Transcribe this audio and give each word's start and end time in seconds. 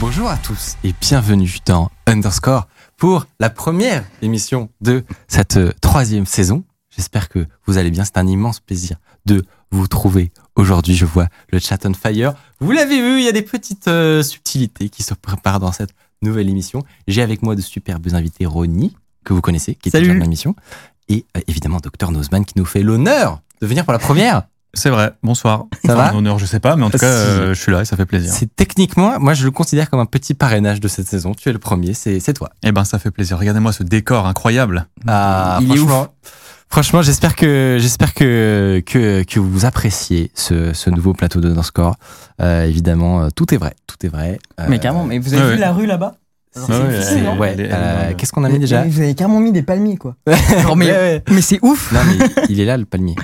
Bonjour 0.00 0.28
à 0.28 0.36
tous 0.36 0.76
et 0.84 0.94
bienvenue 1.00 1.58
dans 1.66 1.90
Underscore 2.06 2.68
pour 2.96 3.26
la 3.40 3.50
première 3.50 4.04
émission 4.22 4.70
de 4.80 5.04
cette 5.26 5.56
euh, 5.56 5.72
troisième 5.80 6.26
saison. 6.26 6.62
J'espère 6.96 7.28
que 7.28 7.46
vous 7.66 7.78
allez 7.78 7.90
bien. 7.90 8.04
C'est 8.04 8.18
un 8.18 8.26
immense 8.26 8.60
plaisir 8.60 8.98
de 9.26 9.44
vous 9.70 9.88
trouver 9.88 10.30
aujourd'hui. 10.56 10.94
Je 10.94 11.04
vois 11.04 11.26
le 11.50 11.58
chat 11.58 11.84
on 11.84 11.94
fire. 11.94 12.34
Vous 12.60 12.70
l'avez 12.70 13.00
vu, 13.00 13.18
il 13.18 13.24
y 13.24 13.28
a 13.28 13.32
des 13.32 13.42
petites 13.42 13.88
euh, 13.88 14.22
subtilités 14.22 14.88
qui 14.88 15.02
se 15.02 15.14
préparent 15.14 15.60
dans 15.60 15.72
cette 15.72 15.90
nouvelle 16.22 16.48
émission. 16.48 16.84
J'ai 17.06 17.22
avec 17.22 17.42
moi 17.42 17.56
de 17.56 17.60
superbes 17.60 18.06
invités. 18.12 18.46
Ronnie, 18.46 18.96
que 19.24 19.32
vous 19.32 19.40
connaissez, 19.40 19.74
qui 19.74 19.88
est 19.88 19.92
Salut. 19.92 20.06
déjà 20.06 20.18
dans 20.18 20.22
l'émission. 20.22 20.54
Et 21.08 21.24
euh, 21.36 21.40
évidemment, 21.48 21.78
Dr 21.78 22.12
Nozman 22.12 22.44
qui 22.44 22.54
nous 22.56 22.64
fait 22.64 22.82
l'honneur 22.82 23.40
de 23.60 23.66
venir 23.66 23.84
pour 23.84 23.92
la 23.92 23.98
première. 23.98 24.42
C'est 24.78 24.90
vrai, 24.90 25.10
bonsoir. 25.24 25.64
Ça 25.84 25.96
va 25.96 26.14
En 26.14 26.18
honneur, 26.18 26.38
je 26.38 26.46
sais 26.46 26.60
pas, 26.60 26.76
mais 26.76 26.84
en 26.84 26.90
tout 26.90 26.98
cas, 26.98 27.06
euh, 27.06 27.48
je 27.52 27.60
suis 27.60 27.72
là 27.72 27.80
et 27.80 27.84
ça 27.84 27.96
fait 27.96 28.06
plaisir. 28.06 28.32
C'est 28.32 28.54
techniquement, 28.54 29.18
moi 29.18 29.34
je 29.34 29.44
le 29.44 29.50
considère 29.50 29.90
comme 29.90 29.98
un 29.98 30.06
petit 30.06 30.34
parrainage 30.34 30.78
de 30.78 30.86
cette 30.86 31.08
saison. 31.08 31.32
Tu 31.34 31.48
es 31.48 31.52
le 31.52 31.58
premier, 31.58 31.94
c'est 31.94 32.32
toi. 32.32 32.50
Eh 32.62 32.70
ben, 32.70 32.84
ça 32.84 33.00
fait 33.00 33.10
plaisir. 33.10 33.38
Regardez-moi 33.40 33.72
ce 33.72 33.82
décor 33.82 34.28
incroyable. 34.28 34.86
Ah, 35.08 35.58
Il 35.62 35.72
est 35.72 35.76
franchement, 35.78 36.06
franchement, 36.68 37.02
j'espère 37.02 37.34
que 37.34 37.78
j'espère 37.80 38.14
que, 38.14 38.80
que 38.86 39.24
que 39.24 39.40
vous 39.40 39.64
appréciez 39.64 40.30
ce, 40.34 40.72
ce 40.72 40.90
nouveau 40.90 41.12
plateau 41.12 41.40
de 41.40 41.60
Score. 41.62 41.96
Euh, 42.40 42.64
évidemment, 42.64 43.22
euh, 43.22 43.28
tout 43.34 43.52
est 43.52 43.58
vrai, 43.58 43.74
tout 43.88 43.96
est 44.06 44.10
vrai. 44.10 44.38
Euh, 44.60 44.66
Mais 44.68 44.78
carrément, 44.78 45.02
mais 45.02 45.18
vous 45.18 45.34
avez 45.34 45.42
ouais, 45.42 45.48
vu 45.48 45.54
ouais. 45.54 45.60
la 45.60 45.72
rue 45.72 45.86
là-bas? 45.86 46.14
Ouais, 46.68 47.56
euh, 47.58 48.12
Qu'est-ce 48.16 48.32
qu'on 48.32 48.44
a 48.44 48.48
mis 48.48 48.58
déjà? 48.58 48.82
Vous 48.84 49.00
avez 49.00 49.14
carrément 49.14 49.40
mis 49.40 49.52
des 49.52 49.62
palmiers 49.62 49.96
quoi. 49.96 50.14
Genre, 50.62 50.76
mais 50.76 51.22
mais 51.30 51.42
c'est 51.42 51.58
ouf 51.62 51.90
Non, 51.92 52.00
mais 52.06 52.26
il 52.48 52.60
est 52.60 52.64
là 52.64 52.76
le 52.76 52.84
palmier. 52.84 53.16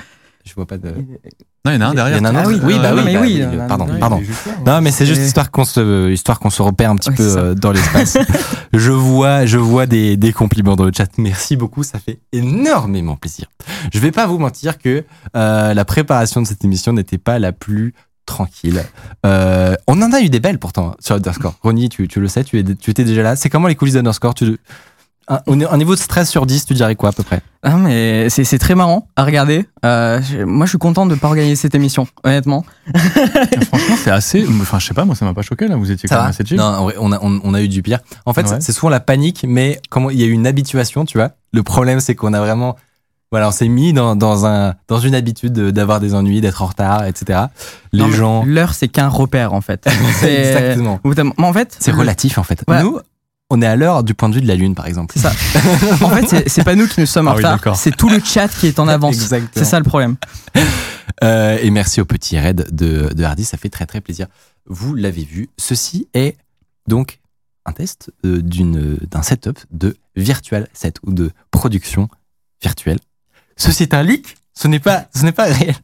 Je 0.47 0.53
vois 0.53 0.65
pas 0.67 0.77
de. 0.77 0.89
Non, 0.89 1.71
il 1.71 1.73
y 1.73 1.77
en 1.77 1.81
a 1.81 1.85
un 1.87 1.93
derrière. 1.95 2.17
Il 2.17 2.19
y 2.19 2.21
en 2.21 2.25
a 2.25 2.29
un 2.29 2.35
Ah 2.35 2.47
autre. 2.47 2.59
oui, 2.63 2.73
oui, 2.75 2.79
bah 2.79 2.93
ouais, 2.93 2.99
oui, 2.99 3.05
mais 3.05 3.13
bah 3.15 3.21
oui, 3.23 3.33
oui, 3.35 3.41
euh, 3.41 3.67
pardon, 3.67 3.87
pardon. 3.99 4.21
Non, 4.65 4.81
mais 4.81 4.91
c'est 4.91 5.05
juste 5.07 5.21
histoire 5.21 5.49
qu'on 5.49 5.65
se, 5.65 6.11
histoire 6.11 6.39
qu'on 6.39 6.51
se 6.51 6.61
repère 6.61 6.91
un 6.91 6.95
petit 6.97 7.09
Ouais, 7.09 7.15
peu 7.15 7.37
euh, 7.37 7.55
dans 7.55 7.71
l'espace. 7.71 8.17
je 8.73 8.91
vois, 8.91 9.45
je 9.47 9.57
vois 9.57 9.87
des, 9.87 10.17
des 10.17 10.31
compliments 10.33 10.75
dans 10.75 10.85
le 10.85 10.91
chat. 10.95 11.09
Merci 11.17 11.55
beaucoup, 11.55 11.81
ça 11.83 11.97
fait 11.97 12.19
énormément 12.31 13.15
plaisir. 13.15 13.47
Je 13.91 13.97
vais 13.99 14.11
pas 14.11 14.27
vous 14.27 14.37
mentir 14.37 14.77
que 14.77 15.03
euh, 15.35 15.73
la 15.73 15.85
préparation 15.85 16.41
de 16.41 16.47
cette 16.47 16.63
émission 16.63 16.93
n'était 16.93 17.17
pas 17.17 17.39
la 17.39 17.51
plus 17.51 17.93
tranquille. 18.27 18.83
Euh, 19.25 19.75
on 19.87 20.01
en 20.01 20.11
a 20.13 20.21
eu 20.21 20.29
des 20.29 20.39
belles 20.39 20.59
pourtant 20.59 20.95
sur 20.99 21.15
Underscore. 21.15 21.55
Ronnie, 21.63 21.89
tu, 21.89 22.07
tu 22.07 22.19
le 22.19 22.27
sais, 22.27 22.43
tu, 22.43 22.59
es, 22.59 22.63
tu 22.75 22.91
étais 22.91 23.03
déjà 23.03 23.23
là. 23.23 23.35
C'est 23.35 23.49
comment 23.49 23.67
les 23.67 23.75
coulisses 23.75 23.93
d'Underscore? 23.95 24.33
Tu, 24.35 24.57
un, 25.27 25.39
un 25.47 25.77
niveau 25.77 25.95
de 25.95 25.99
stress 25.99 26.29
sur 26.29 26.45
10, 26.45 26.65
tu 26.65 26.73
dirais 26.73 26.95
quoi 26.95 27.09
à 27.09 27.11
peu 27.11 27.23
près? 27.23 27.41
Ah 27.63 27.77
mais 27.77 28.29
c'est 28.29 28.43
c'est 28.43 28.59
très 28.59 28.75
marrant 28.75 29.07
à 29.15 29.23
regarder. 29.23 29.65
Euh, 29.83 30.21
moi 30.45 30.65
je 30.65 30.69
suis 30.69 30.77
content 30.77 31.05
de 31.07 31.15
pas 31.15 31.27
organiser 31.27 31.55
cette 31.55 31.73
émission, 31.75 32.07
honnêtement. 32.23 32.63
Franchement, 33.67 33.95
c'est 34.03 34.11
assez. 34.11 34.45
Enfin, 34.61 34.79
je 34.79 34.85
sais 34.87 34.93
pas, 34.93 35.05
moi, 35.05 35.15
ça 35.15 35.25
m'a 35.25 35.33
pas 35.33 35.41
choqué 35.41 35.67
là. 35.67 35.75
Vous 35.75 35.91
étiez 35.91 36.07
quand 36.07 36.17
même 36.17 36.25
assez 36.29 36.45
chill. 36.45 36.57
Non, 36.57 36.89
on 36.99 37.11
a, 37.11 37.19
on, 37.21 37.41
on 37.43 37.53
a 37.53 37.61
eu 37.61 37.67
du 37.67 37.81
pire. 37.81 37.99
En 38.25 38.33
fait, 38.33 38.45
Ouais. 38.47 38.57
c'est 38.61 38.71
souvent 38.71 38.89
la 38.89 38.99
panique, 38.99 39.45
mais 39.47 39.79
comment 39.89 40.09
il 40.11 40.19
y 40.19 40.23
a 40.23 40.27
eu 40.27 40.31
une 40.31 40.45
habituation, 40.47 41.05
tu 41.05 41.17
vois. 41.17 41.31
Le 41.53 41.63
problème, 41.63 41.99
c'est 41.99 42.13
qu'on 42.15 42.33
a 42.33 42.39
vraiment, 42.39 42.75
voilà, 43.31 43.47
on 43.47 43.51
s'est 43.51 43.67
mis 43.67 43.93
dans, 43.93 44.15
dans 44.15 44.45
un, 44.45 44.75
dans 44.87 44.99
une 44.99 45.15
habitude 45.15 45.53
de- 45.53 45.71
d'avoir 45.71 45.99
des 45.99 46.13
ennuis, 46.13 46.41
d'être 46.41 46.61
en 46.61 46.67
retard, 46.67 47.05
etc. 47.05 47.45
Les 47.91 48.03
Non, 48.03 48.11
gens, 48.11 48.43
L'heure 48.45 48.73
c'est 48.75 48.87
qu'un 48.89 49.07
repère 49.07 49.53
en 49.53 49.61
fait. 49.61 49.87
C'est- 50.19 50.33
exactement. 50.33 50.99
En 51.39 51.53
fait, 51.53 51.75
C'est 51.79 51.91
relatif 51.91 52.37
en 52.37 52.43
fait. 52.43 52.63
Voilà. 52.67 52.83
Nous, 52.83 52.99
on 53.49 53.61
est 53.61 53.65
à 53.67 53.75
l'heure 53.75 54.03
du 54.03 54.13
point 54.13 54.29
de 54.29 54.35
vue 54.35 54.41
de 54.41 54.47
la 54.47 54.55
lune, 54.55 54.73
par 54.75 54.87
exemple. 54.87 55.13
C'est 55.15 55.21
ça. 55.21 55.29
en 56.05 56.09
fait, 56.09 56.49
c'est- 56.49 56.63
pas 56.63 56.75
nous 56.75 56.87
qui 56.87 56.99
nous 56.99 57.05
sommes 57.05 57.27
en 57.27 57.31
Ah 57.31 57.35
oui, 57.35 57.37
retard, 57.39 57.55
d'accord. 57.57 57.75
c'est 57.75 57.95
tout 57.95 58.09
le 58.09 58.19
chat 58.19 58.47
qui 58.47 58.67
est 58.67 58.79
en 58.79 58.87
avance. 58.87 59.15
C'est 59.53 59.65
ça 59.65 59.77
le 59.79 59.85
problème. 59.85 60.15
Euh, 61.23 61.57
et 61.61 61.69
merci 61.69 62.01
au 62.01 62.05
petit 62.05 62.37
raid 62.39 62.67
de, 62.71 63.13
de 63.13 63.23
Hardy, 63.23 63.45
ça 63.45 63.57
fait 63.57 63.69
très 63.69 63.85
très 63.85 64.01
plaisir. 64.01 64.27
Vous 64.65 64.95
l'avez 64.95 65.23
vu, 65.23 65.49
ceci 65.57 66.07
est 66.13 66.35
donc 66.87 67.19
un 67.65 67.71
test 67.71 68.11
euh, 68.25 68.41
d'une 68.41 68.95
d'un 69.09 69.21
setup 69.21 69.59
de 69.71 69.95
virtual 70.15 70.67
set 70.73 70.97
ou 71.03 71.13
de 71.13 71.31
production 71.51 72.09
virtuelle. 72.61 72.99
Ceci 73.57 73.83
est 73.83 73.93
un 73.93 74.03
leak, 74.03 74.35
ce 74.53 74.67
n'est 74.67 74.79
pas 74.79 75.05
ce 75.15 75.23
n'est 75.23 75.31
pas 75.31 75.45
réel. 75.45 75.75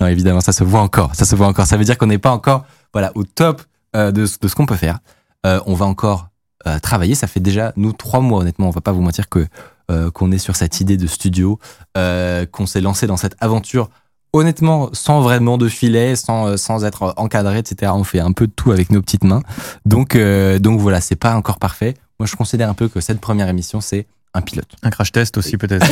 Non, 0.00 0.06
évidemment, 0.08 0.40
ça 0.40 0.52
se 0.52 0.64
voit 0.64 0.80
encore, 0.80 1.14
ça 1.14 1.24
se 1.26 1.36
voit 1.36 1.46
encore. 1.46 1.66
Ça 1.66 1.76
veut 1.76 1.84
dire 1.84 1.98
qu'on 1.98 2.06
n'est 2.06 2.18
pas 2.18 2.32
encore 2.32 2.64
voilà 2.92 3.12
au 3.14 3.24
top 3.24 3.62
euh, 3.94 4.10
de, 4.10 4.24
ce- 4.26 4.38
de 4.40 4.48
ce 4.48 4.54
qu'on 4.54 4.66
peut 4.66 4.76
faire. 4.76 4.98
Euh, 5.46 5.60
on 5.66 5.74
va 5.74 5.84
encore 5.86 6.28
euh, 6.66 6.78
travailler. 6.78 7.14
Ça 7.14 7.26
fait 7.26 7.40
déjà 7.40 7.72
nous 7.76 7.92
trois 7.92 8.20
mois 8.20 8.40
honnêtement. 8.40 8.68
On 8.68 8.70
va 8.70 8.80
pas 8.80 8.92
vous 8.92 9.02
mentir 9.02 9.28
que 9.28 9.46
euh, 9.90 10.10
qu'on 10.10 10.30
est 10.32 10.38
sur 10.38 10.56
cette 10.56 10.80
idée 10.80 10.96
de 10.96 11.06
studio, 11.06 11.58
euh, 11.98 12.46
qu'on 12.46 12.66
s'est 12.66 12.80
lancé 12.80 13.06
dans 13.06 13.16
cette 13.16 13.36
aventure 13.40 13.90
honnêtement, 14.34 14.88
sans 14.94 15.20
vraiment 15.20 15.58
de 15.58 15.68
filet, 15.68 16.16
sans, 16.16 16.56
sans 16.56 16.84
être 16.86 17.12
encadré, 17.18 17.58
etc. 17.58 17.92
On 17.94 18.02
fait 18.04 18.20
un 18.20 18.32
peu 18.32 18.46
de 18.46 18.52
tout 18.52 18.72
avec 18.72 18.88
nos 18.90 19.02
petites 19.02 19.24
mains. 19.24 19.42
Donc, 19.84 20.16
euh, 20.16 20.58
donc 20.58 20.80
voilà, 20.80 21.02
c'est 21.02 21.16
pas 21.16 21.34
encore 21.34 21.58
parfait. 21.58 21.94
Moi, 22.18 22.26
je 22.26 22.34
considère 22.34 22.70
un 22.70 22.74
peu 22.74 22.88
que 22.88 23.00
cette 23.02 23.20
première 23.20 23.48
émission, 23.48 23.82
c'est 23.82 24.06
un 24.32 24.40
pilote. 24.40 24.68
Un 24.82 24.88
crash 24.88 25.12
test 25.12 25.36
aussi, 25.36 25.58
peut-être. 25.58 25.86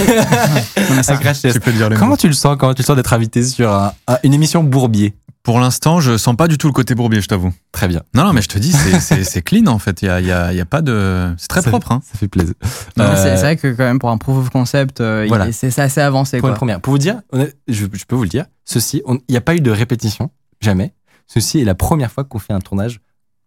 Un 0.91 1.17
crash 1.19 1.43
test. 1.43 1.53
tu 1.53 1.61
peux 1.61 1.73
dire 1.73 1.91
le 1.91 1.97
Comment 1.97 2.13
mot. 2.13 2.17
tu 2.17 2.27
le 2.29 2.33
sens? 2.33 2.57
Comment 2.59 2.73
tu 2.73 2.81
le 2.81 2.87
sens 2.87 2.97
d'être 2.97 3.13
invité 3.13 3.43
sur 3.45 3.71
un- 3.71 3.93
un- 4.09 4.19
une 4.23 4.33
émission 4.33 4.65
Bourbier? 4.65 5.15
Pour 5.43 5.59
l'instant, 5.59 6.01
je 6.01 6.19
sens 6.19 6.37
pas 6.37 6.49
du 6.49 6.59
tout 6.59 6.67
le 6.67 6.73
côté 6.75 6.95
bourbier, 6.95 7.21
je 7.23 7.27
t'avoue. 7.29 7.53
Très 7.73 7.89
bien. 7.89 8.03
Non, 8.15 8.25
non, 8.25 8.33
mais 8.35 8.43
je 8.43 8.49
te 8.49 8.59
dis, 8.59 8.73
c'est- 8.73 9.43
clean 9.43 9.67
en 9.69 9.79
fait. 9.79 10.03
Il 10.03 10.07
y 10.07 10.09
a, 10.09 10.21
il 10.21 10.27
y, 10.27 10.33
a, 10.33 10.53
il 10.53 10.57
y 10.57 10.61
a 10.61 10.67
pas 10.67 10.83
de. 10.83 11.33
C'est 11.39 11.49
très 11.49 11.63
Ça- 11.63 11.71
propre. 11.71 11.93
Hein. 11.93 12.03
Ça 12.05 12.19
fait 12.19 12.29
plaisir. 12.29 12.55
Euh, 12.99 13.17
C'est 13.17 13.37
vrai 13.37 13.57
que 13.57 13.69
quand 13.69 13.85
même 13.85 13.99
pour 13.99 14.11
un 14.11 14.19
proof 14.19 14.37
of 14.37 14.51
concept, 14.51 15.01
euh, 15.01 15.25
Voilà. 15.29 15.51
c'est 15.53 15.77
assez 15.79 16.01
avancé 16.03 16.39
Pour 16.41 16.49
une 16.49 16.53
quoi. 16.53 16.59
première. 16.59 16.81
Pour 16.81 16.93
vous 16.93 16.99
dire, 16.99 17.21
je, 17.69 17.87
je 17.91 18.05
peux 18.07 18.17
vous 18.17 18.25
le 18.25 18.29
dire, 18.29 18.45
ceci, 18.67 19.03
il 19.09 19.19
n'y 19.31 19.37
a 19.37 19.41
pas 19.41 19.55
eu 19.55 19.61
de 19.61 19.71
répétition, 19.71 20.31
jamais. 20.61 20.93
Ceci 21.27 21.61
est 21.61 21.65
la 21.65 21.75
première 21.75 22.13
fois 22.13 22.25
qu'on 22.25 22.39
fait 22.39 22.53
un 22.53 22.61
tournage 22.61 23.01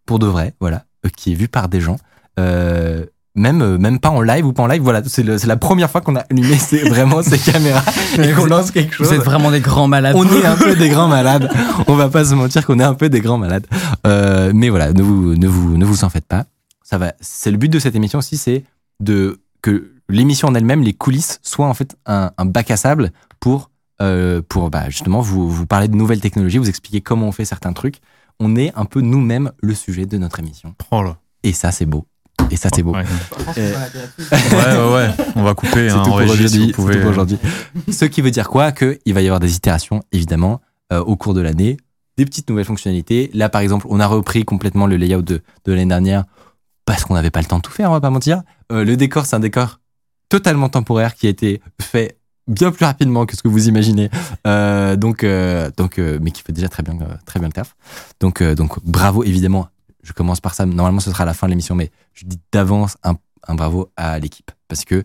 pour 0.08 0.18
de 0.18 0.26
vrai, 0.26 0.56
voilà, 0.60 0.86
euh, 1.06 1.10
qui 1.16 1.32
est 1.34 1.36
vu 1.36 1.48
par 1.48 1.70
des 1.70 1.80
gens. 1.82 1.98
Euh, 2.40 3.06
même, 3.36 3.62
euh, 3.62 3.78
même 3.78 4.00
pas 4.00 4.10
en 4.10 4.22
live 4.22 4.46
ou 4.46 4.54
pas 4.54 4.64
en 4.64 4.68
live, 4.68 4.82
voilà, 4.82 5.02
c'est 5.06 5.24
la 5.24 5.58
première 5.58 5.90
fois 5.90 6.02
qu'on 6.02 6.16
a 6.16 6.20
allumé 6.30 6.56
vraiment 6.90 7.24
ces 7.24 7.40
caméras 7.40 7.84
et 8.18 8.32
qu'on 8.34 8.46
lance 8.46 8.72
quelque 8.72 8.94
chose. 8.94 9.08
Vous 9.08 9.14
êtes 9.14 9.24
vraiment 9.24 9.52
des 9.52 9.60
grands 9.60 9.88
malades. 9.88 10.16
On 10.16 10.26
est 10.26 10.46
un 10.46 10.56
peu 10.56 10.76
des 10.76 10.90
grands 10.90 11.08
malades. 11.10 11.50
On 11.88 11.96
va 11.96 12.10
pas 12.10 12.26
se 12.26 12.36
mentir 12.36 12.66
qu'on 12.66 12.80
est 12.80 12.84
un 12.84 12.94
peu 12.94 13.10
des 13.10 13.22
grands 13.22 13.38
malades. 13.40 13.66
Euh, 14.06 14.52
mais 14.54 14.70
voilà, 14.70 14.94
ne 14.94 15.02
vous, 15.02 15.36
ne 15.36 15.48
vous, 15.48 15.78
ne 15.78 15.86
vous 15.86 16.04
en 16.04 16.10
faites 16.10 16.28
pas. 16.28 16.46
Ça 16.84 16.98
va. 16.98 17.14
C'est 17.22 17.50
le 17.50 17.58
but 17.58 17.70
de 17.70 17.80
cette 17.80 17.96
émission 17.96 18.20
aussi, 18.20 18.38
c'est 18.38 18.64
de 19.00 19.40
que 19.62 19.94
l'émission 20.10 20.50
en 20.50 20.56
elle-même, 20.56 20.84
les 20.84 20.94
coulisses, 20.94 21.40
soient 21.42 21.68
en 21.68 21.74
fait 21.74 21.96
un, 22.06 22.32
un 22.38 22.46
bac 22.46 22.70
à 22.70 22.78
sable 22.78 23.12
pour, 23.40 23.72
euh, 24.02 24.42
pour 24.48 24.70
bah, 24.70 24.90
justement 24.90 25.22
vous, 25.22 25.50
vous 25.50 25.66
parler 25.66 25.88
de 25.88 25.96
nouvelles 25.96 26.22
technologies, 26.22 26.60
vous 26.60 26.70
expliquer 26.70 27.02
comment 27.02 27.28
on 27.28 27.32
fait 27.32 27.46
certains 27.46 27.74
trucs. 27.74 27.98
On 28.40 28.56
est 28.56 28.74
un 28.76 28.86
peu 28.86 29.02
nous-mêmes 29.02 29.52
le 29.62 29.74
sujet 29.74 30.06
de 30.06 30.18
notre 30.18 30.40
émission. 30.40 30.76
Oh 30.92 31.02
là. 31.02 31.18
Et 31.44 31.54
ça, 31.54 31.72
c'est 31.72 31.86
beau. 31.86 32.06
Et 32.52 32.56
ça, 32.56 32.70
c'est 32.74 32.84
beau. 32.84 32.94
Ouais. 32.94 33.04
Euh, 33.58 33.74
ouais, 34.32 34.78
ouais, 34.78 34.94
ouais. 34.94 35.26
On 35.36 35.44
va 35.44 35.54
couper. 35.56 35.90
C'est 35.90 35.96
hein, 35.96 36.04
tout 36.04 36.12
pour 36.12 36.20
si 36.20 36.26
aujourd'hui. 36.26 36.48
vous 36.48 36.66
c'est 36.68 36.72
pouvez, 36.74 36.94
tout 36.96 37.00
pour 37.00 37.08
euh, 37.08 37.12
aujourd'hui. 37.12 37.38
Ce 37.92 38.06
qui 38.06 38.22
veut 38.22 38.32
dire 38.32 38.50
quoi? 38.50 38.72
Que 38.72 39.00
il 39.06 39.14
va 39.14 39.22
y 39.22 39.28
avoir 39.28 39.40
des 39.40 39.56
itérations, 39.56 40.04
évidemment, 40.12 40.62
euh, 40.92 41.00
au 41.00 41.16
cours 41.16 41.34
de 41.34 41.42
l'année, 41.42 41.78
des 42.18 42.26
petites 42.26 42.50
nouvelles 42.50 42.66
fonctionnalités. 42.66 43.32
Là, 43.34 43.50
par 43.50 43.62
exemple, 43.62 43.88
on 43.90 44.00
a 44.00 44.08
repris 44.08 44.46
complètement 44.46 44.86
le 44.88 44.98
layout 44.98 45.22
de, 45.24 45.42
de 45.66 45.72
l'année 45.74 45.86
dernière 45.88 46.26
parce 46.86 47.06
qu'on 47.06 47.14
n'avait 47.16 47.32
pas 47.32 47.40
le 47.40 47.46
temps 47.48 47.58
de 47.58 47.62
tout 47.62 47.72
faire, 47.72 47.90
on 47.90 47.94
va 47.94 48.02
pas 48.02 48.10
mentir. 48.10 48.42
Euh, 48.72 48.84
le 48.84 48.98
décor, 48.98 49.26
c'est 49.26 49.36
un 49.36 49.40
décor 49.40 49.80
totalement 50.30 50.70
temporaire 50.70 51.16
qui 51.16 51.28
a 51.28 51.30
été 51.30 51.62
fait 51.82 52.18
bien 52.48 52.72
plus 52.72 52.86
rapidement 52.86 53.26
que 53.26 53.38
ce 53.38 53.42
que 53.42 53.48
vous 53.48 53.70
imaginez. 53.70 54.10
Euh, 54.46 54.96
donc, 54.98 55.24
euh, 55.24 55.72
donc, 55.78 55.98
euh, 55.98 56.20
mais 56.22 56.32
qui 56.32 56.42
fait 56.42 56.52
déjà 56.52 56.68
très 56.68 56.84
bien, 56.84 56.96
euh, 57.02 57.16
très 57.26 57.40
bien 57.40 57.48
le 57.48 57.54
taf. 57.54 57.76
Donc, 58.20 58.42
euh, 58.42 58.54
donc, 58.54 58.84
bravo 58.84 59.24
évidemment. 59.24 59.68
Je 60.04 60.14
commence 60.14 60.42
par 60.42 60.54
ça. 60.54 60.66
Normalement, 60.66 61.00
ce 61.00 61.10
sera 61.10 61.24
à 61.24 61.26
la 61.26 61.34
fin 61.34 61.48
de 61.48 61.52
l'émission, 61.52 61.76
mais 61.76 61.92
je 62.14 62.26
dis 62.26 62.40
d'avance 62.52 62.98
un, 63.04 63.16
un 63.48 63.56
bravo 63.56 63.92
à 63.98 64.20
l'équipe 64.20 64.52
parce 64.68 64.86
que 64.86 65.04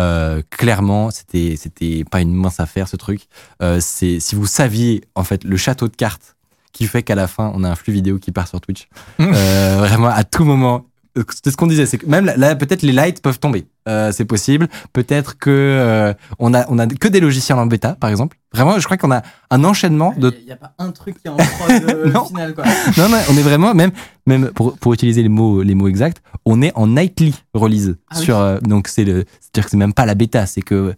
euh, 0.00 0.42
clairement, 0.50 1.10
c'était 1.10 1.54
c'était 1.56 2.04
pas 2.04 2.20
une 2.20 2.34
mince 2.34 2.60
affaire 2.60 2.88
ce 2.88 2.96
truc. 2.96 3.28
Euh, 3.62 3.78
c'est 3.80 4.20
si 4.20 4.34
vous 4.34 4.46
saviez 4.46 5.04
en 5.14 5.24
fait 5.24 5.44
le 5.44 5.56
château 5.56 5.88
de 5.88 5.94
cartes 5.94 6.36
qui 6.72 6.86
fait 6.86 7.04
qu'à 7.04 7.14
la 7.14 7.28
fin 7.28 7.52
on 7.54 7.62
a 7.62 7.70
un 7.70 7.76
flux 7.76 7.92
vidéo 7.92 8.18
qui 8.18 8.32
part 8.32 8.48
sur 8.48 8.60
Twitch. 8.60 8.88
Euh, 9.20 9.76
vraiment 9.78 10.08
à 10.08 10.24
tout 10.24 10.44
moment, 10.44 10.86
c'est 11.14 11.50
ce 11.50 11.56
qu'on 11.56 11.66
disait, 11.66 11.86
c'est 11.86 11.98
que 11.98 12.06
même 12.06 12.24
là, 12.24 12.54
peut-être 12.56 12.82
les 12.82 12.92
lights 12.92 13.22
peuvent 13.22 13.38
tomber. 13.38 13.66
Euh, 13.88 14.12
c'est 14.12 14.24
possible. 14.24 14.68
Peut-être 14.92 15.38
que 15.38 15.50
euh, 15.50 16.14
on 16.38 16.54
a 16.54 16.64
on 16.68 16.78
a 16.78 16.86
que 16.86 17.08
des 17.08 17.20
logiciels 17.20 17.58
en 17.58 17.66
bêta, 17.66 17.94
par 17.94 18.10
exemple. 18.10 18.36
Vraiment, 18.52 18.78
je 18.78 18.84
crois 18.84 18.96
qu'on 18.96 19.12
a 19.12 19.22
un 19.50 19.64
enchaînement 19.64 20.14
de. 20.16 20.34
Il 20.40 20.46
n'y 20.46 20.52
a, 20.52 20.56
pas 20.56 20.72
un 20.78 20.90
truc 20.90 21.20
qui 21.20 21.28
est 21.28 21.30
en 21.30 21.36
prod 21.36 21.70
euh, 21.70 22.24
final, 22.28 22.54
quoi. 22.54 22.64
non, 22.96 23.08
non, 23.08 23.18
on 23.30 23.36
est 23.36 23.42
vraiment 23.42 23.74
même 23.74 23.90
même 24.26 24.50
pour 24.50 24.76
pour 24.78 24.94
utiliser 24.94 25.22
les 25.22 25.28
mots 25.28 25.62
les 25.62 25.74
mots 25.74 25.88
exacts, 25.88 26.22
on 26.44 26.62
est 26.62 26.72
en 26.74 26.88
nightly 26.88 27.34
release 27.52 27.96
Ah 28.10 28.16
sur. 28.16 28.38
euh, 28.38 28.58
donc 28.60 28.88
c'est 28.88 29.04
le, 29.04 29.24
c'est-à-dire 29.40 29.64
que 29.64 29.70
c'est 29.70 29.76
même 29.76 29.94
pas 29.94 30.06
la 30.06 30.14
bêta, 30.14 30.46
c'est 30.46 30.62
que 30.62 30.94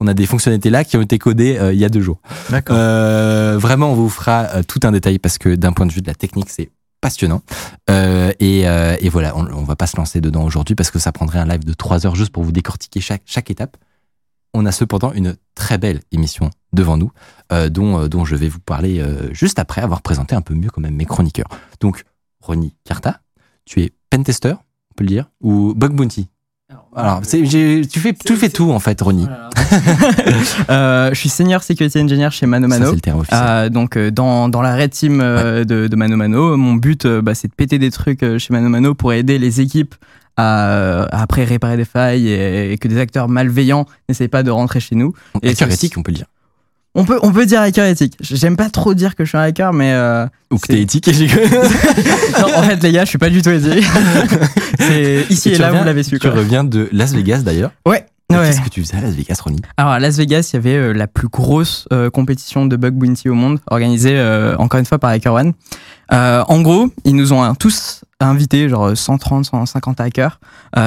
on 0.00 0.06
a 0.06 0.14
des 0.14 0.26
fonctionnalités 0.26 0.70
là 0.70 0.82
qui 0.82 0.96
ont 0.96 1.02
été 1.02 1.18
codées 1.18 1.58
euh, 1.58 1.72
il 1.72 1.78
y 1.78 1.84
a 1.84 1.88
deux 1.88 2.00
jours. 2.00 2.20
D'accord. 2.48 2.76
Euh, 2.78 3.58
vraiment, 3.58 3.92
on 3.92 3.94
vous 3.94 4.08
fera 4.08 4.46
euh, 4.54 4.62
tout 4.66 4.80
un 4.82 4.92
détail 4.92 5.18
parce 5.18 5.38
que 5.38 5.54
d'un 5.54 5.72
point 5.72 5.86
de 5.86 5.92
vue 5.92 6.00
de 6.00 6.06
la 6.06 6.14
technique, 6.14 6.48
c'est 6.48 6.70
passionnant. 7.00 7.42
Euh, 7.88 8.32
et, 8.40 8.68
euh, 8.68 8.96
et 9.00 9.08
voilà, 9.08 9.36
on, 9.36 9.46
on 9.46 9.64
va 9.64 9.76
pas 9.76 9.86
se 9.86 9.96
lancer 9.96 10.20
dedans 10.20 10.44
aujourd'hui 10.44 10.74
parce 10.74 10.90
que 10.90 10.98
ça 10.98 11.12
prendrait 11.12 11.38
un 11.38 11.46
live 11.46 11.64
de 11.64 11.72
trois 11.72 12.06
heures 12.06 12.14
juste 12.14 12.32
pour 12.32 12.42
vous 12.42 12.52
décortiquer 12.52 13.00
chaque, 13.00 13.22
chaque 13.26 13.50
étape. 13.50 13.76
On 14.52 14.66
a 14.66 14.72
cependant 14.72 15.12
une 15.12 15.36
très 15.54 15.78
belle 15.78 16.00
émission 16.10 16.50
devant 16.72 16.96
nous, 16.96 17.12
euh, 17.52 17.68
dont, 17.68 18.08
dont 18.08 18.24
je 18.24 18.34
vais 18.36 18.48
vous 18.48 18.60
parler 18.60 19.02
juste 19.32 19.58
après 19.58 19.80
avoir 19.80 20.02
présenté 20.02 20.34
un 20.34 20.42
peu 20.42 20.54
mieux 20.54 20.70
quand 20.70 20.80
même 20.80 20.96
mes 20.96 21.06
chroniqueurs. 21.06 21.48
Donc, 21.80 22.04
Ronnie 22.40 22.74
Carta, 22.84 23.20
tu 23.64 23.82
es 23.82 23.92
pentester, 24.10 24.52
on 24.52 24.94
peut 24.96 25.04
le 25.04 25.10
dire, 25.10 25.30
ou 25.40 25.74
bug 25.74 25.92
bounty? 25.92 26.28
Alors, 26.96 27.20
tu 27.22 27.46
fais, 27.46 28.14
tu 28.14 28.36
fais 28.36 28.48
tout 28.48 28.70
en 28.72 28.78
fait, 28.80 29.00
Ronnie. 29.00 29.28
Euh, 30.70 31.10
je 31.10 31.14
suis 31.14 31.28
senior 31.28 31.62
security 31.62 32.00
engineer 32.00 32.30
chez 32.32 32.46
Mano 32.46 32.68
Ça, 32.68 32.78
Mano. 32.78 32.86
c'est 32.90 32.94
le 32.96 33.00
terme 33.00 33.20
officiel. 33.20 33.40
Euh, 33.42 33.68
donc 33.68 33.96
euh, 33.96 34.10
dans, 34.10 34.48
dans 34.48 34.62
la 34.62 34.74
red 34.76 34.90
team 34.90 35.20
euh, 35.20 35.64
de, 35.64 35.86
de 35.86 35.96
Mano 35.96 36.16
Mano, 36.16 36.56
mon 36.56 36.74
but 36.74 37.04
euh, 37.04 37.22
bah, 37.22 37.34
c'est 37.34 37.48
de 37.48 37.54
péter 37.54 37.78
des 37.78 37.90
trucs 37.90 38.20
chez 38.38 38.52
Mano 38.52 38.68
Mano 38.68 38.94
pour 38.94 39.12
aider 39.12 39.38
les 39.38 39.60
équipes 39.60 39.94
à, 40.36 41.04
à 41.04 41.22
après 41.22 41.44
réparer 41.44 41.76
des 41.76 41.84
failles 41.84 42.28
et, 42.28 42.72
et 42.72 42.78
que 42.78 42.88
des 42.88 42.98
acteurs 42.98 43.28
malveillants 43.28 43.86
n'essayent 44.08 44.28
pas 44.28 44.42
de 44.42 44.50
rentrer 44.50 44.80
chez 44.80 44.96
nous. 44.96 45.12
et 45.42 45.50
éthique, 45.50 45.96
on 45.96 46.02
peut 46.02 46.12
le 46.12 46.16
dire. 46.16 46.26
On 46.94 47.04
peut, 47.04 47.18
on 47.22 47.30
peut 47.32 47.46
dire 47.46 47.60
hacker 47.60 47.86
éthique. 47.86 48.16
J'aime 48.20 48.56
pas 48.56 48.68
trop 48.68 48.94
dire 48.94 49.14
que 49.14 49.24
je 49.24 49.28
suis 49.28 49.38
un 49.38 49.42
hacker, 49.42 49.72
mais 49.72 49.92
euh, 49.92 50.26
Ou 50.50 50.58
que 50.58 50.66
t'es 50.66 50.80
éthique. 50.80 51.06
non, 52.40 52.56
en 52.56 52.62
fait 52.62 52.82
les 52.82 52.90
gars, 52.92 53.04
je 53.04 53.10
suis 53.10 53.18
pas 53.18 53.30
du 53.30 53.42
tout 53.42 53.50
éthique. 53.50 53.84
c'est 54.78 55.24
ici 55.30 55.50
et, 55.50 55.58
là, 55.58 55.68
reviens- 55.68 55.80
vous 55.80 55.86
l'avez 55.86 56.02
su. 56.02 56.18
Tu 56.18 56.28
quoi. 56.28 56.36
reviens 56.36 56.64
de 56.64 56.88
Las 56.92 57.12
Vegas 57.12 57.42
d'ailleurs. 57.42 57.70
Ouais. 57.86 58.04
Qu'est-ce 58.28 58.60
que 58.60 58.68
tu 58.68 58.80
faisais 58.84 58.96
à 58.96 59.00
Las 59.00 59.14
Vegas, 59.14 59.40
Ronnie? 59.42 59.60
Alors 59.76 59.90
à 59.92 59.98
Las 59.98 60.16
Vegas, 60.16 60.50
il 60.52 60.56
y 60.56 60.58
avait 60.58 60.76
euh, 60.76 60.92
la 60.92 61.08
plus 61.08 61.26
grosse 61.28 61.88
euh, 61.92 62.10
compétition 62.10 62.64
de 62.66 62.76
bug 62.76 62.94
bounty 62.94 63.28
au 63.28 63.34
monde, 63.34 63.58
organisée 63.68 64.20
encore 64.58 64.78
une 64.78 64.86
fois 64.86 64.98
par 65.00 65.10
HackerOne. 65.10 65.52
Euh, 66.12 66.42
en 66.48 66.60
gros, 66.60 66.88
ils 67.04 67.14
nous 67.14 67.32
ont 67.32 67.42
euh, 67.44 67.52
tous 67.58 68.02
invités, 68.20 68.68
genre 68.68 68.96
130, 68.96 69.46
150 69.46 70.00
hackers, 70.00 70.38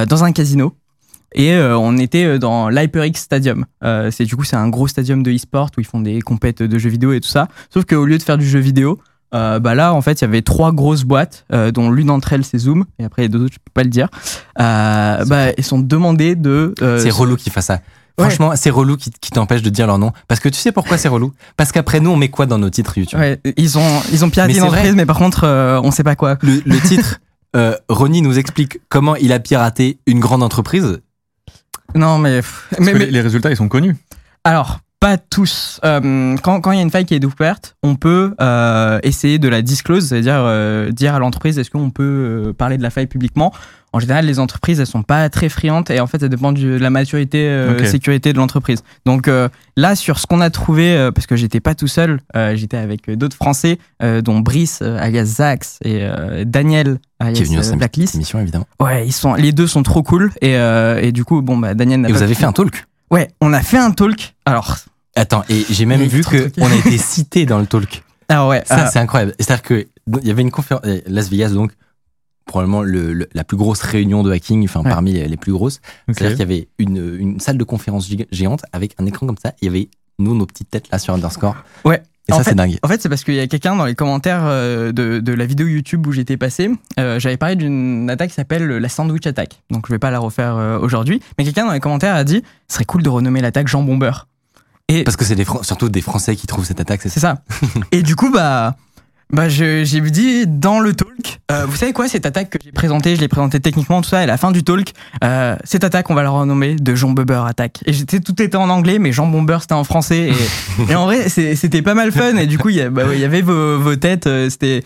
dans 0.07 0.23
un 0.23 0.31
casino. 0.31 0.73
Et 1.35 1.53
euh, 1.53 1.77
on 1.77 1.97
était 1.97 2.25
euh, 2.25 2.39
dans 2.39 2.69
l'HyperX 2.69 3.13
Stadium. 3.15 3.65
Euh, 3.83 4.11
c'est 4.11 4.25
du 4.25 4.35
coup 4.35 4.43
c'est 4.43 4.55
un 4.55 4.69
gros 4.69 4.87
stadium 4.87 5.23
de 5.23 5.31
e-sport 5.31 5.69
où 5.77 5.81
ils 5.81 5.85
font 5.85 5.99
des 5.99 6.21
compètes 6.21 6.61
de 6.61 6.77
jeux 6.77 6.89
vidéo 6.89 7.13
et 7.13 7.21
tout 7.21 7.29
ça. 7.29 7.47
Sauf 7.73 7.85
qu'au 7.85 8.05
lieu 8.05 8.17
de 8.17 8.23
faire 8.23 8.37
du 8.37 8.47
jeu 8.47 8.59
vidéo, 8.59 8.99
euh, 9.33 9.59
bah 9.59 9.73
là 9.73 9.93
en 9.93 10.01
fait 10.01 10.21
il 10.21 10.23
y 10.23 10.25
avait 10.25 10.43
trois 10.43 10.71
grosses 10.71 11.05
boîtes, 11.05 11.45
euh, 11.51 11.71
dont 11.71 11.89
l'une 11.89 12.07
d'entre 12.07 12.33
elles 12.33 12.45
c'est 12.45 12.59
Zoom 12.59 12.85
et 12.99 13.03
après 13.03 13.23
les 13.23 13.29
deux 13.29 13.41
autres 13.43 13.53
je 13.53 13.59
peux 13.59 13.71
pas 13.73 13.83
le 13.83 13.89
dire. 13.89 14.09
Euh, 14.59 15.25
bah 15.25 15.51
ils 15.57 15.63
sont 15.63 15.79
demandés 15.79 16.35
de. 16.35 16.75
C'est 16.79 17.09
relou 17.09 17.35
qu'il 17.35 17.51
fasse 17.51 17.65
ça. 17.65 17.79
Franchement, 18.19 18.51
c'est 18.55 18.69
relou 18.69 18.95
qui, 18.95 19.09
qui 19.19 19.31
t'empêche 19.31 19.63
de 19.63 19.71
dire 19.71 19.87
leur 19.87 19.97
nom. 19.97 20.11
Parce 20.27 20.39
que 20.39 20.47
tu 20.47 20.59
sais 20.59 20.71
pourquoi 20.71 20.99
c'est 20.99 21.07
relou? 21.07 21.33
Parce 21.57 21.71
qu'après 21.71 21.99
nous, 21.99 22.11
on 22.11 22.15
met 22.15 22.29
quoi 22.29 22.45
dans 22.45 22.59
nos 22.59 22.69
titres 22.69 22.95
YouTube? 22.95 23.17
Ouais, 23.17 23.39
ils 23.57 23.75
ont 23.79 24.01
ils 24.11 24.23
ont 24.23 24.29
piraté 24.29 24.53
l'entreprise, 24.53 24.93
mais 24.93 25.07
par 25.07 25.17
contre, 25.17 25.47
on 25.83 25.89
sait 25.89 26.03
pas 26.03 26.15
quoi. 26.15 26.37
le, 26.43 26.61
le 26.63 26.79
titre, 26.79 27.21
Ronnie 27.89 28.21
nous 28.21 28.37
explique 28.37 28.77
comment 28.87 29.15
il 29.15 29.33
a 29.33 29.39
piraté 29.39 29.97
une 30.05 30.19
grande 30.19 30.43
entreprise. 30.43 30.99
Non, 31.95 32.17
mais 32.17 32.41
mais, 32.79 32.93
les, 32.93 33.21
résultats, 33.21 33.51
ils 33.51 33.57
sont 33.57 33.69
connus. 33.69 33.95
alors 34.43 34.79
pas 34.99 35.17
tous. 35.17 35.81
Euh, 35.83 36.37
quand 36.41 36.61
quand 36.61 36.71
il 36.71 36.77
y 36.77 36.79
a 36.79 36.81
une 36.81 36.89
faille 36.89 37.03
qui 37.03 37.13
est 37.13 37.19
découverte, 37.19 37.75
on 37.83 37.95
peut 37.95 38.33
euh, 38.39 38.99
essayer 39.03 39.37
de 39.37 39.49
la 39.49 39.61
disclose, 39.61 40.07
c'est-à-dire 40.07 40.37
euh, 40.37 40.91
dire 40.91 41.13
à 41.13 41.19
l'entreprise 41.19 41.59
est-ce 41.59 41.69
qu'on 41.69 41.89
peut 41.89 42.53
parler 42.57 42.77
de 42.77 42.83
la 42.83 42.89
faille 42.89 43.07
publiquement? 43.07 43.51
En 43.93 43.99
général, 43.99 44.25
les 44.25 44.39
entreprises 44.39 44.79
elles 44.79 44.87
sont 44.87 45.03
pas 45.03 45.29
très 45.29 45.49
friandes 45.49 45.89
et 45.91 45.99
en 45.99 46.07
fait 46.07 46.19
ça 46.19 46.27
dépend 46.27 46.51
de 46.51 46.77
la 46.77 46.89
maturité 46.89 47.47
euh, 47.47 47.77
Ok. 47.79 47.85
sécurité 47.85 48.33
de 48.33 48.37
l'entreprise. 48.39 48.83
Donc 49.05 49.27
euh, 49.27 49.49
là 49.77 49.95
sur 49.95 50.17
ce 50.19 50.25
qu'on 50.27 50.41
a 50.41 50.49
trouvé, 50.49 50.97
euh, 50.97 51.11
parce 51.11 51.27
que 51.27 51.35
j'étais 51.35 51.59
pas 51.59 51.75
tout 51.75 51.87
seul, 51.87 52.19
euh, 52.35 52.55
j'étais 52.55 52.77
avec 52.77 53.09
d'autres 53.11 53.35
Français, 53.35 53.77
dont 54.23 54.39
Brice, 54.39 54.81
alias 54.81 55.25
Zax 55.25 55.77
et 55.85 56.07
Daniel 56.45 56.97
alias 57.19 57.33
Qui 57.35 57.41
est 57.43 57.45
venu 57.45 57.63
cette 57.63 57.77
Blacklist. 57.77 58.15
émission, 58.15 58.39
évidemment. 58.39 58.67
Ouais, 58.81 59.05
ils 59.07 59.11
sont, 59.13 59.35
les 59.35 59.51
deux 59.51 59.67
sont 59.67 59.83
trop 59.83 60.01
cool 60.03 60.31
et, 60.41 60.53
et 60.53 61.11
du 61.11 61.23
coup, 61.23 61.41
bon 61.41 61.57
bah 61.57 61.73
Daniel 61.75 62.05
Et 62.09 62.11
vous 62.11 62.21
avez 62.23 62.33
fait 62.33 62.45
un 62.45 62.51
talk? 62.51 62.85
Ouais, 63.11 63.29
on 63.41 63.53
a 63.53 63.61
fait 63.61 63.77
un 63.77 63.91
talk. 63.91 64.33
Alors, 64.45 64.77
Attends, 65.15 65.43
et 65.47 65.63
j'ai 65.69 65.85
même 65.85 66.01
vu 66.01 66.21
trucs. 66.21 66.55
qu'on 66.55 66.65
a 66.71 66.75
été 66.75 66.97
cité 66.97 67.45
dans 67.45 67.59
le 67.59 67.67
talk. 67.67 68.01
alors 68.29 68.49
ouais, 68.49 68.63
Ça, 68.65 68.87
euh, 68.87 68.89
c'est 68.91 68.97
incroyable. 68.97 69.33
C'est-à-dire 69.37 69.61
que 69.61 69.85
il 70.21 70.27
y 70.27 70.31
avait 70.31 70.41
une 70.41 70.49
conférence, 70.49 70.83
Las 71.05 71.29
Vegas, 71.29 71.49
donc 71.49 71.71
probablement 72.45 72.81
le, 72.81 73.13
le- 73.13 73.29
la 73.33 73.43
plus 73.43 73.57
grosse 73.57 73.81
réunion 73.81 74.23
de 74.23 74.31
hacking, 74.31 74.63
enfin 74.65 74.81
Ouais. 74.81 74.89
parmi 74.89 75.13
les, 75.13 75.37
plus 75.37 75.51
grosses. 75.53 75.79
C'est-à-dire 76.07 76.31
qu'il 76.37 76.39
y 76.39 76.43
avait 76.53 76.67
une, 76.77 77.15
une 77.19 77.39
salle 77.39 77.57
de 77.57 77.63
conférence 77.63 78.09
géante 78.31 78.63
avec 78.73 78.95
un 78.99 79.05
écran 79.05 79.25
comme 79.27 79.37
ça. 79.41 79.53
Il 79.61 79.65
y 79.65 79.69
avait 79.69 79.89
nous, 80.19 80.35
nos 80.35 80.45
petites 80.45 80.69
têtes 80.69 80.89
là 80.91 80.99
sur 80.99 81.13
Underscore. 81.13 81.55
Ouais. 81.85 82.01
Et 82.29 82.33
En 82.33 82.37
ça, 82.37 82.43
c'est 82.45 82.55
dingue. 82.55 82.77
En 82.83 82.87
fait, 82.87 83.01
c'est 83.01 83.09
parce 83.09 83.23
qu'il 83.25 83.33
y 83.33 83.39
a 83.41 83.47
quelqu'un 83.47 83.75
dans 83.75 83.83
les 83.83 83.95
commentaires 83.95 84.43
euh, 84.45 84.93
de, 84.93 85.19
de 85.19 85.33
la 85.33 85.45
vidéo 85.45 85.67
YouTube 85.67 86.07
où 86.07 86.13
j'étais 86.13 86.37
passé. 86.37 86.69
euh, 86.97 87.19
J'avais 87.19 87.35
parlé 87.35 87.57
d'une 87.57 88.09
attaque 88.09 88.29
qui 88.29 88.35
s'appelle 88.35 88.65
la 88.65 88.87
sandwich 88.89 89.27
attack. 89.27 89.61
Donc, 89.71 89.87
je 89.87 89.91
vais 89.93 89.99
pas 89.99 90.09
la 90.09 90.19
refaire 90.19 90.55
euh, 90.55 90.79
aujourd'hui. 90.79 91.21
Mais 91.37 91.43
quelqu'un 91.43 91.65
dans 91.65 91.73
les 91.73 91.81
commentaires 91.81 92.15
a 92.15 92.23
dit 92.23 92.41
ce 92.69 92.75
serait 92.75 92.85
cool 92.85 93.03
de 93.03 93.09
renommer 93.09 93.41
l'attaque 93.41 93.67
jambon 93.67 93.97
beurre. 93.97 94.27
Et 94.87 95.03
Parce 95.03 95.17
que 95.17 95.25
c'est 95.25 95.35
surtout 95.63 95.89
des 95.89 95.99
Français 96.01 96.35
qui 96.37 96.47
trouvent 96.47 96.65
cette 96.65 96.79
attaque. 96.79 97.01
C'est 97.01 97.09
c'est 97.09 97.19
ça. 97.19 97.41
Et 97.91 98.03
du 98.03 98.15
coup, 98.15 98.31
bah. 98.31 98.75
Bah, 99.33 99.49
je- 99.49 99.83
j'ai 99.83 99.99
dit 100.01 100.45
dans 100.47 100.79
le 100.79 100.93
talk, 100.93 101.39
euh, 101.51 101.65
vous 101.65 101.75
savez 101.75 101.91
quoi, 101.91 102.07
cette 102.07 102.25
attaque 102.27 102.51
que 102.51 102.59
j'ai 102.63 102.71
présentée, 102.71 103.15
je 103.15 103.21
l'ai 103.21 103.27
présentée 103.27 103.59
techniquement, 103.59 104.01
tout 104.03 104.09
ça, 104.09 104.19
et 104.21 104.23
à 104.23 104.27
la 104.27 104.37
fin 104.37 104.51
du 104.51 104.63
talk, 104.63 104.93
euh, 105.23 105.55
cette 105.63 105.83
attaque, 105.83 106.09
on 106.11 106.13
va 106.13 106.21
la 106.21 106.29
renommer 106.29 106.75
de 106.75 106.93
Jean 106.95 107.09
Bubber 107.11 107.41
attaque. 107.47 107.79
Et 107.87 107.93
j'étais, 107.93 108.19
tout 108.19 108.39
était 108.41 108.57
en 108.57 108.69
anglais, 108.69 108.99
mais 108.99 109.11
Jean 109.11 109.25
Bomber 109.25 109.57
c'était 109.61 109.73
en 109.73 109.83
français. 109.83 110.29
Et, 110.29 110.91
et 110.91 110.95
en 110.95 111.05
vrai, 111.05 111.29
c'était 111.29 111.81
pas 111.81 111.95
mal 111.95 112.11
fun. 112.11 112.37
Et 112.37 112.45
du 112.45 112.59
coup, 112.59 112.69
il 112.69 112.77
y, 112.77 112.87
bah 112.89 113.03
y 113.15 113.23
avait 113.25 113.41
vos, 113.41 113.79
vos 113.79 113.95
têtes. 113.95 114.27
euh, 114.27 114.49
C'était, 114.51 114.83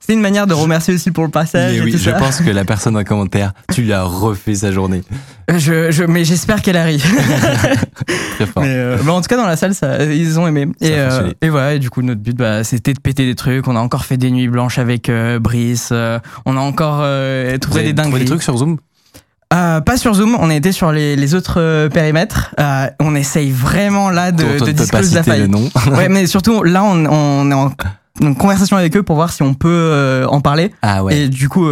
c'était 0.00 0.12
une 0.14 0.20
manière 0.20 0.46
de 0.46 0.54
remercier 0.54 0.94
aussi 0.94 1.10
pour 1.10 1.24
le 1.24 1.30
passage. 1.30 1.74
Et 1.74 1.80
oui, 1.80 1.92
tout 1.92 1.98
je 1.98 2.10
ça. 2.10 2.12
pense 2.16 2.40
que 2.40 2.50
la 2.50 2.64
personne 2.64 2.96
en 2.96 3.04
commentaire, 3.04 3.52
tu 3.72 3.82
lui 3.82 3.92
as 3.92 4.02
refait 4.02 4.54
sa 4.54 4.72
journée. 4.72 5.02
Je, 5.56 5.90
je- 5.90 6.04
mais 6.04 6.24
j'espère 6.24 6.62
qu'elle 6.62 6.76
arrive. 6.76 7.04
Très 8.36 8.46
fort. 8.46 8.62
Mais, 8.62 8.68
euh, 8.70 8.96
bah, 9.04 9.12
en 9.12 9.20
tout 9.20 9.28
cas, 9.28 9.36
dans 9.36 9.46
la 9.46 9.56
salle, 9.56 9.74
ça, 9.74 10.02
ils 10.04 10.38
ont 10.38 10.46
aimé. 10.46 10.68
Ça 10.80 10.86
a 10.86 10.90
Et, 10.90 10.94
euh, 10.98 11.32
et 11.42 11.48
voilà, 11.48 11.74
et 11.74 11.78
du 11.78 11.90
coup, 11.90 12.02
notre 12.02 12.20
but, 12.20 12.36
bah, 12.36 12.64
c'était 12.64 12.92
de 12.92 13.00
péter 13.00 13.26
des 13.26 13.34
trucs. 13.34 13.66
On 13.68 13.76
a 13.76 13.80
encore 13.80 14.04
fait 14.04 14.16
des 14.16 14.30
nuits 14.30 14.48
blanches 14.48 14.78
avec 14.78 15.08
euh, 15.08 15.38
Brice. 15.38 15.90
euh, 15.92 16.18
on 16.46 16.56
a 16.56 16.60
encore 16.60 17.00
euh, 17.02 17.56
trouvé 17.58 17.82
des 17.84 17.92
dingueries. 17.92 18.20
des 18.20 18.26
trucs 18.26 18.42
sur 18.42 18.56
Zoom? 18.56 18.78
Euh, 19.52 19.80
pas 19.80 19.96
sur 19.96 20.14
Zoom, 20.14 20.36
on 20.38 20.48
a 20.48 20.54
été 20.54 20.70
sur 20.70 20.92
les, 20.92 21.16
les 21.16 21.34
autres 21.34 21.60
euh, 21.60 21.88
périmètres. 21.88 22.54
Euh, 22.60 22.86
on 23.00 23.16
essaye 23.16 23.50
vraiment 23.50 24.08
là 24.08 24.30
de, 24.30 24.64
de 24.64 24.70
disclose 24.70 25.12
la 25.12 25.24
citer 25.24 25.36
le 25.38 25.42
faille. 25.42 25.48
nom. 25.48 25.68
ouais, 25.96 26.08
mais 26.08 26.26
surtout, 26.26 26.62
là, 26.62 26.84
on, 26.84 27.04
on 27.06 27.50
est 27.50 27.54
en, 27.54 27.72
en 28.22 28.34
conversation 28.34 28.76
avec 28.76 28.96
eux 28.96 29.02
pour 29.02 29.16
voir 29.16 29.32
si 29.32 29.42
on 29.42 29.54
peut 29.54 29.68
euh, 29.70 30.26
en 30.26 30.40
parler. 30.40 30.70
Ah 30.82 31.02
ouais. 31.04 31.16
Et 31.16 31.28
du 31.28 31.48
coup, 31.48 31.66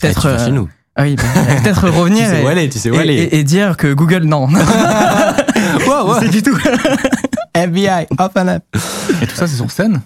peut-être. 0.00 0.38
chez 0.44 0.50
nous. 0.52 0.68
ah 0.96 1.02
oui, 1.02 1.16
bah, 1.16 1.22
peut-être 1.62 1.80
Tu 1.90 1.96
revenir. 1.98 2.26
sais 2.28 2.40
et- 2.40 2.44
où 2.44 2.48
aller, 2.48 2.68
tu 2.68 2.78
sais 2.78 2.90
où 2.90 2.94
et, 2.94 2.98
aller. 3.00 3.14
et- 3.14 3.38
et 3.38 3.44
dire 3.44 3.76
que 3.76 3.92
Google, 3.92 4.24
non. 4.24 4.48
Wow, 5.86 6.06
wow. 6.08 6.16
C'est 6.20 6.28
du 6.28 6.42
tout. 6.42 6.56
FBI, 7.56 8.06
open 8.18 8.48
up. 8.48 8.62
Et 9.22 9.26
tout 9.28 9.36
ça, 9.36 9.46
c'est 9.46 9.54
sur 9.56 9.70
scène? 9.70 10.00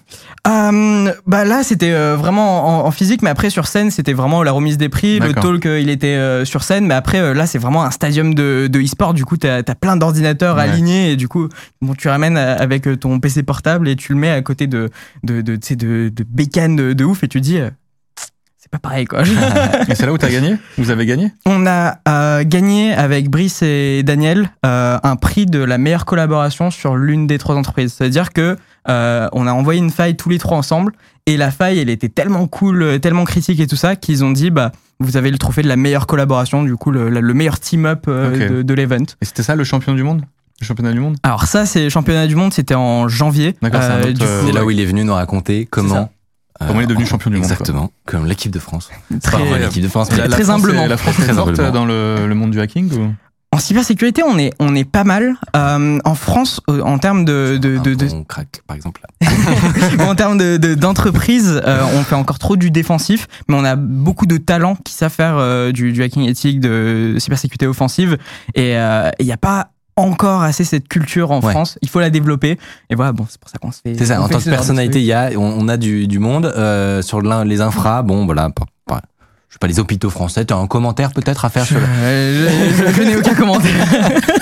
Euh, 0.47 1.11
bah 1.25 1.45
là, 1.45 1.63
c'était 1.63 1.91
euh, 1.91 2.15
vraiment 2.15 2.83
en, 2.83 2.85
en 2.87 2.91
physique, 2.91 3.23
mais 3.23 3.29
après 3.31 3.49
sur 3.49 3.65
scène, 3.67 3.89
c'était 3.89 4.13
vraiment 4.13 4.43
la 4.43 4.51
remise 4.51 4.77
des 4.77 4.87
prix. 4.87 5.19
Le 5.19 5.33
talk, 5.33 5.65
euh, 5.65 5.79
il 5.79 5.89
était 5.89 6.07
euh, 6.15 6.45
sur 6.45 6.63
scène, 6.63 6.85
mais 6.85 6.93
après 6.93 7.33
là, 7.33 7.47
c'est 7.47 7.57
vraiment 7.57 7.83
un 7.83 7.91
stadium 7.91 8.35
de, 8.35 8.67
de 8.71 8.79
e-sport. 8.79 9.13
Du 9.15 9.25
coup, 9.25 9.37
t'as 9.37 9.57
as 9.67 9.75
plein 9.75 9.97
d'ordinateurs 9.97 10.57
Ouais. 10.57 10.63
alignés 10.63 11.11
et 11.11 11.15
du 11.15 11.27
coup, 11.27 11.49
bon, 11.81 11.95
tu 11.95 12.07
ramènes 12.07 12.37
avec 12.37 12.87
ton 12.99 13.19
PC 13.19 13.41
portable 13.43 13.87
et 13.89 13.95
tu 13.95 14.13
le 14.13 14.19
mets 14.19 14.31
à 14.31 14.41
côté 14.43 14.67
de 14.67 14.89
de 15.23 15.41
de, 15.41 15.55
tu 15.55 15.69
sais, 15.69 15.75
de, 15.75 16.09
de 16.15 16.23
bécanes 16.23 16.75
de, 16.75 16.93
de 16.93 17.03
ouf 17.03 17.23
et 17.23 17.27
tu 17.27 17.41
dis. 17.41 17.57
C'est 18.71 18.79
pas 18.79 18.89
pareil 18.89 19.05
quoi. 19.05 19.23
Et 19.89 19.95
c'est 19.95 20.05
là 20.05 20.13
où 20.13 20.17
t'as 20.17 20.29
gagné? 20.29 20.55
Vous 20.77 20.91
avez 20.91 21.05
gagné? 21.07 21.33
On 21.45 21.65
a 21.65 21.97
euh, 22.07 22.43
gagné 22.45 22.93
avec 22.93 23.29
Brice 23.29 23.61
et 23.63 24.03
Daniel 24.03 24.51
euh, 24.65 24.99
un 25.01 25.15
prix 25.15 25.45
de 25.47 25.59
la 25.59 25.77
meilleure 25.79 26.05
collaboration 26.05 26.69
sur 26.69 26.95
l'une 26.95 27.25
des 27.25 27.39
trois 27.39 27.55
entreprises. 27.55 27.93
C'est-à-dire 27.97 28.31
que 28.31 28.57
euh, 28.87 29.27
on 29.33 29.47
a 29.47 29.51
envoyé 29.53 29.79
une 29.79 29.89
faille 29.89 30.15
tous 30.15 30.29
les 30.29 30.37
trois 30.37 30.57
ensemble 30.57 30.93
et 31.25 31.35
la 31.37 31.49
faille, 31.51 31.79
elle 31.79 31.89
était 31.89 32.09
tellement 32.09 32.45
cool, 32.47 32.99
tellement 32.99 33.23
critique 33.25 33.59
et 33.59 33.67
tout 33.67 33.75
ça 33.75 33.95
qu'ils 33.95 34.23
ont 34.23 34.31
dit 34.31 34.51
bah 34.51 34.71
vous 34.99 35.17
avez 35.17 35.31
le 35.31 35.37
trophée 35.37 35.61
de 35.61 35.67
la 35.67 35.75
meilleure 35.77 36.05
collaboration, 36.07 36.61
du 36.63 36.75
coup 36.75 36.91
le, 36.91 37.09
le 37.09 37.33
meilleur 37.33 37.59
team 37.59 37.85
up 37.85 38.05
euh, 38.07 38.33
Ok. 38.33 38.51
de, 38.57 38.61
de 38.61 38.73
l'event. 38.75 38.97
Et 39.21 39.25
c'était 39.25 39.43
ça 39.43 39.55
le 39.55 39.63
champion 39.63 39.93
du 39.95 40.03
monde? 40.03 40.21
Le 40.61 40.65
championnat 40.65 40.91
du 40.91 40.99
monde? 40.99 41.17
Alors 41.23 41.45
ça 41.45 41.65
c'est 41.65 41.89
championnat 41.89 42.27
du 42.27 42.35
monde, 42.35 42.53
c'était 42.53 42.75
en 42.75 43.07
janvier. 43.07 43.55
D'accord, 43.61 43.81
c'est 43.81 44.21
euh, 44.21 44.43
C'est 44.45 44.51
là 44.51 44.63
où 44.65 44.69
il 44.71 44.79
est 44.79 44.85
venu 44.85 45.03
nous 45.05 45.13
raconter 45.13 45.65
comment 45.69 46.09
Comme 46.59 46.77
on 46.77 46.81
est 46.81 46.87
devenu 46.87 47.05
champion 47.05 47.29
du 47.29 47.37
monde. 47.37 47.45
Exactement, 47.45 47.91
comme 48.05 48.25
l'équipe 48.25 48.51
de 48.51 48.59
France. 48.59 48.89
Très, 49.21 49.59
l'équipe 49.59 49.83
de 49.83 49.87
France. 49.87 50.11
La, 50.15 50.27
très 50.27 50.49
humblement. 50.49 50.87
La 50.87 50.97
France 50.97 51.19
est 51.19 51.23
très 51.23 51.33
forte 51.33 51.55
dans 51.55 51.85
le, 51.85 52.27
le, 52.27 52.35
monde 52.35 52.51
du 52.51 52.59
hacking 52.59 52.91
ou? 52.93 53.13
En 53.51 53.57
cybersécurité, 53.57 54.21
on 54.21 54.37
est, 54.37 54.53
on 54.59 54.75
est 54.75 54.83
pas 54.83 55.03
mal. 55.03 55.35
Euh, 55.55 55.99
en 56.05 56.15
France, 56.15 56.61
euh, 56.69 56.81
en 56.81 56.99
termes 56.99 57.25
de. 57.25 57.57
de, 57.57 57.79
de, 57.79 57.95
de... 57.95 58.07
On 58.13 58.23
craque, 58.23 58.61
par 58.67 58.75
exemple. 58.75 59.01
en 59.99 60.13
termes 60.13 60.37
d'entreprise, 60.37 61.53
de, 61.55 61.61
euh, 61.65 61.83
on 61.95 62.03
fait 62.03 62.15
encore 62.15 62.37
trop 62.37 62.57
du 62.57 62.69
défensif, 62.69 63.27
mais 63.47 63.55
on 63.55 63.63
a 63.63 63.75
beaucoup 63.75 64.27
de 64.27 64.37
talents 64.37 64.75
qui 64.75 64.93
savent 64.93 65.11
faire 65.11 65.37
euh, 65.37 65.71
du, 65.71 65.93
du, 65.93 66.03
hacking 66.03 66.27
éthique, 66.27 66.59
de 66.59 67.15
cybersécurité 67.17 67.65
offensive. 67.65 68.17
Et 68.53 68.71
il 68.71 68.75
euh, 68.75 69.09
n'y 69.19 69.31
a 69.31 69.37
pas 69.37 69.71
encore 69.99 70.41
assez 70.41 70.63
cette 70.63 70.87
culture 70.87 71.31
en 71.31 71.41
France. 71.41 71.77
Il 71.81 71.89
faut 71.89 71.99
la 71.99 72.09
développer. 72.09 72.57
Et 72.89 72.95
voilà, 72.95 73.11
bon, 73.11 73.25
c'est 73.29 73.39
pour 73.39 73.49
ça 73.49 73.57
qu'on 73.57 73.71
se 73.71 73.81
fait. 73.81 73.95
C'est 73.97 74.07
ça, 74.07 74.21
en 74.21 74.27
tant 74.27 74.39
que 74.39 74.49
personnalité, 74.49 74.99
il 74.99 75.05
y 75.05 75.13
a, 75.13 75.31
on, 75.35 75.41
on, 75.41 75.67
a 75.67 75.77
du, 75.77 76.07
du 76.07 76.19
monde. 76.19 76.51
sur 77.01 77.21
les 77.21 77.61
infras, 77.61 78.01
bon, 78.01 78.25
voilà, 78.25 78.49
je 79.49 79.55
sais 79.55 79.59
pas, 79.59 79.67
les 79.67 79.79
hôpitaux 79.79 80.11
français. 80.11 80.45
Tu 80.45 80.53
as 80.53 80.57
un 80.57 80.67
commentaire 80.67 81.11
peut-être 81.11 81.43
à 81.43 81.49
faire 81.49 81.65
sur 81.65 81.79
Je, 81.79 82.93
je, 82.95 83.01
n'ai 83.01 83.15
aucun 83.15 83.33
commentaire. 83.33 83.73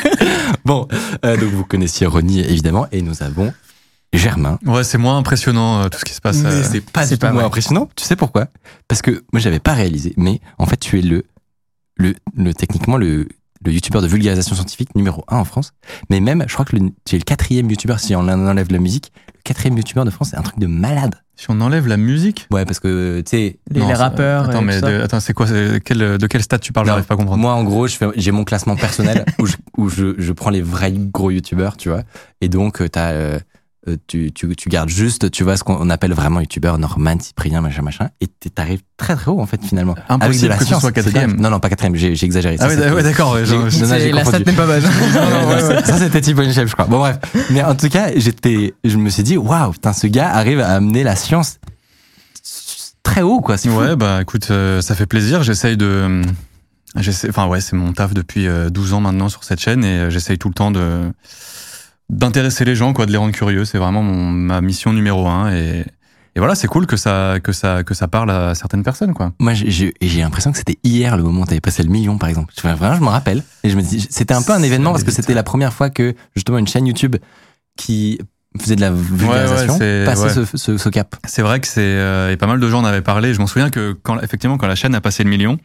bon, 0.66 0.86
euh, 1.24 1.38
donc 1.38 1.50
vous 1.50 1.64
connaissiez 1.64 2.06
Ronnie 2.06 2.42
évidemment, 2.42 2.88
et 2.92 3.02
nous 3.02 3.24
avons 3.24 3.54
Germain. 4.12 4.60
Ouais, 4.66 4.84
c'est 4.84 4.98
moins 4.98 5.18
impressionnant 5.18 5.84
euh, 5.84 5.90
tout 5.90 6.00
ce 6.00 6.06
qui 6.06 6.14
se 6.14 6.20
passe. 6.20 6.42
Euh, 6.44 6.62
c'est 6.70 6.82
pas 6.82 7.08
du 7.08 7.18
tout 7.18 7.28
moins 7.28 7.46
impressionnant. 7.46 7.90
Tu 7.96 8.04
sais 8.04 8.18
pourquoi? 8.18 8.48
Parce 8.90 9.02
que 9.02 9.24
moi 9.32 9.40
j'avais 9.40 9.60
pas 9.60 9.74
réalisé, 9.74 10.14
mais 10.18 10.42
en 10.58 10.66
fait 10.66 10.78
tu 10.78 11.00
es 11.00 11.02
le, 11.02 11.24
le, 11.96 12.14
le 12.36 12.54
techniquement 12.54 12.98
le, 12.98 13.30
le 13.66 13.72
youtubeur 13.72 14.02
de 14.02 14.08
vulgarisation 14.08 14.56
scientifique 14.56 14.96
numéro 14.96 15.24
un 15.28 15.38
en 15.38 15.46
France. 15.46 15.74
Mais 16.10 16.20
même, 16.20 16.44
je 16.48 16.54
crois 16.54 16.66
que 16.66 16.76
le, 16.76 16.92
tu 17.06 17.16
es 17.16 17.20
le 17.20 17.24
quatrième 17.24 17.70
youtubeur 17.70 18.00
si 18.00 18.16
on 18.16 18.28
enlève 18.28 18.72
la 18.72 18.80
musique. 18.80 19.12
Le 19.36 19.42
quatrième 19.44 19.78
youtubeur 19.78 20.06
de 20.06 20.10
France, 20.10 20.30
c'est 20.32 20.38
un 20.38 20.42
truc 20.42 20.60
de 20.60 20.68
malade. 20.68 21.16
Si 21.36 21.46
on 21.50 21.62
enlève 21.62 21.88
la 21.88 21.98
musique? 21.98 22.48
Ouais, 22.52 22.66
parce 22.66 22.80
que, 22.80 23.22
tu 23.22 23.30
sais... 23.30 23.60
Les, 23.70 23.80
les, 23.80 23.94
rappeurs... 23.94 24.50
Attends, 24.50 24.64
mais 24.64 24.82
de, 24.82 25.02
attends, 25.02 25.20
c'est 25.20 25.34
quoi 25.34 25.46
quel, 25.86 26.18
De 26.18 26.28
quel 26.28 26.42
stade 26.42 26.62
tu 26.62 26.74
parles? 26.74 26.88
J'arrive 26.88 27.06
pas 27.06 27.14
à 27.14 27.18
comprendre. 27.18 27.40
Moi, 27.40 27.54
en 27.54 27.64
gros, 27.64 27.88
j'ai 27.88 28.32
mon 28.32 28.44
classement 28.44 28.76
personnel 28.76 29.24
où, 29.40 29.46
je, 29.46 29.56
où 29.78 29.90
je, 29.90 30.16
je, 30.18 30.34
prends 30.34 30.50
les 30.50 30.64
vrais 30.64 30.92
gros 30.92 31.30
youtubeurs, 31.30 31.78
tu 31.78 31.90
vois. 31.90 32.02
Et 32.42 32.50
donc, 32.50 32.82
euh, 32.82 32.90
t'as... 32.90 33.12
Euh, 33.12 33.40
tu, 34.08 34.32
tu, 34.32 34.56
tu, 34.56 34.70
gardes 34.70 34.90
juste, 34.90 35.32
tu 35.32 35.44
vois, 35.44 35.58
ce 35.58 35.64
qu'on 35.64 35.90
appelle 35.90 36.14
vraiment 36.14 36.40
youtubeur, 36.40 36.78
Norman, 36.78 37.20
Cyprien, 37.20 37.62
machin, 37.62 37.82
machin, 37.82 38.10
et 38.22 38.28
t'arrives 38.28 38.82
très 38.98 39.16
très 39.16 39.32
haut, 39.32 39.40
en 39.40 39.46
fait, 39.46 39.62
finalement. 39.64 39.96
Impossible 40.10 40.24
Avec 40.24 40.42
de 40.42 40.48
la 40.48 40.58
que 40.58 40.66
science, 40.66 40.80
tu 40.80 40.82
sois 40.82 40.92
quatrième. 40.92 41.36
Non, 41.40 41.50
non, 41.50 41.60
pas 41.60 41.70
quatrième, 41.70 41.96
j'ai 41.96 42.26
exagéré. 42.26 42.58
Ah 42.60 42.68
ouais, 42.68 43.04
d'accord. 43.04 43.34
Ouais, 43.34 43.46
la 44.12 44.26
stat 44.26 44.40
n'est 44.40 44.54
pas 44.54 44.66
bonne. 44.66 44.82
ça, 45.86 45.98
c'était 45.98 46.22
Thibaut 46.22 46.44
Chef, 46.52 46.70
je 46.70 46.74
crois. 46.74 46.86
Bon, 46.86 47.00
bref. 47.00 47.20
Mais 47.50 47.64
en 47.64 47.76
tout 47.76 47.90
cas, 47.90 48.10
j'étais, 48.16 48.74
je 48.84 48.98
me 48.98 49.10
suis 49.10 49.24
dit, 49.24 49.38
waouh, 49.38 49.72
putain, 49.72 49.94
ce 49.94 50.08
gars 50.08 50.34
arrive 50.34 50.60
à 50.60 50.70
amener 50.70 51.04
la 51.04 51.16
science 51.16 51.60
très 53.08 53.22
haut, 53.22 53.42
quoi. 53.42 53.56
Ouais, 53.66 53.96
bah 53.96 54.22
écoute, 54.22 54.48
euh, 54.52 54.82
ça 54.82 54.96
fait 54.96 55.06
plaisir. 55.06 55.44
J'essaye 55.44 55.78
de. 55.78 56.22
Enfin 57.30 57.48
ouais, 57.48 57.62
c'est 57.62 57.76
mon 57.76 57.94
taf 57.94 58.14
depuis 58.14 58.48
12 58.48 58.48
euh, 58.48 58.96
ans 58.96 59.02
maintenant 59.02 59.30
sur 59.30 59.44
cette 59.44 59.60
chaîne 59.60 59.84
et 59.84 60.00
euh, 60.00 60.10
j'essaye 60.10 60.38
tout 60.38 60.48
le 60.48 60.54
temps 60.54 60.72
de 60.72 61.12
d'intéresser 62.10 62.66
les 62.66 62.76
gens, 62.76 62.94
quoi, 62.94 63.06
de 63.06 63.12
les 63.12 63.18
rendre 63.18 63.34
curieux. 63.34 63.66
C'est 63.66 63.78
vraiment 63.78 64.04
mon, 64.04 64.32
ma 64.32 64.62
mission 64.62 64.94
numéro 64.94 65.28
un 65.28 65.54
et, 65.54 65.86
et 66.36 66.40
voilà, 66.40 66.54
c'est 66.54 66.68
cool 66.68 66.86
que 66.86 66.98
ça 66.98 67.40
que 67.42 67.52
ça 67.52 67.84
que 67.84 67.96
ça 67.96 68.08
parle 68.08 68.30
à 68.30 68.54
certaines 68.54 68.84
personnes, 68.84 69.16
quoi. 69.16 69.34
Moi, 69.40 69.54
j'ai 69.56 69.94
l'impression 70.20 70.52
que 70.52 70.58
c'était 70.60 70.78
hier 70.84 71.18
le 71.18 71.24
moment 71.24 71.42
où 71.42 71.46
t'avais 71.46 71.62
passé 71.62 71.82
le 71.82 71.90
million, 71.90 72.18
par 72.20 72.30
exemple. 72.30 72.54
Vraiment, 72.62 72.96
je 72.96 73.02
me 73.02 73.08
rappelle 73.08 73.44
et 73.64 73.72
je 73.72 73.76
me 73.76 73.82
dis, 73.82 74.06
c'était 74.10 74.36
un 74.36 74.44
peu 74.44 74.54
un 74.54 74.62
événement 74.62 74.92
parce 74.92 75.04
que 75.04 75.12
c'était 75.12 75.34
la 75.34 75.44
première 75.44 75.74
fois 75.74 75.90
que 75.90 76.14
justement 76.36 76.60
une 76.60 76.68
chaîne 76.68 76.86
YouTube 76.86 77.16
qui 77.76 78.20
faisait 78.60 78.76
de 78.76 78.82
la 78.82 78.92
vulgarisation, 78.92 79.78
ouais, 79.78 80.06
passait 80.06 80.30
ce, 80.30 80.46
ce, 80.46 80.78
ce, 80.78 80.90
cap. 80.90 81.16
C'est 81.26 81.42
vrai 81.42 81.60
que 81.60 81.68
c'est 81.68 81.82
euh, 81.82 82.32
et 82.32 82.38
pas 82.38 82.48
mal 82.48 82.60
de 82.60 82.70
gens 82.70 82.82
en 82.82 82.86
avaient 82.86 83.02
parlé. 83.02 83.34
Je 83.34 83.40
m'en 83.40 83.48
souviens 83.48 83.70
que 83.70 83.94
quand 84.04 84.20
effectivement 84.22 84.58
quand 84.58 84.68
la 84.68 84.76
chaîne 84.76 84.94
a 84.94 85.02
passé 85.02 85.24
le 85.24 85.32
million, 85.32 85.58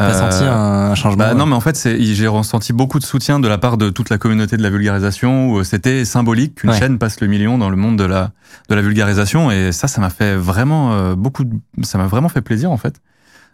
T'as 0.00 0.14
euh, 0.14 0.30
senti 0.30 0.44
un 0.44 0.94
changement 0.94 1.24
bah, 1.24 1.34
Non, 1.34 1.44
mais 1.44 1.54
en 1.54 1.60
fait, 1.60 1.78
j'ai 1.98 2.26
ressenti 2.26 2.72
beaucoup 2.72 2.98
de 2.98 3.04
soutien 3.04 3.38
de 3.38 3.46
la 3.46 3.58
part 3.58 3.76
de 3.76 3.90
toute 3.90 4.08
la 4.08 4.16
communauté 4.16 4.56
de 4.56 4.62
la 4.62 4.70
vulgarisation. 4.70 5.50
Où 5.50 5.62
c'était 5.62 6.06
symbolique 6.06 6.54
qu'une 6.56 6.72
chaîne 6.72 6.98
passe 6.98 7.20
le 7.20 7.26
million 7.26 7.58
dans 7.58 7.68
le 7.68 7.76
monde 7.76 7.98
de 7.98 8.04
la 8.04 8.30
de 8.68 8.74
la 8.74 8.80
vulgarisation, 8.80 9.50
et 9.50 9.72
ça, 9.72 9.88
ça 9.88 10.00
m'a 10.00 10.10
fait 10.10 10.36
vraiment 10.36 10.92
euh, 10.92 11.14
beaucoup. 11.14 11.44
De, 11.44 11.54
ça 11.82 11.98
m'a 11.98 12.06
vraiment 12.06 12.30
fait 12.30 12.40
plaisir 12.40 12.70
en 12.70 12.78
fait. 12.78 13.00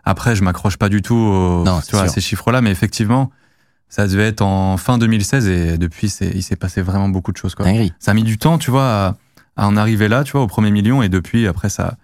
Après, 0.05 0.37
je 0.37 0.45
m'accroche 0.45 0.77
pas 0.77 0.89
du 0.89 1.03
tout 1.03 1.17
aux, 1.17 1.65
non, 1.65 1.81
tu 1.81 1.97
vois, 1.97 2.05
à 2.05 2.09
ces 2.09 2.21
chiffres-là, 2.21 2.61
mais 2.61 2.71
effectivement, 2.71 3.33
ça 3.89 4.07
devait 4.07 4.29
être 4.29 4.43
en 4.43 4.77
fin 4.77 4.99
2016 4.99 5.49
et 5.49 5.79
depuis, 5.79 6.07
il 6.21 6.43
s'est 6.45 6.57
passé 6.57 6.81
vraiment 6.81 7.09
beaucoup 7.09 7.33
de 7.33 7.37
choses. 7.37 7.57
Quoi. 7.57 7.67
Ça 7.99 8.13
a 8.13 8.15
mis 8.15 8.23
du 8.23 8.39
temps, 8.39 8.59
tu 8.59 8.71
vois, 8.71 8.85
à, 8.85 9.17
à, 9.57 9.67
en 9.67 9.77
arriver 9.77 10.07
là, 10.07 10.23
tu 10.23 10.33
vois, 10.33 10.43
au 10.43 10.47
premier 10.47 10.71
million 10.71 11.03
et 11.03 11.09
depuis, 11.09 11.49
après, 11.49 11.71
ça, 11.71 11.97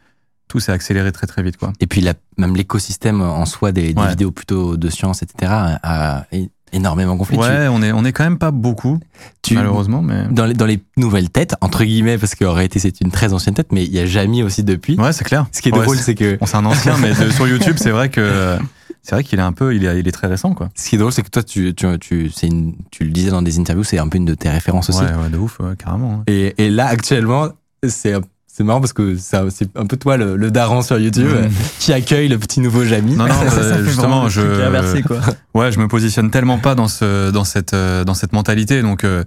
tout 0.52 0.60
s'est 0.60 0.72
accéléré 0.72 1.12
très 1.12 1.26
très 1.26 1.42
vite. 1.42 1.56
Quoi. 1.56 1.72
Et 1.80 1.86
puis 1.86 2.02
la, 2.02 2.12
même 2.36 2.54
l'écosystème 2.54 3.22
en 3.22 3.46
soi 3.46 3.72
des, 3.72 3.94
des 3.94 4.06
vidéos 4.06 4.32
plutôt 4.32 4.76
de 4.76 4.90
science, 4.90 5.22
etc., 5.22 5.50
a, 5.82 6.26
énormément 6.74 7.16
gonflé. 7.16 7.38
Ouais, 7.38 7.68
on 7.70 7.82
est, 7.82 7.90
on 7.92 8.04
est 8.04 8.12
quand 8.12 8.24
même 8.24 8.38
pas 8.38 8.50
beaucoup, 8.50 8.98
tu, 9.40 9.54
malheureusement. 9.54 10.02
Mais... 10.02 10.26
Dans, 10.30 10.44
les, 10.44 10.52
dans 10.52 10.66
les 10.66 10.82
nouvelles 10.98 11.30
têtes, 11.30 11.54
entre 11.62 11.84
guillemets, 11.84 12.18
parce 12.18 12.34
qu'en 12.34 12.52
réalité 12.52 12.78
c'est 12.78 13.00
une 13.00 13.10
très 13.10 13.32
ancienne 13.32 13.54
tête, 13.54 13.72
mais 13.72 13.84
il 13.84 13.92
y 13.92 13.98
a 13.98 14.04
Jamie 14.04 14.42
aussi 14.42 14.62
depuis. 14.62 14.98
Ouais, 14.98 15.12
c'est 15.14 15.24
clair. 15.24 15.46
Ce 15.52 15.62
qui 15.62 15.68
est 15.68 15.72
drôle, 15.72 15.96
c'est 15.96 16.14
que... 16.14 16.36
On 16.42 16.46
c'est 16.46 16.56
un 16.56 16.66
ancien, 16.66 16.98
mais 16.98 17.14
sur 17.30 17.48
YouTube, 17.48 17.76
c'est 17.78 17.90
vrai 17.90 18.10
que 18.10 18.58
c'est 19.02 19.14
vrai 19.14 19.24
qu'il 19.24 19.38
est 19.38 19.42
un 19.42 19.52
peu, 19.52 19.74
il 19.74 19.86
est, 19.86 20.00
il 20.00 20.06
est 20.06 20.12
très 20.12 20.26
récent, 20.26 20.52
quoi. 20.54 20.68
Ce 20.74 20.90
qui 20.90 20.96
est 20.96 20.98
drôle, 20.98 21.12
c'est 21.12 21.22
que 21.22 21.30
toi, 21.30 21.42
tu, 21.42 21.74
tu, 21.74 21.98
tu, 21.98 22.30
une, 22.42 22.74
tu 22.90 23.04
le 23.04 23.10
disais 23.10 23.30
dans 23.30 23.42
des 23.42 23.58
interviews, 23.58 23.84
c'est 23.84 23.98
un 23.98 24.08
peu 24.08 24.18
une 24.18 24.26
de 24.26 24.34
tes 24.34 24.50
références 24.50 24.90
aussi. 24.90 25.00
Ouais, 25.00 25.14
ouais 25.14 25.30
de 25.30 25.38
ouf, 25.38 25.58
ouais, 25.60 25.76
carrément. 25.76 26.18
Ouais. 26.28 26.52
Et, 26.58 26.66
et 26.66 26.70
là, 26.70 26.86
actuellement, 26.86 27.48
c'est 27.88 28.14
c'est 28.52 28.64
marrant 28.64 28.80
parce 28.80 28.92
que 28.92 29.16
c'est 29.16 29.76
un 29.76 29.86
peu 29.86 29.96
toi 29.96 30.16
le, 30.16 30.36
le 30.36 30.50
daron 30.50 30.82
sur 30.82 30.98
YouTube 30.98 31.30
mmh. 31.30 31.48
qui 31.78 31.92
accueille 31.92 32.28
le 32.28 32.38
petit 32.38 32.60
nouveau 32.60 32.84
Jamie. 32.84 33.16
Non, 33.16 33.26
non, 33.26 33.34
ça, 33.48 33.50
ça, 33.50 33.62
ça 33.62 33.82
justement, 33.82 34.28
je, 34.28 34.42
inversé, 34.42 35.02
quoi. 35.02 35.20
ouais, 35.54 35.72
je 35.72 35.78
me 35.78 35.88
positionne 35.88 36.30
tellement 36.30 36.58
pas 36.58 36.74
dans 36.74 36.88
ce, 36.88 37.30
dans 37.30 37.44
cette, 37.44 37.74
dans 37.74 38.14
cette 38.14 38.32
mentalité, 38.32 38.82
donc. 38.82 39.04
Euh, 39.04 39.24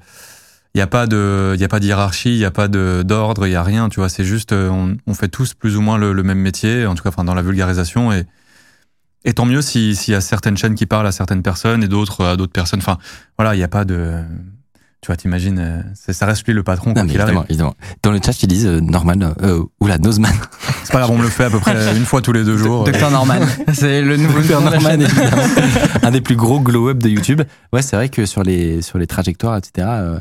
il 0.74 0.80
y 0.80 0.82
a 0.82 0.88
pas 0.88 1.08
de 1.08 1.54
il 1.56 1.62
y 1.62 1.64
a 1.64 1.70
pas 1.70 1.80
de 1.80 1.86
hiérarchie 1.86 2.34
il 2.34 2.38
y 2.38 2.44
a 2.44 2.52
pas 2.52 2.68
de 2.68 3.02
d'ordre 3.02 3.48
il 3.48 3.54
y 3.54 3.56
a 3.56 3.64
rien 3.64 3.88
tu 3.88 4.02
vois 4.02 4.10
c'est 4.10 4.26
juste 4.26 4.52
euh, 4.52 4.68
on, 4.68 4.98
on, 5.08 5.14
fait 5.14 5.30
tous 5.30 5.54
plus 5.54 5.78
ou 5.78 5.82
moins 5.82 5.98
le, 5.98 6.12
le, 6.12 6.22
même 6.22 6.40
métier 6.40 6.86
en 6.86 6.96
tout 6.96 7.04
cas 7.04 7.08
enfin 7.08 7.24
dans 7.24 7.34
la 7.34 7.42
vulgarisation 7.42 8.12
et 8.12 8.26
et 9.26 9.34
tant 9.34 9.46
mieux 9.46 9.62
s'il 9.62 9.96
y 10.08 10.14
a 10.14 10.22
certaines 10.22 10.56
chaînes 10.56 10.76
qui 10.76 10.86
parlent 10.86 11.08
à 11.08 11.12
certaines 11.12 11.42
personnes 11.42 11.84
et 11.84 11.88
d'autres 11.88 12.24
à 12.24 12.38
d'autres 12.38 12.54
personnes. 12.54 12.80
Enfin, 12.80 13.00
voilà, 13.38 13.56
il 13.56 13.58
n'y 13.58 13.64
a 13.64 13.68
pas 13.68 13.84
de. 13.84 14.24
Tu 15.02 15.08
vois, 15.08 15.18
t'imagines, 15.18 15.60
euh, 15.60 16.14
ça 16.14 16.26
reste 16.26 16.46
lui 16.48 16.54
le 16.54 16.64
patron. 16.64 16.94
Non, 16.96 17.04
mais 17.04 17.14
évidemment, 17.14 17.46
évidemment. 17.48 17.76
Dans 18.02 18.12
le 18.12 18.20
chat, 18.24 18.34
tu 18.34 18.48
dis 18.48 18.66
euh, 18.66 18.82
Norman, 18.82 19.34
euh, 19.44 19.64
oula, 19.80 20.00
Nozman. 20.00 20.34
C'est 20.84 20.92
pas 20.92 21.00
grave, 21.00 21.12
on 21.12 21.18
me 21.18 21.24
le 21.24 21.30
fait 21.30 21.44
à 21.44 21.50
peu 21.50 21.60
près 21.60 21.96
une 21.96 22.06
fois 22.06 22.22
tous 22.22 22.32
les 22.32 22.44
deux 22.44 22.58
jours. 22.58 22.86
Docteur 22.86 23.12
Norman. 23.12 23.40
C'est 23.74 24.02
le 24.02 24.18
nouveau 24.18 24.40
Docteur 24.40 24.62
Norman, 24.62 25.00
évidemment. 25.00 25.44
Un 26.02 26.12
des 26.12 26.22
plus 26.22 26.36
gros 26.36 26.60
glow-up 26.60 26.98
de 26.98 27.10
YouTube. 27.10 27.42
Ouais, 27.72 27.82
c'est 27.84 27.96
vrai 27.96 28.10
que 28.10 28.26
sur 28.26 28.42
les, 28.44 28.82
sur 28.82 28.98
les 28.98 29.08
trajectoires, 29.08 29.58
etc. 29.58 29.88
Euh... 29.90 30.20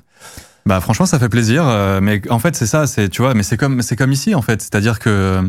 Bah, 0.66 0.81
franchement, 0.81 1.07
ça 1.07 1.19
fait 1.19 1.28
plaisir. 1.28 1.66
Euh, 1.66 2.00
mais 2.00 2.21
en 2.31 2.38
fait, 2.38 2.57
c'est 2.57 2.66
ça, 2.66 2.87
c'est, 2.87 3.09
tu 3.09 3.23
vois, 3.23 3.35
mais 3.35 3.43
c'est 3.43 3.57
comme, 3.57 3.83
c'est 3.83 3.97
comme 3.97 4.12
ici, 4.12 4.35
en 4.35 4.43
fait. 4.43 4.62
C'est-à-dire 4.62 4.99
que, 4.99 5.43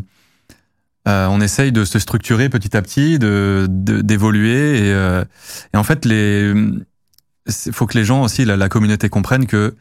euh, 1.08 1.28
on 1.28 1.40
essaye 1.40 1.72
de 1.72 1.86
se 1.86 2.00
structurer 2.00 2.50
petit 2.50 2.76
à 2.76 2.82
petit, 2.82 3.20
de 3.20 3.68
d'évoluer 3.70 4.80
et, 4.80 4.92
euh, 4.92 5.24
et, 5.74 5.78
en 5.78 5.84
fait 5.84 6.04
les 6.04 6.52
faut 7.72 7.86
que 7.86 7.98
les 7.98 8.06
gens 8.06 8.24
aussi 8.24 8.46
la, 8.46 8.58
la 8.58 8.70
communauté 8.70 9.10
comprenne 9.10 9.46
que 9.46 9.76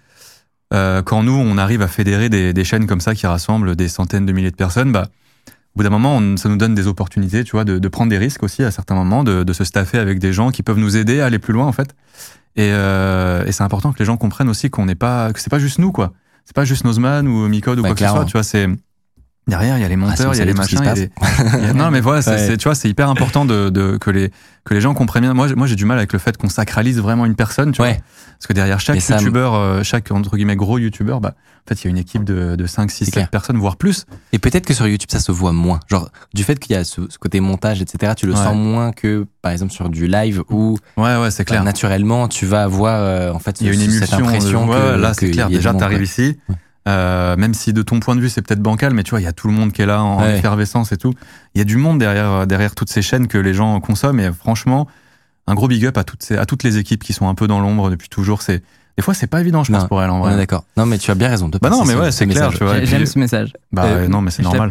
euh, 0.72 1.02
quand 1.02 1.22
nous 1.22 1.32
on 1.32 1.58
arrive 1.58 1.82
à 1.82 1.88
fédérer 1.88 2.28
des, 2.28 2.52
des, 2.52 2.64
chaînes 2.64 2.86
comme 2.86 3.00
ça 3.00 3.14
qui 3.14 3.26
rassemblent 3.26 3.76
des 3.76 3.88
centaines 3.88 4.26
de 4.26 4.32
milliers 4.32 4.50
de 4.50 4.56
personnes, 4.56 4.92
bah 4.92 5.08
au 5.48 5.78
bout 5.78 5.82
d'un 5.82 5.90
moment 5.90 6.16
on, 6.16 6.36
ça 6.36 6.48
nous 6.48 6.56
donne 6.56 6.74
des 6.74 6.86
opportunités, 6.86 7.44
tu 7.44 7.52
vois, 7.52 7.64
de, 7.64 7.78
de, 7.78 7.88
prendre 7.88 8.10
des 8.10 8.18
risques 8.18 8.42
aussi 8.42 8.62
à 8.62 8.70
certains 8.70 8.94
moments, 8.94 9.24
de, 9.24 9.44
de, 9.44 9.52
se 9.52 9.64
staffer 9.64 9.98
avec 9.98 10.18
des 10.18 10.32
gens 10.32 10.50
qui 10.50 10.62
peuvent 10.62 10.78
nous 10.78 10.96
aider 10.96 11.20
à 11.20 11.26
aller 11.26 11.38
plus 11.38 11.52
loin 11.52 11.66
en 11.66 11.72
fait. 11.72 11.94
Et, 12.56 12.70
euh, 12.72 13.44
et 13.44 13.52
c'est 13.52 13.64
important 13.64 13.92
que 13.92 13.98
les 13.98 14.04
gens 14.04 14.16
comprennent 14.16 14.48
aussi 14.48 14.70
qu'on 14.70 14.86
n'est 14.86 14.94
pas 14.94 15.32
que 15.32 15.40
c'est 15.40 15.50
pas 15.50 15.58
juste 15.58 15.78
nous 15.78 15.92
quoi. 15.92 16.12
C'est 16.44 16.54
pas 16.54 16.64
juste 16.64 16.84
Nozman 16.84 17.26
ou 17.26 17.48
Micode 17.48 17.78
ou 17.78 17.82
quoi 17.82 17.94
que 17.94 18.00
ce 18.00 18.06
soit, 18.06 18.24
tu 18.26 18.32
vois, 18.32 18.42
c'est 18.42 18.68
Derrière, 19.46 19.76
il 19.76 19.82
y 19.82 19.84
a 19.84 19.88
les 19.88 19.94
ah, 19.94 19.98
monteurs, 19.98 20.34
il 20.34 20.38
y 20.38 20.40
a 20.40 20.44
les 20.44 20.54
machins. 20.54 20.80
Il 20.82 21.64
y 21.64 21.66
a 21.66 21.72
non, 21.74 21.90
mais 21.90 22.00
voilà, 22.00 22.22
c'est, 22.22 22.56
tu 22.56 22.64
vois, 22.64 22.74
c'est 22.74 22.88
hyper 22.88 23.10
important 23.10 23.44
de, 23.44 23.68
de, 23.68 23.98
que 23.98 24.10
les 24.10 24.30
que 24.64 24.72
les 24.72 24.80
gens 24.80 24.94
comprennent 24.94 25.24
bien. 25.24 25.34
Moi, 25.34 25.48
moi, 25.54 25.66
j'ai 25.66 25.76
du 25.76 25.84
mal 25.84 25.98
avec 25.98 26.14
le 26.14 26.18
fait 26.18 26.36
qu'on 26.38 26.48
sacralise 26.48 26.98
vraiment 26.98 27.26
une 27.26 27.34
personne, 27.34 27.72
tu 27.72 27.82
vois. 27.82 27.92
Parce 27.92 28.46
que 28.48 28.54
derrière 28.54 28.80
chaque 28.80 29.06
youtubeur, 29.06 29.54
euh, 29.54 29.82
chaque 29.82 30.10
entre 30.10 30.36
guillemets 30.36 30.56
gros 30.56 30.78
youtubeur, 30.78 31.20
bah, 31.20 31.34
en 31.36 31.68
fait, 31.68 31.82
il 31.82 31.84
y 31.84 31.88
a 31.88 31.90
une 31.90 31.98
équipe 31.98 32.24
de, 32.24 32.56
de 32.56 32.66
5, 32.66 32.90
6, 32.90 33.06
7 33.06 33.30
personnes, 33.30 33.58
voire 33.58 33.76
plus. 33.76 34.06
Et 34.32 34.38
peut-être 34.38 34.66
que 34.66 34.72
sur 34.74 34.86
YouTube, 34.86 35.10
ça 35.10 35.20
se 35.20 35.32
voit 35.32 35.52
moins. 35.52 35.80
Genre, 35.88 36.10
du 36.32 36.44
fait 36.44 36.58
qu'il 36.58 36.74
y 36.74 36.78
a 36.78 36.84
ce, 36.84 37.02
côté 37.18 37.40
montage, 37.40 37.82
etc., 37.82 38.14
tu 38.16 38.26
le 38.26 38.34
sens 38.34 38.56
moins 38.56 38.92
que, 38.92 39.26
par 39.42 39.52
exemple, 39.52 39.72
sur 39.72 39.90
du 39.90 40.06
live 40.06 40.42
où. 40.48 40.78
Ouais, 40.96 41.16
ouais, 41.16 41.30
c'est 41.30 41.44
clair. 41.44 41.62
naturellement, 41.64 42.28
tu 42.28 42.46
vas 42.46 42.62
avoir, 42.62 43.00
euh, 43.00 43.32
en 43.32 43.38
fait, 43.38 43.60
il 43.60 43.66
y 43.66 43.70
a 43.70 43.74
une 43.74 43.82
émulsion, 43.82 44.06
cette 44.06 44.14
impression 44.14 44.66
que, 44.66 44.96
là, 44.96 45.12
c'est 45.12 45.30
clair. 45.30 45.50
Déjà, 45.50 45.74
t'arrives 45.74 46.02
ici. 46.02 46.38
Euh, 46.86 47.34
même 47.36 47.54
si 47.54 47.72
de 47.72 47.80
ton 47.82 47.98
point 48.00 48.14
de 48.14 48.20
vue 48.20 48.28
c'est 48.28 48.42
peut-être 48.42 48.60
bancal, 48.60 48.92
mais 48.92 49.02
tu 49.04 49.10
vois, 49.10 49.20
il 49.20 49.24
y 49.24 49.28
a 49.28 49.32
tout 49.32 49.46
le 49.48 49.54
monde 49.54 49.72
qui 49.72 49.80
est 49.80 49.86
là 49.86 50.02
en 50.02 50.22
effervescence 50.36 50.92
et 50.92 50.98
tout. 50.98 51.14
Il 51.54 51.58
y 51.58 51.62
a 51.62 51.64
du 51.64 51.76
monde 51.78 51.98
derrière 51.98 52.30
euh, 52.30 52.46
derrière 52.46 52.74
toutes 52.74 52.90
ces 52.90 53.00
chaînes 53.02 53.26
que 53.26 53.38
les 53.38 53.54
gens 53.54 53.80
consomment. 53.80 54.20
Et 54.20 54.30
franchement, 54.32 54.86
un 55.46 55.54
gros 55.54 55.66
big 55.68 55.86
up 55.86 55.96
à 55.96 56.04
toutes 56.04 56.22
ces, 56.22 56.36
à 56.36 56.44
toutes 56.44 56.62
les 56.62 56.76
équipes 56.76 57.02
qui 57.02 57.12
sont 57.14 57.26
un 57.28 57.34
peu 57.34 57.46
dans 57.46 57.60
l'ombre 57.60 57.88
depuis 57.90 58.08
toujours. 58.10 58.42
C'est 58.42 58.62
des 58.98 59.02
fois 59.02 59.14
c'est 59.14 59.26
pas 59.26 59.40
évident, 59.40 59.64
je 59.64 59.72
pense 59.72 59.82
Non, 59.82 59.88
pour 59.88 60.02
elle 60.02 60.10
en 60.10 60.20
vrai. 60.20 60.36
d'accord. 60.36 60.64
Non, 60.76 60.84
mais 60.84 60.98
tu 60.98 61.10
as 61.10 61.14
bien 61.14 61.28
raison. 61.30 61.48
De 61.48 61.58
Bah 61.58 61.70
non, 61.70 61.84
mais 61.86 61.94
ce- 61.94 61.98
ouais, 61.98 62.10
ce 62.12 62.18
c'est 62.18 62.26
clair, 62.26 62.44
message. 62.50 62.58
tu 62.58 62.64
vois. 62.64 62.84
J'aime 62.84 63.06
ce 63.06 63.18
message. 63.18 63.52
Bah 63.72 63.84
Euh, 63.86 64.06
non, 64.08 64.20
mais 64.20 64.30
c'est 64.30 64.42
normal. 64.42 64.70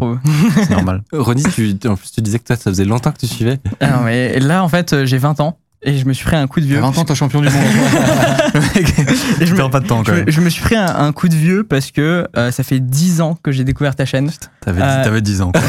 C'est 0.56 0.70
normal. 0.70 1.02
Ronnie, 1.14 1.44
tu, 1.44 1.76
en 1.88 1.96
plus, 1.96 2.12
tu 2.12 2.22
disais 2.22 2.38
que 2.38 2.44
toi, 2.46 2.56
ça 2.56 2.70
faisait 2.70 2.86
longtemps 2.86 3.12
que 3.12 3.18
tu 3.18 3.28
suivais. 3.28 3.60
Ah 3.82 3.88
non, 3.90 4.04
mais 4.04 4.40
là, 4.40 4.64
en 4.64 4.70
fait, 4.70 4.94
euh, 4.94 5.06
j'ai 5.08 5.18
20 5.18 5.40
ans 5.40 5.58
et 5.86 5.98
je 5.98 6.06
me 6.06 6.14
suis 6.14 6.26
pris 6.26 6.36
un 6.36 6.48
coup 6.48 6.60
de 6.60 6.66
vieux. 6.66 6.80
20 6.80 6.98
ans, 6.98 7.06
t'es 7.06 7.16
champion 7.16 7.42
du 7.42 7.48
monde. 7.50 7.56
Et 9.42 9.46
je 9.46 9.52
me- 9.52 9.58
perds 9.58 9.70
pas 9.70 9.80
de 9.80 9.88
temps 9.88 10.04
quand 10.04 10.14
même. 10.14 10.26
me- 10.26 10.32
je 10.32 10.42
me 10.42 10.50
suis 10.50 10.62
pris 10.62 10.76
un, 10.76 10.86
un 10.96 11.12
coup 11.12 11.28
de 11.28 11.36
vieux 11.36 11.64
parce 11.64 11.92
que 11.92 12.28
euh, 12.38 12.52
ça 12.52 12.64
fait 12.64 12.80
10 12.80 13.22
ans 13.22 13.38
que 13.42 13.52
j'ai 13.52 13.64
découvert 13.64 13.96
ta 13.96 14.06
chaîne. 14.06 14.32
T'avais 14.62 14.82
Euh, 14.82 15.04
t'avais 15.04 15.22
10 15.22 15.42
ans. 15.42 15.52
quoi. 15.52 15.62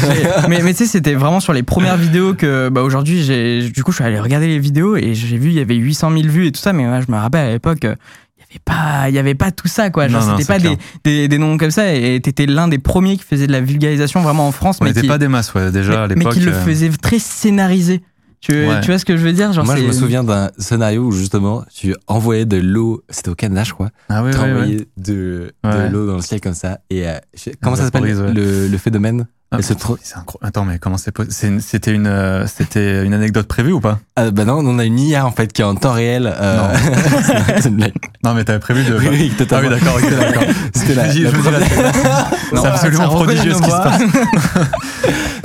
Mais 0.49 0.61
mais 0.61 0.73
tu 0.73 0.79
sais, 0.79 0.85
c'était 0.85 1.13
vraiment 1.13 1.39
sur 1.39 1.53
les 1.53 1.63
premières 1.63 1.97
vidéos 1.97 2.33
que 2.33 2.69
bah, 2.69 2.81
aujourd'hui, 2.81 3.23
j'ai 3.23 3.69
du 3.69 3.83
coup, 3.83 3.91
je 3.91 3.97
suis 3.97 4.03
allé 4.05 4.19
regarder 4.19 4.47
les 4.47 4.59
vidéos 4.59 4.95
et 4.95 5.13
j'ai 5.15 5.37
vu 5.37 5.49
il 5.49 5.55
y 5.55 5.59
avait 5.59 5.75
800 5.75 6.11
000 6.11 6.23
vues 6.27 6.47
et 6.47 6.51
tout 6.51 6.61
ça. 6.61 6.73
Mais 6.73 6.83
je 7.01 7.11
me 7.11 7.17
rappelle 7.17 7.47
à 7.47 7.51
l'époque, 7.51 7.79
il 7.83 7.87
y 7.87 7.89
avait 7.89 8.61
pas, 8.63 9.09
il 9.09 9.15
y 9.15 9.19
avait 9.19 9.35
pas 9.35 9.51
tout 9.51 9.67
ça 9.67 9.89
quoi. 9.89 10.07
Genre, 10.07 10.23
c'était 10.37 10.45
pas 10.45 10.59
des, 10.59 10.77
des, 11.03 11.27
des 11.27 11.37
noms 11.37 11.57
comme 11.57 11.71
ça. 11.71 11.93
Et 11.93 12.19
t'étais 12.21 12.45
l'un 12.45 12.67
des 12.67 12.79
premiers 12.79 13.17
qui 13.17 13.23
faisait 13.23 13.47
de 13.47 13.51
la 13.51 13.61
vulgarisation 13.61 14.21
vraiment 14.21 14.47
en 14.47 14.51
France, 14.51 14.77
On 14.81 14.85
mais 14.85 14.93
qui, 14.93 15.07
pas 15.07 15.17
des 15.17 15.27
masses, 15.27 15.53
ouais, 15.53 15.71
déjà 15.71 16.03
à 16.03 16.07
mais, 16.07 16.15
mais 16.15 16.19
l'époque. 16.21 16.33
qui 16.35 16.39
le 16.41 16.53
euh, 16.53 16.61
faisait 16.65 16.89
très 16.89 17.19
scénarisé. 17.19 18.01
Tu, 18.45 18.67
Ouais. 18.67 18.79
tu 18.81 18.87
vois 18.91 18.99
ce 18.99 19.05
que 19.05 19.17
je 19.17 19.23
veux 19.23 19.33
dire? 19.33 19.51
Genre, 19.53 19.65
Moi, 19.65 19.75
je 19.75 19.83
me 19.85 19.91
souviens 19.91 20.23
d'un 20.23 20.51
scénario 20.59 21.01
où 21.03 21.11
justement, 21.11 21.63
tu 21.73 21.95
envoyais 22.05 22.45
de 22.45 22.57
l'eau, 22.57 23.03
c'était 23.09 23.29
au 23.29 23.35
Canada, 23.35 23.63
je 23.63 23.73
crois. 23.73 23.89
Ah 24.07 24.23
ouais, 24.23 24.29
tu 24.31 24.37
envoyais 24.37 24.87
de, 24.97 25.07
de 25.07 25.51
Ouais. 25.63 25.89
l'eau 25.89 26.05
dans 26.05 26.15
le 26.17 26.21
ciel 26.21 26.41
comme 26.41 26.53
ça. 26.53 26.77
Et 26.91 27.07
euh, 27.07 27.13
comment 27.61 27.75
Ça 27.75 27.85
s'appelle 27.85 28.03
vaporise, 28.13 28.21
ouais. 28.21 28.33
le, 28.33 28.67
le 28.67 28.77
phénomène? 28.77 29.25
Ah, 29.57 29.61
c'est 29.61 29.77
incro- 29.79 30.37
Attends, 30.41 30.65
mais 30.65 30.79
comment 30.79 30.97
c'est 30.97 31.11
possible 31.11 31.33
C'est- 31.33 31.59
C'était 31.59 31.91
une, 31.91 32.07
euh, 32.07 32.45
c'était 32.47 33.03
une 33.05 33.13
anecdote 33.13 33.47
prévue 33.47 33.71
ou 33.73 33.79
pas? 33.79 33.99
Ah, 34.15 34.31
Bah 34.31 34.45
non, 34.45 34.59
on 34.65 34.79
a 34.79 34.85
une 34.85 34.99
IA 34.99 35.25
en 35.25 35.31
fait 35.31 35.51
qui 35.53 35.61
est 35.61 35.65
en 35.65 35.75
temps 35.75 35.93
réel. 35.93 36.33
euh, 36.35 36.73
c'est 37.61 37.69
une 37.69 37.75
blague. 37.77 37.93
Non, 38.23 38.33
mais 38.33 38.43
t'avais 38.43 38.59
prévu 38.59 38.83
de. 38.83 38.97
Oui, 38.97 39.07
oui, 39.09 39.31
Ah 39.33 39.37
totalement. 39.39 39.69
oui, 39.69 39.79
d'accord, 39.79 39.95
ok, 40.01 40.09
d'accord. 40.09 40.43
C'était 40.73 40.93
la, 40.95 41.07
la 41.07 41.13
Non, 42.53 42.61
C'est 42.61 42.67
absolument 42.67 43.09
prodigieux 43.09 43.53
ce 43.53 43.61
qui 43.61 43.69
se 43.71 43.75
passe. 43.75 44.01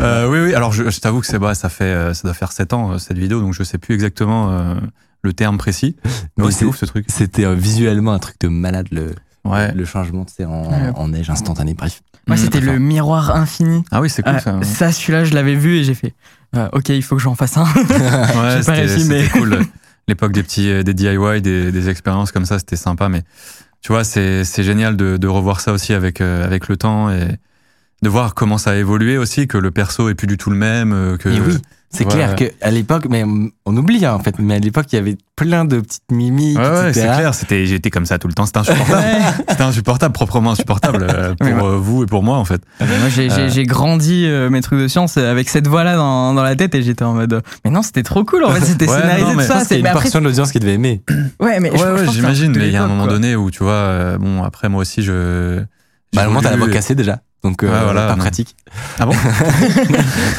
Euh, 0.00 0.26
oui, 0.30 0.38
oui. 0.46 0.54
Alors, 0.54 0.72
je, 0.72 0.88
je 0.88 0.98
t'avoue 1.00 1.20
que 1.20 1.26
c'est 1.26 1.38
bah, 1.38 1.54
ça 1.54 1.68
fait, 1.68 1.84
euh, 1.84 2.14
ça 2.14 2.22
doit 2.26 2.32
faire 2.32 2.52
7 2.52 2.72
ans 2.72 2.92
euh, 2.92 2.98
cette 2.98 3.18
vidéo, 3.18 3.40
donc 3.42 3.52
je 3.52 3.62
sais 3.62 3.76
plus 3.76 3.94
exactement 3.94 4.50
euh, 4.50 4.74
le 5.22 5.32
terme 5.34 5.58
précis. 5.58 5.94
Mais 6.38 6.44
ouais, 6.44 6.50
c'est 6.52 6.60
c'est- 6.60 6.64
ouf 6.64 6.76
ce 6.78 6.86
truc. 6.86 7.04
C'était 7.08 7.44
euh, 7.44 7.54
visuellement 7.54 8.12
un 8.12 8.18
truc 8.18 8.36
de 8.40 8.48
malade, 8.48 8.86
le, 8.92 9.14
Ouais. 9.44 9.72
le 9.72 9.84
changement 9.84 10.24
sais, 10.34 10.46
en, 10.46 10.70
Ouais. 10.70 10.90
en 10.94 11.08
neige 11.08 11.28
instantanée. 11.28 11.74
Bref. 11.74 12.00
Moi, 12.30 12.36
Mm, 12.36 12.38
c'était 12.38 12.60
le 12.60 12.78
miroir 12.78 13.34
infini. 13.36 13.84
Ah 13.90 14.00
oui, 14.00 14.08
c'est 14.08 14.22
cool 14.22 14.34
Euh, 14.34 14.38
ça. 14.38 14.62
ça, 14.62 14.92
celui-là, 14.92 15.24
je 15.24 15.34
l'avais 15.34 15.54
vu 15.56 15.76
et 15.78 15.84
j'ai 15.84 15.94
fait. 15.94 16.14
euh, 16.56 16.68
ok, 16.72 16.88
il 16.90 17.02
faut 17.02 17.16
que 17.16 17.22
j'en 17.22 17.34
fasse 17.34 17.56
un. 17.56 17.64
Ouais, 17.74 18.62
pas 18.64 18.72
réussi, 18.72 19.04
mais- 19.08 19.24
c'était 19.24 19.38
cool. 19.38 19.58
L'époque 20.08 20.32
des 20.32 20.42
petits 20.42 20.70
euh, 20.70 20.82
des 20.82 20.94
DIY, 20.94 21.40
des, 21.42 21.70
des 21.70 21.88
expériences 21.88 22.32
comme 22.32 22.44
ça, 22.46 22.58
c'était 22.58 22.76
sympa. 22.76 23.08
Mais 23.08 23.22
tu 23.82 23.92
vois, 23.92 24.02
c'est 24.04 24.44
c'est 24.44 24.62
génial 24.64 24.96
de, 24.96 25.16
de 25.16 25.28
revoir 25.28 25.60
ça 25.60 25.72
aussi 25.72 25.92
avec 25.92 26.20
euh, 26.20 26.44
avec 26.44 26.68
le 26.68 26.76
temps 26.76 27.10
et 27.10 27.36
de 28.02 28.08
voir 28.08 28.34
comment 28.34 28.58
ça 28.58 28.70
a 28.72 28.76
évolué 28.76 29.18
aussi, 29.18 29.46
que 29.46 29.58
le 29.58 29.70
perso 29.70 30.08
est 30.08 30.14
plus 30.14 30.26
du 30.26 30.36
tout 30.38 30.50
le 30.50 30.56
même. 30.56 30.92
euh, 30.92 31.16
Que 31.16 31.28
Et 31.28 31.40
oui, 31.40 31.58
c'est 31.92 32.04
Ouais, 32.06 32.12
clair 32.12 32.36
ouais. 32.38 32.54
qu'à 32.60 32.70
l'époque, 32.70 33.06
mais 33.10 33.24
on 33.66 33.76
oublie 33.76 34.06
hein, 34.06 34.14
en 34.14 34.20
fait, 34.20 34.36
mais 34.38 34.54
à 34.54 34.58
l'époque, 34.60 34.86
il 34.92 34.96
y 34.96 34.98
avait 34.98 35.16
plein 35.34 35.64
de 35.64 35.80
petites 35.80 36.10
mimiques, 36.12 36.56
Ouais, 36.58 36.92
c'est 36.92 37.00
clair. 37.02 37.34
C'était, 37.34 37.66
j'étais 37.66 37.90
comme 37.90 38.06
ça 38.06 38.18
tout 38.18 38.28
le 38.28 38.32
temps. 38.34 38.46
C'était 38.46 38.58
insupportable. 38.60 39.04
C'était 39.48 39.62
insupportable, 39.62 40.12
proprement 40.12 40.52
insupportable 40.52 41.06
euh, 41.10 41.34
pour 41.40 41.66
euh, 41.66 41.76
vous 41.78 42.04
et 42.04 42.06
pour 42.06 42.22
moi 42.22 42.36
en 42.36 42.44
fait. 42.44 42.62
Moi, 42.80 42.88
j'ai 43.08 43.28
Euh. 43.30 43.64
grandi 43.64 44.24
euh, 44.26 44.50
mes 44.50 44.60
trucs 44.60 44.78
de 44.78 44.86
science 44.88 45.16
avec 45.16 45.48
cette 45.48 45.66
voix-là 45.66 45.96
dans, 45.96 46.32
dans 46.34 46.42
la 46.44 46.54
tête 46.54 46.74
et 46.76 46.82
j'étais 46.82 47.04
en 47.04 47.14
mode. 47.14 47.42
Mais 47.64 47.70
non, 47.72 47.82
c'était 47.82 48.02
trop 48.04 48.24
cool 48.24 48.44
en 48.44 48.50
fait, 48.50 48.64
c'était 48.64 48.86
scénarisé 48.86 49.22
non, 49.26 49.34
mais 49.34 49.42
Je 49.42 49.48
ça. 49.48 49.64
c'est- 49.64 49.80
une 49.80 49.86
après, 49.86 50.02
portion 50.02 50.20
de 50.20 50.26
l'audience 50.26 50.52
qui 50.52 50.60
devait 50.60 50.74
aimer. 50.74 51.02
ouais, 51.40 51.58
mais 51.58 51.72
j'imagine. 52.12 52.52
de 52.52 52.58
Mais 52.60 52.68
il 52.68 52.72
y 52.72 52.76
a 52.76 52.84
un 52.84 52.88
moment 52.88 53.04
quoi. 53.04 53.12
donné 53.14 53.34
où 53.34 53.50
tu 53.50 53.64
vois, 53.64 53.72
euh, 53.72 54.18
bon, 54.18 54.42
après 54.44 54.68
moi 54.68 54.82
aussi 54.82 55.02
je. 55.02 55.60
Bah, 56.14 56.24
au 56.24 56.28
moment, 56.28 56.40
t'as 56.40 56.50
la 56.50 56.56
voix 56.56 56.68
cassée 56.68 56.94
déjà. 56.94 57.20
Donc, 57.42 57.62
euh, 57.62 57.68
voilà, 57.68 58.06
pas 58.08 58.16
non. 58.16 58.18
pratique. 58.22 58.54
Ah 58.98 59.06
bon 59.06 59.12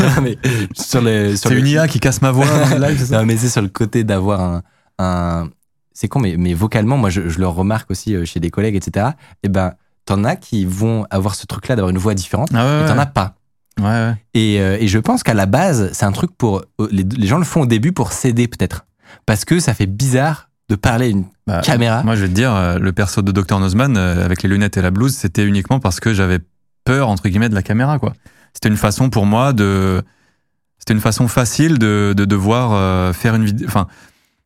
sur 0.76 1.02
les, 1.02 1.36
sur 1.36 1.50
C'est 1.50 1.56
le- 1.56 1.60
une 1.60 1.68
IA 1.68 1.88
qui 1.88 2.00
casse 2.00 2.22
ma 2.22 2.32
voix 2.32 2.46
dans 2.46 2.78
le 2.78 2.88
live, 2.88 2.98
c'est 3.00 3.06
ça 3.08 3.20
Non, 3.20 3.26
mais 3.26 3.38
c'est 3.38 3.50
sur 3.50 3.62
le 3.62 3.70
côté 3.70 4.04
d'avoir 4.04 4.42
un, 4.42 4.62
un- 5.00 5.50
c'est 5.94 6.08
con, 6.08 6.20
mais, 6.20 6.36
mais 6.38 6.54
vocalement, 6.54 6.98
moi, 6.98 7.10
je, 7.10 7.28
je 7.30 7.40
le 7.40 7.48
remarque 7.48 7.92
aussi 7.92 8.16
euh, 8.16 8.26
chez 8.26 8.40
des 8.40 8.50
collègues, 8.50 8.76
etc. 8.76 9.08
Et 9.44 9.50
ben, 9.50 9.74
t'en 10.06 10.24
as 10.24 10.36
qui 10.36 10.66
vont 10.66 11.06
avoir 11.10 11.36
ce 11.36 11.46
truc-là 11.46 11.76
d'avoir 11.76 11.90
une 11.92 11.98
voix 11.98 12.14
différente, 12.14 12.50
Ah 12.54 12.66
ouais, 12.80 12.84
et 12.84 12.88
t'en 12.88 12.98
as 12.98 13.06
pas. 13.06 13.36
Ouais, 13.80 13.86
ouais. 13.86 14.14
Et, 14.34 14.60
euh, 14.62 14.78
et 14.80 14.88
je 14.88 15.00
pense 15.00 15.24
qu'à 15.24 15.34
la 15.34 15.46
base, 15.46 15.90
c'est 15.94 16.06
un 16.06 16.12
truc 16.12 16.32
pour. 16.38 16.62
euh, 16.80 16.88
Les, 16.92 17.04
les 17.04 17.28
gens 17.28 17.38
le 17.38 17.46
font 17.46 17.62
au 17.62 17.66
début 17.66 17.92
pour 17.94 18.12
s'aider, 18.12 18.48
peut-être. 18.48 18.86
Parce 19.26 19.44
que 19.46 19.60
ça 19.60 19.74
fait 19.74 19.86
bizarre 19.88 20.50
de 20.70 20.76
parler 20.76 21.08
à 21.08 21.10
une 21.10 21.26
Bah, 21.48 21.62
caméra. 21.62 22.04
Moi, 22.04 22.16
je 22.16 22.22
vais 22.22 22.28
te 22.30 22.34
dire, 22.34 22.78
le 22.80 22.92
perso 22.94 23.22
de 23.22 23.32
Dr. 23.32 23.60
Nozman, 23.60 23.98
avec 23.98 24.44
les 24.44 24.50
lunettes 24.50 24.78
et 24.78 24.82
la 24.82 24.92
blouse, 24.92 25.14
c'était 25.16 25.44
uniquement 25.46 25.80
parce 25.80 26.00
que 26.00 26.14
j'avais 26.14 26.40
peur, 26.84 27.10
entre 27.10 27.28
guillemets, 27.30 27.50
de 27.50 27.56
la 27.56 27.64
caméra, 27.64 28.00
quoi. 28.00 28.14
C'était 28.54 28.70
une 28.70 28.78
façon 28.78 29.10
pour 29.10 29.26
moi 29.26 29.54
de. 29.54 30.02
C'était 30.80 30.94
une 30.94 31.00
façon 31.02 31.28
facile 31.28 31.78
de, 31.78 32.14
de 32.18 32.26
devoir 32.26 32.72
euh, 32.74 33.14
faire 33.14 33.36
une 33.36 33.46
vidéo. 33.46 33.68
Enfin, 33.68 33.88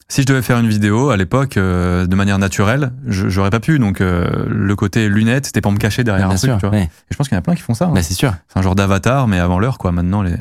si 0.08 0.22
je 0.22 0.28
devais 0.28 0.42
faire 0.44 0.60
une 0.60 0.68
vidéo 0.68 1.10
à 1.10 1.18
l'époque, 1.18 1.58
euh, 1.58 2.06
de 2.06 2.16
manière 2.16 2.38
naturelle, 2.38 2.92
j'aurais 3.08 3.50
pas 3.50 3.60
pu. 3.62 3.80
Donc, 3.80 4.02
euh, 4.02 4.46
le 4.48 4.76
côté 4.76 5.10
lunettes, 5.10 5.48
c'était 5.48 5.62
pour 5.62 5.72
me 5.72 5.78
cacher 5.78 6.04
derrière 6.04 6.28
bien 6.28 6.36
un 6.36 6.38
truc, 6.38 6.50
sûr. 6.52 6.58
tu 6.60 6.66
vois. 6.68 6.76
ouais. 6.76 6.84
Et 6.84 6.90
je 7.10 7.16
pense 7.18 7.28
qu'il 7.30 7.36
y 7.36 7.38
en 7.38 7.40
a 7.40 7.42
plein 7.42 7.56
qui 7.56 7.62
font 7.64 7.74
ça. 7.74 7.86
hein. 7.86 7.92
Bah, 7.96 8.04
c'est 8.04 8.14
sûr. 8.14 8.34
C'est 8.50 8.60
un 8.60 8.62
genre 8.62 8.76
d'avatar, 8.76 9.28
mais 9.28 9.40
avant 9.40 9.58
l'heure, 9.58 9.78
quoi. 9.80 9.92
Maintenant, 9.92 10.22
les. 10.22 10.34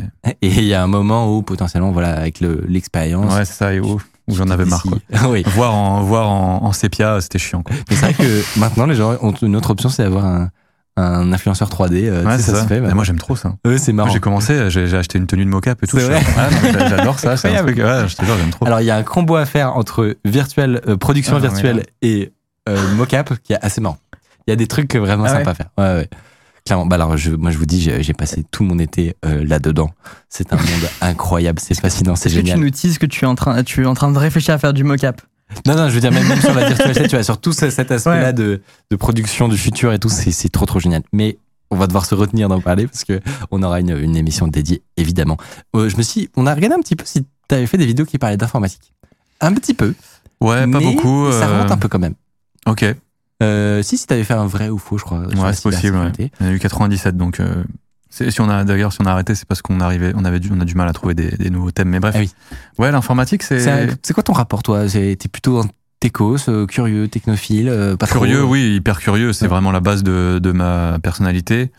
Et 0.43 0.49
il 0.49 0.65
y 0.65 0.75
a 0.75 0.83
un 0.83 0.87
moment 0.89 1.35
où, 1.35 1.43
potentiellement, 1.43 1.93
voilà, 1.93 2.15
avec 2.19 2.41
le- 2.41 2.65
l'expérience. 2.69 3.33
Ouais, 3.33 3.45
c'est 3.47 3.55
ça, 3.55 3.73
et 3.73 3.81
où, 3.81 3.99
où 4.29 4.35
j'en 4.35 4.51
avais 4.51 4.67
marre, 4.67 4.83
quoi. 4.83 4.99
Oui. 5.31 5.45
Voir 5.47 5.75
en, 5.75 6.03
voir 6.03 6.29
en, 6.29 6.65
en 6.65 6.73
sépia, 6.73 7.21
c'était 7.23 7.39
chiant, 7.39 7.63
quoi. 7.63 7.75
Mais 7.89 7.97
c'est 7.97 8.13
vrai 8.13 8.15
que 8.15 8.59
maintenant, 8.59 8.85
les 8.85 8.97
gens 8.97 9.17
ont 9.23 9.33
une 9.33 9.57
autre 9.57 9.71
option, 9.71 9.89
c'est 9.89 10.03
d'avoir 10.03 10.27
un, 10.27 10.51
un 10.97 11.33
influenceur 11.33 11.69
3D. 11.69 12.09
euh, 12.09 12.23
tu 12.23 12.27
Ouais, 12.29 12.37
sais, 12.37 12.43
c'est 12.43 12.51
ça, 12.53 12.57
ça. 12.59 12.63
se 12.63 12.69
fait. 12.69 12.81
Bah. 12.81 12.95
moi, 12.95 13.05
j'aime 13.05 13.19
trop 13.19 13.35
ça. 13.37 13.55
Ouais, 13.67 13.79
c'est 13.79 13.93
marrant. 13.93 14.11
J'ai 14.11 14.21
commencé, 14.21 14.71
j'ai 14.71 14.97
acheté 14.97 15.19
une 15.19 15.27
tenue 15.27 15.45
de 15.45 15.51
mocap 15.51 15.83
et 15.83 15.87
tout. 15.87 15.99
J'a- 15.99 16.89
J'adore 16.89 17.19
ça, 17.19 17.37
c'est 17.37 17.55
un 17.57 17.63
truc. 17.63 17.79
Ouais, 17.79 18.09
je 18.09 18.15
te 18.17 18.25
jure, 18.25 18.37
j'aime 18.39 18.51
trop. 18.51 18.67
Alors, 18.67 18.81
il 18.81 18.85
y 18.87 18.91
a 18.91 18.97
un 18.97 19.03
combo 19.03 19.37
à 19.37 19.45
faire 19.47 19.77
entre 19.77 20.17
virtuel, 20.25 20.81
euh, 20.87 20.97
production 20.97 21.37
Ah, 21.37 21.41
virtuelle 21.41 21.85
et 22.03 22.33
euh, 22.69 22.95
mocap 22.95 23.35
qui 23.43 23.53
est 23.55 23.59
assez 23.61 23.81
marrant. 23.81 23.99
Il 24.47 24.51
y 24.51 24.53
a 24.53 24.57
des 24.57 24.67
trucs 24.67 24.95
vraiment 24.95 25.25
Ah 25.25 25.31
sympas 25.39 25.51
à 25.51 25.55
faire. 25.55 25.69
Ouais, 25.79 25.85
ouais. 25.95 26.09
Clairement. 26.67 26.87
Bah 26.87 26.95
alors, 26.97 27.17
je, 27.17 27.31
moi, 27.33 27.51
je 27.51 27.59
vous 27.59 27.67
dis, 27.67 27.81
j'ai 28.01 28.13
passé 28.15 28.45
tout 28.51 28.63
mon 28.65 28.79
été 28.79 29.17
là-dedans. 29.23 29.91
C'est 30.29 30.53
un 30.53 30.57
monde 30.57 30.67
incroyable, 31.03 31.59
c'est 31.61 31.79
fascinant, 31.79 32.15
c'est 32.17 32.29
Est-ce 32.29 32.37
que 32.37 32.41
tu 32.41 32.47
génial. 32.47 32.61
nous 32.65 32.71
dises 32.71 32.99
que 32.99 33.07
tu 33.07 33.25
es 33.25 33.29
en 33.29 33.35
train, 33.35 33.63
tu 33.65 33.83
es 33.83 33.87
en 33.87 33.95
train 33.95 34.11
de 34.11 34.19
réfléchir 34.19 34.55
à 34.55 34.59
faire 34.59 34.73
du 34.73 34.85
mocap? 34.85 35.21
Non, 35.67 35.77
non, 35.77 35.89
je 35.89 35.95
veux 35.95 36.01
dire, 36.01 36.13
même, 36.13 36.27
même 36.27 36.41
sur 36.41 36.55
la 36.55 36.67
virtualité, 36.69 37.05
tu 37.09 37.17
vois, 37.17 37.23
sur 37.25 37.41
tout 37.41 37.53
ce- 37.53 37.71
cet 37.71 37.91
aspect-là 37.91 38.27
Ouais. 38.27 38.33
de, 38.33 38.61
de 38.91 38.97
production 38.97 39.49
du 39.49 39.57
futur 39.59 39.93
et 39.93 39.99
tout, 39.99 40.09
c'est 40.09 40.49
trop, 40.51 40.67
trop 40.67 40.81
génial. 40.81 41.03
Mais 41.13 41.39
on 41.71 41.77
va 41.77 41.87
devoir 41.87 42.05
se 42.07 42.15
retenir 42.15 42.49
d'en 42.49 42.61
parler 42.61 42.87
parce 42.87 43.05
que 43.05 43.21
on 43.51 43.63
aura 43.63 43.81
une, 43.81 43.97
une 43.99 44.17
émission 44.17 44.47
dédiée, 44.49 44.83
évidemment. 44.97 45.37
Euh, 45.75 45.89
je 45.89 45.97
me 45.97 46.03
suis, 46.03 46.29
on 46.37 46.47
a 46.47 46.55
regardé 46.55 46.77
un 46.77 46.81
petit 46.81 46.97
peu 46.97 47.05
si 47.07 47.25
tu 47.49 47.55
avais 47.55 47.67
fait 47.67 47.79
des 47.79 47.87
vidéos 47.87 48.05
qui 48.07 48.19
parlaient 48.19 48.37
d'informatique. 48.37 48.93
Un 49.41 49.53
petit 49.55 49.75
peu. 49.75 49.95
Ouais, 50.41 50.67
pas 50.67 50.81
beaucoup. 50.81 51.31
Ça 51.33 51.47
euh, 51.49 51.53
remonte 51.59 51.71
un 51.71 51.79
peu 51.79 51.89
quand 51.89 51.99
même. 51.99 52.15
Ok, 52.67 52.85
Euh, 53.43 53.83
si, 53.83 53.99
si 53.99 54.07
t'avais 54.07 54.25
fait 54.25 54.35
un 54.35 54.47
vrai 54.47 54.69
ou 54.69 54.79
faux, 54.79 54.97
je 54.99 55.05
crois. 55.05 55.19
ouais, 55.21 55.27
c'est 55.53 55.63
possible. 55.63 55.97
Ouais. 55.97 56.11
cybersécurité. 56.13 56.33
Il 56.41 56.47
y 56.47 56.49
en 56.49 56.53
a 56.53 56.55
eu 56.55 56.59
97, 56.59 57.17
donc. 57.17 57.41
euh, 57.41 57.65
si 58.31 58.41
on 58.41 58.49
a 58.49 58.65
d'ailleurs 58.65 58.93
si 58.93 58.99
on 59.03 59.07
a 59.07 59.11
arrêté 59.11 59.35
c'est 59.35 59.47
parce 59.47 59.61
qu'on 59.63 59.81
arrivait 59.81 60.13
on 60.15 60.25
avait 60.25 60.39
du, 60.41 60.51
on 60.53 60.61
a 60.61 60.65
du 60.65 60.75
mal 60.75 60.89
à 60.89 60.93
trouver 60.93 61.15
des, 61.15 61.31
des 61.33 61.51
nouveaux 61.51 61.71
thèmes 61.73 61.89
mais 61.89 62.01
bref 62.01 62.15
Ah 62.17 62.21
oui. 62.21 62.31
ouais 62.79 62.93
l'informatique 62.93 63.43
c'est 63.43 63.61
C'est 64.03 64.13
quoi 64.15 64.23
ton 64.23 64.33
rapport, 64.33 64.63
toi? 64.63 64.87
T'es 64.89 65.17
plutôt 65.33 65.59
un 65.61 65.65
techos, 66.01 66.49
euh, 66.49 66.67
curieux, 66.67 67.09
technophile, 67.09 67.69
euh, 67.69 67.97
pas 67.97 68.07
trop- 68.07 68.21
Curieux, 68.21 68.45
oui, 68.45 68.75
hyper 68.77 68.99
curieux. 69.01 69.33
C'est 69.33 69.47
Ouais. 69.47 69.49
vraiment 69.49 69.73
la 69.73 69.81
base 69.81 70.03
de, 70.03 70.39
de 70.43 70.53
ma 70.53 70.99
personnalité. 71.03 71.73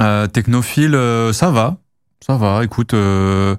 Euh, 0.00 0.26
technophile, 0.26 0.98
ça 1.32 1.50
va. 1.50 1.76
Ça 2.26 2.36
va, 2.36 2.62
écoute. 2.64 2.94
euh, 2.94 3.56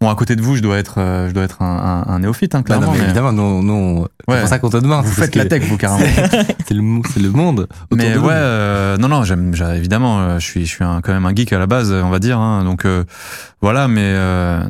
Bon, 0.00 0.10
à 0.10 0.16
côté 0.16 0.36
de 0.36 0.42
vous, 0.42 0.54
je 0.56 0.60
dois 0.60 0.76
être, 0.76 0.98
euh, 0.98 1.28
je 1.28 1.32
dois 1.32 1.44
être 1.44 1.62
un, 1.62 2.04
un- 2.06 2.12
un 2.12 2.18
néophyte, 2.18 2.54
hein, 2.54 2.62
Bah 2.66 2.74
non, 2.74 2.80
clairement. 2.80 2.92
mais 2.92 2.98
mais- 2.98 3.04
évidemment, 3.04 3.32
non, 3.32 3.62
non. 3.62 4.06
C'est 4.28 4.34
Ouais. 4.34 4.40
pour 4.40 4.48
ça 4.48 4.58
qu'on 4.58 4.68
te 4.68 4.76
demande. 4.76 5.04
Vous 5.06 5.14
c'est 5.14 5.22
faites 5.22 5.34
la 5.36 5.46
tech, 5.46 5.62
vous, 5.66 5.78
carrément. 5.78 6.04
C'est 6.66 6.74
le, 6.74 6.82
c'est 7.12 7.20
le 7.20 7.30
monde. 7.30 7.68
Mais 7.92 8.12
de 8.12 8.18
ouais, 8.18 8.32
euh, 8.34 8.96
non, 8.98 9.08
non, 9.08 9.22
j'aime, 9.24 9.54
j'ai- 9.54 9.76
évidemment, 9.76 10.18
euh, 10.20 10.38
je 10.40 10.44
suis, 10.44 10.66
je 10.66 10.70
suis 10.70 10.84
un- 10.84 11.00
quand 11.00 11.12
même 11.14 11.24
un 11.24 11.34
geek 11.34 11.52
à 11.54 11.58
la 11.58 11.66
base, 11.66 11.90
on 11.92 12.10
va 12.10 12.18
dire. 12.18 12.38
hein, 12.38 12.64
donc 12.64 12.84
euh, 12.84 13.04
voilà, 13.62 13.86
mais 13.88 14.02
euh, 14.04 14.62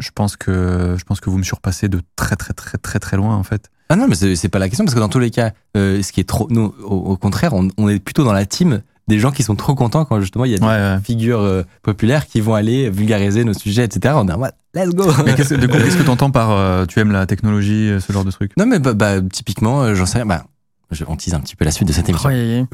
je 0.00 0.10
pense 0.14 0.36
que, 0.36 0.96
je 0.98 1.04
pense 1.04 1.20
que 1.20 1.30
vous 1.30 1.38
me 1.38 1.44
surpassez 1.44 1.88
de 1.88 2.00
très, 2.16 2.36
très, 2.36 2.52
très, 2.52 2.76
très, 2.76 2.98
très 2.98 3.16
loin, 3.16 3.36
en 3.36 3.42
fait. 3.44 3.70
Ah 3.88 3.96
non, 3.96 4.06
mais 4.08 4.16
c'est 4.16 4.34
c'est 4.36 4.48
pas 4.48 4.58
la 4.58 4.68
question 4.68 4.84
parce 4.84 4.94
que 4.94 5.00
dans 5.00 5.08
tous 5.08 5.18
les 5.20 5.30
cas, 5.30 5.52
euh, 5.76 6.02
ce 6.02 6.12
qui 6.12 6.20
est 6.20 6.28
trop, 6.28 6.46
nous, 6.50 6.74
au, 6.82 6.94
au 6.96 7.16
contraire, 7.16 7.54
on, 7.54 7.68
on 7.78 7.88
est 7.88 8.00
plutôt 8.00 8.24
dans 8.24 8.32
la 8.32 8.44
team 8.46 8.80
des 9.08 9.18
gens 9.18 9.30
qui 9.30 9.42
sont 9.42 9.54
trop 9.56 9.74
contents 9.74 10.04
quand 10.04 10.20
justement 10.20 10.44
il 10.44 10.52
y 10.52 10.54
a 10.54 10.58
des 10.58 10.64
Ouais. 10.64 10.70
ouais. 10.70 10.98
figures 11.04 11.40
euh, 11.40 11.62
populaires 11.82 12.26
qui 12.26 12.40
vont 12.40 12.54
aller 12.54 12.88
vulgariser 12.90 13.44
nos 13.44 13.52
sujets, 13.54 13.84
etc. 13.84 14.14
On 14.18 14.26
est 14.28 14.32
en 14.32 14.38
mode, 14.38 14.52
let's 14.74 14.94
go. 14.94 15.10
Mais 15.24 15.34
qu'est-ce, 15.34 15.54
de 15.54 15.66
quoi- 15.66 15.78
qu'est-ce 15.80 15.96
que 15.98 16.02
t'entends 16.02 16.30
par 16.30 16.50
euh, 16.52 16.86
tu 16.86 17.00
aimes 17.00 17.12
la 17.12 17.26
technologie, 17.26 17.90
euh, 17.90 18.00
ce 18.00 18.12
genre 18.12 18.24
de 18.24 18.30
truc? 18.30 18.52
Non 18.56 18.66
mais 18.66 18.78
bah, 18.78 18.94
bah, 18.94 19.20
typiquement, 19.32 19.82
euh, 19.82 19.94
j'en 19.94 20.06
sais 20.06 20.18
rien. 20.18 20.26
Bah, 20.26 20.44
je, 20.90 21.04
on 21.08 21.16
tease 21.16 21.34
un 21.34 21.40
petit 21.40 21.56
peu 21.56 21.64
la 21.64 21.70
suite 21.70 21.88
de 21.88 21.92
cette 21.92 22.08
émission. 22.08 22.30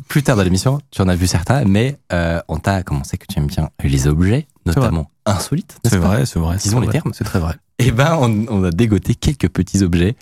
Plus 0.09 0.23
tard 0.23 0.37
dans 0.37 0.43
l'émission, 0.43 0.81
tu 0.91 1.01
en 1.03 1.09
as 1.09 1.17
vu 1.17 1.27
certains, 1.27 1.65
mais 1.65 1.99
euh, 2.13 2.41
on 2.49 2.59
t'a 2.59 2.83
commencé 2.83 3.17
que 3.17 3.25
tu 3.29 3.39
aimes 3.39 3.47
bien 3.47 3.71
les 3.83 4.07
objets, 4.09 4.47
notamment 4.67 5.11
insolites. 5.27 5.79
C'est 5.85 5.97
vrai, 5.97 6.27
c'est 6.27 6.39
vrai. 6.39 6.57
Disons 6.57 6.81
les 6.81 6.87
vrai, 6.87 6.93
termes. 6.93 7.13
C'est 7.15 7.25
très 7.25 7.39
vrai. 7.39 7.55
Eh 7.79 7.93
ben, 7.93 8.19
on, 8.21 8.47
on 8.49 8.65
a 8.65 8.71
dégoté 8.71 9.15
quelques 9.15 9.49
petits 9.49 9.83
objets 9.83 10.17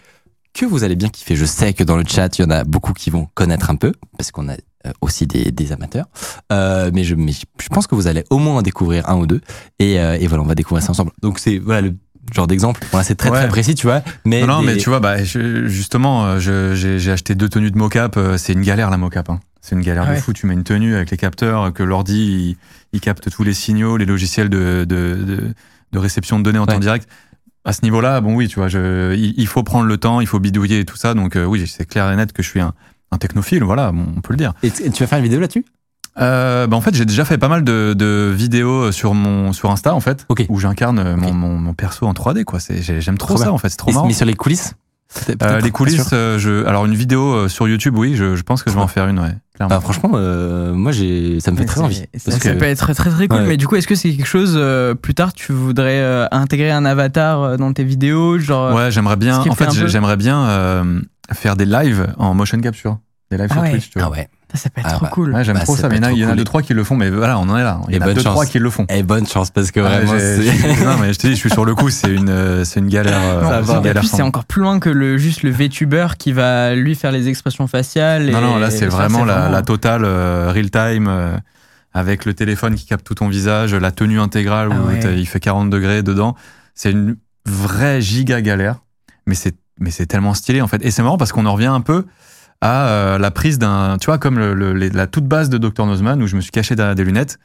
que 0.55 0.64
vous 0.66 0.85
allez 0.85 0.97
bien 0.97 1.09
kiffer. 1.09 1.35
Je 1.37 1.44
sais 1.44 1.73
que 1.73 1.83
dans 1.83 1.97
le 1.97 2.05
chat, 2.07 2.38
il 2.38 2.42
y 2.42 2.44
en 2.44 2.51
a 2.51 2.64
beaucoup 2.64 2.92
qui 2.92 3.11
vont 3.11 3.27
connaître 3.35 3.71
un 3.71 3.77
peu, 3.77 3.92
parce 4.16 4.31
qu'on 4.33 4.49
a 4.49 4.55
aussi 5.00 5.26
des, 5.26 5.50
des 5.50 5.72
amateurs. 5.72 6.06
Euh, 6.52 6.90
mais, 6.94 7.04
je, 7.04 7.14
mais 7.14 7.32
je 7.32 7.68
pense 7.68 7.86
que 7.86 7.94
vous 7.94 8.06
allez 8.06 8.24
au 8.30 8.38
moins 8.38 8.56
en 8.58 8.62
découvrir 8.62 9.08
un 9.08 9.16
ou 9.16 9.26
deux. 9.26 9.40
Et, 9.78 9.98
euh, 10.00 10.16
et 10.20 10.26
voilà, 10.26 10.42
on 10.44 10.46
va 10.46 10.54
découvrir 10.54 10.82
ça 10.84 10.90
ensemble. 10.90 11.12
Donc 11.22 11.38
c'est 11.38 11.58
voilà 11.58 11.80
le 11.82 11.94
genre 12.34 12.46
d'exemple. 12.46 12.80
Bon, 12.92 12.98
là, 12.98 13.04
c'est 13.04 13.14
très 13.14 13.30
Ouais. 13.30 13.38
très 13.38 13.48
précis, 13.48 13.74
tu 13.74 13.86
vois. 13.86 14.02
Mais, 14.24 14.42
Non, 14.42 14.46
non, 14.46 14.60
des- 14.60 14.66
mais 14.66 14.76
tu 14.76 14.88
vois, 14.90 15.00
bah, 15.00 15.22
je- 15.24 15.66
justement, 15.66 16.26
euh, 16.26 16.38
je- 16.38 16.74
j'ai 16.74 16.98
j'ai 16.98 17.10
acheté 17.10 17.34
deux 17.34 17.48
tenues 17.48 17.70
de 17.70 17.78
mocap. 17.78 18.16
euh, 18.16 18.36
C'est 18.38 18.52
une 18.52 18.62
galère 18.62 18.90
la 18.90 18.98
mocap. 18.98 19.28
Hein. 19.30 19.40
C'est 19.60 19.74
une 19.74 19.82
galère 19.82 20.04
Ah 20.06 20.10
de 20.10 20.14
ouais. 20.14 20.20
fou. 20.20 20.32
Tu 20.32 20.46
mets 20.46 20.54
une 20.54 20.64
tenue 20.64 20.94
avec 20.94 21.10
les 21.10 21.16
capteurs, 21.16 21.62
euh, 21.64 21.70
que 21.70 21.82
l'ordi 21.82 22.50
il, 22.50 22.56
il 22.92 23.00
capte 23.00 23.28
tous 23.30 23.42
les 23.44 23.54
signaux, 23.54 23.96
les 23.96 24.06
logiciels 24.06 24.48
de, 24.48 24.84
de, 24.88 25.14
de, 25.24 25.54
de 25.92 25.98
réception 25.98 26.38
de 26.38 26.44
données 26.44 26.58
en 26.58 26.66
Ouais. 26.66 26.74
temps 26.74 26.78
direct. 26.80 27.08
À 27.64 27.72
ce 27.72 27.82
niveau-là, 27.82 28.20
bon, 28.20 28.34
oui, 28.34 28.48
tu 28.48 28.56
vois, 28.60 28.68
je, 28.68 29.14
il, 29.14 29.34
il 29.36 29.46
faut 29.46 29.62
prendre 29.62 29.86
le 29.86 29.96
temps, 29.98 30.20
il 30.20 30.26
faut 30.26 30.38
bidouiller 30.38 30.80
et 30.80 30.84
tout 30.84 30.96
ça. 30.96 31.12
Donc, 31.14 31.34
euh, 31.36 31.44
oui, 31.44 31.66
c'est 31.66 31.84
clair 31.86 32.10
et 32.10 32.16
net 32.16 32.32
que 32.32 32.42
je 32.42 32.48
suis 32.48 32.60
un, 32.60 32.72
un 33.12 33.18
technophile. 33.18 33.62
Voilà, 33.64 33.92
bon, 33.92 34.07
on 34.16 34.21
peut 34.21 34.33
le 34.33 34.38
dire. 34.38 34.53
Et 34.62 34.71
tu 34.71 35.03
vas 35.03 35.07
faire 35.07 35.18
une 35.18 35.25
vidéo 35.25 35.40
là-dessus? 35.40 35.64
Euh, 36.21 36.66
bah 36.66 36.77
en 36.77 36.81
fait, 36.81 36.94
j'ai 36.97 37.05
déjà 37.05 37.25
fait 37.25 37.38
pas 37.38 37.47
mal 37.49 37.62
de, 37.62 37.94
de 37.97 38.33
vidéos 38.35 38.90
sur 38.90 39.14
mon 39.14 39.53
sur 39.53 39.71
Insta 39.71 39.94
en 39.94 40.01
fait, 40.01 40.27
Ok. 40.29 40.44
où 40.49 40.59
j'incarne 40.59 40.99
euh, 40.99 41.16
mon, 41.16 41.33
mon, 41.33 41.57
mon 41.57 41.75
perso 41.75 42.07
en 42.07 42.12
3D 42.12 42.42
quoi. 42.42 42.59
J'aime 42.81 43.18
trop, 43.18 43.29
Trop 43.29 43.37
ça 43.38 43.44
bien. 43.44 43.53
en 43.53 43.59
fait, 43.59 43.68
c'est 43.68 43.77
trop 43.77 43.90
Et- 43.90 43.94
marrant. 43.94 44.07
Mais 44.09 44.12
sur 44.14 44.27
les 44.27 44.35
coulisses? 44.35 44.75
Euh, 45.42 45.61
les 45.61 45.71
coulisses, 45.71 46.11
euh, 46.12 46.38
je, 46.38 46.66
alors 46.66 46.85
une 46.85 46.94
vidéo 46.94 47.33
euh, 47.33 47.49
sur 47.49 47.66
YouTube, 47.66 47.97
oui, 47.97 48.14
je, 48.14 48.35
je 48.37 48.42
pense 48.42 48.62
que 48.62 48.68
je 48.71 48.75
vais 48.75 48.83
en 48.83 48.88
faire 48.88 49.07
une, 49.09 49.18
ouais, 49.21 49.35
clairement. 49.55 49.77
Bah, 49.77 49.81
franchement, 49.81 50.11
euh, 50.16 50.75
moi, 50.75 50.92
j'ai, 50.92 51.40
ça 51.40 51.51
me 51.51 51.57
fait 51.57 51.64
très 51.64 51.77
c'est- 51.77 51.83
envie. 51.87 51.97
Ça, 51.97 52.05
Parce 52.27 52.38
ça 52.42 52.51
que- 52.53 52.59
peut 52.59 52.64
être 52.66 52.92
très 52.92 52.92
très 53.12 53.27
cool. 53.29 53.38
Ouais. 53.38 53.47
Mais 53.47 53.57
du 53.57 53.66
coup, 53.66 53.77
est-ce 53.77 53.87
que 53.87 53.94
c'est 53.94 54.11
quelque 54.12 54.27
chose 54.27 54.53
euh, 54.57 54.94
plus 54.94 55.14
tard 55.14 55.33
tu 55.33 55.53
voudrais 55.53 56.01
euh, 56.01 56.27
intégrer 56.31 56.73
un 56.73 56.85
avatar 56.85 57.57
dans 57.57 57.73
tes 57.73 57.85
vidéos, 57.85 58.38
genre 58.38 58.75
ouais, 58.75 58.90
j'aimerais 58.90 59.16
bien. 59.16 59.38
En 59.38 59.55
fait 59.55 59.71
j'aimerais 59.87 60.16
bien 60.18 60.42
euh, 60.44 61.01
faire 61.32 61.56
des 61.56 61.64
lives 61.66 62.12
en 62.18 62.34
motion 62.34 62.60
capture, 62.60 62.98
des 63.30 63.36
lives 63.36 63.48
Ah 63.50 63.54
sur 63.54 63.62
ouais. 63.62 63.70
Twitch. 63.72 63.90
Tu 63.90 63.98
vois. 63.98 64.08
Ah 64.08 64.10
ouais. 64.10 64.28
ça, 64.52 64.58
ça 64.58 64.70
peut 64.70 64.80
être 64.80 64.86
Ah 64.90 64.92
trop 64.94 65.04
bah, 65.04 65.10
cool. 65.12 65.32
Ouais, 65.34 65.44
j'aime 65.44 65.56
Bah, 65.56 65.62
trop 65.64 65.76
ça 65.76 65.88
Mais 65.88 65.96
il 65.96 66.00
y 66.00 66.04
en 66.04 66.06
a- 66.06 66.10
être 66.10 66.16
il 66.16 66.20
y 66.20 66.24
en 66.24 66.26
a 66.26 66.30
cool. 66.30 66.38
deux 66.38 66.44
trois 66.44 66.62
qui 66.62 66.72
le 66.74 66.84
font, 66.84 66.96
mais 66.96 67.10
voilà, 67.10 67.38
on 67.38 67.48
en 67.48 67.56
est 67.58 67.62
là. 67.62 67.80
Il 67.88 67.94
y 67.94 67.98
en 67.98 68.00
a 68.02 68.06
deux 68.14 68.22
chance. 68.22 68.32
trois 68.32 68.46
qui 68.46 68.58
le 68.58 68.70
font. 68.70 68.86
Et 68.88 69.02
bonne 69.02 69.26
chance 69.26 69.50
parce 69.50 69.70
que 69.70 69.80
vraiment, 69.80 70.12
c'est. 70.18 70.84
non, 70.84 70.96
mais 71.00 71.12
je 71.12 71.18
te 71.18 71.26
dis, 71.26 71.34
je 71.34 71.38
suis 71.38 71.50
sur 71.50 71.64
le 71.64 71.74
coup. 71.74 71.90
C'est 71.90 72.10
une, 72.12 72.30
euh, 72.30 72.64
c'est 72.64 72.80
une 72.80 72.88
galère. 72.88 73.18
euh, 73.22 73.62
c'est 73.90 74.06
sans 74.06 74.18
nom. 74.18 74.24
encore 74.26 74.44
plus 74.46 74.62
loin 74.62 74.78
que 74.80 74.88
le 74.88 75.18
juste 75.18 75.42
le 75.42 75.50
VTuber 75.50 76.08
qui 76.18 76.32
va 76.32 76.74
lui 76.74 76.94
faire 76.94 77.12
les 77.12 77.28
expressions 77.28 77.66
faciales. 77.66 78.30
Non, 78.30 78.38
et- 78.38 78.42
non, 78.42 78.58
là, 78.58 78.70
c'est 78.70 78.86
vraiment 78.86 79.24
la, 79.24 79.34
vraiment- 79.34 79.50
la 79.52 79.62
totale 79.62 80.02
euh, 80.04 80.50
real 80.52 80.70
time 80.70 81.06
euh, 81.08 81.36
avec 81.92 82.24
le 82.24 82.32
téléphone 82.34 82.74
qui 82.74 82.86
capte 82.86 83.04
tout 83.06 83.14
ton 83.16 83.28
visage, 83.28 83.74
la 83.74 83.90
tenue 83.92 84.20
intégrale 84.20 84.68
où 84.68 84.72
Ah 84.74 84.86
ouais. 84.88 85.00
t'as- 85.00 85.12
il 85.12 85.26
fait 85.26 85.40
40 85.40 85.68
degrés 85.68 86.02
dedans. 86.02 86.34
C'est 86.74 86.92
une 86.92 87.16
vraie 87.44 88.00
giga 88.00 88.40
galère, 88.40 88.76
mais 89.26 89.34
c'est 89.34 89.54
mais 89.80 89.90
c'est 89.90 90.06
tellement 90.06 90.34
stylé 90.34 90.60
en 90.60 90.66
fait. 90.68 90.84
Et 90.84 90.90
c'est 90.90 91.02
marrant 91.02 91.16
parce 91.18 91.32
qu'on 91.32 91.46
en 91.46 91.52
revient 91.54 91.66
un 91.66 91.80
peu 91.80 92.04
à 92.60 92.88
euh, 92.88 93.18
la 93.18 93.30
prise 93.30 93.58
d'un, 93.58 93.98
tu 93.98 94.06
vois, 94.06 94.18
comme 94.18 94.38
le, 94.38 94.52
le- 94.54 94.72
les- 94.74 94.90
la 94.90 95.06
toute 95.06 95.26
base 95.26 95.48
de 95.48 95.58
Dr 95.58 95.86
Nozman 95.86 96.20
où 96.22 96.26
je 96.26 96.36
me 96.36 96.40
suis 96.40 96.50
caché 96.50 96.74
derrière 96.76 96.94
des 96.94 97.04
lunettes. 97.04 97.38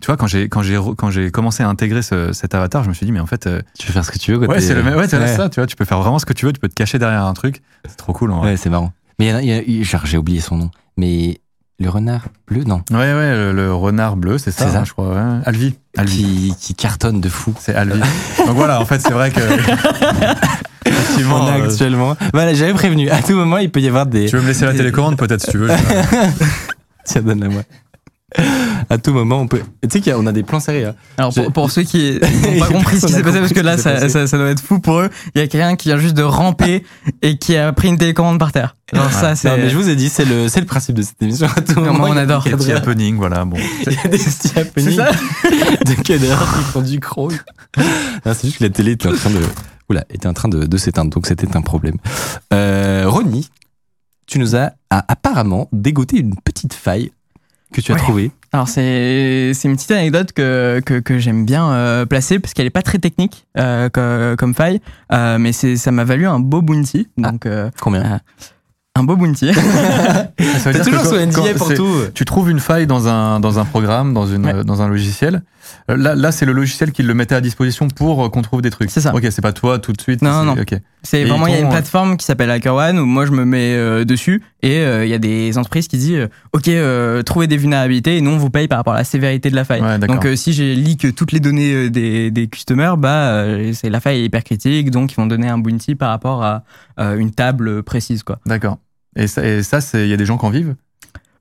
Tu 0.00 0.06
vois, 0.06 0.16
quand 0.16 0.26
j'ai 0.26 0.48
quand 0.48 0.62
j'ai 0.62 0.78
quand 0.96 1.10
j'ai 1.10 1.30
commencé 1.30 1.62
à 1.62 1.68
intégrer 1.68 2.02
ce- 2.02 2.32
cet 2.32 2.54
avatar, 2.54 2.82
je 2.82 2.88
me 2.88 2.94
suis 2.94 3.06
dit 3.06 3.12
mais 3.12 3.20
en 3.20 3.26
fait, 3.26 3.46
euh, 3.46 3.60
Tu 3.78 3.86
peux 3.86 3.92
faire 3.92 4.04
ce 4.04 4.10
que 4.10 4.18
tu 4.18 4.32
veux. 4.32 4.38
quoi, 4.38 4.48
ouais, 4.48 4.60
c'est 4.60 4.74
le 4.74 4.82
même, 4.82 4.96
ouais, 4.96 5.06
c'est 5.08 5.18
Ouais. 5.18 5.26
ça, 5.36 5.48
tu 5.48 5.60
vois, 5.60 5.66
tu 5.66 5.76
peux 5.76 5.84
faire 5.84 5.98
vraiment 6.00 6.18
ce 6.18 6.26
que 6.26 6.32
tu 6.32 6.46
veux, 6.46 6.52
tu 6.52 6.58
peux 6.60 6.68
te 6.68 6.74
cacher 6.74 6.98
derrière 6.98 7.24
un 7.24 7.34
truc, 7.34 7.62
c'est 7.88 7.96
trop 7.96 8.12
cool 8.12 8.30
en. 8.32 8.42
Ouais, 8.42 8.56
c'est 8.56 8.70
marrant. 8.70 8.92
Mais 9.18 9.28
il 9.44 9.68
y 9.68 9.80
y 9.80 9.84
genre, 9.84 10.04
j'ai 10.06 10.18
oublié 10.18 10.40
son 10.40 10.56
nom. 10.56 10.70
Mais 10.96 11.40
le 11.80 11.88
renard 11.88 12.26
bleu, 12.46 12.62
non. 12.64 12.82
Ouais, 12.90 12.96
ouais, 12.98 13.34
le, 13.34 13.52
le 13.52 13.74
renard 13.74 14.16
bleu, 14.16 14.38
c'est 14.38 14.50
ça, 14.52 14.68
hein, 14.68 14.84
je 14.84 14.92
crois. 14.92 15.08
ouais. 15.08 15.40
Alvi, 15.44 15.74
Alvi. 15.96 16.22
Qui, 16.22 16.54
qui 16.60 16.74
cartonne 16.74 17.20
de 17.20 17.28
fou. 17.28 17.54
C'est 17.58 17.74
Alvi. 17.74 17.98
Donc 18.46 18.54
voilà, 18.54 18.80
en 18.80 18.84
fait, 18.84 19.00
c'est 19.00 19.12
vrai 19.12 19.30
que. 19.30 19.40
On 21.30 21.46
a 21.46 21.58
euh, 21.58 21.64
actuellement. 21.64 22.16
Voilà, 22.32 22.52
j'avais 22.54 22.74
prévenu. 22.74 23.08
À 23.08 23.22
tout 23.22 23.32
moment, 23.34 23.58
il 23.58 23.70
peut 23.70 23.80
y 23.80 23.88
avoir 23.88 24.06
des. 24.06 24.26
tu 24.26 24.36
veux 24.36 24.42
me 24.42 24.48
laisser 24.48 24.64
la 24.64 24.72
télécommande, 24.74 25.16
peut-être, 25.16 25.40
si 25.42 25.50
tu 25.50 25.58
veux. 25.58 25.68
Tiens, 27.04 27.22
donne-la 27.22 27.48
moi. 27.48 27.62
À 28.90 28.98
tout 28.98 29.12
moment, 29.12 29.40
on 29.40 29.46
peut. 29.48 29.60
Tu 29.82 30.00
sais 30.02 30.10
qu'on 30.12 30.26
a 30.26 30.32
des 30.32 30.42
plans 30.42 30.60
serrés. 30.60 30.84
hein. 30.84 30.94
Alors 31.18 31.32
pour, 31.52 31.70
ceux 31.70 31.82
qui 31.84 32.18
n'ont 32.20 32.58
pas 32.58 32.66
compris 32.68 32.98
ce 33.00 33.06
qui 33.06 33.12
s'est 33.12 33.22
passé, 33.22 33.38
parce 33.40 33.52
que 33.52 33.60
là 33.60 33.76
ça, 33.78 34.08
ça, 34.08 34.26
ça 34.26 34.38
doit 34.38 34.50
être 34.50 34.60
fou 34.60 34.80
pour 34.80 35.00
eux, 35.00 35.10
il 35.34 35.40
y 35.40 35.44
a 35.44 35.46
quelqu'un 35.48 35.76
qui 35.76 35.88
vient 35.88 35.98
juste 35.98 36.14
de 36.16 36.22
ramper 36.22 36.84
et 37.22 37.38
qui 37.38 37.56
a 37.56 37.72
pris 37.72 37.88
une 37.88 37.98
télécommande 37.98 38.38
par 38.38 38.52
terre. 38.52 38.76
Genre 38.92 39.10
ça 39.12 39.30
Non, 39.30 39.34
c'est... 39.36 39.56
mais 39.56 39.70
je 39.70 39.76
vous 39.76 39.88
ai 39.88 39.96
dit, 39.96 40.08
c'est 40.08 40.24
le, 40.24 40.48
c'est 40.48 40.60
le 40.60 40.66
principe 40.66 40.96
de 40.96 41.02
cette 41.02 41.20
émission. 41.22 41.46
À 41.56 41.60
tout 41.62 41.74
Comment 41.74 41.92
moment, 41.92 42.04
on 42.04 42.12
il 42.12 42.16
y 42.16 42.18
a 42.18 42.22
adore. 42.22 42.42
des 42.44 42.50
Petit 42.50 42.66
cadreurs- 42.68 42.78
happening, 42.88 43.16
voilà. 43.16 43.44
Bon. 43.44 43.56
Il 43.86 43.92
y 43.92 43.98
a 43.98 44.08
des 44.08 44.18
petits 44.18 44.58
happenings 44.58 44.96
ça 44.96 45.10
de 45.84 46.02
cadreurs 46.02 46.54
qui 46.58 46.64
font 46.64 46.82
du 46.82 47.00
crawl. 47.00 47.32
Non, 47.78 48.32
c'est 48.34 48.44
juste 48.48 48.58
que 48.58 48.64
la 48.64 48.70
télé 48.70 48.92
était 48.92 49.08
en 49.08 49.14
train 49.14 49.30
de, 49.30 49.40
oula, 49.88 50.04
était 50.10 50.26
en 50.26 50.34
train 50.34 50.48
de, 50.48 50.64
de 50.66 50.76
s'éteindre, 50.76 51.10
donc 51.10 51.26
c'était 51.26 51.56
un 51.56 51.62
problème. 51.62 51.96
Euh, 52.52 53.04
Ronnie, 53.06 53.48
tu 54.26 54.38
nous 54.38 54.56
as 54.56 54.72
a- 54.90 55.04
apparemment 55.08 55.68
dégoté 55.72 56.18
une 56.18 56.34
petite 56.36 56.74
faille 56.74 57.12
que 57.72 57.80
tu 57.80 57.92
as 57.92 57.94
Ouais. 57.96 58.00
trouvée. 58.00 58.30
Alors 58.52 58.68
c'est 58.68 59.52
c'est 59.54 59.66
une 59.68 59.76
petite 59.76 59.90
anecdote 59.92 60.32
que 60.32 60.80
que, 60.84 61.00
que 61.00 61.18
j'aime 61.18 61.44
bien 61.46 61.70
euh, 61.72 62.04
placer 62.06 62.38
parce 62.38 62.52
qu'elle 62.54 62.66
est 62.66 62.70
pas 62.70 62.82
très 62.82 62.98
technique 62.98 63.46
euh, 63.58 63.88
co- 63.88 64.36
comme 64.36 64.54
faille, 64.54 64.80
euh, 65.12 65.38
mais 65.38 65.52
c'est 65.52 65.76
ça 65.76 65.90
m'a 65.90 66.04
valu 66.04 66.26
un 66.26 66.38
beau 66.38 66.60
bounty. 66.62 67.08
Donc 67.16 67.46
euh, 67.46 67.70
Combien 67.80 68.20
un 68.94 69.04
beau 69.04 69.16
bounty. 69.16 69.50
Ça 70.58 70.70
dire 70.72 70.84
toujours 70.84 71.00
que 71.12 71.24
NDA 71.24 71.54
pour 71.56 71.68
c'est- 71.68 71.74
tout. 71.76 71.94
Tu 72.14 72.26
trouves 72.26 72.50
une 72.50 72.60
faille 72.60 72.86
dans 72.86 73.08
un, 73.08 73.40
dans 73.40 73.58
un 73.58 73.64
programme, 73.64 74.12
dans, 74.12 74.26
une, 74.26 74.44
Ouais. 74.44 74.54
euh, 74.54 74.64
dans 74.64 74.82
un 74.82 74.88
logiciel. 74.88 75.42
Euh, 75.90 75.96
Là, 75.96 76.14
là 76.14 76.32
c'est 76.32 76.46
le 76.46 76.52
logiciel 76.52 76.92
qui 76.92 77.02
le 77.02 77.14
mettait 77.14 77.34
à 77.34 77.40
disposition 77.40 77.88
pour 77.88 78.24
euh, 78.24 78.28
qu'on 78.28 78.42
trouve 78.42 78.62
des 78.62 78.70
trucs. 78.70 78.90
C'est 78.90 79.00
ça. 79.00 79.14
Ok, 79.14 79.26
c'est 79.30 79.42
pas 79.42 79.52
toi 79.52 79.78
tout 79.78 79.92
de 79.92 80.00
suite. 80.00 80.22
Non, 80.22 80.40
c'est- 80.40 80.46
non. 80.46 80.52
Ok. 80.62 80.80
C'est 81.04 81.24
vraiment, 81.24 81.46
il 81.48 81.52
y 81.52 81.56
a 81.56 81.60
une 81.60 81.66
euh, 81.66 81.70
plateforme 81.70 82.16
qui 82.16 82.24
s'appelle 82.24 82.50
HackerOne 82.50 82.98
où 82.98 83.06
moi 83.06 83.26
je 83.26 83.32
me 83.32 83.44
mets 83.44 83.74
euh, 83.74 84.04
dessus 84.04 84.42
et 84.62 84.78
euh, 84.78 85.04
il 85.04 85.10
y 85.10 85.14
a 85.14 85.18
des 85.18 85.58
entreprises 85.58 85.88
qui 85.88 85.98
disent 85.98 86.28
Ok, 86.52 86.68
euh, 86.68 87.22
trouvez 87.22 87.46
des 87.48 87.56
vulnérabilités 87.56 88.16
et 88.16 88.20
nous 88.20 88.30
on 88.30 88.38
vous 88.38 88.50
paye 88.50 88.68
par 88.68 88.78
rapport 88.78 88.94
à 88.94 88.98
la 88.98 89.04
sévérité 89.04 89.50
de 89.50 89.56
la 89.56 89.64
faille. 89.64 89.82
Ouais, 89.82 89.98
donc 89.98 90.26
si 90.36 90.52
j'ai 90.52 90.74
leak 90.74 91.14
toutes 91.14 91.32
les 91.32 91.40
données 91.40 91.90
des, 91.90 92.30
des 92.30 92.46
customers, 92.48 92.96
bah, 92.96 93.44
c'est 93.72 93.90
la 93.90 94.00
faille 94.00 94.20
est 94.20 94.24
hyper 94.24 94.44
critique 94.44 94.90
donc 94.90 95.12
ils 95.12 95.16
vont 95.16 95.26
donner 95.26 95.48
un 95.48 95.58
bounty 95.58 95.94
par 95.96 96.10
rapport 96.10 96.42
à 96.44 96.62
une 96.98 97.30
table 97.32 97.82
précise. 97.82 98.22
D'accord. 98.46 98.78
Et 99.16 99.26
ça, 99.26 99.44
et 99.46 99.62
ça, 99.62 99.80
c'est- 99.80 100.04
il 100.06 100.08
y 100.08 100.12
a 100.14 100.16
des 100.16 100.24
gens 100.24 100.38
qui 100.38 100.46
en 100.46 100.50
vivent? 100.50 100.74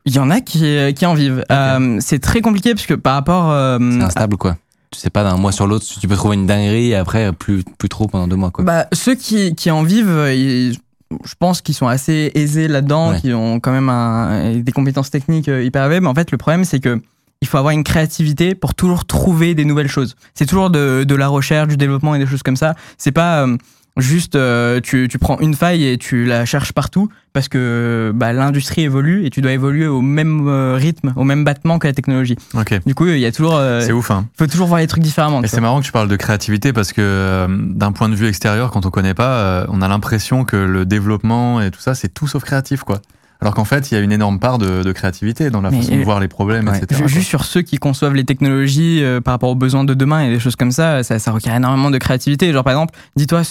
Il 0.05 0.15
y 0.15 0.19
en 0.19 0.29
a 0.31 0.41
qui, 0.41 0.93
qui 0.95 1.05
en 1.05 1.13
vivent. 1.13 1.43
Euh, 1.51 1.97
c'est 1.99 2.19
très 2.19 2.41
compliqué 2.41 2.73
parce 2.73 2.85
que 2.87 2.93
par 2.95 3.13
rapport. 3.13 3.51
euh, 3.51 3.77
C'est 3.79 4.01
instable, 4.03 4.37
quoi. 4.37 4.57
Tu 4.91 4.99
sais 4.99 5.09
pas 5.09 5.23
d'un 5.23 5.37
mois 5.37 5.51
sur 5.53 5.67
l'autre, 5.67 5.85
tu 6.01 6.05
peux 6.07 6.15
trouver 6.15 6.35
une 6.35 6.47
dinguerie 6.47 6.89
et 6.91 6.95
après, 6.95 7.31
plus, 7.31 7.63
plus 7.77 7.87
trop 7.87 8.07
pendant 8.07 8.27
deux 8.27 8.35
mois, 8.35 8.51
quoi. 8.51 8.65
Bah, 8.65 8.87
ceux 8.91 9.15
qui, 9.15 9.55
qui 9.55 9.71
en 9.71 9.83
vivent, 9.83 10.09
euh, 10.09 10.33
ils- 10.33 10.77
je 11.25 11.33
pense 11.39 11.61
qu'ils 11.61 11.75
sont 11.75 11.87
assez 11.87 12.31
aisés 12.35 12.67
là-dedans, 12.67 13.11
Ouais. 13.11 13.21
qui 13.21 13.33
ont 13.33 13.59
quand 13.61 13.71
même 13.71 13.87
un- 13.89 14.57
des 14.57 14.71
compétences 14.73 15.09
techniques 15.09 15.47
euh, 15.49 15.63
hyper 15.63 15.83
élevées. 15.85 16.01
Mais 16.01 16.07
en 16.07 16.13
fait, 16.15 16.31
le 16.31 16.37
problème, 16.37 16.65
c'est 16.65 16.79
que 16.79 17.01
il 17.41 17.47
faut 17.47 17.57
avoir 17.57 17.71
une 17.73 17.83
créativité 17.83 18.53
pour 18.53 18.75
toujours 18.75 19.05
trouver 19.05 19.55
des 19.55 19.65
nouvelles 19.65 19.87
choses. 19.87 20.15
C'est 20.33 20.45
toujours 20.45 20.69
de, 20.69 21.03
de 21.07 21.15
la 21.15 21.27
recherche, 21.27 21.67
du 21.69 21.77
développement 21.77 22.13
et 22.15 22.19
des 22.19 22.25
choses 22.27 22.43
comme 22.43 22.55
ça. 22.57 22.75
C'est 22.97 23.11
pas 23.13 23.45
euh, 23.47 23.57
juste 23.97 24.35
euh, 24.35 24.79
tu, 24.81 25.07
tu 25.09 25.19
prends 25.19 25.39
une 25.39 25.53
faille 25.53 25.85
et 25.85 25.97
tu 25.97 26.25
la 26.25 26.45
cherches 26.45 26.71
partout 26.73 27.09
parce 27.33 27.47
que 27.49 28.11
bah, 28.15 28.33
l'industrie 28.33 28.81
évolue 28.83 29.25
et 29.25 29.29
tu 29.29 29.41
dois 29.41 29.51
évoluer 29.51 29.87
au 29.87 30.01
même 30.01 30.47
euh, 30.47 30.75
rythme, 30.75 31.13
au 31.15 31.23
même 31.23 31.43
battement 31.43 31.79
que 31.79 31.87
la 31.87 31.93
technologie. 31.93 32.35
Ok. 32.53 32.79
Du 32.85 32.95
coup, 32.95 33.07
il 33.07 33.19
y 33.19 33.25
a 33.25 33.31
toujours, 33.31 33.55
euh, 33.55 33.81
C'est 33.81 33.91
ouf, 33.93 34.11
hein. 34.11 34.27
faut 34.37 34.47
toujours 34.47 34.67
voir 34.67 34.79
les 34.79 34.87
trucs 34.87 35.03
différemment. 35.03 35.41
Et 35.43 35.47
c'est 35.47 35.61
marrant 35.61 35.79
que 35.79 35.85
tu 35.85 35.91
parles 35.91 36.07
de 36.09 36.15
créativité 36.15 36.73
parce 36.73 36.93
que 36.93 37.01
euh, 37.01 37.47
d'un 37.49 37.91
point 37.91 38.09
de 38.09 38.15
vue 38.15 38.27
extérieur, 38.27 38.71
quand 38.71 38.85
on 38.85 38.89
connaît 38.91 39.13
pas, 39.13 39.37
euh, 39.37 39.65
on 39.69 39.81
a 39.81 39.87
l'impression 39.87 40.43
que 40.45 40.57
le 40.57 40.85
développement 40.85 41.61
et 41.61 41.71
tout 41.71 41.79
ça, 41.81 41.95
c'est 41.95 42.09
tout 42.13 42.27
sauf 42.27 42.43
créatif, 42.43 42.81
quoi. 42.83 43.01
Alors 43.43 43.55
qu'en 43.55 43.65
fait, 43.65 43.89
il 43.89 43.95
y 43.95 43.97
a 43.97 44.01
une 44.01 44.11
énorme 44.11 44.37
part 44.39 44.59
de, 44.59 44.83
de 44.83 44.91
créativité 44.91 45.49
dans 45.49 45.61
la 45.61 45.71
Mais, 45.71 45.77
façon 45.81 45.97
de 45.97 46.03
voir 46.03 46.19
les 46.19 46.27
problèmes, 46.27 46.67
ouais. 46.69 46.77
etc. 46.77 47.01
Ju- 47.07 47.13
Juste 47.15 47.27
sur 47.27 47.43
ceux 47.43 47.63
qui 47.63 47.77
conçoivent 47.77 48.13
les 48.13 48.23
technologies 48.23 49.03
euh, 49.03 49.19
par 49.19 49.33
rapport 49.33 49.49
aux 49.49 49.55
besoins 49.55 49.83
de 49.83 49.95
demain 49.95 50.21
et 50.21 50.29
des 50.29 50.39
choses 50.39 50.55
comme 50.55 50.71
ça, 50.71 51.01
ça, 51.01 51.17
ça 51.17 51.31
requiert 51.31 51.55
énormément 51.55 51.89
de 51.89 51.97
créativité. 51.97 52.53
Genre 52.53 52.63
par 52.63 52.73
exemple, 52.73 52.93
dis-toi 53.15 53.41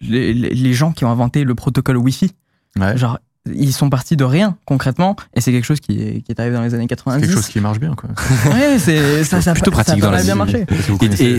les, 0.00 0.72
gens 0.72 0.92
qui 0.92 1.04
ont 1.04 1.10
inventé 1.10 1.44
le 1.44 1.54
protocole 1.54 1.96
Wi-Fi, 1.96 2.32
Ouais. 2.78 2.96
genre 2.96 3.18
ils 3.52 3.72
sont 3.72 3.88
partis 3.90 4.16
de 4.16 4.22
rien 4.24 4.56
concrètement 4.66 5.16
et 5.34 5.40
c'est 5.40 5.50
quelque 5.50 5.64
chose 5.64 5.80
qui 5.80 6.00
est, 6.00 6.20
qui 6.20 6.30
est 6.30 6.38
arrivé 6.38 6.54
dans 6.54 6.62
les 6.62 6.74
années 6.74 6.84
C'est 6.84 6.88
90. 6.96 7.22
quelque 7.26 7.34
chose 7.34 7.48
qui 7.48 7.58
marche 7.60 7.80
bien, 7.80 7.94
quoi. 7.94 8.10
Ouais, 8.52 8.78
c'est 8.78 9.24
ça, 9.24 9.40
ça, 9.40 9.54
Plutôt 9.54 9.72
ça 9.72 9.80
a 9.80 9.84
pratique 9.84 10.00
pas 10.02 10.06
dans 10.06 10.12
la 10.12 10.22
bien 10.22 10.34
vie. 10.34 10.38
marché. 10.38 10.66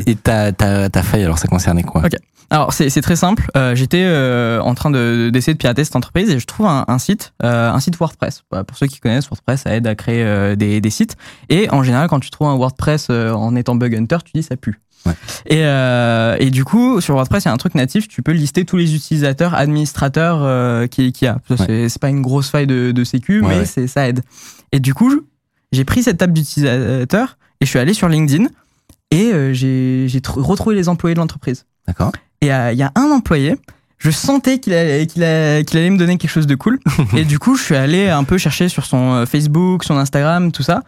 Et, 0.08 0.16
ta, 0.16 0.52
ta, 0.52 0.90
ta 0.90 1.04
faille, 1.04 1.24
alors 1.24 1.38
ça 1.38 1.48
concernait 1.48 1.84
quoi? 1.84 2.02
Ok. 2.06 2.14
Alors 2.50 2.74
c'est 2.74 2.90
c'est 2.90 3.00
très 3.02 3.16
simple. 3.16 3.48
Euh, 3.56 3.76
J'étais 3.76 4.04
euh, 4.04 4.60
en 4.62 4.74
train 4.76 4.92
de- 4.92 5.30
d'essayer 5.32 5.54
de, 5.54 5.58
pirater 5.58 5.86
cette 5.86 5.96
entreprise 5.96 6.30
et 6.32 6.38
je 6.38 6.46
trouve 6.46 6.66
un, 6.66 6.84
un 6.90 6.98
site, 7.00 7.34
euh, 7.44 7.72
un 7.72 7.80
site 7.80 7.96
WordPress. 7.98 8.44
Voilà, 8.52 8.66
Pour 8.66 8.76
ceux 8.78 8.88
qui 8.88 9.00
connaissent 9.00 9.30
WordPress, 9.30 9.62
ça 9.62 9.74
aide 9.74 9.88
à 9.88 9.96
créer 9.96 10.24
euh, 10.24 10.56
des, 10.58 10.82
des 10.82 10.90
sites. 10.90 11.16
Et 11.48 11.70
en 11.70 11.82
général, 11.84 12.10
quand 12.10 12.20
tu 12.20 12.30
trouves 12.30 12.48
un 12.50 12.56
WordPress 12.58 13.08
euh, 13.10 13.32
en 13.32 13.56
étant 13.56 13.76
bug 13.76 13.96
hunter, 13.96 14.18
tu 14.26 14.32
dis 14.36 14.44
ça 14.44 14.58
pue. 14.58 14.82
Ouais. 15.06 15.14
Et, 15.48 15.66
euh, 15.66 16.36
et 16.40 16.50
du 16.52 16.64
coup, 16.64 17.02
sur 17.02 17.16
WordPress, 17.16 17.46
il 17.46 17.48
y 17.48 17.50
a 17.50 17.54
un 17.54 17.58
truc 17.58 17.74
natif. 17.76 18.08
Tu 18.08 18.22
peux 18.22 18.32
lister 18.34 18.66
tous 18.66 18.78
les 18.78 18.94
utilisateurs, 18.96 19.54
administrateurs 19.56 20.40
euh, 20.44 20.86
qui 20.88 21.12
qui 21.12 21.26
y 21.26 21.28
a. 21.28 21.40
Ça, 21.48 21.66
C'est 21.68 22.00
pas 22.00 22.10
une 22.10 22.22
grosse 22.22 22.50
faille 22.50 22.68
de, 22.68 22.92
de 22.92 23.04
sécu, 23.04 23.42
Ouais, 23.42 23.48
mais 23.66 23.82
ouais. 23.82 23.88
ça 23.88 24.08
aide. 24.08 24.22
Et 24.72 24.80
du 24.80 24.94
coup, 24.94 25.22
j'ai 25.72 25.86
pris 25.86 26.04
cette 26.04 26.18
table 26.18 26.34
d'utilisateurs 26.34 27.38
et 27.62 27.66
je 27.66 27.70
suis 27.70 27.80
allé 27.80 27.94
sur 27.94 28.08
LinkedIn 28.10 28.46
et 29.12 29.32
euh, 29.34 29.54
j'ai 29.54 30.06
j'ai 30.08 30.20
tr- 30.20 30.40
retrouvé 30.42 30.76
les 30.76 30.88
employés 30.88 31.16
de 31.16 31.20
l'entreprise. 31.20 31.66
D'accord. 31.88 32.12
Et 32.42 32.54
euh, 32.54 32.72
il 32.72 32.78
y 32.78 32.84
a 32.84 32.92
un 32.96 33.10
employé, 33.12 33.56
je 33.98 34.12
sentais 34.12 34.60
qu'il 34.60 34.74
allait, 34.74 35.08
qu'il 35.08 35.24
allait, 35.24 35.64
qu'il 35.66 35.78
allait 35.80 35.90
me 35.90 35.98
donner 35.98 36.18
quelque 36.18 36.30
chose 36.32 36.48
de 36.48 36.56
cool. 36.56 36.80
et 37.16 37.26
du 37.26 37.40
coup, 37.40 37.56
je 37.56 37.64
suis 37.64 37.76
allé 37.76 38.08
un 38.10 38.24
peu 38.24 38.38
chercher 38.38 38.70
sur 38.70 38.86
son 38.86 39.14
euh, 39.14 39.26
Facebook, 39.26 39.84
son 39.84 39.98
Instagram, 39.98 40.52
tout 40.52 40.64
ça, 40.64 40.84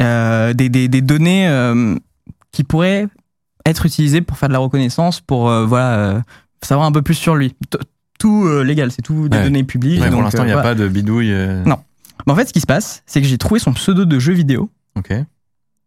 des, 0.00 0.68
des, 0.68 0.88
des 0.88 1.00
données 1.00 1.48
qui 2.52 2.62
pourraient 2.64 3.06
être 3.66 3.86
utilisées 3.86 4.20
pour 4.20 4.36
faire 4.38 4.48
de 4.48 4.52
la 4.54 4.58
reconnaissance, 4.58 5.20
pour 5.20 5.48
euh, 5.48 5.64
voilà, 5.66 5.94
euh, 5.94 6.20
savoir 6.62 6.86
un 6.86 6.92
peu 6.92 7.02
plus 7.02 7.14
sur 7.14 7.34
lui. 7.34 7.54
T- 7.70 7.78
Tout 8.18 8.44
euh, 8.46 8.62
légal, 8.62 8.90
c'est 8.92 9.02
tout 9.02 9.28
des 9.28 9.36
Ouais. 9.38 9.44
données 9.44 9.64
publiques. 9.64 10.00
Ouais, 10.00 10.10
pour 10.10 10.22
l'instant, 10.22 10.42
il 10.42 10.42
euh, 10.42 10.46
n'y 10.46 10.52
a 10.52 10.56
voilà. 10.56 10.70
pas 10.70 10.74
de 10.74 10.88
bidouille. 10.88 11.32
Non. 11.66 11.78
Mais 12.26 12.32
en 12.32 12.36
fait, 12.36 12.46
ce 12.46 12.52
qui 12.52 12.60
se 12.60 12.66
passe, 12.66 13.02
c'est 13.06 13.20
que 13.20 13.26
j'ai 13.26 13.38
trouvé 13.38 13.58
son 13.60 13.72
pseudo 13.72 14.04
de 14.04 14.18
jeu 14.18 14.32
vidéo. 14.32 14.70
Ok. 14.96 15.12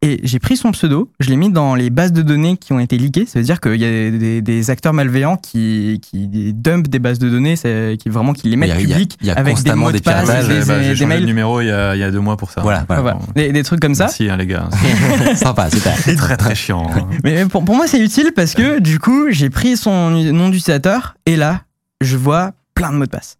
Et 0.03 0.19
j'ai 0.23 0.38
pris 0.38 0.55
son 0.57 0.71
pseudo, 0.73 1.12
je 1.19 1.29
l'ai 1.29 1.36
mis 1.38 1.49
dans 1.51 1.73
les 1.73 1.89
bases 1.89 2.13
de 2.13 2.21
données 2.21 2.55
qui 2.55 2.71
ont 2.71 2.79
été 2.79 2.99
leakées. 2.99 3.25
Ça 3.25 3.39
veut 3.39 3.45
dire 3.45 3.60
qu'il 3.60 3.77
y 3.77 3.86
a 3.86 4.12
des, 4.12 4.41
des 4.43 4.69
acteurs 4.69 4.93
malveillants 4.93 5.38
qui, 5.38 5.99
qui 6.03 6.53
dumpent 6.53 6.88
des 6.88 6.99
bases 6.99 7.17
de 7.17 7.27
données, 7.29 7.55
qui 7.97 8.10
vraiment 8.10 8.33
qui 8.33 8.47
les 8.47 8.57
mettent 8.57 8.71
a- 8.73 8.79
y 8.79 8.83
a- 8.83 8.88
publiques 8.95 9.17
il 9.21 9.27
y 9.27 9.31
a 9.31 9.33
avec 9.33 9.60
des 9.63 9.73
mots 9.73 9.88
de 9.91 9.93
des 9.97 10.01
passe, 10.03 10.27
des, 10.27 10.33
Bah, 10.33 10.41
j'ai 10.43 10.60
des 10.60 10.65
changé 10.65 11.03
de 11.03 11.05
mails, 11.07 11.25
numéro 11.25 11.62
il 11.62 11.67
y, 11.67 11.71
a, 11.71 11.95
il 11.95 11.99
y 11.99 12.03
a 12.03 12.12
deux 12.12 12.19
mois 12.19 12.38
pour 12.38 12.51
ça. 12.51 12.62
Voilà, 12.62 12.86
voilà. 12.88 13.01
Voilà. 13.01 13.17
Des, 13.36 13.51
des 13.51 13.63
trucs 13.63 13.79
comme 13.79 13.95
ça. 13.95 14.03
Merci, 14.05 14.29
hein, 14.29 14.38
les 14.38 14.45
gars. 14.45 14.69
Sympa, 15.36 15.71
super. 15.71 15.97
C'est 15.97 16.15
très 16.15 16.38
très 16.38 16.53
chiant. 16.53 16.88
hein. 16.95 17.07
Mais 17.23 17.45
pour, 17.47 17.65
pour 17.65 17.75
moi, 17.75 17.88
c'est 17.88 17.99
utile 17.99 18.31
parce 18.36 18.53
que 18.53 18.79
du 18.79 18.99
coup, 18.99 19.31
j'ai 19.31 19.49
pris 19.49 19.77
son 19.77 20.12
nom 20.12 20.49
d'utilisateur 20.49 21.15
et 21.25 21.36
là, 21.36 21.63
je 22.01 22.17
vois 22.17 22.51
plein 22.75 22.91
de 22.91 22.97
mots 22.97 23.05
de 23.05 23.10
passe. 23.10 23.38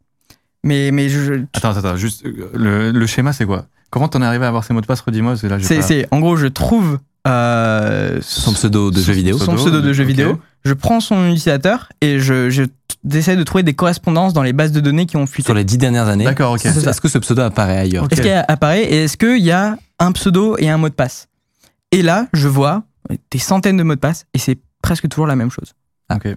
Mais, 0.64 0.90
mais 0.92 1.08
je, 1.08 1.44
Attends, 1.54 1.70
attends, 1.70 1.80
attends, 1.80 1.98
juste 1.98 2.26
euh, 2.26 2.50
le, 2.56 2.92
le 2.92 3.06
schéma, 3.06 3.32
c'est 3.32 3.46
quoi? 3.46 3.68
Comment 3.90 4.08
t'en 4.08 4.22
es 4.22 4.26
arrivé 4.26 4.46
à 4.46 4.50
avoir 4.50 4.64
ces 4.64 4.74
mots 4.74 4.82
de 4.82 4.86
passe 4.86 5.02
Redis-moi, 5.02 5.36
c'est, 5.62 6.04
pas- 6.08 6.16
en 6.16 6.20
gros, 6.20 6.36
je 6.38 6.48
trouve 6.48 7.00
euh, 7.28 8.20
Son 8.22 8.54
pseudo 8.54 8.92
de 8.92 9.00
jeu 9.02 9.14
vidéo. 9.14 9.38
son 9.38 9.56
pseudo 9.56 9.82
de 9.82 9.94
jeu 9.94 10.04
vidéo. 10.04 10.40
Je 10.66 10.74
prends 10.74 11.00
son 11.00 11.26
utilisateur 11.26 11.90
et 12.02 12.20
je, 12.20 12.50
je 12.50 12.64
j'essaie 13.10 13.36
de 13.38 13.44
trouver 13.44 13.64
des 13.64 13.74
correspondances 13.74 14.34
dans 14.34 14.44
les 14.44 14.54
bases 14.54 14.72
de 14.72 14.80
données 14.82 15.06
qui 15.06 15.16
ont 15.18 15.26
fuité. 15.26 15.46
Sur 15.48 15.54
les 15.54 15.64
dix 15.64 15.78
dernières 15.78 16.08
années. 16.08 16.26
D'accord, 16.26 16.54
ok. 16.54 16.66
Est-ce 16.66 17.00
que 17.02 17.08
ce 17.08 17.18
pseudo 17.20 17.42
apparaît 17.44 17.78
ailleurs. 17.78 18.08
Est-ce 18.12 18.22
qu'il 18.22 18.44
apparaît 18.48 18.84
et 18.84 19.04
est-ce 19.06 19.16
qu'il 19.18 19.44
y 19.44 19.52
a 19.52 19.78
un 20.00 20.12
pseudo 20.12 20.56
et 20.58 20.70
un 20.70 20.78
mot 20.78 20.90
de 20.90 20.94
passe? 20.94 21.28
Et 21.92 22.02
là, 22.02 22.28
je 22.34 22.48
vois 22.50 22.84
des 23.32 23.40
centaines 23.40 23.78
de 23.78 23.84
mots 23.84 23.96
de 23.96 24.00
passe 24.00 24.26
et 24.34 24.40
c'est 24.40 24.58
presque 24.82 25.08
toujours 25.08 25.28
la 25.28 25.36
même 25.38 25.52
chose. 25.52 25.74
Ok. 26.14 26.28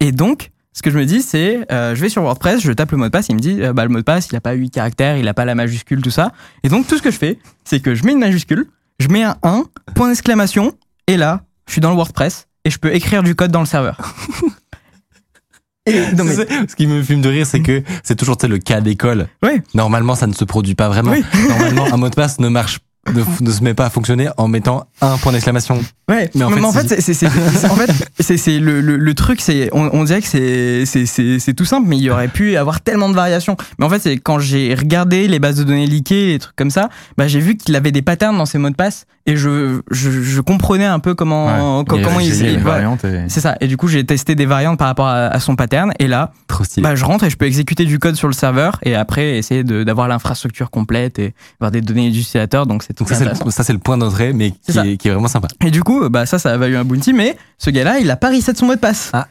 Et 0.00 0.12
donc, 0.12 0.50
ce 0.72 0.82
que 0.82 0.90
je 0.90 0.98
me 0.98 1.04
dis, 1.04 1.20
c'est, 1.22 1.66
euh, 1.72 1.94
je 1.94 2.00
vais 2.00 2.08
sur 2.08 2.22
WordPress, 2.22 2.60
je 2.60 2.72
tape 2.72 2.92
le 2.92 2.98
mot 2.98 3.04
de 3.06 3.10
passe, 3.10 3.28
il 3.28 3.34
me 3.34 3.40
dit, 3.40 3.60
euh, 3.60 3.72
bah, 3.72 3.82
le 3.84 3.88
mot 3.90 3.98
de 3.98 4.04
passe, 4.04 4.28
il 4.30 4.34
n'a 4.34 4.40
pas 4.40 4.52
8 4.52 4.70
caractères, 4.70 5.16
il 5.16 5.24
n'a 5.24 5.34
pas 5.34 5.44
la 5.44 5.54
majuscule, 5.54 6.00
tout 6.02 6.10
ça. 6.10 6.32
Et 6.62 6.68
donc, 6.68 6.86
tout 6.86 6.96
ce 6.96 7.02
que 7.02 7.10
je 7.10 7.18
fais, 7.18 7.38
c'est 7.64 7.80
que 7.80 7.94
je 7.94 8.04
mets 8.04 8.12
une 8.12 8.20
majuscule, 8.20 8.66
je 9.00 9.08
mets 9.08 9.24
un 9.24 9.36
1, 9.42 9.64
point 9.94 10.08
d'exclamation, 10.08 10.74
et 11.06 11.16
là, 11.16 11.42
je 11.66 11.72
suis 11.72 11.80
dans 11.80 11.90
le 11.90 11.96
WordPress, 11.96 12.46
et 12.64 12.70
je 12.70 12.78
peux 12.78 12.94
écrire 12.94 13.22
du 13.22 13.34
code 13.34 13.50
dans 13.50 13.60
le 13.60 13.66
serveur. 13.66 13.96
et, 15.86 16.12
non, 16.12 16.24
mais- 16.24 16.34
C'est- 16.34 16.48
Ce 16.70 16.76
qui 16.76 16.86
me 16.86 17.02
fume 17.02 17.20
de 17.20 17.28
rire, 17.28 17.46
c'est 17.46 17.60
que 17.62 17.82
c'est 18.04 18.16
toujours 18.16 18.36
le 18.48 18.58
cas 18.58 18.80
d'école. 18.80 19.28
Ouais. 19.42 19.62
Normalement, 19.74 20.14
ça 20.14 20.26
ne 20.26 20.32
se 20.34 20.44
produit 20.44 20.74
pas 20.74 20.88
vraiment. 20.88 21.12
Oui. 21.12 21.24
Normalement, 21.48 21.86
un 21.92 21.96
mot 21.96 22.08
de 22.08 22.14
passe 22.14 22.38
ne 22.38 22.48
marche, 22.48 22.78
ne, 23.08 23.22
ne 23.46 23.50
se 23.50 23.62
met 23.64 23.72
pas 23.74 23.86
à 23.86 23.90
fonctionner 23.90 24.28
en 24.36 24.46
mettant 24.46 24.86
un 25.00 25.16
point 25.16 25.32
d'exclamation. 25.32 25.80
Ouais, 26.08 26.28
Mais 26.34 26.44
en 26.44 26.50
fait, 26.50 26.60
en 26.64 26.72
fait, 26.72 26.88
c'est, 26.88 27.00
c'est, 27.00 27.14
c'est- 27.14 27.28
c'est- 27.30 27.68
en 27.70 27.74
fait, 27.76 27.90
c'est, 28.18 28.36
c'est 28.36 28.58
le, 28.58 28.80
le, 28.80 28.96
le 28.96 29.14
truc, 29.14 29.40
c'est, 29.40 29.70
on, 29.72 29.88
on 29.92 30.04
dirait 30.04 30.20
que 30.20 30.26
c'est, 30.28 30.84
c'est, 30.84 31.06
c'est, 31.06 31.38
c'est 31.38 31.54
tout 31.54 31.64
simple, 31.64 31.86
mais 31.88 31.96
il 31.96 32.02
y 32.02 32.10
aurait 32.10 32.28
pu 32.28 32.56
avoir 32.56 32.80
tellement 32.82 33.08
de 33.08 33.14
variations. 33.14 33.56
Mais 33.78 33.86
en 33.86 33.88
fait, 33.88 34.00
c'est 34.00 34.18
quand 34.18 34.38
j'ai 34.38 34.74
regardé 34.74 35.28
les 35.28 35.38
bases 35.38 35.56
de 35.56 35.64
données 35.64 35.86
leakées, 35.86 36.26
les 36.32 36.38
trucs 36.38 36.56
comme 36.56 36.70
ça, 36.70 36.90
bah, 37.16 37.26
j'ai 37.26 37.40
vu 37.40 37.56
qu'il 37.56 37.74
avait 37.76 37.92
des 37.92 38.02
patterns 38.02 38.36
dans 38.36 38.44
ses 38.46 38.58
mots 38.58 38.70
de 38.70 38.74
passe 38.74 39.06
et 39.26 39.36
je, 39.36 39.80
je, 39.90 40.10
je 40.10 40.40
comprenais 40.40 40.84
un 40.84 40.98
peu 40.98 41.14
comment, 41.14 41.46
Ouais. 41.78 41.84
co- 41.84 41.96
Il 41.96 42.00
y 42.00 42.04
a- 42.04 42.06
comment 42.08 42.20
il 42.20 42.26
y 42.34 42.38
y 42.52 42.56
voilà. 42.56 42.70
variantes 42.78 43.04
et- 43.04 43.24
C'est 43.28 43.40
ça. 43.40 43.56
Et 43.60 43.66
du 43.68 43.76
coup, 43.76 43.86
j'ai 43.88 44.04
testé 44.04 44.34
des 44.34 44.46
variantes 44.46 44.78
par 44.78 44.88
rapport 44.88 45.06
à, 45.06 45.26
à 45.26 45.40
son 45.40 45.56
pattern. 45.56 45.92
Et 46.00 46.06
là, 46.08 46.32
Trop 46.48 46.64
stylé. 46.64 46.82
bah, 46.82 46.96
je 46.96 47.04
rentre 47.04 47.24
et 47.24 47.30
je 47.30 47.36
peux 47.36 47.46
exécuter 47.46 47.84
du 47.84 47.98
code 47.98 48.16
sur 48.16 48.26
le 48.28 48.34
serveur 48.34 48.78
et 48.82 48.94
après 48.94 49.38
essayer 49.38 49.62
de- 49.64 49.84
d'avoir 49.84 50.08
l'infrastructure 50.08 50.70
complète 50.70 51.18
et 51.18 51.34
avoir 51.60 51.70
des 51.70 51.80
données 51.80 52.10
d'utilisateurs. 52.10 52.66
Donc, 52.66 52.82
c'est 52.82 52.89
Donc 52.96 53.08
ça, 53.08 53.14
c'est 53.62 53.72
le, 53.72 53.78
point 53.78 53.96
d'entrée, 53.96 54.32
mais 54.32 54.50
qui 54.50 54.78
est, 54.78 54.96
qui 54.96 55.08
est 55.08 55.12
vraiment 55.12 55.28
sympa. 55.28 55.48
Et 55.64 55.70
du 55.70 55.82
coup, 55.82 56.08
bah, 56.08 56.26
ça, 56.26 56.38
ça 56.38 56.52
a 56.52 56.56
valu 56.56 56.76
un 56.76 56.84
bounty, 56.84 57.12
mais 57.12 57.36
ce 57.58 57.70
gars-là, 57.70 57.98
il 58.00 58.10
a 58.10 58.16
pas 58.16 58.30
reset 58.30 58.54
son 58.54 58.66
mot 58.66 58.74
de 58.74 58.80
passe. 58.80 59.10
Ah, 59.12 59.28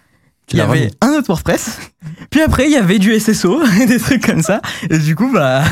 il 0.52 0.58
y 0.58 0.62
avait 0.62 0.92
un 1.02 1.10
autre 1.10 1.28
WordPress, 1.28 1.80
puis 2.32 2.42
après, 2.42 2.66
il 2.66 2.72
y 2.72 2.76
avait 2.78 3.00
du 3.00 3.18
SSO, 3.20 3.62
des 3.88 4.00
trucs 4.00 4.26
comme 4.26 4.42
ça. 4.42 4.62
Et 4.90 4.98
du 4.98 5.16
coup, 5.16 5.32
bah, 5.32 5.64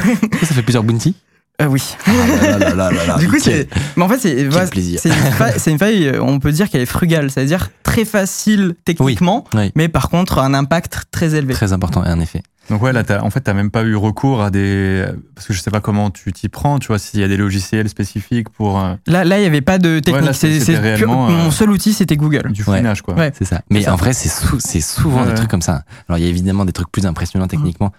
Ça 0.41 0.53
fait 0.53 0.61
plusieurs 0.61 0.83
bounty. 0.83 1.15
euh, 1.61 1.65
oui. 1.65 1.81
Ah 2.05 2.11
là 2.11 2.59
là 2.59 2.69
là 2.75 2.91
là 2.91 3.05
là, 3.07 3.17
du 3.17 3.27
coup, 3.27 3.39
c'est. 3.39 3.67
Mais 3.95 4.03
en 4.03 4.09
fait, 4.09 4.19
c'est. 4.19 4.43
voilà. 4.45 4.67
C'est 4.67 5.09
une, 5.09 5.31
fa- 5.33 5.57
c'est 5.57 5.71
une 5.71 5.79
faille, 5.79 6.07
euh, 6.07 6.21
on 6.21 6.39
peut 6.39 6.51
dire 6.51 6.69
qu'elle 6.69 6.81
est 6.81 6.85
frugale, 6.85 7.31
c'est-à-dire 7.31 7.69
très 7.81 8.05
facile 8.05 8.75
techniquement, 8.85 9.43
oui. 9.55 9.71
mais 9.75 9.87
par 9.87 10.09
contre, 10.09 10.37
un 10.37 10.53
impact 10.53 11.05
très 11.09 11.33
élevé. 11.33 11.55
Très 11.55 11.73
important, 11.73 12.01
en 12.01 12.19
effet. 12.19 12.43
Donc 12.69 12.81
ouais, 12.81 12.91
là, 12.91 13.03
t'as- 13.03 13.23
en 13.23 13.29
fait, 13.29 13.39
t'as 13.41 13.53
même 13.53 13.71
pas 13.71 13.83
eu 13.83 13.95
recours 13.95 14.41
à 14.41 14.49
des... 14.49 15.05
Parce 15.35 15.47
que 15.47 15.53
je 15.53 15.61
sais 15.61 15.71
pas 15.71 15.79
comment 15.79 16.09
tu 16.11 16.31
t'y 16.33 16.49
prends, 16.49 16.79
tu 16.79 16.87
vois, 16.87 16.99
s'il 16.99 17.19
y 17.19 17.23
a 17.23 17.27
des 17.27 17.37
logiciels 17.37 17.87
spécifiques 17.87 18.49
pour 18.49 18.79
euh, 18.79 18.95
Là, 19.07 19.23
là, 19.23 19.37
il 19.37 19.41
n'y 19.41 19.47
avait 19.47 19.61
pas 19.61 19.77
de 19.77 19.99
technique. 19.99 20.25
là, 20.25 20.33
C'est- 20.33 20.77
réellement, 20.77 21.27
euh, 21.29 21.31
Mon 21.31 21.51
seul 21.51 21.69
outil, 21.69 21.93
c'était 21.93 22.17
Google. 22.17 22.51
du 22.51 22.61
Ouais. 22.61 22.77
fouinage, 22.77 23.01
quoi. 23.03 23.13
Ouais. 23.15 23.31
C'est 23.37 23.45
ça. 23.45 23.61
Mais 23.69 23.83
ça. 23.83 23.93
en 23.93 23.95
vrai, 23.95 24.11
c'est 24.13 24.29
sou- 24.29 24.59
c'est 24.59 24.81
souvent 24.81 25.19
Ouais, 25.19 25.23
des 25.25 25.29
ouais. 25.29 25.35
trucs 25.35 25.49
comme 25.49 25.61
ça. 25.61 25.83
Alors, 26.09 26.17
il 26.19 26.23
y 26.23 26.27
a 26.27 26.29
évidemment 26.29 26.65
des 26.65 26.73
trucs 26.73 26.91
plus 26.91 27.05
impressionnants 27.05 27.47
techniquement. 27.47 27.91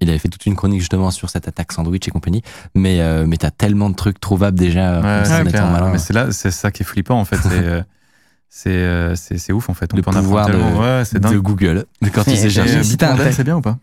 Il 0.00 0.10
avait 0.10 0.18
fait 0.18 0.28
toute 0.28 0.44
une 0.44 0.56
chronique 0.56 0.80
justement 0.80 1.10
sur 1.10 1.30
cette 1.30 1.48
attaque 1.48 1.72
sandwich 1.72 2.06
et 2.06 2.10
compagnie. 2.10 2.42
Mais, 2.74 3.00
euh, 3.00 3.24
mais 3.26 3.36
t'as 3.38 3.50
tellement 3.50 3.88
de 3.90 3.94
trucs 3.94 4.20
trouvables 4.20 4.58
déjà. 4.58 4.96
euh, 4.96 5.22
Ouais, 5.22 5.98
c'est 5.98 6.12
là, 6.12 6.32
c'est 6.32 6.50
ça 6.50 6.70
qui 6.70 6.82
est 6.82 6.86
flippant, 6.86 7.18
en 7.18 7.24
fait. 7.24 7.38
C'est, 8.58 8.70
euh, 8.70 9.14
c'est, 9.16 9.36
c'est, 9.36 9.52
ouf, 9.52 9.68
en 9.68 9.74
fait. 9.74 9.90
On 9.92 9.96
Le 9.96 10.02
peut 10.02 10.08
en 10.08 10.12
apprendre 10.14 10.24
pouvoir 10.28 10.46
de-. 10.48 10.54
Ouais, 10.80 11.04
de. 11.34 11.38
Google. 11.38 11.84
Quand 12.14 12.26
Et- 12.26 12.30
il 12.30 12.36
s'est 12.38 12.58
euh, 12.58 12.82
si 12.82 12.96
t'as 12.96 13.12
un 13.12 13.30
c'est 13.30 13.44
bien 13.44 13.56
ou 13.58 13.60
pas 13.60 13.76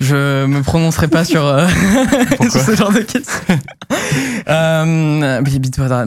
Je 0.00 0.46
me 0.46 0.62
prononcerai 0.62 1.08
pas 1.08 1.26
sur, 1.26 1.44
euh, 1.44 1.68
sur 2.50 2.50
ce 2.62 2.74
genre 2.74 2.90
de 2.90 3.00
questions. 3.00 3.44
euh, 4.48 5.42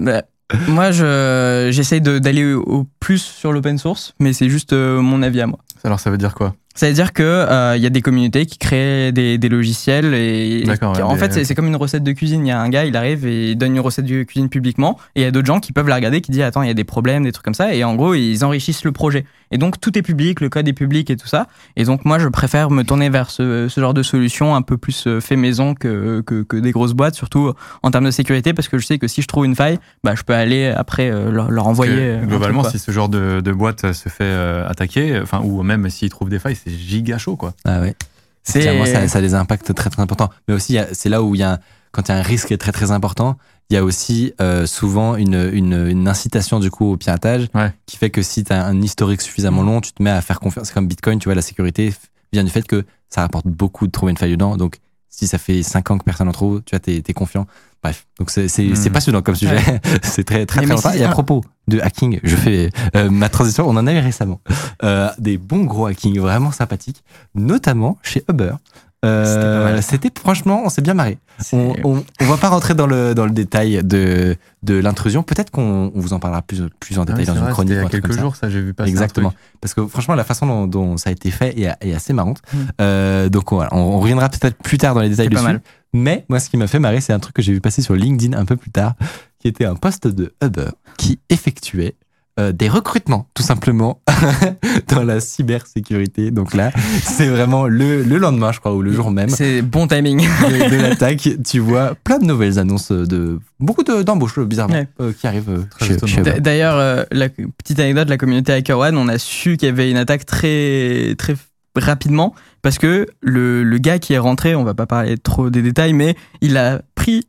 bah, 0.02 0.24
moi, 0.68 0.90
je, 0.90 1.70
j'essaye 1.72 2.02
de- 2.02 2.18
d'aller 2.18 2.52
au, 2.56 2.64
au 2.64 2.88
plus 3.00 3.20
sur 3.22 3.52
l'open 3.54 3.78
source, 3.78 4.16
mais 4.20 4.34
c'est 4.34 4.50
juste 4.50 4.74
euh, 4.74 5.00
mon 5.00 5.22
avis 5.22 5.42
à 5.42 5.46
moi. 5.46 5.60
Alors, 5.84 6.00
ça 6.00 6.10
veut 6.10 6.18
dire 6.18 6.34
quoi? 6.34 6.56
Ça 6.74 6.88
veut 6.88 6.94
dire 6.94 7.12
que 7.12 7.22
euh, 7.24 7.76
il 7.76 7.84
y 7.84 7.86
a 7.86 7.90
des 7.90 8.02
communautés 8.02 8.46
qui 8.46 8.58
créent 8.58 9.12
des, 9.12 9.38
des 9.38 9.50
logiciels 9.50 10.14
et 10.14 10.64
ouais, 10.66 10.84
en 10.84 11.14
des- 11.14 11.20
fait 11.20 11.34
c'est, 11.34 11.44
c'est 11.44 11.54
comme 11.56 11.68
une 11.68 11.76
recette 11.76 12.04
de 12.04 12.12
cuisine. 12.14 12.46
Il 12.46 12.50
y 12.50 12.52
a 12.52 12.60
un 12.62 12.70
gars, 12.70 12.86
il 12.86 12.96
arrive 12.96 13.26
et 13.28 13.52
il 13.52 13.56
donne 13.58 13.74
une 13.74 13.82
recette 13.82 14.06
de 14.06 14.24
cuisine 14.24 14.48
publiquement 14.50 14.98
et 15.16 15.22
il 15.22 15.24
y 15.24 15.28
a 15.28 15.32
d'autres 15.32 15.48
gens 15.48 15.60
qui 15.60 15.74
peuvent 15.74 15.88
la 15.90 15.96
regarder, 15.96 16.22
qui 16.22 16.32
disent 16.32 16.42
attends 16.44 16.62
il 16.64 16.68
y 16.68 16.72
a 16.72 16.74
des 16.76 16.84
problèmes, 16.86 17.24
des 17.24 17.32
trucs 17.34 17.44
comme 17.46 17.54
ça 17.54 17.74
et 17.76 17.84
en 17.84 17.96
gros 17.96 18.14
ils 18.16 18.44
enrichissent 18.46 18.86
le 18.86 18.92
projet. 18.94 19.26
Et 19.54 19.58
donc 19.58 19.82
tout 19.82 19.98
est 19.98 20.02
public, 20.02 20.40
le 20.40 20.48
code 20.48 20.66
est 20.70 20.74
public 20.74 21.10
et 21.10 21.18
tout 21.18 21.28
ça. 21.28 21.48
Et 21.76 21.84
donc 21.84 22.06
moi 22.06 22.20
je 22.20 22.30
préfère 22.30 22.72
me 22.72 22.84
tourner 22.84 23.10
vers 23.10 23.30
ce, 23.30 23.68
ce 23.68 23.82
genre 23.82 23.94
de 23.94 24.02
solution 24.02 24.56
un 24.56 24.62
peu 24.62 24.78
plus 24.78 25.08
euh, 25.08 25.20
fait 25.20 25.36
maison 25.36 25.76
que, 25.76 26.22
que, 26.22 26.42
que 26.44 26.56
des 26.56 26.72
grosses 26.72 26.94
boîtes, 26.94 27.16
surtout 27.16 27.52
en 27.84 27.92
termes 27.92 28.06
de 28.06 28.12
sécurité 28.12 28.54
parce 28.54 28.70
que 28.70 28.78
je 28.78 28.86
sais 28.86 28.98
que 28.98 29.08
si 29.10 29.22
je 29.22 29.28
trouve 29.28 29.44
une 29.46 29.56
faille, 29.56 29.78
bah 30.06 30.14
je 30.16 30.24
peux 30.24 30.34
aller 30.34 30.68
après 30.68 31.12
euh, 31.12 31.32
leur, 31.32 31.52
leur 31.52 31.66
Parce 31.66 31.78
que, 31.80 31.84
envoyer. 31.84 32.02
euh, 32.02 32.26
globalement, 32.26 32.62
truc, 32.62 32.72
si 32.78 32.80
ce 32.80 32.92
genre 32.92 33.10
de, 33.10 33.42
de 33.42 33.52
boîte 33.52 33.92
se 33.92 34.08
fait 34.08 34.24
euh, 34.24 34.66
attaquer, 34.70 35.20
enfin, 35.22 35.42
ou 35.44 35.64
même 35.64 35.90
s'ils 35.90 36.10
trouvent 36.10 36.30
des 36.30 36.40
failles, 36.40 36.56
c'est 36.64 36.72
giga 36.72 37.18
chaud, 37.18 37.36
quoi. 37.36 37.54
Ah 37.66 37.80
ouais. 37.82 37.96
c'est 38.44 38.62
ça, 38.62 39.08
ça 39.08 39.18
a 39.18 39.22
des 39.22 39.34
impacts 39.34 39.74
très 39.74 39.90
très 39.90 40.02
importants. 40.02 40.30
Mais 40.48 40.54
aussi, 40.54 40.78
c'est 40.94 41.10
là 41.10 41.22
où 41.24 41.36
il 41.36 41.40
y 41.40 41.44
a, 41.44 41.60
quand 41.92 42.08
il 42.08 42.12
y 42.12 42.16
a 42.16 42.18
un 42.18 42.22
risque 42.22 42.58
très 42.58 42.72
très 42.72 42.92
important, 42.92 43.38
il 43.70 43.76
y 43.76 43.78
a 43.78 43.84
aussi 43.84 44.34
euh, 44.42 44.66
souvent 44.66 45.16
une, 45.16 45.50
une, 45.54 45.88
une 45.88 46.08
incitation 46.08 46.60
du 46.60 46.70
coup 46.70 46.92
au 46.92 46.98
piratage 46.98 47.48
Ouais. 47.56 47.72
qui 47.86 47.96
fait 47.98 48.10
que 48.10 48.22
si 48.22 48.44
tu 48.44 48.52
as 48.52 48.66
un 48.66 48.82
historique 48.82 49.22
suffisamment 49.22 49.64
long, 49.64 49.80
tu 49.80 49.94
te 49.94 50.04
mets 50.04 50.10
à 50.10 50.22
faire 50.22 50.40
confiance. 50.40 50.68
C'est 50.68 50.74
comme 50.74 50.88
Bitcoin, 50.88 51.20
tu 51.20 51.26
vois, 51.30 51.36
la 51.36 51.42
sécurité 51.42 51.94
vient 52.34 52.44
du 52.44 52.50
fait 52.50 52.64
que 52.68 52.84
ça 53.10 53.22
rapporte 53.22 53.48
beaucoup 53.48 53.88
de 53.88 53.92
trouver 53.92 54.12
une 54.12 54.18
faille 54.18 54.32
dedans. 54.32 54.58
Donc, 54.58 54.78
si 55.12 55.28
ça 55.28 55.38
fait 55.38 55.62
5 55.62 55.92
ans 55.92 55.98
que 56.00 56.04
personne 56.04 56.28
en 56.28 56.32
trouve, 56.32 56.64
tu 56.66 56.72
vois, 56.72 56.80
t'es 56.80 57.04
es 57.08 57.14
confiant. 57.14 57.46
Bref, 57.84 58.06
donc 58.20 58.30
c'est 58.32 58.48
c'est 58.48 58.76
c'est 58.76 58.90
passionnant 58.92 59.22
comme 59.22 59.36
sujet. 59.36 59.58
c'est 60.04 60.24
très 60.24 60.46
très 60.46 60.66
Mais- 60.66 60.76
très 60.76 60.92
si- 60.94 60.98
Et 61.00 61.04
à 61.04 61.10
propos 61.10 61.44
de 61.68 61.80
hacking, 61.80 62.20
je 62.24 62.36
fais 62.36 62.70
euh, 62.96 63.10
ma 63.10 63.28
transition. 63.28 63.68
On 63.68 63.76
en 63.76 63.86
a 63.88 63.94
eu 63.94 64.00
récemment 64.00 64.40
euh, 64.84 65.10
des 65.18 65.38
bons 65.38 65.64
gros 65.66 65.88
hacking 65.88 66.20
vraiment 66.20 66.52
sympathiques, 66.52 67.04
notamment 67.36 67.98
chez 68.04 68.24
Uber. 68.30 68.54
Euh, 69.04 69.82
C'était 69.82 70.12
franchement, 70.20 70.62
on 70.64 70.70
s'est 70.70 70.82
bien 70.82 70.94
marré. 70.94 71.18
On, 71.54 71.74
on, 71.84 72.04
on 72.22 72.26
va 72.26 72.38
pas 72.38 72.50
rentrer 72.50 72.76
dans 72.76 72.86
le 72.86 73.16
dans 73.16 73.26
le 73.26 73.32
détail 73.32 73.82
de 73.84 74.36
de 74.62 74.76
l'intrusion. 74.76 75.24
Peut-être 75.24 75.50
qu'on 75.50 75.92
on 75.96 76.00
vous 76.00 76.14
en 76.14 76.20
parlera 76.20 76.44
plus 76.44 76.62
plus 76.80 77.00
en 77.00 77.02
Ah 77.02 77.06
détail 77.06 77.22
oui, 77.22 77.26
dans 77.26 77.34
une 77.36 77.40
vrai, 77.42 77.52
chronique. 77.52 77.74
il 77.74 77.78
y 77.82 77.86
a 77.86 77.90
quelques 77.90 78.14
ça. 78.14 78.22
jours, 78.22 78.36
ça, 78.36 78.50
j'ai 78.50 78.62
vu 78.62 78.74
passer. 78.76 78.90
un 78.90 78.92
Exactement. 78.92 79.30
truc. 79.30 79.42
Parce 79.60 79.74
que 79.74 79.88
franchement, 79.88 80.14
la 80.14 80.24
façon 80.24 80.46
dont, 80.46 80.68
dont 80.68 80.98
ça 80.98 81.10
a 81.10 81.14
été 81.14 81.32
fait 81.32 81.58
est, 81.60 81.72
est 81.82 81.94
assez 81.96 82.14
marrante. 82.14 82.42
Mm. 82.54 82.58
Euh, 82.80 83.30
donc 83.30 83.52
voilà, 83.52 83.74
on, 83.74 83.80
on 83.80 84.00
reviendra 84.00 84.30
peut-être 84.30 84.58
plus 84.62 84.78
tard 84.78 84.94
dans 84.94 85.02
les 85.02 85.10
détails 85.10 85.30
pas 85.30 85.36
dessus. 85.36 85.46
mal. 85.46 85.62
Mais 85.94 86.26
moi, 86.30 86.40
ce 86.40 86.50
qui 86.50 86.58
m'a 86.58 86.68
fait 86.68 86.80
marrer, 86.80 87.02
c'est 87.02 87.12
un 87.14 87.20
truc 87.20 87.36
que 87.36 87.42
j'ai 87.42 87.54
vu 87.54 87.60
passer 87.62 87.82
sur 87.82 87.96
LinkedIn 87.96 88.38
un 88.38 88.46
peu 88.46 88.56
plus 88.56 88.72
tard, 88.72 88.94
qui 89.40 89.48
était 89.48 89.66
un 89.66 89.76
poste 89.76 90.08
de 90.08 90.34
Uber 90.44 90.70
qui 90.98 91.20
effectuait 91.30 91.96
euh, 92.40 92.52
des 92.52 92.70
recrutements, 92.70 93.28
tout 93.34 93.44
simplement, 93.44 94.02
dans 94.88 95.04
la 95.04 95.20
cybersécurité. 95.20 96.32
Donc 96.32 96.54
là, 96.54 96.72
c'est 97.04 97.28
vraiment 97.28 97.68
le, 97.68 98.04
le 98.04 98.18
lendemain, 98.18 98.52
je 98.52 98.60
crois, 98.60 98.74
ou 98.74 98.82
le 98.82 98.92
jour 98.94 99.12
même 99.12 99.30
C'est 99.30 99.62
bon 99.62 99.88
timing. 99.88 100.20
de, 100.22 100.70
de 100.70 100.82
l'attaque. 100.82 101.30
Tu 101.46 101.60
vois 101.60 101.94
plein 102.04 102.20
de 102.20 102.26
nouvelles 102.26 102.58
annonces 102.60 102.92
de 102.92 103.40
beaucoup 103.60 103.84
de- 103.84 104.02
d'embauches, 104.04 104.40
bizarrement, 104.40 104.76
Ouais. 104.76 104.88
euh, 105.02 105.12
qui 105.14 105.28
arrivent 105.28 105.50
euh, 105.50 106.40
D'ailleurs, 106.40 106.76
euh, 106.78 107.04
la 107.12 107.30
petite 107.30 107.80
anecdote, 107.80 108.10
la 108.10 108.18
communauté 108.18 108.54
HackerOne, 108.54 108.98
on 108.98 109.08
a 109.08 109.18
su 109.18 109.58
qu'il 109.58 109.68
y 109.68 109.72
avait 109.72 109.92
une 109.92 109.98
attaque 109.98 110.26
très, 110.26 111.16
très 111.18 111.36
rapidement 111.76 112.34
parce 112.62 112.78
que 112.78 113.08
le, 113.22 113.64
le 113.64 113.78
gars 113.78 113.98
qui 114.00 114.14
est 114.14 114.18
rentré, 114.20 114.56
on 114.56 114.64
va 114.64 114.74
pas 114.74 114.86
parler 114.86 115.18
trop 115.18 115.50
des 115.50 115.62
détails, 115.62 115.94
mais 115.94 116.16
il 116.42 116.58
a 116.58 116.82
pris 116.96 117.26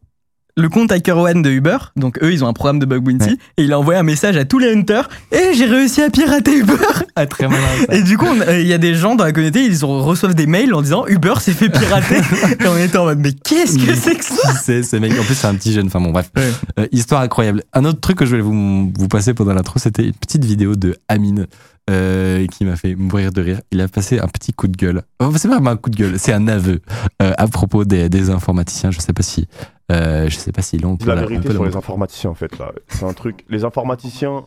le 0.57 0.69
compte 0.69 0.93
HackerOne 0.93 1.41
de 1.43 1.51
Uber, 1.51 1.79
donc 1.97 2.19
eux 2.23 2.33
ils 2.33 2.45
ont 2.45 2.47
un 2.49 2.53
programme 2.53 2.79
de 2.79 2.85
bug 2.87 3.03
bounty, 3.03 3.31
Ouais. 3.31 3.37
et 3.57 3.63
il 3.65 3.73
a 3.73 3.79
envoyé 3.79 3.99
un 3.99 4.03
message 4.03 4.37
à 4.37 4.45
tous 4.45 4.59
les 4.59 4.73
hunters, 4.75 5.09
et 5.31 5.55
j'ai 5.55 5.65
réussi 5.65 6.03
à 6.03 6.11
pirater 6.11 6.59
Uber 6.59 6.75
Ah, 7.17 7.27
très 7.27 7.49
malin. 7.49 7.61
ça. 7.89 7.95
Et 7.95 8.03
du 8.03 8.19
coup, 8.19 8.27
euh, 8.27 8.61
il 8.61 8.67
y 8.67 8.73
a 8.73 8.79
des 8.79 8.95
gens 8.95 9.15
dans 9.15 9.25
la 9.25 9.33
communauté, 9.33 9.65
ils 9.65 9.85
ont- 9.87 10.03
reçoivent 10.03 10.35
des 10.35 10.47
mails 10.47 10.75
en 10.75 10.83
disant 10.83 11.07
Uber 11.07 11.35
s'est 11.41 11.53
fait 11.53 11.69
pirater. 11.71 12.17
et 12.61 12.67
on 12.67 12.77
était 12.77 12.99
en 12.99 13.05
mode, 13.05 13.19
mais 13.21 13.33
qu'est-ce 13.33 13.79
que 13.79 13.95
c'est 13.95 14.15
que 14.17 14.25
ça? 14.25 14.53
C'est 14.63 14.83
ce 14.83 14.97
mec 14.97 15.13
En 15.19 15.23
plus, 15.25 15.35
c'est 15.35 15.47
un 15.47 15.55
petit 15.55 15.73
jeune. 15.73 15.87
Enfin 15.87 16.01
bon, 16.01 16.11
bref. 16.11 16.31
Ouais. 16.37 16.51
Euh, 16.81 16.87
histoire 16.93 17.21
incroyable. 17.23 17.63
Un 17.73 17.85
autre 17.85 18.01
truc 18.01 18.19
que 18.19 18.25
je 18.25 18.31
voulais 18.31 18.43
vous, 18.43 18.93
vous 18.97 19.09
passer 19.09 19.35
pendant 19.35 19.55
l'intro, 19.55 19.79
c'était 19.79 20.05
une 20.05 20.13
petite 20.15 20.45
vidéo 20.45 20.75
de 20.77 20.97
Amine 21.09 21.47
euh, 21.91 22.47
qui 22.47 22.65
m'a 22.65 22.77
fait 22.77 22.95
mourir 22.95 23.33
de 23.33 23.43
rire. 23.43 23.61
Il 23.73 23.81
a 23.81 23.89
passé 23.89 24.19
un 24.21 24.29
petit 24.29 24.53
coup 24.53 24.69
de 24.69 24.77
gueule. 24.77 25.03
Oh, 25.21 25.31
c'est 25.37 25.49
pas 25.49 25.55
vraiment 25.55 25.71
un 25.71 25.77
coup 25.77 25.91
de 25.91 25.97
gueule, 25.97 26.15
c'est 26.19 26.33
un 26.33 26.47
aveu 26.49 26.81
euh, 27.21 27.33
à 27.37 27.47
propos 27.49 27.85
des, 27.85 28.09
des 28.09 28.31
informaticiens. 28.31 28.91
Je 28.91 29.01
sais 29.01 29.13
pas 29.13 29.23
si, 29.23 29.47
euh, 29.93 30.29
je 30.29 30.37
sais 30.37 30.53
pas 30.53 30.63
si 30.63 30.79
peut 30.79 31.07
La 31.07 31.15
vérité 31.15 31.51
sur 31.51 31.65
les 31.65 31.77
informaticiens, 31.77 32.31
en 32.31 32.35
fait, 32.35 32.59
là. 32.59 32.73
C'est 32.89 33.05
un 33.05 33.13
truc. 33.13 33.45
Les 33.49 33.65
informaticiens, 33.65 34.47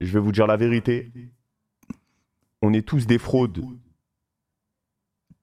je 0.00 0.12
vais 0.12 0.20
vous 0.20 0.32
dire 0.32 0.46
la 0.46 0.56
vérité. 0.56 1.12
On 2.62 2.72
est 2.72 2.86
tous 2.86 3.06
des 3.06 3.18
fraudes. 3.18 3.62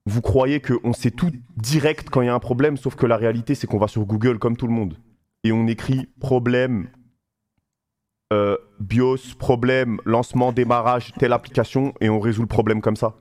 Vous 0.06 0.20
croyez 0.20 0.60
qu'on 0.60 0.92
sait 0.92 1.10
tout 1.10 1.30
direct 1.56 2.10
quand 2.10 2.20
il 2.20 2.26
y 2.26 2.28
a 2.28 2.34
un 2.34 2.40
problème, 2.40 2.76
sauf 2.76 2.94
que 2.94 3.06
la 3.06 3.16
réalité, 3.16 3.54
c'est 3.54 3.66
qu'on 3.66 3.78
va 3.78 3.88
sur 3.88 4.04
Google 4.04 4.38
comme 4.38 4.56
tout 4.56 4.66
le 4.66 4.72
monde. 4.72 4.98
Et 5.44 5.52
on 5.52 5.66
écrit 5.66 6.08
problème, 6.20 6.88
euh, 8.32 8.56
BIOS, 8.80 9.36
problème, 9.38 9.98
lancement, 10.04 10.52
démarrage, 10.52 11.12
telle 11.18 11.32
application, 11.32 11.94
et 12.00 12.08
on 12.10 12.20
résout 12.20 12.42
le 12.42 12.48
problème 12.48 12.80
comme 12.80 12.96
ça. 12.96 13.14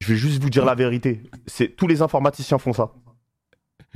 Je 0.00 0.08
vais 0.12 0.18
juste 0.18 0.42
vous 0.42 0.50
dire 0.50 0.64
la 0.64 0.74
vérité. 0.74 1.22
C'est 1.46 1.68
tous 1.68 1.86
les 1.86 2.02
informaticiens 2.02 2.58
font 2.58 2.72
ça. 2.72 2.92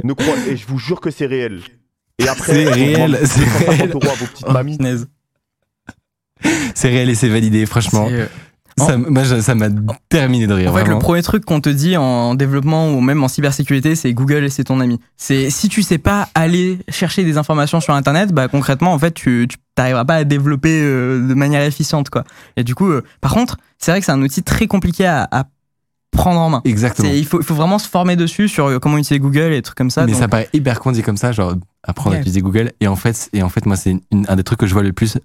Ne 0.05 0.13
croyez, 0.15 0.53
et 0.53 0.57
je 0.57 0.67
vous 0.67 0.79
jure 0.79 1.01
que 1.01 1.11
c'est 1.11 1.27
réel. 1.27 1.61
Et 2.19 2.29
après, 2.29 2.53
C'est 2.55 2.69
réel, 2.71 3.19
c'est 3.25 3.41
250 3.41 3.69
réel. 3.77 3.91
euros 3.93 4.09
à 4.11 4.15
vos 4.15 4.27
petites 4.27 4.47
Oh, 4.49 4.53
mamies. 4.53 4.79
C'est 6.75 6.89
réel 6.89 7.09
et 7.11 7.15
c'est 7.15 7.29
validé, 7.29 7.67
franchement. 7.67 8.09
Euh, 8.11 8.27
Ça, 8.79 8.97
moi, 8.97 9.23
ça 9.43 9.55
m'a 9.55 9.69
terminé 10.09 10.47
de 10.47 10.55
rire. 10.55 10.73
En 10.73 10.77
fait, 10.77 10.85
le 10.87 10.99
premier 10.99 11.23
truc 11.23 11.45
qu'on 11.45 11.61
te 11.61 11.69
dit 11.69 11.97
en 11.97 12.35
développement 12.35 12.91
ou 12.93 13.01
même 13.01 13.23
en 13.23 13.29
cybersécurité, 13.29 13.95
c'est 13.95 14.13
Google 14.15 14.45
et 14.45 14.49
c'est 14.49 14.65
ton 14.65 14.81
ami. 14.81 14.99
C'est 15.17 15.51
si 15.51 15.69
tu 15.69 15.83
sais 15.83 15.99
pas 15.99 16.29
aller 16.35 16.79
chercher 16.89 17.23
des 17.25 17.37
informations 17.37 17.81
sur 17.81 17.93
Internet, 17.95 18.33
bah 18.33 18.49
concrètement, 18.49 18.93
en 18.95 18.99
fait, 18.99 19.13
tu 19.13 19.47
tu 19.49 19.59
t'arriveras 19.75 20.05
pas 20.07 20.17
à 20.17 20.25
développer 20.25 20.81
euh, 20.83 21.27
de 21.27 21.35
manière 21.35 21.63
efficiente, 21.63 22.09
quoi. 22.11 22.25
Et 22.57 22.65
du 22.65 22.75
coup, 22.75 22.89
euh, 22.91 23.03
par 23.21 23.35
contre, 23.35 23.59
c'est 23.79 23.91
vrai 23.91 24.01
que 24.01 24.07
c'est 24.07 24.13
un 24.13 24.23
outil 24.23 24.43
très 24.43 24.67
compliqué 24.67 25.05
à, 25.07 25.29
à 25.31 25.45
prendre 26.13 26.39
en 26.41 26.51
main. 26.51 26.61
Exactement. 26.65 27.11
Il 27.13 27.27
faut, 27.27 27.41
il 27.41 27.45
faut 27.45 27.55
vraiment 27.55 27.79
se 27.81 27.89
former 27.89 28.15
dessus 28.17 28.47
sur 28.49 28.67
euh, 28.67 28.79
comment 28.79 28.99
utiliser 28.99 29.19
Google 29.19 29.53
et 29.53 29.57
des 29.57 29.63
trucs 29.63 29.77
comme 29.79 29.91
ça. 29.91 30.05
mais 30.07 30.13
donc- 30.13 30.21
ça 30.21 30.29
paraît 30.29 30.49
hyper 30.53 30.79
con 30.79 30.93
dit 30.93 31.03
comme 31.03 31.17
ça, 31.17 31.33
genre 31.33 31.55
apprendre 31.83 32.15
à 32.17 32.19
utiliser 32.21 32.41
Google. 32.43 32.71
Et 32.81 32.87
en 32.87 32.97
fait, 32.97 33.29
et 33.33 33.43
en 33.43 33.49
fait 33.49 33.67
moi, 33.67 33.77
c'est 33.77 33.97
un 34.29 34.37
des 34.37 34.45
trucs 34.45 34.61
que 34.61 34.67
je 34.67 34.73
vois 34.75 34.83
le 34.85 34.93
plus 34.93 35.19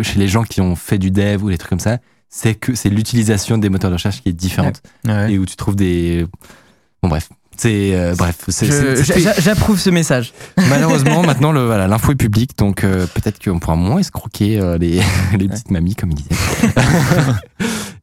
chez 0.00 0.18
les 0.18 0.28
gens 0.28 0.44
qui 0.44 0.60
ont 0.60 0.76
fait 0.76 0.98
du 0.98 1.10
dev 1.10 1.42
ou 1.42 1.50
des 1.50 1.58
trucs 1.58 1.70
comme 1.70 1.80
ça, 1.80 1.98
c'est 2.28 2.54
que 2.54 2.74
c'est 2.74 2.90
l'utilisation 2.90 3.58
des 3.58 3.68
moteurs 3.68 3.90
de 3.90 3.96
recherche 3.96 4.22
qui 4.22 4.28
est 4.28 4.32
différente 4.32 4.82
Ouais. 5.06 5.32
et 5.32 5.38
où 5.38 5.44
tu 5.46 5.56
trouves 5.56 5.74
des. 5.76 6.26
Bon, 7.02 7.08
bref. 7.08 7.28
C'est 7.56 7.94
euh, 7.94 8.14
bref, 8.16 8.36
J'approuve 9.38 9.78
ce 9.78 9.90
message. 9.90 10.32
malheureusement 10.70 11.22
maintenant 11.22 11.52
le 11.52 11.66
voilà 11.66 11.88
l'info 11.88 12.12
est 12.12 12.14
publique 12.14 12.56
donc 12.56 12.84
euh, 12.84 13.06
peut-être 13.12 13.38
qu'on 13.44 13.58
pourra 13.58 13.76
moins 13.76 13.98
escroquer 13.98 14.58
euh, 14.58 14.78
les, 14.78 15.02
les 15.38 15.46
petites 15.46 15.70
mamies 15.70 15.94
comme 15.94 16.10
il 16.12 16.16
disait. 16.16 16.30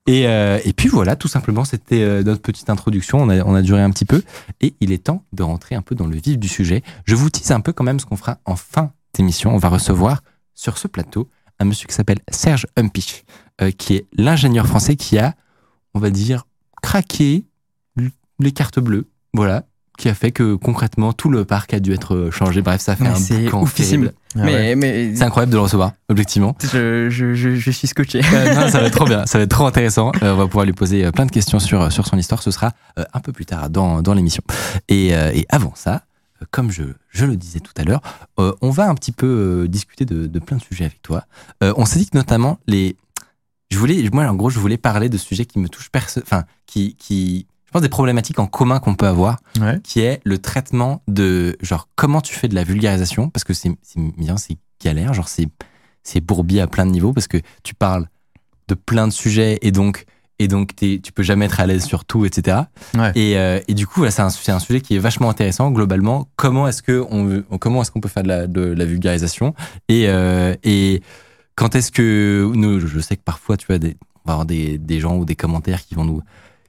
et, 0.07 0.25
euh, 0.25 0.59
et 0.63 0.71
puis 0.71 0.87
voilà 0.87 1.17
tout 1.17 1.27
simplement 1.27 1.65
c'était 1.65 2.01
euh, 2.01 2.23
notre 2.23 2.41
petite 2.41 2.69
introduction 2.69 3.19
on 3.19 3.29
a, 3.29 3.43
on 3.43 3.53
a 3.53 3.61
duré 3.61 3.81
un 3.81 3.91
petit 3.91 4.05
peu 4.05 4.23
et 4.61 4.73
il 4.79 4.93
est 4.93 5.03
temps 5.03 5.25
de 5.33 5.43
rentrer 5.43 5.75
un 5.75 5.81
peu 5.81 5.95
dans 5.95 6.07
le 6.07 6.15
vif 6.15 6.39
du 6.39 6.47
sujet. 6.47 6.81
Je 7.05 7.13
vous 7.13 7.29
tease 7.29 7.51
un 7.51 7.59
peu 7.59 7.73
quand 7.73 7.83
même 7.83 7.99
ce 7.99 8.05
qu'on 8.05 8.15
fera 8.15 8.39
en 8.45 8.55
fin 8.55 8.93
d'émission. 9.13 9.53
On 9.53 9.57
va 9.57 9.67
recevoir 9.67 10.23
sur 10.55 10.77
ce 10.77 10.87
plateau 10.87 11.29
un 11.59 11.65
monsieur 11.65 11.87
qui 11.87 11.93
s'appelle 11.93 12.19
Serge 12.29 12.67
Humpich 12.77 13.25
euh, 13.61 13.71
qui 13.71 13.95
est 13.95 14.07
l'ingénieur 14.13 14.65
français 14.65 14.95
qui 14.95 15.17
a 15.17 15.35
on 15.93 15.99
va 15.99 16.09
dire 16.09 16.47
craqué 16.81 17.45
les 18.39 18.51
cartes 18.51 18.79
bleues 18.79 19.09
voilà 19.33 19.65
qui 19.97 20.07
a 20.09 20.13
fait 20.13 20.31
que 20.31 20.55
concrètement 20.55 21.11
tout 21.11 21.29
le 21.29 21.43
parc 21.43 21.73
a 21.73 21.79
dû 21.79 21.91
être 21.91 22.15
euh, 22.15 22.31
changé. 22.31 22.61
Bref, 22.61 22.79
ça 22.81 22.95
fait 22.95 23.03
Mais 23.03 23.09
un 23.09 23.43
boucan 23.43 23.65
terrible. 23.65 24.13
Ah 24.35 24.39
mais 24.43 24.53
ouais. 24.53 24.75
mais 24.75 25.15
C'est 25.15 25.23
incroyable 25.23 25.51
de 25.51 25.57
le 25.57 25.61
recevoir, 25.63 25.93
objectivement. 26.09 26.55
je, 26.61 27.09
je, 27.09 27.33
je, 27.33 27.55
je 27.55 27.71
suis 27.71 27.87
scotché. 27.87 28.21
Euh, 28.33 28.53
non, 28.53 28.69
ça 28.69 28.79
va 28.79 28.87
être 28.87 28.95
trop 28.95 29.05
bien, 29.05 29.25
ça 29.25 29.37
va 29.39 29.43
être 29.45 29.51
trop 29.51 29.65
intéressant. 29.65 30.11
Euh, 30.21 30.33
on 30.33 30.37
va 30.37 30.45
pouvoir 30.47 30.65
lui 30.65 30.73
poser 30.73 31.11
plein 31.11 31.25
de 31.25 31.31
questions 31.31 31.59
sur, 31.59 31.91
sur 31.91 32.05
son 32.07 32.17
histoire. 32.17 32.41
Ce 32.43 32.51
sera 32.51 32.73
euh, 32.99 33.03
un 33.13 33.19
peu 33.19 33.31
plus 33.31 33.45
tard 33.45 33.69
dans, 33.69 34.01
dans 34.01 34.13
l'émission. 34.13 34.43
Et, 34.87 35.15
euh, 35.15 35.31
et 35.33 35.45
avant 35.49 35.73
ça, 35.75 36.03
comme 36.51 36.69
je, 36.69 36.83
je 37.09 37.25
le 37.25 37.35
disais 37.35 37.59
tout 37.59 37.73
à 37.77 37.83
l'heure, 37.83 38.01
euh, 38.39 38.53
on 38.61 38.69
va 38.69 38.87
un 38.87 38.93
petit 38.93 39.11
peu 39.11 39.25
euh, 39.63 39.67
discuter 39.67 40.05
de, 40.05 40.27
de 40.27 40.39
plein 40.39 40.57
de 40.57 40.61
sujets 40.61 40.85
avec 40.85 41.01
toi. 41.01 41.23
Euh, 41.63 41.73
on 41.77 41.85
s'est 41.85 41.97
dit 41.97 42.07
que 42.07 42.15
notamment 42.15 42.59
les, 42.67 42.95
je 43.71 43.77
voulais, 43.79 44.07
moi 44.13 44.25
en 44.25 44.35
gros, 44.35 44.51
je 44.51 44.59
voulais 44.59 44.77
parler 44.77 45.09
de 45.09 45.17
sujets 45.17 45.45
qui 45.45 45.57
me 45.57 45.67
touchent 45.67 45.89
perso, 45.89 46.21
enfin 46.21 46.43
qui, 46.67 46.95
pense 47.77 47.81
des 47.83 47.89
problématiques 47.89 48.39
en 48.39 48.47
commun 48.47 48.79
qu'on 48.79 48.95
peut 48.95 49.07
avoir. 49.07 49.37
Ouais. 49.59 49.79
qui 49.83 50.01
est 50.01 50.19
le 50.23 50.37
traitement 50.37 51.01
de 51.07 51.55
genre 51.61 51.87
comment 51.95 52.21
tu 52.21 52.33
fais 52.35 52.47
de 52.47 52.55
la 52.55 52.63
vulgarisation 52.63 53.29
parce 53.29 53.43
que 53.43 53.53
c'est 53.53 53.71
bien 54.17 54.37
c'est 54.37 54.57
galère 54.83 55.13
genre 55.13 55.27
c'est 55.27 55.47
c'est 56.03 56.21
bourbier 56.21 56.61
à 56.61 56.67
plein 56.67 56.85
de 56.85 56.91
niveaux 56.91 57.13
parce 57.13 57.27
que 57.27 57.37
tu 57.63 57.73
parles 57.75 58.07
de 58.67 58.75
plein 58.75 59.07
de 59.07 59.13
sujets 59.13 59.57
et 59.61 59.71
donc 59.71 60.05
et 60.39 60.47
donc 60.47 60.75
tu 60.75 61.11
peux 61.15 61.23
jamais 61.23 61.45
être 61.45 61.59
à 61.59 61.65
l'aise 61.65 61.83
sur 61.83 62.05
tout 62.05 62.23
etc 62.25 62.57
Ouais. 62.95 63.11
et, 63.15 63.37
euh, 63.37 63.59
et 63.67 63.73
du 63.73 63.87
coup 63.87 64.05
c'est 64.09 64.21
un, 64.21 64.27
un 64.27 64.59
sujet 64.59 64.81
qui 64.81 64.95
est 64.95 64.99
vachement 64.99 65.29
intéressant 65.31 65.71
globalement 65.71 66.29
comment 66.35 66.67
est-ce 66.67 66.81
que 66.83 67.03
on, 67.09 67.41
comment 67.57 67.81
est-ce 67.81 67.89
qu'on 67.91 68.01
peut 68.01 68.09
faire 68.09 68.23
de 68.23 68.27
la, 68.27 68.45
de 68.47 68.61
la 68.61 68.85
vulgarisation? 68.85 69.55
Et 69.89 70.07
euh, 70.07 70.53
et 70.63 71.01
quand 71.55 71.75
est-ce 71.75 71.91
que 71.91 72.51
nous 72.53 72.79
je 72.85 72.99
sais 72.99 73.15
que 73.17 73.23
parfois 73.23 73.57
tu 73.57 73.65
vois 73.65 73.79
des, 73.79 73.97
on 74.25 74.27
va 74.29 74.33
avoir 74.33 74.45
des, 74.45 74.77
des 74.77 74.99
gens 74.99 75.15
ou 75.17 75.25
des 75.25 75.35
commentaires 75.35 75.83
qui 75.83 75.95
vont 75.95 76.05
nous 76.05 76.21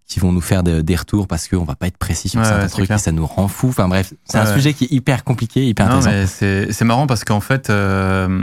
qui 0.08 0.18
vont 0.20 0.32
nous 0.32 0.40
faire 0.40 0.62
de- 0.62 0.80
des 0.80 0.96
retours 0.96 1.28
parce 1.28 1.46
qu'on 1.48 1.64
va 1.64 1.74
pas 1.76 1.86
être 1.86 1.98
précis 1.98 2.28
sur 2.30 2.40
Ouais, 2.40 2.46
certains 2.46 2.62
ouais, 2.64 2.68
trucs 2.70 2.90
et 2.90 2.98
ça 2.98 3.12
nous 3.12 3.26
rend 3.26 3.46
fou. 3.46 3.68
Enfin 3.68 3.88
bref, 3.88 4.14
c'est 4.24 4.38
un 4.38 4.52
sujet 4.54 4.72
qui 4.74 4.84
est 4.84 4.92
hyper 4.92 5.22
compliqué, 5.22 5.66
hyper 5.68 5.88
Non, 5.88 5.96
intéressant. 5.98 6.34
c'est 6.70 6.84
marrant 6.84 7.06
parce 7.06 7.24
qu'en 7.24 7.40
fait, 7.40 7.68
euh, 7.70 8.42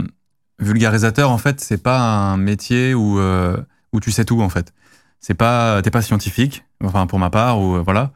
vulgarisateur, 0.60 1.30
en 1.30 1.38
fait, 1.38 1.60
c'est 1.60 1.82
pas 1.82 1.98
un 2.00 2.36
métier 2.36 2.94
où, 2.94 3.18
euh, 3.18 3.56
où 3.92 4.00
tu 4.00 4.10
sais 4.12 4.24
tout, 4.24 4.40
en 4.42 4.48
fait. 4.48 4.72
C'est 5.20 5.34
pas, 5.34 5.82
t'es 5.82 5.90
pas 5.90 6.02
scientifique, 6.02 6.64
enfin, 6.84 7.06
pour 7.06 7.18
ma 7.18 7.30
part, 7.30 7.60
ou 7.60 7.76
euh, 7.76 7.82
voilà. 7.84 8.12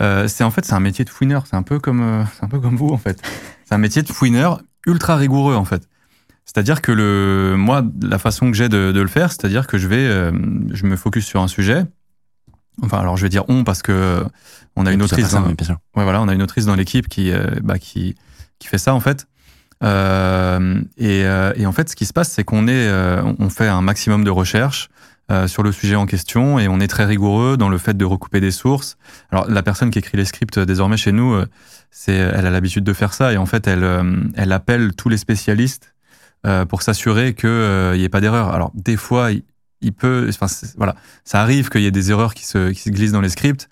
Euh, 0.00 0.28
c'est 0.28 0.44
en 0.44 0.50
fait, 0.50 0.64
c'est 0.64 0.74
un 0.74 0.80
métier 0.80 1.04
de 1.04 1.10
fouineur. 1.10 1.46
C'est 1.46 1.56
un 1.56 1.62
peu 1.62 1.78
comme, 1.78 2.26
c'est 2.36 2.44
un 2.44 2.48
peu 2.48 2.60
comme 2.60 2.76
vous, 2.76 2.88
en 2.90 2.98
fait. 2.98 3.20
C'est 3.64 3.74
un 3.74 3.78
métier 3.78 4.02
de 4.02 4.08
fouineur 4.12 4.60
ultra 4.86 5.16
rigoureux, 5.16 5.54
en 5.54 5.64
fait. 5.64 5.88
C'est-à-dire 6.44 6.82
que 6.82 6.90
le, 6.92 7.54
moi, 7.56 7.82
la 8.02 8.18
façon 8.18 8.50
que 8.50 8.56
j'ai 8.56 8.68
de, 8.68 8.92
de 8.92 9.00
le 9.00 9.08
faire, 9.08 9.30
c'est-à-dire 9.30 9.66
que 9.66 9.78
je 9.78 9.86
vais, 9.88 10.06
je 10.72 10.84
me 10.86 10.96
focus 10.96 11.24
sur 11.24 11.40
un 11.40 11.48
sujet. 11.48 11.84
Enfin, 12.82 12.98
alors 12.98 13.16
je 13.16 13.22
vais 13.22 13.28
dire 13.28 13.44
on 13.48 13.64
parce 13.64 13.82
que 13.82 14.24
on 14.76 14.86
a 14.86 14.92
une 14.92 15.02
autrice. 15.02 15.30
dans-. 15.32 15.44
Ouais, 15.96 16.04
voilà, 16.04 16.22
on 16.22 16.28
a 16.28 16.34
une 16.34 16.42
autrice 16.42 16.66
dans 16.66 16.74
l'équipe 16.76 17.08
qui, 17.08 17.30
euh, 17.30 17.46
bah, 17.62 17.78
qui, 17.78 18.14
qui 18.58 18.68
fait 18.68 18.78
ça 18.78 18.94
en 18.94 19.00
fait. 19.00 19.26
Euh, 19.82 20.80
et, 20.98 21.24
euh, 21.24 21.52
et 21.56 21.66
en 21.66 21.72
fait, 21.72 21.88
ce 21.88 21.96
qui 21.96 22.06
se 22.06 22.12
passe, 22.12 22.30
c'est 22.30 22.44
qu'on 22.44 22.68
est, 22.68 22.86
euh, 22.86 23.22
on 23.38 23.48
fait 23.48 23.66
un 23.68 23.80
maximum 23.80 24.24
de 24.24 24.30
recherches 24.30 24.90
euh, 25.30 25.46
sur 25.46 25.62
le 25.62 25.72
sujet 25.72 25.96
en 25.96 26.06
question 26.06 26.58
et 26.58 26.68
on 26.68 26.80
est 26.80 26.86
très 26.86 27.04
rigoureux 27.06 27.56
dans 27.56 27.68
le 27.68 27.78
fait 27.78 27.96
de 27.96 28.04
recouper 28.04 28.40
des 28.40 28.50
sources. 28.50 28.96
Alors, 29.30 29.48
la 29.48 29.62
personne 29.62 29.90
qui 29.90 29.98
écrit 29.98 30.18
les 30.18 30.26
scripts 30.26 30.58
désormais 30.58 30.98
chez 30.98 31.12
nous, 31.12 31.40
c'est, 31.90 32.14
elle 32.14 32.46
a 32.46 32.50
l'habitude 32.50 32.84
de 32.84 32.92
faire 32.92 33.14
ça 33.14 33.32
et 33.32 33.36
en 33.38 33.46
fait, 33.46 33.66
elle, 33.66 33.86
elle 34.34 34.52
appelle 34.52 34.94
tous 34.94 35.08
les 35.08 35.16
spécialistes 35.16 35.94
euh, 36.46 36.64
pour 36.64 36.82
s'assurer 36.82 37.34
qu'il 37.34 37.92
n'y 37.94 38.04
ait 38.04 38.08
pas 38.10 38.20
d'erreur. 38.20 38.52
Alors, 38.52 38.70
des 38.74 38.96
fois, 38.96 39.30
il, 39.80 39.92
peut, 39.92 40.26
enfin, 40.28 40.46
voilà, 40.76 40.94
ça 41.24 41.40
arrive 41.40 41.68
qu'il 41.70 41.80
y 41.82 41.86
ait 41.86 41.90
des 41.90 42.10
erreurs 42.10 42.34
qui 42.34 42.44
se, 42.46 42.70
qui 42.70 42.80
se 42.80 42.90
glissent 42.90 43.12
dans 43.12 43.20
les 43.20 43.28
scripts. 43.30 43.68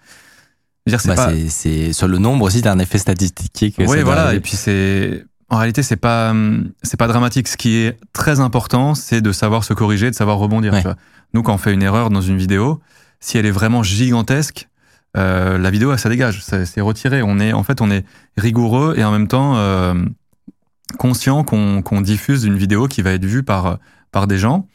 Dire, 0.87 1.01
c'est 1.01 1.09
Bah, 1.09 1.15
pas, 1.17 1.33
c'est- 1.49 1.93
sur 1.93 2.09
le 2.09 2.19
nombre 2.19 2.45
aussi, 2.47 2.63
t'as 2.63 2.73
un 2.73 2.79
effet 2.79 2.99
statistique. 2.99 3.77
oui, 3.79 4.01
voilà. 4.03 4.35
Et 4.35 4.41
puis 4.41 4.53
c'est, 4.57 5.25
en 5.51 5.59
réalité, 5.59 5.83
c'est 5.83 5.97
pas, 5.97 6.35
c'est 6.83 6.97
pas 6.97 7.09
dramatique. 7.09 7.47
Ce 7.49 7.57
qui 7.59 7.77
est 7.77 7.99
très 8.15 8.41
important, 8.41 8.95
c'est 8.95 9.21
de 9.21 9.33
savoir 9.33 9.65
se 9.65 9.75
corriger, 9.75 10.11
de 10.11 10.15
savoir 10.17 10.39
rebondir. 10.39 10.73
Ouais. 10.73 10.81
tu 10.81 10.85
vois. 10.87 10.97
Nous, 11.35 11.43
quand 11.43 11.55
on 11.55 11.59
fait 11.59 11.75
une 11.75 11.83
erreur 11.83 12.09
dans 12.09 12.23
une 12.23 12.39
vidéo, 12.39 12.81
si 13.21 13.37
elle 13.37 13.45
est 13.45 13.51
vraiment 13.51 13.83
gigantesque, 13.83 14.69
euh, 15.17 15.59
la 15.59 15.71
vidéo, 15.71 15.95
ça 15.99 16.09
dégage, 16.09 16.43
c'est 16.43 16.81
retiré. 16.81 17.23
On 17.23 17.39
est, 17.39 17.53
en 17.53 17.63
fait, 17.65 17.81
on 17.83 17.91
est 17.91 18.05
rigoureux 18.39 18.95
et 18.97 19.05
en 19.05 19.11
même 19.13 19.29
temps 19.29 19.57
euh, 19.57 19.93
conscient 20.99 21.45
qu'on 21.45 21.83
qu'on 21.83 22.01
diffuse 22.01 22.45
une 22.45 22.57
vidéo 22.57 22.89
qui 22.89 23.03
va 23.03 23.13
être 23.13 23.25
vue 23.25 23.43
par 23.43 23.79
par 24.11 24.27
des 24.27 24.39
gens 24.39 24.67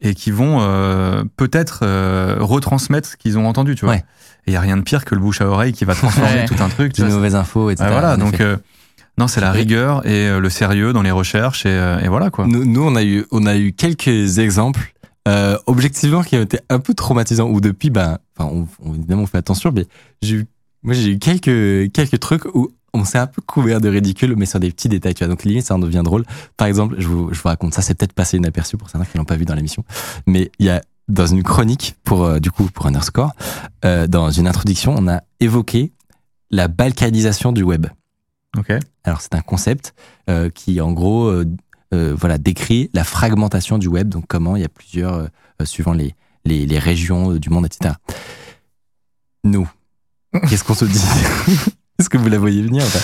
et 0.00 0.14
qui 0.14 0.30
vont 0.30 0.58
euh, 0.60 1.24
peut-être 1.36 1.80
euh, 1.82 2.36
retransmettre 2.40 3.08
ce 3.10 3.16
qu'ils 3.16 3.36
ont 3.38 3.46
entendu, 3.46 3.74
tu 3.74 3.84
vois. 3.84 3.94
Ouais. 3.94 4.04
Et 4.46 4.50
il 4.50 4.52
y 4.52 4.56
a 4.56 4.60
rien 4.60 4.76
de 4.76 4.82
pire 4.82 5.04
que 5.04 5.14
le 5.14 5.20
bouche 5.20 5.40
à 5.40 5.46
oreille 5.48 5.72
qui 5.72 5.84
va 5.84 5.94
transformer 5.94 6.44
tout 6.48 6.54
un 6.62 6.68
truc. 6.68 6.92
vois. 6.98 7.08
mauvaises 7.08 7.34
infos, 7.34 7.70
etc. 7.70 7.86
Ouais, 7.88 7.92
voilà, 7.92 8.16
donc 8.16 8.40
euh, 8.40 8.56
non, 9.18 9.26
c'est 9.26 9.40
la 9.40 9.50
rigueur 9.52 10.06
et 10.06 10.28
euh, 10.28 10.40
le 10.40 10.48
sérieux 10.50 10.92
dans 10.92 11.02
les 11.02 11.10
recherches 11.10 11.66
et, 11.66 11.70
euh, 11.70 11.98
et 11.98 12.08
voilà 12.08 12.30
quoi. 12.30 12.46
nous, 12.46 12.64
nous, 12.64 12.82
on 12.82 12.94
a 12.94 13.02
eu, 13.02 13.24
on 13.32 13.44
a 13.46 13.56
eu 13.56 13.72
quelques 13.72 14.38
exemples 14.38 14.92
euh, 15.26 15.58
objectivement 15.66 16.22
qui 16.22 16.36
a 16.36 16.40
été 16.40 16.58
un 16.70 16.78
peu 16.78 16.94
traumatisant 16.94 17.48
ou 17.48 17.60
depuis 17.60 17.90
ben 17.90 18.18
enfin 18.38 18.48
on, 18.54 18.68
on- 18.82 18.94
évidemment 18.94 19.22
on 19.24 19.26
fait 19.26 19.36
attention 19.36 19.72
mais 19.74 19.84
j'ai 20.22 20.36
eu 20.36 20.46
moi 20.82 20.94
j'ai 20.94 21.10
eu 21.10 21.18
quelques 21.18 21.92
quelques 21.92 22.18
trucs 22.20 22.46
où 22.54 22.70
on 22.94 23.04
s'est 23.04 23.18
un 23.18 23.26
peu 23.26 23.42
couvert 23.42 23.80
de 23.80 23.88
ridicule 23.88 24.34
mais 24.36 24.46
sur 24.46 24.60
des 24.60 24.70
petits 24.70 24.88
détails 24.88 25.14
tu 25.14 25.24
vois. 25.24 25.28
Donc 25.28 25.44
limite 25.44 25.66
ça 25.66 25.74
en 25.74 25.78
devient 25.78 26.02
drôle. 26.04 26.24
Par 26.56 26.66
exemple 26.66 26.96
je 26.98 27.06
vous, 27.08 27.32
je 27.32 27.40
vous 27.40 27.48
raconte 27.48 27.74
ça 27.74 27.82
c'est 27.82 27.94
peut-être 27.94 28.12
passé 28.12 28.36
inaperçu 28.36 28.76
pour 28.76 28.90
certains 28.90 29.06
qui 29.06 29.18
l'ont 29.18 29.24
pas 29.24 29.36
vu 29.36 29.44
dans 29.44 29.54
l'émission 29.54 29.84
mais 30.26 30.50
il 30.58 30.66
y 30.66 30.70
a 30.70 30.82
dans 31.08 31.26
une 31.26 31.42
chronique 31.42 31.96
pour 32.04 32.24
euh, 32.24 32.38
du 32.38 32.50
coup 32.50 32.64
pour 32.64 32.86
Underscore 32.86 33.32
euh, 33.84 34.06
dans 34.06 34.30
une 34.30 34.46
introduction 34.46 34.94
on 34.96 35.08
a 35.08 35.22
évoqué 35.40 35.92
la 36.50 36.68
balkanisation 36.68 37.52
du 37.52 37.62
web. 37.62 37.86
Ok. 38.56 38.72
alors 39.04 39.20
c'est 39.20 39.34
un 39.34 39.42
concept 39.42 39.94
euh, 40.30 40.48
qui 40.48 40.80
en 40.80 40.92
gros 40.92 41.28
euh, 41.28 41.44
voilà 41.92 42.38
décrit 42.38 42.90
la 42.94 43.04
fragmentation 43.04 43.78
du 43.78 43.88
web, 43.88 44.08
donc 44.08 44.24
comment 44.26 44.56
il 44.56 44.62
y 44.62 44.64
a 44.64 44.68
plusieurs 44.68 45.28
suivant 45.64 45.92
les, 45.92 46.14
les 46.44 46.66
les 46.66 46.78
régions 46.78 47.34
du 47.34 47.50
monde, 47.50 47.66
etc. 47.66 47.94
Nous, 49.44 49.68
qu'est-ce 50.48 50.64
qu'on 50.64 50.74
se 50.74 50.86
dit? 50.86 51.00
Est-ce 51.98 52.08
que 52.08 52.16
vous 52.18 52.28
la 52.28 52.38
voyez 52.38 52.62
venir 52.62 52.84
enfin, 52.84 53.00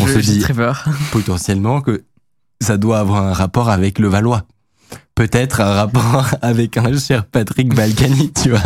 On 0.00 0.06
Je- 0.06 0.14
se 0.14 0.18
dit 0.20 0.38
très 0.40 0.54
peur. 0.54 0.84
potentiellement 1.12 1.80
que 1.80 2.04
ça 2.60 2.76
doit 2.76 2.98
avoir 2.98 3.22
un 3.24 3.32
rapport 3.32 3.68
avec 3.70 3.98
le 3.98 4.08
Valois. 4.08 4.42
Peut-être 5.14 5.60
un 5.60 5.72
rapport 5.72 6.28
avec 6.42 6.76
un 6.76 6.96
cher 6.98 7.24
Patrick 7.26 7.74
Balkany, 7.74 8.32
tu 8.32 8.50
vois. 8.50 8.62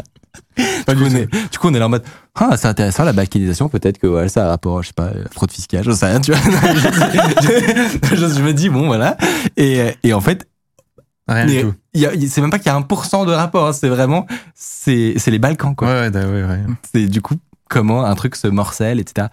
Du 0.56 0.94
coup, 0.96 1.04
on 1.10 1.14
est, 1.16 1.26
du 1.50 1.58
coup, 1.58 1.68
on 1.68 1.74
est 1.74 1.78
là 1.78 1.86
en 1.86 1.88
mode, 1.88 2.04
ah, 2.34 2.56
c'est 2.56 2.68
intéressant, 2.68 3.04
la 3.04 3.12
balkanisation, 3.12 3.68
peut-être 3.68 3.98
que, 3.98 4.06
ouais, 4.06 4.28
ça 4.28 4.42
a 4.42 4.46
un 4.46 4.48
rapport, 4.50 4.82
je 4.82 4.88
sais 4.88 4.92
pas, 4.94 5.04
euh, 5.08 5.24
fraude 5.32 5.50
fiscale, 5.50 5.82
j'en 5.84 5.94
sais 5.94 6.06
rien, 6.06 6.20
tu 6.20 6.32
vois. 6.32 6.40
je, 7.42 8.16
je- 8.16 8.34
je 8.34 8.42
me 8.42 8.52
dis, 8.52 8.68
bon, 8.68 8.86
voilà. 8.86 9.16
Et, 9.56 9.80
euh, 9.80 9.90
et 10.02 10.12
en 10.12 10.20
fait, 10.20 10.46
Rien 11.28 11.46
du 11.46 11.60
tout. 11.62 11.74
c'est 12.28 12.40
même 12.40 12.50
pas 12.50 12.58
qu'il 12.58 12.66
y 12.66 12.70
a 12.70 12.76
un 12.76 12.82
pourcent 12.82 13.24
de 13.24 13.32
rapport, 13.32 13.68
hein, 13.68 13.72
c'est 13.72 13.88
vraiment, 13.88 14.26
c'est, 14.54 15.14
c'est 15.16 15.30
les 15.30 15.38
Balkans, 15.38 15.74
quoi. 15.74 15.88
Ouais, 15.88 16.08
ouais, 16.10 16.24
ouais, 16.24 16.42
ouais. 16.44 16.60
C'est 16.92 17.06
du 17.06 17.20
coup, 17.22 17.34
comment 17.72 18.04
un 18.04 18.14
truc 18.14 18.36
se 18.36 18.46
morcelle, 18.48 19.00
etc. 19.00 19.28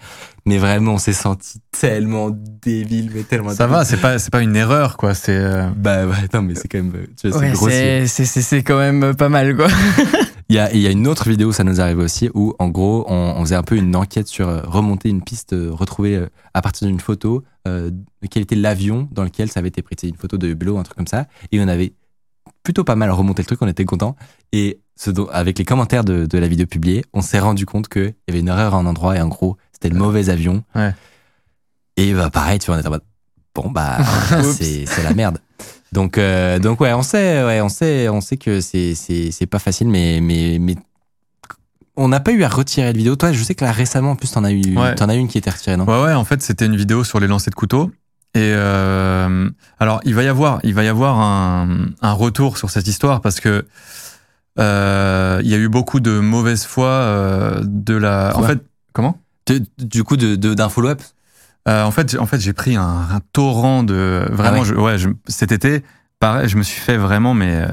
Mais 0.46 0.58
vraiment, 0.58 0.94
on 0.94 0.98
s'est 0.98 1.14
senti 1.14 1.60
tellement 1.72 2.30
débile, 2.32 3.12
mais 3.14 3.24
tellement 3.24 3.50
Ça 3.50 3.66
débile. 3.66 3.76
va, 3.78 3.86
c'est 3.86 3.98
pas, 4.02 4.18
c'est 4.18 4.32
pas 4.32 4.42
une 4.42 4.56
erreur, 4.56 4.96
quoi. 4.98 5.14
C'est. 5.14 5.36
euh, 5.38 5.70
Bah 5.76 6.06
ouais, 6.08 6.16
non, 6.34 6.42
mais 6.42 6.56
c'est 6.56 6.68
quand 6.68 6.78
même, 6.80 6.94
tu 7.20 7.30
vois, 7.30 7.40
c'est 7.40 7.46
Ouais, 7.64 7.70
c'est- 7.72 8.08
c'est 8.08 8.26
c'est- 8.26 8.42
c'est 8.42 8.64
quand 8.64 8.78
même 8.80 9.14
pas 9.16 9.30
mal, 9.30 9.56
quoi. 9.56 9.68
Il 10.52 10.56
y 10.56 10.60
a, 10.60 10.74
il 10.74 10.80
y 10.82 10.88
a 10.88 10.90
une 10.90 11.06
autre 11.08 11.30
vidéo, 11.30 11.52
ça 11.52 11.64
nous 11.64 11.80
arrive 11.80 12.00
aussi, 12.00 12.28
où 12.34 12.56
en 12.58 12.70
gros, 12.70 13.06
on, 13.08 13.36
on 13.38 13.42
faisait 13.42 13.54
un 13.56 13.62
peu 13.62 13.76
une 13.76 13.96
enquête 13.96 14.28
sur 14.28 14.50
euh, 14.50 14.62
remonter 14.66 15.08
une 15.10 15.22
piste, 15.22 15.54
euh, 15.54 15.70
retrouver 15.72 16.26
à 16.56 16.62
partir 16.64 16.88
d'une 16.88 17.00
photo 17.00 17.44
euh, 17.68 17.92
quel 18.32 18.42
était 18.42 18.56
l'avion 18.56 19.08
dans 19.12 19.24
lequel 19.24 19.52
ça 19.52 19.60
avait 19.60 19.70
été 19.70 19.84
pris. 19.84 19.96
C'est 20.02 20.08
une 20.10 20.16
photo 20.16 20.38
de 20.40 20.48
Hublot, 20.48 20.80
un 20.80 20.84
truc 20.84 20.98
comme 20.98 21.06
ça. 21.06 21.28
Et 21.52 21.62
on 21.62 21.68
avait 21.68 21.94
plutôt 22.64 22.84
pas 22.84 22.96
mal 22.96 23.12
remonté 23.12 23.44
le 23.44 23.46
truc, 23.46 23.62
on 23.62 23.68
était 23.68 23.86
content. 23.86 24.16
Et 24.52 24.80
ce 24.96 25.12
dont- 25.12 25.28
avec 25.32 25.58
les 25.60 25.66
commentaires 25.66 26.04
de, 26.04 26.26
de 26.26 26.38
la 26.38 26.48
vidéo 26.48 26.66
publiée, 26.68 27.06
on 27.14 27.22
s'est 27.22 27.40
rendu 27.40 27.66
compte 27.66 27.88
qu'il 27.88 28.14
y 28.28 28.32
avait 28.32 28.40
une 28.40 28.48
erreur 28.50 28.74
à 28.76 28.78
un 28.78 28.86
endroit 28.86 29.16
et 29.18 29.22
en 29.22 29.28
gros, 29.28 29.58
c'était 29.72 29.90
le 29.90 29.98
mauvais 29.98 30.30
avion. 30.30 30.64
Ouais. 30.76 30.94
Et 31.98 32.14
bah 32.14 32.30
pareil, 32.30 32.60
tu 32.60 32.68
vois, 32.68 32.76
on 32.76 32.80
était 32.80 32.88
en 32.88 32.92
mode, 32.92 33.04
bon 33.56 33.70
bah, 33.70 33.98
c'est 34.44 34.86
c'est 34.86 35.04
la 35.04 35.14
merde. 35.14 35.40
Donc, 35.92 36.18
euh, 36.18 36.60
donc 36.60 36.80
ouais, 36.82 36.94
on 36.94 37.02
sait, 37.02 37.44
ouais, 37.44 37.62
on 37.62 37.70
sait, 37.70 38.10
on 38.10 38.22
sait 38.22 38.38
que 38.38 38.62
c'est 38.62 38.96
c'est 38.96 39.32
c'est 39.32 39.46
pas 39.48 39.60
facile, 39.60 39.88
mais 39.90 40.20
mais 40.22 40.58
mais 40.60 40.76
on 41.96 42.08
n'a 42.08 42.20
pas 42.22 42.32
eu 42.32 42.44
à 42.44 42.48
retirer 42.50 42.86
la 42.88 42.94
vidéo. 42.94 43.16
Toi, 43.16 43.34
je 43.34 43.44
sais 43.44 43.56
que 43.56 43.66
là 43.66 43.72
récemment, 43.72 44.12
en 44.12 44.16
plus, 44.16 44.32
t'en 44.32 44.44
as 44.46 44.52
eu, 44.52 44.78
Ouais. 44.78 44.96
t'en 44.96 45.10
as 45.10 45.16
une 45.16 45.28
qui 45.28 45.38
était 45.38 45.50
retirée, 45.50 45.76
non? 45.76 45.86
Ouais, 45.86 46.06
ouais, 46.06 46.14
en 46.14 46.24
fait, 46.24 46.42
c'était 46.42 46.66
une 46.66 46.78
vidéo 46.78 47.04
sur 47.04 47.20
les 47.20 47.28
lancers 47.28 47.50
de 47.52 47.56
couteau. 47.56 47.92
Et 48.36 48.40
euh, 48.54 49.50
alors, 49.80 50.00
il 50.06 50.14
va 50.16 50.24
y 50.24 50.28
avoir, 50.28 50.60
il 50.64 50.74
va 50.74 50.84
y 50.84 50.88
avoir 50.88 51.20
un, 51.20 51.88
un 52.02 52.14
retour 52.14 52.58
sur 52.58 52.70
cette 52.70 52.88
histoire 52.88 53.20
parce 53.22 53.40
que 53.42 53.66
il 54.60 55.48
y 55.50 55.54
a 55.54 55.58
eu 55.58 55.70
beaucoup 55.70 56.00
de 56.00 56.20
mauvaise 56.20 56.66
foi 56.66 56.88
euh, 56.88 57.62
de 57.66 57.96
la. 57.96 58.34
En 58.36 58.42
Ouais. 58.42 58.48
fait, 58.48 58.60
comment? 58.94 59.18
De- 59.48 59.62
Du 59.78 60.04
coup, 60.04 60.18
de 60.18 60.36
de- 60.36 60.54
d'un 60.54 60.70
follow-up? 60.70 61.02
Euh, 61.68 61.84
En 61.84 61.92
fait, 61.92 62.12
j'ai- 62.12 62.18
en 62.20 62.26
fait, 62.26 62.40
j'ai 62.40 62.54
pris 62.54 62.76
un, 62.76 62.84
un 62.84 63.20
torrent 63.34 63.84
de 63.84 64.26
vraiment. 64.32 64.58
Ah 64.58 64.60
ouais 64.62 64.66
je- 64.66 64.76
ouais, 64.76 64.98
je- 64.98 65.10
cet 65.28 65.52
été, 65.52 65.84
pareil, 66.20 66.48
je 66.50 66.58
me 66.58 66.64
suis 66.64 66.80
fait 66.82 66.98
vraiment 66.98 67.34
mais 67.34 67.54
euh, 67.56 67.68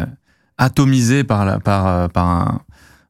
atomiser 0.59 1.25
par 1.25 1.45
la 1.45 1.59
par 1.61 1.87
euh, 1.87 2.09
par 2.09 2.27
un, 2.27 2.61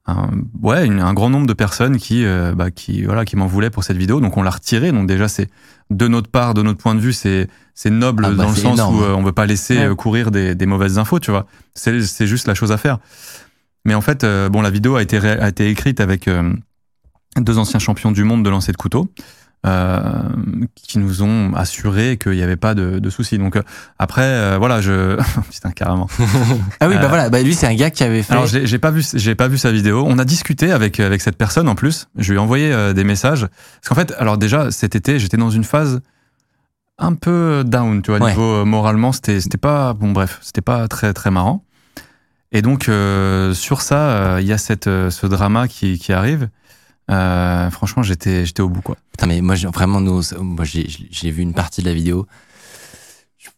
un- 0.06 0.30
ouais 0.62 0.86
une- 0.86 1.00
un 1.00 1.14
grand 1.14 1.30
nombre 1.30 1.46
de 1.46 1.52
personnes 1.54 1.96
qui 1.98 2.24
euh, 2.24 2.54
bah, 2.54 2.70
qui 2.70 3.04
voilà 3.04 3.24
qui 3.24 3.36
m'en 3.36 3.46
voulaient 3.46 3.70
pour 3.70 3.84
cette 3.84 3.96
vidéo. 3.96 4.20
Donc 4.20 4.36
on 4.36 4.42
l'a 4.42 4.50
retirée. 4.50 4.92
Donc 4.92 5.06
déjà 5.06 5.28
c'est 5.28 5.48
de 5.90 6.08
notre 6.08 6.28
part, 6.30 6.54
de 6.54 6.62
notre 6.62 6.78
point 6.78 6.94
de 6.94 7.00
vue, 7.00 7.12
c'est 7.12 7.48
c'est 7.74 7.90
noble 7.90 8.24
Ah 8.26 8.30
bah, 8.30 8.44
dans 8.44 8.50
le 8.50 8.56
sens 8.56 8.74
énorme. 8.74 8.98
où 8.98 9.02
euh, 9.02 9.14
on 9.14 9.22
veut 9.22 9.32
pas 9.32 9.46
laisser 9.46 9.78
Ouais. 9.78 9.84
euh, 9.86 9.94
courir 9.94 10.30
des, 10.30 10.54
des 10.54 10.66
mauvaises 10.66 10.98
infos, 10.98 11.20
tu 11.20 11.30
vois. 11.30 11.46
C'est 11.74 12.00
c'est 12.02 12.26
juste 12.26 12.46
la 12.48 12.54
chose 12.54 12.72
à 12.72 12.76
faire. 12.78 12.98
Mais 13.86 13.94
en 13.94 14.02
fait, 14.02 14.22
euh, 14.24 14.50
bon, 14.50 14.60
la 14.60 14.70
vidéo 14.70 14.96
a 14.96 15.02
été 15.02 15.18
ré- 15.18 15.38
a 15.40 15.48
été 15.48 15.70
écrite 15.70 16.00
avec 16.00 16.28
euh, 16.28 16.52
deux 17.38 17.56
anciens 17.56 17.80
champions 17.80 18.12
du 18.12 18.24
monde 18.24 18.44
de 18.44 18.50
lancer 18.50 18.72
de 18.72 18.76
couteau. 18.76 19.08
euh, 19.64 20.22
qui 20.76 20.98
nous 20.98 21.22
ont 21.22 21.52
assuré 21.54 22.18
qu'il 22.22 22.32
n'y 22.34 22.42
avait 22.42 22.56
pas 22.56 22.74
de, 22.74 23.00
de 23.00 23.10
soucis. 23.10 23.36
Donc 23.38 23.56
euh, 23.56 23.62
après, 23.98 24.22
euh, 24.22 24.58
voilà, 24.58 24.80
je 24.80 25.16
putain 25.50 25.70
carrément. 25.72 26.08
Ah 26.80 26.86
oui, 26.88 26.94
bah 27.00 27.08
voilà, 27.08 27.30
bah 27.30 27.42
lui 27.42 27.54
c'est 27.54 27.66
un 27.66 27.74
gars 27.74 27.90
qui 27.90 28.04
avait 28.04 28.22
fait. 28.22 28.32
Alors 28.32 28.46
j'ai 28.46 28.78
pas 28.78 28.90
vu, 28.92 29.02
j'ai 29.14 29.34
pas 29.34 29.48
vu 29.48 29.58
sa 29.58 29.72
vidéo. 29.72 30.04
On 30.06 30.18
a 30.18 30.24
discuté 30.24 30.70
avec 30.70 31.00
avec 31.00 31.20
cette 31.20 31.36
personne 31.36 31.68
en 31.68 31.74
plus. 31.74 32.06
Je 32.16 32.30
lui 32.30 32.36
ai 32.38 32.40
envoyé 32.40 32.92
des 32.94 33.02
messages 33.04 33.46
parce 33.80 33.88
qu'en 33.88 33.94
fait, 33.96 34.14
alors 34.18 34.38
déjà 34.38 34.70
cet 34.70 34.94
été, 34.94 35.18
j'étais 35.18 35.36
dans 35.38 35.50
une 35.50 35.64
phase 35.64 36.00
un 36.98 37.14
peu 37.14 37.64
down, 37.66 38.02
tu 38.02 38.10
vois, 38.12 38.20
Ouais. 38.20 38.30
niveau 38.30 38.64
moralement, 38.64 39.10
c'était 39.12 39.40
c'était 39.40 39.58
pas 39.58 39.94
bon, 39.94 40.12
bref, 40.12 40.38
c'était 40.42 40.62
pas 40.62 40.86
très 40.86 41.12
très 41.12 41.30
marrant. 41.32 41.64
Et 42.52 42.62
donc 42.62 42.88
euh, 42.88 43.52
sur 43.54 43.82
ça, 43.82 44.08
euh, 44.36 44.38
il 44.40 44.46
y 44.46 44.52
a 44.52 44.58
cette 44.58 44.86
euh, 44.86 45.10
ce 45.10 45.26
drama 45.26 45.68
qui 45.68 45.98
qui 45.98 46.12
arrive. 46.12 46.48
Franchement, 47.08 48.02
j'étais 48.02 48.44
j'étais 48.46 48.62
au 48.62 48.68
bout 48.68 48.82
quoi. 48.82 48.96
Putain, 49.12 49.26
mais 49.26 49.40
moi 49.40 49.54
vraiment, 49.72 50.00
nous, 50.00 50.22
moi 50.40 50.64
j'ai 50.64 51.30
vu 51.30 51.42
une 51.42 51.54
partie 51.54 51.80
de 51.82 51.86
la 51.86 51.94
vidéo. 51.94 52.26
Je, 53.38 53.48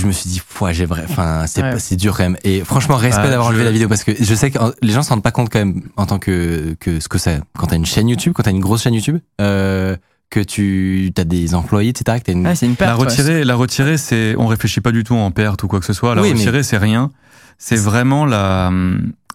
je 0.00 0.06
me 0.06 0.12
suis 0.12 0.28
dit, 0.30 0.42
ouais, 0.60 0.74
j'ai 0.74 0.86
vrai, 0.86 1.04
enfin, 1.08 1.46
c'est 1.46 1.62
Ouais. 1.62 1.96
dur 1.96 2.16
quand 2.16 2.24
même. 2.24 2.36
Et 2.44 2.60
franchement, 2.64 2.96
respect 2.96 3.22
Ah, 3.26 3.30
d'avoir 3.30 3.46
je- 3.48 3.50
enlevé 3.52 3.64
la 3.64 3.70
vidéo 3.70 3.88
parce 3.88 4.04
que 4.04 4.12
je 4.18 4.34
sais 4.34 4.50
que 4.50 4.58
les 4.82 4.92
gens 4.92 5.02
se 5.02 5.10
rendent 5.10 5.22
pas 5.22 5.30
compte 5.32 5.50
quand 5.50 5.58
même 5.60 5.82
en 5.96 6.06
tant 6.06 6.18
que 6.18 6.76
que 6.80 6.98
ce 7.00 7.08
que 7.08 7.18
c'est 7.18 7.40
quand 7.58 7.66
t'as 7.68 7.76
une 7.76 7.86
chaîne 7.86 8.08
YouTube, 8.08 8.32
quand 8.34 8.42
t'as 8.44 8.50
une 8.50 8.60
grosse 8.60 8.82
chaîne 8.82 8.94
YouTube, 8.94 9.18
euh, 9.40 9.96
que 10.30 10.40
tu 10.40 11.12
as 11.16 11.24
des 11.24 11.54
employés, 11.54 11.90
etc. 11.90 12.18
Que 12.24 12.32
une... 12.32 12.46
Ouais, 12.46 12.54
c'est 12.56 12.66
une 12.66 12.74
perte. 12.76 12.90
La 12.90 12.96
ouais. 12.98 13.04
retirer, 13.08 13.44
la 13.44 13.54
retirer, 13.54 13.98
c'est, 13.98 14.34
on 14.36 14.46
réfléchit 14.48 14.80
pas 14.80 14.90
du 14.90 15.04
tout 15.04 15.14
en 15.14 15.30
perte 15.30 15.62
ou 15.62 15.68
quoi 15.68 15.78
que 15.78 15.86
ce 15.86 15.92
soit. 15.92 16.14
La 16.16 16.22
Oui, 16.22 16.32
mais- 16.32 16.38
retirer, 16.40 16.62
c'est 16.64 16.78
rien. 16.78 17.10
C'est 17.58 17.76
vraiment 17.76 18.26
la, 18.26 18.70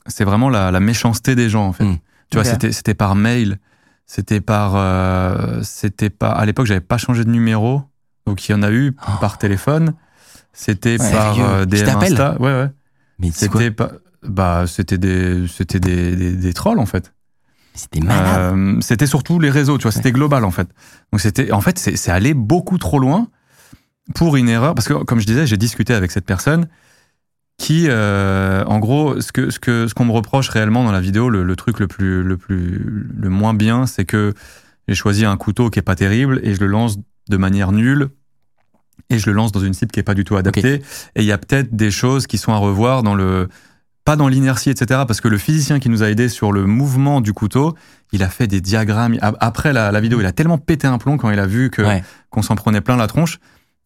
c'est 0.08 0.24
vraiment 0.24 0.50
la, 0.50 0.72
la 0.72 0.80
méchanceté 0.80 1.36
des 1.36 1.50
gens 1.50 1.66
en 1.66 1.74
fait. 1.74 1.86
Mm. 1.86 1.98
Tu 2.30 2.38
vois, 2.38 2.44
c'était, 2.44 2.72
c'était 2.72 2.94
par 2.94 3.16
mail, 3.16 3.58
c'était 4.06 4.42
par, 4.42 4.74
euh, 4.76 5.62
c'était 5.64 6.10
pas. 6.12 6.30
À 6.30 6.46
l'époque, 6.46 6.68
j'avais 6.68 6.80
pas 6.80 6.98
changé 6.98 7.24
de 7.26 7.30
numéro, 7.32 7.82
donc 8.28 8.48
il 8.48 8.52
y 8.52 8.56
en 8.56 8.62
a 8.64 8.72
eu 8.72 8.96
Oh. 9.08 9.12
par 9.20 9.38
téléphone. 9.38 9.94
C'était 10.54 11.00
Ouais. 11.02 11.12
par 11.12 11.40
euh, 11.40 11.66
t'appelle 11.66 12.12
Insta. 12.14 12.36
Ouais, 12.40 12.52
ouais. 12.52 12.70
mais 13.20 13.32
C'était 13.32 13.72
pas, 13.72 13.92
bah, 14.24 14.66
c'était 14.68 14.98
des, 14.98 15.48
c'était 15.48 15.80
des, 15.80 16.16
des, 16.16 16.32
des 16.36 16.54
trolls 16.54 16.80
en 16.80 16.86
fait. 16.86 17.14
C'était 17.76 18.02
malade. 18.02 18.54
Euh, 18.56 18.78
c'était 18.82 19.06
surtout 19.08 19.40
les 19.40 19.50
réseaux, 19.50 19.78
tu 19.78 19.84
vois, 19.84 19.92
c'était 19.92 20.12
global 20.12 20.44
en 20.44 20.52
fait. 20.52 20.68
Donc 21.14 21.22
c'était, 21.22 21.52
en 21.52 21.62
fait, 21.62 21.80
c'est 21.80 21.96
c'est 21.96 22.12
allé 22.12 22.34
beaucoup 22.34 22.78
trop 22.78 23.00
loin 23.00 23.28
pour 24.16 24.36
une 24.38 24.50
erreur, 24.50 24.76
parce 24.76 24.88
que 24.88 24.94
comme 25.04 25.20
je 25.20 25.26
disais, 25.28 25.48
j'ai 25.48 25.58
discuté 25.58 25.94
avec 25.94 26.12
cette 26.12 26.26
personne 26.26 26.68
qui, 27.60 27.86
euh, 27.90 28.64
en 28.66 28.80
gros, 28.80 29.20
ce 29.22 29.32
que 29.32 29.52
ce 29.52 29.60
que 29.60 29.88
ce 29.88 29.94
qu'on 29.94 30.06
me 30.06 30.12
reproche 30.12 30.50
réellement 30.50 30.84
dans 30.84 30.92
la 30.92 31.02
vidéo, 31.02 31.30
le, 31.30 31.44
le 31.44 31.56
truc 31.56 31.80
le 31.80 31.88
plus 31.88 32.24
le 32.24 32.38
plus 32.38 32.82
le 33.20 33.30
moins 33.30 33.54
bien, 33.54 33.86
c'est 33.86 34.06
que 34.06 34.34
j'ai 34.88 34.96
choisi 34.96 35.26
un 35.26 35.38
couteau 35.38 35.70
qui 35.70 35.78
est 35.78 35.84
pas 35.84 35.96
terrible 35.96 36.40
et 36.44 36.56
je 36.56 36.62
le 36.62 36.68
lance 36.68 36.98
de 37.30 37.38
manière 37.38 37.72
nulle 37.72 38.10
et 39.12 39.20
je 39.20 39.26
le 39.28 39.34
lance 39.34 39.52
dans 39.52 39.60
une 39.60 39.74
cible 39.74 39.92
qui 39.92 40.00
est 40.00 40.04
pas 40.04 40.14
du 40.16 40.24
tout 40.24 40.36
adaptée. 40.38 40.82
Et 41.16 41.22
il 41.22 41.26
y 41.26 41.32
a 41.32 41.38
peut-être 41.38 41.76
des 41.76 41.92
choses 41.92 42.26
qui 42.28 42.38
sont 42.38 42.54
à 42.54 42.58
revoir 42.58 43.04
dans 43.04 43.14
le 43.16 43.50
pas 44.06 44.16
dans 44.16 44.28
l'inertie, 44.30 44.70
etc. 44.72 45.02
Parce 45.06 45.22
que 45.22 45.28
le 45.28 45.38
physicien 45.38 45.80
qui 45.80 45.90
nous 45.90 46.02
a 46.02 46.10
aidé 46.10 46.30
sur 46.30 46.52
le 46.52 46.66
mouvement 46.66 47.20
du 47.22 47.34
couteau, 47.34 47.76
il 48.14 48.24
a 48.24 48.30
fait 48.30 48.48
des 48.48 48.62
diagrammes. 48.62 49.18
Après 49.22 49.74
la, 49.74 49.92
la 49.92 50.00
vidéo, 50.00 50.20
il 50.22 50.26
a 50.26 50.32
tellement 50.32 50.58
pété 50.58 50.88
un 50.88 50.98
plomb 50.98 51.18
quand 51.18 51.30
il 51.30 51.40
a 51.40 51.46
vu 51.46 51.70
que 51.70 51.82
Ouais. 51.84 52.04
qu'on 52.32 52.42
s'en 52.42 52.56
prenait 52.56 52.82
plein 52.82 52.96
la 52.96 53.06
tronche. 53.08 53.38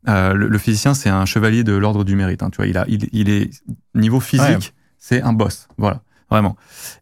Euh, 0.07 0.33
le, 0.33 0.47
le 0.47 0.57
physicien, 0.57 0.93
c'est 0.93 1.09
un 1.09 1.25
chevalier 1.25 1.63
de 1.63 1.73
l'ordre 1.73 2.03
du 2.03 2.15
mérite. 2.15 2.43
hein, 2.43 2.49
tu 2.51 2.57
vois, 2.57 2.67
il 2.67 2.77
a, 2.77 2.85
il, 2.87 3.07
il 3.13 3.29
est 3.29 3.49
niveau 3.95 4.19
physique, 4.19 4.47
Ouais. 4.47 4.57
c'est 4.97 5.21
un 5.21 5.33
boss. 5.33 5.67
Voilà, 5.77 6.01
vraiment. 6.29 6.55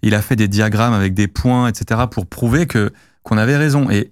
Il 0.04 0.14
a 0.16 0.22
fait 0.22 0.36
des 0.36 0.48
diagrammes 0.48 0.94
avec 0.94 1.14
des 1.14 1.28
points, 1.28 1.68
etc. 1.68 2.02
pour 2.10 2.26
prouver 2.28 2.68
que 2.68 2.92
qu'on 3.24 3.38
avait 3.38 3.58
raison. 3.58 3.90
Et 3.90 4.12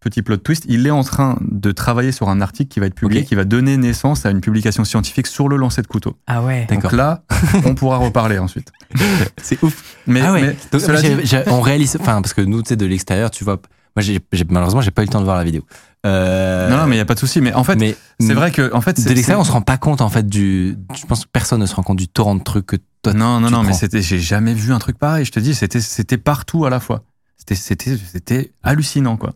petit 0.00 0.22
plot 0.22 0.38
twist, 0.38 0.64
il 0.68 0.86
est 0.86 0.90
en 0.90 1.02
train 1.04 1.38
de 1.42 1.72
travailler 1.72 2.10
sur 2.12 2.28
un 2.30 2.40
article 2.40 2.68
qui 2.72 2.80
va 2.80 2.86
être 2.86 2.94
publié, 2.94 3.24
qui 3.24 3.34
va 3.34 3.44
donner 3.44 3.76
naissance 3.76 4.24
à 4.24 4.30
une 4.30 4.40
publication 4.40 4.84
scientifique 4.84 5.26
sur 5.26 5.48
le 5.48 5.56
lancer 5.56 5.82
de 5.82 5.86
couteau. 5.88 6.16
Ah 6.26 6.42
ouais. 6.42 6.66
D'accord. 6.68 6.90
Donc 6.90 6.92
là, 6.92 7.22
on 7.66 7.74
pourra 7.74 7.98
reparler 7.98 8.38
ensuite. 8.38 8.70
C'est 9.42 9.62
ouf. 9.62 9.96
Mais, 10.06 10.20
ah 10.22 10.32
ouais. 10.32 10.40
mais 10.42 10.56
Donc, 10.72 10.80
cela 10.80 11.42
on 11.48 11.60
réalise, 11.60 11.96
enfin, 12.00 12.22
parce 12.22 12.32
que 12.32 12.40
nous, 12.40 12.62
tu 12.62 12.68
sais, 12.70 12.76
de 12.76 12.86
l'extérieur, 12.86 13.30
tu 13.30 13.44
vois, 13.44 13.60
moi, 13.96 14.04
malheureusement, 14.48 14.80
j'ai 14.80 14.90
pas 14.90 15.02
eu 15.02 15.06
le 15.06 15.10
temps 15.12 15.18
de 15.20 15.24
voir 15.24 15.36
la 15.36 15.44
vidéo. 15.44 15.64
Euh, 16.06 16.70
Non, 16.70 16.78
non, 16.78 16.86
mais 16.86 16.94
il 16.96 16.98
y 16.98 17.02
a 17.02 17.04
pas 17.04 17.14
de 17.14 17.18
souci. 17.18 17.40
Mais 17.40 17.52
en 17.52 17.62
fait, 17.64 17.76
mais 17.76 17.96
c'est 18.20 18.32
vrai 18.34 18.50
que 18.52 18.72
en 18.74 18.80
fait, 18.80 18.94
de 18.96 19.00
c'est- 19.02 19.08
l'extérieur, 19.10 19.40
on 19.40 19.44
se 19.44 19.52
rend 19.52 19.60
pas 19.60 19.76
compte 19.76 20.00
en 20.00 20.08
fait 20.08 20.26
du. 20.26 20.76
Je 20.98 21.04
pense 21.06 21.24
que 21.26 21.30
personne 21.30 21.60
ne 21.60 21.66
se 21.66 21.74
rend 21.74 21.82
compte 21.82 21.98
du 21.98 22.08
torrent 22.08 22.34
de 22.34 22.42
trucs 22.42 22.66
que 22.66 22.76
toi. 23.02 23.12
Non, 23.12 23.38
non, 23.40 23.48
tu 23.48 23.52
non, 23.54 23.62
mais 23.62 23.72
c'était, 23.74 24.00
j'ai 24.02 24.18
jamais 24.18 24.54
vu 24.54 24.72
un 24.72 24.78
truc 24.78 24.96
pareil. 24.98 25.24
Je 25.24 25.32
te 25.32 25.40
dis, 25.40 25.54
c'était, 25.54 25.80
c'était 25.80 26.18
partout 26.18 26.64
à 26.64 26.70
la 26.70 26.80
fois. 26.80 27.04
C'était, 27.36 27.54
c'était, 27.54 27.96
c'était 27.96 28.52
hallucinant, 28.62 29.16
quoi. 29.16 29.32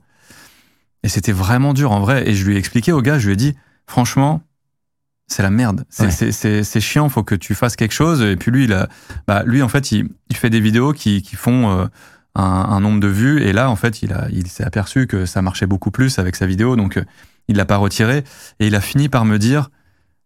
Et 1.02 1.08
c'était 1.08 1.32
vraiment 1.32 1.74
dur 1.74 1.92
en 1.92 2.00
vrai. 2.00 2.28
Et 2.28 2.34
je 2.34 2.46
lui 2.46 2.54
ai 2.54 2.58
expliqué 2.58 2.92
au 2.92 3.02
gars, 3.02 3.18
je 3.18 3.26
lui 3.26 3.34
ai 3.34 3.36
dit, 3.36 3.54
franchement, 3.86 4.40
c'est 5.26 5.42
la 5.42 5.50
merde. 5.50 5.84
C'est, 5.90 6.04
Ouais. 6.04 6.10
c'est, 6.10 6.32
c'est, 6.32 6.64
c'est 6.64 6.80
chiant. 6.80 7.08
Faut 7.10 7.22
que 7.22 7.34
tu 7.34 7.54
fasses 7.54 7.76
quelque 7.76 7.92
chose. 7.92 8.22
Et 8.22 8.36
puis 8.36 8.50
lui, 8.50 8.64
il 8.64 8.72
a, 8.72 8.88
bah, 9.26 9.42
lui, 9.44 9.62
en 9.62 9.68
fait, 9.68 9.92
il, 9.92 10.08
il 10.30 10.36
fait 10.36 10.50
des 10.50 10.60
vidéos 10.60 10.92
qui, 10.94 11.20
qui 11.22 11.36
font 11.36 11.70
euh, 11.78 11.86
un, 12.34 12.42
un 12.42 12.80
nombre 12.80 13.00
de 13.00 13.06
vues. 13.08 13.42
Et 13.42 13.52
là, 13.52 13.70
en 13.70 13.76
fait, 13.76 14.02
il 14.02 14.12
a, 14.12 14.26
il 14.32 14.46
s'est 14.48 14.64
aperçu 14.64 15.06
que 15.06 15.26
ça 15.26 15.42
marchait 15.42 15.66
beaucoup 15.66 15.90
plus 15.90 16.18
avec 16.18 16.36
sa 16.36 16.46
vidéo. 16.46 16.76
Donc, 16.76 16.96
euh, 16.96 17.04
il 17.48 17.56
l'a 17.56 17.64
pas 17.64 17.76
retiré. 17.76 18.24
Et 18.60 18.66
il 18.68 18.74
a 18.74 18.80
fini 18.80 19.08
par 19.08 19.24
me 19.24 19.38
dire, 19.38 19.70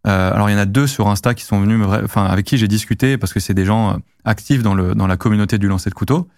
euh, 0.06 0.32
alors 0.32 0.48
il 0.48 0.52
y 0.52 0.56
en 0.56 0.60
a 0.60 0.66
deux 0.66 0.86
sur 0.86 1.08
Insta 1.08 1.34
qui 1.34 1.44
sont 1.44 1.60
venus, 1.60 1.78
me 1.78 1.86
enfin 2.04 2.24
avec 2.24 2.46
qui 2.46 2.56
j'ai 2.56 2.68
discuté 2.68 3.18
parce 3.18 3.32
que 3.32 3.40
c'est 3.40 3.54
des 3.54 3.64
gens 3.64 3.90
euh, 3.90 3.96
actifs 4.24 4.62
dans 4.62 4.74
le 4.74 4.94
dans 4.94 5.06
la 5.08 5.16
communauté 5.16 5.58
du 5.58 5.66
lancer 5.66 5.90
de 5.90 5.94
couteau. 5.94 6.28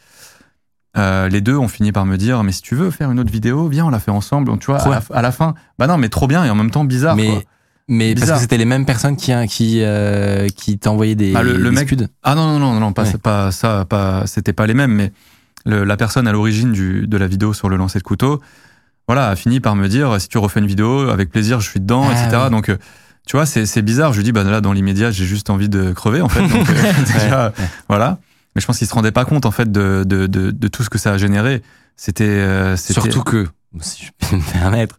Euh, 0.96 1.28
les 1.28 1.40
deux 1.40 1.56
ont 1.56 1.68
fini 1.68 1.92
par 1.92 2.04
me 2.04 2.16
dire 2.16 2.42
mais 2.42 2.50
si 2.50 2.62
tu 2.62 2.74
veux 2.74 2.90
faire 2.90 3.12
une 3.12 3.20
autre 3.20 3.30
vidéo, 3.30 3.68
viens 3.68 3.86
on 3.86 3.90
la 3.90 4.00
fait 4.00 4.10
ensemble. 4.10 4.46
Donc, 4.48 4.60
tu 4.60 4.66
vois 4.66 4.80
à 4.80 4.88
la, 4.88 5.02
à 5.14 5.22
la 5.22 5.30
fin, 5.30 5.54
bah 5.78 5.86
non 5.86 5.98
mais 5.98 6.08
trop 6.08 6.26
bien 6.26 6.44
et 6.44 6.50
en 6.50 6.54
même 6.56 6.70
temps 6.72 6.82
bizarre. 6.84 7.14
mais 7.14 7.28
quoi. 7.28 7.42
mais 7.86 8.14
parce 8.14 8.22
Bizarre. 8.22 8.36
que 8.38 8.42
c'était 8.42 8.56
les 8.58 8.64
mêmes 8.64 8.86
personnes 8.86 9.16
qui 9.16 9.32
qui 9.46 9.82
euh, 9.84 10.48
qui 10.48 10.78
t'envoyaient 10.78 11.14
des, 11.14 11.32
Bah, 11.32 11.42
le- 11.44 11.56
le 11.58 11.70
des 11.70 11.76
mec- 11.76 11.86
scuds. 11.88 12.08
Ah 12.24 12.34
non 12.34 12.46
non 12.46 12.58
non 12.58 12.72
non, 12.74 12.80
non 12.80 12.92
pas 12.92 13.04
Ouais. 13.04 13.18
pas 13.22 13.52
ça 13.52 13.84
pas 13.84 14.26
c'était 14.26 14.52
pas 14.52 14.66
les 14.66 14.74
mêmes 14.74 14.92
mais 14.94 15.12
le- 15.66 15.84
la 15.84 15.96
personne 15.96 16.26
à 16.28 16.32
l'origine 16.32 16.72
de 16.72 17.16
la 17.16 17.26
vidéo 17.26 17.52
sur 17.52 17.68
le 17.68 17.76
lancer 17.76 17.98
de 17.98 18.04
couteau, 18.04 18.40
voilà 19.08 19.28
a 19.28 19.36
fini 19.36 19.61
par 19.61 19.74
me 19.76 19.88
dire 19.88 20.20
si 20.20 20.28
tu 20.28 20.38
refais 20.38 20.61
une 20.61 20.66
vidéo 20.66 21.08
avec 21.11 21.30
plaisir 21.30 21.61
je 21.61 21.68
suis 21.68 21.80
dedans 21.80 22.04
Ah, 22.08 22.12
etc. 22.12 22.42
ouais. 22.44 22.50
Donc 22.50 22.68
euh, 22.68 22.76
tu 23.26 23.36
vois, 23.36 23.46
c'est 23.46 23.82
bizarre. 23.82 24.12
Je 24.12 24.16
lui 24.18 24.24
dis, 24.24 24.32
bah 24.32 24.42
là, 24.42 24.61
dans 24.61 24.72
l'immédiat, 24.72 25.12
j'ai 25.12 25.24
juste 25.26 25.50
envie 25.50 25.68
de 25.68 25.92
crever, 25.92 26.20
en 26.20 26.28
fait. 26.28 26.40
Donc, 26.40 26.68
euh, 26.70 26.92
déjà, 27.06 27.52
voilà. 27.88 28.18
Mais 28.56 28.61
je 28.61 28.66
pense 28.66 28.78
qu'il 28.78 28.88
se 28.88 28.94
rendait 28.94 29.12
pas 29.12 29.24
compte, 29.24 29.46
en 29.46 29.52
fait, 29.52 29.70
de, 29.70 30.02
de, 30.04 30.26
de, 30.26 30.50
de 30.50 30.68
tout 30.68 30.82
ce 30.82 30.90
que 30.90 30.98
ça 30.98 31.12
a 31.12 31.18
généré. 31.18 31.62
C'était. 31.96 32.24
euh, 32.24 32.76
Surtout 32.76 33.22
que 33.22 33.46
si 33.82 34.06
je 34.06 34.11
peux 34.26 34.34
me 34.36 34.52
permettre. 34.52 34.98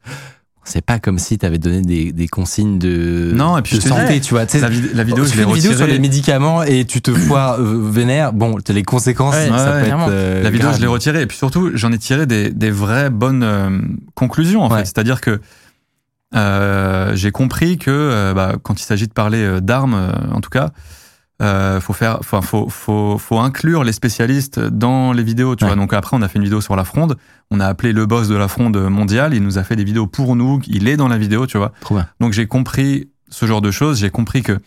C'est 0.63 0.85
pas 0.85 0.99
comme 0.99 1.17
si 1.17 1.37
t'avais 1.39 1.57
donné 1.57 1.81
des, 1.81 2.11
des 2.11 2.27
consignes 2.27 2.77
de, 2.77 3.31
Non, 3.33 3.57
et 3.57 3.61
puis 3.63 3.77
de 3.77 3.81
je 3.81 3.87
te 3.87 3.89
santé, 3.89 4.21
tu 4.21 4.35
vois. 4.35 4.41
La, 4.45 4.69
vid- 4.69 4.93
la 4.93 5.03
vidéo, 5.03 5.23
tu 5.25 5.31
je 5.31 5.35
fais 5.35 5.41
l'ai 5.43 5.49
une 5.49 5.55
vidéo 5.55 5.73
sur 5.73 5.87
les 5.87 5.97
médicaments 5.99 6.61
et 6.61 6.85
tu 6.85 7.01
te 7.01 7.11
foires 7.13 7.55
euh, 7.59 7.79
vénère. 7.89 8.31
Bon, 8.31 8.57
t'as 8.63 8.71
les 8.73 8.83
conséquences, 8.83 9.33
Ouais, 9.35 9.47
ça 9.49 9.73
ouais, 9.73 9.79
peut 9.79 9.85
clairement. 9.85 10.05
être. 10.05 10.11
euh, 10.13 10.43
La 10.43 10.49
vidéo, 10.51 10.67
grave. 10.67 10.75
je 10.77 10.81
l'ai 10.81 10.87
retirée. 10.87 11.21
Et 11.23 11.25
puis 11.25 11.35
surtout, 11.37 11.71
j'en 11.73 11.91
ai 11.91 11.97
tiré 11.97 12.27
des, 12.27 12.51
des 12.51 12.69
vraies 12.69 13.09
bonnes 13.09 13.41
euh, 13.43 13.79
conclusions, 14.13 14.61
en 14.61 14.69
Ouais. 14.71 14.79
fait. 14.79 14.85
C'est-à-dire 14.85 15.19
que 15.19 15.41
j'ai 17.15 17.31
compris 17.31 17.77
que 17.77 18.31
bah, 18.33 18.53
quand 18.61 18.79
il 18.79 18.83
s'agit 18.85 19.07
de 19.07 19.13
parler 19.13 19.59
d'armes, 19.61 20.11
en 20.31 20.41
tout 20.41 20.49
cas, 20.49 20.69
euh, 21.41 21.79
faut 21.81 21.93
faire, 21.93 22.17
enfin, 22.19 22.41
faut, 22.41 22.69
faut, 22.69 23.17
faut 23.17 23.39
inclure 23.39 23.83
les 23.83 23.93
spécialistes 23.93 24.59
dans 24.59 25.11
les 25.11 25.23
vidéos, 25.23 25.55
tu 25.55 25.63
Ouais. 25.63 25.69
vois. 25.71 25.75
Donc 25.75 25.91
après, 25.93 26.15
on 26.15 26.21
a 26.21 26.27
fait 26.27 26.37
une 26.37 26.43
vidéo 26.43 26.61
sur 26.61 26.75
la 26.75 26.83
fronde. 26.83 27.17
On 27.49 27.59
a 27.59 27.65
appelé 27.65 27.93
le 27.93 28.05
boss 28.05 28.27
de 28.27 28.35
la 28.35 28.47
fronde 28.47 28.77
mondiale. 28.77 29.33
Il 29.33 29.41
nous 29.43 29.57
a 29.57 29.63
fait 29.63 29.75
des 29.75 29.83
vidéos 29.83 30.05
pour 30.07 30.35
nous. 30.35 30.61
Il 30.67 30.87
est 30.87 30.97
dans 30.97 31.07
la 31.07 31.17
vidéo, 31.17 31.47
tu 31.47 31.57
vois. 31.57 31.73
Trop 31.81 31.95
bien. 31.95 32.07
Donc 32.19 32.33
j'ai 32.33 32.45
compris 32.47 33.09
ce 33.29 33.45
genre 33.45 33.61
de 33.61 33.71
choses. 33.71 33.99
J'ai 33.99 34.09
compris 34.11 34.43
que 34.43 34.59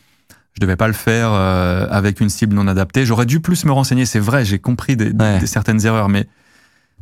je 0.54 0.60
devais 0.60 0.76
pas 0.76 0.86
le 0.88 0.92
faire 0.94 1.30
euh, 1.32 1.86
avec 1.90 2.20
une 2.20 2.28
cible 2.28 2.54
non 2.54 2.66
adaptée. 2.66 3.04
J'aurais 3.06 3.26
dû 3.26 3.40
plus 3.40 3.64
me 3.64 3.72
renseigner. 3.72 4.04
C'est 4.06 4.18
vrai, 4.20 4.44
j'ai 4.44 4.58
compris 4.58 4.96
des, 4.96 5.10
Ouais. 5.12 5.38
des- 5.40 5.46
certaines 5.46 5.84
erreurs, 5.86 6.08
mais 6.08 6.26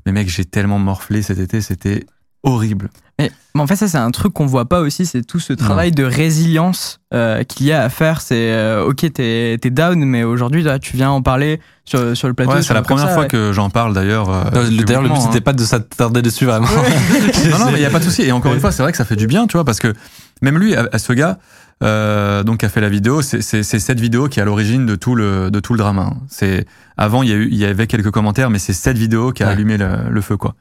mais 0.04 0.12
mec, 0.12 0.28
j'ai 0.28 0.44
tellement 0.44 0.78
morflé 0.80 1.22
cet 1.22 1.38
été, 1.38 1.60
c'était 1.60 2.04
horrible. 2.42 2.90
Mais, 3.18 3.30
mais 3.54 3.60
en 3.60 3.66
fait, 3.66 3.76
ça, 3.76 3.86
c'est 3.88 3.98
un 3.98 4.10
truc 4.10 4.32
qu'on 4.32 4.46
voit 4.46 4.64
pas 4.68 4.80
aussi, 4.80 5.04
c'est 5.06 5.22
tout 5.22 5.38
ce 5.38 5.52
travail 5.52 5.92
de 5.92 6.02
résilience 6.02 6.98
euh, 7.14 7.44
qu'il 7.44 7.66
y 7.66 7.72
a 7.72 7.82
à 7.82 7.88
faire. 7.88 8.20
C'est, 8.20 8.52
euh, 8.52 8.84
ok, 8.86 9.12
t'es 9.12 9.58
es 9.62 9.70
down, 9.70 10.02
mais 10.04 10.24
aujourd'hui, 10.24 10.64
tu 10.80 10.96
viens 10.96 11.10
en 11.10 11.22
parler 11.22 11.60
sur, 11.84 12.16
sur 12.16 12.26
le 12.28 12.34
plateau. 12.34 12.52
Ouais, 12.52 12.62
c'est 12.62 12.74
la 12.74 12.82
première 12.82 13.06
ça, 13.08 13.12
fois 13.14 13.22
ouais. 13.24 13.28
que 13.28 13.52
j'en 13.52 13.68
parle 13.70 13.92
d'ailleurs. 13.94 14.30
euh, 14.30 14.44
D'ailleurs, 14.50 14.62
le 14.64 14.70
but, 14.70 14.84
publiquement, 14.86 15.20
c'était 15.20 15.38
hein. 15.38 15.40
pas 15.44 15.52
de 15.52 15.62
s'attarder 15.64 16.22
dessus 16.22 16.46
vraiment. 16.46 16.66
non, 17.50 17.58
non, 17.58 17.66
mais 17.66 17.72
il 17.78 17.80
n'y 17.80 17.84
a 17.84 17.90
pas 17.90 17.98
de 18.00 18.04
souci. 18.04 18.22
Et 18.22 18.32
encore 18.32 18.54
une 18.54 18.60
fois, 18.60 18.72
c'est 18.72 18.82
vrai 18.82 18.92
que 18.92 18.98
ça 18.98 19.04
fait 19.04 19.16
du 19.16 19.26
bien, 19.26 19.46
tu 19.46 19.52
vois, 19.58 19.64
parce 19.64 19.78
que 19.78 19.92
même 20.40 20.58
lui, 20.58 20.74
à, 20.74 20.88
à 20.90 20.98
ce 20.98 21.12
gars, 21.12 21.38
euh, 21.84 22.42
donc, 22.44 22.58
qui 22.60 22.66
a 22.66 22.68
fait 22.70 22.80
la 22.80 22.88
vidéo, 22.88 23.22
c'est 23.22 23.42
c'est- 23.42 23.62
c'est 23.62 23.78
cette 23.78 24.00
vidéo 24.00 24.28
qui 24.28 24.38
est 24.38 24.42
à 24.42 24.46
l'origine 24.46 24.86
de 24.86 24.94
tout 24.96 25.14
le 25.14 25.50
de 25.50 25.60
tout 25.60 25.74
le 25.74 25.78
drama. 25.78 26.10
hein. 26.12 26.16
C'est 26.28 26.64
avant, 26.96 27.22
il 27.22 27.28
y 27.28 27.32
a 27.32 27.36
eu, 27.36 27.48
il 27.50 27.58
y 27.58 27.64
avait 27.66 27.86
quelques 27.86 28.10
commentaires, 28.10 28.50
mais 28.50 28.58
c'est 28.58 28.72
cette 28.72 28.96
vidéo 28.98 29.32
qui 29.32 29.42
a 29.42 29.46
Ouais. 29.46 29.52
allumé 29.52 29.76
le, 29.76 29.88
le 30.08 30.20
feu, 30.20 30.36
quoi. 30.36 30.54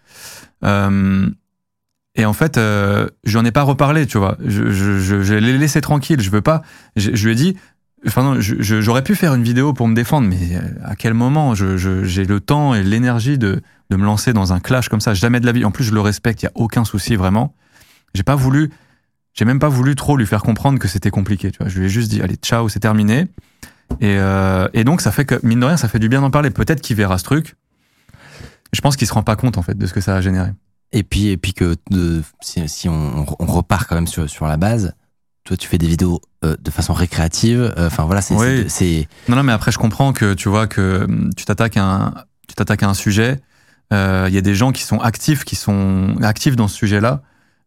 Euh, 0.63 1.27
et 2.15 2.25
en 2.25 2.33
fait, 2.33 2.57
euh, 2.57 3.07
je 3.23 3.37
n'en 3.37 3.45
ai 3.45 3.51
pas 3.51 3.63
reparlé, 3.63 4.05
tu 4.05 4.17
vois. 4.17 4.37
Je, 4.43 4.69
je, 4.71 4.99
je, 4.99 5.21
je 5.21 5.33
l'ai 5.33 5.57
laissé 5.57 5.79
tranquille. 5.79 6.19
Je 6.19 6.29
veux 6.29 6.41
pas. 6.41 6.61
Je, 6.95 7.09
lui 7.25 7.31
ai 7.31 7.35
dit. 7.35 7.57
Enfin 8.05 8.23
non, 8.23 8.37
j'aurais 8.39 9.03
pu 9.03 9.15
faire 9.15 9.33
une 9.35 9.43
vidéo 9.43 9.73
pour 9.73 9.87
me 9.87 9.93
défendre, 9.93 10.27
mais 10.27 10.55
euh, 10.55 10.61
à 10.83 10.95
quel 10.95 11.13
moment 11.13 11.53
j'ai 11.53 12.25
le 12.25 12.39
temps 12.39 12.73
et 12.73 12.83
l'énergie 12.83 13.37
de, 13.37 13.61
de 13.89 13.95
me 13.95 14.03
lancer 14.03 14.33
dans 14.33 14.53
un 14.53 14.59
clash 14.59 14.89
comme 14.89 14.99
ça? 15.01 15.13
Jamais 15.13 15.39
de 15.39 15.45
la 15.45 15.51
vie. 15.51 15.63
En 15.63 15.71
plus, 15.71 15.85
je 15.85 15.93
le 15.93 16.01
respecte, 16.01 16.41
il 16.41 16.45
y 16.45 16.49
a 16.49 16.51
aucun 16.55 16.83
souci 16.83 17.15
vraiment. 17.15 17.53
J'ai 18.13 18.23
pas 18.23 18.35
voulu, 18.35 18.71
j'ai 19.33 19.45
même 19.45 19.59
pas 19.59 19.69
voulu 19.69 19.95
trop 19.95 20.17
lui 20.17 20.25
faire 20.25 20.41
comprendre 20.41 20.79
que 20.79 20.87
c'était 20.87 21.11
compliqué. 21.11 21.51
Tu 21.51 21.59
vois, 21.59 21.69
je 21.69 21.79
lui 21.79 21.85
ai 21.85 21.89
juste 21.89 22.09
dit 22.09 22.21
allez 22.21 22.35
ciao, 22.35 22.67
c'est 22.67 22.79
terminé. 22.79 23.27
Et, 23.99 24.17
euh, 24.17 24.67
et 24.73 24.83
donc 24.83 24.99
ça 24.99 25.11
fait 25.11 25.25
que 25.25 25.39
mine 25.43 25.59
de 25.59 25.65
rien, 25.65 25.77
ça 25.77 25.87
fait 25.87 25.99
du 25.99 26.09
bien 26.09 26.21
d'en 26.21 26.31
parler. 26.31 26.49
Peut-être 26.49 26.81
qu'il 26.81 26.97
verra 26.97 27.17
ce 27.17 27.23
truc. 27.23 27.55
Je 28.73 28.81
pense 28.81 28.95
qu'il 28.95 29.07
se 29.07 29.13
rend 29.13 29.23
pas 29.23 29.35
compte 29.35 29.57
en 29.57 29.61
fait 29.61 29.77
de 29.77 29.85
ce 29.85 29.93
que 29.93 30.01
ça 30.01 30.15
a 30.15 30.21
généré. 30.21 30.49
Et 30.93 31.03
puis, 31.03 31.27
et 31.27 31.37
puis 31.37 31.53
que 31.53 31.75
de- 31.89 32.21
si, 32.41 32.67
si 32.67 32.89
on, 32.89 33.25
on 33.39 33.45
repart 33.45 33.87
quand 33.87 33.95
même 33.95 34.07
sur, 34.07 34.29
sur 34.29 34.45
la 34.47 34.57
base, 34.57 34.93
toi, 35.43 35.55
tu 35.57 35.67
fais 35.67 35.77
des 35.77 35.87
vidéos 35.87 36.21
euh, 36.43 36.55
de 36.61 36.69
façon 36.71 36.93
récréative. 36.93 37.73
euh, 37.77 37.87
Enfin, 37.87 38.03
voilà, 38.05 38.21
c'est. 38.21 38.35
Oui. 38.35 38.69
c'est- 38.69 39.07
Non, 39.29 39.35
non, 39.37 39.43
mais 39.43 39.53
après, 39.53 39.71
je 39.71 39.77
comprends 39.77 40.13
que 40.13 40.33
tu 40.33 40.49
vois 40.49 40.67
que 40.67 41.05
hum, 41.05 41.29
tu 41.35 41.45
t'attaques 41.45 41.77
à 41.77 41.83
un, 41.83 42.13
tu 42.47 42.55
t'attaques 42.55 42.83
à 42.83 42.89
un 42.89 42.93
sujet. 42.93 43.39
euh, 43.93 44.25
Il 44.29 44.35
y 44.35 44.37
a 44.37 44.41
des 44.41 44.53
gens 44.55 44.71
qui 44.71 44.83
sont 44.83 44.99
actifs, 44.99 45.43
qui 45.45 45.55
sont 45.55 46.15
actifs 46.21 46.55
dans 46.55 46.67
ce 46.67 46.75
sujet-là. 46.75 47.21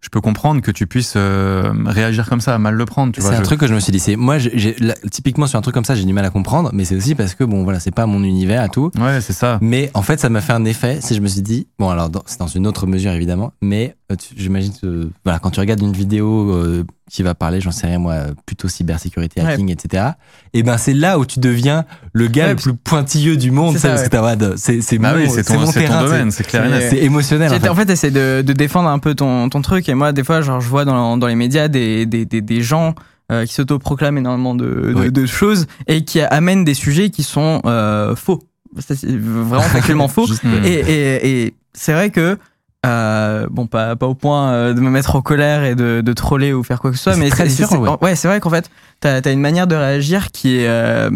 Je 0.05 0.11
peux 0.11 0.21
comprendre 0.21 0.61
que 0.61 0.71
tu 0.71 0.87
puisses 0.87 1.15
euh, 1.17 1.73
réagir 1.87 2.29
comme 2.29 2.43
ça, 2.43 2.59
mal 2.59 2.75
le 2.75 2.85
prendre. 2.85 3.11
Tu 3.15 3.23
vois, 3.23 3.31
C'est 3.31 3.37
un 3.37 3.41
je- 3.41 3.45
truc 3.45 3.59
que 3.59 3.67
je 3.67 3.73
me 3.75 3.81
suis 3.81 3.91
dit. 3.91 3.99
C'est 3.99 4.17
moi, 4.17 4.37
j'ai- 4.37 4.77
typiquement 5.11 5.47
sur 5.47 5.59
un 5.59 5.63
truc 5.63 5.75
comme 5.75 5.87
ça, 5.87 5.95
j'ai 5.95 6.05
du 6.05 6.13
mal 6.13 6.27
à 6.27 6.31
comprendre, 6.31 6.69
mais 6.75 6.85
c'est 6.85 6.95
aussi 6.95 7.15
parce 7.15 7.35
que 7.35 7.43
bon, 7.43 7.65
voilà, 7.65 7.81
c'est 7.81 7.91
pas 7.91 8.05
mon 8.05 8.23
univers 8.23 8.61
à 8.61 8.69
tout. 8.69 8.91
Ouais, 9.01 9.23
c'est 9.23 9.33
ça. 9.33 9.59
Mais 9.63 9.91
en 9.95 10.03
fait, 10.03 10.21
ça 10.21 10.29
m'a 10.29 10.43
fait 10.43 10.53
un 10.53 10.67
effet. 10.67 10.99
Si 11.01 11.15
je 11.15 11.21
me 11.23 11.27
suis 11.27 11.41
dit, 11.41 11.69
bon, 11.79 11.89
alors 11.89 12.11
c'est 12.27 12.39
dans 12.39 12.47
une 12.49 12.67
autre 12.67 12.87
mesure 12.87 13.13
évidemment, 13.13 13.55
mais 13.63 13.97
j'imagine 14.37 14.73
que 14.81 15.09
voilà, 15.25 15.39
quand 15.39 15.51
tu 15.51 15.61
regardes 15.61 15.81
une 15.81 15.93
vidéo 15.93 16.51
euh, 16.53 16.85
qui 17.11 17.23
va 17.23 17.35
parler, 17.35 17.61
j'en 17.61 17.71
sais 17.71 17.87
rien 17.87 17.99
moi, 17.99 18.13
euh, 18.13 18.35
plutôt 18.47 18.69
cybersécurité, 18.69 19.41
Ouais. 19.41 19.53
hacking, 19.55 19.71
etc. 19.71 20.11
Et 20.53 20.63
ben 20.63 20.77
c'est 20.77 20.93
là 20.95 21.19
où 21.19 21.25
tu 21.25 21.41
deviens 21.41 21.85
le 22.13 22.29
gars 22.29 22.45
Ouais, 22.45 22.51
le 22.51 22.57
plus 22.57 22.75
pointilleux 22.75 23.37
du 23.37 23.51
monde, 23.51 23.77
ça, 23.79 23.89
parce 23.89 24.03
ouais. 24.03 24.09
que 24.39 24.55
c'est 24.57 24.81
c'est 24.83 24.99
Bah 24.99 25.13
mon, 25.15 25.21
oui, 25.23 25.31
c'est 25.31 25.43
ton, 25.45 25.55
mon 25.59 25.71
domaine, 26.03 26.31
c'est 26.31 26.45
clair 26.45 26.65
c'est- 26.91 26.99
émotionnel. 26.99 27.53
En 27.53 27.59
fait. 27.59 27.69
En 27.69 27.75
fait, 27.75 27.89
essaie 27.91 28.11
de, 28.11 28.43
de 28.47 28.53
défendre 28.53 28.89
un 28.89 28.99
peu 28.99 29.15
ton, 29.15 29.49
ton 29.49 29.63
truc. 29.63 29.89
Et 29.89 29.95
moi, 29.95 30.13
des 30.13 30.23
fois, 30.25 30.43
genre, 30.43 30.61
je 30.61 30.69
vois 30.69 30.85
dans, 30.85 31.17
dans 31.17 31.27
les 31.27 31.35
médias 31.37 31.69
des, 31.69 32.05
des, 32.07 32.25
des, 32.27 32.41
des 32.43 32.63
gens 32.63 32.95
euh, 33.33 33.47
qui 33.47 33.55
s'autoproclament 33.55 34.19
énormément 34.19 34.55
de, 34.55 34.65
de, 34.67 34.95
Oui. 34.95 35.11
de 35.13 35.25
choses 35.27 35.67
et 35.87 36.05
qui 36.05 36.21
amènent 36.21 36.65
des 36.65 36.75
sujets 36.75 37.09
qui 37.11 37.23
sont 37.23 37.63
euh, 37.65 38.15
faux. 38.15 38.43
Vraiment 38.77 39.61
factuellement 39.63 40.09
faux. 40.09 40.27
Juste, 40.27 40.43
euh, 40.45 40.63
Et, 40.65 40.73
et, 40.75 41.45
et 41.47 41.55
c'est 41.73 41.93
vrai 41.93 42.11
que, 42.11 42.39
euh, 42.85 43.47
bon, 43.51 43.67
pas, 43.67 43.97
pas 43.97 44.07
au 44.07 44.15
point 44.15 44.51
euh, 44.53 44.75
de 44.75 44.81
me 44.81 44.91
mettre 44.91 45.17
en 45.17 45.23
colère 45.23 45.65
et 45.65 45.75
de, 45.75 46.01
de 46.01 46.13
troller 46.13 46.53
ou 46.53 46.63
faire 46.63 46.81
quoi 46.81 46.91
que 46.91 46.97
ce 46.97 47.03
soit, 47.05 47.17
mais 47.17 47.31
c'est- 47.31 47.49
c'est- 47.49 47.65
ouais, 47.77 48.15
c'est 48.17 48.29
vrai 48.29 48.41
qu'en 48.41 48.51
fait, 48.51 48.69
t'as 49.01 49.21
as 49.25 49.31
une 49.31 49.41
manière 49.41 49.67
de 49.67 49.75
réagir 49.75 50.31
qui 50.31 50.59
est, 50.59 50.69
euh, 50.69 51.11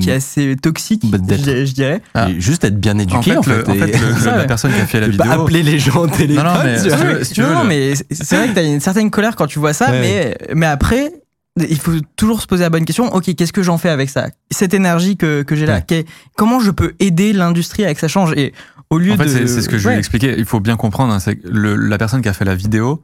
qui 0.00 0.10
est 0.10 0.14
assez 0.14 0.56
toxique, 0.60 1.02
Bah, 1.10 1.18
je, 1.28 1.34
dirais- 1.36 1.66
je 1.66 1.74
dirais. 1.74 2.02
Ah. 2.14 2.28
juste 2.38 2.64
être 2.64 2.78
bien 2.78 2.98
éduqué 2.98 3.36
En 3.36 3.40
en 3.40 3.42
fait, 3.42 3.68
en 3.68 3.74
le- 3.74 3.84
Ça, 4.20 4.32
la 4.32 4.36
ouais. 4.38 4.46
personne 4.46 4.72
qui 4.72 4.80
a 4.80 4.86
fait 4.86 5.00
la 5.00 5.06
pas 5.06 5.24
vidéo. 5.24 5.42
appeler 5.42 5.62
les 5.62 5.78
gens 5.78 6.02
au 6.02 6.06
téléphone. 6.08 6.44
Non, 6.44 6.54
non, 6.54 6.60
mais 6.64 6.82
tu 6.82 6.88
vois. 6.88 6.96
si 6.98 7.02
tu 7.02 7.06
veux- 7.06 7.24
si 7.24 7.34
tu 7.34 7.40
non, 7.40 7.46
veux, 7.48 7.54
non, 7.54 7.62
le- 7.62 7.68
mais 7.68 7.94
c'est- 8.10 8.36
vrai 8.36 8.48
que 8.48 8.54
t'as 8.54 8.64
une 8.64 8.80
certaine 8.80 9.10
colère 9.10 9.36
quand 9.36 9.46
tu 9.46 9.58
vois 9.58 9.72
ça, 9.72 9.90
Ouais, 9.90 10.00
mais, 10.00 10.54
mais 10.54 10.66
après, 10.66 11.10
il 11.56 11.78
faut 11.78 11.92
toujours 12.16 12.40
se 12.42 12.46
poser 12.48 12.62
la 12.64 12.70
bonne 12.70 12.84
question. 12.84 13.14
Ok, 13.14 13.32
qu'est-ce 13.36 13.52
que 13.52 13.62
j'en 13.62 13.78
fais 13.78 13.88
avec 13.90 14.10
ça? 14.10 14.26
Cette 14.50 14.74
énergie 14.74 15.16
que, 15.16 15.42
que 15.42 15.54
j'ai 15.54 15.66
là, 15.66 15.80
Ouais. 15.88 16.04
comment 16.36 16.58
je 16.60 16.70
peux 16.72 16.94
aider 16.98 17.32
l'industrie 17.32 17.84
avec 17.84 17.96
que 17.96 18.00
ça 18.00 18.08
change? 18.08 18.32
Et 18.36 18.52
au 18.94 18.98
lieu 18.98 19.12
En 19.12 19.16
fait, 19.16 19.24
de. 19.24 19.46
c'est 19.46 19.62
ce 19.62 19.68
que 19.68 19.76
je 19.78 19.82
lui 19.86 19.92
ai 19.92 19.94
Ouais. 19.94 19.98
expliqué. 19.98 20.34
Il 20.38 20.44
faut 20.44 20.60
bien 20.60 20.76
comprendre, 20.76 21.12
hein, 21.12 21.20
c'est 21.20 21.38
la 21.44 21.98
personne 21.98 22.22
qui 22.22 22.28
a 22.28 22.32
fait 22.32 22.44
la 22.44 22.54
vidéo, 22.54 23.02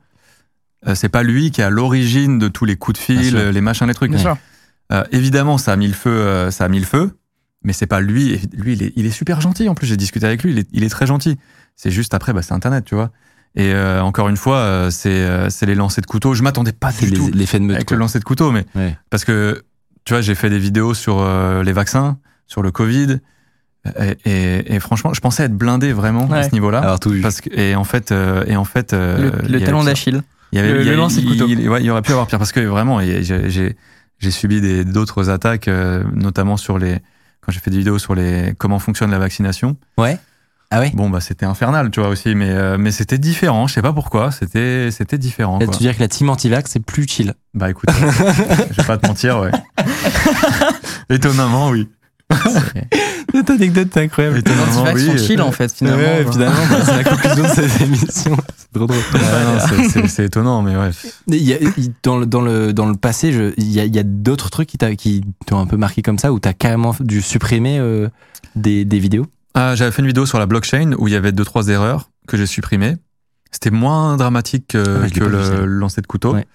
euh, 0.86 0.95
c'est 0.95 1.09
pas 1.09 1.22
lui 1.22 1.51
qui 1.51 1.61
est 1.61 1.64
à 1.64 1.70
l'origine 1.70 2.38
de 2.38 2.49
tous 2.49 2.64
les 2.64 2.76
coups 2.76 2.99
de 2.99 3.03
fil, 3.05 3.36
euh, 3.36 3.53
les 3.53 3.61
machins, 3.61 3.86
les 3.86 3.95
trucs. 3.95 4.11
Bien 4.11 4.18
sûr. 4.20 4.36
Euh, 4.93 5.05
évidemment, 5.12 5.59
ça 5.59 5.72
a 5.72 5.76
mis 5.76 5.86
le 5.86 5.93
feu, 5.95 6.11
euh, 6.11 6.51
ça 6.51 6.64
a 6.64 6.68
mis 6.68 6.80
le 6.80 6.86
feu, 6.86 7.12
mais 7.62 7.72
c'est 7.72 7.86
pas 7.86 8.01
lui. 8.01 8.32
Et 8.32 8.41
Lui, 8.57 8.72
il 8.72 8.82
est, 8.82 8.93
il 8.97 9.07
est 9.07 9.11
super 9.11 9.41
gentil. 9.41 9.68
En 9.68 9.74
plus, 9.74 9.86
j'ai 9.86 9.97
discuté 9.97 10.26
avec 10.26 10.43
lui. 10.43 10.53
Il 10.53 10.59
est, 10.59 10.68
il 10.72 10.82
est 10.84 10.88
très 10.88 11.07
gentil. 11.07 11.36
C'est 11.76 11.91
juste 11.91 12.14
après, 12.14 12.32
bah, 12.32 12.43
c'est 12.43 12.55
Internet, 12.55 12.84
tu 12.86 12.95
vois. 12.95 13.11
Et 13.57 13.72
euh, 13.74 14.01
encore 14.03 14.28
une 14.28 14.36
fois, 14.36 14.57
euh, 14.59 14.91
c'est 14.91 15.11
euh, 15.12 15.49
les 15.62 15.74
lancers 15.74 16.03
de 16.03 16.07
couteau. 16.07 16.34
Je 16.34 16.43
m'attendais 16.43 16.72
pas 16.72 16.93
du 16.93 17.12
tout 17.12 17.26
les- 17.32 17.38
l'effet 17.41 17.59
de 17.59 17.64
meute. 17.64 17.76
avec 17.76 17.88
quoi. 17.88 17.97
le 17.97 18.01
lancer 18.01 18.18
de 18.18 18.24
couteau, 18.24 18.51
mais 18.53 18.64
Ouais. 18.74 18.97
parce 19.11 19.24
que 19.24 19.62
tu 20.05 20.12
vois, 20.14 20.20
j'ai 20.22 20.34
fait 20.34 20.51
des 20.51 20.59
vidéos 20.59 20.95
sur 20.95 21.20
euh, 21.20 21.62
les 21.62 21.72
vaccins, 21.72 22.18
sur 22.47 22.62
le 22.62 22.70
Covid. 22.70 23.18
Et, 23.99 24.16
et- 24.31 24.74
et 24.74 24.81
franchement, 24.81 25.14
je 25.14 25.20
pensais 25.20 25.45
être 25.45 25.57
blindé 25.57 25.93
vraiment 25.93 26.31
à 26.31 26.43
ce 26.43 26.51
niveau-là. 26.53 26.81
Alors 26.81 27.01
tout 27.01 27.14
Parce 27.22 27.41
que, 27.41 27.49
et 27.59 27.74
en 27.74 27.85
fait, 27.85 28.12
euh, 28.12 28.45
et 28.47 28.57
en 28.57 28.64
fait, 28.64 28.93
euh, 28.93 29.31
Le, 29.49 29.61
talon 29.62 29.85
d'Achille. 29.85 30.22
Il 30.53 30.57
y 30.57 30.59
avait, 30.59 30.72
le- 30.72 30.81
il 30.81 30.87
y 30.87 30.89
le 30.91 30.95
a- 30.95 30.97
lancer 30.97 31.22
de 31.22 31.26
couteau. 31.28 31.47
il- 31.49 31.68
ouais, 31.68 31.81
il 31.81 31.87
y 31.87 31.91
aurait 31.91 32.03
pu 32.03 32.11
y 32.11 32.12
avoir 32.12 32.26
pire 32.26 32.39
parce 32.39 32.53
que 32.53 32.61
vraiment, 32.61 33.01
j'ai, 33.01 33.22
j'ai, 33.22 33.76
j'ai 34.18 34.31
subi 34.31 34.61
des, 34.61 34.85
d'autres 34.85 35.31
attaques, 35.31 35.68
euh, 35.68 36.03
notamment 36.14 36.57
sur 36.59 36.76
les, 36.78 36.99
quand 37.41 37.53
j'ai 37.53 37.61
fait 37.61 37.70
des 37.70 37.78
vidéos 37.78 37.99
sur 37.99 38.14
les, 38.14 38.53
comment 38.59 38.78
fonctionne 38.78 39.11
la 39.12 39.18
vaccination. 39.18 39.76
Ouais. 39.97 40.18
Ah 40.72 40.78
ouais. 40.81 40.91
Bon, 40.95 41.09
bah, 41.11 41.20
c'était 41.20 41.47
infernal, 41.47 41.91
tu 41.91 41.99
vois, 42.01 42.11
aussi, 42.11 42.35
mais, 42.37 42.51
euh, 42.51 42.76
mais 42.78 42.91
c'était 42.93 43.18
différent. 43.18 43.66
Je 43.66 43.74
sais 43.74 43.83
pas 43.83 43.93
pourquoi. 43.93 44.31
C'était, 44.31 44.91
c'était 44.93 45.18
différent, 45.18 45.59
quoi. 45.59 45.66
tu 45.66 45.72
veux 45.72 45.78
dire 45.78 45.97
que 45.97 46.01
la 46.03 46.07
team 46.09 46.28
anti-vax, 46.31 46.70
c'est 46.70 46.85
plus 46.85 47.09
chill. 47.09 47.35
Bah, 47.55 47.70
écoute, 47.70 47.89
je 48.70 48.76
vais 48.76 48.85
pas 48.87 48.99
te 48.99 49.07
mentir, 49.07 49.41
ouais. 49.41 49.51
Étonnamment, 51.11 51.70
oui. 51.70 51.89
Cette 53.35 53.51
anecdote, 53.51 53.89
c'est 53.93 54.01
incroyable. 54.03 54.39
Étonnamment, 54.39 54.64
antivax 54.72 55.03
oui. 55.03 55.18
chill 55.18 55.43
en 55.43 55.53
fait 55.53 55.72
finalement. 55.72 56.03
Ouais, 56.03 56.26
finalement, 56.31 56.61
bah, 56.70 56.76
c'est 56.85 56.97
la 56.97 57.05
conclusion 57.05 57.43
de 57.45 57.49
cette 57.49 57.81
émission. 57.83 58.37
C'est 58.57 58.72
trop 58.72 58.87
drôle. 58.87 58.97
Ouais, 58.97 59.59
c'est, 59.68 59.89
c'est, 59.89 60.09
c'est 60.09 60.24
étonnant, 60.26 60.62
mais 60.62 60.76
ouais. 60.76 60.91
Il 61.28 61.37
y 61.43 61.55
a- 61.55 61.59
dans, 62.03 62.18
le, 62.18 62.26
dans, 62.26 62.41
le, 62.41 62.72
dans 62.72 62.87
le 62.87 62.95
passé, 62.97 63.28
il 63.57 63.70
y 63.70 63.81
a, 63.81 63.85
y 63.85 63.99
a 63.99 64.03
d'autres 64.05 64.51
trucs 64.51 64.68
qui, 64.68 65.22
t'ont 65.47 65.59
un 65.59 65.66
peu 65.66 65.76
marqué 65.76 66.03
comme 66.03 66.18
ça, 66.18 66.33
où 66.33 66.39
t'as 66.41 66.53
carrément 66.53 66.95
dû 67.01 67.22
supprimer 67.22 67.78
euh, 67.78 68.09
des, 68.57 68.85
des 68.85 68.99
vidéos? 68.99 69.26
Ah, 69.55 69.74
j'avais 69.74 69.91
fait 69.91 70.03
une 70.03 70.09
vidéo 70.09 70.26
sur 70.26 70.39
la 70.39 70.47
blockchain 70.47 70.93
où 70.99 71.09
il 71.09 71.12
y 71.12 71.16
avait 71.16 71.33
deux 71.33 71.45
trois 71.45 71.68
erreurs 71.68 72.11
que 72.28 72.37
j'ai 72.37 72.47
supprimées. 72.47 72.97
C'était 73.51 73.70
moins 73.70 74.16
dramatique 74.16 74.66
que, 74.68 74.85
Ah 74.99 75.01
ouais, 75.03 75.11
que 75.11 75.24
le 75.24 75.64
lancer 75.66 76.01
de 76.01 76.07
couteau. 76.07 76.35
Ouais. 76.35 76.47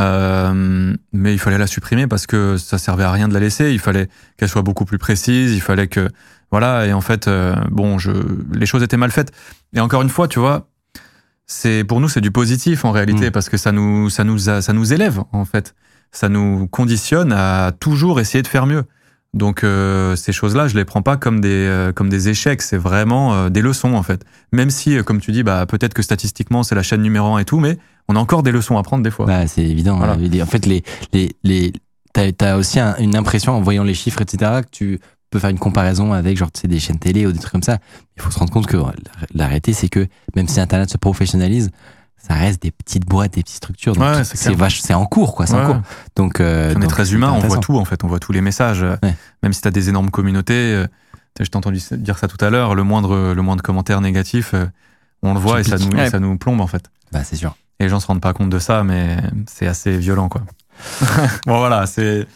Euh, 0.00 0.94
mais 1.12 1.34
il 1.34 1.38
fallait 1.38 1.58
la 1.58 1.66
supprimer 1.66 2.06
parce 2.06 2.26
que 2.26 2.56
ça 2.56 2.78
servait 2.78 3.04
à 3.04 3.12
rien 3.12 3.28
de 3.28 3.34
la 3.34 3.40
laisser. 3.40 3.72
Il 3.72 3.78
fallait 3.78 4.08
qu'elle 4.36 4.48
soit 4.48 4.62
beaucoup 4.62 4.84
plus 4.84 4.98
précise. 4.98 5.52
Il 5.54 5.60
fallait 5.60 5.86
que 5.88 6.08
voilà. 6.50 6.86
Et 6.86 6.92
en 6.92 7.00
fait, 7.00 7.28
euh, 7.28 7.54
bon, 7.70 7.98
je, 7.98 8.10
les 8.54 8.66
choses 8.66 8.82
étaient 8.82 8.96
mal 8.96 9.10
faites. 9.10 9.32
Et 9.74 9.80
encore 9.80 10.02
une 10.02 10.08
fois, 10.08 10.28
tu 10.28 10.38
vois, 10.38 10.68
c'est 11.46 11.84
pour 11.84 12.00
nous 12.00 12.08
c'est 12.08 12.20
du 12.20 12.30
positif 12.30 12.84
en 12.84 12.90
réalité 12.92 13.28
Mm. 13.28 13.32
parce 13.32 13.48
que 13.48 13.56
ça 13.56 13.72
nous 13.72 14.08
ça 14.10 14.24
nous 14.24 14.48
a- 14.48 14.62
ça 14.62 14.72
nous 14.72 14.92
élève 14.92 15.20
en 15.32 15.44
fait. 15.44 15.74
Ça 16.10 16.28
nous 16.28 16.66
conditionne 16.68 17.32
à 17.32 17.72
toujours 17.78 18.20
essayer 18.20 18.42
de 18.42 18.48
faire 18.48 18.66
mieux. 18.66 18.84
Donc 19.34 19.64
euh, 19.64 20.14
ces 20.14 20.32
choses-là, 20.32 20.68
je 20.68 20.76
les 20.76 20.84
prends 20.84 21.00
pas 21.00 21.16
comme 21.16 21.40
des 21.40 21.90
comme 21.94 22.08
des 22.10 22.28
échecs, 22.28 22.60
c'est 22.62 22.76
vraiment 22.76 23.48
des 23.50 23.62
leçons 23.62 23.94
en 23.94 24.02
fait. 24.02 24.24
Même 24.52 24.68
si, 24.70 25.02
comme 25.04 25.20
tu 25.20 25.32
dis, 25.32 25.42
bah 25.42 25.64
peut-être 25.66 25.94
que 25.94 26.02
statistiquement 26.02 26.62
c'est 26.62 26.74
la 26.74 26.82
chaîne 26.82 27.00
numéro 27.02 27.34
un 27.34 27.38
et 27.38 27.44
tout, 27.46 27.58
mais 27.60 27.78
on 28.08 28.16
a 28.16 28.18
encore 28.18 28.42
des 28.42 28.50
leçons 28.52 28.76
à 28.78 28.82
prendre 28.82 29.02
des 29.02 29.10
fois. 29.10 29.26
Bah, 29.26 29.46
c'est 29.46 29.62
évident. 29.64 29.96
Voilà. 29.98 30.14
hein. 30.14 30.40
En 30.42 30.46
fait, 30.46 30.66
les, 30.66 30.82
les, 31.12 31.34
les, 31.44 31.72
t'as, 32.12 32.30
t'as 32.32 32.56
aussi 32.56 32.78
un- 32.80 32.96
une 32.98 33.16
impression 33.16 33.52
en 33.56 33.60
voyant 33.60 33.84
les 33.84 33.94
chiffres, 33.94 34.20
etc., 34.22 34.60
que 34.62 34.68
tu 34.70 35.00
peux 35.30 35.38
faire 35.38 35.50
une 35.50 35.58
comparaison 35.58 36.12
avec 36.12 36.36
genre, 36.36 36.52
tu 36.52 36.60
sais, 36.60 36.68
des 36.68 36.78
chaînes 36.78 36.98
télé 36.98 37.26
ou 37.26 37.32
des 37.32 37.38
trucs 37.38 37.52
comme 37.52 37.62
ça. 37.62 37.78
Il 38.16 38.22
faut 38.22 38.30
se 38.30 38.38
rendre 38.38 38.52
compte 38.52 38.66
que 38.66 38.76
la, 39.34 39.46
réalité, 39.46 39.72
c'est 39.72 39.88
que 39.88 40.06
même 40.36 40.46
si 40.48 40.60
Internet 40.60 40.90
se 40.90 40.98
professionnalise, 40.98 41.70
ça 42.18 42.34
reste 42.34 42.62
des 42.62 42.70
petites 42.70 43.06
boîtes, 43.06 43.32
des 43.34 43.42
petites 43.42 43.56
structures. 43.56 43.96
Ouais, 43.98 44.24
c'est 44.24 44.36
c'est 44.36 44.94
en 44.94 45.06
cours, 45.06 45.34
quoi. 45.34 45.46
C'est 45.46 45.54
en 45.54 45.60
Ouais. 45.60 45.66
cours. 45.66 45.80
Donc, 46.16 46.40
euh, 46.40 46.74
on 46.76 46.82
est 46.82 46.86
très 46.86 47.14
humain, 47.14 47.32
on 47.32 47.38
voit 47.40 47.58
tout 47.58 47.76
en 47.78 47.84
fait, 47.84 48.04
on 48.04 48.08
voit 48.08 48.20
tous 48.20 48.32
les 48.32 48.40
messages. 48.42 48.82
Euh, 48.82 48.96
Ouais. 49.02 49.14
Même 49.42 49.52
si 49.52 49.60
tu 49.62 49.68
as 49.68 49.72
des 49.72 49.88
énormes 49.88 50.10
communautés, 50.10 50.52
euh, 50.74 50.86
je 51.40 51.46
t'ai 51.46 51.56
entendu 51.56 51.80
dire 51.92 52.18
ça 52.18 52.28
tout 52.28 52.42
à 52.44 52.50
l'heure, 52.50 52.74
le 52.74 52.84
moindre 52.84 53.32
le 53.32 53.42
moindre 53.42 53.62
commentaire 53.62 54.00
négatif, 54.02 54.52
euh, 54.54 54.66
on 55.22 55.32
le 55.34 55.40
voit 55.40 55.60
et 55.60 55.64
ça 55.64 55.78
nous 55.78 55.88
Ouais. 55.96 56.10
ça 56.10 56.20
nous 56.20 56.36
plombe 56.36 56.60
en 56.60 56.66
fait. 56.66 56.90
Bah, 57.10 57.24
c'est 57.24 57.36
sûr. 57.36 57.56
Et 57.80 57.84
les 57.84 57.88
gens 57.88 58.00
se 58.00 58.06
rendent 58.06 58.20
pas 58.20 58.32
compte 58.32 58.50
de 58.50 58.58
ça, 58.58 58.84
mais 58.84 59.16
c'est 59.46 59.66
assez 59.66 59.96
violent 59.98 60.28
quoi. 60.28 60.42
bon 61.46 61.58
voilà, 61.58 61.86
c'est 61.86 62.26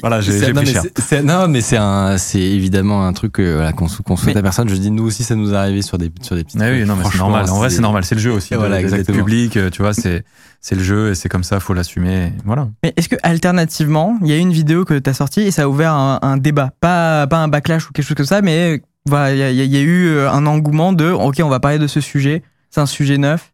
Voilà, 0.00 0.20
j'ai- 0.20 0.52
pris 0.52 0.52
mais 0.52 0.66
cher. 0.66 0.82
non, 1.24 1.48
mais 1.48 1.60
c'est 1.60 1.76
un, 1.78 2.18
c'est 2.18 2.40
évidemment 2.40 3.06
un 3.06 3.12
truc 3.12 3.32
que, 3.32 3.54
voilà, 3.54 3.72
qu'on 3.72 3.88
sou- 3.88 4.02
qu'on 4.02 4.16
souhaite 4.16 4.34
Mais- 4.34 4.40
à 4.40 4.42
personne. 4.42 4.68
Je 4.68 4.74
dis, 4.76 4.90
nous 4.90 5.04
aussi, 5.04 5.24
ça 5.24 5.34
nous 5.34 5.52
est 5.54 5.56
arrivé 5.56 5.82
sur 5.82 5.96
des, 5.98 6.10
sur 6.22 6.36
des 6.36 6.44
petits 6.44 6.58
Ah 6.60 6.70
oui, 6.70 6.84
non, 6.84 6.94
mais 6.96 7.04
c'est 7.10 7.18
normal. 7.18 7.48
En 7.50 7.56
vrai, 7.58 7.70
c'est 7.70 7.80
normal. 7.80 8.04
C'est 8.04 8.14
le 8.14 8.20
jeu 8.20 8.32
aussi. 8.32 8.54
Voilà, 8.54 8.80
exactement. 8.80 9.16
public, 9.18 9.56
euh, 9.56 9.70
tu 9.70 9.82
vois, 9.82 9.94
c'est 9.94 10.24
c'est 10.60 10.74
le 10.74 10.82
jeu 10.82 11.10
et 11.10 11.14
c'est 11.14 11.28
comme 11.30 11.42
ça, 11.42 11.58
faut 11.58 11.72
l'assumer. 11.72 12.32
Voilà. 12.44 12.68
Mais 12.84 12.92
est-ce 12.96 13.08
que 13.08 13.16
alternativement, 13.22 14.18
il 14.20 14.28
y 14.28 14.32
a 14.32 14.36
une 14.36 14.52
vidéo 14.52 14.84
que 14.84 14.98
tu 14.98 15.08
as 15.10 15.14
sortie 15.14 15.40
et 15.40 15.50
ça 15.50 15.62
a 15.62 15.66
ouvert 15.68 15.94
un, 15.94 16.18
un 16.22 16.36
débat, 16.36 16.70
pas, 16.80 17.26
pas 17.26 17.38
un 17.38 17.48
backlash 17.48 17.88
ou 17.88 17.92
quelque 17.92 18.04
chose 18.06 18.16
comme 18.16 18.26
ça, 18.26 18.42
mais 18.42 18.74
euh, 18.76 18.78
voilà, 19.06 19.50
il 19.50 19.56
y, 19.58 19.66
y 19.66 19.76
a 19.78 19.80
eu 19.80 20.08
euh, 20.08 20.30
un 20.30 20.46
engouement 20.46 20.92
de 20.92 21.10
OK, 21.10 21.40
on 21.42 21.48
va 21.48 21.60
parler 21.60 21.78
de 21.78 21.86
ce 21.86 22.00
sujet, 22.02 22.42
c'est 22.70 22.80
un 22.82 22.86
sujet 22.86 23.16
neuf, 23.16 23.49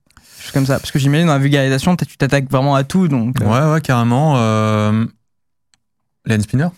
comme 0.53 0.67
ça. 0.67 0.79
Parce 0.79 0.91
que 0.91 0.99
j'imagine 0.99 1.27
dans 1.27 1.33
la 1.35 1.39
vulgarisation, 1.39 1.97
tu 1.97 2.17
t'attaques 2.17 2.51
vraiment 2.51 2.75
à 2.75 2.85
tout, 2.85 3.09
donc. 3.09 3.41
euh, 3.41 3.45
Ouais, 3.45 3.73
ouais, 3.75 3.81
carrément. 3.81 4.35
Euh... 4.37 5.05
Len 6.27 6.41
Spinner. 6.43 6.69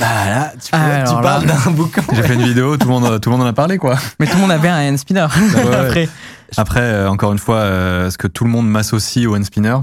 Bah 0.00 0.06
là, 0.28 0.52
tu, 0.60 0.70
Ah, 0.72 0.78
peux- 0.78 1.04
tu 1.04 1.10
alors 1.10 1.20
parles 1.22 1.46
d'un 1.46 1.70
bouquin. 1.70 2.02
J'ai 2.12 2.22
fait 2.24 2.34
une 2.34 2.42
vidéo, 2.42 2.76
tout 2.76 2.88
le 2.88 2.92
monde, 2.92 3.20
tout 3.20 3.30
le 3.30 3.36
monde 3.36 3.46
en 3.46 3.48
a 3.50 3.52
parlé, 3.52 3.78
quoi. 3.78 3.96
Mais 4.18 4.26
tout 4.26 4.34
le 4.34 4.40
monde 4.40 4.50
avait 4.50 4.68
un 4.68 4.88
hand 4.90 4.98
spinner 4.98 5.26
ouais. 5.54 5.74
après. 5.86 6.08
Après, 6.56 6.80
euh, 6.80 7.08
encore 7.08 7.30
une 7.32 7.38
fois, 7.38 7.58
euh, 7.58 8.10
ce 8.10 8.18
que 8.18 8.26
tout 8.26 8.42
le 8.44 8.50
monde 8.50 8.68
m'associe 8.68 9.26
au 9.28 9.36
hand 9.36 9.44
spinner 9.44 9.76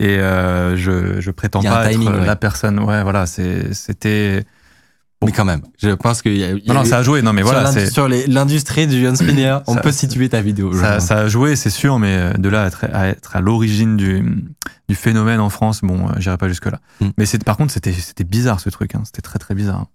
et 0.00 0.18
euh, 0.18 0.76
je, 0.76 1.20
je 1.20 1.30
prétends 1.30 1.62
pas 1.62 1.88
timing, 1.88 2.08
être 2.08 2.18
ouais. 2.20 2.26
la 2.26 2.34
personne. 2.36 2.80
Ouais, 2.80 3.02
voilà, 3.04 3.26
c'était. 3.26 4.44
Mais 5.24 5.32
quand 5.32 5.44
même, 5.46 5.62
je 5.78 5.88
pense 5.90 6.20
qu'il 6.20 6.36
y 6.36 6.44
a, 6.44 6.52
Non, 6.52 6.74
non, 6.74 6.82
eu- 6.84 6.86
ça 6.86 6.98
a 6.98 7.02
joué. 7.02 7.22
Non, 7.22 7.32
mais 7.32 7.42
sur 7.42 7.52
voilà, 7.52 7.72
c'est. 7.72 7.90
sur 7.90 8.08
l'industrie 8.08 8.86
du 8.86 9.00
John 9.02 9.16
Spinner, 9.16 9.58
on 9.66 9.74
Ça- 9.74 9.80
peut 9.80 9.92
situer 9.92 10.28
ta 10.28 10.42
vidéo. 10.42 10.72
Ça, 10.74 10.98
a 11.18 11.28
joué, 11.28 11.56
c'est 11.56 11.70
sûr, 11.70 11.98
mais 11.98 12.14
euh, 12.14 12.32
de 12.34 12.48
là 12.50 12.64
à 12.64 12.66
être 12.66 12.84
à, 12.92 13.08
être 13.08 13.34
à 13.36 13.40
l'origine 13.40 13.96
du, 13.96 14.22
du 14.88 14.94
phénomène 14.94 15.40
en 15.40 15.48
France, 15.48 15.80
bon, 15.82 16.08
euh, 16.08 16.12
j'irai 16.18 16.36
pas 16.36 16.48
jusque 16.48 16.66
là. 16.66 16.78
Mm. 17.00 17.06
Mais 17.16 17.24
c'est, 17.26 17.42
par 17.42 17.56
contre, 17.56 17.72
c'était, 17.72 17.92
c'était 17.92 18.24
bizarre 18.24 18.60
ce 18.60 18.68
truc. 18.68 18.94
Hein. 18.94 19.02
C'était 19.04 19.22
très 19.22 19.38
très 19.38 19.54
bizarre. 19.54 19.86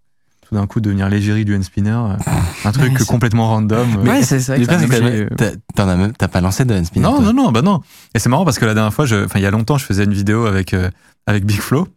Tout 0.47 0.55
d'un 0.55 0.65
coup, 0.65 0.79
devenir 0.81 1.09
l'égérie 1.09 1.45
du 1.45 1.55
hand 1.55 1.61
spinner, 1.63 1.91
euh, 1.91 2.15
un 2.65 2.71
truc 2.71 2.97
Ouais, 2.97 3.05
complètement 3.05 3.49
random. 3.49 3.97
Ouais, 4.07 4.23
c'est 4.23 4.39
c'est 4.39 4.57
vrai 4.57 4.65
que 4.65 4.87
que 4.87 5.43
euh, 5.43 5.55
t'en 5.75 5.87
as 5.87 5.95
même- 5.95 6.13
t'as 6.13 6.27
pas 6.27 6.41
lancé 6.41 6.65
de 6.65 6.73
John 6.73 6.85
Spinner. 6.85 7.03
Non, 7.05 7.17
toi. 7.17 7.25
non, 7.25 7.33
non, 7.33 7.51
bah 7.51 7.61
non. 7.61 7.81
Et 8.15 8.19
c'est 8.19 8.29
marrant 8.29 8.45
parce 8.45 8.57
que 8.57 8.65
la 8.65 8.73
dernière 8.73 8.93
fois, 8.95 9.05
enfin, 9.05 9.37
il 9.37 9.43
y 9.43 9.45
a 9.45 9.51
longtemps, 9.51 9.77
je 9.77 9.85
faisais 9.85 10.05
une 10.05 10.13
vidéo 10.13 10.47
avec, 10.47 10.73
euh, 10.73 10.89
avec 11.27 11.45
Big 11.45 11.59
Flo. 11.59 11.87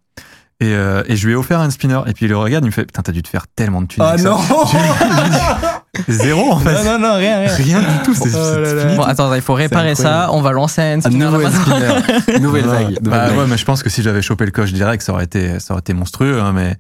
Et, 0.62 0.74
euh, 0.74 1.02
et 1.08 1.16
je 1.16 1.26
lui 1.26 1.32
ai 1.32 1.36
offert 1.36 1.58
un 1.60 1.70
spinner. 1.70 2.00
Et 2.06 2.12
puis 2.12 2.26
il 2.26 2.28
le 2.28 2.36
regarde, 2.36 2.64
il 2.64 2.68
me 2.68 2.72
fait 2.72 2.84
Putain, 2.84 3.02
t'as 3.02 3.10
dû 3.12 3.22
te 3.22 3.28
faire 3.28 3.46
tellement 3.56 3.82
de 3.82 3.86
thunes. 3.88 4.04
Ah 4.06 4.16
non 4.16 4.38
Zéro 6.08 6.52
en 6.52 6.58
fait. 6.58 6.72
Non, 6.84 6.92
non, 6.92 6.98
non, 6.98 7.14
rien, 7.16 7.40
rien. 7.40 7.54
Rien 7.54 7.80
du 7.80 8.02
tout. 8.04 8.14
C'est 8.14 8.30
Oh 8.34 8.58
là 8.60 8.72
là. 8.74 8.94
Bon, 8.96 9.02
attends, 9.02 9.34
il 9.34 9.40
faut 9.42 9.54
réparer 9.54 9.94
ça. 9.94 10.28
On 10.32 10.40
va 10.40 10.52
lancer 10.52 10.80
un 10.80 10.94
hand 10.94 11.06
Un 11.06 11.10
spinner. 11.10 11.24
nouveau. 11.26 11.48
Spinner. 11.50 12.40
Nouvelle 12.40 12.64
vague. 12.66 12.86
nouvelle 12.86 12.98
Bah 13.02 13.28
vague. 13.28 13.38
ouais, 13.38 13.46
mais 13.48 13.56
je 13.56 13.64
pense 13.64 13.82
que 13.82 13.90
si 13.90 14.02
j'avais 14.02 14.22
chopé 14.22 14.44
le 14.44 14.50
coche 14.52 14.72
direct, 14.72 15.02
ça 15.02 15.12
aurait 15.12 15.24
été, 15.24 15.58
ça 15.60 15.74
aurait 15.74 15.80
été 15.80 15.92
monstrueux. 15.94 16.40
hein, 16.40 16.52
mais 16.52 16.76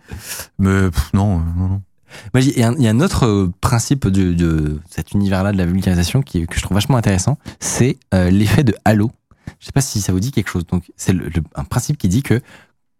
mais 0.58 0.90
pff, 0.90 1.10
non, 1.12 1.38
euh, 1.38 1.40
non, 1.58 1.68
non. 1.68 1.82
Il 2.34 2.58
y, 2.58 2.62
a 2.62 2.68
un- 2.68 2.74
il 2.76 2.82
y 2.82 2.88
a 2.88 2.90
un 2.90 3.00
autre 3.00 3.26
euh, 3.26 3.50
principe 3.62 4.06
de, 4.06 4.32
de 4.34 4.78
cet 4.90 5.12
univers-là 5.12 5.52
de 5.52 5.56
la 5.58 5.64
vulgarisation 5.66 6.20
qui, 6.22 6.46
que 6.46 6.56
je 6.56 6.62
trouve 6.62 6.74
vachement 6.74 6.98
intéressant, 6.98 7.38
c'est 7.58 7.96
euh, 8.14 8.30
l'effet 8.30 8.64
de 8.64 8.74
halo. 8.84 9.10
Je 9.60 9.66
sais 9.66 9.72
pas 9.72 9.80
si 9.80 10.00
ça 10.00 10.12
vous 10.12 10.20
dit 10.20 10.30
quelque 10.30 10.48
chose. 10.50 10.66
Donc, 10.66 10.84
c'est 10.96 11.12
le- 11.14 11.24
le- 11.26 11.42
un 11.54 11.64
principe 11.64 11.96
qui 11.98 12.08
dit 12.08 12.22
que 12.22 12.40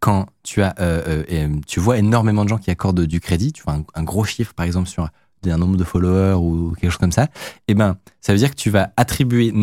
quand 0.03 0.27
tu 0.43 0.63
as, 0.63 0.75
euh, 0.81 1.01
euh, 1.07 1.25
euh, 1.31 1.49
tu 1.65 1.79
vois 1.79 1.97
énormément 1.97 2.43
de 2.43 2.49
gens 2.49 2.59
qui 2.59 2.73
accordent 2.73 3.03
du 3.03 3.21
crédit, 3.21 3.53
tu 3.53 3.63
vois 3.63 3.75
un, 3.75 3.85
un 3.95 4.03
gros 4.03 4.25
chiffre 4.25 4.53
par 4.53 4.67
exemple 4.67 4.89
sur 4.89 5.09
un 5.47 5.57
nombre 5.57 5.77
de 5.77 5.85
followers 5.85 6.35
ou 6.35 6.73
quelque 6.73 6.91
chose 6.91 6.99
comme 6.99 7.13
ça, 7.13 7.29
et 7.69 7.75
ben, 7.75 7.97
ça 8.21 8.33
veut 8.33 8.39
dire 8.39 8.51
que 8.51 8.57
tu 8.57 8.69
vas 8.69 8.91
attribuer 8.97 9.55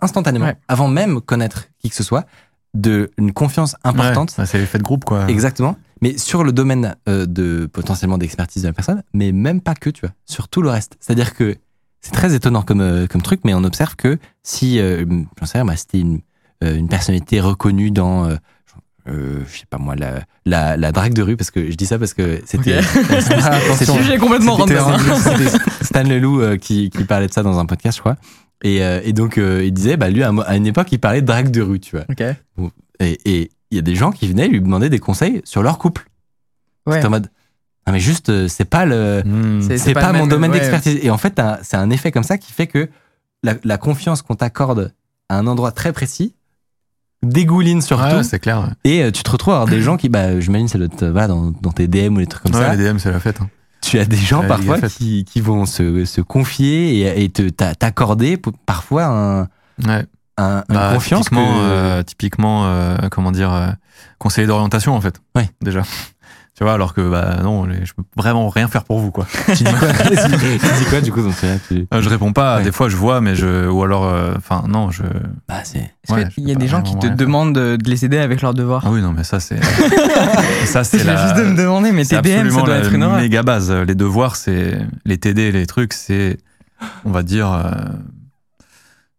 instantanément, 0.00 0.46
Ouais. 0.46 0.56
avant 0.68 0.86
même 0.86 1.20
connaître 1.20 1.64
qui 1.80 1.90
que 1.90 1.96
ce 1.96 2.04
soit, 2.04 2.26
de 2.74 3.10
une 3.18 3.32
confiance 3.32 3.74
importante 3.82 4.32
Ouais, 4.38 4.46
c'est 4.46 4.58
l'effet 4.58 4.78
de 4.78 4.84
groupe 4.84 5.04
quoi. 5.04 5.26
Exactement. 5.28 5.76
Mais 6.00 6.16
sur 6.16 6.44
le 6.44 6.52
domaine 6.52 6.94
euh, 7.08 7.26
de 7.26 7.66
potentiellement 7.66 8.18
d'expertise 8.18 8.62
de 8.62 8.68
la 8.68 8.72
personne, 8.74 9.02
mais 9.14 9.32
même 9.32 9.60
pas 9.60 9.74
que, 9.74 9.90
tu 9.90 10.02
vois, 10.02 10.14
sur 10.26 10.46
tout 10.46 10.62
le 10.62 10.70
reste. 10.70 10.96
C'est-à-dire 11.00 11.34
que 11.34 11.56
c'est 12.02 12.12
très 12.12 12.34
étonnant 12.36 12.62
comme, 12.62 12.80
euh, 12.82 13.08
comme 13.08 13.22
truc, 13.22 13.40
mais 13.44 13.52
on 13.52 13.64
observe 13.64 13.96
que 13.96 14.16
si, 14.44 14.78
euh, 14.78 15.04
j'en 15.40 15.46
sais 15.46 15.58
rien, 15.58 15.64
bah, 15.64 15.74
c'était 15.74 15.98
une, 15.98 16.20
une 16.62 16.88
personnalité 16.88 17.40
reconnue 17.40 17.90
dans, 17.90 18.28
euh, 19.08 19.40
je 19.50 19.58
sais 19.60 19.66
pas 19.68 19.78
moi, 19.78 19.94
la, 19.96 20.20
la, 20.46 20.76
la 20.76 20.92
drague 20.92 21.14
de 21.14 21.22
rue, 21.22 21.36
parce 21.36 21.50
que 21.50 21.70
je 21.70 21.76
dis 21.76 21.86
ça 21.86 21.98
parce 21.98 22.14
que 22.14 22.40
c'était. 22.46 22.78
Ok. 22.78 22.84
c'était- 23.76 23.92
Sujet 23.92 24.18
complètement 24.18 24.56
random. 24.56 24.76
hein. 24.78 24.98
Stan- 25.82 26.02
Leloup 26.02 26.40
euh, 26.40 26.56
qui, 26.56 26.90
qui 26.90 27.04
parlait 27.04 27.26
de 27.26 27.32
ça 27.32 27.42
dans 27.42 27.58
un 27.58 27.66
podcast, 27.66 27.96
je 27.96 28.02
crois. 28.02 28.16
Et, 28.64 28.82
euh, 28.82 29.00
et 29.04 29.12
donc, 29.12 29.38
euh, 29.38 29.62
il 29.64 29.72
disait, 29.72 29.96
bah, 29.96 30.10
lui, 30.10 30.22
à, 30.22 30.30
une 30.56 30.66
époque, 30.66 30.88
il 30.92 30.98
parlait 30.98 31.20
de 31.20 31.26
drague 31.26 31.50
de 31.50 31.62
rue, 31.62 31.80
tu 31.80 31.96
vois. 31.96 32.04
Ok. 32.10 32.22
Et 33.00 33.18
et 33.24 33.50
il 33.70 33.76
y 33.76 33.78
a 33.78 33.82
des 33.82 33.94
gens 33.94 34.10
qui 34.10 34.26
venaient 34.28 34.48
lui 34.48 34.60
demander 34.60 34.88
des 34.88 34.98
conseils 34.98 35.40
sur 35.44 35.62
leur 35.62 35.78
couple. 35.78 36.06
Ouais. 36.86 36.94
C'était 36.94 37.06
en 37.06 37.10
mode, 37.10 37.28
non 37.86 37.92
mais 37.92 38.00
juste, 38.00 38.30
euh, 38.30 38.48
c'est 38.48 38.64
pas 38.64 38.84
le, 38.86 39.22
Hmm. 39.24 39.60
C'est- 39.62 39.78
c'est 39.78 39.92
pas, 39.92 40.06
le 40.08 40.14
mon 40.14 40.18
même- 40.20 40.28
domaine 40.28 40.50
ouais. 40.50 40.58
d'expertise. 40.58 40.98
Et 41.02 41.10
en 41.10 41.18
fait, 41.18 41.40
c'est 41.62 41.76
un 41.76 41.90
effet 41.90 42.10
comme 42.10 42.22
ça 42.24 42.38
qui 42.38 42.52
fait 42.52 42.66
que 42.66 42.88
la, 43.42 43.54
la 43.64 43.76
confiance 43.78 44.22
qu'on 44.22 44.34
t'accorde 44.34 44.92
à 45.28 45.38
un 45.38 45.46
endroit 45.46 45.70
très 45.70 45.92
précis 45.92 46.34
dégouline 47.22 47.80
sur 47.82 47.98
Ouais, 48.00 48.10
tout. 48.18 48.22
c'est 48.22 48.38
clair. 48.38 48.60
ouais. 48.60 48.68
Et 48.84 49.02
euh, 49.02 49.10
tu 49.10 49.22
te 49.22 49.30
retrouves 49.30 49.54
à 49.54 49.58
avoir 49.58 49.68
des 49.70 49.82
gens 49.82 49.96
qui, 49.96 50.08
bah, 50.08 50.38
j'imagine, 50.40 50.68
ça 50.68 50.78
doit 50.78 50.88
euh, 51.02 51.10
voilà, 51.12 51.28
dans, 51.28 51.50
dans 51.62 51.72
tes 51.72 51.86
DM 51.88 52.14
ou 52.16 52.18
des 52.18 52.26
trucs 52.26 52.44
comme 52.44 52.54
Ouais, 52.54 52.66
ça. 52.66 52.74
les 52.74 52.88
DM, 52.92 52.98
c'est 52.98 53.10
la 53.12 53.20
fête. 53.20 53.40
hein. 53.40 53.48
Tu 53.80 53.98
as 53.98 54.04
des 54.04 54.16
gens 54.16 54.42
parfois 54.46 54.80
qui, 54.80 55.24
qui 55.24 55.40
vont 55.40 55.64
se, 55.64 56.04
se 56.04 56.20
confier 56.20 56.98
et, 57.00 57.22
et 57.24 57.28
te, 57.28 57.48
t'a- 57.48 57.74
t'accorder 57.76 58.36
parfois 58.66 59.04
un, 59.06 59.40
Ouais. 59.86 60.04
un- 60.36 60.64
une 60.68 60.74
Bah, 60.74 60.90
confiance 60.94 61.26
typiquement, 61.26 61.54
que- 61.54 61.60
euh, 61.60 62.02
typiquement 62.02 62.66
euh, 62.66 62.96
comment 63.10 63.30
dire, 63.30 63.52
euh, 63.52 63.68
conseiller 64.18 64.46
d'orientation 64.48 64.94
en 64.96 65.00
fait. 65.00 65.20
Ouais. 65.36 65.48
Déjà. 65.62 65.82
Tu 66.58 66.64
vois, 66.64 66.72
alors 66.72 66.92
que 66.92 67.08
bah 67.08 67.36
non, 67.44 67.68
je 67.70 67.92
peux 67.92 68.02
vraiment 68.16 68.48
rien 68.48 68.66
faire 68.66 68.82
pour 68.82 68.98
vous 68.98 69.10
quoi. 69.12 69.28
tu 69.46 69.62
dis 69.62 69.62
quoi 69.62 69.88
Tu 69.92 70.74
dis 70.78 70.84
quoi 70.90 71.00
du 71.00 71.12
coup 71.12 71.22
dans 71.22 71.30
tu... 71.30 71.86
Euh, 71.94 72.02
je 72.02 72.08
réponds 72.08 72.32
pas. 72.32 72.56
Ouais. 72.56 72.64
Des 72.64 72.72
fois, 72.72 72.88
je 72.88 72.96
vois, 72.96 73.20
mais 73.20 73.36
je 73.36 73.68
ou 73.68 73.84
alors, 73.84 74.06
euh, 74.06 74.32
enfin 74.36 74.64
non, 74.66 74.90
je. 74.90 75.04
Bah, 75.46 75.60
c'est. 75.62 75.78
Est-ce 75.78 76.12
Ouais, 76.12 76.28
qu'il 76.30 76.42
je 76.42 76.48
y 76.48 76.52
a 76.52 76.56
des 76.56 76.66
gens 76.66 76.82
qui 76.82 76.98
te 76.98 77.06
demandent 77.06 77.54
de, 77.54 77.76
de 77.76 77.88
les 77.88 78.04
aider 78.04 78.18
avec 78.18 78.42
leurs 78.42 78.54
devoirs 78.54 78.82
Ah 78.84 78.90
oui, 78.90 79.00
non, 79.00 79.12
mais 79.12 79.22
ça 79.22 79.38
c'est. 79.38 79.62
ça 80.64 80.82
c'est 80.82 81.04
la. 81.04 81.14
viens 81.14 81.22
juste 81.28 81.36
de 81.36 81.44
me 81.52 81.56
demander, 81.56 81.92
mais 81.92 82.02
C'est 82.02 82.20
tes 82.22 82.42
DM, 82.42 82.50
ça 82.50 82.56
doit 82.62 82.68
la 82.74 82.78
être 82.80 82.92
une 82.92 83.04
horreur. 83.04 83.20
méga 83.20 83.44
base. 83.44 83.70
Les 83.70 83.94
devoirs, 83.94 84.34
c'est 84.34 84.80
les 85.04 85.16
TD, 85.18 85.52
les 85.52 85.66
trucs, 85.66 85.92
c'est, 85.92 86.38
on 87.04 87.12
va 87.12 87.22
dire, 87.22 87.52
euh, 87.52 87.70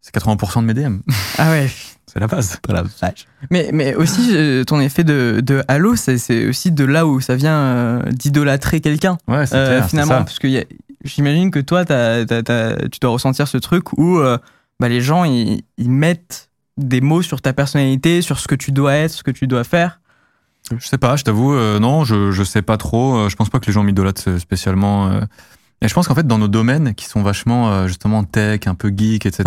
c'est 0.02 0.14
80% 0.14 0.60
de 0.60 0.66
mes 0.66 0.74
DM. 0.74 0.98
Ah 1.38 1.48
ouais. 1.48 1.70
C'est 2.12 2.18
la 2.20 2.26
base. 2.26 2.58
Pas 2.62 2.72
la 2.72 2.82
vache. 2.82 3.26
Mais, 3.50 3.70
mais 3.72 3.94
aussi, 3.94 4.30
euh, 4.34 4.64
ton 4.64 4.80
effet 4.80 5.04
de, 5.04 5.40
de 5.44 5.62
halo, 5.68 5.94
c'est 5.96 6.18
c'est 6.18 6.46
aussi 6.46 6.72
de 6.72 6.84
là 6.84 7.06
où 7.06 7.20
ça 7.20 7.36
vient 7.36 7.54
euh, 7.56 8.02
d'idolâtrer 8.10 8.80
quelqu'un, 8.80 9.16
Ouais, 9.28 9.46
c'est 9.46 9.54
euh, 9.56 9.66
clair. 9.68 9.82
c'est 9.84 9.90
finalement. 9.90 10.12
ça. 10.18 10.24
Parce 10.24 10.38
que 10.38 10.46
y 10.48 10.58
a- 10.58 10.64
j'imagine 11.04 11.50
que 11.50 11.60
toi, 11.60 11.84
t'as- 11.84 12.24
t'as- 12.26 12.42
t'as- 12.42 12.88
tu 12.88 12.98
dois 13.00 13.10
ressentir 13.10 13.46
ce 13.48 13.58
truc 13.58 13.96
où 13.98 14.18
euh, 14.18 14.38
bah, 14.80 14.88
les 14.88 15.00
gens, 15.00 15.24
ils, 15.24 15.62
ils 15.78 15.90
mettent 15.90 16.48
des 16.76 17.00
mots 17.00 17.22
sur 17.22 17.40
ta 17.42 17.52
personnalité, 17.52 18.22
sur 18.22 18.38
ce 18.38 18.48
que 18.48 18.54
tu 18.54 18.72
dois 18.72 18.94
être, 18.94 19.10
ce 19.12 19.22
que 19.22 19.30
tu 19.30 19.46
dois 19.46 19.64
faire. 19.64 20.00
Je 20.76 20.86
sais 20.86 20.98
pas, 20.98 21.16
je 21.16 21.24
t'avoue, 21.24 21.52
euh, 21.54 21.78
non, 21.78 22.04
je, 22.04 22.30
je 22.32 22.42
sais 22.42 22.62
pas 22.62 22.76
trop. 22.76 23.16
Euh, 23.16 23.28
Je 23.28 23.36
pense 23.36 23.50
pas 23.50 23.58
que 23.60 23.66
les 23.66 23.72
gens 23.72 23.82
m'idolâtrent 23.82 24.38
spécialement. 24.38 25.08
euh. 25.10 25.20
Et 25.82 25.88
je 25.88 25.94
pense 25.94 26.06
qu'en 26.08 26.14
fait, 26.14 26.26
dans 26.26 26.38
nos 26.38 26.48
domaines 26.48 26.94
qui 26.94 27.06
sont 27.06 27.22
vachement 27.22 27.70
euh, 27.72 27.86
justement 27.86 28.22
tech, 28.24 28.60
un 28.66 28.74
peu 28.74 28.92
geek, 28.94 29.26
etc., 29.26 29.42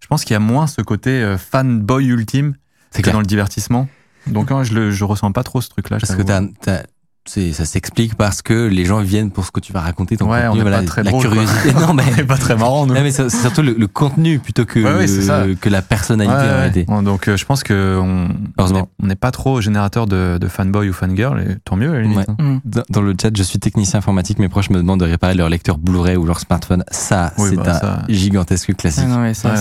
je 0.00 0.06
pense 0.06 0.24
qu'il 0.24 0.34
y 0.34 0.36
a 0.36 0.40
moins 0.40 0.66
ce 0.66 0.82
côté 0.82 1.10
euh, 1.22 1.38
fanboy 1.38 2.06
ultime 2.06 2.54
que 2.92 3.02
clair. 3.02 3.14
dans 3.14 3.20
le 3.20 3.26
divertissement. 3.26 3.88
Donc, 4.26 4.50
hein, 4.50 4.62
je, 4.64 4.90
je 4.90 5.04
ressens 5.04 5.32
pas 5.32 5.42
trop 5.42 5.60
ce 5.60 5.68
truc-là. 5.68 5.98
Parce 5.98 6.14
que 6.14 6.22
c'est, 6.26 6.86
ça 7.26 7.64
s'explique 7.64 8.14
parce 8.16 8.42
que 8.42 8.66
les 8.66 8.84
gens 8.84 9.00
viennent 9.00 9.30
pour 9.30 9.44
ce 9.44 9.50
que 9.52 9.60
tu 9.60 9.72
vas 9.72 9.80
raconter, 9.80 10.16
ton 10.16 10.28
Ouais, 10.30 10.38
contenu, 10.42 10.50
on 10.50 10.56
est 10.56 10.62
voilà, 10.62 10.78
pas 10.78 10.84
très 10.84 11.02
la 11.04 11.10
drôle, 11.10 11.22
quoi. 11.22 11.30
curiosité. 11.32 11.72
non, 11.80 11.94
mais, 11.94 12.02
On 12.12 12.16
est 12.18 12.24
pas 12.24 12.36
très 12.38 12.56
marrant, 12.56 12.86
nous. 12.86 12.94
non, 12.94 13.02
mais 13.02 13.10
c'est, 13.12 13.28
c'est 13.28 13.36
surtout 13.40 13.62
le, 13.62 13.74
le 13.78 13.86
contenu 13.86 14.38
plutôt 14.38 14.64
que, 14.64 14.80
Ouais, 14.80 14.94
ouais, 15.00 15.06
c'est 15.06 15.22
ça. 15.22 15.44
que 15.60 15.68
la 15.68 15.82
personnalité 15.82 16.34
Ouais, 16.34 16.40
en 16.42 16.44
ouais. 16.44 16.56
réalité. 16.56 16.84
Bon, 16.88 17.02
donc 17.02 17.28
euh, 17.28 17.36
je 17.36 17.44
pense 17.44 17.62
que 17.62 17.98
on 18.02 18.28
Heureusement. 18.58 18.88
on 19.02 19.06
n'est 19.06 19.14
pas 19.16 19.30
trop 19.30 19.60
générateur 19.60 20.06
de, 20.06 20.38
de 20.40 20.48
fanboy 20.48 20.88
ou 20.88 20.92
fangirl, 20.92 21.38
et 21.40 21.56
tant 21.64 21.76
mieux 21.76 21.90
à 21.90 21.94
la 21.94 22.02
limite. 22.02 22.18
Ouais. 22.18 22.24
hein. 22.28 22.36
Mm. 22.42 22.60
Dans, 22.64 22.82
dans 22.90 23.02
le 23.02 23.14
chat, 23.20 23.36
je 23.36 23.42
suis 23.42 23.58
technicien 23.58 23.98
informatique, 23.98 24.38
mes 24.38 24.48
proches 24.48 24.70
me 24.70 24.78
demandent 24.78 25.00
de 25.00 25.04
réparer 25.04 25.34
leur 25.34 25.48
lecteur 25.50 25.78
Blu-ray 25.78 26.16
ou 26.16 26.24
leur 26.24 26.40
smartphone. 26.40 26.84
Ça, 26.90 27.32
Oui, 27.38 27.50
c'est 27.50 27.56
bah, 27.56 27.76
un 27.76 27.78
ça- 27.80 28.02
gigantesque 28.08 28.74
classique. 28.74 29.04
Ah 29.06 29.08
non, 29.10 29.18
mais 29.18 29.34
ça, 29.34 29.50
Ouais. 29.50 29.56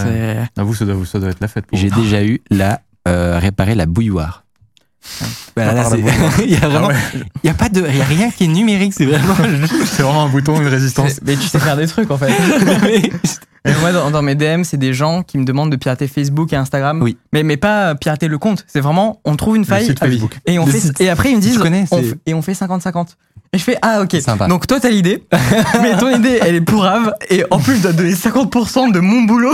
c'est. 0.55 0.61
À 0.61 0.63
vous, 0.63 0.73
ça 0.73 0.85
doit, 0.85 0.95
ça 1.05 1.19
doit 1.19 1.29
être 1.29 1.41
la 1.41 1.47
fête 1.47 1.65
pour 1.67 1.77
J'ai 1.77 1.89
déjà 1.89 2.23
eu 2.23 2.41
la 2.49 2.79
euh, 3.07 3.37
réparer 3.39 3.75
la 3.75 3.85
bouilloire. 3.85 4.43
Voilà, 5.55 5.73
là, 5.73 5.89
il 6.45 6.51
y 6.51 6.55
a 6.55 6.59
vraiment, 6.69 6.87
Ah 6.91 6.93
ouais. 6.93 7.21
il 7.43 7.47
y 7.47 7.49
a 7.49 7.53
pas 7.53 7.69
de, 7.69 7.83
il 7.89 7.97
y 7.97 8.01
a 8.01 8.05
rien 8.05 8.29
qui 8.31 8.45
est 8.45 8.47
numérique, 8.47 8.93
c'est 8.95 9.05
vraiment. 9.05 9.35
C'est 9.85 10.03
vraiment 10.03 10.23
un 10.23 10.29
bouton, 10.29 10.59
une 10.61 10.67
résistance. 10.67 11.19
Mais 11.25 11.35
tu 11.35 11.47
sais 11.47 11.59
faire 11.59 11.75
des 11.77 11.87
trucs 11.87 12.09
en 12.11 12.17
fait. 12.17 12.31
Et 13.65 13.73
moi, 13.81 13.91
dans, 13.91 14.09
dans 14.09 14.21
mes 14.21 14.35
DM, 14.35 14.63
c'est 14.63 14.77
des 14.77 14.93
gens 14.93 15.21
qui 15.21 15.37
me 15.37 15.43
demandent 15.43 15.69
de 15.69 15.75
pirater 15.75 16.07
Facebook 16.07 16.53
et 16.53 16.55
Instagram. 16.55 17.01
Oui. 17.03 17.17
Mais, 17.33 17.43
mais 17.43 17.57
pas 17.57 17.93
pirater 17.95 18.29
le 18.29 18.37
compte. 18.37 18.63
C'est 18.67 18.79
vraiment, 18.79 19.19
on 19.25 19.35
trouve 19.35 19.57
une 19.57 19.65
faille. 19.65 19.93
Et, 20.45 20.57
on 20.59 20.65
Le 20.65 20.71
fait, 20.71 20.79
site. 20.79 21.01
et 21.01 21.09
après, 21.09 21.31
ils 21.31 21.35
me 21.35 21.41
disent, 21.41 21.55
Je 21.55 21.59
connais, 21.59 21.83
on, 21.91 21.97
c'est- 21.97 22.03
f- 22.11 22.15
et 22.25 22.33
on 22.33 22.41
fait 22.41 22.53
50-50. 22.53 23.07
Et 23.51 23.57
je 23.57 23.63
fais, 23.63 23.77
ah 23.81 24.01
ok. 24.01 24.15
Sympa. 24.21 24.47
Donc 24.47 24.65
toi, 24.65 24.79
t'as 24.79 24.89
l'idée. 24.89 25.25
mais 25.81 25.97
ton 25.97 26.09
idée, 26.09 26.39
elle 26.41 26.55
est 26.55 26.61
pourrave. 26.61 27.13
Et 27.29 27.43
en 27.51 27.59
plus, 27.59 27.75
je 27.77 27.81
dois 27.81 27.91
te 27.91 27.97
donner 27.97 28.13
50% 28.13 28.93
de 28.93 28.99
mon 29.01 29.23
boulot. 29.23 29.53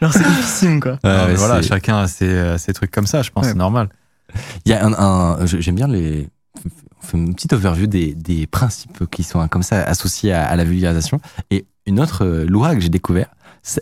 Genre, 0.00 0.12
c'est 0.12 0.22
difficile, 0.26 0.78
quoi. 0.80 0.92
Ouais, 1.04 1.16
Non, 1.16 1.26
mais 1.28 1.34
voilà, 1.34 1.62
chacun 1.62 1.98
a 2.02 2.06
ses, 2.06 2.24
euh, 2.26 2.56
ses 2.56 2.72
trucs 2.72 2.90
comme 2.92 3.06
ça, 3.06 3.22
je 3.22 3.30
pense, 3.30 3.44
Ouais. 3.44 3.50
c'est 3.50 3.58
normal. 3.58 3.88
Il 4.66 4.70
y 4.70 4.74
a 4.74 4.84
un, 4.86 5.46
j'aime 5.46 5.74
bien 5.74 5.88
les, 5.88 6.28
on 6.64 7.06
fait 7.06 7.16
une 7.16 7.34
petite 7.34 7.52
overview 7.52 7.86
des, 7.86 8.14
des 8.14 8.46
principes 8.46 9.04
qui 9.10 9.22
sont 9.22 9.46
comme 9.48 9.62
ça 9.62 9.82
associés 9.82 10.32
à, 10.32 10.44
à 10.44 10.56
la 10.56 10.64
vulgarisation. 10.64 11.20
Et 11.50 11.66
une 11.86 12.00
autre 12.00 12.24
euh, 12.24 12.44
loi 12.46 12.74
que 12.74 12.80
j'ai 12.80 12.88
découvert, 12.88 13.28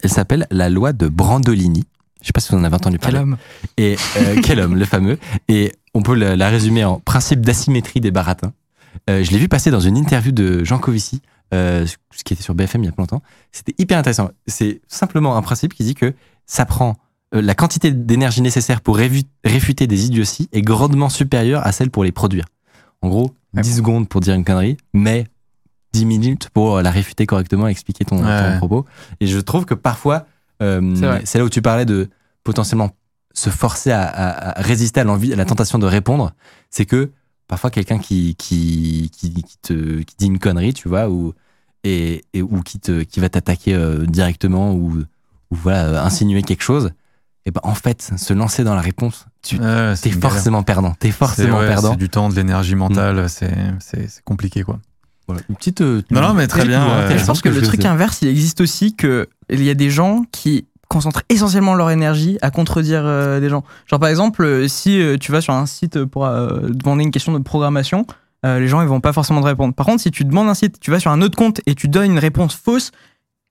elle 0.03 0.11
s'appelle 0.11 0.47
la 0.51 0.69
loi 0.69 0.93
de 0.93 1.09
Brandolini. 1.09 1.85
Je 2.21 2.27
sais 2.27 2.33
pas 2.33 2.41
si 2.41 2.51
vous 2.53 2.59
en 2.59 2.65
avez 2.65 2.75
entendu 2.75 2.99
Quel 2.99 3.13
parler. 3.13 3.19
homme. 3.31 3.37
Et 3.77 3.97
euh, 4.17 4.41
quel 4.43 4.61
homme, 4.61 4.75
le 4.77 4.85
fameux. 4.85 5.19
Et 5.49 5.73
on 5.95 6.03
peut 6.03 6.15
la, 6.15 6.37
la 6.37 6.49
résumer 6.49 6.85
en 6.85 6.99
principe 6.99 7.41
d'asymétrie 7.41 8.01
des 8.01 8.11
baratins. 8.11 8.53
Euh, 9.09 9.23
je 9.23 9.31
l'ai 9.31 9.39
vu 9.39 9.49
passer 9.49 9.71
dans 9.71 9.81
une 9.81 9.97
interview 9.97 10.33
de 10.33 10.65
Jean 10.65 10.79
Covici, 10.79 11.23
euh, 11.55 11.87
ce 11.87 12.25
qui 12.25 12.35
était 12.35 12.43
sur 12.43 12.55
BFM 12.55 12.83
il 12.83 12.87
y 12.87 12.89
a 12.89 12.93
pas 12.93 13.03
longtemps. 13.03 13.23
C'était 13.53 13.75
hyper 13.79 13.99
intéressant. 13.99 14.31
C'est 14.47 14.81
simplement 14.89 15.37
un 15.37 15.43
principe 15.43 15.75
qui 15.75 15.85
dit 15.85 15.95
que 15.95 16.13
ça 16.47 16.65
prend 16.67 16.97
la 17.33 17.55
quantité 17.55 17.91
d'énergie 17.91 18.41
nécessaire 18.43 18.81
pour 18.81 18.97
réfuter 18.97 19.87
des 19.87 20.07
idioties 20.07 20.49
est 20.53 20.63
grandement 20.63 21.09
supérieure 21.09 21.67
à 21.67 21.73
celle 21.73 21.91
pour 21.91 22.05
les 22.05 22.13
produire. 22.13 22.47
En 23.03 23.09
gros, 23.09 23.35
Ouais. 23.55 23.63
10 23.63 23.77
secondes 23.77 24.09
pour 24.09 24.21
dire 24.21 24.35
une 24.35 24.45
connerie, 24.45 24.77
mais 24.93 25.27
10 25.95 26.05
minutes 26.05 26.51
pour 26.51 26.83
la 26.83 26.91
réfuter 26.91 27.25
correctement 27.27 27.67
et 27.67 27.71
expliquer 27.71 28.05
ton, 28.05 28.23
Ouais. 28.25 28.53
ton 28.53 28.59
propos. 28.59 28.85
Et 29.21 29.27
je 29.27 29.39
trouve 29.39 29.65
que 29.65 29.75
parfois, 29.75 30.27
euh, 30.63 31.21
C'est 31.25 31.39
là 31.39 31.45
où 31.45 31.49
tu 31.49 31.63
parlais 31.63 31.87
de 31.87 32.09
potentiellement 32.45 32.91
se 33.33 33.49
forcer 33.51 33.91
à, 33.93 34.03
à- 34.03 34.59
à 34.59 34.63
résister 34.63 35.01
à 35.01 35.05
l'envie, 35.05 35.33
à 35.33 35.37
la 35.37 35.45
tentation 35.45 35.79
de 35.79 35.87
répondre. 35.87 36.33
C'est 36.71 36.85
que 36.85 37.11
parfois 37.47 37.71
quelqu'un 37.71 37.99
qui, 37.99 38.35
qui, 38.37 39.11
qui, 39.17 39.33
qui 39.43 39.57
te, 39.63 40.01
qui 40.03 40.15
dit 40.19 40.27
une 40.27 40.39
connerie, 40.39 40.75
tu 40.75 40.89
vois, 40.89 41.09
ou, 41.09 41.33
et, 41.85 42.25
et- 42.35 42.43
ou 42.43 42.61
qui, 42.63 42.79
te, 42.81 43.03
qui 43.03 43.21
va 43.21 43.29
t'attaquer 43.31 43.75
euh, 43.75 44.05
directement 44.07 44.73
ou, 44.75 44.91
ou 44.99 45.05
voilà, 45.55 45.85
euh, 45.87 46.03
insinuer 46.05 46.43
quelque 46.43 46.63
chose, 46.65 46.91
et 47.49 47.51
ben 47.51 47.61
en 47.65 47.75
fait, 47.75 48.13
se 48.17 48.35
lancer 48.35 48.63
dans 48.63 48.75
la 48.75 48.83
réponse, 48.83 49.25
tu 49.43 49.57
Ouais, 49.57 49.63
galère. 49.63 49.97
forcément 50.21 50.63
perdant. 50.63 50.95
T'es 51.01 51.11
forcément 51.11 51.59
ouais, 51.61 51.67
perdant. 51.67 51.93
C'est 51.93 51.97
du 51.97 52.11
temps, 52.11 52.29
de 52.29 52.35
l'énergie 52.35 52.75
mentale, 52.75 53.29
c'est 53.31 53.51
c'est- 53.81 54.23
compliqué, 54.25 54.63
quoi. 54.63 54.79
Voilà. 55.27 55.41
Une 55.49 55.57
petite. 55.57 55.81
euh, 55.81 56.03
Non, 56.11 56.21
non, 56.21 56.35
mais 56.35 56.47
très 56.47 56.67
bien, 56.67 56.87
euh, 56.87 57.19
je 57.19 57.25
pense 57.25 57.41
que 57.41 57.49
le 57.49 57.61
je 57.61 57.65
truc 57.65 57.85
inverse, 57.87 58.19
il 58.23 58.29
existe 58.29 58.61
aussi 58.61 58.95
que 58.95 59.29
il 59.51 59.63
y 59.65 59.71
a 59.71 59.75
des 59.75 59.89
gens 59.91 60.25
qui 60.31 60.67
concentrent 60.89 61.23
essentiellement 61.31 61.75
leur 61.75 61.91
énergie 61.91 62.37
à 62.43 62.51
contredire 62.51 63.03
euh, 63.05 63.41
des 63.41 63.49
gens. 63.49 63.65
Genre 63.91 63.99
par 64.01 64.09
exemple, 64.11 64.69
si 64.69 65.01
euh, 65.01 65.17
tu 65.19 65.33
vas 65.33 65.41
sur 65.41 65.55
un 65.55 65.65
site 65.67 66.05
pour 66.05 66.27
euh, 66.27 66.61
demander 66.69 67.05
une 67.05 67.11
question 67.11 67.33
de 67.33 67.39
programmation, 67.43 68.07
euh, 68.47 68.59
les 68.61 68.69
gens 68.69 68.81
ils 68.83 68.89
vont 68.89 69.01
pas 69.01 69.13
forcément 69.15 69.41
te 69.41 69.47
répondre. 69.47 69.75
Par 69.75 69.87
contre, 69.87 70.03
si 70.03 70.11
tu 70.11 70.25
demandes 70.25 70.49
un 70.49 70.55
site, 70.55 70.81
tu 70.81 70.91
vas 70.91 71.01
sur 71.01 71.11
un 71.11 71.21
autre 71.23 71.37
compte 71.37 71.61
et 71.67 71.75
tu 71.75 71.89
donnes 71.89 72.11
une 72.13 72.19
réponse 72.19 72.55
fausse, 72.55 72.91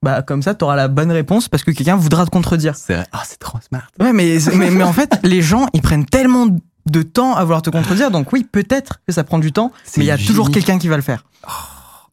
bah 0.03 0.21
comme 0.21 0.41
ça 0.41 0.53
tu 0.55 0.63
auras 0.63 0.75
la 0.75 0.87
bonne 0.87 1.11
réponse 1.11 1.49
parce 1.49 1.63
que 1.63 1.71
quelqu'un 1.71 1.95
voudra 1.95 2.25
te 2.25 2.29
contredire. 2.29 2.75
C'est 2.75 2.95
vrai. 2.95 3.07
Ah, 3.11 3.23
c'est 3.25 3.39
trop 3.39 3.59
smart. 3.67 3.87
Ouais, 3.99 4.13
mais, 4.13 4.37
mais, 4.55 4.69
mais 4.69 4.83
en 4.83 4.93
fait, 4.93 5.19
les 5.23 5.41
gens 5.41 5.67
ils 5.73 5.81
prennent 5.81 6.05
tellement 6.05 6.47
de 6.85 7.01
temps 7.01 7.35
à 7.35 7.43
vouloir 7.43 7.61
te 7.61 7.69
contredire, 7.69 8.11
donc 8.11 8.31
oui, 8.31 8.45
peut-être 8.49 9.01
que 9.05 9.13
ça 9.13 9.23
prend 9.23 9.39
du 9.39 9.51
temps, 9.51 9.71
mais 9.97 10.03
il 10.03 10.07
y 10.07 10.11
a 10.11 10.17
toujours 10.17 10.51
quelqu'un 10.51 10.77
qui 10.79 10.87
va 10.87 10.95
le 10.95 11.01
faire. 11.01 11.25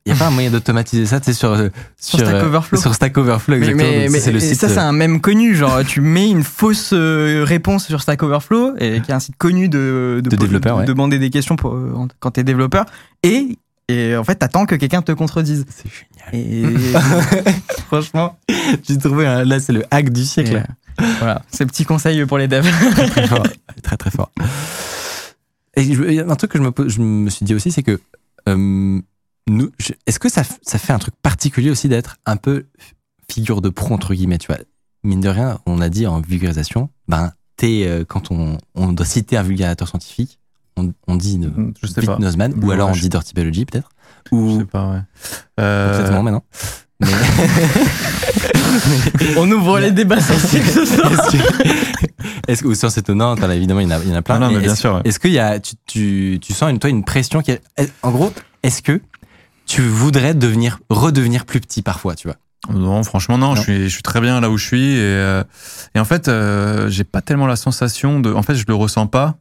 Il 0.07 0.13
n'y 0.13 0.19
a 0.19 0.23
pas 0.23 0.27
un 0.27 0.33
moyen 0.33 0.51
d'automatiser 0.51 1.07
ça, 1.07 1.19
tu 1.19 1.27
sais, 1.27 1.33
sur, 1.33 1.53
euh, 1.53 1.71
Sur 1.97 2.19
Stack 2.19 2.35
euh, 2.35 2.47
Overflow. 2.47 2.79
Sur 2.79 2.95
Stack 2.95 3.17
Overflow, 3.17 3.57
exactement. 3.57 3.89
mais, 4.11 4.33
le 4.33 4.41
site. 4.41 4.61
ça, 4.61 4.69
c'est 4.69 4.79
euh, 4.79 4.83
un 4.83 4.93
même 4.93 5.23
connu. 5.23 5.55
Genre, 5.55 5.83
tu 5.83 6.03
mets 6.03 6.29
une 6.29 6.43
fausse 6.43 6.93
réponse 6.93 7.87
sur 7.87 8.03
Stack 8.03 8.23
Overflow, 8.23 8.75
et 8.79 9.01
qui 9.01 9.11
est 9.11 9.15
un 9.15 9.21
site 9.21 9.37
connu 9.39 9.71
de, 9.71 10.21
De 10.23 10.37
développeurs, 10.37 10.77
de 10.77 10.81
ouais. 10.83 10.87
demander 10.87 11.19
des 11.19 11.31
questions 11.31 11.57
pour, 11.57 11.79
quand 12.21 12.33
t'es 12.33 12.45
développeur. 12.45 12.85
Et, 13.23 13.59
et 13.89 14.17
en 14.17 14.25
fait, 14.25 14.37
t'attends 14.37 14.67
que 14.67 14.75
quelqu'un 14.75 15.03
te 15.03 15.13
contredise. 15.13 15.65
C'est 15.69 15.91
génial. 15.91 16.35
Et, 16.35 16.93
Franchement, 17.87 18.39
j'ai 18.87 18.99
trouvé 18.99 19.27
un- 19.27 19.45
là, 19.45 19.61
c'est 19.61 19.73
le 19.73 19.85
hack 19.91 20.11
du 20.11 20.25
siècle. 20.25 20.63
et, 21.01 21.03
euh, 21.05 21.07
voilà, 21.19 21.43
c'est 21.51 21.67
petit 21.67 21.85
conseil 21.85 22.25
pour 22.27 22.39
les 22.39 22.49
devs. 22.49 22.65
très 22.93 23.09
très 23.09 23.27
fort. 23.27 23.47
Très 23.83 23.97
très 23.97 24.11
fort. 24.11 24.31
Et 25.77 25.93
je- 25.93 26.05
il 26.05 26.15
y 26.15 26.21
a 26.21 26.27
un 26.29 26.37
truc 26.37 26.53
que 26.53 26.59
je 26.59 26.63
me, 26.63 26.71
pose- 26.71 26.89
je 26.89 27.01
me 27.01 27.29
suis 27.31 27.45
dit 27.45 27.55
aussi, 27.55 27.73
c'est 27.73 27.83
que 27.83 28.01
euh, 28.49 29.01
nous, 29.49 29.71
je- 29.79 29.93
est-ce 30.07 30.19
que 30.19 30.29
ça 30.29 30.45
fait 30.45 30.93
un 30.93 30.99
truc 30.99 31.15
particulier 31.23 31.71
aussi 31.71 31.89
d'être 31.89 32.17
un 32.27 32.37
peu 32.37 32.67
figure 33.31 33.61
de 33.61 33.69
pro 33.71 33.95
entre 33.95 34.15
guillemets, 34.15 34.39
tu 34.39 34.47
vois? 34.49 34.59
Mine 35.03 35.21
de 35.21 35.29
rien, 35.29 35.59
on 35.67 35.81
a 35.81 35.89
dit 35.89 36.07
en 36.07 36.21
vulgarisation, 36.21 36.89
ben 37.09 37.33
t'es 37.57 37.85
euh, 37.87 38.05
quand 38.07 38.31
on, 38.31 38.57
on 38.75 38.93
doit 38.93 39.05
citer 39.07 39.37
un 39.37 39.43
vulgarisateur 39.43 39.89
scientifique, 39.89 40.39
on, 40.77 40.93
on 41.07 41.17
dit 41.17 41.35
une, 41.37 41.73
Je 41.81 41.87
sais 41.87 41.95
Pete 42.01 42.07
pas. 42.07 42.19
Nozman, 42.19 42.53
ou 42.63 42.71
alors 42.71 42.91
on 42.91 42.95
je- 42.95 43.03
dit 43.03 43.09
Dirty 43.09 43.35
Biology 43.35 43.65
peut-être, 43.65 43.89
Je 44.31 44.37
ou 44.37 44.59
sais 44.61 44.65
pas, 44.65 44.89
ouais. 44.91 45.01
Euh, 45.61 46.23
maintenant. 46.23 46.45
Mais 47.01 47.09
On 49.37 49.51
ouvre 49.51 49.79
les 49.81 49.91
débats 49.91 50.21
scientifiques 50.21 50.65
ce 50.67 50.85
soir. 50.97 51.11
est-ce 52.49 52.61
que, 52.63 52.65
que 52.65 52.69
ou 52.69 52.75
science 52.75 52.97
étonnante, 52.99 53.43
hein, 53.43 53.51
évidemment 53.51 53.81
il 53.81 53.89
y 53.89 53.93
en 53.93 53.97
a, 53.97 54.01
il 54.03 54.11
y 54.11 54.13
en 54.13 54.17
a 54.17 54.23
plein. 54.23 54.39
non, 54.39 54.47
non, 54.49 54.53
mais 54.55 54.61
bien 54.61 54.73
est-ce- 54.73 54.81
sûr. 54.81 54.95
ouais. 54.95 55.01
Est-ce 55.05 55.19
qu'il 55.19 55.33
y 55.33 55.39
a, 55.39 55.59
tu, 55.61 55.75
tu, 55.87 56.39
tu 56.41 56.53
sens 56.53 56.71
une, 56.71 56.79
toi 56.79 56.91
une 56.91 57.05
pression 57.05 57.43
qui 57.43 57.53
est, 57.53 57.63
en 58.03 58.11
gros, 58.11 58.33
est-ce 58.63 58.83
que 58.83 59.01
tu 59.67 59.83
voudrais 59.83 60.35
devenir, 60.35 60.79
redevenir 60.91 61.45
plus 61.47 61.61
petit 61.61 61.83
parfois, 61.83 62.15
tu 62.15 62.29
vois? 62.29 62.37
Non, 62.73 63.03
franchement, 63.03 63.37
non, 63.39 63.49
Non. 63.49 63.55
Je, 63.57 63.63
suis, 63.63 63.83
je 63.85 63.89
suis 63.89 64.03
très 64.03 64.21
bien 64.23 64.41
là 64.41 64.49
où 64.51 64.57
je 64.57 64.65
suis. 64.67 64.93
Et, 64.95 64.99
euh, 65.01 65.45
et 65.95 66.01
en 66.01 66.05
fait, 66.07 66.29
euh, 66.29 66.89
j'ai 66.89 67.05
pas 67.05 67.21
tellement 67.21 67.47
la 67.47 67.57
sensation 67.57 68.21
de. 68.21 68.33
En 68.33 68.43
fait, 68.43 68.55
je 68.55 68.65
le 68.67 68.75
ressens 68.75 69.07
pas. 69.07 69.37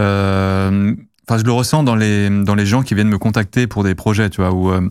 Euh, 0.00 0.94
Enfin, 1.26 1.38
je 1.38 1.44
le 1.44 1.52
ressens 1.52 1.82
dans 1.84 1.96
les, 1.96 2.28
dans 2.28 2.54
les 2.54 2.66
gens 2.66 2.82
qui 2.82 2.94
viennent 2.94 3.08
me 3.08 3.18
contacter 3.18 3.66
pour 3.66 3.82
des 3.82 3.94
projets, 3.94 4.28
tu 4.28 4.42
vois, 4.42 4.52
où, 4.52 4.70
euh, 4.70 4.90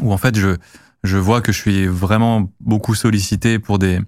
où 0.00 0.10
en 0.12 0.16
fait, 0.16 0.38
je, 0.38 0.56
je 1.02 1.18
vois 1.18 1.42
que 1.42 1.52
je 1.52 1.58
suis 1.58 1.86
vraiment 1.86 2.50
beaucoup 2.60 2.94
sollicité 2.94 3.58
pour 3.58 3.78
des, 3.78 4.00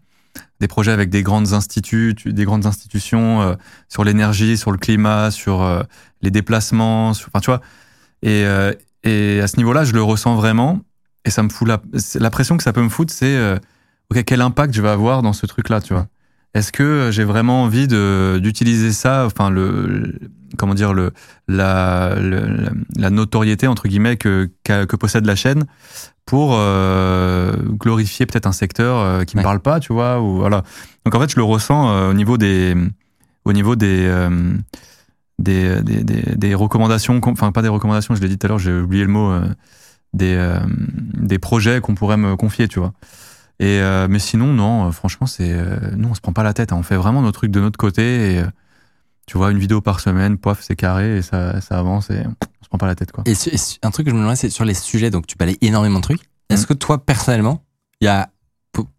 des 0.60 0.68
projets 0.68 0.92
avec 0.92 1.10
des 1.10 1.22
grandes 1.22 1.52
instituts, 1.52 2.14
des 2.24 2.44
grandes 2.46 2.64
institutions 2.64 3.42
euh, 3.42 3.54
sur 3.90 4.02
l'énergie, 4.02 4.56
sur 4.56 4.72
le 4.72 4.78
climat, 4.78 5.30
sur 5.30 5.62
euh, 5.62 5.82
les 6.22 6.30
déplacements, 6.30 7.10
enfin 7.10 7.40
tu 7.40 7.50
vois. 7.50 7.60
Et, 8.22 8.44
euh, 8.46 8.72
et 9.02 9.40
à 9.42 9.46
ce 9.46 9.58
niveau-là, 9.58 9.84
je 9.84 9.92
le 9.92 10.02
ressens 10.02 10.36
vraiment. 10.36 10.80
Et 11.26 11.30
ça 11.30 11.42
me 11.42 11.50
fout 11.50 11.68
la, 11.68 11.82
la 12.14 12.30
pression 12.30 12.56
que 12.56 12.62
ça 12.62 12.72
peut 12.72 12.82
me 12.82 12.88
foutre, 12.88 13.12
c'est 13.12 13.58
ok 14.10 14.22
quel 14.24 14.40
impact 14.40 14.72
je 14.72 14.80
vais 14.80 14.88
avoir 14.88 15.22
dans 15.22 15.32
ce 15.32 15.44
truc-là, 15.44 15.80
tu 15.80 15.92
vois. 15.92 16.06
Est-ce 16.56 16.72
que 16.72 17.10
j'ai 17.12 17.24
vraiment 17.24 17.64
envie 17.64 17.86
de 17.86 18.40
d'utiliser 18.42 18.90
ça, 18.90 19.26
enfin 19.26 19.50
le, 19.50 20.18
comment 20.56 20.72
dire 20.72 20.94
le 20.94 21.12
la, 21.48 22.14
le, 22.18 22.70
la 22.96 23.10
notoriété 23.10 23.66
entre 23.66 23.88
guillemets 23.88 24.16
que 24.16 24.48
que 24.64 24.96
possède 24.96 25.26
la 25.26 25.36
chaîne 25.36 25.66
pour 26.24 26.54
euh, 26.54 27.52
glorifier 27.72 28.24
peut-être 28.24 28.46
un 28.46 28.52
secteur 28.52 28.98
euh, 28.98 29.24
qui 29.24 29.36
me 29.36 29.42
parle 29.42 29.60
pas, 29.60 29.80
tu 29.80 29.92
vois, 29.92 30.22
ou 30.22 30.36
voilà. 30.36 30.62
Donc 31.04 31.14
en 31.14 31.20
fait, 31.20 31.30
je 31.30 31.36
le 31.36 31.42
ressens 31.42 31.90
euh, 31.90 32.10
au 32.10 32.14
niveau 32.14 32.38
des 32.38 32.74
au 33.44 33.52
niveau 33.52 33.76
des 33.76 34.08
des, 35.38 35.82
des, 35.82 36.04
des, 36.04 36.22
des, 36.36 36.54
recommandations, 36.54 37.20
enfin 37.22 37.52
pas 37.52 37.60
des 37.60 37.68
recommandations, 37.68 38.14
je 38.14 38.22
l'ai 38.22 38.28
dit 38.28 38.38
tout 38.38 38.46
à 38.46 38.48
l'heure, 38.48 38.58
j'ai 38.58 38.72
oublié 38.72 39.04
le 39.04 39.10
mot, 39.10 39.30
des, 40.14 40.58
des 41.12 41.38
projets 41.38 41.82
qu'on 41.82 41.94
pourrait 41.94 42.16
me 42.16 42.34
confier, 42.34 42.66
tu 42.66 42.78
vois. 42.78 42.94
Et 43.58 43.80
euh, 43.80 44.06
mais 44.08 44.18
sinon, 44.18 44.52
non, 44.52 44.88
euh, 44.88 44.90
franchement, 44.90 45.26
c'est 45.26 45.52
euh, 45.52 45.78
nous, 45.96 46.08
on 46.08 46.14
se 46.14 46.20
prend 46.20 46.32
pas 46.32 46.42
la 46.42 46.52
tête. 46.52 46.72
Hein. 46.72 46.76
on 46.78 46.82
fait 46.82 46.96
vraiment 46.96 47.22
nos 47.22 47.32
trucs 47.32 47.50
de 47.50 47.60
notre 47.60 47.78
côté. 47.78 48.36
Et 48.36 48.42
tu 49.26 49.38
vois, 49.38 49.50
une 49.50 49.58
vidéo 49.58 49.80
par 49.80 50.00
semaine, 50.00 50.36
pof, 50.36 50.58
c'est 50.62 50.76
carré 50.76 51.18
et 51.18 51.22
ça, 51.22 51.60
ça 51.60 51.78
avance 51.78 52.10
et 52.10 52.22
on 52.26 52.64
se 52.64 52.68
prend 52.68 52.78
pas 52.78 52.86
la 52.86 52.94
tête, 52.94 53.12
quoi. 53.12 53.24
Et, 53.26 53.34
un 53.82 53.90
truc 53.90 54.06
que 54.06 54.10
je 54.10 54.16
me 54.16 54.20
demandais, 54.20 54.36
c'est 54.36 54.50
sur 54.50 54.64
les 54.64 54.74
sujets. 54.74 55.10
Donc, 55.10 55.26
tu 55.26 55.36
parlais 55.36 55.56
énormément 55.62 55.98
de 55.98 56.04
trucs. 56.04 56.20
Est-ce 56.50 56.64
mm. 56.64 56.66
que 56.66 56.74
toi, 56.74 57.04
personnellement, 57.04 57.64
il 58.00 58.04
y 58.04 58.08
a 58.08 58.28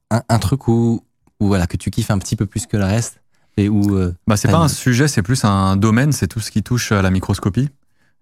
un, 0.09 0.21
un, 0.27 0.39
truc 0.39 0.67
où, 0.67 1.03
où 1.39 1.47
voilà 1.47 1.67
que 1.67 1.77
tu 1.77 1.91
kiffes 1.91 2.11
un 2.11 2.17
petit 2.17 2.35
peu 2.35 2.45
plus 2.45 2.65
que 2.65 2.77
le 2.77 2.85
reste 2.85 3.21
et 3.57 3.69
où 3.69 3.99
bah 4.27 4.37
c'est 4.37 4.49
pas 4.49 4.59
un 4.59 4.67
sujet, 4.67 5.07
c'est 5.07 5.23
plus 5.23 5.43
un 5.43 5.75
domaine. 5.77 6.11
C'est 6.11 6.27
tout 6.27 6.39
ce 6.39 6.51
qui 6.51 6.61
touche 6.61 6.91
à 6.91 7.01
la 7.01 7.09
microscopie. 7.09 7.69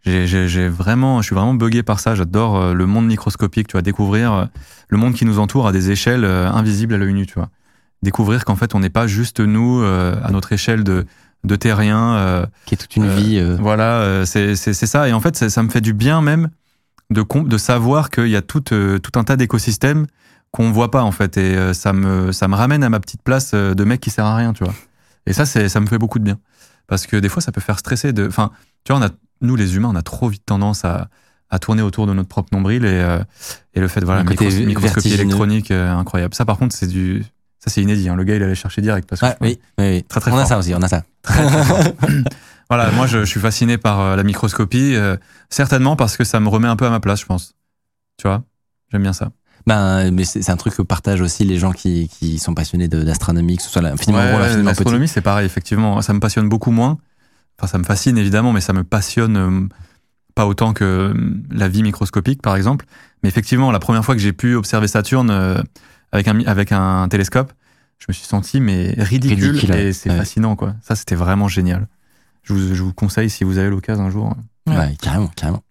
J'ai 0.05 0.69
vraiment, 0.69 1.21
je 1.21 1.27
suis 1.27 1.35
vraiment 1.35 1.55
buggé 1.55 1.81
par 1.81 1.99
ça. 1.99 2.13
J'adore 2.13 2.57
euh, 2.57 2.73
le 2.73 2.85
monde 2.85 3.07
microscopique, 3.07 3.67
tu 3.67 3.71
vois, 3.73 3.81
découvrir 3.81 4.33
euh, 4.33 4.45
le 4.87 4.97
monde 4.97 5.15
qui 5.15 5.25
nous 5.25 5.39
entoure 5.39 5.67
à 5.67 5.71
des 5.71 5.89
échelles 5.89 6.25
euh, 6.25 6.47
invisibles 6.47 6.93
à 6.93 6.97
l'œil 6.97 7.13
nu, 7.13 7.25
tu 7.25 7.33
vois. 7.33 7.49
Découvrir 8.03 8.45
qu'en 8.45 8.55
fait, 8.55 8.75
on 8.75 8.79
n'est 8.79 8.91
pas 8.91 9.07
juste 9.07 9.39
nous 9.39 9.83
à 9.83 10.29
notre 10.29 10.51
échelle 10.51 10.83
de 10.83 11.05
de 11.43 11.55
terrien. 11.55 12.47
qui 12.65 12.75
est 12.75 12.77
toute 12.77 12.95
une 12.95 13.07
vie. 13.07 13.41
Voilà, 13.59 14.25
c'est 14.25 14.55
ça. 14.55 15.07
Et 15.09 15.13
en 15.13 15.19
fait, 15.19 15.35
ça, 15.35 15.49
ça, 15.49 15.63
me 15.63 15.69
fait 15.69 15.81
du 15.81 15.93
bien 15.93 16.21
même 16.21 16.49
de 17.09 17.23
de 17.23 17.57
savoir 17.57 18.11
qu'il 18.11 18.27
y 18.27 18.35
a 18.35 18.43
tout 18.43 18.61
tout 18.61 19.11
un 19.15 19.23
tas 19.23 19.37
d'écosystèmes 19.37 20.05
qu'on 20.51 20.71
voit 20.71 20.91
pas 20.91 21.01
en 21.01 21.11
fait. 21.11 21.37
Et 21.37 21.73
ça 21.73 21.93
me 21.93 22.31
ça 22.31 22.47
me 22.47 22.55
ramène 22.55 22.83
à 22.83 22.89
ma 22.89 22.99
petite 22.99 23.23
place 23.23 23.55
de 23.55 23.83
mec 23.83 24.01
qui 24.01 24.11
sert 24.11 24.25
à 24.25 24.35
rien, 24.35 24.53
tu 24.53 24.63
vois. 24.63 24.75
Et 25.25 25.33
ça, 25.33 25.47
c'est 25.47 25.67
ça 25.67 25.79
me 25.79 25.87
fait 25.87 25.97
beaucoup 25.97 26.19
de 26.19 26.25
bien 26.25 26.37
parce 26.87 27.07
que 27.07 27.17
des 27.17 27.29
fois, 27.29 27.41
ça 27.41 27.51
peut 27.51 27.61
faire 27.61 27.79
stresser. 27.79 28.13
De, 28.13 28.27
enfin, 28.27 28.51
tu 28.83 28.93
vois, 28.93 29.01
on 29.01 29.05
a 29.05 29.09
nous 29.45 29.55
les 29.55 29.75
humains, 29.75 29.89
on 29.91 29.95
a 29.95 30.01
trop 30.01 30.27
vite 30.29 30.45
tendance 30.45 30.85
à, 30.85 31.09
à 31.49 31.59
tourner 31.59 31.81
autour 31.81 32.07
de 32.07 32.13
notre 32.13 32.29
propre 32.29 32.49
nombril 32.53 32.85
et, 32.85 32.89
euh, 32.89 33.19
et 33.73 33.79
le 33.79 33.87
fait 33.87 34.03
voilà 34.03 34.23
micros 34.23 34.45
microscopie 34.45 35.13
électronique 35.13 35.71
euh, 35.71 35.91
incroyable. 35.93 36.33
Ça 36.33 36.45
par 36.45 36.57
contre 36.57 36.75
c'est 36.75 36.87
du 36.87 37.23
ça 37.59 37.69
c'est 37.69 37.81
inédit. 37.81 38.09
Hein. 38.09 38.15
Le 38.15 38.23
gars 38.23 38.35
il 38.35 38.43
allait 38.43 38.55
chercher 38.55 38.81
direct 38.81 39.07
parce 39.07 39.21
que 39.21 39.27
oui, 39.41 39.59
oui, 39.77 40.03
très 40.03 40.19
très 40.19 40.31
on 40.31 40.37
a 40.37 40.45
ça 40.45 40.57
aussi, 40.57 40.73
on 40.75 40.81
a 40.81 40.87
ça. 40.87 41.03
voilà, 42.69 42.91
moi 42.91 43.07
je, 43.07 43.19
je, 43.19 43.25
suis 43.25 43.39
fasciné 43.39 43.77
par 43.77 43.99
euh, 44.01 44.15
la 44.15 44.23
microscopie, 44.23 44.95
certainement 45.49 45.95
parce 45.95 46.17
que 46.17 46.23
ça 46.23 46.39
me 46.39 46.49
remet 46.49 46.67
un 46.67 46.75
peu 46.75 46.85
à 46.85 46.89
ma 46.89 46.99
place, 46.99 47.21
je 47.21 47.25
pense. 47.25 47.53
Tu 48.17 48.27
vois, 48.27 48.43
j'aime 48.91 49.03
bien 49.03 49.13
ça. 49.13 49.31
Ben, 49.67 50.11
mais 50.11 50.25
c'est 50.25 50.47
un 50.49 50.57
truc 50.57 50.75
que 50.75 50.83
partagent 50.83 51.21
aussi 51.21 51.43
les 51.43 51.57
gens 51.57 51.71
qui, 51.71 52.07
qui 52.07 52.37
sont 52.37 52.53
passionnés 52.53 52.87
d'astronomie, 52.87 53.57
que 53.57 53.63
ce 53.63 53.69
soit 53.69 53.81
l'infiniment 53.81 54.19
ouais, 54.19 54.53
gros, 54.53 54.61
L'astronomie, 54.61 55.07
c'est 55.07 55.21
pareil, 55.21 55.45
effectivement. 55.47 56.01
Ça 56.03 56.13
me 56.13 56.19
passionne 56.19 56.47
beaucoup 56.49 56.69
moins. 56.69 56.99
Enfin, 57.57 57.67
ça 57.67 57.77
me 57.77 57.83
fascine 57.83 58.17
évidemment, 58.17 58.51
mais 58.51 58.61
ça 58.61 58.73
me 58.73 58.83
passionne 58.83 59.37
euh, 59.37 59.67
pas 60.35 60.45
autant 60.45 60.73
que 60.73 60.83
euh, 60.83 61.13
la 61.49 61.67
vie 61.67 61.83
microscopique, 61.83 62.41
par 62.41 62.55
exemple. 62.55 62.85
Mais 63.23 63.29
effectivement, 63.29 63.71
la 63.71 63.79
première 63.79 64.03
fois 64.03 64.15
que 64.15 64.21
j'ai 64.21 64.33
pu 64.33 64.55
observer 64.55 64.87
Saturne 64.87 65.29
euh, 65.31 65.61
avec 66.11 66.27
un 66.27 66.39
avec 66.45 66.71
un 66.71 67.07
télescope, 67.07 67.53
je 67.97 68.05
me 68.09 68.13
suis 68.13 68.25
senti 68.25 68.59
mais 68.59 68.93
ridicule, 68.97 69.71
et 69.73 69.93
c'est 69.93 70.09
fascinant 70.09 70.55
quoi. 70.55 70.75
Ça, 70.81 70.95
c'était 70.95 71.15
vraiment 71.15 71.47
génial. 71.47 71.87
Je 72.43 72.53
vous, 72.53 72.75
je 72.75 72.83
vous 72.83 72.93
conseille 72.93 73.29
si 73.29 73.43
vous 73.43 73.57
avez 73.57 73.69
l'occasion 73.69 74.05
un 74.05 74.09
jour. 74.09 74.35
Ouais, 74.67 74.95
carrément, 75.01 75.31
carrément. 75.35 75.63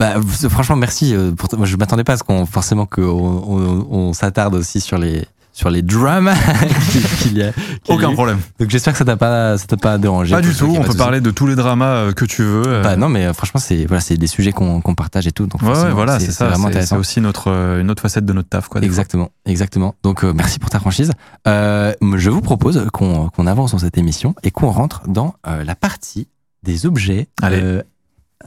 Bah, 0.00 0.14
franchement, 0.50 0.76
merci. 0.76 1.14
Pour 1.36 1.56
moi, 1.56 1.66
je 1.66 1.76
m'attendais 1.76 2.02
pas 2.02 2.14
à 2.14 2.16
ce 2.16 2.24
qu'on 2.24 2.46
forcément 2.46 2.86
qu'on 2.86 3.02
on, 3.02 3.86
on 3.90 4.12
s'attarde 4.12 4.54
aussi 4.54 4.80
sur 4.80 4.98
les 4.98 5.24
sur 5.54 5.70
les 5.70 5.82
drums 5.82 6.30
qu'il 7.22 7.38
y 7.38 7.42
a. 7.42 7.52
Aucun 7.88 8.12
problème. 8.12 8.40
Donc 8.58 8.70
j'espère 8.70 8.92
que 8.92 8.98
ça 8.98 9.04
t'a 9.04 9.16
pas, 9.16 9.56
ça 9.56 9.66
t'a 9.66 9.76
pas 9.76 9.98
dérangé. 9.98 10.34
Pas 10.34 10.42
du 10.42 10.54
tout. 10.54 10.74
On 10.76 10.82
peut 10.82 10.94
parler 10.94 11.20
de 11.20 11.30
tous 11.30 11.46
les 11.46 11.54
dramas 11.54 11.94
euh, 11.94 12.12
que 12.12 12.24
tu 12.24 12.42
veux. 12.42 12.66
Euh. 12.66 12.82
Bah 12.82 12.96
non, 12.96 13.08
mais 13.08 13.24
euh, 13.24 13.32
franchement, 13.32 13.60
c'est 13.60 13.86
voilà, 13.86 14.00
c'est 14.00 14.16
des 14.16 14.26
sujets 14.26 14.52
qu'on 14.52 14.80
partage 14.94 15.28
et 15.28 15.32
tout. 15.32 15.46
Donc 15.46 15.62
ouais, 15.62 15.92
voilà, 15.92 16.18
c'est 16.18 16.32
ça. 16.32 16.48
Vraiment 16.48 16.66
intéressant. 16.66 16.96
C'est 16.96 17.00
aussi 17.00 17.20
notre 17.20 17.78
une 17.80 17.90
autre 17.90 18.02
facette 18.02 18.26
de 18.26 18.32
notre 18.32 18.48
taf, 18.48 18.68
quoi. 18.68 18.82
Exactement, 18.82 19.30
exactement. 19.46 19.94
Donc 20.02 20.24
merci 20.24 20.58
pour 20.58 20.70
ta 20.70 20.80
franchise. 20.80 21.12
Euh, 21.46 21.94
je 22.16 22.30
vous 22.30 22.40
propose 22.40 22.86
qu'on 22.92 23.28
qu'on 23.28 23.46
avance 23.46 23.72
dans 23.72 23.78
cette 23.78 23.96
émission 23.96 24.34
et 24.42 24.50
qu'on 24.50 24.70
rentre 24.70 25.02
dans 25.06 25.36
la 25.44 25.76
partie 25.76 26.26
des 26.64 26.84
objets. 26.84 27.28
Allez. 27.42 27.80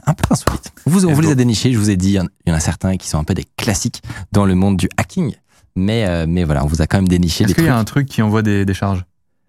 un 0.06 0.12
peu 0.12 0.24
insolites. 0.30 0.72
Vous, 0.84 1.06
on 1.06 1.12
vous 1.12 1.20
les 1.22 1.30
a 1.30 1.34
dénichés, 1.34 1.72
je 1.72 1.78
vous 1.78 1.90
ai 1.90 1.96
dit, 1.96 2.18
il 2.46 2.50
y 2.50 2.52
en 2.52 2.54
a 2.54 2.60
certains 2.60 2.96
qui 2.98 3.08
sont 3.08 3.18
un 3.18 3.24
peu 3.24 3.34
des 3.34 3.46
classiques 3.56 4.02
dans 4.32 4.44
le 4.44 4.54
monde 4.54 4.76
du 4.76 4.88
hacking. 4.98 5.34
Mais, 5.78 6.06
euh, 6.06 6.26
mais 6.28 6.44
voilà, 6.44 6.64
on 6.64 6.66
vous 6.66 6.82
a 6.82 6.86
quand 6.86 6.98
même 6.98 7.08
déniché 7.08 7.44
Est-ce 7.44 7.54
qu'il 7.54 7.64
y 7.64 7.68
a 7.68 7.76
un 7.76 7.84
truc 7.84 8.06
qui 8.08 8.20
envoie 8.20 8.42
des, 8.42 8.64
des 8.64 8.74
charges? 8.74 9.04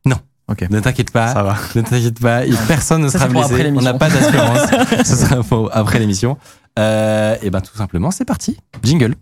Non. 0.06 0.18
Ok. 0.48 0.66
Ne 0.70 0.80
t'inquiète 0.80 1.12
pas. 1.12 1.34
Ça 1.34 1.44
va. 1.44 1.56
Ne 1.76 1.82
t'inquiète 1.82 2.20
pas. 2.20 2.42
Personne 2.68 3.02
ne 3.02 3.10
sera 3.10 3.28
blessé. 3.28 3.72
On 3.76 3.82
n'a 3.82 3.94
pas 3.94 4.10
d'assurance. 4.10 4.70
Ce 5.06 5.16
sera 5.16 5.42
après 5.72 6.00
l'émission. 6.00 6.38
Euh, 6.78 7.36
et 7.42 7.50
ben 7.50 7.62
tout 7.62 7.76
simplement, 7.76 8.12
c'est 8.12 8.26
parti. 8.26 8.58
Jingle. 8.84 9.16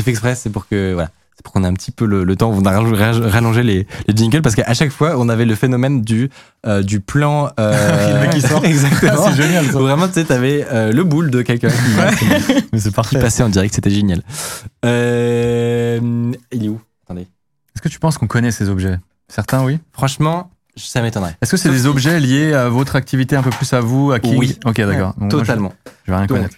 C'est 0.00 0.04
fait 0.04 0.10
exprès, 0.10 0.34
c'est 0.34 0.50
pour 0.50 0.66
que 0.66 0.94
voilà, 0.94 1.10
c'est 1.36 1.42
pour 1.42 1.52
qu'on 1.52 1.64
ait 1.64 1.68
un 1.68 1.74
petit 1.74 1.90
peu 1.90 2.06
le, 2.06 2.36
temps. 2.36 2.50
On 2.50 2.64
a 2.64 2.70
rallongé 2.70 3.62
les, 3.62 3.86
les 4.06 4.16
jingles 4.16 4.42
parce 4.42 4.54
qu'à 4.54 4.72
chaque 4.74 4.90
fois, 4.90 5.14
on 5.16 5.28
avait 5.28 5.44
le 5.44 5.54
phénomène 5.54 6.02
du 6.02 6.30
euh, 6.66 6.82
du 6.82 7.00
plan. 7.00 7.50
Euh, 7.58 8.26
qui 8.30 8.40
sort. 8.40 8.64
Exactement. 8.64 9.28
c'est 9.28 9.42
génial. 9.42 9.66
Ça. 9.66 9.78
vraiment, 9.78 10.06
tu 10.08 10.14
sais, 10.14 10.24
t'avais 10.24 10.66
euh, 10.70 10.92
le 10.92 11.04
boule 11.04 11.30
de 11.30 11.42
quelqu'un 11.42 11.68
qui, 11.68 12.54
Mais 12.72 12.78
c'est 12.78 12.94
parfait. 12.94 13.16
qui 13.16 13.22
passait 13.22 13.42
en 13.42 13.48
direct. 13.48 13.74
C'était 13.74 13.90
génial. 13.90 14.22
Euh, 14.84 16.32
il 16.52 16.64
est 16.64 16.68
où? 16.68 16.80
Attendez. 17.04 17.22
Est-ce 17.22 17.82
que 17.82 17.88
tu 17.88 17.98
penses 17.98 18.16
qu'on 18.16 18.26
connaît 18.26 18.50
ces 18.50 18.68
objets? 18.68 18.98
Certains, 19.28 19.64
oui? 19.64 19.78
Franchement, 19.92 20.50
ça 20.76 21.02
m'étonnerait. 21.02 21.36
Est-ce 21.42 21.50
que 21.50 21.56
c'est 21.56 21.70
des 21.70 21.86
objets 21.86 22.20
liés 22.20 22.52
à 22.52 22.68
votre 22.68 22.96
activité 22.96 23.36
un 23.36 23.42
peu 23.42 23.50
plus 23.50 23.72
à 23.72 23.80
vous, 23.80 24.12
à 24.12 24.20
qui 24.20 24.36
Oui. 24.36 24.58
Ok, 24.64 24.76
d'accord. 24.76 25.14
Totalement. 25.28 25.72
je, 25.86 25.90
je, 26.06 26.10
vais 26.10 26.16
rien 26.16 26.26
Donc, 26.26 26.36
connaître. 26.36 26.56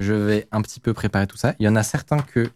Je 0.00 0.12
vais 0.12 0.48
un 0.50 0.62
petit 0.62 0.80
peu 0.80 0.92
préparer 0.92 1.26
tout 1.26 1.36
ça. 1.36 1.54
Il 1.58 1.66
y 1.66 1.68
en 1.68 1.76
a 1.76 1.82
certains 1.82 2.18
que 2.18 2.50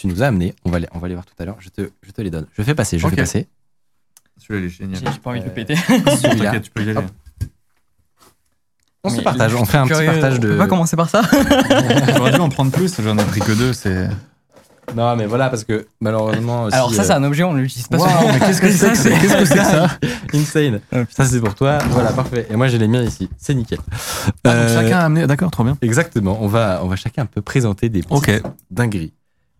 tu 0.00 0.06
nous 0.06 0.22
as 0.22 0.26
amenés. 0.26 0.54
On 0.64 0.70
va 0.70 0.78
les, 0.78 0.86
on 0.92 0.98
va 0.98 1.08
les 1.08 1.14
voir 1.14 1.26
tout 1.26 1.34
à 1.38 1.44
l'heure. 1.44 1.56
Je 1.60 1.68
te, 1.68 1.90
je 2.02 2.10
te 2.10 2.22
les 2.22 2.30
donne. 2.30 2.46
Je 2.56 2.62
fais 2.62 2.74
passer, 2.74 2.98
je 2.98 3.04
Ok. 3.06 3.10
fais 3.10 3.16
passer. 3.22 3.48
Celui-là, 4.38 4.60
il 4.60 4.66
est 4.66 4.68
génial. 4.70 5.00
J'ai 5.12 5.20
pas 5.20 5.30
envie 5.30 5.40
de 5.40 5.44
le 5.44 5.50
Euh, 5.50 5.54
péter. 5.54 5.76
Celui-là. 6.22 6.44
T'inquiète, 6.46 6.62
tu 6.62 6.70
peux 6.70 6.80
y 6.82 6.90
aller. 6.90 6.96
Hop. 6.98 7.04
On 9.02 9.08
se 9.10 9.16
Mais 9.16 9.22
partage, 9.22 9.50
je 9.52 9.56
on 9.56 9.64
fait 9.64 9.78
un 9.78 9.86
petit 9.86 10.04
partage 10.06 10.34
On 10.36 10.38
de. 10.38 10.48
peut 10.48 10.58
pas 10.58 10.66
commencer 10.66 10.96
par 10.96 11.08
ça. 11.08 11.22
J'aurais 12.16 12.32
dû 12.32 12.40
en 12.40 12.48
prendre 12.50 12.70
plus, 12.70 13.00
j'en 13.02 13.16
ai 13.18 13.24
pris 13.24 13.40
que 13.40 13.52
deux. 13.52 13.72
C'est. 13.72 14.08
Non, 14.94 15.14
mais 15.16 15.24
voilà, 15.26 15.48
parce 15.50 15.64
que 15.64 15.86
malheureusement. 16.00 16.64
Aussi, 16.64 16.74
Alors 16.76 16.92
ça, 16.92 17.02
euh, 17.02 17.04
c'est 17.04 17.12
un 17.12 17.22
objet, 17.24 17.44
on 17.44 17.54
l'utilise 17.54 17.86
pas 17.88 17.96
Waouh, 17.98 18.10
souvent. 18.10 18.32
mais 18.32 18.40
qu'est-ce 18.40 18.60
que 18.60 18.70
c'est 18.72 18.90
que 18.90 18.96
ça 18.96 19.10
Qu'est-ce 19.10 19.36
que 19.36 19.44
c'est 19.44 19.54
que 19.58 19.64
ça 19.64 19.88
Insane. 20.34 20.80
Oh. 20.92 20.98
Ça, 21.10 21.24
c'est 21.24 21.40
pour 21.40 21.54
toi. 21.54 21.78
Voilà, 21.90 22.12
parfait. 22.12 22.46
Et 22.50 22.56
moi, 22.56 22.66
j'ai 22.68 22.78
les 22.78 22.88
miens 22.88 23.02
ici. 23.02 23.28
C'est 23.38 23.54
nickel. 23.54 23.78
Ah, 23.86 24.30
donc 24.44 24.54
Euh, 24.54 24.82
Chacun 24.82 24.98
a 24.98 25.04
amené. 25.04 25.26
D'accord, 25.26 25.50
trop 25.50 25.64
bien. 25.64 25.76
Exactement. 25.82 26.38
On 26.40 26.46
va, 26.48 26.80
on 26.82 26.88
va 26.88 26.96
chacun 26.96 27.22
un 27.22 27.26
peu 27.26 27.40
présenter 27.40 27.88
des 27.88 28.02
petites 28.02 28.12
Ok. 28.16 28.42
dingueries. 28.70 29.12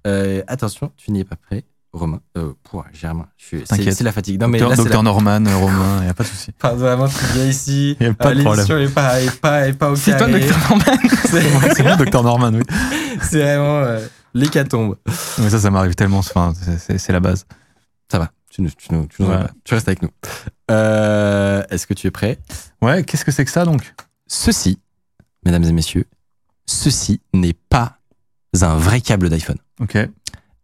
Euh, 0.07 0.43
attention, 0.47 0.93
tu 0.97 1.11
n'y 1.13 1.21
es 1.21 1.25
pas 1.25 1.37
prêt, 1.37 1.65
Romain. 1.93 2.21
Euh, 2.39 2.53
pour 2.63 2.85
Germain. 2.93 3.27
Je 3.37 3.45
suis. 3.45 3.59
C'est 3.61 3.77
T'inquiète. 3.77 3.95
c'est 3.97 4.05
la 4.05 4.13
fatigue. 4.13 4.41
Non, 4.41 4.49
mais 4.49 4.59
Docteur, 4.59 4.71
là, 4.71 4.77
c'est 4.77 4.83
Docteur 4.85 5.03
la... 5.03 5.11
Norman, 5.11 5.47
euh, 5.47 5.57
Romain, 5.57 6.05
y 6.05 6.09
a 6.09 6.15
pas 6.15 6.25
de 6.25 6.29
souci. 6.29 6.53
Pardon, 6.59 6.79
vraiment, 6.79 7.09
tu 7.09 7.15
viens 7.35 7.47
ici. 7.47 7.97
Y 8.01 8.07
a 8.07 8.15
pas 8.15 8.31
euh, 8.31 8.35
de 8.35 8.43
problème. 8.43 8.67
Est 8.81 8.95
pas, 8.95 9.21
est 9.21 9.41
pas, 9.41 9.69
est 9.69 9.73
pas 9.75 9.91
au 9.91 9.97
C'est 9.97 10.17
toi. 10.17 10.29
Docteur 10.29 10.59
Norman. 10.69 10.85
C'est- 11.27 11.75
C'est 11.75 11.83
moi, 11.83 11.97
Docteur 11.97 12.23
Norman, 12.23 12.53
oui. 12.55 12.63
C'est 13.23 13.43
vraiment 13.43 13.79
euh, 13.83 14.07
l'hécatombe. 14.35 14.97
Mais 15.39 15.51
ça, 15.51 15.59
ça 15.61 15.71
m'arrive 15.71 15.95
tellement. 15.95 16.19
Enfin, 16.19 16.53
c'est- 16.77 17.09
la 17.13 17.21
base. 17.21 17.47
Ça 18.11 18.19
va. 18.19 18.31
Tu, 18.51 18.63
nous- 18.63 18.71
tu, 18.71 18.93
nous- 18.93 19.07
tu, 19.07 19.23
nous 19.23 19.29
Ouais. 19.29 19.37
tu 19.65 19.75
restes 19.75 19.87
avec 19.89 20.03
nous. 20.03 20.11
Euh, 20.71 21.63
Est-ce 21.71 21.87
que 21.87 21.95
tu 21.95 22.07
es 22.07 22.11
prêt? 22.11 22.39
Ouais, 22.83 23.05
qu'est-ce 23.05 23.25
que 23.25 23.31
c'est 23.31 23.45
que 23.45 23.51
ça 23.51 23.65
donc? 23.65 23.95
Ceci, 24.27 24.79
mesdames 25.45 25.65
et 25.65 25.73
messieurs, 25.73 26.07
ceci 26.67 27.21
n'est 27.35 27.53
pas 27.53 27.99
un 28.63 28.77
vrai 28.77 29.01
câble 29.01 29.29
d'iPhone. 29.31 29.59
Ok. 29.81 29.97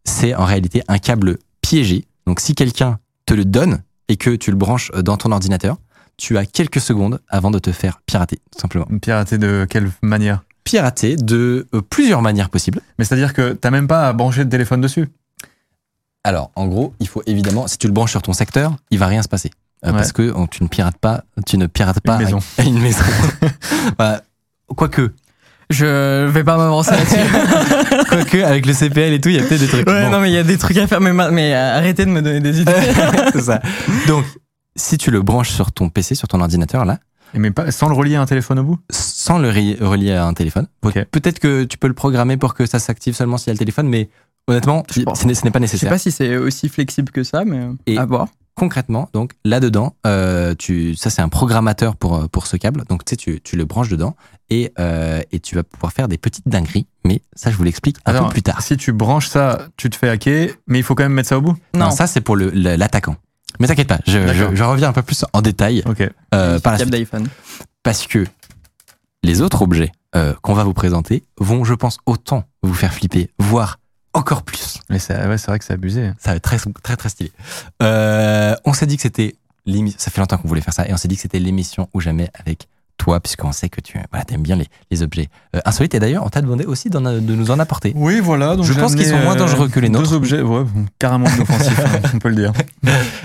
C'est 0.04 0.34
en 0.34 0.44
réalité 0.44 0.82
un 0.88 0.98
câble 0.98 1.38
piégé. 1.60 2.06
Donc 2.26 2.40
si 2.40 2.54
quelqu'un 2.54 2.98
te 3.26 3.34
le 3.34 3.44
donne 3.44 3.82
et 4.08 4.16
que 4.16 4.30
tu 4.36 4.50
le 4.50 4.56
branches 4.56 4.90
dans 4.92 5.16
ton 5.16 5.32
ordinateur, 5.32 5.76
tu 6.16 6.38
as 6.38 6.46
quelques 6.46 6.80
secondes 6.80 7.20
avant 7.28 7.50
de 7.50 7.58
te 7.58 7.72
faire 7.72 8.00
pirater, 8.06 8.40
tout 8.52 8.58
simplement. 8.60 8.86
Pirater 9.02 9.38
de 9.38 9.66
quelle 9.68 9.90
manière? 10.02 10.42
Pirater 10.64 11.16
de 11.16 11.66
euh, 11.74 11.82
plusieurs 11.82 12.22
manières 12.22 12.50
possibles. 12.50 12.80
Mais 12.98 13.04
c'est-à-dire 13.04 13.32
que 13.34 13.52
t'as 13.52 13.70
même 13.70 13.86
pas 13.86 14.08
à 14.08 14.12
brancher 14.12 14.42
le 14.44 14.48
téléphone 14.48 14.80
dessus? 14.80 15.08
Alors, 16.24 16.50
en 16.56 16.66
gros, 16.66 16.92
il 16.98 17.06
faut 17.06 17.22
évidemment, 17.26 17.68
si 17.68 17.78
tu 17.78 17.86
le 17.86 17.92
branches 17.92 18.10
sur 18.12 18.22
ton 18.22 18.32
secteur, 18.32 18.74
il 18.90 18.98
va 18.98 19.06
rien 19.06 19.22
se 19.22 19.28
passer. 19.28 19.50
Euh, 19.84 19.90
Ouais. 19.90 19.92
Parce 19.98 20.10
que 20.12 20.32
tu 20.50 20.62
ne 20.64 20.68
pirates 20.68 20.96
pas, 20.98 21.22
tu 21.44 21.58
ne 21.58 21.66
pirates 21.66 22.00
pas 22.00 22.16
maison. 22.18 22.38
à- 22.58 22.62
à 22.62 22.64
une 22.64 22.80
maison. 22.80 23.04
Quoique, 24.74 25.12
Je 25.70 26.26
vais 26.26 26.44
pas 26.44 26.56
m'avancer 26.56 26.92
là-dessus. 26.92 28.04
quoique, 28.08 28.38
avec 28.38 28.66
le 28.66 28.72
CPL 28.72 29.12
et 29.14 29.20
tout, 29.20 29.28
il 29.30 29.36
y 29.36 29.38
a 29.38 29.42
peut-être 29.42 29.60
des 29.60 29.66
trucs. 29.66 29.88
ouais, 29.88 30.04
Bon. 30.04 30.10
non, 30.10 30.20
mais 30.20 30.30
il 30.30 30.34
y 30.34 30.38
a 30.38 30.42
des 30.44 30.58
trucs 30.58 30.76
à 30.76 30.86
faire, 30.86 31.00
mais, 31.00 31.12
ma- 31.12 31.30
mais 31.30 31.54
euh, 31.54 31.76
arrêtez 31.78 32.04
de 32.04 32.10
me 32.10 32.22
donner 32.22 32.40
des 32.40 32.60
idées. 32.60 32.72
C'est 33.32 33.40
ça. 33.42 33.60
Donc, 34.06 34.24
si 34.76 34.96
tu 34.98 35.10
le 35.10 35.22
branches 35.22 35.50
sur 35.50 35.72
ton 35.72 35.88
PC, 35.88 36.14
sur 36.14 36.28
ton 36.28 36.40
ordinateur, 36.40 36.84
là, 36.84 36.98
Et 37.34 37.38
Mais 37.40 37.50
pas, 37.50 37.70
sans 37.72 37.88
le 37.88 37.94
relier 37.94 38.14
à 38.16 38.22
un 38.22 38.26
téléphone 38.26 38.60
au 38.60 38.62
bout? 38.64 38.78
Sans 38.90 39.38
le 39.38 39.48
relier 39.48 40.12
à 40.12 40.24
un 40.26 40.34
téléphone, 40.34 40.66
Ok. 40.84 41.04
peut-être 41.10 41.40
que 41.40 41.64
tu 41.64 41.78
peux 41.78 41.88
le 41.88 41.94
programmer 41.94 42.36
pour 42.36 42.54
que 42.54 42.64
ça 42.66 42.78
s'active 42.78 43.14
seulement 43.14 43.36
s'il 43.36 43.48
y 43.48 43.50
a 43.50 43.54
le 43.54 43.58
téléphone, 43.58 43.88
mais 43.88 44.08
honnêtement, 44.46 44.84
ce 44.88 45.00
n'est 45.00 45.04
pas 45.04 45.14
Je 45.14 45.24
sais 45.34 45.58
nécessaire. 45.60 45.88
pas 45.90 45.98
si 45.98 46.12
c'est 46.12 46.36
aussi 46.36 46.68
flexible 46.68 47.10
que 47.10 47.24
ça, 47.24 47.44
mais 47.44 47.66
Et- 47.86 47.98
à 47.98 48.04
voir. 48.04 48.28
Concrètement, 48.58 49.10
donc 49.12 49.32
là-dedans, 49.44 49.94
euh, 50.06 50.54
tu, 50.58 50.94
ça 50.96 51.10
c'est 51.10 51.20
un 51.20 51.28
programmateur 51.28 51.94
pour, 51.94 52.16
euh, 52.16 52.26
pour 52.26 52.46
ce 52.46 52.56
câble. 52.56 52.84
Donc 52.88 53.04
tu 53.04 53.10
sais, 53.10 53.16
tu, 53.16 53.38
tu 53.42 53.54
le 53.54 53.66
branches 53.66 53.90
dedans 53.90 54.16
et, 54.48 54.72
euh, 54.78 55.20
et 55.30 55.40
tu 55.40 55.56
vas 55.56 55.62
pouvoir 55.62 55.92
faire 55.92 56.08
des 56.08 56.16
petites 56.16 56.48
dingueries. 56.48 56.86
Mais 57.04 57.20
ça, 57.34 57.50
je 57.50 57.56
vous 57.58 57.64
l'explique 57.64 57.98
un 58.06 58.12
Alors, 58.12 58.28
peu 58.28 58.32
plus 58.32 58.42
tard. 58.42 58.62
Si 58.62 58.78
tu 58.78 58.92
branches 58.92 59.28
ça, 59.28 59.68
tu 59.76 59.90
te 59.90 59.96
fais 59.96 60.08
hacker, 60.08 60.48
mais 60.66 60.78
il 60.78 60.82
faut 60.82 60.94
quand 60.94 61.02
même 61.02 61.12
mettre 61.12 61.28
ça 61.28 61.36
au 61.36 61.42
bout? 61.42 61.56
Non, 61.74 61.86
Non, 61.86 61.90
ça 61.90 62.06
c'est 62.06 62.22
pour 62.22 62.34
l'attaquant. 62.36 63.16
Mais 63.60 63.66
t'inquiète 63.66 63.88
pas, 63.88 64.00
je, 64.06 64.26
je, 64.32 64.54
je 64.56 64.62
reviens 64.64 64.88
un 64.88 64.92
peu 64.94 65.02
plus 65.02 65.24
en 65.34 65.42
détail 65.42 65.82
Ok. 65.86 66.00
euh, 66.34 66.58
par 66.58 66.72
la 66.72 66.78
câble 66.78 66.94
suite. 66.94 67.04
d'iPhone. 67.10 67.28
Parce 67.82 68.06
que 68.06 68.24
les 69.22 69.42
autres 69.42 69.60
objets 69.60 69.92
euh, 70.14 70.32
qu'on 70.40 70.54
va 70.54 70.64
vous 70.64 70.72
présenter 70.72 71.24
vont, 71.38 71.64
je 71.64 71.74
pense, 71.74 71.98
autant 72.06 72.44
vous 72.62 72.72
faire 72.74 72.94
flipper, 72.94 73.28
voire 73.38 73.80
encore 74.16 74.42
plus. 74.42 74.80
Mais 74.90 74.98
c'est 74.98 75.14
ouais, 75.26 75.38
c'est 75.38 75.48
vrai 75.48 75.58
que 75.58 75.64
c'est 75.64 75.74
abusé. 75.74 76.10
Ça 76.18 76.30
va 76.30 76.36
être 76.36 76.42
très, 76.42 76.58
très, 76.82 76.96
très 76.96 77.08
stylé. 77.08 77.32
Euh, 77.82 78.54
on 78.64 78.72
s'est 78.72 78.86
dit 78.86 78.96
que 78.96 79.02
c'était 79.02 79.36
l'émission. 79.66 79.98
Ça 80.00 80.10
fait 80.10 80.20
longtemps 80.20 80.38
qu'on 80.38 80.48
voulait 80.48 80.60
faire 80.60 80.74
ça 80.74 80.86
et 80.88 80.92
on 80.92 80.96
s'est 80.96 81.08
dit 81.08 81.16
que 81.16 81.22
c'était 81.22 81.38
l'émission 81.38 81.88
ou 81.94 82.00
jamais 82.00 82.30
avec 82.34 82.66
toi, 82.98 83.20
puisqu'on 83.20 83.52
sait 83.52 83.68
que 83.68 83.80
tu 83.82 83.98
voilà, 84.10 84.24
aimes 84.30 84.42
bien 84.42 84.56
les, 84.56 84.66
les 84.90 85.02
objets 85.02 85.28
euh, 85.54 85.60
insolites. 85.66 85.94
Et 85.94 86.00
d'ailleurs, 86.00 86.24
on 86.24 86.30
t'a 86.30 86.40
demandé 86.40 86.64
aussi 86.64 86.88
de 86.88 86.98
nous 86.98 87.50
en 87.50 87.58
apporter. 87.58 87.92
Oui, 87.94 88.20
voilà. 88.20 88.56
Donc 88.56 88.64
Je 88.64 88.72
pense 88.72 88.94
qu'ils 88.94 89.06
sont 89.06 89.18
moins 89.18 89.36
dangereux 89.36 89.68
que 89.68 89.80
les 89.80 89.90
nôtres. 89.90 90.08
Deux 90.08 90.16
objets, 90.16 90.40
ouais, 90.40 90.64
carrément 90.98 91.28
inoffensifs, 91.28 91.78
hein, 91.78 92.00
on 92.14 92.18
peut 92.18 92.30
le 92.30 92.36
dire. 92.36 92.52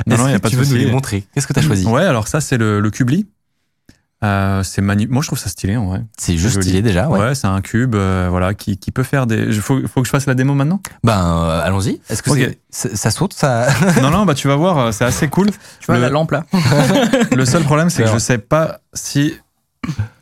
Non, 0.05 0.17
non, 0.17 0.27
il 0.27 0.31
y 0.31 0.33
a 0.33 0.37
que 0.37 0.41
pas 0.41 0.49
tu 0.49 0.57
de 0.57 0.61
veux 0.61 0.67
nous 0.77 0.85
les 0.85 0.91
montrer? 0.91 1.23
Qu'est-ce 1.33 1.47
que 1.47 1.53
tu 1.53 1.59
as 1.59 1.63
choisi? 1.63 1.85
Ouais, 1.85 2.03
alors 2.03 2.27
ça, 2.27 2.41
c'est 2.41 2.57
le, 2.57 2.81
le 2.81 2.89
Cubli. 2.91 3.27
Euh, 4.23 4.61
c'est. 4.61 4.81
Moi, 4.81 4.95
je 5.21 5.27
trouve 5.27 5.39
ça 5.39 5.49
stylé, 5.49 5.77
en 5.77 5.87
vrai. 5.87 6.03
C'est 6.17 6.37
juste 6.37 6.55
joli. 6.55 6.65
stylé 6.67 6.81
déjà. 6.83 7.09
Ouais. 7.09 7.19
Ouais, 7.19 7.35
c'est 7.35 7.47
un 7.47 7.59
cube, 7.61 7.95
euh, 7.95 8.27
voilà, 8.29 8.53
qui, 8.53 8.77
qui 8.77 8.91
peut 8.91 9.01
faire 9.03 9.25
des. 9.25 9.37
Il 9.37 9.61
faut, 9.61 9.79
faut 9.87 10.01
que 10.01 10.05
je 10.05 10.11
fasse 10.11 10.27
la 10.27 10.35
démo 10.35 10.53
maintenant? 10.53 10.79
Ben, 11.03 11.43
euh, 11.43 11.61
allons-y. 11.63 11.99
Est-ce 12.09 12.21
que 12.21 12.29
ça 12.69 13.09
saute 13.09 13.33
ça 13.33 13.67
Non, 14.01 14.11
non, 14.11 14.25
bah 14.25 14.35
tu 14.35 14.47
vas 14.47 14.55
voir, 14.55 14.77
euh, 14.77 14.91
c'est 14.91 15.05
assez 15.05 15.27
cool. 15.27 15.49
Tu 15.79 15.85
vois 15.87 15.95
Le- 15.95 16.01
la 16.01 16.09
lampe 16.09 16.31
là 16.31 16.45
Le 17.35 17.45
seul 17.45 17.63
problème, 17.63 17.89
c'est 17.89 18.03
que 18.03 18.09
je 18.09 18.19
sais 18.19 18.37
pas 18.37 18.81
si 18.93 19.33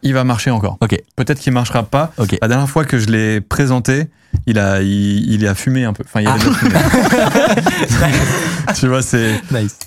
il 0.02 0.14
va 0.14 0.24
marcher 0.24 0.52
encore. 0.52 0.78
Ok. 0.80 0.98
Peut-être 1.18 1.40
qu'il 1.40 1.52
marchera 1.52 1.84
pas. 1.84 2.14
Ok. 2.18 2.38
La 2.42 2.48
dernière 2.48 2.70
fois 2.70 2.86
que 2.86 2.98
je 2.98 3.08
l'ai 3.08 3.42
présenté, 3.42 4.08
il 4.46 4.60
a, 4.60 4.82
il, 4.82 5.30
il 5.30 5.46
a 5.46 5.54
fumé 5.56 5.84
un 5.84 5.92
peu. 5.92 6.04
Enfin, 6.06 6.22
il 6.22 6.28
avait 6.30 6.40
fumée. 6.40 6.74
tu 8.80 8.88
vois, 8.88 9.02
c'est. 9.02 9.42
Nice. 9.52 9.78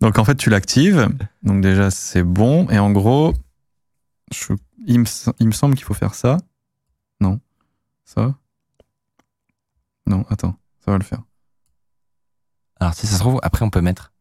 Donc 0.00 0.18
en 0.18 0.24
fait, 0.24 0.36
tu 0.36 0.48
l'actives. 0.48 1.06
Donc 1.42 1.60
déjà, 1.60 1.90
c'est 1.90 2.22
bon. 2.22 2.66
Et 2.70 2.78
en 2.78 2.90
gros, 2.90 3.34
je- 4.32 4.52
il, 4.86 5.00
me, 5.00 5.04
il 5.40 5.46
me 5.46 5.52
semble 5.52 5.74
qu'il 5.74 5.84
faut 5.84 5.94
faire 5.94 6.14
ça. 6.14 6.38
Non. 7.20 7.40
Ça. 8.04 8.34
Non, 10.06 10.24
attends. 10.30 10.56
Ça 10.84 10.90
va 10.92 10.98
le 10.98 11.04
faire. 11.04 11.22
Alors, 12.80 12.94
si 12.94 13.06
ça 13.06 13.14
se 13.14 13.20
trouve, 13.20 13.40
après, 13.42 13.64
on 13.64 13.70
peut 13.70 13.80
mettre 13.80 14.12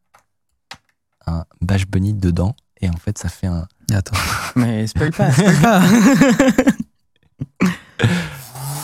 un 1.26 1.45
Bash 1.62 1.88
Bunny 1.88 2.14
dedans. 2.14 2.55
Et 2.82 2.89
en 2.89 2.97
fait, 2.97 3.18
ça 3.18 3.30
fait 3.30 3.47
un. 3.47 3.68
Attends. 3.93 4.16
Mais 4.55 4.86
spoil 4.88 5.12
pas, 5.12 5.32
spoil 5.32 5.62
pas. 5.62 5.82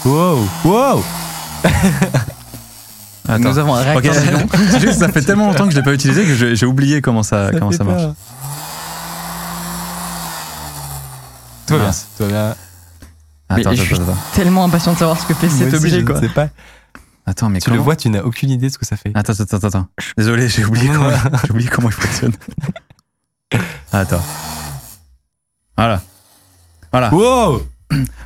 Wow 0.06 0.48
Wow 0.66 1.04
Attends. 3.26 3.40
Nous 3.40 3.58
avons 3.58 3.76
un 3.76 3.82
réacteur. 3.84 4.14
C'est 4.16 4.80
juste, 4.82 5.00
ça 5.00 5.08
fait 5.10 5.22
tellement 5.22 5.48
longtemps 5.48 5.66
que 5.66 5.72
je 5.72 5.78
l'ai 5.78 5.84
pas 5.84 5.94
utilisé 5.94 6.26
que 6.26 6.56
j'ai 6.56 6.66
oublié 6.66 7.02
comment 7.02 7.24
ça, 7.24 7.52
comment 7.58 7.72
ça 7.72 7.84
marche. 7.86 8.04
Tout 11.68 11.74
va 11.74 11.80
bien. 11.80 11.86
Mince. 11.88 12.08
Tout 12.18 12.24
va 12.24 12.30
bien. 12.30 12.56
Mais 13.56 13.60
Attends, 13.62 13.76
je 13.76 13.84
suis 13.84 13.96
tellement 14.34 14.66
impatient 14.66 14.94
de 14.94 14.98
savoir 14.98 15.20
ce 15.20 15.26
que 15.28 15.34
fait 15.34 15.50
cet 15.50 15.74
objet 15.74 16.00
je 16.00 16.06
quoi. 16.06 16.16
ne 16.16 16.22
sais 16.28 16.34
pas. 16.34 16.50
Attends, 17.26 17.50
mais 17.50 17.60
Tu 17.62 17.70
le 17.72 17.78
vois, 17.78 17.96
tu 17.96 18.10
n'as 18.10 18.22
aucune 18.24 18.50
idée 18.50 18.68
de 18.68 18.72
ce 18.74 18.78
que 18.78 18.86
ça 18.86 18.98
fait. 18.98 19.12
Attends, 19.16 19.34
attends, 19.34 19.58
attends, 19.58 19.68
attends. 19.68 19.88
Désolé, 20.18 20.50
j'ai 20.50 20.66
oublié, 20.66 20.90
comment, 20.90 21.10
oublié 21.50 21.70
comment 21.70 21.90
il 21.90 21.94
fonctionne. 21.94 22.34
Attends. 23.94 24.24
Voilà. 25.78 26.02
Voilà. 26.92 27.14
Wow 27.14 27.62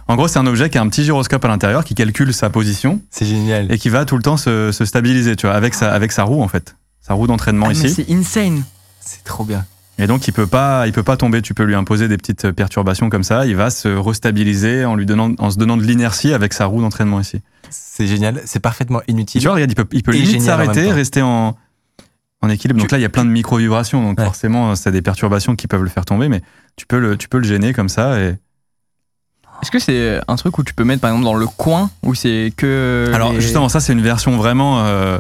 En 0.08 0.16
gros, 0.16 0.28
c'est 0.28 0.40
un 0.40 0.48
objet 0.48 0.70
qui 0.70 0.78
a 0.78 0.82
un 0.82 0.88
petit 0.90 1.04
gyroscope 1.04 1.44
à 1.44 1.48
l'intérieur 1.50 1.84
qui 1.84 1.94
calcule 1.96 2.34
sa 2.34 2.50
position 2.50 3.02
C'est 3.12 3.26
génial. 3.26 3.72
et 3.72 3.78
qui 3.78 3.90
va 3.90 4.06
tout 4.06 4.16
le 4.16 4.24
temps 4.24 4.38
se, 4.38 4.72
se 4.72 4.86
stabiliser, 4.86 5.36
tu 5.36 5.46
vois, 5.48 5.56
avec 5.56 5.74
sa, 5.74 5.92
avec 5.94 6.12
sa 6.14 6.24
roue 6.24 6.42
en 6.42 6.48
fait. 6.48 6.76
Sa 7.02 7.14
roue 7.14 7.28
d'entraînement 7.28 7.68
Ah, 7.70 7.74
ici. 7.74 7.90
c'est 7.90 8.10
insane. 8.12 8.64
C'est 9.02 9.24
trop 9.24 9.44
bien. 9.44 9.66
Et 10.00 10.06
donc, 10.08 10.28
il 10.28 10.32
peut 10.32 10.46
pas, 10.48 10.86
il 10.86 10.94
peut 10.94 11.04
pas 11.04 11.18
tomber. 11.18 11.42
Tu 11.42 11.54
peux 11.54 11.64
lui 11.64 11.74
imposer 11.76 12.08
des 12.08 12.18
petites 12.18 12.52
perturbations 12.52 13.10
comme 13.10 13.24
ça. 13.24 13.46
Il 13.48 13.56
va 13.56 13.70
se 13.72 13.88
restabiliser 13.88 14.86
en 14.86 14.96
lui 14.96 15.06
donnant, 15.06 15.32
en 15.40 15.50
se 15.50 15.58
donnant 15.58 15.76
de 15.78 15.84
l'inertie 15.84 16.34
avec 16.34 16.54
sa 16.54 16.66
roue 16.66 16.82
d'entraînement 16.82 17.20
ici. 17.20 17.42
C'est 17.70 18.06
génial. 18.08 18.42
C'est 18.46 18.60
parfaitement 18.60 19.02
inutile. 19.08 19.42
Tu 19.42 19.48
vois, 19.48 19.56
regarde, 19.56 19.72
il 19.72 19.76
peut, 19.76 19.88
il 19.92 20.04
peut 20.04 20.12
limite 20.12 20.42
s'arrêter, 20.42 20.92
rester 20.92 21.22
en, 21.24 21.58
en 22.42 22.50
équilibre. 22.50 22.80
Donc 22.80 22.92
là, 22.92 23.00
il 23.00 23.02
y 23.02 23.06
a 23.06 23.10
plein 23.10 23.26
de 23.26 23.32
micro-vibrations. 23.32 24.04
Donc 24.04 24.20
Ouais. 24.20 24.26
forcément, 24.26 24.76
c'est 24.76 24.92
des 24.92 25.02
perturbations 25.02 25.56
qui 25.56 25.66
peuvent 25.68 25.84
le 25.84 25.90
faire 25.90 26.06
tomber, 26.06 26.30
mais 26.30 26.42
tu 26.76 26.86
peux 26.86 27.00
le, 27.00 27.18
tu 27.18 27.28
peux 27.28 27.40
le 27.40 27.48
gêner 27.48 27.74
comme 27.74 27.90
ça. 27.90 28.20
Et... 28.20 28.36
Est-ce 29.64 29.72
que 29.72 29.80
c'est 29.80 30.20
un 30.28 30.36
truc 30.36 30.60
où 30.60 30.64
tu 30.64 30.76
peux 30.76 30.84
mettre 30.84 31.02
par 31.02 31.10
exemple 31.10 31.26
dans 31.26 31.34
le 31.34 31.48
coin 31.48 31.90
où 32.04 32.14
c'est 32.14 32.54
que. 32.56 33.10
Alors 33.14 33.34
les- 33.34 33.42
justement, 33.42 33.68
ça, 33.70 33.80
c'est 33.80 33.94
une 33.94 34.04
version 34.04 34.38
vraiment 34.38 34.86
euh, 34.86 35.18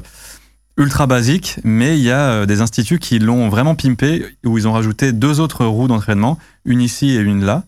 ultra 0.78 1.07
basique, 1.07 1.59
mais 1.63 1.97
il 1.97 2.03
y 2.03 2.11
a 2.11 2.19
euh, 2.30 2.45
des 2.45 2.61
instituts 2.61 2.99
qui 2.99 3.19
l'ont 3.19 3.49
vraiment 3.49 3.75
pimpé, 3.75 4.25
où 4.45 4.57
ils 4.57 4.67
ont 4.67 4.73
rajouté 4.73 5.11
deux 5.11 5.39
autres 5.39 5.65
roues 5.65 5.88
d'entraînement, 5.88 6.38
une 6.65 6.82
ici 6.82 7.11
et 7.15 7.19
une 7.19 7.43
là. 7.43 7.63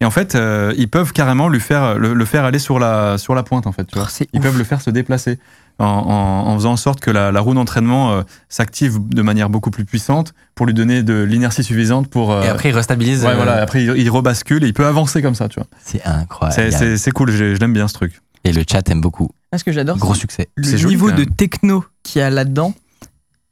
Et 0.00 0.04
en 0.04 0.10
fait, 0.10 0.34
euh, 0.34 0.74
ils 0.76 0.88
peuvent 0.88 1.12
carrément 1.12 1.48
lui 1.48 1.60
faire, 1.60 1.98
le, 1.98 2.14
le 2.14 2.24
faire 2.24 2.44
aller 2.44 2.58
sur 2.58 2.78
la, 2.78 3.16
sur 3.16 3.34
la 3.34 3.42
pointe, 3.42 3.66
en 3.66 3.72
fait. 3.72 3.84
Tu 3.86 3.94
vois. 3.94 4.04
Oh, 4.06 4.10
c'est 4.10 4.28
Ils 4.32 4.38
ouf. 4.38 4.44
peuvent 4.44 4.58
le 4.58 4.64
faire 4.64 4.80
se 4.80 4.90
déplacer 4.90 5.38
en, 5.78 5.84
en- 5.86 6.48
en 6.48 6.54
faisant 6.56 6.72
en 6.72 6.76
sorte 6.76 7.00
que 7.00 7.10
la, 7.10 7.32
la 7.32 7.40
roue 7.40 7.54
d'entraînement 7.54 8.12
euh, 8.12 8.22
s'active 8.48 8.98
de 9.08 9.22
manière 9.22 9.50
beaucoup 9.50 9.70
plus 9.70 9.84
puissante 9.84 10.34
pour 10.56 10.66
lui 10.66 10.74
donner 10.74 11.02
de 11.02 11.22
l'inertie 11.22 11.62
suffisante 11.64 12.08
pour. 12.08 12.32
euh, 12.32 12.42
Et 12.42 12.48
après, 12.48 12.68
il 12.70 12.72
restabilise. 12.74 13.24
ouais, 13.24 13.34
voilà. 13.34 13.62
Après, 13.62 13.84
il, 13.84 13.96
il 13.96 14.10
rebascule 14.10 14.62
et 14.64 14.66
il 14.68 14.74
peut 14.74 14.86
avancer 14.86 15.22
comme 15.22 15.34
ça, 15.36 15.48
tu 15.48 15.58
vois. 15.60 15.68
C'est 15.82 16.04
incroyable. 16.04 16.98
C'est 16.98 17.10
cool, 17.12 17.30
je, 17.30 17.54
je 17.54 17.60
l'aime 17.60 17.72
bien 17.72 17.88
ce 17.88 17.94
truc. 17.94 18.20
Et 18.44 18.52
le 18.52 18.62
chat 18.70 18.88
aime 18.90 19.00
beaucoup. 19.00 19.30
Ah, 19.52 19.58
Ce 19.58 19.64
que 19.64 19.72
j'adore, 19.72 19.96
Gros 19.98 20.14
c'est 20.14 20.20
succès. 20.20 20.48
le 20.56 20.76
joli, 20.76 20.94
niveau 20.94 21.08
quand 21.08 21.14
de 21.16 21.20
même. 21.20 21.34
techno 21.34 21.84
qu'il 22.02 22.20
y 22.20 22.22
a 22.22 22.30
là-dedans 22.30 22.74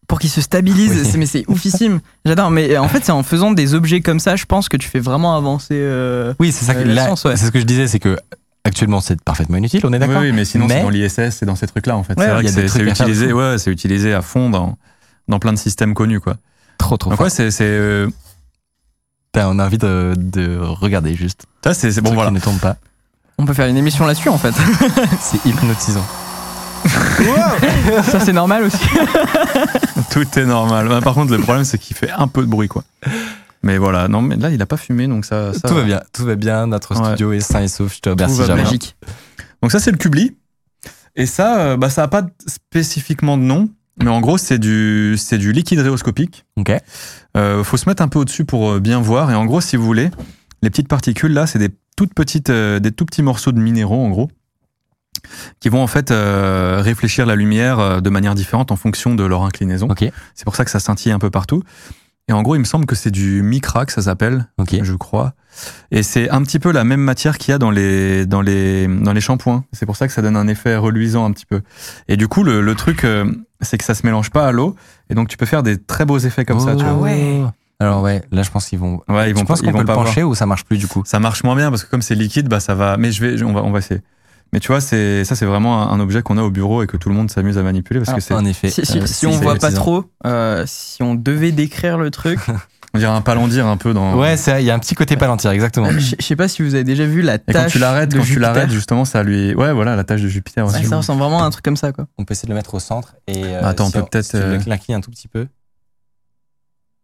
pour 0.08 0.18
qu'il 0.18 0.28
se 0.30 0.40
stabilise. 0.40 0.90
Oui. 0.92 1.10
C'est- 1.10 1.18
Mais 1.18 1.26
c'est 1.26 1.44
oufissime. 1.48 2.00
J'adore. 2.24 2.50
Mais 2.50 2.76
en 2.76 2.88
fait, 2.88 3.04
c'est 3.04 3.12
en 3.12 3.22
faisant 3.22 3.52
des 3.52 3.74
objets 3.74 4.00
comme 4.00 4.20
ça, 4.20 4.36
je 4.36 4.44
pense 4.44 4.68
que 4.68 4.76
tu 4.76 4.88
fais 4.88 5.00
vraiment 5.00 5.36
avancer. 5.36 5.68
euh, 5.74 6.34
Oui, 6.40 6.52
c'est 6.52 6.64
ça. 6.64 6.74
que- 6.74 6.80
Euh, 6.80 6.84
la 6.84 6.94
là, 6.94 7.04
science, 7.04 7.24
ouais. 7.24 7.36
C'est 7.36 7.46
ce 7.46 7.50
que 7.50 7.60
je 7.60 7.64
disais, 7.64 7.86
c'est 7.86 8.00
que 8.00 8.18
actuellement, 8.64 9.00
c'est 9.00 9.20
parfaitement 9.22 9.56
inutile. 9.56 9.80
On 9.84 9.92
est 9.92 9.98
d'accord. 9.98 10.20
oui, 10.20 10.32
mais 10.32 10.44
sinon, 10.44 10.66
Mais- 10.66 10.74
c'est 10.76 10.82
dans 10.82 10.90
l'ISS, 10.90 11.30
c'est 11.36 11.46
dans 11.46 11.56
ces 11.56 11.66
trucs-là, 11.66 11.96
en 11.96 12.02
fait. 12.02 12.18
Ouais, 12.18 12.26
c'est 12.26 12.30
vrai 12.32 12.42
il 12.42 12.48
y 12.48 12.52
que 12.52 12.58
a 12.58 12.62
des 12.62 12.68
c'est 12.68 12.74
trucs 12.78 12.84
c'est 12.86 12.90
à 12.90 12.94
faire 12.94 13.06
de 13.06 13.10
utilisé, 13.12 13.30
fou. 13.32 13.38
ouais, 13.38 13.58
c'est 13.58 13.70
utilisé 13.70 14.12
à 14.12 14.20
fond 14.22 14.50
dans, 14.50 14.76
dans 15.28 15.38
plein 15.38 15.52
de 15.52 15.58
systèmes 15.58 15.94
connus, 15.94 16.20
quoi. 16.20 16.36
Trop, 16.78 16.96
trop 16.96 17.10
Donc, 17.10 17.16
fort. 17.18 17.24
ouais, 17.24 17.30
c'est. 17.30 17.50
c'est, 17.50 17.64
euh, 17.64 18.08
Putain, 19.32 19.48
on 19.48 19.58
a 19.60 19.64
envie 19.64 19.78
de, 19.78 20.12
de 20.16 20.58
regarder 20.58 21.14
juste. 21.14 21.46
ça, 21.64 21.72
c'est 21.72 21.90
c'est- 21.90 22.00
bon, 22.02 22.08
Truc 22.10 22.16
voilà. 22.16 22.30
qui 22.30 22.34
ne 22.34 22.40
tombe 22.40 22.58
pas. 22.58 22.76
On 23.42 23.44
peut 23.44 23.54
faire 23.54 23.66
une 23.66 23.76
émission 23.76 24.06
là-dessus 24.06 24.28
en 24.28 24.38
fait. 24.38 24.54
C'est 25.20 25.44
hypnotisant. 25.44 26.06
ça, 28.04 28.20
c'est 28.20 28.32
normal 28.32 28.62
aussi. 28.62 28.78
Tout 30.12 30.38
est 30.38 30.44
normal. 30.44 30.88
Bah, 30.88 31.00
Par 31.02 31.14
contre, 31.14 31.32
le 31.32 31.38
problème, 31.40 31.64
c'est 31.64 31.76
qu'il 31.78 31.96
fait 31.96 32.10
un 32.10 32.28
peu 32.28 32.42
de 32.42 32.46
bruit, 32.46 32.68
quoi. 32.68 32.84
Mais 33.64 33.78
voilà, 33.78 34.06
non, 34.06 34.22
mais 34.22 34.36
là, 34.36 34.50
il 34.50 34.62
a 34.62 34.66
pas 34.66 34.76
fumé, 34.76 35.08
donc 35.08 35.24
ça. 35.24 35.52
ça 35.54 35.68
tout 35.68 35.74
va 35.74 35.82
bien. 35.82 36.00
Tout 36.12 36.24
va 36.24 36.36
bien. 36.36 36.68
Notre 36.68 36.94
Ouais. 37.00 37.04
studio 37.08 37.32
est 37.32 37.40
sain 37.40 37.62
et 37.62 37.68
sauf. 37.68 37.94
Je 37.96 38.00
te 38.00 38.10
remercie, 38.10 38.36
va 38.36 38.44
bien. 38.44 38.46
Germain. 38.54 38.62
Magique. 38.62 38.94
Donc, 39.60 39.72
ça, 39.72 39.80
c'est 39.80 39.90
le 39.90 39.96
Cubli. 39.96 40.36
Et 41.16 41.26
ça, 41.26 41.58
euh, 41.58 41.76
bah, 41.76 41.90
ça 41.90 42.04
a 42.04 42.08
pas 42.08 42.22
spécifiquement 42.46 43.36
de 43.36 43.42
nom, 43.42 43.70
mais 44.00 44.10
en 44.10 44.20
gros, 44.20 44.38
c'est 44.38 44.58
du, 44.58 45.16
c'est 45.18 45.38
du 45.38 45.50
liquide 45.50 45.80
rhéoscopique. 45.80 46.44
Ok. 46.56 46.72
Euh, 47.36 47.64
faut 47.64 47.76
se 47.76 47.88
mettre 47.88 48.02
un 48.04 48.08
peu 48.08 48.20
au-dessus 48.20 48.44
pour 48.44 48.70
euh, 48.70 48.78
bien 48.80 49.00
voir. 49.00 49.32
Et 49.32 49.34
en 49.34 49.46
gros, 49.46 49.60
si 49.60 49.76
vous 49.76 49.84
voulez, 49.84 50.10
les 50.62 50.70
petites 50.70 50.88
particules 50.88 51.32
là, 51.32 51.48
c'est 51.48 51.58
des 51.58 51.70
toutes 51.96 52.14
petites, 52.14 52.50
euh, 52.50 52.78
des 52.80 52.92
tout 52.92 53.04
petits 53.04 53.22
morceaux 53.22 53.52
de 53.52 53.60
minéraux 53.60 54.04
en 54.04 54.10
gros, 54.10 54.30
qui 55.60 55.68
vont 55.68 55.82
en 55.82 55.86
fait 55.86 56.10
euh, 56.10 56.80
réfléchir 56.82 57.26
la 57.26 57.36
lumière 57.36 57.78
euh, 57.78 58.00
de 58.00 58.10
manière 58.10 58.34
différente 58.34 58.72
en 58.72 58.76
fonction 58.76 59.14
de 59.14 59.24
leur 59.24 59.42
inclinaison. 59.42 59.88
Ok, 59.88 60.04
C'est 60.34 60.44
pour 60.44 60.56
ça 60.56 60.64
que 60.64 60.70
ça 60.70 60.80
scintille 60.80 61.12
un 61.12 61.18
peu 61.18 61.30
partout. 61.30 61.62
Et 62.28 62.32
en 62.32 62.42
gros, 62.42 62.54
il 62.54 62.60
me 62.60 62.64
semble 62.64 62.86
que 62.86 62.94
c'est 62.94 63.10
du 63.10 63.42
micra 63.42 63.84
que 63.84 63.92
ça 63.92 64.00
s'appelle, 64.02 64.46
ok. 64.56 64.76
je 64.82 64.94
crois. 64.94 65.34
Et 65.90 66.04
c'est 66.04 66.30
un 66.30 66.40
petit 66.42 66.60
peu 66.60 66.70
la 66.70 66.84
même 66.84 67.00
matière 67.00 67.36
qu'il 67.36 67.50
y 67.50 67.54
a 67.54 67.58
dans 67.58 67.70
les 67.72 68.26
dans 68.26 68.40
les 68.40 68.86
dans 68.86 69.12
les 69.12 69.20
shampoings. 69.20 69.64
C'est 69.72 69.86
pour 69.86 69.96
ça 69.96 70.06
que 70.06 70.12
ça 70.14 70.22
donne 70.22 70.36
un 70.36 70.46
effet 70.46 70.76
reluisant 70.76 71.24
un 71.24 71.32
petit 71.32 71.46
peu. 71.46 71.62
Et 72.08 72.16
du 72.16 72.28
coup, 72.28 72.44
le, 72.44 72.60
le 72.62 72.74
truc, 72.76 73.04
euh, 73.04 73.30
c'est 73.60 73.76
que 73.76 73.84
ça 73.84 73.94
se 73.94 74.06
mélange 74.06 74.30
pas 74.30 74.46
à 74.46 74.52
l'eau, 74.52 74.76
et 75.10 75.14
donc 75.14 75.28
tu 75.28 75.36
peux 75.36 75.46
faire 75.46 75.64
des 75.64 75.78
très 75.78 76.04
beaux 76.04 76.18
effets 76.18 76.44
comme 76.44 76.60
ça. 76.60 76.76
Tu 76.76 76.84
Oh. 76.88 76.94
vois. 76.94 77.02
ouais. 77.08 77.42
Alors 77.82 78.02
ouais, 78.02 78.22
là 78.30 78.42
je 78.42 78.50
pense 78.50 78.66
qu'ils 78.66 78.78
vont. 78.78 79.00
Ouais, 79.08 79.30
ils 79.30 79.34
vont 79.34 79.40
tu 79.40 79.46
penses 79.46 79.60
pas- 79.60 79.64
qu'on 79.66 79.70
ils 79.70 79.72
peut 79.72 79.72
vont 79.72 79.78
le 79.80 79.86
pas 79.86 79.94
voir. 79.94 80.06
pencher 80.06 80.22
ou 80.22 80.34
ça 80.34 80.46
marche 80.46 80.64
plus 80.64 80.78
du 80.78 80.86
coup? 80.86 81.02
Ça 81.06 81.18
marche 81.20 81.42
moins 81.44 81.56
bien 81.56 81.70
parce 81.70 81.84
que 81.84 81.90
comme 81.90 82.02
c'est 82.02 82.14
liquide, 82.14 82.48
bah 82.48 82.60
ça 82.60 82.74
va. 82.74 82.96
Mais 82.96 83.10
je 83.12 83.24
vais, 83.24 83.42
on 83.42 83.52
va, 83.52 83.62
on 83.62 83.70
va 83.70 83.78
essayer. 83.80 84.00
Mais 84.52 84.60
tu 84.60 84.68
vois, 84.68 84.82
c'est 84.82 85.24
ça, 85.24 85.34
c'est 85.34 85.46
vraiment 85.46 85.90
un, 85.90 85.98
objet 86.00 86.20
qu'on 86.22 86.36
a 86.36 86.42
au 86.42 86.50
bureau 86.50 86.82
et 86.82 86.86
que 86.86 86.98
tout 86.98 87.08
le 87.08 87.14
monde 87.14 87.30
s'amuse 87.30 87.56
à 87.56 87.62
manipuler 87.62 88.00
parce 88.00 88.10
Ah, 88.10 88.16
que 88.16 88.20
c'est, 88.20 88.34
En 88.34 88.44
effet. 88.44 88.68
Si, 88.68 88.84
si- 88.84 88.98
euh, 88.98 89.06
si 89.06 89.26
on 89.26 89.30
voit 89.30 89.56
pas 89.56 89.72
trop, 89.72 90.04
euh, 90.26 90.64
si 90.66 91.02
on 91.02 91.14
devait 91.14 91.52
décrire 91.52 91.96
le 91.96 92.10
truc, 92.10 92.38
on 92.94 92.98
dirait 92.98 93.10
un 93.10 93.22
palandir 93.22 93.66
un 93.66 93.78
peu 93.78 93.94
dans. 93.94 94.14
Ouais, 94.18 94.34
il 94.58 94.64
y 94.64 94.70
a 94.70 94.74
un 94.74 94.78
petit 94.78 94.94
côté 94.94 95.16
palantir, 95.16 95.50
exactement. 95.52 95.88
je 95.90 96.16
sais 96.20 96.36
pas 96.36 96.48
si 96.48 96.60
vous 96.60 96.74
avez 96.74 96.84
déjà 96.84 97.06
vu 97.06 97.22
la 97.22 97.36
Et 97.36 97.38
quand 97.46 97.52
tâche 97.54 97.72
tu 97.72 97.78
l'arrêtes, 97.78 98.14
quand 98.14 98.22
tu 98.22 98.38
l'arrêtes, 98.38 98.70
justement, 98.70 99.06
ça 99.06 99.22
lui. 99.22 99.54
Ouais, 99.54 99.72
voilà, 99.72 99.96
la 99.96 100.04
tâche 100.04 100.20
de 100.20 100.28
Jupiter 100.28 100.66
aussi. 100.66 100.76
Ouais, 100.76 100.84
ça 100.84 100.98
ressemble 100.98 101.20
vraiment 101.22 101.42
à 101.42 101.46
un 101.46 101.50
truc 101.50 101.64
comme 101.64 101.78
ça, 101.78 101.92
quoi. 101.92 102.06
On 102.18 102.26
peut 102.26 102.32
essayer 102.32 102.46
de 102.46 102.52
le 102.52 102.56
mettre 102.56 102.74
au 102.74 102.78
centre 102.78 103.14
et. 103.26 103.42
euh, 103.46 103.64
Attends, 103.64 103.84
on 103.84 103.86
si 103.86 103.92
peut 103.94 104.02
peut-être, 104.02 104.24
Si 104.26 104.32
tu 104.32 104.36
euh, 104.36 104.58
l'inclines 104.66 104.98
un 104.98 105.00
tout 105.00 105.10
petit 105.10 105.28
peu. 105.28 105.46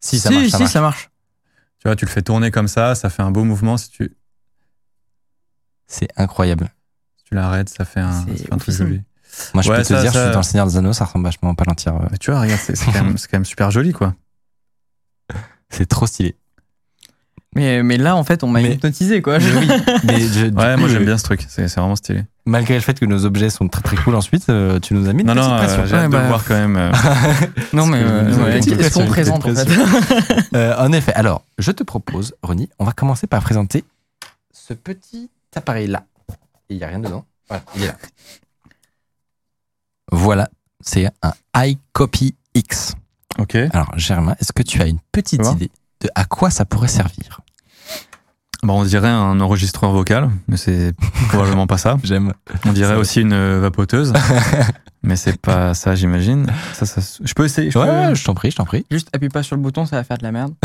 Si, 0.00 0.18
ça 0.18 0.28
si, 0.30 0.34
marche. 0.36 0.48
ça 0.50 0.56
si, 0.56 0.62
marche. 0.62 0.72
ça 0.72 0.80
marche. 0.80 1.10
Tu 1.78 1.88
vois, 1.88 1.96
tu 1.96 2.04
le 2.04 2.10
fais 2.10 2.22
tourner 2.22 2.50
comme 2.50 2.68
ça, 2.68 2.94
ça 2.94 3.08
fait 3.10 3.22
un 3.22 3.30
beau 3.30 3.44
mouvement. 3.44 3.76
Si 3.76 3.90
tu, 3.90 4.16
C'est 5.86 6.08
incroyable. 6.16 6.70
si 7.16 7.24
tu 7.24 7.34
l'arrêtes, 7.34 7.68
ça 7.68 7.84
fait 7.84 8.00
un, 8.00 8.12
C'est 8.26 8.36
ça 8.38 8.44
fait 8.44 8.52
un 8.54 8.58
truc 8.58 8.74
joli. 8.74 9.02
Moi, 9.54 9.62
je 9.62 9.70
Ouais, 9.70 9.76
peux 9.76 9.82
te 9.82 9.88
ça- 9.88 10.00
dire, 10.00 10.12
je 10.12 10.18
suis 10.18 10.30
dans 10.30 10.38
le 10.38 10.42
Seigneur 10.42 10.66
des 10.66 10.76
Anneaux, 10.78 10.92
ça 10.92 11.04
ressemble 11.04 11.24
vachement 11.24 11.50
à 11.50 11.54
palantir. 11.54 11.94
euh, 11.94 12.06
Mais 12.10 12.18
tu 12.18 12.30
vois, 12.30 12.40
regarde, 12.40 12.60
quand, 12.66 12.74
c'est 13.18 13.28
quand 13.28 13.32
même 13.38 13.44
super 13.44 13.70
joli, 13.70 13.92
quoi. 13.92 14.14
C'est 15.70 15.86
trop 15.86 16.06
stylé. 16.06 16.37
Mais, 17.56 17.82
mais 17.82 17.96
là, 17.96 18.14
en 18.14 18.24
fait, 18.24 18.44
on 18.44 18.48
m'a 18.48 18.60
Mais- 18.60 18.74
hypnotisé, 18.74 19.22
quoi. 19.22 19.38
Mais 19.38 19.52
oui, 19.58 19.68
mais 20.04 20.20
je- 20.28 20.46
du 20.48 20.56
Ouais, 20.56 20.74
coup, 20.74 20.80
moi 20.80 20.88
j'aime 20.88 21.04
bien 21.04 21.16
ce 21.18 21.24
truc. 21.24 21.44
C'est, 21.48 21.66
c'est 21.66 21.80
vraiment 21.80 21.96
stylé. 21.96 22.24
Malgré 22.44 22.74
le 22.74 22.80
fait 22.80 22.98
que 23.00 23.04
nos 23.06 23.24
objets 23.24 23.50
sont 23.50 23.68
très 23.68 23.82
très 23.82 23.96
cool 23.96 24.14
ensuite, 24.14 24.48
euh, 24.48 24.78
tu 24.80 24.94
nous 24.94 25.08
as 25.08 25.12
mis 25.12 25.22
une 25.22 25.28
Non, 25.28 25.34
petite 25.34 25.48
non, 25.50 25.56
pression. 25.56 25.80
euh, 25.82 25.86
j'ai 25.86 25.94
hâte 25.94 26.00
Ouais, 26.02 26.06
de 26.08 26.12
bah, 26.12 26.28
voir 26.28 26.44
quand 26.44 26.54
même. 26.54 26.76
euh, 26.76 26.92
Non, 27.72 27.86
mais 27.86 28.00
que 28.00 28.04
euh, 28.06 28.44
ouais, 28.44 28.60
qu'est-ce 28.60 28.94
qu'on 28.94 29.06
pression, 29.06 29.38
présente, 29.38 29.46
en 29.46 29.48
petite 29.48 29.68
fait 29.70 30.46
Euh, 30.56 30.74
en 30.78 30.92
effet, 30.92 31.12
alors, 31.14 31.42
je 31.58 31.72
te 31.72 31.82
propose, 31.82 32.34
Ronnie, 32.42 32.68
on 32.78 32.84
va 32.84 32.92
commencer 32.92 33.26
par 33.26 33.42
présenter 33.42 33.82
ce 34.52 34.74
petit 34.74 35.30
appareil-là. 35.56 36.04
Il 36.68 36.76
n'y 36.76 36.84
a 36.84 36.88
rien 36.88 36.98
dedans. 37.00 37.24
Voilà, 37.48 37.64
il 37.76 37.82
est 37.82 37.86
là. 37.86 37.96
Voilà, 40.12 40.48
c'est 40.80 41.06
un 41.22 41.32
iCopy 41.66 42.34
X. 42.54 42.94
Ok. 43.38 43.56
Alors, 43.72 43.92
Germain, 43.96 44.34
est-ce 44.40 44.52
que 44.52 44.62
tu 44.62 44.80
as 44.80 44.86
une 44.86 44.98
petite 45.12 45.42
Ça 45.44 45.50
va 45.50 45.56
idée 45.56 45.70
de 46.00 46.08
à 46.14 46.24
quoi 46.24 46.50
ça 46.50 46.64
pourrait 46.64 46.88
servir 46.88 47.40
Bon, 48.64 48.80
on 48.80 48.84
dirait 48.84 49.08
un 49.08 49.38
enregistreur 49.40 49.92
vocal, 49.92 50.30
mais 50.48 50.56
c'est 50.56 50.92
probablement 51.28 51.68
pas 51.68 51.78
ça. 51.78 51.96
J'aime. 52.02 52.32
On 52.66 52.72
dirait 52.72 52.96
aussi 52.96 53.20
une 53.20 53.32
euh, 53.32 53.60
vapoteuse, 53.60 54.12
mais 55.04 55.14
c'est 55.14 55.40
pas 55.40 55.74
ça, 55.74 55.94
j'imagine. 55.94 56.46
Ça, 56.72 56.84
ça, 56.84 57.00
je 57.22 57.32
peux 57.34 57.44
essayer. 57.44 57.70
je 57.70 57.78
Ouais, 57.78 58.08
peux- 58.08 58.14
je 58.16 58.24
t'en 58.24 58.34
prie, 58.34 58.50
je 58.50 58.56
t'en 58.56 58.64
prie. 58.64 58.84
Juste 58.90 59.10
appuie 59.14 59.28
pas 59.28 59.44
sur 59.44 59.54
le 59.54 59.62
bouton, 59.62 59.86
ça 59.86 59.94
va 59.94 60.02
faire 60.02 60.18
de 60.18 60.24
la 60.24 60.32
merde. 60.32 60.54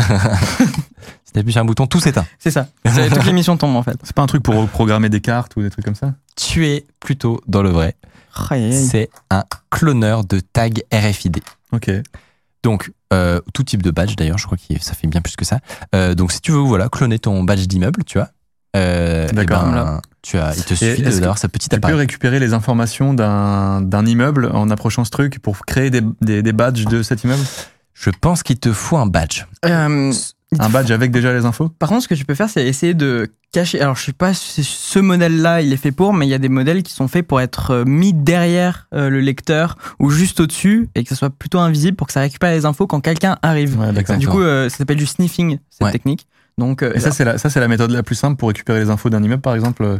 Si 1.24 1.32
tu 1.32 1.38
appuies 1.38 1.52
sur 1.52 1.62
un 1.62 1.64
bouton, 1.64 1.86
tout 1.86 2.00
s'éteint. 2.00 2.26
C'est 2.38 2.50
ça. 2.50 2.68
Toute 2.84 3.24
l'émission 3.26 3.56
tombe, 3.56 3.76
en 3.76 3.82
fait. 3.82 3.96
C'est 4.02 4.14
pas 4.14 4.22
un 4.22 4.26
truc 4.26 4.42
pour 4.42 4.68
programmer 4.68 5.08
des 5.08 5.20
cartes 5.20 5.56
ou 5.56 5.62
des 5.62 5.70
trucs 5.70 5.84
comme 5.84 5.94
ça? 5.96 6.14
Tu 6.36 6.66
es 6.66 6.86
plutôt 7.00 7.40
dans 7.46 7.62
le 7.62 7.70
vrai. 7.70 7.96
C'est 8.50 9.08
un 9.30 9.44
cloneur 9.70 10.24
de 10.24 10.40
tag 10.40 10.82
RFID. 10.92 11.40
Ok. 11.72 11.90
Donc, 12.62 12.92
euh, 13.14 13.40
tout 13.54 13.62
type 13.62 13.82
de 13.82 13.90
badge 13.90 14.16
d'ailleurs, 14.16 14.38
je 14.38 14.46
crois 14.46 14.58
que 14.58 14.82
ça 14.82 14.94
fait 14.94 15.06
bien 15.06 15.20
plus 15.20 15.36
que 15.36 15.44
ça. 15.44 15.60
Euh, 15.94 16.14
donc, 16.14 16.32
si 16.32 16.40
tu 16.40 16.52
veux, 16.52 16.58
voilà, 16.58 16.88
cloner 16.88 17.18
ton 17.18 17.42
badge 17.44 17.66
d'immeuble, 17.66 18.04
tu 18.04 18.18
vois. 18.18 18.28
Euh, 18.76 19.28
eh 19.30 19.34
D'accord. 19.34 19.62
ben, 19.64 20.00
tu 20.22 20.36
as, 20.36 20.52
il 20.56 20.64
te 20.64 20.74
suffit 20.74 21.02
d'avoir 21.02 21.38
ce 21.38 21.46
petit 21.46 21.68
Tu 21.68 21.74
peux 21.76 21.86
appareil. 21.86 21.96
récupérer 21.96 22.40
les 22.40 22.54
informations 22.54 23.14
d'un 23.14 23.80
d'un 23.82 24.04
immeuble 24.04 24.50
en 24.52 24.68
approchant 24.68 25.04
ce 25.04 25.10
truc 25.10 25.38
pour 25.38 25.64
créer 25.64 25.90
des, 25.90 26.02
des, 26.20 26.42
des 26.42 26.52
badges 26.52 26.84
de 26.86 27.02
cet 27.02 27.22
immeuble? 27.22 27.44
Je 27.92 28.10
pense 28.10 28.42
qu'il 28.42 28.58
te 28.58 28.72
faut 28.72 28.96
un 28.96 29.06
badge. 29.06 29.44
Un 30.60 30.68
badge 30.68 30.90
avec 30.90 31.10
déjà 31.10 31.32
les 31.32 31.44
infos? 31.44 31.68
Par 31.78 31.88
contre, 31.88 32.02
ce 32.02 32.08
que 32.08 32.14
tu 32.14 32.24
peux 32.24 32.34
faire, 32.34 32.48
c'est 32.48 32.66
essayer 32.66 32.94
de 32.94 33.28
cacher. 33.52 33.80
Alors, 33.80 33.96
je 33.96 34.04
sais 34.04 34.12
pas 34.12 34.34
si 34.34 34.64
ce 34.64 34.98
modèle-là, 34.98 35.60
il 35.62 35.72
est 35.72 35.76
fait 35.76 35.92
pour, 35.92 36.12
mais 36.12 36.26
il 36.26 36.30
y 36.30 36.34
a 36.34 36.38
des 36.38 36.48
modèles 36.48 36.82
qui 36.82 36.92
sont 36.92 37.08
faits 37.08 37.26
pour 37.26 37.40
être 37.40 37.70
euh, 37.70 37.84
mis 37.84 38.12
derrière 38.12 38.88
euh, 38.94 39.08
le 39.10 39.20
lecteur 39.20 39.76
ou 40.00 40.10
juste 40.10 40.40
au-dessus 40.40 40.88
et 40.94 41.02
que 41.04 41.08
ça 41.08 41.14
soit 41.16 41.30
plutôt 41.30 41.58
invisible 41.60 41.96
pour 41.96 42.06
que 42.08 42.12
ça 42.12 42.20
récupère 42.20 42.50
les 42.52 42.64
infos 42.66 42.86
quand 42.86 43.00
quelqu'un 43.00 43.36
arrive. 43.42 43.78
Ouais. 43.78 44.16
Du 44.18 44.28
coup, 44.28 44.40
euh, 44.40 44.68
ça 44.68 44.78
s'appelle 44.78 44.96
du 44.96 45.06
sniffing, 45.06 45.58
cette 45.70 45.82
Ouais. 45.86 45.92
technique. 45.92 46.26
Donc, 46.58 46.82
euh, 46.82 46.92
Et 46.94 47.00
ça, 47.00 47.10
c'est 47.10 47.24
la, 47.24 47.36
ça, 47.38 47.50
c'est 47.50 47.60
la 47.60 47.68
méthode 47.68 47.90
la 47.90 48.02
plus 48.04 48.14
simple 48.14 48.36
pour 48.36 48.48
récupérer 48.48 48.78
les 48.80 48.90
infos 48.90 49.10
d'un 49.10 49.22
immeuble, 49.22 49.42
par 49.42 49.54
exemple 49.54 49.98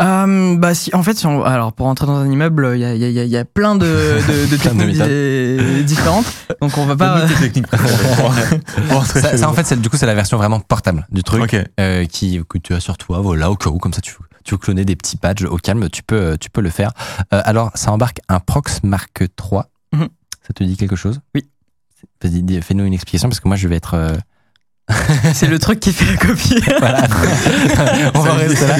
euh, 0.00 0.04
Euh, 0.04 0.56
bah 0.56 0.74
si, 0.74 0.94
en 0.94 1.02
fait, 1.02 1.16
si 1.18 1.26
on- 1.26 1.44
alors 1.44 1.72
pour 1.72 1.86
entrer 1.86 2.06
dans 2.06 2.16
un 2.16 2.30
immeuble, 2.30 2.72
il 2.74 2.80
y 2.80 2.84
a, 2.84 2.94
il 2.94 3.00
y 3.00 3.18
a- 3.18 3.24
il 3.24 3.30
y 3.30 3.36
a 3.36 3.44
plein 3.44 3.74
de, 3.76 3.84
de, 3.86 4.50
de 4.50 4.56
Plein 4.56 4.74
de 4.74 4.78
techniques 4.80 5.76
di- 5.78 5.84
différentes. 5.84 6.26
Donc 6.60 6.76
on 6.78 6.86
va 6.86 6.96
pas. 6.96 7.26
Ça, 9.04 9.36
ça, 9.36 9.48
en 9.48 9.52
fait, 9.52 9.64
c'est, 9.66 9.80
du 9.80 9.88
coup, 9.90 9.96
c'est 9.96 10.06
la 10.06 10.14
version 10.14 10.36
vraiment 10.36 10.60
portable 10.60 11.06
du 11.10 11.22
truc 11.22 11.42
Ok. 11.42 11.56
euh, 11.78 12.04
qui, 12.06 12.40
que 12.48 12.58
tu 12.58 12.74
as 12.74 12.80
sur 12.80 12.96
toi, 12.96 13.20
voilà, 13.20 13.50
au 13.50 13.56
cas 13.56 13.70
où, 13.70 13.78
comme 13.78 13.92
ça, 13.92 14.00
tu, 14.00 14.14
tu 14.44 14.54
veux 14.54 14.58
cloner 14.58 14.84
des 14.84 14.96
petits 14.96 15.16
badges 15.20 15.44
au 15.44 15.56
calme, 15.56 15.88
tu 15.90 16.02
peux, 16.02 16.36
tu 16.38 16.50
peux 16.50 16.60
le 16.60 16.70
faire. 16.70 16.92
Euh, 17.32 17.40
alors, 17.44 17.70
ça 17.74 17.92
embarque 17.92 18.18
un 18.28 18.40
Prox 18.40 18.82
Mark 18.82 19.20
III. 19.20 19.62
Mhm. 19.92 20.08
Ça 20.46 20.52
te 20.54 20.64
dit 20.64 20.76
quelque 20.76 20.96
chose? 20.96 21.20
Oui. 21.34 21.44
Vas-y, 22.22 22.60
fais-nous 22.62 22.84
une 22.84 22.92
explication 22.94 23.28
parce 23.28 23.40
que 23.40 23.48
moi, 23.48 23.56
je 23.56 23.68
vais 23.68 23.76
être. 23.76 23.94
C'est 25.34 25.46
le 25.46 25.58
truc 25.58 25.80
qui 25.80 25.92
fait 25.92 26.10
la 26.10 26.16
copie. 26.16 26.60
voilà. 26.78 27.02
On 28.14 28.20
va 28.20 28.34
rester 28.34 28.66
là. 28.66 28.76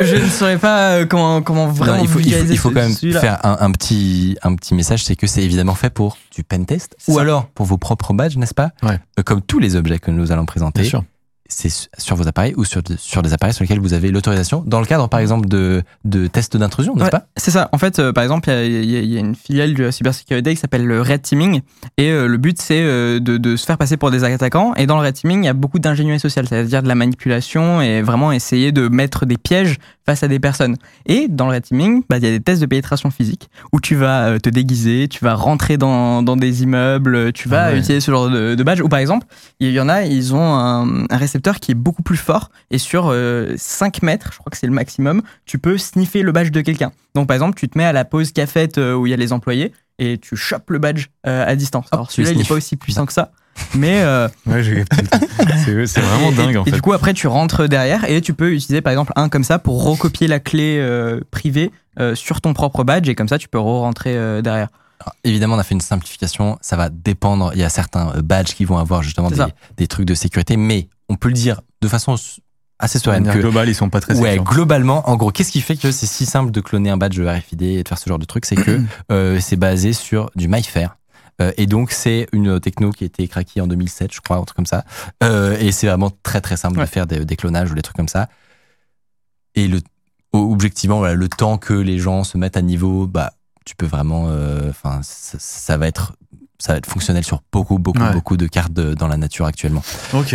je, 0.00 0.16
ne 0.16 0.28
saurais 0.28 0.58
pas 0.58 0.90
euh, 0.90 1.06
comment, 1.06 1.40
Non, 1.40 1.68
vraiment 1.68 2.02
il 2.02 2.08
faut, 2.08 2.18
il 2.18 2.24
faut, 2.24 2.30
vulgariser 2.30 2.54
il 2.54 2.58
faut 2.58 2.70
quand 2.70 2.82
même 2.82 2.94
faire 2.94 3.44
un, 3.44 3.58
un 3.60 3.70
petit, 3.72 4.36
un 4.42 4.54
petit 4.54 4.74
message, 4.74 5.04
c'est 5.04 5.16
que 5.16 5.26
c'est 5.26 5.42
évidemment 5.42 5.74
fait 5.74 5.90
pour 5.90 6.18
du 6.34 6.44
pentest 6.44 6.96
ou 7.08 7.14
ça. 7.14 7.20
alors 7.20 7.46
pour 7.46 7.66
vos 7.66 7.78
propres 7.78 8.12
badges, 8.12 8.36
n'est-ce 8.36 8.54
pas 8.54 8.70
Ouais. 8.82 8.98
Euh, 9.18 9.22
Comme 9.22 9.42
tous 9.42 9.58
les 9.58 9.76
objets 9.76 9.98
que 9.98 10.10
nous 10.10 10.32
allons 10.32 10.46
présenter, 10.46 10.82
Bien 10.82 10.90
sûr. 10.90 11.04
C'est 11.48 11.68
su- 11.70 11.88
sur 11.96 12.14
vos 12.14 12.28
appareils 12.28 12.54
ou 12.56 12.64
sur, 12.64 12.82
sur 12.98 13.22
des 13.22 13.32
appareils 13.32 13.54
sur 13.54 13.62
lesquels 13.64 13.80
vous 13.80 13.94
avez 13.94 14.10
l'autorisation 14.10 14.62
dans 14.66 14.80
le 14.80 14.86
cadre, 14.86 15.08
par 15.08 15.18
exemple, 15.20 15.48
de, 15.48 15.82
de 16.04 16.26
tests 16.26 16.56
d'intrusion, 16.56 16.94
n'est-ce 16.94 17.04
Ouais, 17.06 17.10
pas? 17.10 17.26
C'est 17.36 17.50
ça. 17.50 17.68
En 17.72 17.78
fait, 17.78 17.98
euh, 17.98 18.12
par 18.12 18.22
exemple, 18.22 18.50
il 18.50 18.84
y 18.84 18.96
a- 18.96 19.00
y, 19.00 19.14
y 19.14 19.18
une 19.18 19.34
filiale 19.34 19.74
de 19.74 19.84
la 19.84 19.92
cybersécurité 19.92 20.54
qui 20.54 20.60
s'appelle 20.60 20.84
le 20.84 21.00
Red 21.00 21.22
Teaming. 21.22 21.62
Et 21.96 22.10
euh, 22.10 22.26
le 22.26 22.36
but, 22.36 22.60
c'est 22.60 22.82
euh, 22.82 23.18
de, 23.18 23.38
de 23.38 23.56
se 23.56 23.64
faire 23.64 23.78
passer 23.78 23.96
pour 23.96 24.10
des 24.10 24.24
attaquants. 24.24 24.74
Et 24.76 24.86
dans 24.86 24.96
le 25.00 25.06
Red 25.06 25.14
Teaming, 25.14 25.42
il 25.42 25.46
y 25.46 25.50
a 25.50 25.54
beaucoup 25.54 25.78
d'ingénierie 25.78 26.20
sociale, 26.20 26.46
c'est-à-dire 26.46 26.82
de 26.82 26.88
la 26.88 26.94
manipulation 26.94 27.80
et 27.80 28.02
vraiment 28.02 28.30
essayer 28.32 28.70
de 28.70 28.88
mettre 28.88 29.24
des 29.26 29.38
pièges 29.38 29.78
face 30.08 30.22
à 30.22 30.28
des 30.28 30.38
personnes. 30.40 30.76
Et 31.04 31.28
dans 31.28 31.48
le 31.48 31.52
Red 31.52 31.64
Teaming, 31.64 32.02
bah, 32.08 32.16
il 32.16 32.24
y 32.24 32.26
a 32.26 32.30
des 32.30 32.40
tests 32.40 32.62
de 32.62 32.66
pénétration 32.66 33.10
physique 33.10 33.50
où 33.72 33.78
tu 33.80 33.94
vas 33.94 34.28
euh, 34.28 34.38
te 34.38 34.48
déguiser, 34.48 35.06
tu 35.06 35.22
vas 35.22 35.34
rentrer 35.34 35.76
dans, 35.76 36.22
dans 36.22 36.34
des 36.34 36.62
immeubles, 36.62 37.30
tu 37.34 37.50
vas 37.50 37.64
Ah 37.64 37.68
ouais. 37.72 37.78
utiliser 37.78 38.00
ce 38.00 38.10
genre 38.10 38.30
de, 38.30 38.54
de 38.54 38.62
badge. 38.62 38.80
Ou 38.80 38.88
par 38.88 39.00
exemple, 39.00 39.26
il 39.60 39.70
y 39.70 39.78
en 39.78 39.88
a, 39.90 40.04
ils 40.04 40.34
ont 40.34 40.54
un, 40.54 41.04
un 41.10 41.16
récepteur 41.18 41.60
qui 41.60 41.72
est 41.72 41.74
beaucoup 41.74 42.02
plus 42.02 42.16
fort 42.16 42.50
et 42.70 42.78
sur 42.78 43.08
euh, 43.10 43.52
5 43.58 44.00
mètres, 44.02 44.30
je 44.32 44.38
crois 44.38 44.50
que 44.50 44.56
c'est 44.56 44.66
le 44.66 44.72
maximum, 44.72 45.20
tu 45.44 45.58
peux 45.58 45.76
sniffer 45.76 46.22
le 46.22 46.32
badge 46.32 46.52
de 46.52 46.62
quelqu'un. 46.62 46.90
Donc 47.14 47.28
par 47.28 47.34
exemple, 47.34 47.58
tu 47.60 47.68
te 47.68 47.76
mets 47.76 47.84
à 47.84 47.92
la 47.92 48.06
pause 48.06 48.32
cafette 48.32 48.78
euh, 48.78 48.94
où 48.94 49.06
il 49.06 49.10
y 49.10 49.12
a 49.12 49.18
les 49.18 49.34
employés 49.34 49.72
et 49.98 50.16
tu 50.16 50.36
chopes 50.36 50.70
le 50.70 50.78
badge 50.78 51.08
euh, 51.26 51.44
à 51.46 51.54
distance. 51.54 51.84
Alors 51.92 52.08
tu 52.08 52.22
le 52.22 52.26
celui-là, 52.28 52.40
il 52.40 52.42
n'est 52.42 52.48
pas 52.48 52.54
aussi 52.54 52.76
puissant 52.76 53.04
que 53.04 53.12
ça. 53.12 53.30
Mais 53.74 54.00
euh, 54.02 54.28
Ouais, 54.46 54.62
j'ai 54.62 54.84
capté. 54.84 55.26
C'est 55.64 55.86
c'est 55.86 56.00
vraiment 56.00 56.32
dingue 56.36 56.54
et, 56.54 56.58
en 56.58 56.64
et 56.64 56.70
fait. 56.70 56.76
du 56.76 56.80
coup 56.80 56.92
après 56.92 57.14
tu 57.14 57.26
rentres 57.26 57.68
derrière 57.68 58.08
et 58.08 58.20
tu 58.20 58.34
peux 58.34 58.52
utiliser 58.52 58.80
par 58.80 58.92
exemple 58.92 59.12
un 59.16 59.28
comme 59.28 59.44
ça 59.44 59.58
pour 59.58 59.84
recopier 59.84 60.26
la 60.26 60.40
clé 60.40 60.78
euh, 60.78 61.20
privée 61.30 61.70
euh, 61.98 62.14
sur 62.14 62.40
ton 62.40 62.54
propre 62.54 62.84
badge 62.84 63.08
et 63.08 63.14
comme 63.14 63.28
ça 63.28 63.38
tu 63.38 63.48
peux 63.48 63.58
re-rentrer 63.58 64.16
euh, 64.16 64.40
derrière. 64.42 64.68
Alors, 65.00 65.14
Évidemment, 65.24 65.56
on 65.56 65.58
a 65.58 65.64
fait 65.64 65.74
une 65.74 65.80
simplification. 65.80 66.58
Ça 66.60 66.76
va 66.76 66.88
dépendre. 66.88 67.52
Il 67.54 67.60
y 67.60 67.64
a 67.64 67.68
certains 67.68 68.20
badges 68.20 68.54
qui 68.54 68.64
vont 68.64 68.78
avoir 68.78 69.02
justement 69.02 69.30
des, 69.76 69.86
trucs 69.86 70.06
de 70.06 70.14
sécurité, 70.14 70.56
mais 70.56 70.88
on 71.08 71.14
peut 71.16 71.28
le 71.28 71.34
dire 71.34 71.60
de 71.80 71.88
façon 71.88 72.16
assez 72.78 72.98
De 72.98 73.04
sereine 73.04 73.28
que 73.28 73.38
globale, 73.38 73.68
ils 73.68 73.74
sont 73.74 73.90
pas 73.90 74.00
très 74.00 74.18
Ouais, 74.18 74.38
globalement, 74.38 75.08
en 75.08 75.16
gros, 75.16 75.30
qu'est-ce 75.30 75.52
qui 75.52 75.60
fait 75.60 75.76
que 75.76 75.90
c'est 75.90 76.06
si 76.06 76.26
simple 76.26 76.50
de 76.50 76.60
cloner 76.60 76.90
un 76.90 76.96
badge 76.96 77.20
RFID 77.20 77.62
et 77.62 77.82
de 77.82 77.88
faire 77.88 77.98
ce 77.98 78.08
genre 78.08 78.18
de 78.18 78.24
truc? 78.24 78.44
C'est 78.44 78.56
que 78.56 78.80
euh, 79.12 79.38
c'est 79.40 79.56
basé 79.56 79.92
sur 79.92 80.30
du 80.36 80.48
MyFair. 80.48 80.96
Euh, 81.40 81.52
et 81.56 81.66
donc, 81.66 81.92
c'est 81.92 82.26
une 82.32 82.58
techno 82.60 82.90
qui 82.90 83.04
a 83.04 83.06
été 83.06 83.26
craquée 83.28 83.60
en 83.60 83.66
2007, 83.66 84.12
je 84.12 84.20
crois, 84.20 84.36
un 84.38 84.44
truc 84.44 84.56
comme 84.56 84.66
ça. 84.66 84.84
Euh, 85.22 85.56
et 85.58 85.70
c'est 85.72 85.86
vraiment 85.86 86.10
très 86.22 86.40
très 86.40 86.56
simple 86.56 86.78
Ouais. 86.78 86.84
de 86.84 86.90
faire 86.90 87.06
des, 87.06 87.24
des 87.24 87.36
clonages 87.36 87.70
ou 87.70 87.74
des 87.74 87.82
trucs 87.82 87.96
comme 87.96 88.08
ça. 88.08 88.28
Et 89.54 89.68
le, 89.68 89.80
objectivement, 90.32 90.98
voilà, 90.98 91.14
le 91.14 91.28
temps 91.28 91.58
que 91.58 91.74
les 91.74 91.98
gens 91.98 92.24
se 92.24 92.36
mettent 92.38 92.56
à 92.56 92.62
niveau, 92.62 93.06
bah, 93.06 93.32
tu 93.64 93.74
peux 93.76 93.86
vraiment, 93.86 94.26
euh, 94.28 94.70
enfin, 94.70 95.00
ça, 95.02 95.38
ça 95.40 95.76
va 95.76 95.86
être, 95.88 96.14
ça 96.58 96.72
va 96.72 96.78
être 96.78 96.86
fonctionnel 96.86 97.24
sur 97.24 97.42
beaucoup, 97.52 97.78
beaucoup, 97.78 98.00
Ouais. 98.00 98.12
beaucoup 98.12 98.36
de 98.36 98.46
cartes 98.46 98.72
de- 98.72 98.94
dans 98.94 99.08
la 99.08 99.16
nature 99.16 99.46
actuellement. 99.46 99.82
Ok. 100.14 100.34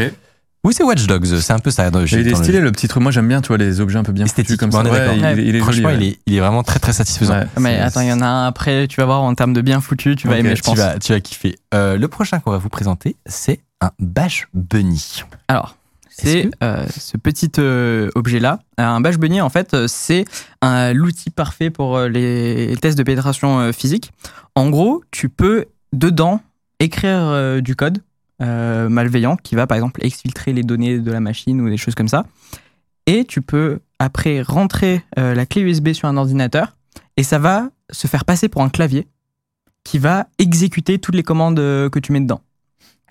Oui, 0.66 0.74
c'est 0.74 0.84
Watch 0.84 1.06
Dogs, 1.08 1.26
c'est 1.26 1.52
un 1.54 1.60
peu 1.60 1.72
ça. 1.72 1.90
Il 1.90 2.28
est 2.28 2.36
stylé 2.36 2.62
le 2.62 2.72
petit 2.72 2.88
truc. 2.88 3.04
Moi 3.04 3.12
j'aime 3.12 3.28
bien, 3.28 3.42
tu 3.42 3.50
vois, 3.50 3.58
les 3.58 3.82
objets 3.82 3.98
un 4.00 4.04
peu 4.04 4.14
bien 4.14 4.26
Esthétique, 4.26 4.52
foutus 4.52 4.60
comme 4.60 4.72
ça. 4.72 4.82
Ouais, 4.90 5.18
il, 5.18 5.24
est- 5.26 5.46
il 5.46 5.56
est 5.58 5.60
Franchement, 5.60 5.90
joli. 5.90 6.06
il, 6.06 6.10
est, 6.14 6.20
il 6.28 6.36
est 6.36 6.40
vraiment 6.40 6.64
très 6.64 6.80
très 6.80 6.94
satisfaisant. 6.94 7.34
Ouais. 7.34 7.48
Mais 7.60 7.80
attends, 7.80 8.00
il 8.02 8.08
y 8.08 8.14
en 8.14 8.22
a 8.22 8.26
un 8.26 8.48
après, 8.48 8.88
tu 8.88 9.02
vas 9.02 9.06
voir 9.06 9.22
en 9.24 9.36
termes 9.36 9.52
de 9.54 9.60
bien 9.62 9.82
foutu, 9.82 10.16
tu 10.16 10.28
vas 10.30 10.38
aimer, 10.38 10.52
je 10.56 10.62
tu 10.62 10.70
pense. 10.70 10.78
vas, 10.78 10.98
tu 11.00 11.12
vas 11.12 11.20
kiffer. 11.20 11.58
Euh, 11.74 11.98
le 11.98 12.08
prochain 12.08 12.40
qu'on 12.40 12.52
va 12.52 12.58
vous 12.60 12.70
présenter, 12.70 13.18
c'est 13.26 13.60
un 13.82 13.92
Bash 14.00 14.48
Bunny. 14.54 15.24
Alors, 15.50 15.76
c'est 16.10 16.44
que- 16.44 16.50
euh, 16.64 16.86
ce 16.98 17.18
petit 17.18 17.52
euh, 17.60 18.10
objet-là. 18.16 18.60
Un 18.78 19.02
Bash 19.02 19.18
Bunny, 19.18 19.42
en 19.42 19.50
fait, 19.50 19.76
c'est 19.88 20.24
un- 20.62 20.94
l'outil 20.94 21.30
parfait 21.30 21.72
pour 21.72 22.00
les 22.00 22.74
tests 22.80 22.98
de 22.98 23.04
pénétration 23.04 23.60
euh, 23.60 23.72
physique. 23.74 24.12
En 24.56 24.70
gros, 24.70 25.04
tu 25.12 25.28
peux, 25.28 25.66
dedans, 25.92 26.40
écrire 26.80 27.18
euh, 27.20 27.60
du 27.60 27.76
code 27.76 27.98
euh, 28.42 28.90
malveillant 28.90 29.36
qui 29.38 29.56
va, 29.56 29.68
par 29.68 29.76
exemple, 29.78 30.04
exfiltrer 30.04 30.54
les 30.54 30.64
données 30.64 31.00
de 31.00 31.12
la 31.12 31.20
machine 31.20 31.62
ou 31.62 31.70
des 31.70 31.78
choses 31.78 31.96
comme 31.96 32.08
ça. 32.08 32.26
Et 33.06 33.26
tu 33.26 33.42
peux, 33.42 33.80
après, 34.00 34.42
rentrer 34.42 35.04
euh, 35.20 35.34
la 35.36 35.46
clé 35.46 35.62
USB 35.62 35.94
sur 35.94 36.08
un 36.08 36.18
ordinateur 36.18 36.76
et 37.18 37.24
ça 37.24 37.38
va 37.38 37.70
se 37.92 38.08
faire 38.08 38.26
passer 38.26 38.50
pour 38.50 38.64
un 38.64 38.70
clavier 38.70 39.08
qui 39.84 40.00
va 40.00 40.28
exécuter 40.40 41.00
toutes 41.00 41.16
les 41.16 41.24
commandes 41.24 41.60
euh, 41.60 41.90
que 41.90 42.00
tu 42.00 42.12
mets 42.12 42.22
dedans. 42.22 42.42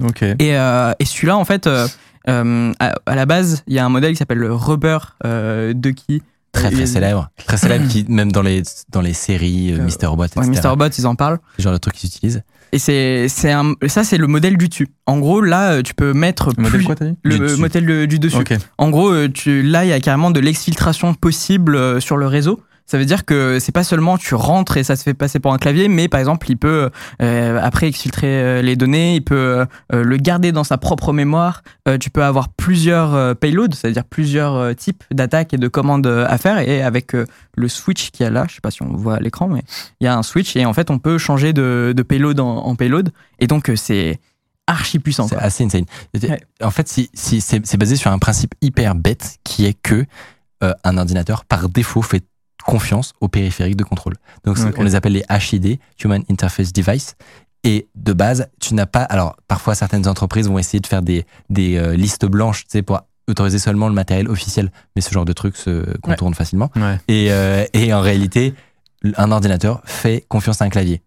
Ok. 0.03 0.23
Et, 0.23 0.37
euh, 0.57 0.93
et 0.99 1.05
celui-là, 1.05 1.37
en 1.37 1.45
fait, 1.45 1.69
à, 1.69 1.87
à 2.27 3.15
la 3.15 3.27
base, 3.27 3.63
il 3.67 3.75
y 3.75 3.79
a 3.79 3.85
un 3.85 3.91
modèle 3.91 4.13
qui 4.13 4.17
s'appelle 4.17 4.39
le 4.39 4.53
Rubber 4.53 4.99
euh, 5.25 5.73
Ducky. 5.75 6.23
Très 6.53 6.71
très 6.71 6.87
célèbre. 6.87 7.31
Très 7.47 7.57
célèbre, 7.57 7.87
qui, 7.91 8.05
même 8.09 8.33
dans 8.33 8.43
les, 8.43 8.63
dans 8.91 9.01
les 9.01 9.15
séries, 9.15 9.73
Mister 9.81 10.07
Robot, 10.07 10.25
etc. 10.25 10.41
Ouais, 10.41 10.47
Mr. 10.49 10.77
Bot, 10.77 10.89
ils 10.89 11.07
en 11.07 11.15
parlent. 11.15 11.39
C'est 11.53 11.59
le 11.59 11.65
genre 11.65 11.73
de 11.73 11.79
truc 11.79 11.95
qu'ils 11.95 12.09
utilisent. 12.09 12.43
Et 12.75 12.79
c'est, 12.79 13.29
c'est 13.29 13.53
un, 13.53 13.75
ça, 13.87 14.03
c'est 14.03 14.17
le 14.17 14.27
modèle 14.27 14.57
du 14.57 14.69
dessus. 14.69 14.89
En 15.07 15.19
gros, 15.19 15.43
là, 15.43 15.73
euh, 15.73 15.83
tu 15.83 15.93
peux 15.93 16.15
mettre 16.15 16.49
Le 16.57 16.63
modèle 16.63 16.79
plus- 16.81 16.87
quoi 16.87 16.95
t'as 16.95 17.05
dit? 17.07 17.17
le 17.23 17.35
Du 17.35 17.41
dessus. 17.41 17.61
modèle 17.61 17.85
de- 17.87 18.05
du 18.07 18.19
dessus. 18.19 18.37
En 18.79 18.89
gros, 18.89 19.11
euh, 19.13 19.29
tu, 19.29 19.63
là, 19.63 19.85
il 19.85 19.89
y 19.89 19.93
a 19.93 20.01
carrément 20.01 20.31
de 20.31 20.41
l'exfiltration 20.41 21.13
possible 21.13 21.77
euh, 21.77 22.01
sur 22.01 22.17
le 22.17 22.27
réseau. 22.27 22.61
Ça 22.87 22.99
veut 22.99 23.05
dire 23.05 23.25
que 23.25 23.59
c'est 23.59 23.73
pas 23.73 23.85
seulement 23.85 24.19
tu 24.19 24.35
rentres 24.35 24.77
et 24.77 24.85
ça 24.85 24.97
se 24.97 25.03
fait 25.03 25.15
passer 25.15 25.41
pour 25.41 25.53
un 25.55 25.59
clavier, 25.59 25.89
mais 25.89 26.09
par 26.09 26.21
exemple, 26.21 26.51
il 26.51 26.57
peut 26.57 26.91
euh, 27.23 27.61
après 27.63 27.87
exfiltrer 27.89 28.27
euh, 28.27 28.63
les 28.63 28.77
données, 28.77 29.17
il 29.17 29.23
peut 29.23 29.67
euh, 29.93 30.03
le 30.05 30.17
garder 30.17 30.53
dans 30.53 30.65
sa 30.65 30.79
propre 30.79 31.13
mémoire. 31.13 31.63
Euh, 31.89 31.97
tu 31.99 32.11
peux 32.11 32.23
avoir 32.25 32.49
plusieurs 32.51 33.37
payloads, 33.37 33.75
c'est-à-dire 33.75 34.05
plusieurs 34.05 34.75
types 34.77 35.05
d'attaques 35.11 35.55
et 35.55 35.59
de 35.59 35.69
commandes 35.69 36.07
à 36.07 36.39
faire. 36.39 36.59
Et 36.59 36.83
avec 36.83 37.13
le 37.13 37.69
switch 37.69 38.11
qu'il 38.11 38.25
y 38.25 38.27
a 38.27 38.31
là, 38.31 38.47
je 38.49 38.55
sais 38.55 38.61
pas 38.61 38.71
si 38.71 38.83
on 38.83 38.93
voit 38.95 39.17
à 39.17 39.21
l'écran, 39.21 39.49
mais 39.49 39.63
il 40.01 40.05
y 40.05 40.07
a 40.09 40.17
un 40.17 40.23
switch 40.23 40.57
et 40.57 40.65
en 40.67 40.73
fait, 40.73 40.91
on 40.91 40.99
peut 40.99 41.19
changer 41.19 41.53
de, 41.53 41.93
de 41.97 42.03
payload 42.03 42.41
en, 42.41 42.59
en 42.59 42.75
payload. 42.75 43.11
Et 43.39 43.47
donc, 43.47 43.71
c'est 43.77 44.21
archi 44.67 44.99
puissant. 44.99 45.29
C'est 45.29 45.37
assez 45.37 45.65
insane. 45.65 45.85
Ouais. 46.15 46.41
En 46.63 46.71
fait, 46.71 46.89
si, 46.89 47.11
si, 47.15 47.41
c'est 47.41 47.65
c'est 47.67 47.77
basé 47.77 47.97
sur 47.97 48.11
un 48.11 48.19
principe 48.19 48.55
hyper 48.61 48.95
bête 48.95 49.39
qui 49.45 49.67
est 49.67 49.75
que 49.75 50.05
euh, 50.63 50.73
un 50.85 50.97
ordinateur, 50.99 51.45
par 51.45 51.69
défaut, 51.69 52.03
fait 52.03 52.25
confiance 52.63 53.13
aux 53.21 53.29
périphériques 53.29 53.77
de 53.77 53.85
contrôle. 53.85 54.15
Donc, 54.45 54.57
on 54.79 54.83
les 54.83 54.95
appelle 54.95 55.13
les 55.13 55.25
HID, 55.31 55.79
Human 56.05 56.23
Interface 56.31 56.73
Device. 56.73 57.17
Et 57.65 57.87
de 57.95 58.13
base, 58.13 58.49
tu 58.61 58.75
n'as 58.75 58.87
pas. 58.87 59.03
Alors, 59.05 59.37
parfois, 59.47 59.75
certaines 59.77 60.09
entreprises 60.09 60.49
vont 60.49 60.59
essayer 60.59 60.81
de 60.81 60.87
faire 60.87 61.01
des, 61.03 61.25
des 61.49 61.77
euh, 61.77 61.95
listes 61.95 62.25
blanches, 62.27 62.65
tu 62.65 62.71
sais, 62.73 62.83
pour 62.83 63.01
autoriser 63.29 63.61
seulement 63.61 63.87
le 63.89 63.95
matériel 63.95 64.29
officiel. 64.29 64.73
Mais 64.97 65.03
ce 65.03 65.13
genre 65.13 65.25
de 65.25 65.33
truc 65.33 65.57
se 65.57 65.97
contourne 65.99 66.35
facilement. 66.35 66.71
Ouais. 66.75 66.99
Et, 67.07 67.31
euh, 67.31 67.65
et 67.73 67.95
en 67.95 68.01
réalité, 68.01 68.55
un 69.17 69.31
ordinateur 69.31 69.81
fait 69.85 70.25
confiance 70.29 70.61
à 70.61 70.65
un 70.65 70.71
clavier. 70.71 71.03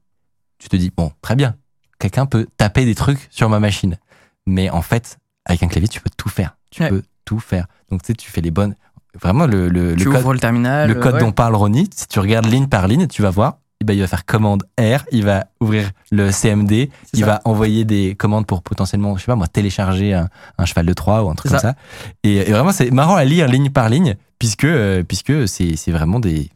Tu 0.60 0.70
te 0.70 0.78
dis, 0.78 0.92
bon, 0.96 1.12
très 1.22 1.36
bien, 1.36 1.56
quelqu'un 2.00 2.26
peut 2.26 2.48
taper 2.56 2.86
des 2.86 2.96
trucs 2.96 3.28
sur 3.32 3.50
ma 3.50 3.60
machine. 3.60 3.98
Mais 4.46 4.70
en 4.70 4.82
fait, 4.82 5.18
avec 5.44 5.62
un 5.62 5.68
clavier, 5.68 5.90
tu 5.90 6.00
peux 6.00 6.10
tout 6.16 6.30
faire. 6.30 6.56
Tu 6.72 6.82
Ouais. 6.84 6.90
peux 6.90 7.04
tout 7.26 7.40
faire. 7.40 7.68
Donc, 7.92 8.02
tu 8.02 8.08
sais, 8.08 8.14
tu 8.14 8.32
fais 8.32 8.40
les 8.42 8.52
bonnes. 8.52 8.76
Vraiment, 9.22 9.46
le, 9.48 9.70
le, 9.70 9.96
tu 9.96 10.06
le 10.06 10.12
code, 10.12 10.34
le 10.34 10.40
terminal. 10.40 10.88
le 10.90 10.96
code 10.96 11.14
ouais. 11.16 11.20
dont 11.20 11.32
parle 11.32 11.56
Ronnie, 11.56 11.90
si 11.96 12.08
tu 12.08 12.20
regardes 12.20 12.46
ligne 12.46 12.68
par 12.68 12.88
ligne, 12.88 13.08
tu 13.08 13.22
vas 13.22 13.30
voir, 13.30 13.58
eh 13.82 13.86
ben, 13.86 13.94
il 13.94 14.00
va 14.02 14.08
faire 14.08 14.26
commande 14.26 14.64
R, 14.80 15.04
il 15.12 15.24
va 15.26 15.46
ouvrir 15.60 15.90
le 16.12 16.32
CMD, 16.32 16.72
il 17.14 17.20
ça. 17.20 17.26
va 17.26 17.42
envoyer 17.46 17.86
des 17.86 18.16
commandes 18.16 18.46
pour 18.46 18.62
potentiellement, 18.62 19.16
je 19.18 19.22
sais 19.22 19.28
pas 19.28 19.36
moi, 19.36 19.48
télécharger 19.48 20.14
un, 20.14 20.30
un 20.58 20.66
cheval 20.66 20.86
de 20.86 20.94
Troie 20.94 21.24
ou 21.24 21.30
un 21.30 21.36
truc 21.36 21.52
comme 21.52 21.60
ça. 21.62 21.76
Et, 22.24 22.36
et 22.38 22.52
vraiment, 22.52 22.72
c'est 22.72 22.92
marrant 22.92 23.16
à 23.16 23.24
lire 23.26 23.48
ligne 23.48 23.70
par 23.70 23.90
ligne, 23.90 24.16
puisque, 24.40 24.64
euh, 24.66 25.04
puisque 25.04 25.48
c'est 25.48 25.76
c'est 25.76 25.92
vraiment 25.92 26.20
des, 26.20 26.50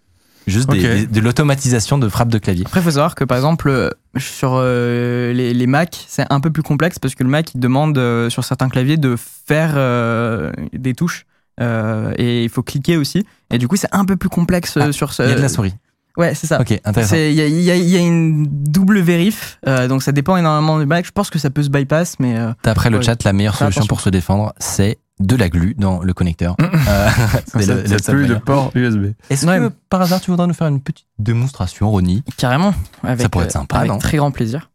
juste 0.48 0.70
des- 0.70 1.06
de 1.08 1.20
l'automatisation 1.22 1.98
de 1.98 2.08
frappe 2.10 2.30
de 2.30 2.38
clavier. 2.40 2.64
Après, 2.66 2.80
il 2.80 2.84
faut 2.84 2.92
savoir 2.92 3.16
que 3.16 3.24
par 3.26 3.38
exemple, 3.38 3.70
euh, 3.70 3.90
sur 4.18 4.54
euh, 4.56 5.32
les, 5.34 5.54
les 5.54 5.68
Mac, 5.68 6.06
c'est 6.08 6.26
un 6.30 6.40
peu 6.40 6.52
plus 6.52 6.64
complexe 6.64 7.00
parce 7.00 7.16
que 7.16 7.24
le 7.24 7.30
Mac, 7.30 7.54
il 7.54 7.60
demande 7.60 7.98
euh, 7.98 8.30
sur 8.30 8.44
certains 8.44 8.70
claviers 8.70 8.98
de 8.98 9.16
faire 9.18 9.74
euh, 9.76 10.52
des 10.74 10.94
touches. 10.94 11.26
Euh, 11.60 12.14
et 12.18 12.44
il 12.44 12.50
faut 12.50 12.64
cliquer 12.64 12.98
aussi. 12.98 13.26
Et 13.52 13.58
du 13.58 13.68
coup, 13.68 13.76
c'est 13.76 13.90
un 13.94 14.06
peu 14.06 14.16
plus 14.16 14.30
complexe 14.30 14.78
euh, 14.78 14.86
Ah, 14.90 14.92
sur 14.92 15.14
ce. 15.14 15.24
Il 15.24 15.30
y 15.30 15.32
a 15.32 15.36
de 15.36 15.42
la 15.42 15.50
souris. 15.50 15.74
Ouais, 16.18 16.36
c'est 16.36 16.48
ça. 16.48 16.60
Ok, 16.60 16.72
intéressant. 16.84 17.16
Il 17.16 17.32
y 17.34 17.42
a, 17.42 17.48
il 17.48 17.62
y 17.62 17.72
a- 17.72 17.76
il 17.76 17.88
y 17.90 17.96
a 17.96 18.00
une 18.00 18.46
double 18.50 19.00
vérif, 19.00 19.58
euh, 19.68 19.88
donc 19.88 20.04
ça 20.04 20.12
dépend 20.12 20.36
énormément 20.36 20.78
du 20.80 20.86
Mac. 20.86 21.06
Je 21.06 21.12
pense 21.12 21.30
que 21.30 21.40
ça 21.40 21.50
peut 21.50 21.64
se 21.64 21.70
bypass, 21.70 22.16
mais 22.20 22.38
euh, 22.38 22.52
D'après 22.64 22.90
le 22.90 22.98
Ouais. 22.98 23.04
chat, 23.04 23.24
la 23.24 23.32
meilleure 23.32 23.56
solution 23.56 23.80
attention. 23.82 23.88
pour 23.88 24.02
se 24.02 24.10
défendre, 24.10 24.54
c'est 24.60 24.98
de 25.22 25.36
la 25.38 25.48
glu 25.50 25.76
dans 25.78 26.00
le 26.02 26.14
connecteur. 26.14 26.56
Euh, 26.62 27.10
c'est 27.48 27.66
le- 27.68 27.84
le 28.14 28.26
moyen. 28.28 28.40
port 28.40 28.72
USB. 28.76 29.14
Est-ce 29.30 29.46
Ouais. 29.46 29.60
que 29.60 29.72
par 29.90 30.02
hasard 30.02 30.20
tu 30.20 30.32
voudrais 30.32 30.48
nous 30.48 30.54
faire 30.54 30.68
une 30.68 30.82
petite 30.82 31.06
démonstration, 31.20 31.90
Ronnie? 31.90 32.24
Carrément. 32.38 32.74
Avec, 33.04 33.22
Ça 33.22 33.30
pourrait 33.30 33.46
être 33.46 33.52
sympa, 33.52 33.78
Avec 33.78 33.92
non? 33.92 33.98
très 34.00 34.18
grand 34.18 34.32
plaisir. 34.32 34.70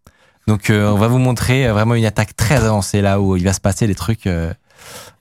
Donc 0.47 0.70
euh, 0.70 0.90
on 0.90 0.97
va 0.98 1.09
vous 1.09 1.19
montrer 1.19 1.69
vraiment 1.70 1.94
une 1.94 2.05
attaque 2.06 2.36
très 2.36 2.56
avancée 2.65 3.01
là 3.02 3.20
où 3.20 3.36
il 3.36 3.44
va 3.44 3.52
se 3.55 3.61
passer 3.61 3.86
des 3.86 3.94
trucs, 3.94 4.27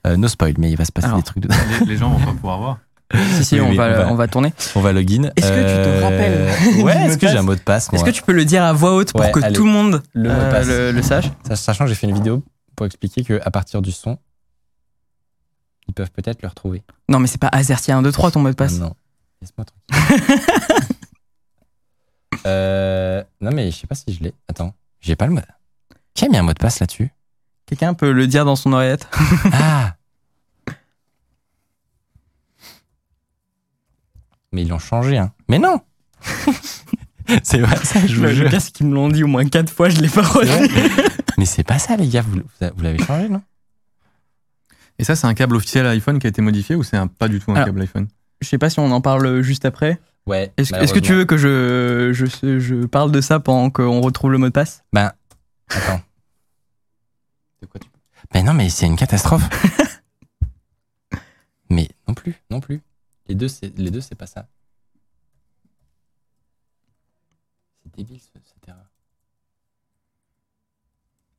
euh, 0.06 0.10
euh, 0.12 0.16
no 0.16 0.28
spoil, 0.28 0.54
mais 0.58 0.70
il 0.70 0.76
va 0.76 0.84
se 0.84 0.92
passer 0.92 1.06
Alors. 1.06 1.18
des 1.18 1.24
trucs. 1.24 1.42
De... 1.42 1.48
Les, 1.80 1.86
les 1.86 1.96
gens 1.96 2.10
vont 2.10 2.24
pas 2.24 2.32
pouvoir 2.32 2.58
voir. 2.58 2.78
Si, 3.36 3.44
si, 3.44 3.54
Oui, 3.56 3.60
on, 3.60 3.70
oui, 3.70 3.76
va, 3.76 3.84
on 3.84 3.92
va- 3.92 4.12
on 4.12 4.14
va 4.16 4.28
tourner. 4.28 4.52
On 4.74 4.80
va 4.80 4.92
login. 4.92 5.30
Est-ce 5.36 5.48
que 5.48 5.60
tu 5.60 5.98
te 5.98 6.02
rappelles 6.02 6.82
Ouais, 6.82 6.96
est-ce 7.06 7.18
que 7.18 7.28
j'ai 7.28 7.38
un 7.38 7.42
mot 7.42 7.54
de 7.54 7.60
passe 7.60 7.88
Est-ce 7.92 8.02
que 8.04 8.10
tu 8.10 8.22
peux 8.22 8.32
le 8.32 8.44
dire 8.44 8.64
à 8.64 8.72
voix 8.72 8.94
haute 8.96 9.12
pour 9.12 9.20
Ouais, 9.20 9.30
que 9.30 9.40
allez. 9.44 9.54
tout 9.54 9.64
le 9.64 9.70
monde 9.70 10.02
Le 10.14 10.30
euh, 10.30 10.50
passe. 10.50 10.66
le, 10.66 10.90
le 10.92 11.02
sache? 11.02 11.26
Sach- 11.46 11.58
Sachant 11.58 11.84
que 11.84 11.90
j'ai 11.90 11.94
fait 11.94 12.06
une 12.08 12.14
vidéo 12.14 12.42
pour 12.76 12.86
expliquer 12.86 13.22
que 13.22 13.40
à 13.44 13.50
partir 13.50 13.82
du 13.82 13.92
son, 13.92 14.18
ils 15.86 15.94
peuvent 15.94 16.10
peut-être 16.10 16.42
le 16.42 16.48
retrouver. 16.48 16.82
Non, 17.08 17.18
mais 17.20 17.26
c'est 17.28 17.38
pas 17.40 17.48
AZERTY 17.52 17.92
1, 17.92 18.02
2, 18.02 18.10
3 18.10 18.30
ton 18.32 18.40
mot 18.40 18.48
de 18.48 18.54
passe. 18.54 18.78
Non, 18.78 18.94
laisse-moi 19.42 19.64
tranquille. 19.66 20.34
euh, 22.46 23.22
non 23.40 23.50
mais 23.52 23.70
je 23.70 23.76
sais 23.76 23.86
pas 23.86 23.94
si 23.94 24.12
je 24.12 24.22
l'ai. 24.24 24.34
Attends, 24.48 24.74
j'ai 25.00 25.14
pas 25.16 25.26
le 25.26 25.32
mot. 25.34 25.40
Qui 26.14 26.24
a 26.24 26.28
mis 26.28 26.36
un 26.38 26.42
mot 26.42 26.52
de 26.52 26.58
passe 26.58 26.80
là-dessus? 26.80 27.10
Quelqu'un 27.66 27.94
peut 27.94 28.12
le 28.12 28.26
dire 28.26 28.44
dans 28.44 28.56
son 28.56 28.72
oreillette 28.72 29.08
Ah 29.52 29.94
Mais 34.52 34.62
ils 34.62 34.68
l'ont 34.68 34.78
changé, 34.78 35.18
hein. 35.18 35.32
Mais 35.48 35.58
non 35.58 35.80
C'est 37.42 37.58
vrai 37.58 37.76
ça, 37.76 38.06
je 38.06 38.16
vous 38.16 38.22
Le 38.22 38.32
jure. 38.34 38.50
c'est 38.60 38.70
qu'ils 38.72 38.86
me 38.86 38.94
l'ont 38.94 39.08
dit 39.08 39.24
au 39.24 39.26
moins 39.26 39.46
4 39.48 39.70
fois, 39.70 39.88
je 39.88 40.00
l'ai 40.00 40.08
pas 40.08 40.22
reçu. 40.22 40.70
Mais 41.38 41.46
c'est 41.46 41.64
pas 41.64 41.78
ça, 41.78 41.96
les 41.96 42.06
gars. 42.06 42.22
Vous, 42.22 42.40
vous 42.76 42.82
l'avez 42.82 43.02
changé, 43.02 43.28
non? 43.28 43.42
Et 44.98 45.04
ça, 45.04 45.16
c'est 45.16 45.26
un 45.26 45.34
câble 45.34 45.56
officiel 45.56 45.86
iPhone 45.86 46.18
qui 46.20 46.26
a 46.26 46.30
été 46.30 46.40
modifié 46.42 46.76
ou 46.76 46.82
c'est 46.84 46.96
un- 46.96 47.08
pas 47.08 47.26
du 47.28 47.40
tout 47.40 47.50
un 47.50 47.54
Alors, 47.56 47.66
câble 47.66 47.80
iPhone? 47.82 48.06
Je 48.40 48.48
sais 48.48 48.58
pas 48.58 48.70
si 48.70 48.78
on 48.78 48.90
en 48.92 49.00
parle 49.00 49.40
juste 49.40 49.64
après. 49.64 50.00
Ouais. 50.26 50.52
Est-ce 50.56 50.92
que 50.94 50.98
tu 51.00 51.14
veux 51.14 51.24
que 51.24 51.36
je, 51.36 52.10
je, 52.12 52.58
je 52.60 52.86
parle 52.86 53.10
de 53.10 53.20
ça 53.20 53.40
pendant 53.40 53.70
qu'on 53.70 54.00
retrouve 54.02 54.30
le 54.30 54.38
mot 54.38 54.46
de 54.46 54.52
passe? 54.52 54.84
Ben, 54.92 55.10
attends. 55.70 56.00
De 57.64 57.70
quoi 57.70 57.80
tu 57.80 57.88
Mais 58.34 58.42
non, 58.42 58.52
mais 58.52 58.68
c'est 58.68 58.84
une 58.84 58.96
catastrophe. 58.96 59.48
mais 61.70 61.88
non 62.06 62.12
plus, 62.12 62.34
non 62.50 62.60
plus. 62.60 62.82
Les 63.26 63.34
deux, 63.34 63.48
c'est 63.48 63.72
les 63.78 63.90
deux, 63.90 64.02
c'est 64.02 64.14
pas 64.14 64.26
ça. 64.26 64.46
C'est 67.82 67.96
débile 67.96 68.20
ce- 68.20 68.38
cette 68.44 68.68
erreur. 68.68 68.84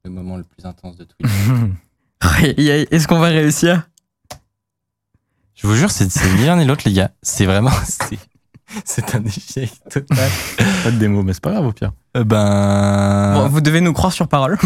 Le 0.04 0.10
moment 0.10 0.36
le 0.38 0.44
plus 0.44 0.66
intense 0.66 0.96
de 0.98 1.04
Twitch. 1.04 1.32
Est-ce 2.92 3.08
qu'on 3.08 3.20
va 3.20 3.28
réussir? 3.28 3.88
Je 5.54 5.68
vous 5.68 5.76
jure, 5.76 5.92
c'est 5.92 6.08
ni 6.38 6.46
l'un 6.48 6.56
ni 6.58 6.66
l'autre, 6.66 6.84
les 6.88 6.94
gars. 6.94 7.12
C'est 7.22 7.46
vraiment, 7.46 7.70
c'est, 7.86 8.18
c'est 8.84 9.14
un 9.14 9.24
échec 9.26 9.72
total. 9.92 10.32
Pas 10.84 10.90
de 10.90 10.98
démo, 10.98 11.22
mais 11.22 11.34
c'est 11.34 11.44
pas 11.44 11.52
grave 11.52 11.68
au 11.68 11.72
pire. 11.72 11.94
Euh, 12.18 12.24
ben, 12.24 13.36
Bon, 13.36 13.48
Vous 13.48 13.62
devez 13.62 13.82
nous 13.82 13.94
croire 13.94 14.12
sur 14.12 14.28
parole. 14.28 14.58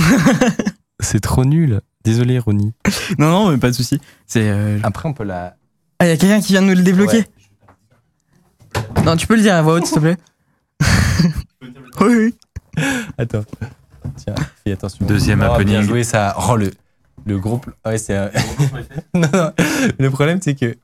C'est 1.00 1.20
trop 1.20 1.46
nul. 1.46 1.82
Désolé, 2.04 2.40
Ronnie. 2.40 2.74
non, 3.18 3.30
non, 3.30 3.52
mais 3.52 3.58
pas 3.58 3.68
de 3.70 3.76
souci. 3.76 4.00
C'est. 4.26 4.50
euh, 4.50 4.80
Après, 4.84 5.08
on 5.10 5.14
peut 5.14 5.24
la. 5.24 5.56
Ah, 6.00 6.08
y 6.08 6.12
a 6.12 6.18
quelqu'un 6.18 6.40
qui 6.42 6.54
vient 6.54 6.62
de 6.62 6.68
nous 6.68 6.76
le 6.76 6.82
débloquer 6.84 7.26
Ouais. 8.96 9.04
Non, 9.04 9.18
tu 9.18 9.28
peux 9.28 9.36
le 9.36 9.42
dire 9.42 9.56
à 9.56 9.62
voix 9.62 9.74
haute, 9.76 9.86
s'il 9.86 9.96
te 9.96 10.00
plaît 10.00 10.18
Oui, 12.02 12.16
oui. 12.16 12.36
Attends. 13.18 13.44
Tiens, 14.16 14.36
fais 14.64 14.72
attention. 14.72 15.06
Deuxième 15.06 15.42
oh, 15.42 15.52
happening. 15.52 15.78
Bien 15.80 15.82
joué, 15.82 16.04
ça. 16.04 16.36
Oh, 16.50 16.56
le, 16.56 16.72
le 17.26 17.38
groupe. 17.40 17.70
Ouais, 17.86 17.98
c'est. 17.98 18.16
un- 18.16 18.32
non, 19.14 19.28
non. 19.34 19.52
Le 19.98 20.10
problème, 20.10 20.40
c'est 20.42 20.56
que. 20.56 20.78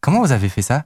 Comment 0.00 0.20
vous 0.20 0.32
avez 0.32 0.48
fait 0.48 0.62
ça? 0.62 0.84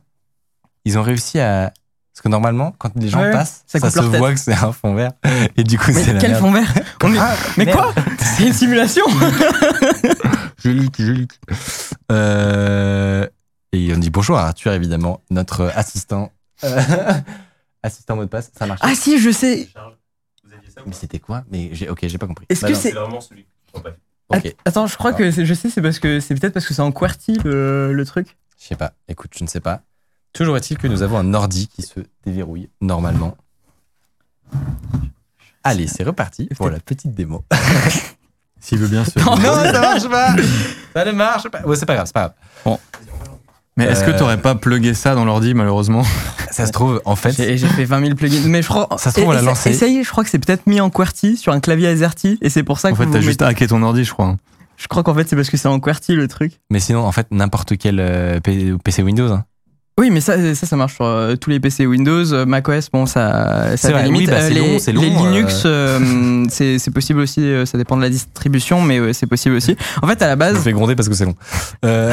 Ils 0.85 0.99
ont 0.99 1.03
réussi 1.03 1.41
à 1.41 1.73
Parce 2.15 2.21
que 2.23 2.29
normalement, 2.29 2.75
quand 2.79 2.91
les 2.97 3.09
gens 3.09 3.21
Ouais, 3.23 3.31
passent, 3.33 3.65
ça 3.67 3.79
se 3.81 3.99
tête. 3.99 4.05
voit 4.19 4.33
que 4.35 4.39
c'est 4.39 4.53
un 4.53 4.71
fond 4.73 4.95
vert. 4.95 5.13
Et 5.57 5.65
du 5.65 5.79
coup, 5.79 5.93
c'est 5.93 6.07
Mais 6.09 6.13
la 6.15 6.21
quel 6.21 6.31
merde. 6.33 6.43
fond 6.43 6.53
vert 6.53 6.75
On 7.03 7.15
est- 7.15 7.19
Ah, 7.19 7.35
Mais 7.57 7.65
merde. 7.65 7.79
quoi 7.79 7.95
C'est 8.19 8.47
une 8.49 8.53
simulation 8.53 9.05
je 10.59 10.69
leak. 10.71 11.41
Euh, 12.11 13.27
et 13.73 13.93
on 13.95 13.99
dit 13.99 14.11
bonjour 14.11 14.37
à 14.39 14.49
Arthur, 14.49 14.73
évidemment, 14.73 15.23
notre 15.31 15.73
assistant. 15.75 16.31
euh, 16.65 16.81
assistant 17.83 18.17
mot 18.17 18.25
de 18.25 18.29
passe, 18.29 18.51
ça 18.57 18.67
marche. 18.67 18.81
Ah 18.83 18.95
si, 18.95 19.19
je 19.19 19.31
sais. 19.31 19.69
Mais 20.87 20.93
c'était 20.93 21.19
quoi 21.19 21.45
Mais 21.51 21.71
j'ai, 21.73 21.89
ok, 21.89 22.01
j'ai 22.07 22.19
pas 22.19 22.27
compris. 22.27 22.45
Est-ce 22.49 22.61
Bah 22.63 22.69
que 22.69 22.73
non, 22.75 22.79
c'est 22.81 22.91
vraiment 22.93 23.21
celui. 23.21 23.47
Attends, 24.65 24.87
je 24.87 24.97
crois 24.97 25.13
que 25.13 25.31
c'est- 25.31 25.47
je 25.47 25.55
sais, 25.55 25.71
c'est 25.71 25.83
parce 25.83 25.99
que 25.99 26.21
c'est 26.21 26.35
peut-être 26.35 26.53
parce 26.55 26.67
que 26.67 26.75
c'est 26.75 26.83
en 26.83 26.93
QWERTY 26.93 27.39
le, 27.45 27.93
le 27.93 28.05
truc. 28.07 28.37
je 28.61 28.67
sais 28.69 28.77
pas. 28.77 28.93
Écoute, 29.09 29.33
je 29.37 29.45
ne 29.45 29.49
sais 29.49 29.61
pas. 29.61 29.83
Toujours 30.33 30.57
est-il 30.57 30.79
que 30.79 30.87
nous 30.89 31.03
avons 31.03 31.19
un 31.19 31.35
ordi 31.35 31.69
qui 31.69 31.83
se 31.83 32.01
déverrouille 32.25 32.69
normalement. 32.81 33.37
Allez, 35.65 35.87
c'est 35.87 36.03
reparti 36.03 36.49
pour 36.57 36.71
la 36.71 36.81
petite 36.81 37.15
démo. 37.15 37.45
S'il 38.61 38.79
veut 38.79 38.89
bien 38.89 39.05
se. 39.05 39.19
Non, 39.19 39.37
ça 39.37 39.81
marche 39.81 40.09
pas 40.09 40.35
Ça 40.95 41.05
ne 41.05 41.13
marche 41.13 41.49
pas 41.49 41.63
Ouais, 41.63 41.77
c'est 41.77 41.87
pas 41.87 41.95
grave, 41.95 42.07
c'est 42.07 42.15
pas 42.15 42.35
grave. 42.65 42.79
Mais 43.77 43.85
est-ce 43.87 44.05
que 44.05 44.11
Euh, 44.11 44.19
t'aurais 44.19 44.41
pas 44.41 44.55
plugué 44.55 44.93
ça 44.93 45.15
dans 45.15 45.25
l'ordi, 45.25 45.55
malheureusement? 45.55 46.05
Ça 46.51 46.67
se 46.67 46.73
trouve, 46.73 47.01
en 47.07 47.17
fait, 47.17 47.33
J'ai 47.33 47.57
j'ai 47.57 47.67
fait 47.69 47.87
20 47.87 48.01
000 48.05 48.15
plugins. 48.17 48.43
Mais 48.47 48.61
je 48.61 48.69
crois. 48.69 48.87
Ça 48.99 49.11
se 49.11 49.17
trouve, 49.17 49.31
on 49.31 49.33
l'a 49.33 49.41
lancé. 49.41 49.71
Essaye, 49.71 50.05
je 50.05 50.11
crois 50.11 50.23
que 50.25 50.31
c'est 50.31 50.39
peut-être 50.39 50.67
mis 50.67 50.81
en 50.81 50.91
QWERTY 50.91 51.37
sur 51.39 51.53
un 51.55 51.61
clavier 51.61 51.89
AZERTY 51.89 52.39
et 52.43 52.51
c'est 52.51 52.63
pour 52.65 52.79
ça 52.79 52.91
que 52.91 52.95
En 52.95 52.99
fait, 52.99 53.11
t'as 53.11 53.21
juste 53.21 53.41
hacké 53.43 53.67
ton 53.67 53.83
ordi, 53.83 54.05
je 54.05 54.13
crois. 54.13 54.27
hein. 54.27 54.37
Je 54.77 54.89
crois 54.89 55.03
qu'en 55.03 55.15
fait 55.15 55.29
c'est 55.29 55.37
parce 55.37 55.49
que 55.49 55.57
c'est 55.57 55.69
en 55.69 55.81
QWERTY 55.81 56.15
le 56.17 56.29
truc. 56.29 56.61
mais 56.71 56.81
sinon, 56.81 57.05
en 57.07 57.13
fait, 57.13 57.29
n'importe 57.31 57.79
quel 57.79 57.99
euh, 58.01 58.41
PC 58.41 59.03
Windows. 59.03 59.39
Oui, 60.03 60.11
mais 60.11 60.21
ça, 60.21 60.55
ça, 60.57 60.67
ça 60.67 60.75
marche 60.77 60.97
sur 60.97 61.05
euh, 61.05 61.37
tous 61.37 61.49
les 61.51 61.61
PC 61.61 61.87
Windows, 61.87 62.33
euh, 62.33 62.45
macOS, 62.45 62.91
bon, 62.93 63.07
ça, 63.07 63.77
ça 63.77 63.97
a 63.97 64.03
limites. 64.03 64.23
oui, 64.23 64.27
bah, 64.27 64.33
Euh, 64.41 64.49
les, 64.49 64.59
long, 64.59 64.79
les 65.01 65.09
euh. 65.17 65.31
Linux, 65.31 65.63
euh, 65.65 66.45
c'est 66.51 66.81
c'est 66.81 66.91
possible 66.91 67.21
aussi, 67.21 67.41
euh, 67.41 67.65
ça 67.67 67.79
dépend 67.79 67.97
de 67.97 68.03
la 68.03 68.09
distribution, 68.11 68.83
mais 68.83 68.99
euh, 68.99 69.13
c'est 69.13 69.29
possible 69.29 69.55
aussi. 69.55 69.77
En 70.03 70.09
fait, 70.09 70.21
à 70.21 70.27
la 70.27 70.33
Je 70.33 70.35
me 70.35 70.55
base, 70.55 70.65
fais 70.65 70.73
gronder 70.73 70.97
parce 70.97 71.09
que 71.09 71.15
c'est 71.15 71.25
long. 71.25 71.37
Euh, 71.85 72.13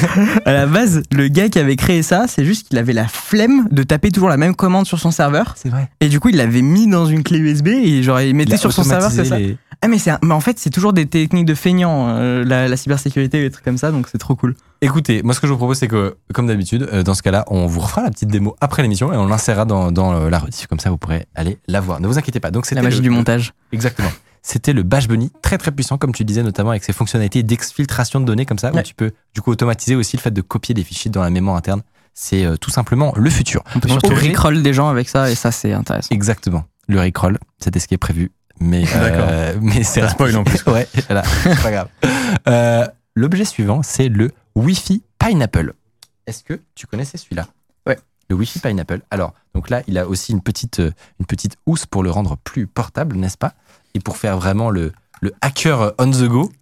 à 0.44 0.52
la 0.52 0.66
base, 0.66 1.02
le 1.12 1.28
gars 1.28 1.48
qui 1.48 1.58
avait 1.58 1.76
créé 1.76 2.02
ça, 2.02 2.26
c'est 2.28 2.44
juste 2.44 2.68
qu'il 2.68 2.76
avait 2.76 2.92
la 2.92 3.08
flemme 3.08 3.68
de 3.70 3.82
taper 3.84 4.10
toujours 4.10 4.28
la 4.28 4.36
même 4.36 4.54
commande 4.54 4.84
sur 4.86 4.98
son 4.98 5.10
serveur, 5.10 5.54
c'est 5.56 5.70
vrai. 5.70 5.88
et 6.02 6.08
du 6.10 6.20
coup, 6.20 6.28
il 6.28 6.36
l'avait 6.36 6.60
mis 6.62 6.86
dans 6.88 7.06
une 7.06 7.22
clé 7.22 7.38
USB 7.38 7.68
et 7.68 8.02
genre 8.02 8.20
il 8.20 8.34
mettait 8.34 8.58
sur 8.58 8.70
son 8.72 8.82
serveur, 8.84 9.10
c'est 9.10 9.24
ça. 9.24 9.38
Les... 9.38 9.56
Ah 9.82 9.88
mais 9.88 9.96
c'est, 9.96 10.10
un- 10.10 10.18
mais 10.22 10.34
en 10.34 10.40
fait, 10.40 10.58
c'est 10.58 10.68
toujours 10.68 10.92
des 10.92 11.06
techniques 11.06 11.46
de 11.46 11.54
feignant, 11.54 12.08
euh, 12.10 12.44
la, 12.44 12.68
la 12.68 12.76
cybersécurité, 12.76 13.38
et 13.38 13.42
des 13.44 13.50
trucs 13.50 13.64
comme 13.64 13.78
ça, 13.78 13.90
donc 13.90 14.08
c'est 14.12 14.18
trop 14.18 14.34
cool. 14.36 14.54
Écoutez, 14.82 15.22
moi 15.22 15.32
ce 15.34 15.40
que 15.40 15.46
je 15.46 15.52
vous 15.52 15.58
propose 15.58 15.78
c'est 15.78 15.88
que, 15.88 16.16
comme 16.34 16.46
d'habitude, 16.46 16.86
euh, 16.92 17.02
dans 17.02 17.14
ce 17.14 17.22
cas-là, 17.30 17.44
on 17.48 17.66
vous 17.66 17.80
refera 17.80 18.02
la 18.02 18.10
petite 18.10 18.28
démo 18.28 18.56
après 18.60 18.82
l'émission 18.82 19.12
et 19.12 19.16
on 19.16 19.26
l'insérera 19.26 19.64
dans, 19.64 19.90
dans 19.92 20.12
euh, 20.14 20.30
la 20.30 20.38
rediff, 20.38 20.66
comme 20.66 20.80
ça 20.80 20.90
vous 20.90 20.98
pourrez 20.98 21.26
aller 21.34 21.58
la 21.66 21.80
voir. 21.80 22.00
Ne 22.00 22.06
vous 22.06 22.18
inquiétez 22.18 22.40
pas. 22.40 22.50
Donc 22.50 22.70
La 22.70 22.82
magie 22.82 22.96
le- 22.98 23.02
du 23.02 23.10
montage. 23.10 23.52
Exactement. 23.72 24.10
C'était 24.42 24.72
le 24.72 24.82
Bash 24.82 25.06
Bunny, 25.06 25.30
très 25.42 25.58
très 25.58 25.70
puissant, 25.70 25.98
comme 25.98 26.12
tu 26.14 26.24
disais, 26.24 26.42
notamment 26.42 26.70
avec 26.70 26.82
ses 26.82 26.94
fonctionnalités 26.94 27.42
d'exfiltration 27.42 28.20
de 28.20 28.24
données 28.24 28.46
comme 28.46 28.58
ça, 28.58 28.72
où 28.74 28.80
tu 28.82 28.94
peux 28.94 29.12
du 29.34 29.42
coup 29.42 29.50
automatiser 29.50 29.96
aussi 29.96 30.16
le 30.16 30.22
fait 30.22 30.30
de 30.30 30.40
copier 30.40 30.74
des 30.74 30.82
fichiers 30.82 31.10
dans 31.10 31.22
la 31.22 31.28
mémoire 31.30 31.56
interne. 31.56 31.82
C'est 32.14 32.44
euh, 32.46 32.56
tout 32.56 32.70
simplement 32.70 33.12
le 33.16 33.28
futur. 33.30 33.62
On 33.76 33.80
peut 33.80 33.88
surtout 33.88 34.14
rickroll 34.14 34.62
des 34.62 34.72
gens 34.72 34.88
avec 34.88 35.08
ça, 35.10 35.30
et 35.30 35.34
ça 35.34 35.52
c'est 35.52 35.72
intéressant. 35.74 36.08
Exactement. 36.14 36.64
Le 36.88 36.98
Rickroll, 37.00 37.38
c'était 37.58 37.78
ce 37.78 37.86
qui 37.86 37.94
est 37.94 37.98
prévu. 37.98 38.32
Mais, 38.60 38.84
euh, 38.96 39.54
mais 39.60 39.82
c'est 39.84 40.00
Ça 40.00 40.08
spoil 40.08 40.34
en 40.36 40.42
plus. 40.44 40.62
ouais, 40.66 40.88
voilà, 41.06 41.22
c'est 41.22 41.62
pas 41.62 41.70
grave. 41.70 41.88
Euh, 42.48 42.86
L'objet 43.14 43.44
suivant, 43.44 43.82
c'est 43.82 44.08
le 44.08 44.30
Wi-Fi 44.54 45.02
Pineapple. 45.18 45.74
Est-ce 46.30 46.44
que 46.44 46.60
tu 46.76 46.86
connaissais 46.86 47.18
celui-là? 47.18 47.48
Ouais. 47.86 47.98
Le 48.28 48.36
Wi-Fi 48.36 48.60
Pineapple. 48.60 49.00
Alors, 49.10 49.34
donc 49.52 49.68
là, 49.68 49.82
il 49.88 49.98
a 49.98 50.06
aussi 50.06 50.30
une 50.30 50.40
petite, 50.40 50.78
euh, 50.78 50.92
une 51.18 51.26
petite 51.26 51.56
housse 51.66 51.86
pour 51.86 52.04
le 52.04 52.10
rendre 52.12 52.36
plus 52.36 52.68
portable, 52.68 53.16
n'est-ce 53.16 53.36
pas? 53.36 53.54
Et 53.94 53.98
pour 53.98 54.16
faire 54.16 54.36
vraiment 54.38 54.70
le, 54.70 54.92
le 55.20 55.34
hacker 55.40 55.92
on 55.98 56.08
the 56.08 56.28
go. 56.28 56.52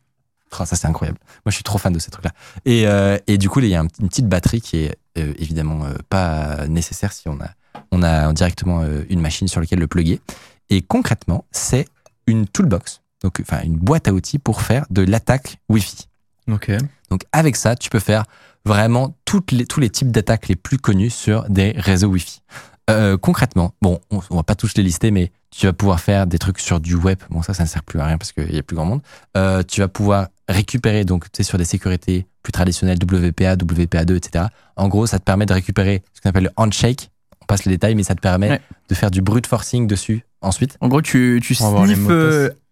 Oh, 0.59 0.65
ça, 0.65 0.75
c'est 0.75 0.87
incroyable. 0.87 1.19
Moi, 1.45 1.51
je 1.51 1.57
suis 1.57 1.65
trop 1.65 1.77
fan 1.77 1.93
de 1.93 1.99
ces 1.99 2.11
trucs-là. 2.11 2.33
Et, 2.65 2.89
euh, 2.89 3.19
et 3.27 3.37
du 3.37 3.51
coup, 3.51 3.61
il 3.61 3.69
y 3.69 3.75
a 3.75 3.81
un- 3.81 3.89
une 4.01 4.09
petite 4.09 4.27
batterie 4.27 4.63
qui 4.63 4.79
est 4.79 4.97
euh, 5.19 5.35
évidemment 5.37 5.85
euh, 5.85 5.93
pas 6.09 6.67
nécessaire 6.67 7.13
si 7.13 7.29
on 7.29 7.39
a, 7.43 7.51
on 7.91 8.03
a 8.03 8.33
directement 8.33 8.81
euh, 8.81 9.05
une 9.11 9.21
machine 9.21 9.49
sur 9.49 9.61
laquelle 9.61 9.81
le 9.81 9.87
plugger. 9.87 10.23
Et 10.71 10.81
concrètement, 10.81 11.45
c'est 11.51 11.87
une 12.27 12.47
toolbox, 12.47 13.03
donc 13.23 13.41
enfin 13.43 13.61
une 13.63 13.77
boîte 13.77 14.09
à 14.09 14.15
outils 14.15 14.39
pour 14.39 14.63
faire 14.63 14.87
de 14.89 15.03
l'attaque 15.03 15.59
Wi-Fi. 15.69 16.09
Ok. 16.51 16.71
Donc 17.11 17.25
avec 17.33 17.57
ça, 17.57 17.77
tu 17.77 17.91
peux 17.91 18.01
faire 18.01 18.25
vraiment 18.65 19.15
toutes 19.29 19.53
les, 19.53 19.67
tous 19.67 19.79
les 19.81 19.91
types 19.91 20.11
d'attaques 20.11 20.49
les 20.49 20.57
plus 20.57 20.79
connus 20.79 21.11
sur 21.11 21.45
des 21.51 21.73
réseaux 21.77 22.09
Wi-Fi. 22.09 22.41
Euh, 22.89 23.19
concrètement, 23.19 23.75
bon, 23.83 24.01
on, 24.11 24.21
on 24.31 24.37
va 24.37 24.43
pas 24.43 24.55
tous 24.55 24.73
les 24.79 24.83
lister, 24.83 25.11
mais 25.11 25.31
tu 25.51 25.67
vas 25.67 25.75
pouvoir 25.75 26.01
faire 26.01 26.27
des 26.27 26.39
trucs 26.39 26.59
sur 26.61 26.81
du 26.81 26.95
web. 26.95 27.19
Bon, 27.29 27.43
ça, 27.43 27.53
ça 27.53 27.65
ne 27.65 27.69
sert 27.69 27.83
plus 27.83 28.01
à 28.01 28.07
rien 28.07 28.17
parce 28.17 28.33
qu'il 28.33 28.55
y 28.55 28.59
a 28.59 28.63
plus 28.63 28.75
grand 28.75 28.87
monde. 28.87 29.03
Euh, 29.37 29.63
tu 29.63 29.83
vas 29.83 29.89
pouvoir 29.89 30.29
récupérer, 30.49 31.05
donc, 31.05 31.25
tu 31.25 31.37
sais, 31.37 31.43
sur 31.43 31.59
des 31.59 31.67
sécurités 31.67 32.27
plus 32.43 32.53
traditionnelles, 32.53 32.97
WPA, 33.03 33.57
WPA2, 33.57 34.17
etc. 34.17 34.47
En 34.77 34.89
gros, 34.89 35.07
ça 35.07 35.19
te 35.19 35.25
permet 35.25 35.45
de 35.45 35.53
récupérer 35.53 36.03
ce 36.15 36.23
qu'on 36.23 36.31
appelle 36.31 36.45
le 36.45 36.51
handshake. 36.57 37.11
On 37.43 37.45
passe 37.45 37.67
les 37.67 37.73
détails, 37.73 37.97
mais 37.97 38.05
ça 38.05 38.15
te 38.15 38.23
permet 38.23 38.49
Ouais. 38.49 38.61
de 38.89 38.95
faire 38.95 39.11
du 39.11 39.21
brute 39.21 39.47
forcing 39.47 39.87
dessus 39.87 40.25
ensuite. 40.41 40.79
En 40.81 40.89
gros, 40.89 41.03
tu, 41.03 41.41
tu 41.45 41.55
sniffes 41.55 42.09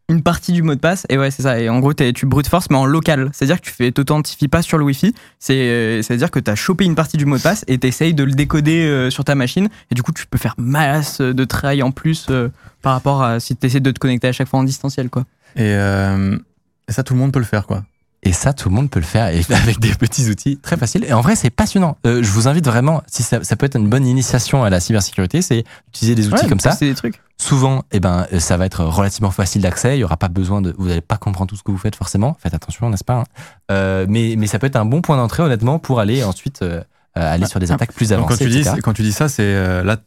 une 0.08 0.22
partie 0.22 0.52
du 0.52 0.62
mot 0.62 0.74
de 0.74 0.80
passe, 0.80 1.04
et 1.08 1.18
ouais, 1.18 1.30
c'est 1.30 1.42
ça. 1.42 1.58
Et 1.58 1.68
en 1.68 1.80
gros, 1.80 1.92
tu 1.92 2.26
brute 2.26 2.46
force, 2.46 2.70
mais 2.70 2.76
en 2.76 2.86
local. 2.86 3.30
C'est-à-dire 3.32 3.60
que 3.60 3.66
tu 3.66 3.72
fais, 3.72 3.90
t'authentifies 3.90 4.48
pas 4.48 4.62
sur 4.62 4.78
le 4.78 4.84
Wi-Fi. 4.84 5.12
Euh, 5.50 6.02
C'est-à-dire 6.02 6.30
que 6.30 6.38
t'as 6.38 6.54
chopé 6.54 6.84
une 6.84 6.94
partie 6.94 7.16
du 7.16 7.26
mot 7.26 7.36
de 7.36 7.42
passe 7.42 7.64
et 7.66 7.78
t'essayes 7.78 8.14
de 8.14 8.22
le 8.22 8.32
décoder 8.32 8.84
euh, 8.84 9.10
sur 9.10 9.24
ta 9.24 9.34
machine. 9.34 9.68
Et 9.90 9.94
du 9.94 10.02
coup, 10.02 10.12
tu 10.12 10.26
peux 10.26 10.38
faire 10.38 10.54
masse 10.58 11.20
de 11.20 11.44
travail 11.44 11.82
en 11.82 11.90
plus 11.90 12.26
euh, 12.30 12.50
par 12.82 12.92
rapport 12.92 13.22
à 13.22 13.40
si 13.40 13.56
t'essaies 13.56 13.80
de 13.80 13.90
te 13.90 13.98
connecter 13.98 14.28
à 14.28 14.32
chaque 14.32 14.48
fois 14.48 14.60
en 14.60 14.64
distanciel, 14.64 15.10
quoi. 15.10 15.24
Et 15.56 15.74
ça, 16.88 17.02
tout 17.02 17.14
le 17.14 17.18
monde 17.18 17.32
peut 17.32 17.40
le 17.40 17.44
faire, 17.44 17.66
quoi. 17.66 17.82
Et 18.27 18.32
ça, 18.32 18.53
tout 18.53 18.69
le 18.69 18.74
monde 18.74 18.90
peut 18.90 18.98
le 18.98 19.07
faire 19.07 19.28
et 19.28 19.40
avec 19.55 19.78
des 19.78 19.94
petits 19.94 20.28
outils 20.28 20.57
très 20.57 20.77
faciles. 20.77 21.05
Et 21.05 21.12
en 21.12 21.20
vrai, 21.20 21.36
c'est 21.36 21.51
passionnant. 21.51 21.97
Euh, 22.07 22.24
je 22.24 22.31
vous 22.32 22.48
invite 22.48 22.66
vraiment, 22.66 23.03
si 23.07 23.23
ça, 23.23 23.44
ça 23.44 23.55
peut 23.55 23.66
être 23.66 23.77
une 23.77 23.89
bonne 23.89 24.05
initiation 24.05 24.65
à 24.65 24.70
la 24.70 24.81
cybersécurité, 24.81 25.43
c'est 25.43 25.65
d'utiliser 25.93 26.16
des 26.16 26.27
outils 26.27 26.43
Ouais, 26.43 26.48
comme 26.48 26.59
ça. 26.59 26.73
C'est 26.73 26.86
des 26.86 26.94
trucs. 26.97 27.23
Souvent, 27.39 27.85
eh 27.93 28.01
ben, 28.01 28.27
euh, 28.32 28.40
ça 28.40 28.57
va 28.57 28.66
être 28.66 28.82
relativement 28.82 29.31
facile 29.31 29.62
d'accès. 29.62 29.97
Il 29.97 30.01
y 30.01 30.05
aura 30.05 30.16
pas 30.16 30.27
besoin 30.27 30.61
de, 30.61 30.74
vous 30.77 30.89
n'allez 30.89 31.03
pas 31.03 31.19
comprendre 31.19 31.51
tout 31.51 31.57
ce 31.57 31.62
que 31.62 31.70
vous 31.70 31.78
faites 31.78 31.94
forcément. 31.94 32.36
Faites 32.43 32.55
attention, 32.55 32.90
n'est-ce 32.90 33.05
pas 33.05 33.19
hein. 33.19 33.24
Euh, 33.70 34.07
Mais 34.09 34.35
mais 34.36 34.48
ça 34.48 34.59
peut 34.59 34.66
être 34.66 34.77
un 34.77 34.86
bon 34.86 35.03
point 35.03 35.16
d'entrée, 35.16 35.44
honnêtement, 35.44 35.78
pour 35.78 36.01
aller 36.01 36.24
ensuite 36.24 36.62
euh, 36.62 36.82
aller 37.15 37.47
sur 37.47 37.61
des 37.61 37.70
attaques 37.70 37.93
plus 37.93 38.09
Donc, 38.09 38.19
avancées. 38.19 38.44
quand 38.44 38.51
tu 38.51 38.51
dis, 38.51 38.82
quand 38.82 38.93
tu 38.93 39.03
dis 39.03 39.12
ça, 39.12 39.28
c'est 39.28 39.85
là, 39.85 39.98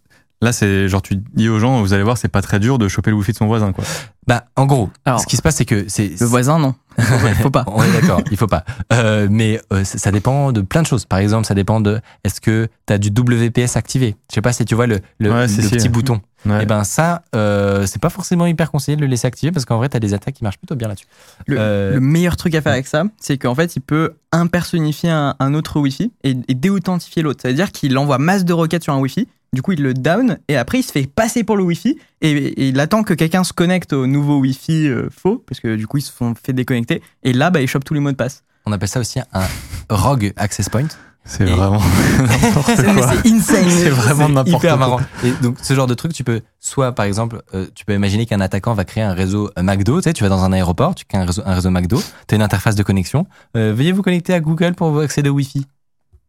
là, 0.42 0.52
c'est 0.52 0.88
genre 0.88 1.02
tu 1.02 1.16
dis 1.34 1.50
aux 1.50 1.60
gens, 1.60 1.82
vous 1.82 1.94
allez 1.94 2.04
voir, 2.04 2.18
c'est 2.18 2.28
pas 2.30 2.42
très 2.42 2.60
dur 2.60 2.78
de 2.78 2.88
choper 2.88 3.12
le 3.12 3.18
wifi 3.18 3.32
de 3.32 3.38
son 3.38 3.48
voisin, 3.48 3.72
quoi. 3.72 3.84
Bah, 4.28 4.46
en 4.56 4.66
gros, 4.68 4.90
Alors, 5.06 5.20
ce 5.22 5.26
qui 5.26 5.38
se 5.38 5.42
passe, 5.42 5.56
c'est 5.56 5.66
que 5.66 5.86
c'est 5.88 6.20
Le 6.20 6.26
voisin, 6.28 6.60
non. 6.60 6.76
Faut 7.42 7.50
pas. 7.50 7.64
On 7.68 7.82
est 7.82 7.92
d'accord, 7.94 8.22
il 8.30 8.36
faut 8.38 8.46
pas. 8.46 8.64
Euh, 8.94 9.28
mais 9.32 9.60
euh, 9.74 9.84
ça 9.86 10.12
dépend 10.12 10.52
de 10.52 10.60
plein 10.62 10.82
de 10.82 10.88
choses. 10.88 11.06
Par 11.06 11.20
exemple, 11.20 11.48
ça 11.48 11.56
dépend 11.56 11.80
de 11.82 12.00
est-ce 12.26 12.42
que 12.42 12.68
tu 12.86 12.94
as 12.94 12.98
du 12.98 13.08
WPS 13.10 13.78
activé? 13.78 14.18
Je 14.30 14.36
sais 14.36 14.42
pas 14.42 14.52
si 14.52 14.66
tu 14.66 14.76
vois 14.76 14.86
le, 14.86 15.00
le, 15.18 15.32
Ouais, 15.32 15.42
le 15.44 15.48
si, 15.48 15.64
si. 15.64 15.70
petit 15.70 15.88
bouton. 15.90 16.20
Ouais. 16.46 16.64
Et 16.64 16.66
ben 16.66 16.84
ça, 16.84 17.24
euh, 17.36 17.86
c'est 17.86 18.02
pas 18.02 18.10
forcément 18.10 18.46
hyper 18.46 18.70
conseillé 18.70 18.96
de 18.98 19.02
le 19.02 19.08
laisser 19.08 19.28
activer 19.28 19.52
parce 19.52 19.66
qu'en 19.66 19.78
vrai, 19.78 19.88
tu 19.90 19.96
as 19.98 20.00
des 20.02 20.14
attaques 20.14 20.36
qui 20.36 20.44
marchent 20.44 20.58
plutôt 20.58 20.76
bien 20.76 20.90
là-dessus. 20.90 21.08
Le, 21.48 21.58
Euh, 21.58 21.94
le 21.96 22.00
meilleur 22.02 22.36
truc 22.38 22.54
à 22.54 22.62
faire 22.62 22.74
avec 22.74 22.88
ça, 22.88 23.04
c'est 23.20 23.38
qu'en 23.38 23.56
fait, 23.56 23.76
il 23.78 23.82
peut 23.82 24.14
impersonnifier 24.32 25.10
un, 25.10 25.36
un 25.40 25.54
autre 25.54 25.80
Wi-Fi 25.80 26.12
et, 26.24 26.36
et 26.48 26.54
déauthentifier 26.54 27.22
l'autre. 27.24 27.40
C'est-à-dire 27.42 27.72
qu'il 27.72 27.98
envoie 27.98 28.18
masse 28.18 28.46
de 28.46 28.54
requêtes 28.54 28.84
sur 28.84 28.94
un 28.94 29.00
Wi-Fi, 29.00 29.28
du 29.54 29.62
coup, 29.62 29.72
il 29.72 29.82
le 29.82 29.94
down 29.94 30.38
et 30.48 30.58
après, 30.58 30.80
il 30.80 30.84
se 30.84 30.92
fait 30.92 31.08
passer 31.08 31.44
pour 31.44 31.58
le 31.58 31.64
Wi-Fi 31.64 31.98
et, 32.22 32.30
et 32.32 32.68
il 32.70 32.80
attend 32.80 33.04
que 33.04 33.14
quelqu'un 33.14 33.44
se 33.44 33.54
connecte 33.54 33.94
au 33.94 34.06
nouveau 34.08 34.38
Wi-Fi 34.40 34.88
euh, 34.88 35.10
faux, 35.10 35.44
parce 35.48 35.60
que 35.60 35.76
du 35.76 35.88
coup, 35.88 35.98
ils 35.98 36.02
se 36.04 36.12
font 36.12 36.34
fait 36.36 36.54
déconnecter. 36.54 37.02
Et 37.24 37.34
là, 37.34 37.50
bah, 37.50 37.62
il 37.62 37.68
chope 37.68 37.84
tous 37.84 37.94
les 37.94 38.00
mots 38.00 38.12
de 38.12 38.16
passe. 38.16 38.44
On 38.66 38.72
appelle 38.72 38.90
ça 38.90 39.00
aussi 39.00 39.20
un 39.20 39.48
rogue 39.90 40.34
access 40.36 40.70
point. 40.70 40.88
C'est 41.26 41.44
Et- 41.48 41.52
vraiment 41.52 41.80
n'importe 42.20 42.66
quoi. 42.66 42.76
c'est 42.76 43.30
insane. 43.32 43.70
C'est 43.70 43.90
vraiment 43.90 44.28
C'est 44.28 44.34
n'importe 44.34 44.64
hyper 44.64 44.78
quoi. 44.78 44.78
marrant. 44.78 45.00
Et 45.24 45.32
donc 45.42 45.58
ce 45.62 45.74
genre 45.74 45.86
de 45.86 45.94
truc, 45.94 46.14
tu 46.14 46.24
peux 46.24 46.42
soit 46.60 46.94
par 46.94 47.06
exemple, 47.06 47.42
euh, 47.54 47.68
tu 47.76 47.86
peux 47.86 47.94
imaginer 47.94 48.26
qu'un 48.26 48.40
attaquant 48.40 48.74
va 48.74 48.86
créer 48.86 49.04
un 49.04 49.14
réseau 49.14 49.52
euh, 49.58 49.62
McDo. 49.64 49.98
Tu 50.00 50.04
sais, 50.06 50.14
tu 50.14 50.24
vas 50.24 50.30
dans 50.30 50.44
un 50.44 50.54
aéroport, 50.54 50.96
tu 50.96 51.06
crées 51.06 51.18
un 51.20 51.26
réseau, 51.26 51.42
un 51.46 51.54
réseau 51.56 51.70
McDo, 51.72 52.02
tu 52.28 52.34
as 52.34 52.38
une 52.38 52.42
interface 52.42 52.76
de 52.76 52.84
connexion. 52.84 53.28
Euh, 53.58 53.74
veuillez 53.76 53.92
vous 53.92 54.02
connecter 54.02 54.34
à 54.34 54.40
Google 54.40 54.74
pour 54.76 55.00
accéder 55.02 55.30
au 55.30 55.34
Wi-Fi. 55.34 55.66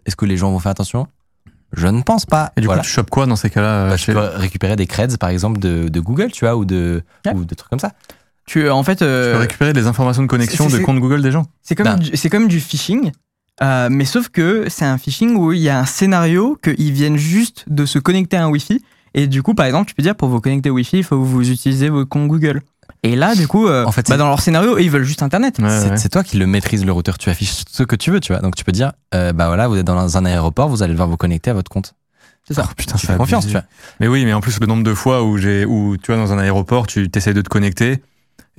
Est-ce 0.06 0.16
que 0.16 0.24
les 0.26 0.36
gens 0.36 0.50
vont 0.50 0.58
faire 0.58 0.72
attention? 0.72 1.06
Je 1.72 1.86
ne 1.86 2.02
pense 2.02 2.26
pas. 2.26 2.52
Et 2.56 2.60
du 2.60 2.66
Voilà. 2.66 2.82
coup, 2.82 2.86
tu 2.86 2.92
chopes 2.92 3.10
quoi 3.10 3.26
dans 3.26 3.36
ces 3.36 3.50
cas-là 3.50 3.86
Bah, 3.86 3.92
euh, 3.92 3.96
tu 3.96 4.04
chez- 4.04 4.12
peux 4.12 4.18
récupérer 4.20 4.76
des 4.76 4.86
creds 4.86 5.16
par 5.18 5.30
exemple 5.30 5.58
de, 5.60 5.88
de 5.88 6.00
Google, 6.00 6.30
tu 6.32 6.44
vois, 6.44 6.56
ou 6.56 6.64
de 6.64 7.02
Ouais. 7.26 7.32
ou 7.34 7.44
de 7.44 7.54
trucs 7.54 7.70
comme 7.70 7.78
ça. 7.78 7.92
Tu, 8.46 8.68
en 8.68 8.82
fait, 8.82 8.96
Tu 8.96 9.04
euh, 9.04 9.34
peux 9.34 9.38
récupérer 9.40 9.72
des 9.72 9.86
informations 9.86 10.22
de 10.22 10.26
connexion 10.26 10.66
de 10.66 10.70
c'est- 10.72 10.82
compte 10.82 10.98
Google 10.98 11.22
des 11.22 11.30
gens. 11.30 11.46
C'est 11.62 11.74
comme, 11.76 11.98
c'est 12.14 12.28
comme 12.30 12.48
du 12.48 12.58
phishing, 12.58 13.12
euh, 13.62 13.88
mais 13.90 14.04
sauf 14.04 14.28
que 14.28 14.64
c'est 14.68 14.84
un 14.84 14.98
phishing 14.98 15.36
où 15.36 15.52
il 15.52 15.60
y 15.60 15.68
a 15.68 15.78
un 15.78 15.84
scénario 15.86 16.58
qu'ils 16.62 16.92
viennent 16.92 17.16
juste 17.18 17.64
de 17.68 17.86
se 17.86 17.98
connecter 18.00 18.36
à 18.36 18.44
un 18.44 18.48
Wi-Fi. 18.48 18.82
Et 19.14 19.26
du 19.28 19.42
coup, 19.42 19.54
par 19.54 19.66
exemple, 19.66 19.88
tu 19.88 19.94
peux 19.94 20.02
dire 20.02 20.16
pour 20.16 20.28
vous 20.28 20.40
connecter 20.40 20.70
au 20.70 20.74
Wi-Fi, 20.74 20.98
il 20.98 21.04
faut 21.04 21.16
que 21.20 21.24
vous 21.24 21.48
utilisez 21.50 21.88
vos 21.88 22.06
comptes 22.06 22.26
Google. 22.28 22.62
Et 23.02 23.16
là, 23.16 23.34
du 23.34 23.48
coup, 23.48 23.66
euh, 23.66 23.84
En 23.86 23.92
fait, 23.92 24.08
bah, 24.08 24.16
dans 24.18 24.28
leur 24.28 24.40
scénario, 24.40 24.76
ils 24.78 24.90
veulent 24.90 25.04
juste 25.04 25.22
Internet. 25.22 25.58
Ouais, 25.58 25.68
c'est 25.70 25.90
ouais. 25.90 25.96
c'est 25.96 26.08
toi 26.10 26.22
qui 26.22 26.36
le 26.36 26.46
maîtrise 26.46 26.84
le 26.84 26.92
routeur. 26.92 27.16
Tu 27.18 27.30
affiches 27.30 27.64
ce 27.70 27.82
que 27.82 27.96
tu 27.96 28.10
veux, 28.10 28.20
tu 28.20 28.32
vois. 28.32 28.42
Donc 28.42 28.56
tu 28.56 28.64
peux 28.64 28.72
dire, 28.72 28.92
euh, 29.14 29.32
bah 29.32 29.46
voilà, 29.46 29.68
vous 29.68 29.76
êtes 29.78 29.86
dans 29.86 30.16
un 30.18 30.24
aéroport, 30.26 30.68
vous 30.68 30.82
allez 30.82 30.92
devoir 30.92 31.08
vous 31.08 31.16
connecter 31.16 31.50
à 31.50 31.54
votre 31.54 31.70
compte. 31.70 31.94
C'est 32.46 32.54
ça. 32.54 32.64
Oh, 32.68 32.72
putain, 32.76 32.96
tu 32.96 33.06
fais 33.06 33.16
confiance, 33.16 33.46
tu 33.46 33.52
vois. 33.52 33.62
Mais 34.00 34.08
oui, 34.08 34.24
mais 34.24 34.32
en 34.32 34.40
plus, 34.40 34.58
le 34.60 34.66
nombre 34.66 34.82
de 34.82 34.92
fois 34.94 35.22
où 35.22 35.38
j'ai, 35.38 35.64
où 35.64 35.96
tu 35.96 36.12
vois, 36.12 36.16
dans 36.22 36.32
un 36.32 36.38
aéroport, 36.38 36.86
tu 36.86 37.08
essaies 37.14 37.34
de 37.34 37.42
te 37.42 37.48
connecter 37.48 38.02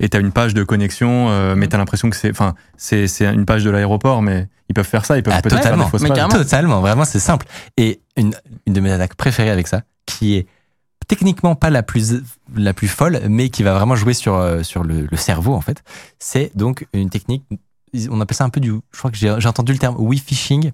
et 0.00 0.08
t'as 0.08 0.18
une 0.20 0.32
page 0.32 0.54
de 0.54 0.64
connexion, 0.64 1.28
euh, 1.30 1.54
mais 1.54 1.68
t'as 1.68 1.78
l'impression 1.78 2.08
que 2.10 2.16
c'est, 2.16 2.30
enfin, 2.30 2.54
c'est, 2.76 3.06
c'est 3.06 3.26
une 3.32 3.44
page 3.44 3.62
de 3.64 3.70
l'aéroport, 3.70 4.22
mais 4.22 4.48
ils 4.68 4.74
peuvent 4.74 4.86
faire 4.86 5.04
ça, 5.04 5.18
ils 5.18 5.22
peuvent 5.22 5.34
Ah, 5.36 5.42
peut-être 5.42 5.54
faire 5.54 5.62
totalement. 5.62 5.84
des 5.84 5.90
fausses 5.90 6.02
Mais 6.02 6.08
pages. 6.08 6.28
Totalement, 6.30 6.80
vraiment, 6.80 7.04
c'est 7.04 7.20
simple. 7.20 7.46
Et 7.76 8.00
une, 8.16 8.34
une 8.66 8.72
de 8.72 8.80
mes 8.80 8.90
attaques 8.90 9.14
préférées 9.14 9.50
avec 9.50 9.68
ça, 9.68 9.82
qui 10.06 10.36
est 10.36 10.46
techniquement 11.08 11.54
pas 11.54 11.70
la 11.70 11.82
plus, 11.82 12.14
la 12.54 12.72
plus 12.74 12.88
folle, 12.88 13.20
mais 13.28 13.48
qui 13.48 13.62
va 13.62 13.74
vraiment 13.74 13.96
jouer 13.96 14.14
sur, 14.14 14.34
euh, 14.34 14.62
sur 14.62 14.84
le, 14.84 15.06
le 15.10 15.16
cerveau, 15.16 15.54
en 15.54 15.60
fait, 15.60 15.82
c'est 16.18 16.50
donc 16.56 16.86
une 16.92 17.10
technique, 17.10 17.44
on 18.10 18.20
appelle 18.20 18.36
ça 18.36 18.44
un 18.44 18.50
peu 18.50 18.60
du, 18.60 18.72
je 18.92 18.98
crois 18.98 19.10
que 19.10 19.16
j'ai 19.16 19.30
entendu 19.48 19.72
le 19.72 19.78
terme 19.78 19.96
Wi-phishing, 19.98 20.72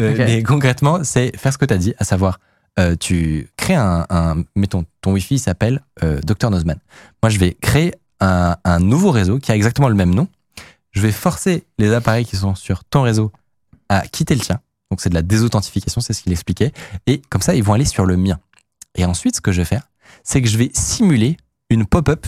euh, 0.00 0.12
Ok. 0.12 0.18
mais 0.18 0.42
concrètement, 0.42 1.04
c'est 1.04 1.36
faire 1.36 1.52
ce 1.52 1.58
que 1.58 1.64
tu 1.64 1.74
as 1.74 1.78
dit, 1.78 1.94
à 1.98 2.04
savoir, 2.04 2.38
euh, 2.78 2.94
tu 2.98 3.48
crées 3.56 3.74
un, 3.74 4.06
un- 4.10 4.44
mettons, 4.54 4.84
ton 5.00 5.12
Wi-Fi 5.12 5.38
s'appelle 5.38 5.82
euh, 6.04 6.20
Dr 6.24 6.50
Nozman. 6.50 6.78
Moi, 7.22 7.30
je 7.30 7.38
vais 7.38 7.54
créer 7.60 7.92
un, 8.20 8.56
un 8.64 8.78
nouveau 8.78 9.10
réseau 9.10 9.38
qui 9.38 9.50
a 9.50 9.56
exactement 9.56 9.88
le 9.88 9.94
même 9.96 10.14
nom. 10.14 10.28
Je 10.92 11.00
vais 11.00 11.12
forcer 11.12 11.64
les 11.78 11.92
appareils 11.92 12.24
qui 12.24 12.36
sont 12.36 12.54
sur 12.54 12.84
ton 12.84 13.02
réseau 13.02 13.32
à 13.88 14.02
quitter 14.06 14.34
le 14.34 14.40
tien. 14.40 14.60
Donc, 14.90 15.00
c'est 15.00 15.08
de 15.10 15.14
la 15.14 15.22
désauthentification, 15.22 16.00
c'est 16.00 16.12
ce 16.12 16.22
qu'il 16.22 16.32
expliquait. 16.32 16.72
Et 17.06 17.20
comme 17.28 17.42
ça, 17.42 17.54
ils 17.54 17.62
vont 17.62 17.72
aller 17.74 17.84
sur 17.84 18.06
le 18.06 18.16
mien. 18.16 18.38
Et 18.96 19.04
ensuite, 19.04 19.36
ce 19.36 19.40
que 19.40 19.52
je 19.52 19.60
vais 19.60 19.66
faire, 19.66 19.88
c'est 20.24 20.42
que 20.42 20.48
je 20.48 20.58
vais 20.58 20.70
simuler 20.74 21.36
une 21.70 21.86
pop-up 21.86 22.26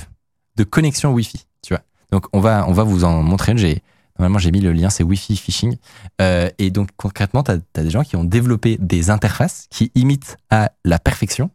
de 0.57 0.65
connexion 0.65 1.13
Wi-Fi. 1.13 1.47
Tu 1.63 1.75
vois. 1.75 1.83
Donc, 2.11 2.27
on 2.33 2.41
va, 2.41 2.65
on 2.69 2.73
va 2.73 2.83
vous 2.85 3.05
en 3.05 3.23
montrer 3.23 3.53
une. 3.53 3.59
J'ai, 3.59 3.83
normalement, 4.19 4.39
j'ai 4.39 4.53
mis 4.53 4.61
le 4.61 4.73
lien, 4.73 4.91
c'est 4.91 5.03
Wi-Fi 5.03 5.37
phishing. 5.37 5.77
Euh, 6.21 6.49
et 6.59 6.71
donc, 6.71 6.91
concrètement, 6.97 7.43
tu 7.43 7.51
as, 7.51 7.83
des 7.83 7.91
gens 7.91 8.05
qui 8.05 8.17
ont 8.17 8.25
développé 8.25 8.77
des 8.81 9.11
interfaces 9.11 9.67
qui 9.71 9.91
imitent 9.95 10.37
à 10.51 10.71
la 10.85 10.99
perfection 10.99 11.51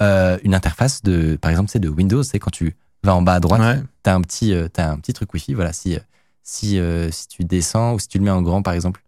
euh, 0.00 0.38
une 0.42 0.54
interface 0.54 1.02
de, 1.02 1.36
par 1.36 1.50
exemple, 1.50 1.70
c'est 1.70 1.78
de 1.78 1.88
Windows. 1.88 2.22
C'est 2.22 2.38
quand 2.38 2.50
tu 2.50 2.76
vas 3.04 3.14
en 3.14 3.22
bas 3.22 3.34
à 3.34 3.40
droite, 3.40 3.60
Ouais. 3.60 3.82
t'as 4.02 4.14
un 4.14 4.20
petit 4.20 4.52
euh, 4.52 4.68
un 4.78 4.96
petit 4.98 5.12
truc 5.12 5.32
wifi 5.34 5.54
voilà 5.54 5.72
si 5.72 5.98
si 6.44 6.78
euh, 6.78 7.10
si 7.10 7.26
tu 7.26 7.44
descends 7.44 7.94
ou 7.94 7.98
si 7.98 8.06
tu 8.08 8.18
le 8.18 8.24
mets 8.24 8.30
en 8.30 8.42
grand 8.42 8.62
par 8.62 8.74
exemple 8.74 9.02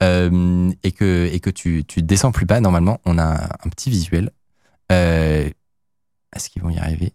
et 0.00 0.92
que 0.92 1.28
et 1.32 1.40
que 1.40 1.50
tu 1.50 1.84
tu 1.84 2.02
descends 2.02 2.32
plus 2.32 2.46
bas 2.46 2.60
normalement 2.60 3.00
on 3.04 3.18
a 3.18 3.44
un 3.64 3.68
petit 3.68 3.90
visuel 3.90 4.30
euh, 4.92 5.48
est-ce 6.34 6.48
qu'ils 6.50 6.62
vont 6.62 6.70
y 6.70 6.78
arriver? 6.78 7.12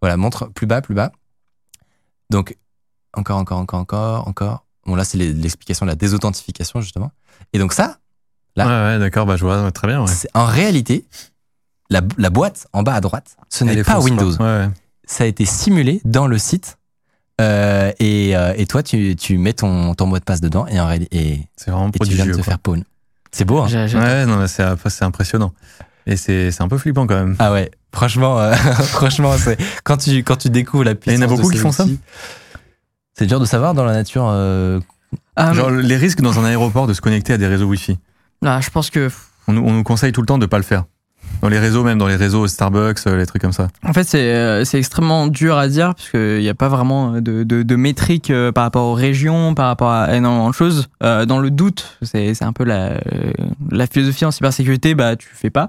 Voilà 0.00 0.16
montre 0.16 0.46
plus 0.46 0.66
bas 0.66 0.80
plus 0.80 0.94
bas 0.94 1.12
donc 2.30 2.56
encore 3.14 3.38
encore 3.38 3.58
encore 3.58 3.80
encore 3.80 4.28
encore 4.28 4.66
bon 4.86 4.94
là 4.94 5.04
c'est 5.04 5.18
l'explication 5.18 5.86
de 5.86 5.90
la 5.90 5.96
désauthentification 5.96 6.80
justement 6.80 7.10
et 7.52 7.58
donc 7.58 7.72
ça 7.72 7.98
Là. 8.56 8.66
Ouais, 8.66 8.94
ouais, 8.94 8.98
d'accord, 8.98 9.24
bah, 9.24 9.36
je 9.36 9.44
vois 9.44 9.70
très 9.70 9.86
bien, 9.86 10.02
ouais. 10.04 10.12
en 10.34 10.44
réalité 10.44 11.04
la, 11.90 12.00
la 12.16 12.28
boîte 12.28 12.66
en 12.72 12.82
bas 12.82 12.94
à 12.94 13.00
droite 13.00 13.36
ce 13.48 13.62
n'est 13.62 13.74
est 13.74 13.84
pas 13.84 14.00
Windows 14.00 14.36
quoi. 14.36 14.46
Ouais, 14.46 14.66
ouais. 14.66 14.72
ça 15.06 15.24
a 15.24 15.26
été 15.28 15.44
simulé 15.44 16.00
dans 16.04 16.26
le 16.26 16.38
site. 16.38 16.76
Euh, 17.40 17.92
et, 18.00 18.36
euh, 18.36 18.52
et 18.56 18.66
toi, 18.66 18.82
tu, 18.82 19.14
tu 19.14 19.38
mets 19.38 19.52
ton, 19.52 19.94
ton 19.94 20.06
mot 20.06 20.18
de 20.18 20.24
passe 20.24 20.40
dedans 20.40 20.66
et, 20.66 20.80
en 20.80 20.88
réalité, 20.88 21.16
et, 21.16 21.32
et 21.34 21.98
tu 22.04 22.14
viens 22.14 22.26
de 22.26 22.32
te 22.32 22.36
quoi. 22.36 22.42
faire 22.42 22.58
pawn. 22.58 22.82
C'est 23.30 23.44
beau, 23.44 23.60
hein 23.60 23.68
Ouais, 23.68 24.26
non, 24.26 24.38
mais 24.38 24.48
c'est 24.48 24.64
c'est 24.88 25.04
impressionnant. 25.04 25.52
Et 26.10 26.16
c'est 26.16 26.50
c'est 26.50 26.62
un 26.62 26.68
peu 26.68 26.78
flippant 26.78 27.06
quand 27.06 27.14
même. 27.16 27.36
Ah 27.38 27.52
ouais, 27.52 27.70
franchement, 27.92 28.38
euh, 28.40 28.52
franchement, 28.54 29.34
c'est 29.36 29.58
quand 29.84 29.98
tu 29.98 30.24
quand 30.24 30.36
tu 30.36 30.48
découvres 30.50 30.84
la 30.84 30.92
il 30.92 30.94
y 30.94 30.96
puissance. 30.98 31.20
en 31.22 31.24
a 31.24 31.28
beaucoup 31.28 31.48
de 31.50 31.56
qui 31.56 31.58
font 31.60 31.70
ça 31.72 31.84
C'est 33.14 33.26
dur 33.26 33.40
de 33.40 33.44
savoir 33.44 33.74
dans 33.74 33.84
la 33.84 33.92
nature. 33.92 34.26
euh, 34.28 34.80
Ah, 35.36 35.52
Genre 35.52 35.70
les 35.70 35.96
risques 35.96 36.20
dans 36.20 36.38
un 36.38 36.44
aéroport 36.44 36.86
de 36.86 36.94
se 36.94 37.00
connecter 37.00 37.34
à 37.34 37.36
des 37.38 37.46
réseaux 37.46 37.66
Wi-Fi. 37.66 37.98
ah, 38.44 38.60
je 38.60 38.70
pense 38.70 38.90
que 38.90 39.10
On, 39.48 39.52
nous- 39.52 39.62
on 39.64 39.72
nous 39.72 39.82
conseille 39.84 40.12
tout 40.12 40.20
le 40.22 40.26
temps 40.26 40.38
de 40.38 40.46
pas 40.46 40.56
le 40.58 40.62
faire. 40.64 40.84
Dans 41.42 41.48
les 41.48 41.58
réseaux, 41.58 41.84
même 41.84 41.98
dans 41.98 42.06
les 42.08 42.16
réseaux 42.16 42.48
Starbucks, 42.48 42.98
euh, 43.06 43.16
les 43.18 43.26
trucs 43.26 43.42
comme 43.42 43.52
ça. 43.52 43.68
En 43.84 43.92
fait, 43.92 44.04
c'est 44.04 44.34
euh, 44.34 44.64
c'est 44.64 44.78
extrêmement 44.78 45.26
dur 45.26 45.58
à 45.58 45.68
dire 45.68 45.94
parce 45.94 46.08
qu'il 46.10 46.38
n'y 46.40 46.48
a 46.48 46.54
pas 46.54 46.68
vraiment 46.68 47.20
de, 47.20 47.42
de, 47.44 47.62
de 47.62 47.76
métriques 47.76 48.30
euh, 48.30 48.50
par 48.50 48.64
rapport 48.64 48.86
aux 48.86 48.94
régions, 48.94 49.54
par 49.54 49.66
rapport 49.66 49.90
à 49.90 50.14
énormément 50.16 50.48
de 50.48 50.54
choses. 50.54 50.88
Euh, 51.02 51.26
dans 51.26 51.38
le 51.38 51.50
doute, 51.50 51.98
c'est 52.02 52.32
c'est 52.34 52.44
un 52.44 52.52
peu 52.54 52.64
la, 52.64 52.92
euh, 52.92 53.32
la 53.70 53.86
philosophie 53.86 54.24
en 54.24 54.30
cybersécurité, 54.30 54.94
bah 54.94 55.16
tu 55.16 55.28
fais 55.34 55.50
pas. 55.50 55.68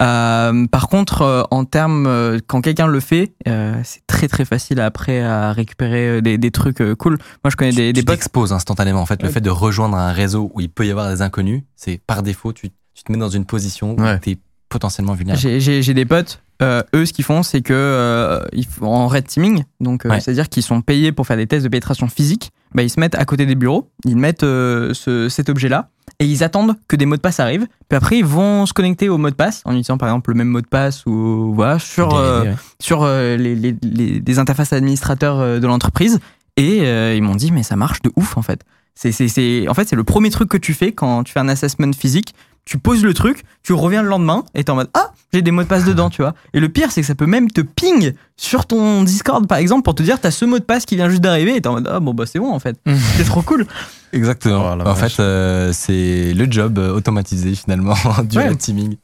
Euh, 0.00 0.66
par 0.66 0.88
contre, 0.88 1.22
euh, 1.22 1.42
en 1.50 1.64
termes, 1.64 2.06
euh, 2.06 2.38
quand 2.46 2.60
quelqu'un 2.60 2.86
le 2.86 3.00
fait, 3.00 3.32
euh, 3.48 3.74
c'est 3.84 4.06
très 4.06 4.28
très 4.28 4.44
facile 4.44 4.80
après 4.80 5.20
à 5.22 5.52
récupérer 5.52 6.22
des, 6.22 6.38
des 6.38 6.50
trucs 6.50 6.80
euh, 6.80 6.94
cool. 6.94 7.18
Moi, 7.44 7.50
je 7.50 7.56
connais 7.56 7.72
des, 7.72 7.92
des 7.92 8.00
tu 8.00 8.04
potes. 8.06 8.16
t'exposes 8.16 8.52
instantanément. 8.52 9.00
En 9.00 9.06
fait, 9.06 9.20
le 9.22 9.28
Ouais. 9.28 9.34
fait 9.34 9.40
de 9.40 9.50
rejoindre 9.50 9.96
un 9.96 10.12
réseau 10.12 10.50
où 10.54 10.60
il 10.60 10.68
peut 10.70 10.86
y 10.86 10.90
avoir 10.90 11.10
des 11.10 11.22
inconnus, 11.22 11.62
c'est 11.76 12.00
par 12.06 12.22
défaut, 12.22 12.52
tu, 12.52 12.70
tu 12.94 13.02
te 13.04 13.12
mets 13.12 13.18
dans 13.18 13.28
une 13.28 13.44
position 13.44 13.96
Ouais. 13.96 14.14
où 14.14 14.18
tu 14.18 14.30
es 14.30 14.38
potentiellement 14.68 15.12
vulnérable. 15.14 15.40
J'ai- 15.60 15.94
des 15.94 16.06
potes, 16.06 16.42
euh, 16.62 16.82
eux, 16.94 17.04
ce 17.04 17.12
qu'ils 17.12 17.24
font, 17.26 17.42
c'est 17.42 17.60
que 17.60 17.74
euh, 17.74 18.40
ils 18.52 18.64
font 18.66 18.86
en 18.86 19.06
red 19.08 19.26
teaming, 19.26 19.64
donc 19.80 20.06
euh, 20.06 20.10
Ouais. 20.10 20.20
c'est-à-dire 20.20 20.48
qu'ils 20.48 20.62
sont 20.62 20.80
payés 20.80 21.12
pour 21.12 21.26
faire 21.26 21.36
des 21.36 21.46
tests 21.46 21.64
de 21.64 21.68
pénétration 21.68 22.08
physique. 22.08 22.50
Bah, 22.74 22.82
ils 22.82 22.90
se 22.90 22.98
mettent 23.00 23.14
à 23.14 23.24
côté 23.24 23.46
des 23.46 23.54
bureaux, 23.54 23.90
ils 24.04 24.16
mettent 24.16 24.42
euh, 24.44 24.94
ce- 24.94 25.28
cet 25.28 25.48
objet-là 25.48 25.88
et 26.18 26.24
ils 26.26 26.42
attendent 26.44 26.74
que 26.88 26.96
des 26.96 27.06
mots 27.06 27.16
de 27.16 27.20
passe 27.20 27.40
arrivent. 27.40 27.66
Puis 27.88 27.96
après, 27.96 28.18
ils 28.18 28.24
vont 28.24 28.64
se 28.66 28.72
connecter 28.72 29.08
au 29.08 29.18
mot 29.18 29.30
de 29.30 29.34
passe 29.34 29.62
en 29.64 29.72
utilisant 29.72 29.98
par 29.98 30.08
exemple 30.08 30.30
le 30.30 30.36
même 30.36 30.48
mot 30.48 30.60
de 30.60 30.66
passe 30.66 31.04
ou 31.06 31.52
voilà 31.54 31.78
sur 31.78 32.14
euh, 32.14 32.42
ouais. 32.44 32.54
sur 32.80 33.02
euh, 33.02 33.36
les, 33.36 33.54
les, 33.54 33.76
les- 33.82 34.38
interfaces 34.38 34.72
administrateurs 34.72 35.38
euh, 35.40 35.60
de 35.60 35.66
l'entreprise 35.66 36.18
et 36.56 36.80
euh, 36.82 37.14
ils 37.14 37.22
m'ont 37.22 37.34
dit 37.34 37.50
mais 37.52 37.62
ça 37.62 37.76
marche 37.76 38.00
de 38.02 38.10
ouf 38.16 38.36
en 38.36 38.42
fait. 38.42 38.62
C'est 38.94 39.10
c'est 39.12 39.28
c'est 39.28 39.66
en 39.68 39.74
fait 39.74 39.88
c'est 39.88 39.96
le 39.96 40.04
premier 40.04 40.28
truc 40.30 40.48
que 40.48 40.58
tu 40.58 40.74
fais 40.74 40.92
quand 40.92 41.24
tu 41.24 41.32
fais 41.32 41.40
un 41.40 41.48
assessment 41.48 41.92
physique. 41.92 42.34
Tu 42.64 42.78
poses 42.78 43.02
le 43.02 43.12
truc, 43.12 43.42
tu 43.64 43.72
reviens 43.72 44.02
le 44.02 44.08
lendemain 44.08 44.44
et 44.54 44.62
t'es 44.62 44.70
en 44.70 44.76
mode 44.76 44.88
ah 44.94 45.12
j'ai 45.32 45.42
des 45.42 45.50
mots 45.50 45.62
de 45.64 45.68
passe 45.68 45.84
dedans 45.84 46.10
tu 46.10 46.22
vois. 46.22 46.34
Et 46.54 46.60
le 46.60 46.68
pire 46.68 46.92
c'est 46.92 47.00
que 47.00 47.06
ça 47.06 47.14
peut 47.16 47.26
même 47.26 47.50
te 47.50 47.60
ping 47.60 48.12
sur 48.36 48.66
ton 48.66 49.02
Discord 49.02 49.46
par 49.48 49.58
exemple 49.58 49.82
pour 49.82 49.94
te 49.96 50.02
dire 50.02 50.20
t'as 50.20 50.30
ce 50.30 50.44
mot 50.44 50.58
de 50.60 50.64
passe 50.64 50.86
qui 50.86 50.94
vient 50.94 51.08
juste 51.08 51.22
d'arriver 51.22 51.56
et 51.56 51.60
t'es 51.60 51.68
en 51.68 51.72
mode 51.74 51.88
ah 51.90 51.98
bon 51.98 52.14
bah 52.14 52.24
c'est 52.26 52.38
bon 52.38 52.52
en 52.52 52.58
fait. 52.60 52.76
c'est 53.16 53.24
trop 53.24 53.42
cool. 53.42 53.66
Exactement. 54.12 54.76
Oh, 54.78 54.88
en 54.88 54.94
fait, 54.94 55.18
euh, 55.20 55.72
c'est 55.72 56.34
le 56.34 56.46
job 56.50 56.78
euh, 56.78 56.92
automatisé 56.92 57.54
finalement 57.54 57.94
du 58.24 58.36
Ouais. 58.36 58.54
teaming. 58.56 58.96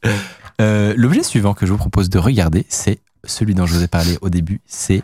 Euh, 0.61 0.93
L'objet 0.97 1.23
suivant 1.23 1.55
que 1.55 1.65
je 1.67 1.73
vous 1.73 1.79
propose 1.79 2.11
de 2.11 2.19
regarder, 2.19 2.67
c'est 2.69 2.99
celui 3.25 3.55
dont 3.55 3.65
je 3.67 3.75
vous 3.75 3.83
ai 3.83 3.89
parlé 3.89 4.19
au 4.21 4.29
début. 4.29 4.61
C'est 4.67 5.03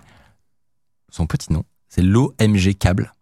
son 1.11 1.27
petit 1.27 1.53
nom. 1.53 1.65
C'est 1.89 2.03
l'OMG 2.03 2.75
Cable. 2.79 3.13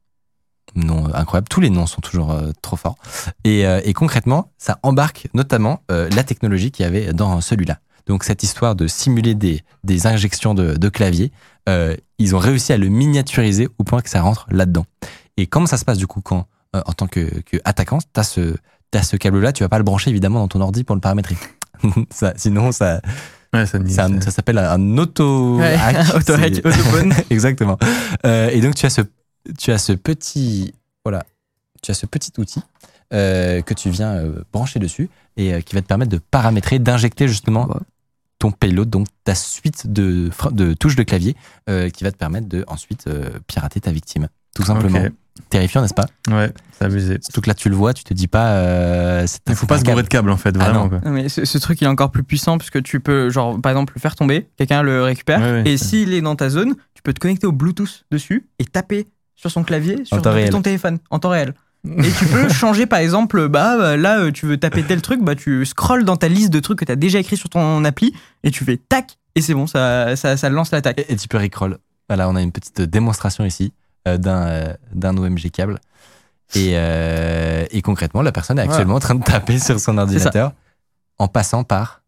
Nom 0.74 1.07
euh, 1.07 1.11
incroyable. 1.15 1.49
Tous 1.49 1.61
les 1.61 1.70
noms 1.70 1.86
sont 1.86 2.01
toujours 2.01 2.31
euh, 2.32 2.51
trop 2.62 2.77
forts. 2.77 2.97
Et, 3.44 3.66
euh, 3.66 3.81
et 3.85 3.93
concrètement, 3.93 4.51
ça 4.59 4.78
embarque 4.82 5.28
notamment 5.35 5.82
la 5.89 6.24
technologie 6.24 6.70
qu'il 6.70 6.85
y 6.85 6.86
avait 6.86 7.12
dans 7.12 7.40
celui-là. 7.40 7.78
Donc 8.07 8.24
cette 8.24 8.43
histoire 8.43 8.74
de 8.74 8.86
simuler 8.89 9.35
des, 9.35 9.62
des 9.85 10.07
injections 10.07 10.55
de, 10.55 10.74
de 10.77 10.89
clavier, 10.89 11.31
euh, 11.69 11.94
ils 12.19 12.35
ont 12.35 12.39
réussi 12.39 12.73
à 12.73 12.77
le 12.78 12.89
miniaturiser 12.89 13.69
au 13.78 13.85
point 13.85 14.01
que 14.01 14.11
ça 14.11 14.23
rentre 14.23 14.47
là-dedans. 14.51 14.86
Et 15.36 15.47
comment 15.47 15.66
ça 15.66 15.77
se 15.77 15.85
passe 15.85 15.99
du 15.99 16.07
coup 16.09 16.20
quand, 16.20 16.47
euh, 16.74 16.82
en 16.86 16.93
tant 16.94 17.07
que, 17.07 17.40
que 17.43 17.59
attaquant, 17.65 17.99
t'as 18.12 18.24
ce, 18.24 18.57
t'as 18.90 19.03
ce 19.03 19.16
câble-là, 19.16 19.53
tu 19.53 19.62
vas 19.62 19.69
pas 19.69 19.78
le 19.78 19.85
brancher 19.85 20.11
évidemment 20.11 20.40
dans 20.40 20.49
ton 20.49 20.61
ordi 20.61 20.82
pour 20.85 20.97
le 20.97 21.01
paramétrer. 21.01 21.36
ça, 22.11 22.32
sinon, 22.36 22.73
ça, 22.73 23.01
Ouais, 23.55 23.66
ça 23.66 23.78
un- 24.07 24.20
s'appelle 24.23 24.57
un 24.59 24.99
Ouais, 24.99 25.05
auto-hack, 26.16 26.55
C'est- 26.55 26.66
auto-phone. 26.66 27.12
Exactement. 27.31 27.77
Euh, 28.24 28.49
et 28.51 28.61
donc 28.62 28.74
tu 28.74 28.86
as 28.86 28.90
ce, 28.90 29.03
tu 29.59 29.73
as 29.73 29.78
ce 29.78 29.93
petit, 29.93 30.74
voilà, 31.05 31.24
tu 31.82 31.90
as 31.90 31.94
ce 31.94 32.06
petit 32.06 32.32
outil 32.39 32.60
euh, 33.12 33.60
que 33.62 33.74
tu 33.74 33.90
viens 33.90 34.12
euh, 34.14 34.43
brancher 34.52 34.78
dessus 34.78 35.09
et 35.36 35.55
euh, 35.55 35.60
qui 35.60 35.74
va 35.74 35.82
te 35.82 35.86
permettre 35.86 36.10
de 36.10 36.19
paramétrer, 36.31 36.78
d'injecter 36.78 37.28
justement 37.28 37.66
Ouais. 37.69 37.81
ton 38.39 38.51
payload, 38.52 38.89
donc 38.90 39.06
ta 39.24 39.35
suite 39.35 39.86
de, 39.93 40.31
de 40.51 40.74
touches 40.74 40.97
de 40.97 41.02
clavier 41.02 41.36
euh, 41.69 41.90
qui 41.90 42.05
va 42.05 42.10
te 42.12 42.16
permettre 42.16 42.48
de 42.48 42.64
ensuite 42.69 43.06
euh, 43.06 43.31
pirater 43.47 43.81
ta 43.81 43.93
victime. 43.93 44.28
Tout 44.55 44.64
simplement. 44.64 45.01
Terrifiant, 45.48 45.81
n'est-ce 45.81 45.94
pas? 45.94 46.05
Ouais, 46.31 46.52
c'est 46.78 46.85
abusé. 46.85 47.19
Surtout 47.23 47.40
que 47.40 47.48
là, 47.48 47.55
tu 47.55 47.70
le 47.70 47.74
vois, 47.74 47.94
tu 47.94 48.05
te 48.05 48.12
dis 48.12 48.28
pas. 48.28 48.48
Euh, 48.51 49.27
c'est- 49.27 49.40
Il 49.48 49.55
faut 49.55 49.60
c'est 49.62 49.66
pas 49.66 49.78
se 49.78 49.82
câble. 49.82 49.93
bourrer 49.94 50.02
de 50.02 50.09
câbles 50.09 50.31
en 50.31 50.36
fait, 50.36 50.55
Ah 50.60 50.64
vraiment. 50.64 50.82
non. 50.85 50.89
quoi. 50.90 51.01
Non, 51.06 51.10
mais 51.10 51.31
ce, 51.31 51.47
ce 51.47 51.56
truc 51.56 51.81
il 51.81 51.85
est 51.85 51.89
encore 51.89 52.10
plus 52.10 52.23
puissant 52.23 52.59
puisque 52.59 52.82
tu 52.82 53.01
peux 53.01 53.31
genre 53.31 53.59
par 53.59 53.73
exemple 53.73 53.94
le 53.97 54.01
faire 54.01 54.14
tomber, 54.14 54.48
quelqu'un 54.59 54.82
le 54.82 55.02
récupère 55.02 55.40
Ouais, 55.40 55.62
ouais. 55.62 55.70
et 55.70 55.78
s'il 55.78 56.12
est 56.12 56.20
dans 56.20 56.36
ta 56.36 56.51
zone, 56.51 56.74
tu 56.94 57.02
peux 57.02 57.14
te 57.14 57.19
connecter 57.20 57.47
au 57.47 57.52
Bluetooth 57.52 58.05
dessus 58.10 58.47
et 58.59 58.66
taper 58.66 59.06
sur 59.43 59.51
son 59.51 59.62
clavier 59.62 60.05
sur 60.05 60.23
ton 60.23 60.62
téléphone 60.62 60.98
en 61.10 61.19
temps 61.19 61.28
réel. 61.28 61.52
Et 61.85 62.10
tu 62.12 62.27
peux 62.27 62.48
changer 62.48 62.86
par 62.86 63.01
exemple 63.01 63.48
bah 63.48 63.77
bah, 63.77 63.97
là 63.97 64.20
euh, 64.20 64.31
tu 64.31 64.47
veux 64.47 64.56
taper 64.56 64.85
tel 64.85 65.02
truc 65.02 65.20
bah 65.20 65.35
tu 65.35 65.66
scrolles 65.66 66.05
dans 66.05 66.16
ta 66.16 66.28
liste 66.28 66.51
de 66.51 66.60
trucs 66.60 66.78
que 66.78 66.85
tu 66.85 66.93
as 66.93 66.97
déjà 66.97 67.19
écrit 67.19 67.36
sur 67.36 67.48
ton 67.51 67.85
appli 67.85 68.14
et 68.44 68.52
tu 68.52 68.64
fais 68.64 68.77
tac 68.77 69.19
et 69.35 69.43
c'est 69.43 69.52
bon 69.52 69.66
ça 69.66 70.14
ça, 70.14 70.36
ça 70.36 70.48
lance 70.48 70.70
l'attaque. 70.70 71.01
Et, 71.01 71.12
et 71.12 71.16
tu 71.16 71.27
peux 71.27 71.39
rickroll. 71.39 71.78
Voilà, 72.09 72.28
on 72.28 72.36
a 72.36 72.43
une 72.43 72.52
petite 72.52 72.81
démonstration 72.82 73.44
ici 73.44 73.73
euh, 74.09 74.16
d'un 74.19 74.47
euh, 74.47 74.74
d'un 74.93 75.16
OMG 75.16 75.51
câble. 75.51 75.78
Et, 76.55 76.73
euh, 76.74 77.64
et 77.70 77.81
concrètement, 77.82 78.20
la 78.20 78.32
personne 78.32 78.59
est 78.59 78.62
actuellement 78.62 78.97
en 78.97 79.01
train 79.01 79.14
de 79.14 79.24
taper 79.24 79.59
sur 79.59 79.81
son 79.81 79.97
ordinateur 79.97 80.52
en 81.19 81.28
passant 81.28 81.64
par 81.64 82.02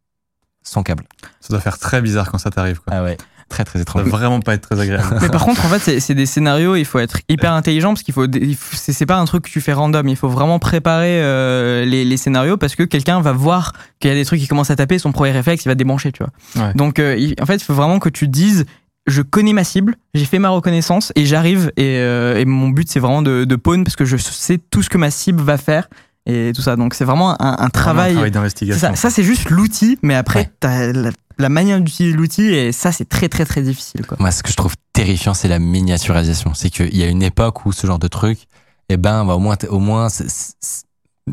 son 0.62 0.82
câble. 0.82 1.05
Ça 1.40 1.48
doit 1.51 1.61
faire 1.61 1.78
très 1.78 2.02
bizarre 2.02 2.31
quand 2.31 2.39
ça 2.39 2.51
t'arrive. 2.51 2.81
Ah 2.89 3.02
ouais. 3.02 3.16
Très 3.49 3.65
très 3.65 3.79
Ça 3.79 3.83
étrange. 3.83 4.03
va 4.05 4.09
vraiment 4.11 4.41
pas 4.41 4.55
être 4.55 4.69
très 4.69 4.81
agréable. 4.81 5.19
Mais 5.23 5.29
par 5.29 5.45
contre, 5.45 5.65
en 5.65 5.69
fait, 5.69 6.01
c'est- 6.01 6.15
des 6.15 6.27
scénarios, 6.27 6.77
il 6.77 6.85
faut 6.85 6.99
être 6.99 7.19
hyper 7.29 7.53
intelligent 7.53 7.91
parce 7.91 8.03
qu'il 8.03 8.15
faut, 8.15 8.25
faut- 8.25 8.77
c'est 8.77 9.07
pas 9.07 9.16
un 9.16 9.25
truc 9.27 9.45
que 9.45 9.51
tu 9.51 9.61
fais 9.61 9.73
random, 9.73 10.09
il 10.09 10.16
faut 10.16 10.29
vraiment 10.29 10.59
préparer 10.59 11.21
euh, 11.23 11.85
les, 11.85 12.05
les 12.05 12.16
scénarios 12.16 12.57
parce 12.57 12.75
que 12.75 12.83
quelqu'un 12.85 13.21
va 13.21 13.33
voir 13.33 13.73
qu'il 14.01 14.11
y 14.11 14.12
a 14.12 14.16
des 14.16 14.25
trucs 14.25 14.41
qui 14.41 14.49
commencent 14.49 14.71
à 14.71 14.77
taper, 14.77 14.99
son 14.99 15.12
premier 15.12 15.33
réflexe, 15.33 15.65
il 15.65 15.69
va 15.69 15.75
débrancher, 15.75 16.11
tu 16.12 16.23
vois. 16.25 16.65
Ouais. 16.66 16.73
Donc, 16.75 16.99
euh, 16.99 17.33
en 17.41 17.47
fait, 17.47 17.57
il 17.57 17.65
faut 17.65 17.75
vraiment 17.75 17.99
que 17.99 18.09
tu 18.09 18.29
dises, 18.29 18.65
je 19.07 19.21
connais 19.23 19.53
ma 19.53 19.65
cible, 19.65 19.97
j'ai 20.15 20.25
fait 20.25 20.39
ma 20.39 20.49
reconnaissance 20.49 21.12
et 21.15 21.27
j'arrive 21.27 21.71
et, 21.77 21.99
euh, 21.99 22.39
et 22.39 22.45
mon 22.47 22.69
but 22.71 22.89
c'est 22.91 23.01
vraiment 23.01 23.21
de, 23.23 23.45
de 23.45 23.57
pawn 23.57 23.85
parce 23.85 23.97
que 23.97 24.05
je 24.07 24.16
sais 24.16 24.59
tout 24.71 24.83
ce 24.83 24.89
que 24.89 24.97
ma 24.99 25.11
cible 25.11 25.43
va 25.43 25.59
faire 25.59 25.89
et 26.27 26.53
tout 26.55 26.62
ça. 26.62 26.77
Donc, 26.77 26.95
c'est 26.95 27.05
vraiment 27.05 27.33
un, 27.33 27.37
un 27.45 27.51
Vraiment 27.53 27.65
un 27.66 27.69
travail. 27.69 28.12
travail 28.15 28.31
d'investigation. 28.31 28.89
Ça, 28.89 28.97
ça 28.97 29.11
c'est 29.11 29.23
juste 29.23 29.51
l'outil, 29.51 29.99
mais 30.03 30.15
après, 30.15 30.39
Ouais. 30.41 30.51
t'as 30.59 30.93
la, 31.39 31.48
manière 31.48 31.81
d'utiliser 31.81 32.16
l'outil 32.16 32.43
et 32.55 32.73
ça, 32.73 32.93
c'est 32.93 33.09
très 33.09 33.28
très 33.28 33.44
très 33.44 33.62
difficile, 33.62 34.06
quoi. 34.06 34.16
Moi, 34.20 34.31
ce 34.31 34.43
que 34.43 34.51
je 34.51 34.56
trouve 34.56 34.74
terrifiant, 34.93 35.35
c'est 35.35 35.48
la 35.48 35.59
miniaturisation. 35.59 36.55
C'est 36.55 36.70
qu'il 36.70 36.97
y 36.97 37.02
a 37.02 37.06
une 37.09 37.23
époque 37.23 37.66
où 37.66 37.73
ce 37.73 37.86
genre 37.86 37.98
de 37.98 38.09
truc, 38.09 38.47
eh 38.89 38.97
ben, 38.97 39.24
bah, 39.24 39.35
au 39.35 39.39
moins, 39.39 39.56
au 39.69 39.78
moins, 39.78 40.09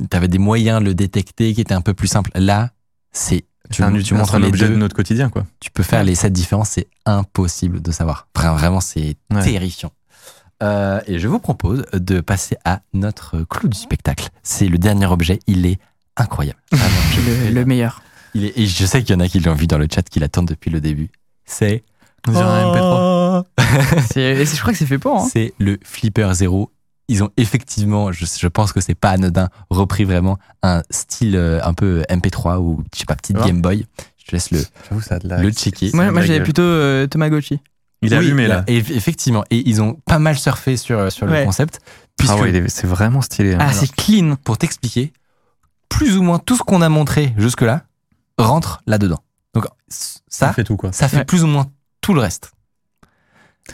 t'avais 0.09 0.27
des 0.27 0.37
moyens 0.37 0.79
de 0.79 0.85
le 0.85 0.93
détecter 0.93 1.53
qui 1.53 1.61
étaient 1.61 1.73
un 1.73 1.81
peu 1.81 1.93
plus 1.93 2.07
simples. 2.07 2.31
Là, 2.35 2.71
c'est, 3.11 3.45
tu, 3.71 3.83
un, 3.83 3.89
montres 3.91 4.35
un 4.35 4.39
les 4.39 4.47
objet 4.47 4.67
deux, 4.67 4.73
de 4.73 4.77
notre 4.77 4.95
quotidien, 4.95 5.29
quoi. 5.29 5.45
tu 5.59 5.71
peux 5.71 5.83
faire 5.83 6.03
les 6.03 6.15
sept 6.15 6.33
différences, 6.33 6.69
c'est 6.71 6.87
impossible 7.05 7.81
de 7.81 7.91
savoir. 7.91 8.27
Vraiment, 8.35 8.55
vraiment, 8.55 8.81
c'est 8.81 9.15
Ouais. 9.33 9.43
terrifiant. 9.43 9.91
Euh, 10.63 11.01
et 11.07 11.17
je 11.17 11.27
vous 11.27 11.39
propose 11.39 11.85
de 11.93 12.21
passer 12.21 12.55
à 12.65 12.81
notre 12.93 13.41
clou 13.43 13.67
du 13.67 13.77
spectacle. 13.77 14.29
C'est 14.43 14.67
le 14.67 14.77
dernier 14.77 15.07
objet, 15.07 15.39
il 15.47 15.65
est 15.65 15.79
incroyable. 16.17 16.59
Vraiment, 16.71 16.95
je- 17.15 17.47
Le, 17.49 17.53
le 17.53 17.65
meilleur. 17.65 18.01
Il 18.33 18.45
est, 18.45 18.57
et 18.57 18.65
je 18.65 18.85
sais 18.85 19.01
qu'il 19.03 19.13
y 19.15 19.17
en 19.17 19.19
a 19.19 19.27
qui 19.27 19.39
l'ont 19.39 19.53
vu 19.53 19.67
dans 19.67 19.77
le 19.77 19.87
chat, 19.93 20.01
qui 20.03 20.19
l'attendent 20.19 20.47
depuis 20.47 20.69
le 20.69 20.81
début. 20.81 21.09
C'est 21.45 21.83
On 22.27 22.31
dirait 22.31 22.43
un 22.43 22.71
MP3. 22.73 23.45
C'est- 24.13 24.21
et 24.21 24.45
c'est- 24.45 24.55
je 24.55 24.61
crois 24.61 24.73
que 24.73 24.79
c'est 24.79 24.85
fait 24.85 24.97
pour. 24.99 25.17
Hein. 25.21 25.27
c'est 25.31 25.53
le 25.59 25.77
Flipper 25.83 26.29
Zero. 26.33 26.71
Ils 27.07 27.23
ont 27.23 27.29
effectivement, 27.35 28.11
je, 28.11 28.25
je 28.25 28.47
pense 28.47 28.71
que 28.71 28.79
c'est 28.79 28.95
pas 28.95 29.09
anodin, 29.09 29.49
repris 29.69 30.05
vraiment 30.05 30.37
un 30.63 30.81
style 30.91 31.35
euh, 31.35 31.59
un 31.63 31.73
peu 31.73 32.03
MP3 32.09 32.57
ou 32.59 32.83
je 32.93 32.99
sais 32.99 33.05
pas 33.05 33.15
petite 33.15 33.37
Ah. 33.41 33.45
Game 33.47 33.61
Boy. 33.61 33.85
Je 34.17 34.25
te 34.27 34.31
laisse 34.31 34.51
le. 34.51 34.63
J'avoue, 34.87 35.01
ça 35.01 35.15
a 35.15 35.19
de 35.19 35.27
la. 35.27 35.41
Le 35.41 35.49
checker. 35.51 35.89
Moi, 35.93 36.09
moi 36.11 36.21
j'avais 36.21 36.41
plutôt 36.43 36.61
euh, 36.61 37.07
Tamagotchi. 37.07 37.59
Il 38.03 38.13
a 38.13 38.19
Oui, 38.19 38.25
allumé, 38.27 38.47
là. 38.47 38.63
Et 38.67 38.77
effectivement, 38.77 39.43
et 39.51 39.67
ils 39.69 39.81
ont 39.81 39.93
pas 40.05 40.19
mal 40.19 40.37
surfé 40.37 40.77
sur 40.77 41.11
sur 41.11 41.25
le 41.25 41.43
concept. 41.43 41.81
Puisque 42.17 42.33
Ah 42.33 42.37
ouais, 42.41 42.63
c'est 42.67 42.87
vraiment 42.87 43.21
stylé. 43.21 43.53
hein. 43.55 43.59
Ah, 43.59 43.73
c'est 43.73 43.91
clean. 43.91 44.35
pour 44.43 44.57
t'expliquer, 44.57 45.11
plus 45.89 46.17
ou 46.17 46.23
moins 46.23 46.39
tout 46.39 46.55
ce 46.55 46.63
qu'on 46.63 46.81
a 46.81 46.89
montré 46.89 47.33
jusque 47.37 47.61
là 47.61 47.83
rentre 48.37 48.81
là-dedans. 48.87 49.19
Donc 49.53 49.65
ça 49.87 50.19
ça, 50.27 50.53
fait 50.53 50.63
tout, 50.63 50.77
quoi. 50.77 50.91
ça 50.91 51.07
fait 51.07 51.17
Ouais. 51.17 51.25
plus 51.25 51.43
ou 51.43 51.47
moins 51.47 51.67
tout 52.01 52.13
le 52.13 52.21
reste. 52.21 52.51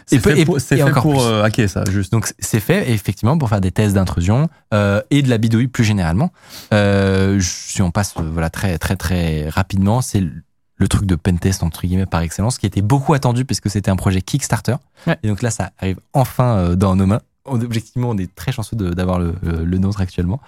C'est 0.05 0.19
fait 0.19 0.39
et- 0.41 0.45
pour, 0.45 0.59
c'est 0.59 0.75
et 0.75 0.77
fait 0.79 0.83
encore 0.83 1.03
pour 1.03 1.13
plus. 1.13 1.21
euh, 1.23 1.43
hacker, 1.43 1.69
ça, 1.69 1.83
juste. 1.89 2.11
Donc 2.11 2.31
c'est 2.39 2.59
fait 2.59 2.91
effectivement 2.91 3.37
pour 3.37 3.47
faire 3.49 3.61
des 3.61 3.71
tests 3.71 3.95
d'intrusion 3.95 4.49
euh, 4.73 5.01
et 5.11 5.21
de 5.21 5.29
la 5.29 5.37
bidouille 5.37 5.67
plus 5.67 5.83
généralement. 5.85 6.31
Euh, 6.73 7.39
si 7.41 7.81
on 7.81 7.89
passe 7.91 8.13
voilà 8.17 8.49
très 8.49 8.77
très 8.77 8.95
très 8.97 9.47
rapidement, 9.49 10.01
c'est 10.01 10.19
le- 10.19 10.31
le 10.75 10.87
truc 10.87 11.05
de 11.05 11.15
pentest 11.15 11.63
entre 11.63 11.87
guillemets 11.87 12.05
par 12.05 12.21
excellence 12.21 12.57
qui 12.59 12.65
était 12.67 12.81
beaucoup 12.83 13.13
attendu 13.15 13.45
puisque 13.45 13.69
c'était 13.69 13.89
un 13.89 13.95
projet 13.95 14.21
Kickstarter. 14.21 14.75
Ouais. 15.07 15.17
Et 15.23 15.27
donc 15.29 15.41
là 15.41 15.49
ça 15.51 15.71
arrive 15.79 15.99
enfin 16.13 16.57
euh, 16.57 16.75
dans 16.75 16.95
nos 16.95 17.05
mains. 17.07 17.21
Objectivement, 17.47 18.09
on 18.09 18.17
est 18.17 18.33
très 18.33 18.51
chanceux 18.51 18.75
d'avoir 18.75 19.19
le, 19.19 19.77
nôtre 19.77 20.01
actuellement. 20.01 20.41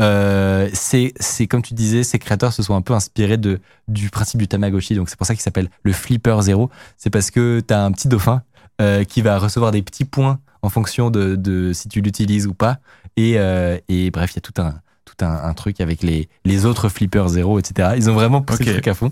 Euh, 0.00 0.68
c'est 0.72 1.46
comme 1.46 1.62
tu 1.62 1.74
disais, 1.74 2.02
ces 2.02 2.18
créateurs 2.18 2.52
se 2.52 2.62
sont 2.62 2.74
un 2.74 2.82
peu 2.82 2.94
inspirés 2.94 3.38
du 3.38 4.10
principe 4.10 4.40
du 4.40 4.48
Tamagotchi. 4.48 4.94
Donc 4.94 5.08
c'est 5.08 5.16
pour 5.16 5.26
ça 5.26 5.34
qu'il 5.34 5.42
s'appelle 5.42 5.70
le 5.82 5.92
Flipper 5.92 6.36
Zero. 6.40 6.70
C'est 6.96 7.10
parce 7.10 7.30
que 7.30 7.60
tu 7.60 7.74
as 7.74 7.84
un 7.84 7.92
petit 7.92 8.08
dauphin 8.08 8.42
euh, 8.80 9.04
qui 9.04 9.22
va 9.22 9.38
recevoir 9.38 9.70
des 9.70 9.82
petits 9.82 10.04
points 10.04 10.38
en 10.62 10.68
fonction 10.68 11.10
de, 11.10 11.36
de 11.36 11.72
si 11.72 11.88
tu 11.88 12.00
l'utilises 12.00 12.46
ou 12.46 12.54
pas. 12.54 12.78
Et, 13.16 13.34
euh, 13.36 13.78
et 13.88 14.10
bref, 14.10 14.32
il 14.32 14.36
y 14.36 14.38
a 14.38 14.42
tout 14.42 14.60
un 14.60 14.74
tout 15.06 15.24
un, 15.24 15.30
un 15.44 15.54
truc 15.54 15.80
avec 15.80 16.02
les, 16.02 16.28
les 16.44 16.66
autres 16.66 16.90
flippers 16.90 17.28
zéro, 17.28 17.58
etc. 17.58 17.94
Ils 17.96 18.10
ont 18.10 18.14
vraiment 18.14 18.42
poussé 18.42 18.64
Ok. 18.64 18.66
le 18.66 18.72
truc 18.74 18.88
à 18.88 18.94
fond. 18.94 19.10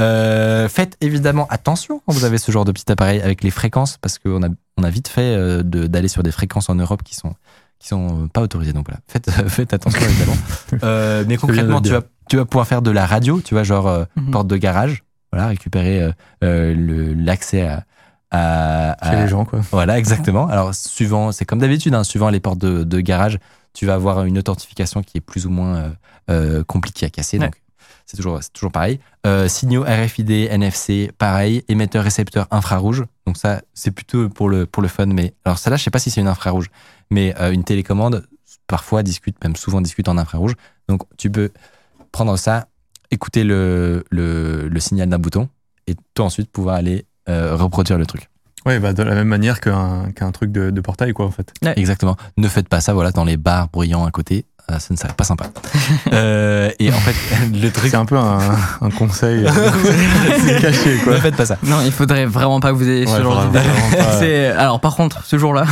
Euh, 0.00 0.68
faites 0.68 0.96
évidemment 1.00 1.46
attention 1.48 2.02
quand 2.04 2.12
vous 2.12 2.24
avez 2.24 2.36
ce 2.38 2.52
genre 2.52 2.64
de 2.64 2.72
petit 2.72 2.90
appareil 2.92 3.20
avec 3.22 3.42
les 3.42 3.50
fréquences, 3.50 3.96
parce 3.98 4.18
qu'on 4.18 4.42
a, 4.42 4.48
on 4.76 4.82
a 4.82 4.90
vite 4.90 5.08
fait 5.08 5.22
euh, 5.34 5.62
de- 5.62 5.86
d'aller 5.86 6.08
sur 6.08 6.22
des 6.22 6.32
fréquences 6.32 6.68
en 6.68 6.74
Europe 6.74 7.02
qui 7.02 7.14
sont 7.14 7.34
qui 7.78 7.86
sont 7.88 8.26
pas 8.32 8.40
autorisées. 8.42 8.72
Donc 8.72 8.86
voilà, 8.88 9.00
faites, 9.06 9.30
faites 9.48 9.72
attention 9.72 10.00
évidemment. 10.02 10.36
Euh, 10.82 11.24
mais 11.26 11.36
concrètement, 11.36 11.80
tu 11.80 11.90
vas, 11.90 12.02
tu 12.28 12.36
vas 12.36 12.44
pouvoir 12.44 12.66
faire 12.66 12.82
de 12.82 12.90
la 12.90 13.06
radio, 13.06 13.40
tu 13.40 13.54
vois, 13.54 13.62
genre 13.62 13.86
euh, 13.86 14.04
Mhm. 14.16 14.30
porte 14.32 14.46
de 14.48 14.56
garage, 14.56 15.04
voilà, 15.32 15.46
récupérer 15.48 16.02
euh, 16.02 16.10
euh, 16.44 16.74
le- 16.74 17.14
l'accès 17.14 17.62
à, 17.62 17.84
à, 18.32 18.96
Chez 19.08 19.16
à- 19.16 19.22
les 19.22 19.28
gens, 19.28 19.44
quoi. 19.44 19.60
voilà, 19.70 19.96
exactement. 19.98 20.48
Alors, 20.48 20.74
suivant, 20.74 21.30
c'est 21.32 21.44
comme 21.44 21.60
d'habitude, 21.60 21.94
hein, 21.94 22.02
suivant 22.04 22.28
les 22.30 22.40
portes 22.40 22.58
de, 22.58 22.82
de 22.84 23.00
garage, 23.00 23.38
tu 23.78 23.86
vas 23.86 23.94
avoir 23.94 24.24
une 24.24 24.36
authentification 24.38 25.04
qui 25.04 25.18
est 25.18 25.20
plus 25.20 25.46
ou 25.46 25.50
moins 25.50 25.76
euh, 25.76 25.90
euh, 26.30 26.64
compliquée 26.64 27.06
à 27.06 27.10
casser. 27.10 27.38
Ouais. 27.38 27.44
Donc, 27.44 27.54
c'est 28.06 28.16
toujours, 28.16 28.42
c'est 28.42 28.52
toujours 28.52 28.72
pareil. 28.72 28.98
Euh, 29.24 29.46
signaux 29.46 29.84
RFID, 29.84 30.48
NFC, 30.50 31.12
pareil. 31.16 31.62
Émetteur, 31.68 32.02
récepteur 32.02 32.48
infrarouge. 32.50 33.04
Donc, 33.24 33.36
ça, 33.36 33.62
c'est 33.74 33.92
plutôt 33.92 34.28
pour 34.30 34.48
le, 34.48 34.66
pour 34.66 34.82
le 34.82 34.88
fun. 34.88 35.06
Mais 35.06 35.32
alors, 35.44 35.58
ça 35.58 35.70
là, 35.70 35.76
je 35.76 35.84
sais 35.84 35.92
pas 35.92 36.00
si 36.00 36.10
c'est 36.10 36.20
une 36.20 36.26
infrarouge, 36.26 36.70
mais 37.12 37.36
euh, 37.38 37.52
une 37.52 37.62
télécommande, 37.62 38.26
parfois 38.66 39.04
discute, 39.04 39.36
même 39.44 39.54
souvent 39.54 39.80
discute 39.80 40.08
en 40.08 40.18
infrarouge. 40.18 40.54
Donc, 40.88 41.02
tu 41.16 41.30
peux 41.30 41.52
prendre 42.10 42.36
ça, 42.36 42.66
écouter 43.12 43.44
le, 43.44 44.04
le, 44.10 44.66
le 44.68 44.80
signal 44.80 45.08
d'un 45.08 45.20
bouton 45.20 45.48
et 45.86 45.94
toi 46.14 46.24
ensuite 46.24 46.50
pouvoir 46.50 46.74
aller 46.74 47.06
euh, 47.28 47.54
reproduire 47.54 47.96
le 47.96 48.06
truc. 48.06 48.28
Ouais, 48.68 48.78
bah, 48.78 48.92
de 48.92 49.02
la 49.02 49.14
même 49.14 49.28
manière 49.28 49.60
qu'un 49.60 50.10
qu'un 50.14 50.30
truc 50.30 50.52
de, 50.52 50.70
de 50.70 50.80
portail, 50.80 51.12
quoi, 51.12 51.26
en 51.26 51.30
fait. 51.30 51.52
Exactement. 51.76 52.16
Ne 52.36 52.46
faites 52.48 52.68
pas 52.68 52.80
ça, 52.80 52.92
voilà, 52.94 53.10
dans 53.10 53.24
les 53.24 53.36
bars 53.36 53.68
bruyants 53.72 54.04
à 54.06 54.10
côté. 54.10 54.44
Euh, 54.70 54.78
ça 54.78 54.88
ne 54.92 54.98
serait 54.98 55.14
pas 55.14 55.24
sympa. 55.24 55.46
Euh, 56.12 56.70
et 56.78 56.90
en 56.90 56.98
fait, 56.98 57.14
le 57.52 57.70
truc. 57.70 57.90
C'est 57.90 57.96
un 57.96 58.04
peu 58.04 58.16
un, 58.18 58.38
un 58.82 58.90
conseil. 58.90 59.46
c'est 60.44 60.60
caché, 60.60 60.96
Ne 60.98 61.04
quoi. 61.04 61.16
faites 61.20 61.36
pas 61.36 61.46
ça. 61.46 61.56
Non, 61.62 61.78
il 61.84 61.92
faudrait 61.92 62.26
vraiment 62.26 62.60
pas 62.60 62.68
que 62.70 62.74
vous 62.76 62.88
ayez 62.88 63.06
ce 63.06 63.12
Ouais, 63.12 63.22
genre 63.22 63.46
d'idée. 63.46 63.60
pas. 63.96 64.60
Alors, 64.62 64.80
par 64.80 64.94
contre, 64.96 65.24
ce 65.24 65.38
jour-là, 65.38 65.64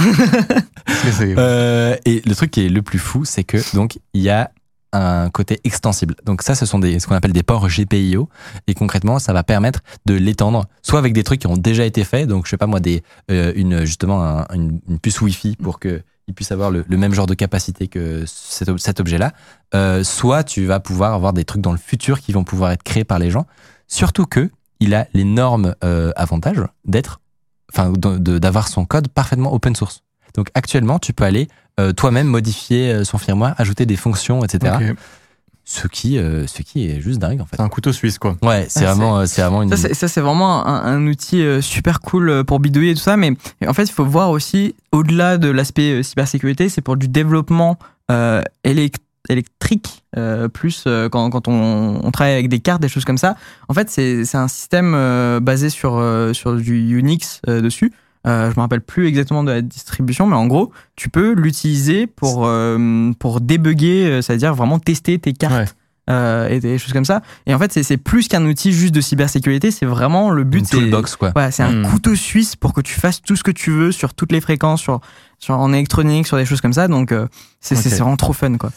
Euh, 1.38 1.96
et 2.04 2.22
le 2.24 2.34
truc 2.34 2.50
qui 2.50 2.66
est 2.66 2.68
le 2.68 2.82
plus 2.82 2.98
fou, 2.98 3.24
c'est 3.24 3.44
que 3.44 3.58
donc 3.76 3.98
il 4.14 4.22
y 4.22 4.30
a 4.30 4.50
un 4.92 5.30
côté 5.30 5.60
extensible. 5.64 6.14
Donc 6.24 6.42
ça, 6.42 6.54
ce 6.54 6.66
sont 6.66 6.80
ce 6.80 7.06
qu'on 7.06 7.14
appelle 7.14 7.32
des 7.32 7.42
ports 7.42 7.68
GPIO. 7.68 8.28
Et 8.66 8.74
concrètement, 8.74 9.18
ça 9.18 9.32
va 9.32 9.42
permettre 9.42 9.80
de 10.06 10.14
l'étendre, 10.14 10.66
soit 10.82 10.98
avec 10.98 11.12
des 11.12 11.24
trucs 11.24 11.40
qui 11.40 11.46
ont 11.46 11.56
déjà 11.56 11.84
été 11.84 12.04
faits. 12.04 12.28
Donc 12.28 12.46
je 12.46 12.50
sais 12.50 12.56
pas 12.56 12.66
moi, 12.66 12.80
des, 12.80 13.02
euh, 13.30 13.52
une 13.56 13.84
justement 13.84 14.22
un- 14.22 14.46
une, 14.54 14.80
puce 15.00 15.20
Wi-Fi 15.20 15.56
pour 15.56 15.78
que 15.78 16.02
il 16.28 16.34
puisse 16.34 16.50
avoir 16.50 16.72
le, 16.72 16.84
même 16.88 17.14
genre 17.14 17.26
de 17.26 17.34
capacité 17.34 17.86
que 17.86 18.24
cet, 18.26 18.68
ob- 18.68 18.78
cet 18.78 18.98
objet-là. 18.98 19.32
Euh, 19.74 20.02
soit 20.02 20.42
tu 20.42 20.64
vas 20.66 20.80
pouvoir 20.80 21.14
avoir 21.14 21.32
des 21.32 21.44
trucs 21.44 21.62
dans 21.62 21.70
le 21.70 21.78
futur 21.78 22.20
qui 22.20 22.32
vont 22.32 22.42
pouvoir 22.42 22.72
être 22.72 22.82
créés 22.82 23.04
par 23.04 23.20
les 23.20 23.30
gens. 23.30 23.46
Surtout 23.86 24.26
que 24.26 24.50
il 24.80 24.94
a 24.94 25.06
l'énorme 25.14 25.74
euh, 25.84 26.10
avantage 26.16 26.58
d'être, 26.84 27.20
enfin, 27.72 27.92
d'avoir 27.92 28.66
son 28.66 28.84
code 28.84 29.06
parfaitement 29.08 29.54
open 29.54 29.76
source. 29.76 30.02
Donc 30.34 30.48
actuellement, 30.54 30.98
tu 30.98 31.12
peux 31.12 31.24
aller 31.24 31.48
euh, 31.80 31.92
toi-même 31.92 32.26
modifier 32.26 32.92
euh, 32.92 33.04
son 33.04 33.18
firmware, 33.18 33.54
ajouter 33.58 33.86
des 33.86 33.96
fonctions, 33.96 34.44
etc. 34.44 34.74
Ce 35.68 35.88
qui, 35.88 36.16
euh, 36.16 36.46
ce 36.46 36.62
qui 36.62 36.88
est 36.88 37.00
juste 37.00 37.18
dingue 37.18 37.40
en 37.40 37.44
fait. 37.44 37.56
C'est 37.56 37.62
un 37.62 37.68
couteau 37.68 37.92
suisse, 37.92 38.18
quoi. 38.18 38.36
Ouais, 38.42 38.66
c'est 38.68 38.84
Ah, 38.86 38.94
vraiment, 38.94 39.26
c'est 39.26 39.42
vraiment 39.42 39.62
une. 39.62 39.70
ça, 39.70 39.76
c'est- 39.76 39.94
ça, 39.94 40.06
c'est 40.06 40.20
vraiment 40.20 40.64
un, 40.64 40.84
un 40.84 41.06
outil 41.08 41.44
super 41.60 42.00
cool 42.00 42.44
pour 42.44 42.60
bidouiller 42.60 42.92
et 42.92 42.94
tout 42.94 43.00
ça. 43.00 43.16
Mais 43.16 43.32
en 43.66 43.74
fait, 43.74 43.82
il 43.82 43.90
faut 43.92 44.04
voir 44.04 44.30
aussi, 44.30 44.76
au-delà 44.92 45.38
de 45.38 45.48
l'aspect 45.50 46.04
cybersécurité, 46.04 46.68
c'est 46.68 46.82
pour 46.82 46.96
du 46.96 47.08
développement 47.08 47.78
euh, 48.12 48.42
élect- 48.62 49.02
électrique, 49.28 50.04
euh, 50.16 50.46
plus 50.46 50.84
euh, 50.86 51.08
quand, 51.08 51.30
quand 51.30 51.48
on, 51.48 52.00
on 52.00 52.10
travaille 52.12 52.34
avec 52.34 52.48
des 52.48 52.60
cartes, 52.60 52.80
des 52.80 52.88
choses 52.88 53.04
comme 53.04 53.18
ça. 53.18 53.34
En 53.68 53.74
fait, 53.74 53.90
c'est 53.90 54.24
c'est 54.24 54.38
un 54.38 54.46
système 54.46 54.94
euh, 54.94 55.40
basé 55.40 55.68
sur, 55.68 55.96
euh, 55.96 56.32
sur 56.32 56.54
du 56.54 56.96
Unix 56.96 57.40
euh, 57.48 57.60
dessus. 57.60 57.92
Euh, 58.26 58.50
je 58.50 58.56
me 58.56 58.60
rappelle 58.60 58.80
plus 58.80 59.06
exactement 59.06 59.44
de 59.44 59.52
la 59.52 59.62
distribution, 59.62 60.26
mais 60.26 60.36
en 60.36 60.46
gros, 60.46 60.72
tu 60.96 61.08
peux 61.08 61.32
l'utiliser 61.34 62.06
pour, 62.06 62.44
euh, 62.46 63.12
pour 63.18 63.40
débugger, 63.40 64.06
euh, 64.06 64.22
c'est-à-dire 64.22 64.54
vraiment 64.54 64.78
tester 64.80 65.18
tes 65.18 65.32
cartes 65.32 65.54
Ouais. 65.54 65.64
euh, 66.10 66.48
et 66.48 66.58
des 66.60 66.76
choses 66.78 66.92
comme 66.92 67.04
ça. 67.04 67.22
Et 67.46 67.54
en 67.54 67.58
fait, 67.58 67.72
c'est- 67.72 67.96
plus 67.96 68.26
qu'un 68.28 68.44
outil 68.46 68.72
juste 68.72 68.94
de 68.94 69.00
cybersécurité, 69.00 69.70
c'est 69.70 69.86
vraiment 69.86 70.30
le 70.30 70.42
but. 70.44 70.58
une 70.58 70.64
c'est- 70.64 70.76
toolbox 70.76 71.14
quoi. 71.16 71.30
Voilà, 71.34 71.50
c'est 71.52 71.62
Hmm. 71.64 71.84
un 71.84 71.88
couteau 71.90 72.14
suisse 72.16 72.56
pour 72.56 72.72
que 72.72 72.80
tu 72.80 72.94
fasses 72.94 73.22
tout 73.22 73.36
ce 73.36 73.42
que 73.44 73.50
tu 73.52 73.70
veux 73.70 73.92
sur 73.92 74.12
toutes 74.14 74.32
les 74.32 74.40
fréquences, 74.40 74.80
sur, 74.80 75.00
sur 75.38 75.56
en 75.58 75.72
électronique, 75.72 76.26
sur 76.26 76.36
des 76.36 76.46
choses 76.46 76.60
comme 76.60 76.72
ça. 76.72 76.88
Donc, 76.88 77.12
euh, 77.12 77.26
c'est 77.60 77.76
vraiment 77.98 78.16
trop 78.16 78.32
fun, 78.32 78.56
quoi. 78.56 78.70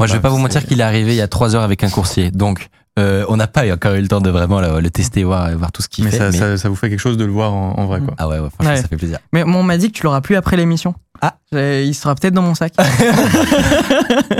Moi, 0.00 0.06
je 0.08 0.12
vais 0.12 0.18
Ouais, 0.18 0.22
pas 0.22 0.28
vous 0.30 0.38
mentir 0.38 0.64
qu'il 0.66 0.80
est 0.80 0.84
arrivé 0.84 1.12
il 1.12 1.16
y 1.18 1.20
a 1.20 1.28
trois 1.28 1.54
heures 1.54 1.62
avec 1.62 1.84
un 1.84 1.90
coursier. 1.90 2.30
Donc, 2.32 2.68
euh, 2.98 3.24
on 3.28 3.36
n'a 3.36 3.46
pas 3.46 3.70
encore 3.72 3.94
eu 3.94 4.00
le 4.00 4.08
temps 4.08 4.20
de 4.20 4.30
vraiment 4.30 4.60
le, 4.60 4.80
le 4.80 4.90
tester, 4.90 5.24
voir, 5.24 5.50
voir 5.56 5.72
tout 5.72 5.82
ce 5.82 5.88
qu'il 5.88 6.04
Mais, 6.04 6.10
fait. 6.10 6.18
ça, 6.18 6.30
mais- 6.30 6.38
ça, 6.38 6.56
ça 6.56 6.68
vous 6.68 6.76
fait 6.76 6.88
quelque 6.90 6.98
chose 7.00 7.16
de 7.16 7.24
le 7.24 7.32
voir 7.32 7.52
en, 7.54 7.78
en 7.78 7.86
vrai, 7.86 8.00
quoi. 8.00 8.14
Ah 8.18 8.28
ouais, 8.28 8.38
ouais 8.38 8.48
franchement, 8.50 8.72
Ouais. 8.74 8.80
ça 8.82 8.88
fait 8.88 8.96
plaisir. 8.96 9.18
Mais 9.32 9.42
on 9.44 9.62
m'a 9.62 9.76
dit 9.78 9.88
que 9.92 9.96
tu 9.96 10.02
l'auras 10.04 10.20
plus 10.20 10.36
après 10.36 10.56
l'émission. 10.56 10.94
Ah. 11.22 11.36
Il 11.52 11.94
sera 11.94 12.14
peut-être 12.14 12.34
dans 12.34 12.42
mon 12.42 12.54
sac. 12.54 12.74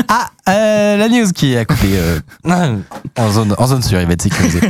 Ah, 0.08 0.28
euh, 0.48 0.96
la 0.96 1.08
news 1.08 1.30
qui 1.32 1.52
est 1.54 1.58
à 1.58 1.64
couper 1.64 1.88
euh, 1.98 2.18
en, 3.16 3.30
zone, 3.30 3.54
en 3.58 3.66
zone 3.66 3.82
sûre, 3.82 4.00
il 4.00 4.06
va 4.06 4.12
être 4.12 4.22
sécurisé. 4.22 4.60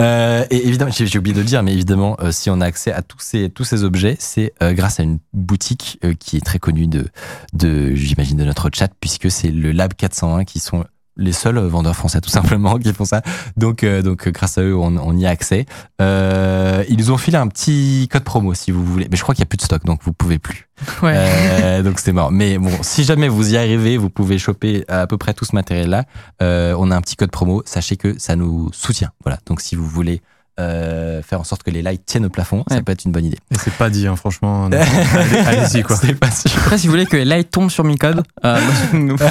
Euh, 0.00 0.44
et 0.50 0.66
évidemment, 0.68 0.90
j'ai 0.90 1.06
j'ai 1.06 1.18
oublié 1.18 1.34
de 1.34 1.40
le 1.40 1.46
dire, 1.46 1.62
mais 1.62 1.72
évidemment, 1.72 2.16
euh, 2.20 2.30
si 2.32 2.50
on 2.50 2.60
a 2.60 2.66
accès 2.66 2.92
à 2.92 3.02
tous 3.02 3.18
ces, 3.20 3.48
tous 3.48 3.64
ces 3.64 3.84
objets, 3.84 4.16
c'est 4.18 4.52
euh, 4.62 4.72
grâce 4.74 5.00
à 5.00 5.02
une 5.04 5.18
boutique 5.32 5.98
euh, 6.04 6.14
qui 6.18 6.36
est 6.36 6.44
très 6.44 6.58
connue 6.58 6.86
de, 6.86 7.06
de 7.54 7.94
j'imagine, 7.94 8.36
de 8.36 8.44
notre 8.44 8.68
chat, 8.72 8.88
puisque 9.00 9.30
c'est 9.30 9.48
le 9.50 9.72
Lab 9.72 9.94
401 9.94 10.44
qui 10.44 10.58
sont 10.60 10.84
les 11.16 11.32
seuls 11.32 11.58
vendeurs 11.58 11.96
français 11.96 12.20
tout 12.20 12.30
simplement 12.30 12.78
qui 12.78 12.92
font 12.92 13.04
ça. 13.04 13.22
Donc, 13.56 13.84
euh, 13.84 14.02
donc 14.02 14.26
euh, 14.26 14.30
grâce 14.30 14.58
à 14.58 14.62
eux, 14.62 14.76
on, 14.76 14.96
on 14.96 15.16
y 15.16 15.26
a 15.26 15.30
accès. 15.30 15.66
Euh, 16.00 16.84
ils 16.88 16.98
nous 16.98 17.10
ont 17.10 17.18
filé 17.18 17.36
un 17.36 17.48
petit 17.48 18.08
code 18.10 18.24
promo 18.24 18.54
si 18.54 18.70
vous 18.70 18.84
voulez, 18.84 19.08
mais 19.10 19.16
je 19.16 19.22
crois 19.22 19.34
qu'il 19.34 19.42
y 19.42 19.46
a 19.46 19.48
plus 19.48 19.56
de 19.56 19.62
stock, 19.62 19.84
donc 19.84 20.00
vous 20.02 20.12
pouvez 20.12 20.38
plus. 20.38 20.68
Ouais. 21.02 21.14
Euh, 21.16 21.82
donc 21.82 22.00
c'est 22.00 22.12
mort. 22.12 22.30
Mais 22.30 22.58
bon, 22.58 22.72
si 22.82 23.04
jamais 23.04 23.28
vous 23.28 23.54
y 23.54 23.56
arrivez, 23.56 23.96
vous 23.96 24.10
pouvez 24.10 24.38
choper 24.38 24.84
à 24.88 25.06
peu 25.06 25.16
près 25.16 25.34
tout 25.34 25.44
ce 25.44 25.54
matériel-là. 25.54 26.04
Euh, 26.42 26.74
on 26.78 26.90
a 26.90 26.96
un 26.96 27.00
petit 27.00 27.16
code 27.16 27.30
promo. 27.30 27.62
Sachez 27.64 27.96
que 27.96 28.18
ça 28.18 28.36
nous 28.36 28.70
soutient. 28.72 29.10
Voilà. 29.24 29.38
Donc 29.46 29.60
si 29.60 29.74
vous 29.74 29.86
voulez 29.86 30.20
euh, 30.58 31.22
faire 31.22 31.38
en 31.40 31.44
sorte 31.44 31.62
que 31.62 31.70
les 31.70 31.82
lights 31.82 32.06
tiennent 32.06 32.24
au 32.24 32.30
plafond, 32.30 32.64
ça 32.68 32.80
peut 32.80 32.92
être 32.92 33.04
une 33.04 33.12
bonne 33.12 33.26
idée. 33.26 33.38
Et 33.50 33.58
c'est 33.58 33.74
pas 33.74 33.90
dit, 33.90 34.06
hein, 34.06 34.16
franchement. 34.16 34.66
Allez-y, 35.46 35.82
quoi. 35.82 35.96
C'est 35.96 36.14
pas 36.14 36.30
sûr. 36.30 36.50
Après, 36.56 36.78
si 36.78 36.86
vous 36.86 36.92
voulez 36.92 37.04
que 37.04 37.16
les 37.16 37.26
lights 37.26 37.50
tombent 37.50 37.70
sur 37.70 37.84
Micode, 37.84 38.22
euh, 38.44 38.58
bah. 39.18 39.30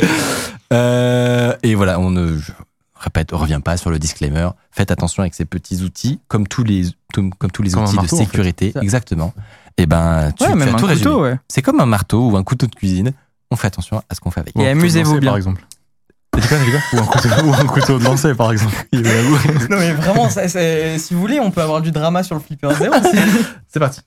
Euh, 0.72 1.54
et 1.62 1.74
voilà, 1.74 1.98
on 1.98 2.10
ne 2.10 2.36
je 2.36 2.52
répète, 2.94 3.32
on 3.32 3.38
revient 3.38 3.60
pas 3.64 3.78
sur 3.78 3.88
le 3.90 3.98
disclaimer. 3.98 4.48
Faites 4.70 4.90
attention 4.90 5.22
avec 5.22 5.32
ces 5.34 5.46
petits 5.46 5.82
outils, 5.82 6.20
comme 6.28 6.46
tous 6.46 6.62
les 6.62 6.84
tout- 7.14 7.30
comme 7.38 7.50
tous 7.50 7.62
les 7.62 7.70
Comme 7.70 7.84
outils 7.84 7.96
marteau, 7.96 8.16
de 8.18 8.22
sécurité. 8.22 8.74
Exactement. 8.82 9.32
Et 9.78 9.86
ben, 9.86 10.30
tu, 10.36 10.44
ouais, 10.44 10.50
tu 10.52 10.56
même 10.58 10.68
as 10.68 10.72
un 10.72 10.74
tout 10.76 10.84
résumé. 10.84 11.08
couteau, 11.10 11.22
ouais. 11.22 11.38
C'est 11.48 11.62
comme 11.62 11.80
un 11.80 11.86
marteau 11.86 12.28
ou 12.30 12.36
un 12.36 12.42
couteau 12.42 12.66
de 12.66 12.74
cuisine. 12.74 13.12
On 13.50 13.56
fait 13.56 13.68
attention 13.68 14.02
à 14.10 14.14
ce 14.14 14.20
qu'on 14.20 14.30
fait 14.30 14.40
avec. 14.40 14.54
Et 14.58 14.68
amusez-vous 14.68 15.18
bien. 15.20 15.30
Par 15.30 15.36
exemple. 15.38 15.64
Ou, 16.36 16.98
un 16.98 17.04
couteau, 17.06 17.28
ou 17.46 17.54
un 17.54 17.64
couteau 17.64 17.98
de 17.98 18.04
lancer, 18.04 18.34
par 18.34 18.52
exemple. 18.52 18.74
Il. 18.92 19.02
Non, 19.70 19.78
mais 19.78 19.92
vraiment, 19.92 20.28
ça, 20.28 20.48
c'est- 20.48 20.98
si 20.98 21.14
vous 21.14 21.20
voulez, 21.20 21.40
on 21.40 21.50
peut 21.50 21.62
avoir 21.62 21.80
du 21.80 21.92
drama 21.92 22.22
sur 22.22 22.34
le 22.34 22.42
flipper 22.42 22.74
zéro. 22.78 22.94
C'est 23.68 23.80
parti. 23.80 24.02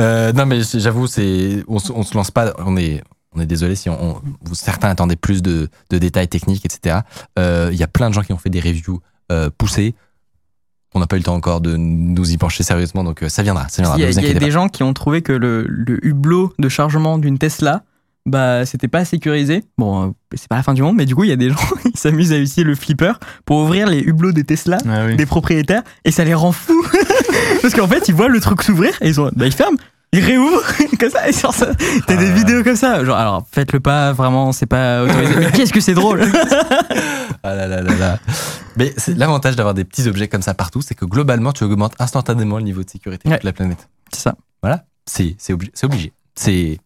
Euh, 0.00 0.32
non, 0.32 0.46
mais 0.46 0.60
j'avoue, 0.62 1.08
c'est 1.08 1.64
on, 1.66 1.78
on 1.92 2.02
se 2.04 2.14
lance 2.14 2.30
pas. 2.30 2.54
On 2.58 2.76
est 2.76 3.02
on 3.34 3.40
est 3.40 3.46
désolé 3.46 3.74
si 3.74 3.88
on, 3.88 4.02
on- 4.16 4.22
vous, 4.42 4.54
certains 4.54 4.88
attendaient 4.88 5.16
plus 5.16 5.42
de, 5.42 5.68
de 5.90 5.98
détails 5.98 6.28
techniques, 6.28 6.64
etc. 6.64 7.00
Euh, 7.38 7.68
Il 7.72 7.78
y 7.78 7.82
a 7.82 7.88
plein 7.88 8.08
de 8.08 8.14
gens 8.14 8.22
qui 8.22 8.32
ont 8.32 8.38
fait 8.38 8.50
des 8.50 8.60
reviews 8.60 9.00
euh, 9.32 9.50
poussées. 9.56 9.94
On 10.96 11.00
n'a 11.00 11.06
pas 11.08 11.16
eu 11.16 11.18
le 11.18 11.24
temps 11.24 11.34
encore 11.34 11.60
de 11.60 11.76
nous 11.76 12.30
y 12.30 12.36
pencher 12.38 12.62
sérieusement, 12.62 13.02
donc 13.02 13.22
euh, 13.22 13.28
ça 13.28 13.42
viendra. 13.42 13.68
Ça 13.68 13.82
viendra. 13.82 13.98
Il 13.98 14.02
y 14.02 14.18
a, 14.18 14.30
y 14.30 14.34
des 14.34 14.50
gens 14.52 14.68
qui 14.68 14.82
ont 14.84 14.92
trouvé 14.94 15.22
que 15.22 15.32
le, 15.32 15.66
le 15.68 15.98
hublot 16.06 16.52
de 16.58 16.68
chargement 16.68 17.18
d'une 17.18 17.36
Tesla, 17.38 17.82
bah, 18.26 18.64
c'était 18.64 18.86
pas 18.86 19.04
sécurisé. 19.04 19.64
Bon, 19.76 20.14
c'est 20.34 20.46
pas 20.48 20.54
la 20.56 20.62
fin 20.62 20.72
du 20.72 20.82
monde, 20.82 20.94
mais 20.96 21.04
du 21.04 21.16
coup, 21.16 21.24
il 21.24 21.30
y 21.30 21.32
a 21.32 21.36
des 21.36 21.50
gens 21.50 21.56
qui 21.82 21.98
s'amusent 21.98 22.32
à 22.32 22.36
utiliser 22.36 22.62
le 22.62 22.76
flipper 22.76 23.12
pour 23.44 23.56
ouvrir 23.58 23.88
les 23.88 23.98
hublots 24.00 24.30
des 24.30 24.44
Tesla 24.44 24.78
Ah 24.88 25.06
oui. 25.06 25.16
des 25.16 25.26
propriétaires 25.26 25.82
et 26.04 26.12
ça 26.12 26.22
les 26.24 26.34
rend 26.34 26.52
fous. 26.52 26.86
Parce 27.62 27.74
qu'en 27.74 27.88
fait, 27.88 28.06
ils 28.08 28.14
voient 28.14 28.28
le 28.28 28.40
truc 28.40 28.62
s'ouvrir 28.62 28.92
et 29.00 29.08
ils 29.08 29.14
sont, 29.14 29.30
bah, 29.34 29.46
ils 29.46 29.52
ferment. 29.52 29.76
Ils 30.14 30.24
réouvrent 30.24 30.62
comme 31.00 31.10
ça 31.10 31.28
et 31.28 31.32
sur 31.32 31.52
ça. 31.52 31.66
T'as 32.06 32.16
des 32.16 32.28
Ah. 32.30 32.34
vidéos 32.34 32.62
comme 32.62 32.76
ça. 32.76 33.04
Genre, 33.04 33.16
alors, 33.16 33.44
faites-le 33.50 33.80
pas, 33.80 34.12
vraiment, 34.12 34.52
c'est 34.52 34.66
pas 34.66 35.02
autorisé. 35.02 35.34
Mais 35.38 35.50
qu'est-ce 35.50 35.72
que 35.72 35.80
c'est 35.80 35.94
drôle. 35.94 36.22
Ah 37.46 37.54
là 37.54 37.66
là 37.66 37.82
là 37.82 37.94
là. 37.94 38.18
Mais 38.76 38.94
c'est 38.96 39.14
l'avantage 39.18 39.54
d'avoir 39.56 39.74
des 39.74 39.84
petits 39.84 40.08
objets 40.08 40.28
comme 40.28 40.40
ça 40.40 40.54
partout, 40.54 40.80
c'est 40.80 40.94
que 40.94 41.04
globalement, 41.04 41.52
tu 41.52 41.62
augmentes 41.64 41.94
instantanément 41.98 42.56
le 42.56 42.62
niveau 42.62 42.82
de 42.82 42.88
sécurité 42.88 43.28
de 43.28 43.34
Ouais. 43.34 43.40
la 43.42 43.52
planète. 43.52 43.88
C'est 44.12 44.20
ça. 44.20 44.34
Voilà. 44.62 44.84
C'est 45.04 45.34
c'est 45.38 45.52
obli- 45.52 45.70
c'est 45.74 45.84
obligé. 45.84 46.12
C'est 46.34 46.78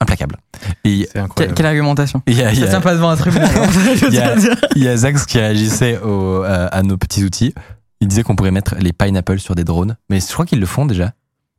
implacable. 0.00 0.38
Et 0.84 1.06
C'est 1.12 1.22
Quelle, 1.36 1.52
quelle 1.54 1.66
argumentation 1.66 2.22
il 2.26 2.38
y 2.38 2.42
a- 2.42 2.52
il 2.52 2.58
y 2.58 2.60
Ça 2.62 2.66
a- 2.66 2.70
tient 2.70 2.80
pas 2.80 2.94
devant 2.94 3.10
un 3.10 3.16
tribunal. 3.16 3.50
Il 4.08 4.14
y 4.14 4.18
a-. 4.18 4.34
Il 4.76 4.96
Zax 4.96 5.26
qui 5.26 5.38
réagissait 5.38 5.98
au- 5.98 6.42
à, 6.42 6.66
à 6.68 6.82
nos 6.82 6.96
petits 6.96 7.22
outils. 7.24 7.52
Il 8.00 8.08
disait 8.08 8.22
qu'on 8.22 8.34
pourrait 8.34 8.50
mettre 8.50 8.74
les 8.80 8.92
pineapple 8.94 9.38
sur 9.40 9.54
des 9.54 9.64
drones. 9.64 9.96
Mais 10.08 10.20
je 10.20 10.32
crois 10.32 10.46
qu'ils 10.46 10.60
le 10.60 10.66
font 10.66 10.86
déjà. 10.86 11.12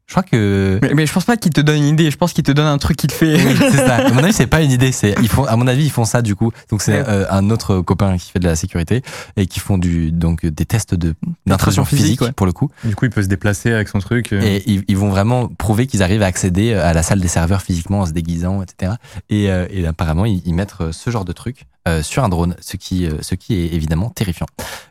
Je 0.05 0.13
crois 0.13 0.23
que. 0.23 0.79
Mais, 0.81 0.93
mais 0.93 1.05
je 1.05 1.13
pense 1.13 1.23
pas 1.23 1.37
qu'il 1.37 1.51
te 1.53 1.61
donne 1.61 1.77
une 1.77 1.85
idée. 1.87 2.11
Je 2.11 2.17
pense 2.17 2.33
qu'il 2.33 2.43
te 2.43 2.51
donne 2.51 2.67
un 2.67 2.77
truc 2.77 2.97
qui 2.97 3.07
te 3.07 3.13
fait. 3.13 3.35
Oui, 3.35 3.55
c'est 3.57 3.77
ça. 3.77 3.95
À 4.05 4.09
mon 4.11 4.21
avis, 4.23 4.33
c'est 4.33 4.47
pas 4.47 4.61
une 4.61 4.69
idée. 4.71 4.91
C'est, 4.91 5.15
ils 5.21 5.29
font, 5.29 5.45
à 5.45 5.55
mon 5.55 5.65
avis, 5.65 5.85
ils 5.85 5.89
font 5.91 6.03
ça 6.03 6.21
du 6.21 6.35
coup. 6.35 6.51
Donc 6.69 6.81
c'est 6.81 6.93
Ouais. 7.01 7.05
euh, 7.07 7.25
un 7.29 7.49
autre 7.49 7.79
copain 7.79 8.17
qui 8.17 8.29
fait 8.31 8.39
de 8.39 8.45
la 8.45 8.55
sécurité 8.57 9.01
et 9.37 9.45
qui 9.47 9.59
font 9.61 9.77
du 9.77 10.11
donc 10.11 10.45
des 10.45 10.65
tests 10.65 10.93
de 10.93 11.15
d'intrusion 11.47 11.85
physique, 11.85 12.03
physique, 12.05 12.21
ouais. 12.21 12.31
pour 12.33 12.45
le 12.45 12.51
coup. 12.51 12.69
Du 12.83 12.95
coup, 12.95 13.05
il 13.05 13.11
peut 13.11 13.23
se 13.23 13.27
déplacer 13.29 13.71
avec 13.71 13.87
son 13.87 13.99
truc. 13.99 14.33
euh, 14.33 14.41
Et 14.43 14.61
ils, 14.69 14.83
ils 14.89 14.97
vont 14.97 15.09
vraiment 15.09 15.47
prouver 15.47 15.87
qu'ils 15.87 16.03
arrivent 16.03 16.21
à 16.21 16.27
accéder 16.27 16.73
à 16.73 16.93
la 16.93 17.01
salle 17.01 17.21
des 17.21 17.27
serveurs 17.29 17.61
physiquement 17.61 18.01
en 18.01 18.05
se 18.05 18.11
déguisant, 18.11 18.61
etc. 18.61 18.93
Et, 19.29 19.49
euh, 19.49 19.65
et 19.71 19.87
apparemment, 19.87 20.25
ils, 20.25 20.41
ils 20.45 20.53
mettent 20.53 20.75
ce 20.91 21.09
genre 21.11 21.23
de 21.25 21.31
truc 21.31 21.65
euh, 21.87 22.03
sur 22.03 22.23
un 22.25 22.29
drone, 22.29 22.55
ce 22.59 22.75
qui, 22.77 23.05
euh, 23.07 23.13
ce 23.21 23.35
qui 23.35 23.55
est 23.55 23.73
évidemment 23.73 24.09
terrifiant 24.09 24.47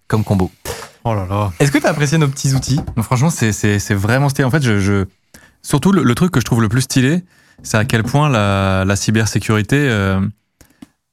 comme 0.09 0.25
combo. 0.25 0.51
Oh 1.05 1.15
là 1.15 1.27
là. 1.29 1.53
Est-ce 1.59 1.73
que 1.73 1.79
tu 1.79 1.87
as 1.87 1.91
apprécié 1.91 2.19
nos 2.19 2.29
petits 2.29 2.55
outils? 2.55 2.81
Non, 2.97 3.03
franchement, 3.03 3.31
c'est, 3.31 3.53
c'est, 3.53 3.79
c'est 3.79 3.95
vraiment 3.95 4.29
stylé. 4.29 4.45
En 4.45 4.51
fait, 4.51 4.63
je, 4.63 4.79
je... 4.79 5.07
surtout 5.63 5.93
le, 5.93 6.03
le 6.03 6.15
truc 6.15 6.31
que 6.31 6.41
je 6.41 6.45
trouve 6.45 6.61
le 6.63 6.69
plus 6.69 6.83
stylé, 6.83 7.25
c'est 7.63 7.77
à 7.77 7.85
quel 7.85 8.03
point 8.05 8.29
la, 8.29 8.85
la 8.87 8.97
cybersécurité 8.97 9.77
euh, 9.79 10.21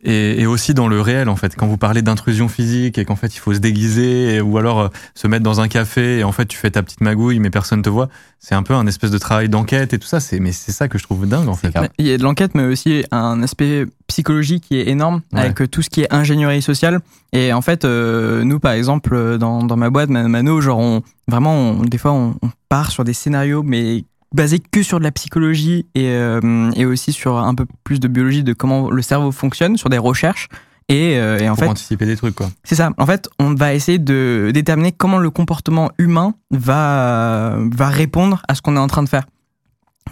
est, 0.03 0.41
est 0.41 0.45
aussi 0.45 0.73
dans 0.73 0.87
le 0.87 1.01
réel, 1.01 1.27
en 1.29 1.35
fait. 1.35 1.55
Quand 1.55 1.67
vous 1.67 1.77
parlez 1.77 2.01
d'intrusion 2.01 2.47
physique 2.47 2.97
et 2.97 3.05
qu'en 3.05 3.15
fait, 3.15 3.35
il 3.35 3.39
faut 3.39 3.53
se 3.53 3.59
déguiser 3.59 4.35
et- 4.35 4.41
ou 4.41 4.57
alors 4.57 4.79
euh, 4.79 4.87
se 5.15 5.27
mettre 5.27 5.43
dans 5.43 5.59
un 5.61 5.67
café 5.67 6.19
et 6.19 6.23
en 6.23 6.31
fait, 6.31 6.45
tu 6.45 6.57
fais 6.57 6.71
ta 6.71 6.81
petite 6.83 7.01
magouille, 7.01 7.39
mais 7.39 7.49
personne 7.49 7.81
te 7.81 7.89
voit. 7.89 8.07
C'est 8.39 8.55
un 8.55 8.63
peu 8.63 8.73
un 8.73 8.87
espèce 8.87 9.11
de 9.11 9.17
travail 9.17 9.49
d'enquête 9.49 9.93
et 9.93 9.99
tout 9.99 10.07
ça. 10.07 10.19
C'est, 10.21 10.39
mais 10.39 10.51
c'est 10.53 10.71
ça 10.71 10.87
que 10.87 10.97
je 10.97 11.03
trouve 11.03 11.27
dingue, 11.27 11.49
en 11.49 11.55
fait. 11.55 11.73
Il 11.97 12.07
y 12.07 12.13
a 12.13 12.17
de 12.17 12.23
l'enquête, 12.23 12.51
mais 12.55 12.63
aussi 12.63 13.03
un 13.11 13.43
aspect 13.43 13.85
psychologique 14.07 14.63
qui 14.69 14.77
est 14.79 14.87
énorme 14.87 15.21
Ouais. 15.33 15.41
avec 15.41 15.61
euh, 15.61 15.67
tout 15.67 15.81
ce 15.81 15.89
qui 15.89 16.01
est 16.01 16.13
ingénierie 16.13 16.61
sociale. 16.61 16.99
Et 17.33 17.51
en 17.53 17.61
fait, 17.61 17.83
euh, 17.85 18.43
nous, 18.43 18.59
par 18.59 18.71
exemple, 18.71 19.13
euh, 19.13 19.37
dans, 19.37 19.63
dans 19.63 19.75
ma 19.77 19.89
boîte, 19.89 20.09
Ma- 20.09 20.27
Mano, 20.27 20.61
genre, 20.61 20.79
on, 20.79 21.01
vraiment, 21.27 21.53
on- 21.71 21.83
des 21.83 21.97
fois, 21.97 22.13
on, 22.13 22.35
on 22.41 22.49
part 22.69 22.91
sur 22.91 23.03
des 23.03 23.13
scénarios, 23.13 23.61
mais 23.63 24.03
basés 24.33 24.59
que 24.59 24.83
sur 24.83 24.99
de 24.99 25.03
la 25.03 25.11
psychologie 25.11 25.87
et, 25.95 26.07
euh, 26.09 26.71
et 26.75 26.85
aussi 26.85 27.13
sur 27.13 27.37
un 27.37 27.55
peu 27.55 27.65
plus 27.83 27.99
de 27.99 28.07
biologie 28.07 28.43
de 28.43 28.53
comment 28.53 28.89
le 28.91 29.01
cerveau 29.01 29.31
fonctionne, 29.31 29.77
sur 29.77 29.89
des 29.89 29.97
recherches. 29.97 30.47
Et, 30.87 31.17
euh, 31.19 31.37
et 31.37 31.47
en 31.47 31.53
Pour 31.55 31.65
fait, 31.65 31.69
anticiper 31.69 32.05
des 32.07 32.17
trucs, 32.17 32.33
quoi. 32.35 32.49
c'est 32.63 32.73
ça. 32.75 32.91
En 32.97 33.05
fait, 33.05 33.29
on 33.37 33.53
va 33.53 33.75
essayer 33.75 33.99
de 33.99 34.49
déterminer 34.53 34.91
comment 34.91 35.19
le 35.19 35.29
comportement 35.29 35.91
humain 35.99 36.33
va, 36.49 37.57
va 37.71 37.89
répondre 37.89 38.41
à 38.47 38.55
ce 38.55 38.61
qu'on 38.63 38.75
est 38.75 38.79
en 38.79 38.87
train 38.87 39.03
de 39.03 39.09
faire. 39.09 39.25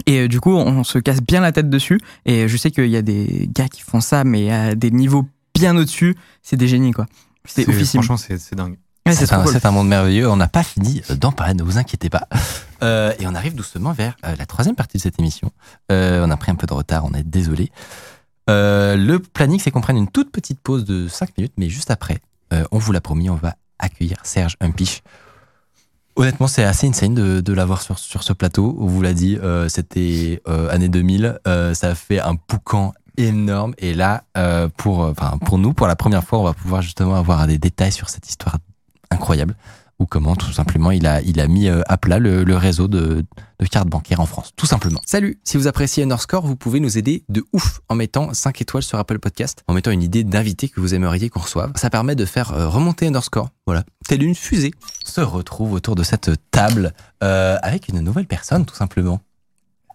Et 0.05 0.19
euh, 0.21 0.27
du 0.27 0.39
coup, 0.39 0.51
on 0.51 0.83
se 0.83 0.99
casse 0.99 1.21
bien 1.21 1.41
la 1.41 1.51
tête 1.51 1.69
dessus. 1.71 1.99
Et 2.25 2.47
je 2.47 2.57
sais 2.57 2.69
qu'il 2.69 2.89
y 2.89 2.95
a 2.97 3.01
des 3.01 3.49
gars 3.51 3.67
qui 3.67 3.81
font 3.81 4.01
ça, 4.01 4.23
mais 4.23 4.51
à 4.51 4.75
des 4.75 4.91
niveaux 4.91 5.27
bien 5.55 5.75
au-dessus. 5.75 6.15
C'est 6.43 6.57
des 6.57 6.67
génies, 6.67 6.91
quoi. 6.91 7.07
C'est 7.45 7.67
oufissime. 7.67 8.03
Franchement, 8.03 8.17
c'est 8.37 8.55
dingue. 8.55 8.77
C'est 9.13 9.33
un, 9.33 9.43
cool. 9.43 9.53
c'est 9.53 9.65
un 9.65 9.71
monde 9.71 9.87
merveilleux. 9.87 10.29
On 10.29 10.35
n'a 10.35 10.47
pas 10.47 10.63
fini 10.63 11.01
d'en 11.19 11.31
parler, 11.31 11.53
ne 11.53 11.63
vous 11.63 11.77
inquiétez 11.77 12.09
pas. 12.09 12.27
Euh, 12.83 13.11
et 13.17 13.25
on 13.25 13.33
arrive 13.33 13.55
doucement 13.55 13.91
vers 13.91 14.15
euh, 14.23 14.35
la 14.37 14.45
troisième 14.45 14.75
partie 14.75 14.97
de 14.97 15.01
cette 15.01 15.17
émission. 15.19 15.49
Euh, 15.91 16.23
on 16.23 16.29
a 16.29 16.37
pris 16.37 16.51
un 16.51 16.55
peu 16.55 16.67
de 16.67 16.73
retard, 16.75 17.05
on 17.05 17.13
est 17.15 17.23
désolé. 17.23 17.71
Euh, 18.51 18.95
le 18.95 19.17
planning, 19.17 19.59
c'est 19.59 19.71
qu'on 19.71 19.81
prenne 19.81 19.97
une 19.97 20.07
toute 20.07 20.31
petite 20.31 20.59
pause 20.59 20.85
de 20.85 21.07
5 21.07 21.35
minutes, 21.39 21.53
mais 21.57 21.69
juste 21.69 21.89
après, 21.89 22.19
euh, 22.53 22.65
on 22.71 22.77
vous 22.77 22.91
l'a 22.91 23.01
promis, 23.01 23.31
on 23.31 23.35
va 23.35 23.55
accueillir 23.79 24.17
Serge 24.21 24.57
Humpich. 24.61 25.01
Honnêtement, 26.15 26.45
c'est 26.47 26.65
assez 26.65 26.87
insane 26.87 27.15
de, 27.15 27.41
de 27.41 27.53
l'avoir 27.53 27.81
sur, 27.81 27.97
sur 27.97 28.21
ce 28.21 28.33
plateau. 28.33 28.77
On 28.79 28.85
vous 28.85 29.01
l'a 29.01 29.13
dit, 29.13 29.39
euh, 29.41 29.67
c'était 29.69 30.41
euh, 30.47 30.69
année 30.69 30.87
2000. 30.89 31.39
euh, 31.47 31.73
ça 31.73 31.89
a 31.89 31.95
fait 31.95 32.19
un 32.19 32.35
boucan 32.47 32.93
énorme. 33.17 33.73
Et 33.79 33.95
là, 33.95 34.23
euh, 34.37 34.69
pour, 34.77 35.03
euh, 35.03 35.11
enfin, 35.17 35.37
pour 35.39 35.57
nous, 35.57 35.73
pour 35.73 35.87
la 35.87 35.95
première 35.95 36.23
fois, 36.23 36.37
on 36.37 36.43
va 36.43 36.53
pouvoir 36.53 36.83
justement 36.83 37.15
avoir 37.15 37.47
des 37.47 37.57
détails 37.57 37.91
sur 37.91 38.09
cette 38.09 38.29
histoire 38.29 38.57
incroyable. 39.11 39.55
Ou 39.99 40.05
comment, 40.05 40.35
tout 40.35 40.51
simplement, 40.51 40.91
il 40.91 41.07
a, 41.07 41.21
il 41.21 41.39
a 41.39 41.47
mis 41.47 41.67
euh, 41.67 41.81
à 41.87 41.97
plat 41.97 42.19
le, 42.19 42.43
le 42.43 42.55
réseau 42.55 42.87
de, 42.87 43.25
de 43.59 43.65
cartes 43.65 43.87
bancaires 43.87 44.19
en 44.19 44.27
France. 44.27 44.51
Tout 44.55 44.67
simplement. 44.67 45.01
Salut 45.07 45.39
Si 45.43 45.57
vous 45.57 45.65
appréciez 45.65 46.03
Underscore, 46.03 46.45
vous 46.45 46.55
pouvez 46.55 46.79
nous 46.79 46.99
aider 46.99 47.23
de 47.29 47.43
ouf 47.51 47.79
en 47.89 47.95
mettant 47.95 48.31
5 48.31 48.61
étoiles 48.61 48.83
sur 48.83 48.99
Apple 48.99 49.17
Podcast, 49.17 49.63
en 49.67 49.73
mettant 49.73 49.89
une 49.89 50.03
idée 50.03 50.23
d'invité 50.23 50.69
que 50.69 50.79
vous 50.79 50.93
aimeriez 50.93 51.29
qu'on 51.29 51.39
reçoive. 51.39 51.71
Ça 51.75 51.89
permet 51.89 52.13
de 52.13 52.25
faire 52.25 52.53
euh, 52.53 52.69
remonter 52.69 53.07
Underscore. 53.07 53.49
Voilà. 53.65 53.83
Telle 54.07 54.21
une 54.21 54.35
fusée. 54.35 54.71
Se 55.03 55.21
retrouve 55.21 55.73
autour 55.73 55.95
de 55.95 56.03
cette 56.03 56.29
table 56.51 56.93
euh, 57.23 57.57
avec 57.63 57.87
une 57.87 57.99
nouvelle 58.01 58.27
personne, 58.27 58.65
tout 58.65 58.75
simplement. 58.75 59.19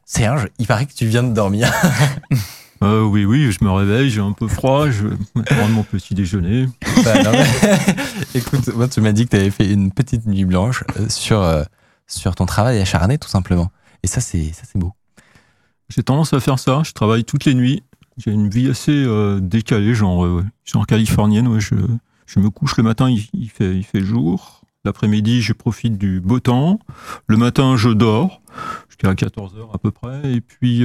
Serge, 0.04 0.48
il 0.58 0.66
paraît 0.66 0.86
que 0.86 0.94
tu 0.94 1.06
viens 1.06 1.22
de 1.22 1.32
dormir. 1.32 1.72
Euh, 2.82 3.02
oui, 3.04 3.24
oui, 3.24 3.52
je 3.52 3.64
me 3.64 3.70
réveille, 3.70 4.10
j'ai 4.10 4.20
un 4.20 4.32
peu 4.32 4.48
froid, 4.48 4.90
je 4.90 5.06
vais 5.06 5.16
prendre 5.44 5.68
mon 5.70 5.82
petit 5.84 6.14
déjeuner. 6.14 6.66
Bah, 7.04 7.22
non, 7.22 7.30
mais- 7.32 7.94
Écoute, 8.34 8.68
moi, 8.74 8.88
tu 8.88 9.00
m'as 9.00 9.12
dit 9.12 9.24
que 9.24 9.30
tu 9.30 9.36
avais 9.36 9.50
fait 9.50 9.70
une 9.70 9.92
petite 9.92 10.26
nuit 10.26 10.44
blanche 10.44 10.82
euh, 10.98 11.08
sur, 11.08 11.40
euh, 11.40 11.62
sur 12.06 12.34
ton 12.34 12.44
travail 12.46 12.80
acharné, 12.80 13.18
tout 13.18 13.28
simplement. 13.28 13.70
Et 14.02 14.06
ça, 14.08 14.20
c'est 14.20 14.52
ça, 14.52 14.62
c'est 14.70 14.78
beau. 14.78 14.92
J'ai 15.88 16.02
tendance 16.02 16.32
à 16.32 16.40
faire 16.40 16.58
ça, 16.58 16.82
je 16.84 16.92
travaille 16.92 17.24
toutes 17.24 17.44
les 17.44 17.54
nuits. 17.54 17.82
J'ai 18.18 18.30
une 18.32 18.48
vie 18.48 18.68
assez 18.68 18.92
euh, 18.92 19.38
décalée, 19.40 19.94
genre, 19.94 20.42
genre 20.64 20.86
californienne. 20.86 21.46
ouais, 21.48 21.60
je, 21.60 21.74
je 22.26 22.40
me 22.40 22.50
couche 22.50 22.76
le 22.76 22.82
matin, 22.82 23.08
il, 23.08 23.26
il 23.32 23.48
fait, 23.48 23.74
il 23.76 23.84
fait 23.84 24.02
jour. 24.02 24.62
L'après-midi, 24.84 25.40
je 25.42 25.52
profite 25.52 25.96
du 25.96 26.20
beau 26.20 26.40
temps. 26.40 26.80
Le 27.28 27.36
matin, 27.36 27.76
je 27.76 27.90
dors 27.90 28.42
jusqu'à 28.88 29.14
14 29.14 29.56
heures 29.56 29.70
à 29.72 29.78
peu 29.78 29.92
près. 29.92 30.20
Et 30.32 30.40
puis 30.40 30.82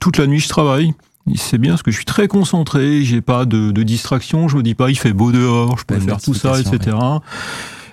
toute 0.00 0.16
la 0.18 0.26
nuit, 0.26 0.40
je 0.40 0.48
travaille. 0.48 0.92
C'est 1.36 1.58
bien 1.58 1.72
parce 1.72 1.82
que 1.82 1.90
je 1.90 1.96
suis 1.96 2.04
très 2.06 2.28
concentré, 2.28 3.04
j'ai 3.04 3.20
pas 3.20 3.44
de, 3.44 3.70
de 3.70 3.82
distraction, 3.82 4.48
je 4.48 4.56
me 4.56 4.62
dis 4.62 4.74
pas 4.74 4.90
il 4.90 4.96
fait 4.98 5.12
beau 5.12 5.30
dehors, 5.32 5.78
je 5.78 5.84
peux 5.84 5.98
faire 6.00 6.20
tout 6.20 6.34
ça, 6.34 6.58
etc. 6.58 6.96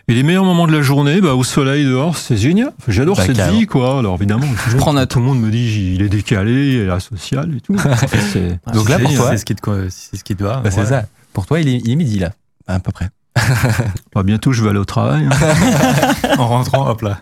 Et 0.10 0.14
les 0.14 0.24
meilleurs 0.24 0.46
moments 0.46 0.68
de 0.68 0.72
la 0.72 0.82
journée, 0.82 1.20
bah, 1.20 1.36
au 1.36 1.44
soleil 1.44 1.84
dehors, 1.84 2.16
c'est 2.16 2.38
génial. 2.38 2.72
Enfin, 2.80 2.92
J'adore 2.94 3.18
Bah, 3.18 3.24
cette 3.26 3.36
carrément. 3.36 3.60
vie, 3.60 3.66
quoi. 3.66 4.00
Alors 4.00 4.16
évidemment, 4.16 4.48
toujours, 4.64 4.80
prends 4.80 4.94
note. 4.94 5.10
tout 5.10 5.20
le 5.20 5.26
monde 5.26 5.42
me 5.42 5.52
dit 5.52 5.94
il 5.96 6.02
est 6.02 6.08
décalé, 6.10 6.70
il 6.70 6.76
est 6.84 6.90
asocial 6.90 7.54
et 7.56 7.60
tout. 7.60 7.76
Donc 8.74 8.88
là, 8.90 9.00
pour 9.00 9.14
toi, 9.14 9.32
c'est 9.32 9.38
ce 9.38 9.46
qui 9.46 9.54
te, 9.56 9.90
c'est 9.90 10.16
ce 10.18 10.24
qui 10.24 10.36
te 10.36 10.44
va. 10.44 10.62
bah, 10.62 10.72
c'est 10.72 10.86
ça. 10.86 11.04
Pour 11.34 11.46
toi, 11.46 11.60
il 11.60 11.68
est, 11.68 11.82
il 11.84 11.92
est 11.92 11.96
midi 11.98 12.20
là, 12.20 12.32
à 12.68 12.80
peu 12.80 12.92
près. 12.94 13.10
bah, 14.16 14.24
bientôt, 14.24 14.54
je 14.54 14.64
vais 14.64 14.70
aller 14.70 14.80
au 14.80 14.86
travail. 14.86 15.28
hein. 15.30 16.14
En 16.40 16.48
rentrant, 16.48 16.88
hop 16.90 17.02
là. 17.02 17.20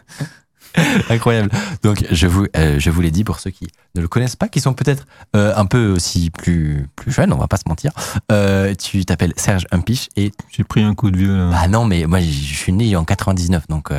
Incroyable. 1.10 1.50
Donc, 1.84 2.06
je 2.12 2.28
vous, 2.28 2.48
euh, 2.56 2.80
je 2.80 2.90
vous 2.90 3.02
l'ai 3.02 3.12
dit 3.12 3.24
pour 3.24 3.40
ceux 3.40 3.52
qui 3.52 3.68
ne 3.96 4.02
le 4.02 4.08
connaissent 4.08 4.36
pas, 4.36 4.48
qui 4.48 4.60
sont 4.60 4.74
peut-être 4.74 5.06
euh, 5.36 5.54
un 5.56 5.66
peu 5.66 5.92
aussi 5.92 6.30
plus, 6.30 6.88
plus 6.96 7.12
jeunes, 7.12 7.34
on 7.34 7.38
va 7.38 7.48
pas 7.48 7.58
se 7.58 7.68
mentir. 7.68 7.92
Euh, 8.32 8.74
tu 8.76 9.06
t'appelles 9.06 9.34
Serge 9.38 9.66
Humpiche 9.72 10.10
et 10.16 10.32
J'ai 10.50 10.64
pris 10.64 10.82
un 10.82 10.96
coup 10.96 11.12
de 11.12 11.18
vieux. 11.18 11.36
là. 11.36 11.52
ah 11.54 11.68
non, 11.68 11.86
mais 11.86 12.06
moi 12.06 12.20
je 12.20 12.26
suis 12.26 12.74
né 12.74 12.96
en 12.96 13.04
99, 13.04 13.68
donc 13.68 13.92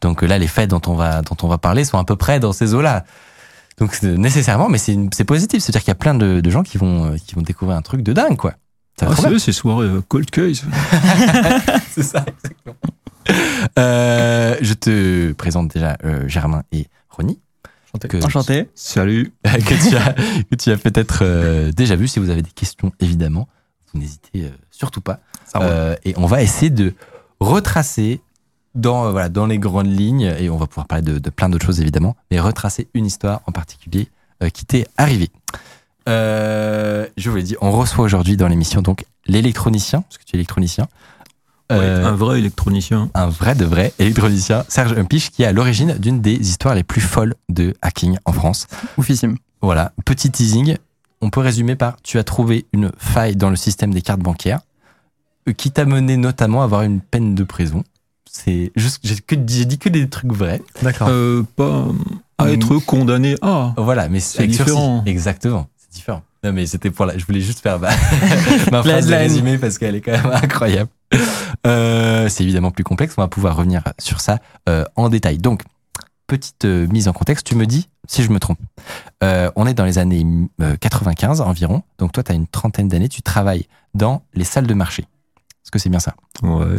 donc 0.00 0.22
là 0.22 0.38
les 0.38 0.46
fêtes 0.46 0.70
dont 0.70 0.82
on 0.86 0.94
va 0.94 1.22
dont 1.22 1.36
on 1.42 1.48
va 1.48 1.58
parler 1.58 1.84
sont 1.84 1.98
à 1.98 2.04
peu 2.04 2.16
près 2.16 2.40
dans 2.40 2.52
ces 2.52 2.74
eaux-là. 2.74 3.04
Donc 3.78 4.02
nécessairement, 4.02 4.68
mais 4.68 4.78
c'est 4.78 5.24
positif, 5.24 5.62
c'est-à-dire 5.62 5.80
qu'il 5.80 5.88
y 5.88 5.92
a 5.92 5.96
plein 5.96 6.14
de, 6.14 6.40
de 6.40 6.50
gens 6.50 6.62
qui 6.62 6.78
vont 6.78 7.16
qui 7.16 7.34
vont 7.34 7.42
découvrir 7.42 7.76
un 7.76 7.82
truc 7.82 8.02
de 8.02 8.12
dingue 8.12 8.36
quoi. 8.36 8.54
Ah, 9.02 9.14
c'est 9.38 9.52
soirée 9.52 9.86
euh, 9.86 10.02
cold 10.06 10.30
case. 10.30 10.62
C'est 11.90 12.02
ça, 12.02 12.24
exactement. 12.26 12.76
Euh, 13.78 14.56
je 14.60 14.74
te 14.74 15.32
présente 15.32 15.68
déjà 15.72 15.96
euh, 16.04 16.26
Germain 16.28 16.62
et 16.72 16.86
Ronnie. 17.08 17.38
Que, 18.08 18.24
Enchanté. 18.24 18.68
Salut. 18.74 19.32
que 19.44 19.88
tu 19.88 19.96
as, 19.96 20.12
que 20.44 20.54
tu 20.54 20.70
as 20.70 20.76
peut-être 20.76 21.20
euh, 21.22 21.72
déjà 21.72 21.96
vu. 21.96 22.08
Si 22.08 22.18
vous 22.20 22.30
avez 22.30 22.42
des 22.42 22.50
questions, 22.50 22.92
évidemment, 23.00 23.48
vous 23.92 24.00
n'hésitez 24.00 24.44
euh, 24.44 24.50
surtout 24.70 25.00
pas. 25.00 25.20
Euh, 25.56 25.96
et 26.04 26.14
on 26.16 26.26
va 26.26 26.42
essayer 26.42 26.70
de 26.70 26.94
retracer 27.40 28.20
dans, 28.74 29.06
euh, 29.06 29.10
voilà, 29.10 29.28
dans 29.28 29.46
les 29.46 29.58
grandes 29.58 29.92
lignes, 29.92 30.32
et 30.38 30.48
on 30.50 30.56
va 30.56 30.66
pouvoir 30.66 30.86
parler 30.86 31.02
de, 31.02 31.18
de 31.18 31.30
plein 31.30 31.48
d'autres 31.48 31.66
choses 31.66 31.80
évidemment, 31.80 32.16
mais 32.30 32.38
retracer 32.40 32.88
une 32.94 33.06
histoire 33.06 33.42
en 33.46 33.52
particulier 33.52 34.08
euh, 34.42 34.48
qui 34.48 34.64
t'est 34.64 34.86
arrivée. 34.96 35.30
Euh, 36.08 37.06
je 37.16 37.30
vous 37.30 37.36
l'ai 37.36 37.42
dit, 37.42 37.56
on 37.60 37.72
reçoit 37.72 38.04
aujourd'hui 38.04 38.36
dans 38.36 38.48
l'émission 38.48 38.82
donc 38.82 39.04
l'électronicien, 39.26 40.02
parce 40.02 40.18
que 40.18 40.24
tu 40.24 40.36
es 40.36 40.38
électronicien, 40.38 40.88
Euh, 41.70 42.04
un 42.04 42.12
vrai 42.16 42.38
électronicien. 42.38 43.10
un 43.14 43.28
vrai 43.28 43.54
de 43.54 43.64
vrai 43.64 43.92
électronicien, 43.98 44.64
Serge 44.68 44.92
Humpiche, 44.98 45.30
qui 45.30 45.42
est 45.42 45.46
à 45.46 45.52
l'origine 45.52 45.94
d'une 45.98 46.20
des 46.20 46.32
histoires 46.34 46.74
les 46.74 46.82
plus 46.84 47.00
folles 47.00 47.34
de 47.48 47.74
hacking 47.82 48.16
en 48.24 48.32
France. 48.32 48.66
Oufissime. 48.96 49.36
Voilà, 49.62 49.92
petit 50.04 50.30
teasing. 50.30 50.76
On 51.20 51.30
peut 51.30 51.40
résumer 51.40 51.76
par 51.76 51.96
tu 52.02 52.18
as 52.18 52.24
trouvé 52.24 52.66
une 52.72 52.90
faille 52.98 53.36
dans 53.36 53.50
le 53.50 53.56
système 53.56 53.92
des 53.92 54.00
cartes 54.02 54.20
bancaires 54.20 54.60
euh, 55.48 55.52
qui 55.52 55.70
t'a 55.70 55.84
mené 55.84 56.16
notamment 56.16 56.62
à 56.62 56.64
avoir 56.64 56.82
une 56.82 57.00
peine 57.00 57.34
de 57.34 57.44
prison. 57.44 57.84
C'est 58.32 58.72
juste, 58.76 59.00
j'ai 59.02 59.16
que- 59.16 59.34
j'ai 59.46 59.64
dit 59.64 59.78
que 59.78 59.88
des 59.88 60.08
trucs 60.08 60.32
vrais. 60.32 60.62
D'accord. 60.82 61.08
Euh, 61.10 61.42
pas 61.56 61.86
à 62.38 62.50
être 62.50 62.78
condamné 62.78 63.36
à. 63.42 63.74
Voilà, 63.76 64.08
mais 64.08 64.20
C'est 64.20 64.44
sursis. 64.50 64.64
différent. 64.64 65.02
Exactement, 65.04 65.68
c'est 65.76 65.92
différent. 65.92 66.22
Non, 66.42 66.52
mais 66.54 66.64
c'était 66.66 66.90
pour 66.90 67.04
la, 67.04 67.18
je 67.18 67.26
voulais 67.26 67.40
juste 67.42 67.60
faire 67.60 67.78
ma, 67.78 67.90
ma 68.70 68.78
La 68.78 68.82
phrase 68.82 69.06
de 69.08 69.14
résumé 69.14 69.58
parce 69.58 69.76
qu'elle 69.78 69.94
est 69.96 70.00
quand 70.00 70.12
même 70.12 70.30
incroyable. 70.32 70.88
Euh, 71.66 72.30
c'est 72.30 72.42
évidemment 72.42 72.70
plus 72.70 72.84
complexe. 72.84 73.14
On 73.18 73.20
va 73.20 73.28
pouvoir 73.28 73.54
revenir 73.56 73.82
sur 73.98 74.20
ça 74.20 74.38
euh, 74.68 74.86
en 74.96 75.10
détail. 75.10 75.36
Donc, 75.36 75.62
petite 76.26 76.64
euh, 76.64 76.86
mise 76.86 77.06
en 77.06 77.12
contexte. 77.12 77.46
Tu 77.46 77.54
me 77.54 77.66
dis 77.66 77.90
si 78.06 78.22
je 78.22 78.30
me 78.30 78.40
trompe. 78.40 78.58
On 79.20 79.66
est 79.66 79.74
dans 79.74 79.84
les 79.84 79.98
années 79.98 80.24
euh, 80.62 80.76
95 80.76 81.42
environ. 81.42 81.82
Donc, 81.98 82.12
toi, 82.12 82.22
tu 82.22 82.32
as 82.32 82.34
une 82.34 82.46
trentaine 82.46 82.88
d'années. 82.88 83.10
Tu 83.10 83.20
travailles 83.20 83.66
dans 83.92 84.22
les 84.32 84.44
salles 84.44 84.66
de 84.66 84.72
marché. 84.72 85.02
Est-ce 85.02 85.70
que 85.70 85.78
c'est 85.78 85.90
bien 85.90 86.00
ça? 86.00 86.14
Ouais. 86.42 86.78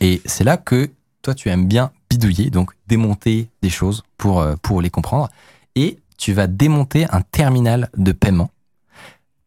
Et 0.00 0.22
c'est 0.24 0.44
là 0.44 0.56
que 0.56 0.90
toi, 1.20 1.34
tu 1.34 1.50
aimes 1.50 1.66
bien 1.66 1.90
bidouiller, 2.08 2.48
donc 2.48 2.72
démonter 2.86 3.50
des 3.60 3.68
choses 3.68 4.04
pour, 4.16 4.42
pour 4.62 4.80
les 4.80 4.90
comprendre. 4.90 5.28
Et 5.74 5.98
tu 6.16 6.32
vas 6.32 6.46
démonter 6.46 7.06
un 7.10 7.20
terminal 7.20 7.90
de 7.96 8.12
paiement. 8.12 8.50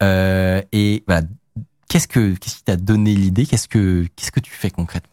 Euh, 0.04 0.62
et 0.72 1.04
voilà, 1.08 1.26
qu'est-ce 1.94 2.08
que 2.08 2.34
qu'est-ce 2.34 2.56
qui 2.56 2.64
t'a 2.64 2.76
donné 2.76 3.14
l'idée? 3.14 3.46
Qu'est-ce 3.46 3.68
que 3.68 4.08
qu'est-ce 4.16 4.32
que 4.32 4.40
tu 4.40 4.52
fais 4.52 4.72
concrètement? 4.72 5.12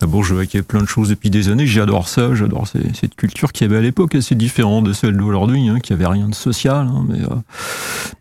D'abord, 0.00 0.24
je 0.24 0.34
hackais 0.34 0.62
plein 0.62 0.80
de 0.80 0.86
choses 0.88 1.10
depuis 1.10 1.28
des 1.28 1.50
années. 1.50 1.66
J'adore 1.66 2.08
ça. 2.08 2.34
J'adore 2.34 2.66
cette 2.66 3.14
culture 3.14 3.52
qui 3.52 3.64
avait 3.64 3.76
à 3.76 3.82
l'époque 3.82 4.14
assez 4.14 4.34
différente 4.34 4.84
de 4.84 4.94
celle 4.94 5.14
d'aujourd'hui, 5.18 5.68
hein, 5.68 5.78
qui 5.78 5.92
avait 5.92 6.06
rien 6.06 6.30
de 6.30 6.34
social. 6.34 6.86
hein, 6.86 7.04
mais, 7.06 7.20
euh, 7.20 7.34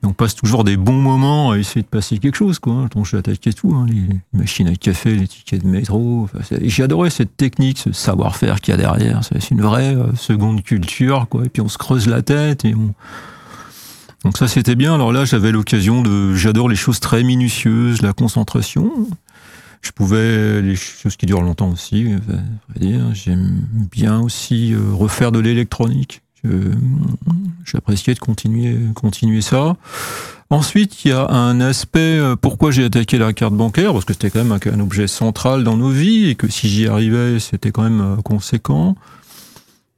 on 0.03 0.11
passe 0.11 0.35
toujours 0.35 0.65
des 0.65 0.75
bons 0.75 1.01
moments 1.01 1.51
à 1.51 1.57
essayer 1.57 1.81
de 1.81 1.87
passer 1.87 2.17
quelque 2.19 2.35
chose. 2.35 2.59
Quoi. 2.59 2.89
Donc, 2.93 3.05
j'ai 3.05 3.15
attaqué 3.15 3.53
tout. 3.53 3.73
hein, 3.73 3.85
les 3.87 4.19
machines 4.37 4.67
à 4.67 4.75
café, 4.75 5.15
les 5.15 5.29
tickets 5.29 5.63
de 5.63 5.69
métro. 5.69 6.27
J'adorais 6.63 7.11
cette 7.11 7.37
technique, 7.37 7.77
ce 7.77 7.93
savoir-faire 7.93 8.59
qu'il 8.59 8.73
y 8.73 8.75
a 8.75 8.77
derrière. 8.77 9.21
C'est 9.23 9.51
une 9.51 9.61
vraie 9.61 9.95
euh, 9.95 10.13
seconde 10.17 10.61
culture. 10.63 11.27
Quoi. 11.29 11.45
Et 11.45 11.49
puis, 11.49 11.61
on 11.61 11.69
se 11.69 11.77
creuse 11.77 12.07
la 12.07 12.21
tête 12.21 12.65
et 12.65 12.75
on. 12.75 12.93
Donc 14.23 14.37
ça 14.37 14.47
c'était 14.47 14.75
bien. 14.75 14.95
Alors 14.95 15.11
là 15.11 15.25
j'avais 15.25 15.51
l'occasion 15.51 16.01
de, 16.01 16.35
j'adore 16.35 16.69
les 16.69 16.75
choses 16.75 16.99
très 16.99 17.23
minutieuses, 17.23 18.01
la 18.01 18.13
concentration. 18.13 18.91
Je 19.81 19.91
pouvais 19.91 20.61
les 20.61 20.75
choses 20.75 21.15
qui 21.15 21.25
durent 21.25 21.41
longtemps 21.41 21.69
aussi. 21.69 22.07
J'aime 23.13 23.61
bien 23.91 24.19
aussi 24.19 24.73
euh, 24.73 24.93
refaire 24.93 25.31
de 25.31 25.39
l'électronique. 25.39 26.21
J'appréciais 27.65 28.13
de 28.13 28.19
continuer, 28.19 28.77
continuer 28.95 29.41
ça. 29.41 29.75
Ensuite, 30.49 31.05
il 31.05 31.09
y 31.09 31.11
a 31.11 31.29
un 31.29 31.61
aspect 31.61 32.17
euh, 32.17 32.35
pourquoi 32.35 32.71
j'ai 32.71 32.85
attaqué 32.85 33.17
la 33.17 33.33
carte 33.33 33.53
bancaire 33.53 33.93
parce 33.93 34.05
que 34.05 34.13
c'était 34.13 34.31
quand 34.31 34.43
même 34.43 34.57
un, 34.73 34.79
objet 34.79 35.07
central 35.07 35.63
dans 35.63 35.77
nos 35.77 35.89
vies 35.89 36.29
et 36.29 36.35
que 36.35 36.49
si 36.49 36.67
j'y 36.69 36.87
arrivais, 36.87 37.39
c'était 37.39 37.71
quand 37.71 37.83
même 37.83 38.01
euh, 38.01 38.15
conséquent. 38.17 38.95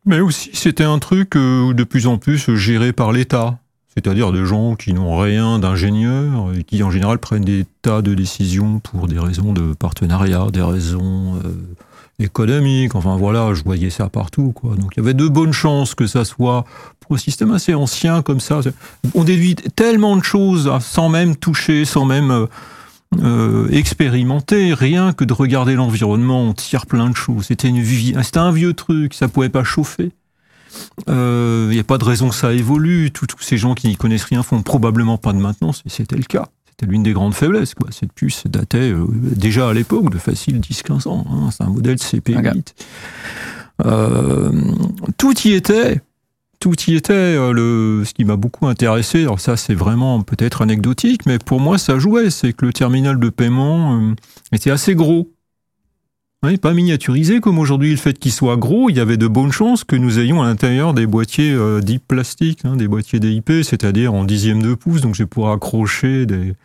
Mais 0.05 0.19
aussi, 0.19 0.49
c'était 0.53 0.83
un 0.83 0.97
truc 0.97 1.37
de 1.37 1.83
plus 1.83 2.07
en 2.07 2.17
plus 2.17 2.55
géré 2.55 2.91
par 2.91 3.11
l'État. 3.11 3.59
C'est-à-dire 3.93 4.31
des 4.31 4.45
gens 4.45 4.75
qui 4.75 4.93
n'ont 4.93 5.17
rien 5.17 5.59
d'ingénieur 5.59 6.51
et 6.57 6.63
qui 6.63 6.81
en 6.81 6.91
général 6.91 7.17
prennent 7.19 7.43
des 7.43 7.65
tas 7.81 8.01
de 8.01 8.13
décisions 8.13 8.79
pour 8.79 9.07
des 9.07 9.19
raisons 9.19 9.51
de 9.51 9.73
partenariat, 9.73 10.47
des 10.51 10.61
raisons 10.61 11.35
euh, 11.43 11.51
économiques. 12.19 12.95
Enfin 12.95 13.17
voilà, 13.17 13.53
je 13.53 13.63
voyais 13.63 13.89
ça 13.89 14.07
partout. 14.07 14.53
Quoi. 14.53 14.75
Donc 14.75 14.93
il 14.95 15.01
y 15.01 15.03
avait 15.03 15.13
de 15.13 15.27
bonnes 15.27 15.51
chances 15.51 15.93
que 15.93 16.07
ça 16.07 16.23
soit 16.23 16.63
pour 17.01 17.15
un 17.15 17.19
système 17.19 17.51
assez 17.51 17.73
ancien 17.73 18.21
comme 18.21 18.39
ça. 18.39 18.61
On 19.13 19.25
déduit 19.25 19.55
tellement 19.55 20.15
de 20.15 20.23
choses 20.23 20.71
sans 20.79 21.09
même 21.09 21.35
toucher, 21.35 21.83
sans 21.83 22.05
même 22.05 22.31
euh, 22.31 22.45
euh, 23.21 23.67
expérimenter, 23.71 24.73
rien 24.73 25.11
que 25.11 25.25
de 25.25 25.33
regarder 25.33 25.75
l'environnement, 25.75 26.43
on 26.43 26.53
tire 26.53 26.85
plein 26.85 27.09
de 27.09 27.15
choses. 27.15 27.47
C'était 27.47 27.67
une 27.67 27.81
vie, 27.81 28.13
c'était 28.23 28.37
un 28.37 28.53
vieux 28.53 28.73
truc, 28.73 29.13
ça 29.13 29.27
pouvait 29.27 29.49
pas 29.49 29.65
chauffer. 29.65 30.11
Il 31.07 31.69
n'y 31.69 31.79
a 31.79 31.83
pas 31.83 31.97
de 31.97 32.03
raison 32.03 32.29
que 32.29 32.35
ça 32.35 32.53
évolue. 32.53 33.11
Tous 33.11 33.25
ces 33.39 33.57
gens 33.57 33.73
qui 33.75 33.87
n'y 33.87 33.95
connaissent 33.97 34.23
rien 34.25 34.43
font 34.43 34.61
probablement 34.61 35.17
pas 35.17 35.33
de 35.33 35.39
maintenance, 35.39 35.81
et 35.85 35.89
c'était 35.89 36.15
le 36.17 36.23
cas. 36.23 36.47
C'était 36.69 36.85
l'une 36.91 37.03
des 37.03 37.13
grandes 37.13 37.33
faiblesses. 37.33 37.73
Quoi. 37.75 37.89
Cette 37.91 38.13
puce 38.13 38.43
datait 38.47 38.91
euh, 38.91 39.05
déjà 39.11 39.69
à 39.69 39.73
l'époque 39.73 40.09
de 40.11 40.17
facile 40.17 40.59
10-15 40.59 41.07
ans. 41.07 41.25
hein. 41.29 41.49
C'est 41.51 41.63
un 41.63 41.69
modèle 41.69 41.97
CP8. 41.97 42.73
Euh, 43.85 44.51
tout 45.17 45.33
y 45.47 45.53
était. 45.53 46.01
Tout 46.59 46.75
y 46.87 46.95
était. 46.95 47.13
euh, 47.13 47.51
Le, 47.53 48.03
ce 48.05 48.13
qui 48.13 48.23
m'a 48.25 48.35
beaucoup 48.35 48.67
intéressé, 48.67 49.21
alors 49.23 49.39
ça 49.39 49.57
c'est 49.57 49.73
vraiment 49.73 50.21
peut-être 50.21 50.61
anecdotique, 50.61 51.25
mais 51.25 51.39
pour 51.39 51.59
moi 51.59 51.77
ça 51.77 51.97
jouait, 51.99 52.29
c'est 52.29 52.53
que 52.53 52.65
le 52.65 52.73
terminal 52.73 53.19
de 53.19 53.29
paiement 53.29 53.99
euh, 53.99 54.13
était 54.51 54.71
assez 54.71 54.93
gros. 54.95 55.31
Oui, 56.43 56.57
pas 56.57 56.73
miniaturisé 56.73 57.39
comme 57.39 57.59
aujourd'hui. 57.59 57.91
Le 57.91 57.97
fait 57.97 58.17
qu'il 58.17 58.31
soit 58.31 58.57
gros, 58.57 58.89
il 58.89 58.95
y 58.95 58.99
avait 58.99 59.17
de 59.17 59.27
bonnes 59.27 59.51
chances 59.51 59.83
que 59.83 59.95
nous 59.95 60.17
ayons 60.17 60.41
à 60.41 60.47
l'intérieur 60.47 60.95
des 60.95 61.05
boîtiers 61.05 61.51
euh, 61.51 61.81
dits 61.81 61.99
plastiques, 61.99 62.61
hein, 62.63 62.75
des 62.77 62.87
boîtiers 62.87 63.19
DIP, 63.19 63.51
c'est-à-dire 63.63 64.11
en 64.15 64.23
dixième 64.23 64.59
de 64.63 64.73
pouce. 64.73 65.01
Donc, 65.01 65.13
je 65.13 65.21
vais 65.21 65.27
pouvoir 65.27 65.53
accrocher 65.53 66.25
des, 66.25 66.55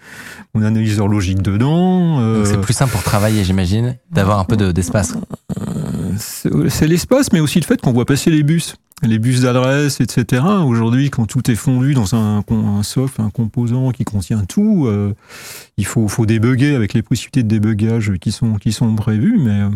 mon 0.54 0.62
analyseur 0.62 1.08
logique 1.08 1.42
dedans. 1.42 2.20
euh, 2.20 2.46
c'est 2.46 2.58
plus 2.58 2.72
simple 2.72 2.92
pour 2.92 3.02
travailler, 3.02 3.44
j'imagine, 3.44 3.96
d'avoir 4.10 4.38
un 4.38 4.44
peu 4.44 4.56
de- 4.56 4.72
d'espace. 4.72 5.12
c'est 6.16 6.48
c'est 6.70 6.88
l'espace, 6.88 7.30
mais 7.34 7.40
aussi 7.40 7.60
le 7.60 7.66
fait 7.66 7.78
qu'on 7.78 7.92
voit 7.92 8.06
passer 8.06 8.30
les 8.30 8.42
bus, 8.42 8.76
les 9.02 9.18
bus 9.18 9.42
d'adresse, 9.42 10.00
etc. 10.00 10.42
Aujourd'hui, 10.64 11.10
quand 11.10 11.26
tout 11.26 11.50
est 11.50 11.56
fondu 11.56 11.94
dans 11.94 12.14
un, 12.14 12.42
un 12.48 12.82
soft, 12.82 13.20
un 13.20 13.30
composant 13.30 13.90
qui 13.90 14.04
contient 14.04 14.44
tout, 14.44 14.86
euh, 14.86 15.12
il 15.76 15.84
faut, 15.84 16.08
faut 16.08 16.24
avec 16.74 16.94
les 16.94 17.02
possibilités 17.02 17.42
de 17.42 17.48
débugage 17.48 18.14
qui 18.18 18.32
sont, 18.32 18.54
qui 18.54 18.72
sont 18.72 18.94
prévues, 18.94 19.38
mais 19.38 19.62
euh, 19.62 19.70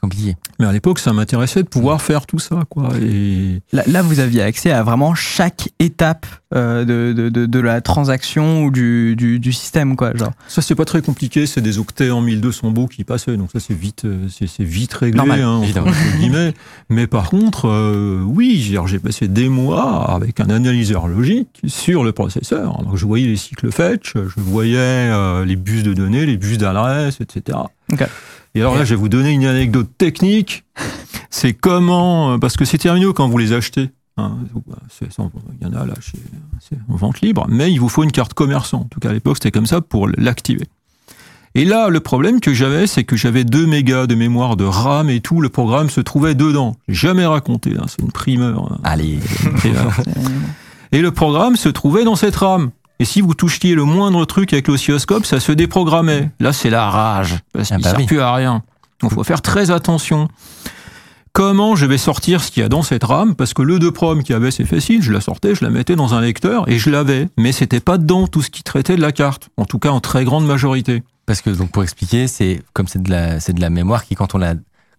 Compliqué. 0.00 0.36
Mais 0.58 0.66
à 0.66 0.72
l'époque, 0.72 0.98
ça 0.98 1.12
m'intéressait 1.12 1.62
de 1.62 1.68
pouvoir 1.68 2.00
faire 2.00 2.24
tout 2.26 2.38
ça, 2.38 2.60
quoi. 2.70 2.88
Et 3.02 3.60
Là, 3.72 3.82
là, 3.86 4.00
vous 4.02 4.18
aviez 4.20 4.40
accès 4.42 4.70
à 4.70 4.82
vraiment 4.82 5.14
chaque 5.14 5.68
étape 5.78 6.26
euh, 6.54 6.84
de, 6.86 7.12
de, 7.12 7.28
de, 7.28 7.44
de 7.46 7.60
la 7.60 7.80
transaction 7.82 8.64
ou 8.64 8.70
du, 8.70 9.14
du, 9.14 9.38
du 9.38 9.52
système, 9.52 9.96
quoi. 9.96 10.14
Genre. 10.16 10.32
ça, 10.48 10.62
c'est 10.62 10.74
pas 10.74 10.86
très 10.86 11.02
compliqué. 11.02 11.46
C'est 11.46 11.60
des 11.60 11.78
octets 11.78 12.10
en 12.10 12.22
1200 12.22 12.70
bouts 12.70 12.86
qui 12.86 13.04
passaient. 13.04 13.36
Donc 13.36 13.50
ça, 13.52 13.60
c'est 13.60 13.74
vite, 13.74 14.06
euh, 14.06 14.26
c'est 14.30 14.46
c'est 14.46 14.64
vite 14.64 14.94
réglé, 14.94 15.18
Normal, 15.18 15.42
hein, 15.42 15.60
entre- 15.62 15.92
guillemets. 16.18 16.54
Mais 16.88 17.06
par 17.06 17.28
contre, 17.28 17.68
euh, 17.68 18.22
oui, 18.24 18.58
j'ai- 18.60 18.80
j'ai 18.86 18.98
passé 18.98 19.28
des 19.28 19.50
mois 19.50 20.10
avec 20.14 20.40
un 20.40 20.48
analyseur 20.48 21.08
logique 21.08 21.60
sur 21.66 22.04
le 22.04 22.12
processeur. 22.12 22.82
Donc 22.84 22.96
je 22.96 23.04
voyais 23.04 23.26
les 23.26 23.36
cycles 23.36 23.70
fetch, 23.70 24.14
je 24.14 24.40
voyais 24.40 24.78
euh, 24.78 25.44
les 25.44 25.56
bus 25.56 25.82
de 25.82 25.92
données, 25.92 26.24
les 26.24 26.38
bus 26.38 26.56
d'adresse, 26.56 27.18
etc. 27.20 27.58
Ok. 27.92 28.06
Et 28.54 28.60
alors 28.60 28.74
là, 28.76 28.84
je 28.84 28.90
vais 28.90 29.00
vous 29.00 29.08
donner 29.08 29.30
une 29.30 29.44
anecdote 29.44 29.88
technique. 29.96 30.64
C'est 31.30 31.52
comment, 31.52 32.32
euh, 32.32 32.38
parce 32.38 32.56
que 32.56 32.64
c'est 32.64 32.78
terminaux 32.78 33.12
quand 33.12 33.28
vous 33.28 33.38
les 33.38 33.52
achetez. 33.52 33.90
hein, 34.16 34.36
Il 35.00 35.66
y 35.66 35.66
en 35.70 35.72
a 35.74 35.86
là, 35.86 35.94
c'est 36.60 36.76
en 36.88 36.96
vente 36.96 37.20
libre, 37.20 37.46
mais 37.48 37.70
il 37.72 37.78
vous 37.78 37.88
faut 37.88 38.02
une 38.02 38.10
carte 38.12 38.34
commerçant. 38.34 38.80
En 38.80 38.84
tout 38.84 38.98
cas, 39.00 39.10
à 39.10 39.12
l'époque, 39.12 39.36
c'était 39.36 39.52
comme 39.52 39.66
ça 39.66 39.80
pour 39.80 40.08
l'activer. 40.08 40.66
Et 41.54 41.64
là, 41.64 41.88
le 41.88 41.98
problème 42.00 42.38
que 42.40 42.52
j'avais, 42.54 42.86
c'est 42.86 43.02
que 43.04 43.16
j'avais 43.16 43.42
2 43.44 43.66
mégas 43.66 44.06
de 44.06 44.14
mémoire 44.14 44.56
de 44.56 44.64
RAM 44.64 45.10
et 45.10 45.20
tout, 45.20 45.40
le 45.40 45.48
programme 45.48 45.90
se 45.90 46.00
trouvait 46.00 46.34
dedans. 46.36 46.76
Jamais 46.88 47.26
raconté, 47.26 47.74
hein, 47.78 47.86
c'est 47.88 48.02
une 48.02 48.12
primeur. 48.12 48.72
hein. 48.72 48.78
Allez. 48.84 49.18
Et, 49.64 49.72
et 50.98 51.02
le 51.02 51.10
programme 51.10 51.56
se 51.56 51.68
trouvait 51.68 52.04
dans 52.04 52.14
cette 52.16 52.36
RAM. 52.36 52.70
Et 53.00 53.04
si 53.04 53.20
vous 53.20 53.34
touchiez 53.34 53.74
le 53.74 53.82
moindre 53.84 54.24
truc 54.26 54.52
avec 54.52 54.68
l'oscilloscope, 54.68 55.24
ça 55.26 55.40
se 55.40 55.50
déprogrammait. 55.52 56.30
Là, 56.38 56.52
c'est 56.52 56.70
la 56.70 56.88
rage. 56.88 57.38
Parce 57.52 57.72
Ah 57.72 57.76
qu'il 57.76 57.84
bah 57.84 57.90
sert 57.90 57.98
oui. 57.98 58.06
plus 58.06 58.20
à 58.20 58.32
rien. 58.34 58.62
Donc, 59.00 59.12
faut 59.14 59.24
faire 59.24 59.42
très 59.42 59.70
attention. 59.72 60.28
Comment 61.32 61.76
je 61.76 61.86
vais 61.86 61.96
sortir 61.98 62.42
ce 62.42 62.50
qu'il 62.50 62.62
y 62.62 62.66
a 62.66 62.68
dans 62.68 62.82
cette 62.82 63.04
RAM 63.04 63.36
Parce 63.36 63.54
que 63.54 63.62
le 63.62 63.78
2 63.78 63.92
prom 63.92 64.22
qui 64.24 64.32
avait, 64.32 64.50
c'est 64.50 64.64
facile. 64.64 65.00
Je 65.00 65.12
la 65.12 65.20
sortais, 65.20 65.54
je 65.54 65.64
la 65.64 65.70
mettais 65.70 65.94
dans 65.94 66.12
un 66.12 66.20
lecteur 66.20 66.68
et 66.68 66.78
je 66.78 66.90
l'avais. 66.90 67.28
Mais 67.38 67.52
c'était 67.52 67.78
pas 67.80 67.98
dedans 67.98 68.26
tout 68.26 68.42
ce 68.42 68.50
qui 68.50 68.62
traitait 68.64 68.96
de 68.96 69.00
la 69.00 69.12
carte. 69.12 69.48
En 69.56 69.64
tout 69.64 69.78
cas, 69.78 69.90
en 69.90 70.00
très 70.00 70.24
grande 70.24 70.44
majorité. 70.44 71.02
Parce 71.26 71.40
que 71.40 71.50
donc 71.50 71.70
pour 71.70 71.84
expliquer, 71.84 72.26
c'est 72.26 72.60
comme 72.72 72.88
c'est 72.88 73.00
de 73.02 73.10
la 73.10 73.38
c'est 73.38 73.52
de 73.52 73.60
la 73.60 73.70
mémoire 73.70 74.04
qui 74.04 74.16
quand 74.16 74.34
on 74.34 74.38
la 74.38 74.54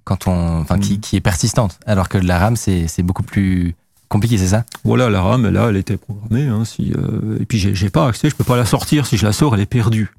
quand 0.06 0.28
on 0.28 0.62
enfin 0.62 0.80
qui, 0.80 0.94
Mm. 0.94 1.00
qui 1.02 1.16
est 1.18 1.22
persistante, 1.22 1.78
alors 1.86 2.08
que 2.08 2.18
de 2.18 2.26
la 2.26 2.40
RAM 2.40 2.56
c'est 2.56 2.88
c'est 2.88 3.04
beaucoup 3.04 3.24
plus 3.24 3.76
compliqué, 4.12 4.38
c'est 4.38 4.50
ça? 4.50 4.66
Voilà, 4.84 5.10
la 5.10 5.22
RAM, 5.22 5.48
là, 5.50 5.68
elle 5.70 5.78
était 5.78 5.98
programmée. 5.98 6.44
hein, 6.44 6.66
si, 6.66 6.94
euh, 6.94 7.40
et 7.40 7.46
puis, 7.46 7.58
j'ai 7.58 7.90
pas 7.90 8.08
accès, 8.08 8.30
je 8.30 8.36
peux 8.36 8.44
pas 8.44 8.58
la 8.58 8.66
sortir. 8.66 9.08
Si 9.08 9.18
je 9.18 9.26
la 9.26 9.34
sors, 9.34 9.56
elle 9.56 9.62
est 9.62 9.66
perdue. 9.66 10.12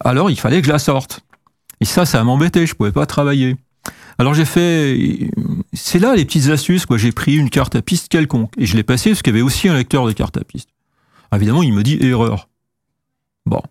Alors, 0.00 0.30
il 0.30 0.38
fallait 0.38 0.60
que 0.60 0.66
je 0.66 0.72
la 0.72 0.78
sorte. 0.78 1.20
Et 1.80 1.84
ça, 1.84 2.06
ça 2.06 2.22
m'embêtait, 2.22 2.66
je 2.66 2.74
pouvais 2.74 2.92
pas 2.92 3.06
travailler. 3.06 3.56
Alors, 4.18 4.34
j'ai 4.34 4.44
fait. 4.44 5.30
C'est 5.72 5.98
là 5.98 6.14
les 6.14 6.24
petites 6.24 6.48
astuces, 6.50 6.86
quoi. 6.86 6.98
J'ai 6.98 7.10
pris 7.10 7.34
une 7.34 7.50
carte 7.50 7.74
à 7.74 7.82
piste 7.82 8.08
quelconque 8.08 8.52
et 8.58 8.66
je 8.66 8.76
l'ai 8.76 8.84
passée 8.84 9.10
parce 9.10 9.22
qu'il 9.22 9.32
y 9.32 9.36
avait 9.36 9.42
aussi 9.42 9.68
un 9.68 9.74
lecteur 9.74 10.06
de 10.06 10.12
carte 10.12 10.36
à 10.36 10.44
piste. 10.44 10.68
Évidemment, 11.34 11.62
il 11.62 11.72
me 11.72 11.82
dit 11.82 11.98
erreur. 12.00 12.48
Bon. 13.46 13.62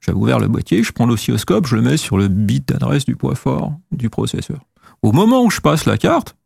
J'avais 0.00 0.18
ouvert 0.18 0.38
le 0.38 0.48
boîtier, 0.48 0.82
je 0.82 0.92
prends 0.92 1.06
l'oscilloscope, 1.06 1.66
je 1.66 1.74
le 1.74 1.82
mets 1.82 1.96
sur 1.96 2.16
le 2.16 2.28
bit 2.28 2.68
d'adresse 2.68 3.04
du 3.04 3.16
poids 3.16 3.34
fort 3.34 3.72
du 3.90 4.08
processeur. 4.10 4.60
Au 5.02 5.12
moment 5.12 5.42
où 5.42 5.50
je 5.50 5.60
passe 5.60 5.84
la 5.84 5.98
carte, 5.98 6.36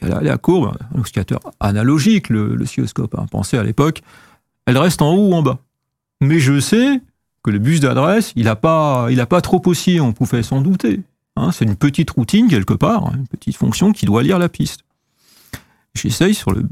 la, 0.00 0.38
courbe, 0.38 0.76
un 0.94 1.00
oscillateur 1.00 1.40
analogique, 1.60 2.28
le- 2.28 2.54
l'oscilloscope, 2.54 3.14
hein, 3.18 3.26
pensez 3.30 3.58
à 3.58 3.62
l'époque, 3.62 4.02
elle 4.66 4.78
reste 4.78 5.02
en 5.02 5.12
haut 5.14 5.28
ou 5.30 5.34
en 5.34 5.42
bas. 5.42 5.58
Mais 6.20 6.38
je 6.38 6.60
sais 6.60 7.00
que 7.42 7.50
le 7.50 7.58
bus 7.58 7.80
d'adresse, 7.80 8.32
il 8.36 8.44
n'a 8.44 8.56
pas, 8.56 9.08
pas 9.28 9.40
trop 9.40 9.60
oscillé, 9.66 10.00
on 10.00 10.12
pouvait 10.12 10.42
s'en 10.42 10.60
douter. 10.60 11.00
Hein, 11.36 11.50
c'est 11.50 11.64
une 11.64 11.76
petite 11.76 12.10
routine 12.10 12.48
quelque 12.48 12.74
part, 12.74 13.06
hein, 13.06 13.12
une 13.16 13.26
petite 13.26 13.56
fonction 13.56 13.92
qui 13.92 14.06
doit 14.06 14.22
lire 14.22 14.38
la 14.38 14.48
piste. 14.48 14.80
J'essaye 15.94 16.34
sur 16.34 16.52
le... 16.52 16.64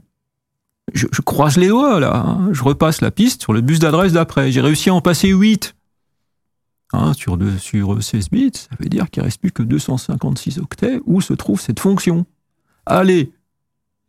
Je, 0.92 1.06
croise 1.20 1.56
les 1.56 1.68
doigts 1.68 2.00
là, 2.00 2.16
hein, 2.16 2.48
je 2.52 2.62
repasse 2.64 3.00
la 3.00 3.10
piste 3.10 3.42
sur 3.42 3.52
le 3.52 3.60
bus 3.60 3.78
d'adresse 3.78 4.12
d'après. 4.12 4.50
J'ai 4.50 4.60
réussi 4.60 4.90
à 4.90 4.94
en 4.94 5.00
passer 5.00 5.28
8. 5.28 5.74
Hein, 6.92 7.12
sur, 7.14 7.36
deux- 7.36 7.56
sur 7.58 8.02
16 8.02 8.30
bits, 8.30 8.50
ça 8.54 8.68
veut 8.80 8.88
dire 8.88 9.08
qu'il 9.10 9.20
ne 9.22 9.26
reste 9.26 9.40
plus 9.40 9.52
que 9.52 9.62
256 9.62 10.58
octets 10.58 11.00
où 11.06 11.20
se 11.20 11.32
trouve 11.32 11.60
cette 11.60 11.78
fonction. 11.78 12.26
Allez, 12.90 13.30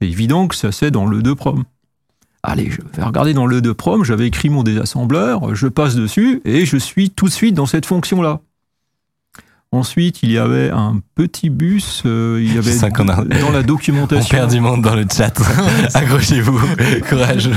c'est 0.01 0.07
évident 0.07 0.47
que 0.47 0.55
ça 0.55 0.71
c'est 0.71 0.91
dans 0.91 1.05
le 1.05 1.21
2 1.21 1.35
prom. 1.35 1.63
Allez, 2.43 2.71
je 2.71 2.81
vais 2.97 3.03
regarder 3.03 3.33
dans 3.33 3.45
le 3.45 3.61
2 3.61 3.73
prom, 3.73 4.03
j'avais 4.03 4.27
écrit 4.27 4.49
mon 4.49 4.63
désassembleur, 4.63 5.53
je 5.55 5.67
passe 5.67 5.95
dessus 5.95 6.41
et 6.45 6.65
je 6.65 6.77
suis 6.77 7.09
tout 7.11 7.25
de 7.27 7.31
suite 7.31 7.53
dans 7.55 7.67
cette 7.67 7.85
fonction-là. 7.85 8.39
Ensuite, 9.73 10.21
il 10.23 10.31
y 10.31 10.37
avait 10.37 10.69
un 10.69 10.99
petit 11.15 11.49
bus, 11.49 12.03
euh, 12.05 12.39
il 12.43 12.53
y 12.53 12.57
avait 12.57 12.73
sens 12.73 12.91
qu'on 12.91 13.07
a- 13.07 13.23
dans 13.23 13.51
la 13.51 13.59
On 13.59 13.63
documentation. 13.63 14.37
perd 14.37 14.51
du 14.51 14.59
monde 14.59 14.81
dans 14.81 14.95
le 14.95 15.05
chat. 15.09 15.31
Accrochez-vous, 15.93 16.59
courage. 17.07 17.49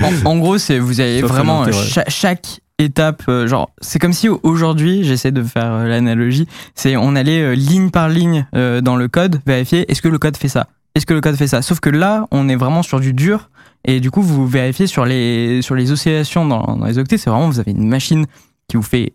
En, 0.00 0.12
en 0.30 0.38
gros, 0.38 0.56
c'est 0.56 0.78
vous 0.78 1.00
avez 1.00 1.20
vraiment 1.20 1.66
chaque 2.08 2.60
étape, 2.78 3.22
euh, 3.28 3.46
genre 3.46 3.70
c'est 3.80 3.98
comme 3.98 4.12
si 4.12 4.28
aujourd'hui, 4.28 5.04
j'essaie 5.04 5.32
de 5.32 5.42
faire 5.42 5.72
euh, 5.72 5.86
l'analogie, 5.86 6.46
c'est 6.74 6.96
on 6.96 7.16
allait 7.16 7.42
euh, 7.42 7.54
ligne 7.54 7.90
par 7.90 8.08
ligne 8.08 8.46
dans 8.52 8.96
le 8.96 9.08
code 9.08 9.40
vérifier 9.46 9.90
est-ce 9.90 10.02
que 10.02 10.08
le 10.08 10.18
code 10.18 10.36
fait 10.36 10.48
ça, 10.48 10.68
est-ce 10.94 11.06
que 11.06 11.14
le 11.14 11.20
code 11.20 11.36
fait 11.36 11.48
ça? 11.48 11.62
Sauf 11.62 11.80
que 11.80 11.90
là, 11.90 12.26
on 12.30 12.48
est 12.48 12.56
vraiment 12.56 12.82
sur 12.82 13.00
du 13.00 13.12
dur 13.12 13.50
et 13.84 14.00
du 14.00 14.10
coup 14.10 14.22
vous 14.22 14.46
vérifiez 14.46 14.86
sur 14.86 15.04
les 15.04 15.62
sur 15.62 15.74
les 15.74 15.92
oscillations 15.92 16.46
dans, 16.46 16.76
dans 16.76 16.86
les 16.86 16.98
octets, 16.98 17.18
c'est 17.18 17.30
vraiment 17.30 17.48
vous 17.48 17.60
avez 17.60 17.72
une 17.72 17.88
machine 17.88 18.26
qui 18.68 18.76
vous 18.76 18.82
fait 18.82 19.14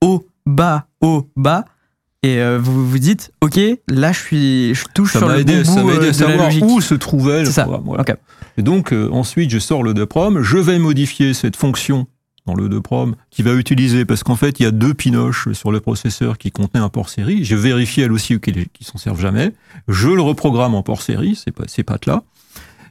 haut 0.00 0.26
bas 0.46 0.86
haut 1.00 1.28
bas. 1.36 1.64
Et 2.24 2.38
euh, 2.38 2.60
vous 2.62 2.88
vous 2.88 2.98
dites, 3.00 3.32
ok, 3.40 3.58
là 3.88 4.12
je 4.12 4.18
suis, 4.18 4.74
je 4.76 4.84
touche 4.94 5.12
Ça 5.12 5.18
sur 5.18 5.28
le 5.28 5.40
aidé, 5.40 5.64
bon 5.64 5.64
ça 5.64 5.82
bout 5.82 5.90
aidé 5.90 5.96
euh, 5.96 5.98
à 5.98 6.00
de 6.02 6.06
la 6.06 6.12
savoir 6.12 6.46
logique. 6.46 6.64
où 6.64 6.80
se 6.80 6.94
trouvait 6.94 7.42
le 7.42 7.50
programme. 7.50 7.82
voilà. 7.84 8.04
Et 8.56 8.62
donc, 8.62 8.92
euh, 8.92 9.08
ensuite, 9.10 9.50
je 9.50 9.58
sors 9.58 9.82
le 9.82 9.92
2prom, 9.92 10.40
je 10.40 10.58
vais 10.58 10.78
modifier 10.78 11.34
cette 11.34 11.56
fonction 11.56 12.06
dans 12.46 12.54
le 12.54 12.68
2prom 12.68 13.14
qui 13.30 13.42
va 13.42 13.54
utiliser, 13.54 14.04
parce 14.04 14.22
qu'en 14.22 14.36
fait, 14.36 14.58
il 14.60 14.64
y 14.64 14.66
a 14.66 14.70
deux 14.70 14.94
pinoches 14.94 15.52
sur 15.52 15.70
le 15.70 15.80
processeur 15.80 16.38
qui 16.38 16.50
contenaient 16.50 16.82
un 16.82 16.88
port 16.88 17.08
série. 17.08 17.44
J'ai 17.44 17.56
vérifié 17.56 18.04
elle 18.04 18.12
aussi 18.12 18.38
qu'ils 18.40 18.66
s'en 18.80 18.98
servent 18.98 19.20
jamais. 19.20 19.52
Je 19.88 20.08
le 20.08 20.22
reprogramme 20.22 20.74
en 20.74 20.82
port 20.82 21.02
série, 21.02 21.36
c'est 21.42 21.52
pas, 21.52 21.64
ces 21.68 21.82
pattes-là. 21.82 22.22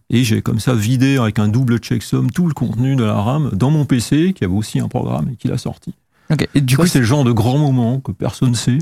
Et 0.09 0.23
j'ai 0.23 0.41
comme 0.41 0.59
ça 0.59 0.73
vidé 0.73 1.17
avec 1.17 1.39
un 1.39 1.47
double 1.47 1.77
checksum 1.77 2.31
tout 2.31 2.47
le 2.47 2.53
contenu 2.53 2.95
de 2.95 3.03
la 3.03 3.15
RAM 3.15 3.49
dans 3.53 3.71
mon 3.71 3.85
PC, 3.85 4.33
qui 4.33 4.43
avait 4.43 4.53
aussi 4.53 4.79
un 4.79 4.87
programme 4.87 5.29
et 5.33 5.35
qui 5.35 5.47
l'a 5.47 5.57
sorti. 5.57 5.93
Ok. 6.29 6.47
Et 6.53 6.61
du 6.61 6.77
coup, 6.77 6.85
c'est 6.85 6.99
le 6.99 7.05
genre 7.05 7.23
de 7.23 7.31
grand 7.31 7.57
moment 7.57 7.99
que 7.99 8.11
personne 8.11 8.51
ne 8.51 8.55
sait. 8.55 8.79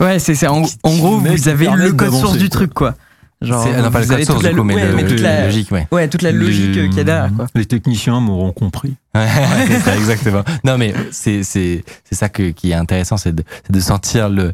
Ouais, 0.00 0.20
c'est 0.20 0.36
c'est 0.36 0.46
en, 0.46 0.62
gros 0.84 1.18
vous 1.18 1.48
avez 1.48 1.68
le 1.74 1.92
code 1.92 2.12
source 2.12 2.38
du 2.38 2.48
quoi. 2.48 2.56
truc 2.56 2.74
quoi. 2.74 2.94
Genre 3.40 3.62
C'est- 3.62 3.80
non, 3.80 3.90
pas 3.92 4.00
le 4.00 4.06
toute 4.26 4.42
la, 4.42 4.50
du 4.50 4.56
coup, 4.56 4.64
mais 4.64 4.74
ouais, 4.74 4.88
le- 4.88 4.94
mais 4.96 5.02
toute 5.06 5.18
le- 5.18 5.22
la 5.22 5.44
logique, 5.46 5.70
ouais. 5.70 5.86
ouais, 5.92 6.08
toute 6.08 6.22
la 6.22 6.32
logique 6.32 6.72
qu'il 6.72 6.92
y 6.94 7.00
a 7.00 7.04
derrière 7.04 7.32
quoi. 7.34 7.46
Les 7.54 7.66
techniciens 7.66 8.20
m'auront 8.20 8.52
compris. 8.52 8.94
Ouais, 9.14 9.26
c'est 9.68 9.78
ça, 9.80 9.96
exactement. 9.96 10.42
Non, 10.64 10.76
mais 10.78 10.92
c'est 11.12 11.42
c'est 11.44 11.84
c'est 12.04 12.14
ça 12.16 12.28
que, 12.28 12.50
qui 12.50 12.70
est 12.72 12.74
intéressant, 12.74 13.16
c'est 13.16 13.32
de, 13.34 13.44
c'est 13.64 13.72
de 13.72 13.80
sentir 13.80 14.28
le 14.28 14.52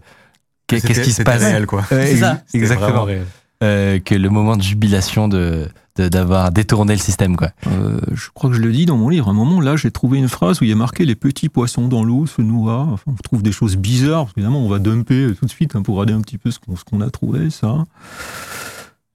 qu'est- 0.66 0.81
qu'est-ce 0.86 1.01
qui 1.01 1.12
se 1.12 1.23
passe. 1.23 1.43
réel, 1.43 1.66
quoi. 1.66 1.81
Ouais, 1.90 2.06
C'est 2.06 2.16
ça. 2.19 2.43
Exactement. 2.52 3.05
réel. 3.05 3.24
Euh, 3.62 3.98
que 4.01 4.15
le 4.15 4.28
moment 4.31 4.56
de 4.56 4.62
jubilation 4.62 5.28
de 5.28 5.69
de- 5.97 6.09
d'avoir 6.09 6.51
détourné 6.51 6.93
le 6.94 6.98
système, 7.01 7.36
quoi. 7.36 7.51
Euh, 7.69 8.01
je 8.12 8.27
crois 8.35 8.51
que 8.51 8.56
je 8.56 8.61
le 8.61 8.73
dis 8.73 8.85
dans 8.85 8.97
mon 8.97 9.09
livre. 9.09 9.28
À 9.28 9.31
un 9.31 9.35
moment, 9.35 9.61
là, 9.61 9.77
j'ai 9.77 9.93
trouvé 9.93 10.19
une 10.19 10.27
phrase 10.28 10.61
où 10.61 10.65
il 10.65 10.70
y 10.70 10.73
a 10.73 10.77
marqué 10.77 11.05
les 11.05 11.15
petits 11.15 11.48
poissons 11.48 11.86
dans 11.86 12.02
l'eau 12.02 12.27
se 12.27 12.43
noient. 12.43 12.89
Enfin, 12.90 13.12
on 13.12 13.15
trouve 13.23 13.44
des 13.44 13.52
choses 13.52 13.77
bizarres. 13.77 14.24
Parce 14.24 14.32
qu'évidemment, 14.32 14.59
on 14.59 14.69
va 14.69 14.81
dumper 14.81 15.28
tout 15.39 15.44
de 15.47 15.51
suite 15.51 15.77
hein, 15.77 15.82
pour 15.82 15.94
regarder 15.94 16.15
un 16.15 16.20
petit 16.20 16.36
peu 16.36 16.51
ce 16.51 16.59
qu'on 16.59 16.74
ce 16.74 16.82
qu'on 16.85 17.01
a 17.01 17.11
trouvé, 17.11 17.48
ça. 17.51 17.85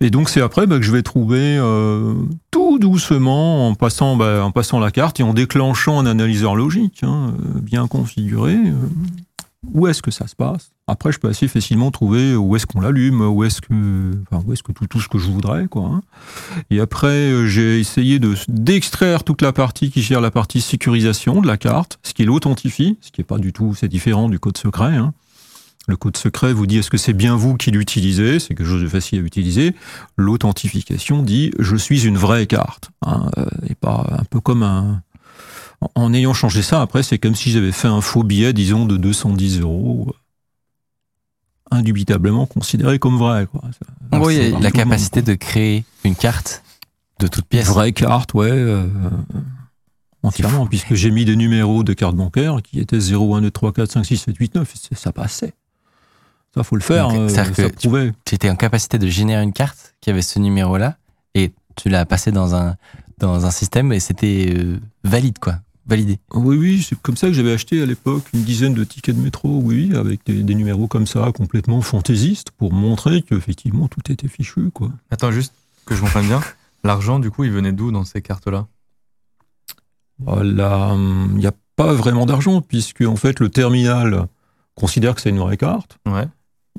Et 0.01 0.09
donc, 0.09 0.29
c'est 0.29 0.41
après 0.41 0.65
bah, 0.65 0.77
que 0.77 0.83
je 0.85 0.91
vais 0.91 1.03
trouver 1.03 1.57
euh, 1.57 2.13
tout 2.51 2.79
doucement, 2.79 3.67
en 3.67 3.75
passant, 3.75 4.15
bah, 4.15 4.43
en 4.45 4.51
passant 4.51 4.79
la 4.79 4.91
carte 4.91 5.19
et 5.19 5.23
en 5.23 5.33
déclenchant 5.33 5.99
un 5.99 6.05
analyseur 6.05 6.55
logique 6.55 7.01
hein, 7.03 7.33
euh, 7.37 7.59
bien 7.59 7.87
configuré. 7.87 8.53
euh, 8.55 8.73
où 9.73 9.87
est-ce 9.87 10.01
que 10.01 10.09
ça 10.09 10.25
se 10.25 10.37
passe? 10.37 10.71
Après, 10.87 11.11
je 11.11 11.19
peux 11.19 11.27
assez 11.27 11.49
facilement 11.49 11.91
trouver 11.91 12.33
où 12.33 12.55
est-ce 12.55 12.65
qu'on 12.65 12.79
l'allume, 12.79 13.19
où 13.21 13.43
est-ce 13.43 13.59
que, 13.59 14.13
enfin, 14.31 14.41
où 14.47 14.53
est-ce 14.53 14.63
que 14.63 14.71
tout, 14.71 14.87
tout 14.87 15.01
ce 15.01 15.09
que 15.09 15.17
je 15.17 15.27
voudrais, 15.29 15.67
quoi. 15.67 15.83
hein. 15.93 16.01
Et 16.69 16.79
après, 16.79 17.07
euh, 17.09 17.45
j'ai 17.45 17.77
essayé 17.77 18.19
de 18.19 18.35
d'extraire 18.47 19.25
toute 19.25 19.41
la 19.41 19.51
partie 19.51 19.91
qui 19.91 20.01
gère 20.01 20.21
la 20.21 20.31
partie 20.31 20.61
sécurisation 20.61 21.41
de 21.41 21.47
la 21.47 21.57
carte, 21.57 21.99
ce 22.03 22.13
qui 22.13 22.23
l'authentifie, 22.23 22.97
ce 23.01 23.11
qui 23.11 23.19
est 23.19 23.25
pas 23.25 23.37
du 23.37 23.51
tout, 23.51 23.75
c'est 23.75 23.89
différent 23.89 24.29
du 24.29 24.39
code 24.39 24.57
secret. 24.57 24.95
hein. 24.95 25.13
Le 25.89 25.97
code 25.97 26.17
secret 26.17 26.53
vous 26.53 26.67
dit 26.67 26.77
est-ce 26.77 26.91
que 26.91 26.97
c'est 26.97 27.13
bien 27.13 27.35
vous 27.35 27.55
qui 27.57 27.71
l'utilisez, 27.71 28.39
c'est 28.39 28.49
quelque 28.53 28.63
chose 28.67 28.83
de 28.83 28.87
facile 28.87 29.17
à 29.19 29.21
utiliser. 29.23 29.73
L'authentification 30.17 31.23
dit 31.23 31.51
je 31.57 31.75
suis 31.75 32.05
une 32.05 32.15
vraie 32.17 32.45
carte, 32.45 32.91
hein, 33.01 33.31
euh, 33.39 33.45
et 33.67 33.73
pas 33.73 34.05
un 34.19 34.23
peu 34.25 34.39
comme 34.39 34.61
un. 34.61 35.01
en- 35.95 36.13
ayant 36.13 36.33
changé 36.35 36.61
ça, 36.61 36.81
après, 36.83 37.01
c'est 37.01 37.17
comme 37.17 37.33
si 37.33 37.49
j'avais 37.51 37.71
fait 37.71 37.87
un 37.87 38.01
faux 38.01 38.21
billet, 38.23 38.53
disons, 38.53 38.85
de 38.85 38.97
210 38.97 39.61
euros, 39.61 40.13
euh, 41.71 41.75
indubitablement 41.77 42.45
considéré 42.45 42.99
comme 42.99 43.17
vrai. 43.17 43.47
Quoi. 43.47 43.61
En 44.11 44.19
gros, 44.19 44.29
il 44.29 44.37
y 44.37 44.39
a- 44.39 44.43
C'est 44.57 44.59
La 44.59 44.71
capacité 44.71 45.21
de 45.23 45.33
créer 45.33 45.85
une 46.03 46.15
carte 46.15 46.63
de 47.19 47.27
toute 47.27 47.45
pièce. 47.45 47.67
Vraie 47.67 47.93
carte, 47.93 48.33
ouais. 48.35 48.49
euh, 48.51 48.85
entièrement, 50.23 50.67
puisque 50.67 50.93
j'ai 50.93 51.09
mis 51.11 51.25
des 51.25 51.35
numéros 51.35 51.83
de 51.83 51.93
carte 51.93 52.15
bancaire 52.15 52.57
qui 52.63 52.79
étaient 52.79 52.99
0, 52.99 53.35
1, 53.35 53.41
2, 53.41 53.49
3, 53.51 53.71
4, 53.73 53.91
5, 53.91 54.03
6, 54.03 54.17
7, 54.17 54.35
8, 54.37 54.53
9. 54.55 54.71
et 54.71 54.77
c'est- 54.77 54.95
Ça 54.99 55.11
passait. 55.11 55.53
Ça, 56.55 56.63
faut 56.63 56.75
le 56.75 56.81
faire. 56.81 57.09
Donc, 57.09 57.17
euh, 57.17 57.29
c'est-à-dire 57.29 57.55
ça 57.55 57.63
que 57.69 57.75
tu- 57.75 57.87
prouvait. 57.87 58.11
Tu 58.25 58.35
étais 58.35 58.49
en 58.49 58.55
capacité 58.55 58.97
de 58.97 59.07
générer 59.07 59.43
une 59.43 59.53
carte 59.53 59.93
qui 60.01 60.09
avait 60.09 60.21
ce 60.21 60.39
numéro-là 60.39 60.97
et 61.35 61.53
tu 61.75 61.89
l'as 61.89 62.05
passé 62.05 62.31
dans 62.31 62.55
un, 62.55 62.75
dans 63.19 63.45
un 63.45 63.51
système 63.51 63.91
et 63.93 63.99
c'était 63.99 64.53
euh, 64.57 64.79
valide, 65.03 65.39
quoi. 65.39 65.59
Validé. 65.85 66.19
Oui, 66.33 66.57
oui, 66.57 66.85
c'est 66.87 66.99
comme 67.01 67.17
ça 67.17 67.27
que 67.27 67.33
j'avais 67.33 67.51
acheté 67.53 67.81
à 67.81 67.85
l'époque 67.85 68.23
une 68.33 68.43
dizaine 68.43 68.73
de 68.75 68.83
tickets 68.83 69.15
de 69.15 69.21
métro, 69.21 69.59
oui, 69.63 69.91
avec 69.95 70.23
des, 70.25 70.43
des 70.43 70.53
numéros 70.55 70.87
comme 70.87 71.07
ça, 71.07 71.31
complètement 71.35 71.81
fantaisistes, 71.81 72.51
pour 72.51 72.71
montrer 72.73 73.23
qu'effectivement 73.23 73.87
tout 73.87 74.01
était 74.11 74.27
fichu, 74.27 74.69
quoi. 74.71 74.89
Attends, 75.09 75.31
juste 75.31 75.53
que 75.85 75.95
je 75.95 76.01
comprenne 76.01 76.27
bien. 76.27 76.41
L'argent, 76.83 77.17
du 77.19 77.31
coup, 77.31 77.43
il 77.43 77.51
venait 77.51 77.71
d'où 77.71 77.91
dans 77.91 78.03
ces 78.05 78.21
cartes-là? 78.21 78.67
Euh, 80.27 80.43
Là, 80.43 80.89
hum, 80.89 81.29
il 81.33 81.39
n'y 81.39 81.47
a 81.47 81.53
pas 81.75 81.93
vraiment 81.93 82.25
d'argent, 82.25 82.61
puisque 82.61 83.01
en 83.01 83.15
fait 83.15 83.39
le 83.39 83.49
terminal 83.49 84.27
considère 84.75 85.15
que 85.15 85.21
c'est 85.21 85.29
une 85.29 85.39
vraie 85.39 85.57
carte. 85.57 85.97
Ouais. 86.05 86.27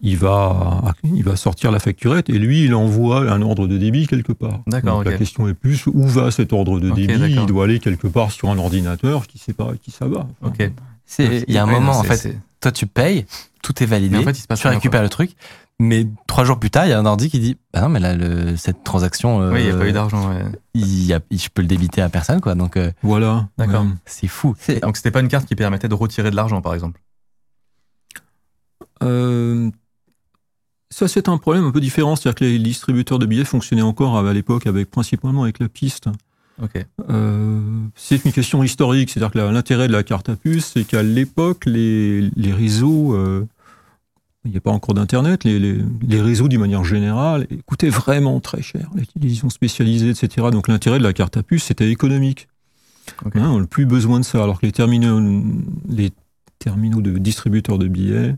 Il 0.03 0.17
va, 0.17 0.83
il 1.05 1.23
va 1.23 1.37
sortir 1.37 1.71
la 1.71 1.79
facturette 1.79 2.31
et 2.31 2.39
lui, 2.39 2.65
il 2.65 2.75
envoie 2.75 3.31
un 3.31 3.43
ordre 3.43 3.67
de 3.67 3.77
débit 3.77 4.07
quelque 4.07 4.33
part. 4.33 4.61
D'accord. 4.67 5.05
La 5.05 5.13
question 5.19 5.47
est 5.49 5.55
plus 5.55 5.87
où 5.87 6.07
va 6.07 6.31
cet 6.31 6.53
ordre 6.55 6.81
de 6.81 6.89
débit? 6.91 7.13
Il 7.35 7.47
doit 7.47 7.65
aller 7.65 7.81
quelque 7.81 8.07
part 8.07 8.31
sur 8.31 8.49
un 8.49 8.57
ordinateur 8.59 9.27
qui 9.27 9.39
sait 9.39 9.53
pas 9.53 9.73
qui 9.83 9.91
ça 9.91 10.07
va. 10.07 10.27
Enfin, 10.41 10.53
Ok. 10.59 10.71
C'est 11.05 11.45
Il 11.49 11.55
y 11.55 11.59
a 11.59 11.65
un 11.65 11.67
Ouais, 11.67 11.73
moment, 11.75 11.93
non, 11.93 11.99
en 11.99 12.03
fait, 12.05 12.35
toi 12.61 12.73
tu 12.73 12.87
payes, 12.87 13.27
tout 13.63 13.83
est 13.83 13.87
validé, 13.87 14.17
Mais 14.17 14.23
en 14.23 14.25
fait, 14.25 14.39
il 14.39 14.43
se 14.43 14.47
passe 14.47 14.61
tu 14.61 14.69
récupères 14.69 15.03
le 15.03 15.09
truc, 15.09 15.33
mais 15.81 16.07
trois 16.29 16.45
jours 16.45 16.59
plus 16.61 16.71
tard, 16.71 16.87
il 16.87 16.91
y 16.91 16.93
a 16.93 16.99
un 17.01 17.05
ordi 17.05 17.29
qui 17.29 17.41
dit 17.41 17.57
Bah 17.75 17.81
non, 17.83 17.89
mais 17.89 17.99
là, 18.01 18.15
le- 18.15 18.57
cette 18.57 18.85
transaction, 18.85 19.43
euh, 19.43 19.53
Oui, 19.53 19.61
il 19.63 19.67
n'y 19.67 19.73
a 19.73 19.77
pas 19.77 19.89
eu 19.89 19.93
d'argent. 19.93 20.31
ouais. 20.31 20.45
il 20.75 21.05
y 21.05 21.13
a- 21.13 21.21
je 21.31 21.49
peux 21.53 21.63
le 21.63 21.69
débiter 21.69 22.01
à 22.01 22.09
personne, 22.09 22.41
quoi. 22.41 22.55
Donc 22.55 22.77
euh, 22.77 22.91
Voilà. 23.03 23.49
D'accord. 23.59 23.83
Ouais. 23.83 23.89
c'est 24.07 24.29
fou. 24.29 24.55
c'est- 24.59 24.81
Donc, 24.81 24.97
c'était 24.97 25.11
pas 25.11 25.21
une 25.21 25.29
carte 25.29 25.47
qui 25.47 25.57
permettait 25.57 25.89
de 25.89 25.95
retirer 25.95 26.31
de 26.31 26.37
l'argent, 26.37 26.63
par 26.63 26.73
exemple? 26.75 27.01
Euh, 29.03 29.71
ça, 30.91 31.09
c'est 31.09 31.29
un 31.29 31.39
problème 31.39 31.65
un 31.65 31.71
peu 31.71 31.81
différent. 31.81 32.17
C'est-à-dire 32.17 32.37
que 32.37 32.45
les 32.45 32.59
distributeurs 32.59 33.19
de 33.19 33.27
billets 33.27 33.45
fonctionnaient 33.45 33.83
encore 33.83 34.19
à 34.19 34.33
l'époque 34.33 34.67
avec, 34.67 34.91
principalement 34.91 35.45
avec 35.45 35.59
la 35.61 35.69
piste. 35.69 36.09
Euh, 37.09 37.61
c'est 37.95 38.25
une 38.25 38.33
question 38.33 38.63
historique. 38.63 39.11
C'est-à-dire 39.11 39.31
que 39.33 39.39
l'intérêt 39.39 39.89
de 39.89 39.93
la 39.93 40.03
carte 40.03 40.29
à 40.29 40.37
puce, 40.37 40.73
c'est 40.75 40.85
qu'à 40.85 41.03
l'époque, 41.03 41.65
les, 41.67 42.29
les 42.37 42.53
réseaux, 42.53 43.15
euh, 43.15 43.47
il 44.45 44.51
n'y 44.51 44.57
a 44.57 44.61
pas 44.61 44.71
encore 44.71 44.95
d'Internet, 44.95 45.45
les, 45.45 45.59
les- 45.59 45.79
les 46.03 46.21
réseaux, 46.21 46.49
d'une 46.49 46.61
manière 46.61 46.85
générale, 46.85 47.47
coûtaient 47.67 47.89
vraiment 47.89 48.41
très 48.41 48.61
cher. 48.63 48.91
Les 48.95 49.07
télévisions 49.07 49.49
spécialisées, 49.51 50.11
etc. 50.11 50.49
Donc 50.51 50.69
l'intérêt 50.69 50.99
de 50.99 51.05
la 51.05 51.13
carte 51.13 51.37
à 51.37 51.43
puce, 51.43 51.65
c'était 51.65 51.91
économique. 51.91 52.49
Hein, 53.37 53.51
on 53.51 53.61
n'a 53.61 53.67
plus 53.67 53.87
besoin 53.87 54.19
de 54.21 54.25
ça. 54.25 54.43
Alors 54.43 54.61
que 54.61 54.67
les 54.67 54.73
terminaux, 54.73 55.43
les 55.89 56.11
terminaux 56.59 57.01
de 57.01 57.17
distributeurs 57.17 57.79
de 57.79 57.89
billets, 57.89 58.37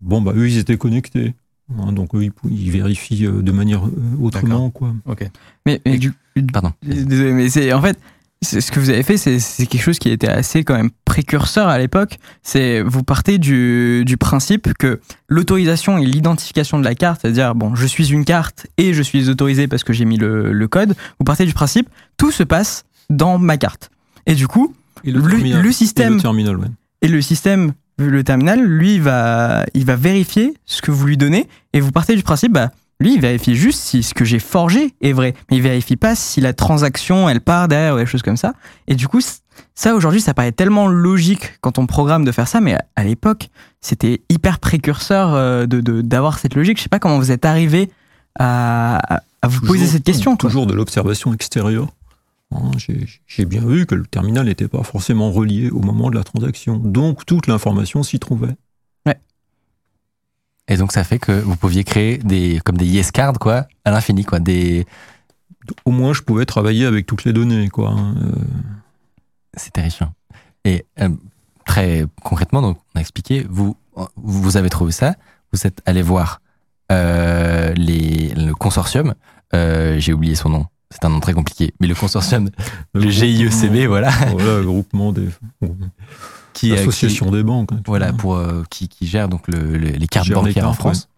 bon, 0.00 0.20
bah, 0.20 0.32
eux, 0.36 0.48
ils 0.48 0.58
étaient 0.58 0.76
connectés. 0.76 1.34
Hein, 1.78 1.92
donc 1.92 2.14
eux, 2.16 2.28
ils, 2.50 2.70
vérifient 2.70 3.26
euh, 3.26 3.42
de 3.42 3.52
manière 3.52 3.86
euh, 3.86 3.92
autrement, 4.20 4.70
quoi. 4.70 4.92
Ok. 5.06 5.28
Mais, 5.66 5.80
mais 5.86 5.98
du, 5.98 6.12
Pardon. 6.52 6.72
Désolé, 6.82 7.32
mais 7.32 7.48
c'est 7.48 7.72
en 7.72 7.80
fait 7.82 7.98
c'est- 8.42 8.60
ce 8.62 8.72
que 8.72 8.80
vous 8.80 8.88
avez 8.90 9.02
fait, 9.02 9.16
c'est 9.18 9.66
quelque 9.66 9.82
chose 9.82 9.98
qui 9.98 10.08
était 10.08 10.26
assez 10.28 10.64
quand 10.64 10.74
même 10.74 10.90
précurseur 11.04 11.68
à 11.68 11.78
l'époque. 11.78 12.18
C'est 12.42 12.80
vous 12.82 13.02
partez 13.04 13.38
du, 13.38 14.02
du 14.06 14.16
principe 14.16 14.72
que 14.78 15.00
l'autorisation 15.28 15.98
et 15.98 16.06
l'identification 16.06 16.78
de 16.78 16.84
la 16.84 16.94
carte, 16.94 17.20
c'est-à-dire 17.22 17.54
bon, 17.54 17.74
je 17.74 17.86
suis 17.86 18.10
une 18.10 18.24
carte 18.24 18.66
et 18.78 18.92
je 18.94 19.02
suis 19.02 19.28
autorisé 19.28 19.68
parce 19.68 19.84
que 19.84 19.92
j'ai 19.92 20.06
mis 20.06 20.16
le, 20.16 20.52
le 20.52 20.68
code. 20.68 20.94
Vous 21.18 21.24
partez 21.24 21.44
du 21.46 21.52
principe 21.52 21.88
tout 22.16 22.30
se 22.30 22.42
passe 22.42 22.84
dans 23.10 23.38
ma 23.38 23.56
carte. 23.58 23.90
Et 24.26 24.34
du 24.34 24.48
coup, 24.48 24.74
Et 25.04 25.12
Le- 25.12 25.20
terminal- 25.22 25.62
le 25.62 25.68
et 25.70 25.72
système- 25.72 26.14
le 26.14 26.20
terminal, 26.20 26.56
ouais. 26.56 26.66
et 27.02 27.08
le 27.08 27.20
système, 27.22 27.72
le 28.08 28.24
terminal, 28.24 28.62
lui, 28.62 28.94
il 28.94 29.02
va, 29.02 29.64
il 29.74 29.84
va 29.84 29.96
vérifier 29.96 30.54
ce 30.66 30.82
que 30.82 30.90
vous 30.90 31.06
lui 31.06 31.16
donnez 31.16 31.48
et 31.72 31.80
vous 31.80 31.92
partez 31.92 32.16
du 32.16 32.22
principe, 32.22 32.52
bah, 32.52 32.70
lui, 33.00 33.14
il 33.14 33.20
vérifie 33.20 33.54
juste 33.54 33.80
si 33.80 34.02
ce 34.02 34.12
que 34.12 34.24
j'ai 34.24 34.38
forgé 34.38 34.94
est 35.00 35.12
vrai, 35.12 35.34
mais 35.50 35.56
il 35.56 35.62
vérifie 35.62 35.96
pas 35.96 36.14
si 36.14 36.40
la 36.40 36.52
transaction, 36.52 37.28
elle 37.28 37.40
part 37.40 37.66
derrière 37.66 37.94
ou 37.94 37.98
des 37.98 38.06
choses 38.06 38.22
comme 38.22 38.36
ça. 38.36 38.52
Et 38.88 38.94
du 38.94 39.08
coup, 39.08 39.20
ça, 39.74 39.94
aujourd'hui, 39.94 40.20
ça 40.20 40.34
paraît 40.34 40.52
tellement 40.52 40.86
logique 40.86 41.54
quand 41.62 41.78
on 41.78 41.86
programme 41.86 42.24
de 42.24 42.32
faire 42.32 42.46
ça, 42.46 42.60
mais 42.60 42.76
à- 42.96 43.04
l'époque, 43.04 43.48
c'était 43.80 44.20
hyper 44.28 44.58
précurseur 44.58 45.34
euh, 45.34 45.66
de, 45.66 45.80
d'avoir 46.02 46.38
cette 46.38 46.54
logique. 46.54 46.76
Je 46.76 46.82
sais 46.82 46.88
pas 46.90 46.98
comment 46.98 47.18
vous 47.18 47.32
êtes 47.32 47.46
arrivé 47.46 47.90
à, 48.38 49.00
vous 49.46 49.60
poser 49.62 49.86
cette 49.86 50.04
question. 50.04 50.36
quoi. 50.36 50.48
Toujours 50.50 50.66
de 50.66 50.74
l'observation 50.74 51.32
extérieure. 51.32 51.88
Hein, 52.52 52.70
J'ai 53.26 53.44
bien 53.44 53.64
vu 53.64 53.86
que 53.86 53.94
le 53.94 54.06
terminal 54.06 54.46
n'était 54.46 54.68
pas 54.68 54.82
forcément 54.82 55.30
relié 55.30 55.70
au 55.70 55.80
moment 55.80 56.10
de 56.10 56.16
la 56.16 56.24
transaction. 56.24 56.76
Donc 56.76 57.24
toute 57.26 57.46
l'information 57.46 58.02
s'y 58.02 58.18
trouvait. 58.18 58.56
Et 60.70 60.76
donc 60.76 60.92
ça 60.92 61.02
fait 61.02 61.18
que 61.18 61.32
vous 61.32 61.56
pouviez 61.56 61.82
créer 61.82 62.18
des 62.18 62.60
comme 62.64 62.78
des 62.78 62.86
yes 62.86 63.10
cards 63.10 63.40
quoi 63.40 63.66
à 63.84 63.90
l'infini 63.90 64.24
quoi 64.24 64.38
des 64.38 64.86
Au 65.84 65.90
moins, 65.90 66.12
je 66.12 66.22
pouvais 66.22 66.46
travailler 66.46 66.86
avec 66.86 67.06
toutes 67.06 67.24
les 67.24 67.32
données. 67.32 67.68
Quoi. 67.68 67.90
hein. 67.90 68.14
Euh, 68.22 68.30
c'est 69.54 69.72
terrifiant. 69.72 70.14
Et 70.64 70.86
euh, 71.00 71.08
très 71.66 72.06
concrètement 72.22 72.62
donc 72.62 72.78
on 72.94 72.98
a 72.98 73.00
expliqué 73.00 73.44
vous 73.50 73.76
vous 74.16 74.56
avez 74.56 74.70
trouvé 74.70 74.92
ça 74.92 75.16
vous 75.52 75.66
êtes 75.66 75.82
allé 75.86 76.02
voir 76.02 76.40
euh, 76.92 77.72
les 77.74 78.32
le 78.34 78.52
consortium 78.54 79.14
j'ai 79.52 80.12
oublié 80.12 80.36
son 80.36 80.50
nom 80.50 80.66
c'est 80.90 81.04
un 81.04 81.08
nom 81.10 81.20
très 81.20 81.32
compliqué 81.34 81.72
mais 81.80 81.86
le 81.86 81.94
consortium 81.94 82.50
le 82.94 83.08
GIECB 83.10 83.86
voilà 83.86 84.10
Voilà, 84.32 84.58
le 84.58 84.64
groupement 84.66 85.12
des. 85.12 85.28
qui 85.60 85.68
qui- 86.52 86.70
L'association 86.70 87.30
des 87.30 87.42
banques. 87.42 87.72
hein, 87.72 87.80
voilà 87.86 88.12
pour 88.12 88.36
euh, 88.36 88.62
qui, 88.70 88.88
qui 88.88 89.06
gère 89.06 89.28
donc 89.28 89.46
le- 89.48 89.76
le- 89.78 89.90
les 89.90 90.06
cartes 90.08 90.28
les 90.28 90.34
bancaires 90.34 90.68
en 90.68 90.74
France 90.74 91.08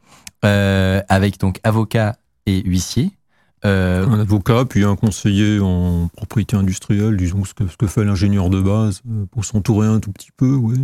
Euh, 0.45 1.01
avec 1.09 1.39
donc 1.39 1.61
avocat 1.65 2.17
et 2.47 2.63
huissier 2.69 3.11
Euh, 3.65 4.05
Un 4.09 4.19
avocat, 4.19 4.65
puis 4.65 4.83
un 4.85 4.97
conseiller 4.97 5.61
en 5.61 6.09
propriété 6.17 6.57
industrielle, 6.57 7.17
disons 7.17 7.45
ce 7.45 7.55
que, 7.55 7.69
ce 7.69 7.77
que 7.77 7.87
fait 7.87 8.03
l'ingénieur 8.05 8.51
de 8.51 8.61
base, 8.61 9.03
pour 9.31 9.45
s'entourer 9.45 9.87
un 9.87 10.01
tout 10.01 10.11
petit 10.11 10.31
peu, 10.37 10.53
oui. 10.57 10.75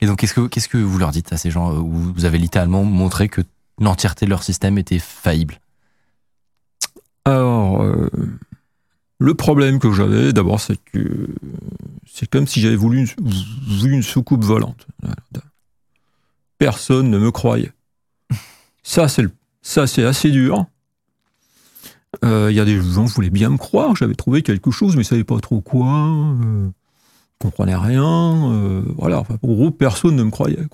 Et 0.00 0.06
donc, 0.06 0.18
qu'est-ce 0.20 0.34
que, 0.34 0.46
qu'est-ce 0.46 0.68
que 0.68 0.78
vous 0.78 0.96
leur 0.98 1.10
dites 1.10 1.32
à 1.32 1.36
ces 1.36 1.50
gens? 1.50 1.72
Où 1.76 1.90
Vous 2.14 2.24
avez 2.24 2.38
littéralement 2.38 2.84
montré 2.84 3.28
que 3.28 3.40
l'entièreté 3.80 4.26
de 4.26 4.30
leur 4.30 4.44
système 4.44 4.78
était 4.78 5.00
faillible. 5.00 5.56
Alors, 7.30 7.82
euh, 7.82 8.08
le 9.18 9.34
problème 9.34 9.78
que 9.78 9.92
j'avais, 9.92 10.32
d'abord, 10.32 10.60
c'est 10.60 10.78
que 10.92 11.28
c'est 12.06 12.28
comme 12.28 12.46
si 12.46 12.60
j'avais 12.60 12.76
voulu 12.76 13.06
une, 13.84 14.02
soucoupe 14.02 14.42
volante. 14.42 14.86
Personne 16.58 17.10
ne 17.10 17.18
me 17.18 17.30
croyait. 17.30 17.72
Ça, 18.82 19.06
c'est 19.08 20.04
assez 20.04 20.30
dur. 20.30 20.66
Euh, 22.24 22.48
Il 22.50 22.56
y 22.56 22.60
a 22.60 22.64
des 22.64 22.80
gens 22.80 23.06
qui 23.06 23.12
voulaient 23.12 23.30
bien 23.30 23.50
me 23.50 23.58
croire, 23.58 23.94
j'avais 23.94 24.14
trouvé 24.14 24.42
quelque 24.42 24.70
chose, 24.70 24.96
mais 24.96 25.02
ils 25.02 25.06
savaient 25.06 25.22
pas 25.22 25.38
trop 25.38 25.60
quoi. 25.60 25.86
Euh, 25.86 26.68
ils 26.68 27.38
comprenaient 27.38 27.76
rien. 27.76 28.52
euh, 28.52 28.82
voilà, 28.96 29.20
en 29.20 29.46
gros, 29.46 29.70
personne 29.70 30.16
ne 30.16 30.24
me 30.24 30.30
croyait. 30.30 30.66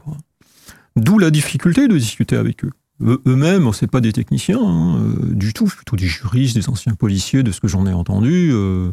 D'où 0.95 1.19
la 1.19 1.31
difficulté 1.31 1.89
de 1.89 1.99
discuter 1.99 2.37
avec 2.37 2.65
eux. 2.65 2.73
Eux- 3.03 3.21
Eux-mêmes, 3.27 3.71
c'est 3.73 3.87
pas 3.87 4.01
des 4.01 4.13
techniciens 4.13 4.61
hein, 4.61 4.99
euh, 4.99 5.35
du 5.35 5.53
tout, 5.53 5.67
plutôt 5.67 5.97
des 5.97 6.07
juristes, 6.07 6.57
des 6.57 6.69
anciens 6.69 6.95
policiers, 6.95 7.43
de 7.43 7.53
ce 7.53 7.61
que 7.61 7.69
j'en 7.69 7.87
ai 7.87 7.93
entendu. 7.93 8.51
euh, 8.53 8.93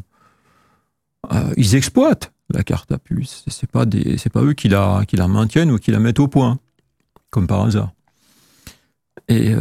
euh, 1.31 1.53
ils 1.55 1.75
exploitent 1.75 2.33
la 2.49 2.63
carte 2.63 2.91
à 2.91 2.97
puce. 2.97 3.45
C'est 3.47 3.71
pas 3.71 3.85
des, 3.85 4.17
c'est 4.17 4.31
pas 4.31 4.41
eux 4.41 4.53
qui 4.53 4.67
la, 4.67 5.05
maintiennent 5.27 5.71
ou 5.71 5.77
qui 5.77 5.91
la 5.91 5.99
mettent 5.99 6.19
au 6.19 6.27
point, 6.27 6.59
comme 7.29 7.47
par 7.47 7.61
hasard. 7.61 7.93
Et 9.29 9.53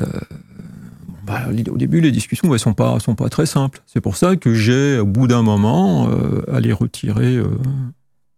bah, 1.25 1.43
au 1.49 1.77
début, 1.77 2.01
les 2.01 2.11
discussions, 2.11 2.53
elles 2.53 2.59
sont 2.59 2.75
pas, 2.75 2.99
très 3.31 3.47
simples. 3.47 3.81
C'est 3.87 4.01
pour 4.01 4.17
ça 4.17 4.35
que 4.35 4.55
j'ai, 4.55 4.99
au 4.99 5.07
bout 5.07 5.29
d'un 5.29 5.43
moment, 5.43 6.11
allé 6.53 6.73
retirer, 6.73 7.41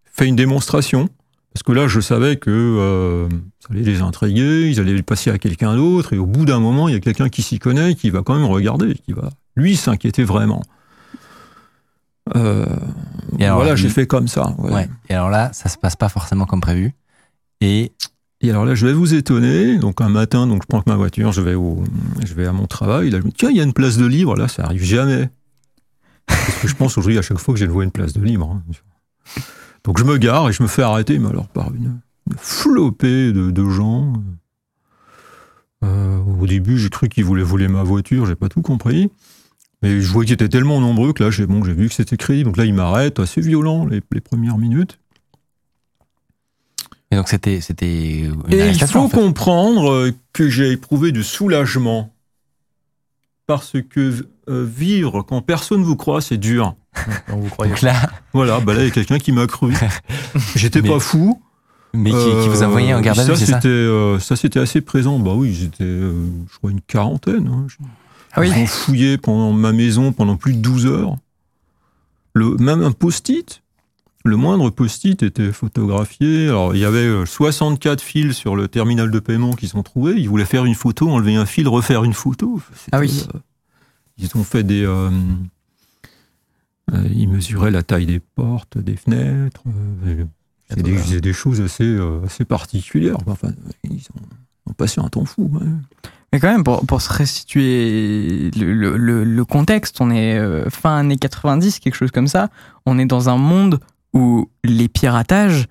fait 0.05 0.27
une 0.27 0.37
démonstration. 0.37 1.09
Parce 1.55 1.63
que 1.63 1.73
là, 1.73 1.87
je 1.87 2.01
savais 2.01 2.37
que 2.37 2.51
euh, 2.51 3.29
ça 3.61 3.69
allait 3.71 3.83
les 3.83 4.01
intriguer, 4.03 4.69
ils 4.69 4.81
allaient 4.81 4.93
le 4.97 5.03
passer 5.03 5.31
à 5.31 5.39
quelqu'un 5.39 5.77
d'autre, 5.77 6.13
et 6.13 6.19
au 6.19 6.27
bout 6.27 6.45
d'un 6.45 6.59
moment, 6.59 6.89
il 6.89 6.95
y 6.95 6.97
a 6.97 7.01
quelqu'un 7.01 7.29
qui 7.29 7.43
s'y 7.43 7.59
connaît, 7.61 7.95
qui 7.95 8.11
va 8.11 8.23
quand 8.23 8.35
même 8.35 8.45
regarder, 8.47 8.95
qui 8.95 9.13
va, 9.13 9.31
lui, 9.57 9.77
s'inquiéter 9.77 10.25
vraiment. 10.25 10.63
Euh, 12.37 12.67
Et 13.39 13.45
alors, 13.45 13.59
voilà, 13.59 13.77
j'ai 13.77 13.89
fait 13.89 14.07
comme 14.07 14.29
ça. 14.29 14.55
ouais. 14.59 14.73
Ouais. 14.73 14.89
Et 15.09 15.15
alors 15.15 15.31
là, 15.31 15.53
ça 15.53 15.69
se 15.69 15.79
passe 15.79 15.95
pas 15.97 16.09
forcément 16.09 16.47
comme 16.47 16.61
prévu. 16.61 16.93
Et 17.61 17.93
Et 18.41 18.51
alors 18.51 18.65
là, 18.65 18.75
je 18.75 18.87
vais 18.87 18.93
vous 18.93 19.15
étonner. 19.15 19.79
Donc 19.79 20.01
un 20.01 20.09
matin, 20.09 20.47
donc 20.47 20.63
je 20.63 20.67
prends 20.67 20.83
ma 20.87 20.97
voiture, 20.97 21.33
je 21.33 21.41
vais 21.41 21.55
au, 21.55 21.85
je 22.25 22.35
vais 22.35 22.47
à 22.47 22.53
mon 22.53 22.67
travail. 22.67 23.11
Là, 23.11 23.19
je 23.21 23.25
me 23.25 23.29
dis 23.31 23.37
tiens, 23.39 23.51
il 23.51 23.57
y 23.57 23.61
a 23.61 23.65
une 23.65 23.73
place 23.73 23.97
de 23.97 24.07
libre. 24.07 24.35
Là, 24.37 24.49
ça 24.49 24.65
arrive 24.65 24.83
jamais. 24.83 25.31
Parce 26.27 26.59
que 26.63 26.69
je 26.69 26.75
pense 26.75 26.99
aujourd'hui 26.99 27.19
à 27.19 27.23
chaque 27.23 27.39
fois 27.39 27.55
que 27.55 27.61
j'ai 27.61 27.67
loué 27.67 27.85
une 27.85 27.91
place 27.93 28.13
de 28.13 28.21
libre. 28.23 28.51
hein. 28.51 28.63
Donc 29.85 29.99
je 29.99 30.05
me 30.05 30.17
gare 30.19 30.49
et 30.49 30.53
je 30.53 30.63
me 30.63 30.69
fais 30.69 30.83
arrêter, 30.83 31.19
mais 31.19 31.29
alors 31.29 31.49
par 31.49 31.73
une, 31.75 32.01
une 32.31 32.37
flopée 32.39 33.33
de, 33.33 33.51
de 33.51 33.69
gens. 33.69 34.15
Euh, 35.83 36.19
au 36.41 36.47
début, 36.47 36.79
j'ai 36.79 36.89
cru 36.89 37.09
qu'ils 37.09 37.25
voulaient 37.25 37.43
voler 37.43 37.69
ma 37.69 37.83
voiture, 37.83 38.25
j'ai 38.27 38.35
pas 38.35 38.49
tout 38.49 38.63
compris. 38.63 39.11
Mais 39.83 40.01
je 40.01 40.11
vois 40.11 40.25
qu'ils 40.25 40.33
étaient 40.33 40.49
tellement 40.49 40.81
nombreux 40.81 41.13
que 41.13 41.23
là, 41.23 41.31
j'ai 41.31 41.47
bon, 41.47 41.63
j'ai 41.63 41.75
vu 41.75 41.89
que 41.89 41.95
c'était 41.95 42.17
crédible. 42.17 42.47
Donc 42.49 42.57
là, 42.57 42.65
ils 42.65 42.73
m'arrêtent, 42.73 43.21
assez 43.21 43.43
violent 43.43 43.85
les, 43.85 44.01
les 44.13 44.21
premières 44.21 44.57
minutes. 44.57 44.99
Et 47.11 47.17
donc 47.17 47.29
c'était 47.29 47.57
Et 47.59 48.31
il 48.51 48.79
faut 48.87 48.99
en 49.01 49.09
fait. 49.09 49.17
comprendre 49.19 50.11
que 50.33 50.49
j'ai 50.49 50.71
éprouvé 50.73 51.13
du 51.13 51.23
soulagement. 51.23 52.11
Parce 53.47 53.77
que 53.91 54.27
euh, 54.49 54.65
vivre 54.65 55.23
quand 55.23 55.41
personne 55.43 55.83
vous 55.83 55.97
croit, 55.97 56.21
c'est 56.21 56.37
dur. 56.39 56.75
On 57.33 57.37
vous 57.37 57.49
croyez. 57.49 57.73
Donc 57.73 57.83
là, 57.83 57.95
Voilà, 58.33 58.61
bah 58.61 58.75
là, 58.75 58.83
il 58.83 58.87
y 58.87 58.89
a 58.89 58.91
quelqu'un 58.93 59.19
qui 59.19 59.33
m'a 59.33 59.47
cru. 59.47 59.75
J'étais 60.57 60.83
Mais- 60.83 60.89
pas 60.89 61.01
fou. 61.01 61.41
mais 61.93 62.11
qui, 62.11 62.17
qui 62.43 62.49
vous 62.49 62.63
a 62.63 62.67
envoyé 62.67 62.93
en 62.95 63.01
garde 63.01 63.19
à 63.21 63.25
vue, 63.25 63.37
c'est 63.37 63.47
ça 63.47 63.57
c'était, 63.57 63.69
euh, 63.69 64.19
ça, 64.19 64.37
c'était 64.37 64.61
assez 64.61 64.81
présent. 64.81 65.19
Bah 65.19 65.33
oui, 65.35 65.53
j'étais, 65.55 65.85
euh, 65.85 66.13
je 66.53 66.59
crois, 66.59 66.71
une 66.71 66.81
quarantaine. 66.81 67.49
hein. 67.49 67.67
Ah 68.33 68.41
oui. 68.41 68.51
Ils 68.55 68.63
ont 68.63 68.67
fouillé 68.67 69.17
pendant 69.19 69.53
ma 69.53 69.73
maison 69.73 70.13
pendant 70.13 70.37
plus 70.37 70.55
de 70.55 70.59
12 70.59 70.87
heures. 70.87 71.17
Le, 72.33 72.57
même 72.57 72.83
un 72.83 72.91
post-it, 72.91 73.63
le 74.25 74.37
moindre 74.37 74.71
post-it 74.71 75.23
était 75.23 75.53
photographié. 75.53 76.49
Alors, 76.49 76.75
il 76.75 76.81
y 76.81 76.85
avait 76.85 76.99
euh, 76.99 77.27
64 77.27 78.01
fils 78.01 78.33
sur 78.35 78.57
le 78.57 78.67
terminal 78.67 79.11
de 79.13 79.19
paiement 79.21 79.53
qu'ils 79.53 79.77
ont 79.77 79.85
trouvé. 79.85 80.15
Ils 80.17 80.29
voulaient 80.29 80.45
faire 80.45 80.65
une 80.65 80.75
photo, 80.75 81.09
enlever 81.11 81.37
un 81.37 81.47
fil, 81.47 81.69
refaire 81.69 82.03
une 82.03 82.13
photo. 82.15 82.61
C'était, 82.75 82.91
Ah 82.97 82.99
oui. 82.99 83.25
euh, 83.35 83.39
ils 84.19 84.31
ont 84.37 84.45
fait 84.45 84.63
des. 84.63 84.85
euh, 84.85 85.11
euh, 86.93 87.09
ils 87.15 87.29
mesuraient 87.29 87.71
la 87.71 87.83
taille 87.83 88.07
des 88.07 88.21
portes, 88.21 88.79
des 88.79 88.97
fenêtres. 88.97 89.63
euh, 90.07 90.25
c'est 90.69 90.83
des, 90.83 90.99
c'est 90.99 91.21
des 91.21 91.33
choses 91.33 91.61
assez, 91.61 91.85
euh, 91.85 92.21
assez 92.25 92.45
particulières. 92.45 93.17
Enfin, 93.27 93.49
ils 93.85 94.07
ont, 94.17 94.71
ont 94.71 94.73
passé 94.73 95.01
un 95.01 95.09
temps 95.09 95.25
fou. 95.25 95.51
ouais. 95.53 95.67
Mais 96.33 96.41
quand 96.41 96.51
même, 96.51 96.65
pour, 96.65 96.85
pour 96.85 97.01
se 97.01 97.13
restituer 97.13 98.51
le, 98.57 98.73
le- 98.75 98.97
le- 98.97 99.25
le 99.25 99.45
contexte, 99.45 100.01
on 100.01 100.11
est 100.11 100.69
fin 100.71 100.97
années 100.99 101.17
90, 101.17 101.79
quelque 101.79 101.95
chose 101.95 102.11
comme 102.11 102.27
ça. 102.29 102.51
On 102.87 102.99
est 102.99 103.07
dans 103.07 103.29
un 103.29 103.37
monde 103.37 103.79
où 104.15 104.51
les 104.65 104.89
piratages, 104.89 105.67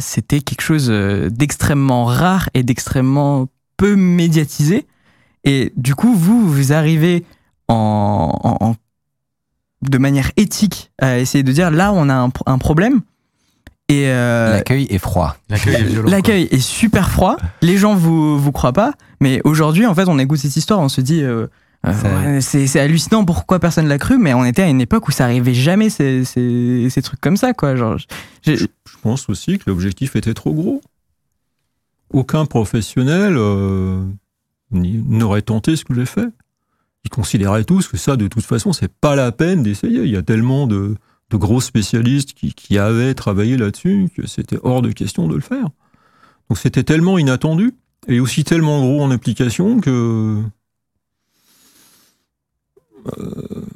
c'était 0.00 0.40
quelque 0.40 0.62
chose 0.62 0.88
d'extrêmement 0.88 2.06
rare 2.06 2.48
et 2.54 2.62
d'extrêmement 2.62 3.48
peu 3.76 3.94
médiatisé. 3.94 4.86
Et 5.44 5.72
du 5.76 5.94
coup, 5.94 6.14
vous, 6.14 6.48
vous 6.48 6.72
arrivez 6.72 7.24
en, 7.70 8.38
en- 8.42 8.56
en- 8.66 8.76
de 9.82 9.98
manière 9.98 10.30
éthique 10.36 10.90
à 11.00 11.18
essayer 11.18 11.42
de 11.42 11.52
dire 11.52 11.70
là, 11.70 11.92
on 11.92 12.08
a 12.08 12.14
un, 12.14 12.30
pro- 12.30 12.44
un 12.46 12.58
problème. 12.58 13.00
Et 13.88 14.06
euh, 14.08 14.52
L'accueil 14.52 14.86
est 14.90 14.98
froid. 14.98 15.36
L'accueil 15.48 15.74
est 15.76 15.82
violent. 15.84 16.10
L'accueil 16.10 16.48
est 16.50 16.60
super 16.60 17.10
froid. 17.10 17.36
Les 17.62 17.76
gens 17.78 17.94
vous 17.96 18.38
vous 18.38 18.52
croient 18.52 18.72
pas, 18.72 18.92
mais 19.20 19.40
aujourd'hui, 19.44 19.84
en 19.86 19.94
fait, 19.94 20.06
on 20.08 20.18
écoute 20.18 20.38
cette 20.38 20.54
histoire, 20.56 20.78
on 20.80 20.88
se 20.88 21.00
dit. 21.00 21.22
euh, 21.22 21.46
euh, 21.86 22.40
c'est 22.42 22.66
c'est 22.66 22.78
hallucinant 22.78 23.24
pourquoi 23.24 23.58
personne 23.58 23.88
l'a 23.88 23.96
cru, 23.98 24.18
mais 24.18 24.34
on 24.34 24.44
était 24.44 24.62
à 24.62 24.68
une 24.68 24.82
époque 24.82 25.08
où 25.08 25.12
ça 25.12 25.24
arrivait 25.24 25.54
jamais 25.54 25.88
ces, 25.88 26.24
ces, 26.26 26.88
ces 26.90 27.00
trucs 27.02 27.20
comme 27.22 27.38
ça, 27.38 27.54
quoi. 27.54 27.74
Genre, 27.74 27.96
j'ai- 28.42 28.58
Je 28.58 28.66
pense 29.02 29.28
aussi 29.30 29.58
que 29.58 29.64
l'objectif 29.66 30.14
était 30.14 30.34
trop 30.34 30.52
gros. 30.52 30.82
Aucun 32.12 32.44
professionnel 32.44 33.34
euh, 33.38 34.04
n'aurait 34.72 35.42
tenté 35.42 35.74
ce 35.76 35.84
que 35.84 35.94
j'ai 35.94 36.06
fait. 36.06 36.28
Ils 37.04 37.10
considéraient 37.10 37.64
tous 37.64 37.88
que 37.88 37.96
ça, 37.96 38.16
de 38.16 38.28
toute 38.28 38.44
façon, 38.44 38.72
c'est 38.72 38.92
pas 38.92 39.16
la 39.16 39.32
peine 39.32 39.62
d'essayer. 39.62 40.02
Il 40.02 40.10
y 40.10 40.16
a 40.16 40.22
tellement 40.22 40.66
de, 40.66 40.96
de 41.30 41.36
gros 41.36 41.60
spécialistes 41.60 42.34
qui, 42.34 42.52
qui 42.52 42.78
avaient 42.78 43.14
travaillé 43.14 43.56
là-dessus 43.56 44.10
que 44.14 44.26
c'était 44.26 44.58
hors 44.62 44.82
de 44.82 44.92
question 44.92 45.26
de 45.28 45.34
le 45.34 45.40
faire. 45.40 45.68
Donc 46.48 46.58
c'était 46.58 46.82
tellement 46.82 47.16
inattendu 47.18 47.72
et 48.08 48.20
aussi 48.20 48.44
tellement 48.44 48.80
gros 48.80 49.02
en 49.02 49.10
application 49.10 49.80
que. 49.80 50.42
Euh, 53.18 53.66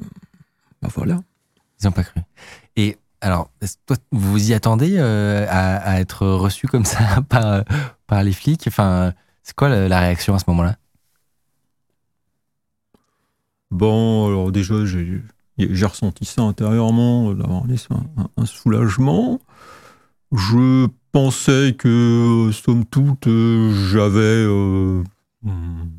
bah 0.81 0.89
voilà. 0.93 1.21
Ils 1.81 1.85
n'ont 1.85 1.91
pas 1.91 2.03
cru. 2.03 2.19
Et 2.75 2.97
alors, 3.21 3.49
toi, 3.85 3.97
vous 4.11 4.51
y 4.51 4.53
attendez 4.53 4.97
euh, 4.97 5.45
à, 5.49 5.99
être 5.99 6.27
reçu 6.27 6.67
comme 6.67 6.85
ça 6.85 7.21
par, 7.29 7.63
par 8.07 8.23
les 8.23 8.33
flics? 8.33 8.65
Enfin, 8.67 9.13
c'est 9.41 9.55
quoi 9.55 9.69
la, 9.69 9.87
la 9.87 9.99
réaction 9.99 10.35
à 10.35 10.39
ce 10.39 10.45
moment-là? 10.47 10.77
Bon, 13.75 14.27
alors 14.27 14.53
déjà, 14.53 14.85
j'ai 14.85 15.85
ressenti 15.85 16.23
ça 16.23 16.43
intérieurement, 16.43 17.33
d'avoir 17.33 17.63
un, 18.37 18.45
soulagement. 18.45 19.41
Je 20.31 20.87
pensais 21.11 21.75
que, 21.77 22.51
somme 22.53 22.85
toute, 22.85 23.27
j'avais. 23.27 24.45
Euh, 24.47 25.03
hmm, 25.43 25.89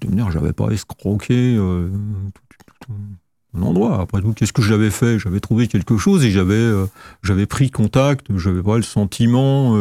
de 0.00 0.08
manière, 0.08 0.30
j'avais 0.30 0.54
pas 0.54 0.68
escroqué 0.70 1.54
euh, 1.58 1.90
tout 2.80 2.92
un 3.54 3.62
endroit. 3.62 4.00
Après 4.00 4.22
tout, 4.22 4.32
qu'est-ce 4.32 4.54
que 4.54 4.62
j'avais 4.62 4.90
fait? 4.90 5.18
J'avais 5.18 5.40
trouvé 5.40 5.68
quelque 5.68 5.98
chose 5.98 6.24
et 6.24 6.30
j'avais 6.30 6.54
euh, 6.54 6.86
j'avais 7.22 7.46
pris 7.46 7.70
contact. 7.70 8.26
J'avais 8.38 8.62
pas 8.62 8.76
le 8.76 8.82
sentiment. 8.82 9.76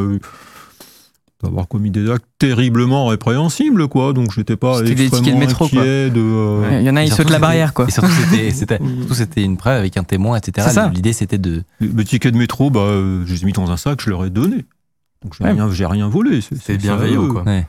D'avoir 1.44 1.68
commis 1.68 1.92
des 1.92 2.10
actes 2.10 2.26
terriblement 2.40 3.06
répréhensibles, 3.08 3.88
quoi. 3.88 4.14
Donc, 4.14 4.32
j'étais 4.32 4.56
pas 4.56 4.82
tickets 4.82 4.98
de 4.98 5.04
extrêmement 5.04 5.40
métro, 5.40 5.68
quoi. 5.68 5.84
de. 5.84 6.12
euh, 6.16 6.80
il 6.80 6.86
y 6.86 6.90
en 6.90 6.96
a, 6.96 7.04
ils 7.04 7.12
sautent 7.14 7.30
la 7.30 7.40
barrière, 7.40 7.74
quoi. 7.74 7.88
Et 7.88 7.92
surtout, 7.92 8.10
c'était, 8.10 8.52
c'était, 8.52 8.78
surtout, 8.78 9.14
c'était 9.14 9.44
une 9.44 9.58
preuve 9.58 9.80
avec 9.80 9.98
un 9.98 10.04
témoin, 10.04 10.38
etc. 10.38 10.68
L'idée, 10.94 11.14
c'était 11.14 11.38
de. 11.38 11.64
Le 11.80 11.88
le 11.88 12.04
ticket 12.04 12.32
de 12.32 12.38
métro, 12.38 12.70
bah, 12.72 12.80
euh, 12.82 13.24
je 13.26 13.34
les 13.34 13.44
ai 13.44 13.46
mis 13.46 13.54
dans 13.54 13.70
un 13.70 13.78
sac, 13.78 14.02
je 14.02 14.10
leur 14.10 14.26
ai 14.26 14.30
donné. 14.30 14.66
Donc 15.24 15.34
j'ai 15.38 15.44
Ouais. 15.44 15.52
rien, 15.86 16.08
volé. 16.08 16.42
C'est, 16.42 16.78
bienveillant, 16.78 17.28
quoi. 17.28 17.44
Ouais. 17.44 17.66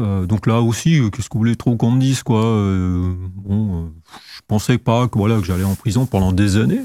Euh, 0.00 0.26
donc 0.26 0.48
là 0.48 0.60
aussi, 0.60 0.98
euh, 0.98 1.08
qu'est-ce 1.10 1.28
que 1.28 1.34
vous 1.34 1.38
voulez 1.40 1.54
trop 1.54 1.76
qu'on 1.76 1.92
me 1.92 2.00
dise, 2.00 2.24
quoi 2.24 2.44
euh, 2.44 3.14
Bon, 3.36 3.84
euh, 3.84 3.86
je 4.34 4.40
pensais 4.48 4.76
pas 4.78 5.06
que 5.06 5.16
voilà 5.18 5.38
que 5.38 5.44
j'allais 5.44 5.62
en 5.64 5.76
prison 5.76 6.04
pendant 6.06 6.32
des 6.32 6.56
années. 6.56 6.80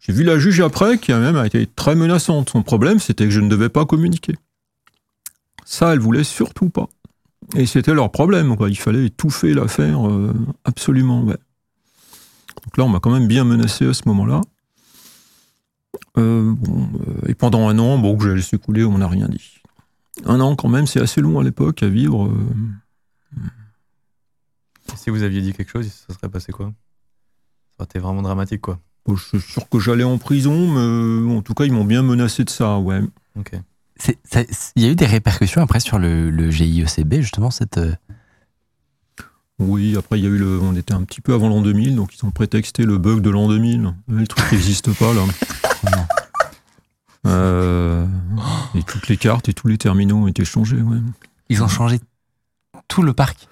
J'ai 0.00 0.12
vu 0.12 0.22
la 0.24 0.38
juge 0.38 0.60
après, 0.60 0.98
qui 0.98 1.12
a 1.12 1.18
même 1.18 1.36
été 1.44 1.66
très 1.66 1.94
menaçante. 1.94 2.50
Son 2.50 2.62
problème, 2.62 3.00
c'était 3.00 3.24
que 3.24 3.30
je 3.30 3.40
ne 3.40 3.48
devais 3.48 3.68
pas 3.68 3.84
communiquer. 3.84 4.36
Ça, 5.66 5.92
elle 5.92 5.98
voulait 5.98 6.24
surtout 6.24 6.70
pas. 6.70 6.88
Et 7.56 7.66
c'était 7.66 7.92
leur 7.92 8.12
problème, 8.12 8.56
quoi. 8.56 8.70
Il 8.70 8.78
fallait 8.78 9.06
étouffer 9.06 9.52
l'affaire, 9.52 10.08
euh, 10.08 10.32
absolument, 10.64 11.24
ouais. 11.24 11.36
Donc 12.64 12.76
là, 12.76 12.84
on 12.84 12.88
m'a 12.88 13.00
quand 13.00 13.10
même 13.10 13.26
bien 13.26 13.44
menacé 13.44 13.84
à 13.84 13.92
ce 13.92 14.02
moment-là. 14.06 14.40
Euh, 16.18 16.54
bon, 16.56 16.88
euh, 16.94 17.28
et 17.28 17.34
pendant 17.34 17.68
un 17.68 17.78
an, 17.80 17.98
bon, 17.98 18.16
que 18.16 18.24
j'allais 18.24 18.42
s'écouler, 18.42 18.84
on 18.84 18.98
n'a 18.98 19.08
rien 19.08 19.28
dit. 19.28 19.54
Un 20.24 20.40
an, 20.40 20.54
quand 20.54 20.68
même, 20.68 20.86
c'est 20.86 21.00
assez 21.00 21.20
long 21.20 21.40
à 21.40 21.42
l'époque 21.42 21.82
à 21.82 21.88
vivre. 21.88 22.32
Si 24.94 25.10
vous 25.10 25.24
aviez 25.24 25.42
dit 25.42 25.52
quelque 25.52 25.70
chose, 25.70 25.88
ça 25.88 26.14
serait 26.14 26.28
passé 26.28 26.52
quoi? 26.52 26.66
Ça 27.70 27.80
aurait 27.80 27.86
été 27.86 27.98
vraiment 27.98 28.22
dramatique, 28.22 28.60
quoi. 28.60 28.78
Bon, 29.04 29.16
je 29.16 29.24
suis 29.24 29.40
sûr 29.40 29.68
que 29.68 29.80
j'allais 29.80 30.04
en 30.04 30.18
prison, 30.18 31.24
mais 31.24 31.36
en 31.36 31.42
tout 31.42 31.54
cas, 31.54 31.64
ils 31.64 31.72
m'ont 31.72 31.84
bien 31.84 32.02
menacé 32.02 32.44
de 32.44 32.50
ça, 32.50 32.78
ouais. 32.78 33.00
Ok. 33.36 33.52
Il 34.76 34.82
y 34.82 34.86
a 34.86 34.90
eu 34.90 34.94
des 34.96 35.06
répercussions 35.06 35.62
après 35.62 35.80
sur 35.80 35.98
le, 35.98 36.30
le 36.30 36.50
GIECB, 36.50 37.14
justement, 37.20 37.50
cette. 37.50 37.78
euh, 37.78 37.94
Oui, 39.58 39.96
après, 39.96 40.18
il 40.18 40.24
y 40.24 40.26
a 40.26 40.30
eu 40.30 40.36
le. 40.38 40.60
On 40.60 40.74
était 40.76 40.92
un 40.94 41.02
petit 41.04 41.20
peu 41.20 41.32
avant 41.34 41.48
l'an 41.48 41.62
2000, 41.62 41.96
donc 41.96 42.14
ils 42.14 42.24
ont 42.26 42.30
prétexté 42.30 42.84
le 42.84 42.98
bug 42.98 43.20
de 43.20 43.30
l'an 43.30 43.48
2000. 43.48 43.94
Le 44.08 44.26
truc 44.26 44.52
n'existe 44.52 44.92
pas, 44.98 45.12
là. 45.14 45.22
Euh, 47.26 48.06
et 48.74 48.82
toutes 48.82 49.08
les 49.08 49.16
cartes 49.16 49.48
et 49.48 49.52
tous 49.54 49.66
les 49.68 49.78
terminaux 49.78 50.16
ont 50.18 50.26
été 50.28 50.44
changés, 50.44 50.80
ouais. 50.80 50.98
Ils 51.48 51.62
ont 51.62 51.68
changé 51.68 51.98
tout 52.88 53.02
le 53.02 53.12
parc. 53.12 53.48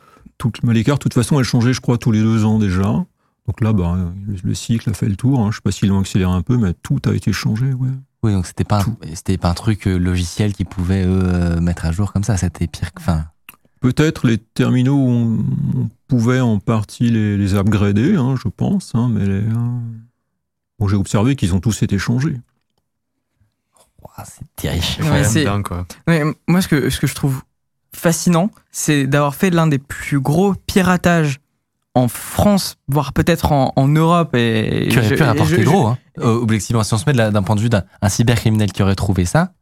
Mais 0.63 0.75
les 0.75 0.85
cartes, 0.85 1.01
de 1.01 1.05
toute 1.05 1.15
façon, 1.15 1.39
elles 1.39 1.45
changeaient, 1.47 1.73
je 1.73 1.81
crois, 1.81 1.97
tous 1.97 2.13
les 2.13 2.21
deux 2.21 2.45
ans 2.45 2.59
déjà. 2.59 2.83
Donc 3.47 3.61
là, 3.63 3.73
bah, 3.73 3.97
le, 4.27 4.37
le 4.43 4.55
cycle 4.55 4.91
a 4.91 4.95
fait 4.95 5.09
le 5.09 5.17
tour. 5.17 5.41
hein. 5.41 5.51
Je 5.51 5.57
sais 5.57 5.63
pas 5.63 5.73
s'ils 5.73 5.89
l'ont 5.89 6.01
accéléré 6.01 6.31
un 6.31 6.43
peu, 6.43 6.57
mais 6.59 6.75
tout 6.83 7.01
a 7.07 7.15
été 7.15 7.33
changé, 7.33 7.73
ouais. 7.73 7.89
Oui, 8.25 8.33
donc 8.33 8.47
c'était 8.47 8.65
pas, 8.65 8.85
c'était 9.15 9.37
pas 9.39 9.51
un 9.51 9.55
truc 9.55 9.87
euh, 9.87 9.99
logiciel 9.99 10.55
qu'ils 10.55 10.67
pouvaient 10.67 11.05
eux 11.05 11.23
euh, 11.25 11.61
mettre 11.61 11.85
à 11.85 11.93
jour 11.93 12.13
comme 12.13 12.25
ça. 12.25 12.37
C'était 12.37 12.67
pire. 12.67 12.93
que- 12.93 13.01
Enfin, 13.01 13.27
Peut-être 13.81 14.27
les 14.27 14.39
terminaux, 14.39 14.97
on, 14.97 15.45
on 15.77 15.91
pouvait 16.09 16.41
en 16.41 16.59
partie 16.59 17.11
les, 17.11 17.37
les 17.37 17.55
upgrader, 17.55 18.17
hein, 18.17 18.35
je 18.43 18.49
pense, 18.49 18.95
hein, 18.95 19.11
mais 19.13 19.27
les, 19.27 19.43
euh, 19.43 19.55
bon, 20.79 20.89
j'ai 20.89 20.97
observé 20.97 21.37
qu'ils 21.37 21.55
ont 21.55 21.61
tous 21.61 21.83
été 21.83 21.99
changés. 21.99 22.41
c'est 24.25 24.47
terrible. 24.57 24.85
Ouais, 25.01 25.11
Ouais, 25.11 25.25
c'est- 25.25 25.45
dingue, 25.45 25.65
quoi. 25.65 25.87
Ouais, 26.09 26.23
moi, 26.49 26.63
ce 26.63 26.69
que, 26.69 26.89
ce 26.89 26.99
que 26.99 27.07
je 27.07 27.15
trouve 27.15 27.43
fascinant, 27.95 28.51
c'est 28.71 29.07
d'avoir 29.07 29.35
fait 29.35 29.51
l'un 29.51 29.67
des 29.67 29.79
plus 29.79 30.19
gros 30.19 30.55
piratages 30.67 31.41
en 31.95 32.09
France, 32.09 32.77
voire 32.89 33.13
peut-être 33.13 33.53
en, 33.53 33.73
en 33.77 33.89
Europe. 33.89 34.35
Et 34.35 34.89
Qui 34.91 34.99
aurait 34.99 35.09
je- 35.11 35.15
pu 35.15 35.23
rapporter 35.23 35.63
gros, 35.65 35.87
hein. 35.87 35.99
Euh, 36.19 36.35
objectivement, 36.41 36.83
si 36.85 36.93
on 36.95 36.99
se 36.99 37.05
met 37.09 37.13
d'un 37.15 37.43
point 37.43 37.57
de 37.57 37.61
vue 37.61 37.69
d'un 37.69 37.85
un 38.03 38.09
cybercriminel 38.09 38.73
qui 38.73 38.83
aurait 38.83 38.95
trouvé 38.95 39.25
ça, 39.25 39.53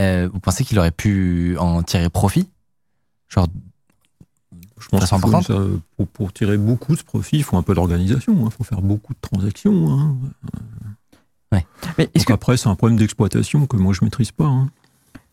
euh, 0.00 0.28
vous 0.32 0.40
pensez 0.40 0.64
qu'il 0.64 0.78
aurait 0.78 0.90
pu 0.90 1.56
en 1.58 1.82
tirer 1.82 2.08
profit? 2.10 2.48
Genre, 3.28 3.46
Je 4.80 4.88
pense 4.88 5.00
ça- 5.06 5.54
pour, 5.96 6.06
pour 6.08 6.32
tirer 6.32 6.56
beaucoup 6.56 6.94
de 6.96 7.02
profit, 7.02 7.36
il 7.38 7.42
faut 7.44 7.56
un 7.56 7.62
peu 7.62 7.74
d'organisation, 7.74 8.34
il 8.44 8.50
faut 8.50 8.64
faire 8.64 8.80
beaucoup 8.80 9.12
de 9.12 9.18
transactions. 9.20 9.90
hein. 9.92 10.16
Mais 11.52 11.64
est-ce 12.14 12.18
Donc 12.18 12.26
que, 12.26 12.32
après, 12.34 12.56
c'est 12.56 12.68
un 12.68 12.74
problème 12.74 12.98
d'exploitation 12.98 13.66
que 13.66 13.76
moi 13.76 13.92
je 13.92 14.04
maîtrise 14.04 14.30
pas. 14.32 14.44
hein. 14.44 14.68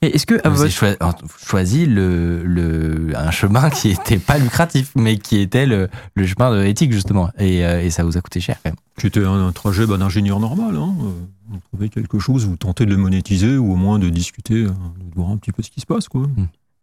Mais 0.05 0.11
est-ce 0.11 0.25
que 0.27 0.35
à 0.45 0.49
Vous 0.49 0.61
avez 0.61 0.69
votre- 1.01 1.23
choisi 1.43 1.87
le, 1.87 2.43
le, 2.43 3.13
un 3.15 3.31
chemin 3.31 3.69
qui 3.71 3.89
était 3.89 4.19
pas 4.19 4.37
lucratif, 4.37 4.91
mais 4.95 5.17
qui 5.17 5.39
était 5.39 5.65
le, 5.65 5.89
le 6.13 6.27
chemin 6.27 6.51
de 6.55 6.61
l'éthique, 6.61 6.91
justement. 6.91 7.31
Et, 7.39 7.65
euh, 7.65 7.81
et 7.81 7.89
ça 7.89 8.03
vous 8.03 8.17
a 8.17 8.21
coûté 8.21 8.39
cher, 8.39 8.57
quand 8.63 8.69
même. 8.69 8.75
C'était 9.01 9.23
un, 9.25 9.47
un 9.47 9.51
trajet 9.51 9.87
d'ingénieur 9.87 10.39
normal. 10.39 10.75
Hein. 10.75 10.93
Euh, 11.01 11.09
Vous 11.49 11.59
trouvez 11.71 11.89
quelque 11.89 12.19
chose, 12.19 12.45
vous 12.45 12.55
tentez 12.57 12.85
de 12.85 12.91
le 12.91 12.97
monétiser 12.97 13.57
ou 13.57 13.71
au 13.71 13.75
moins 13.75 13.97
de 13.97 14.09
discuter, 14.09 14.65
euh, 14.65 14.67
de 14.69 15.15
voir 15.15 15.29
un 15.31 15.37
petit 15.37 15.51
peu 15.51 15.63
ce 15.63 15.71
qui 15.71 15.81
se 15.81 15.85
passe. 15.87 16.07
Quoi. 16.07 16.27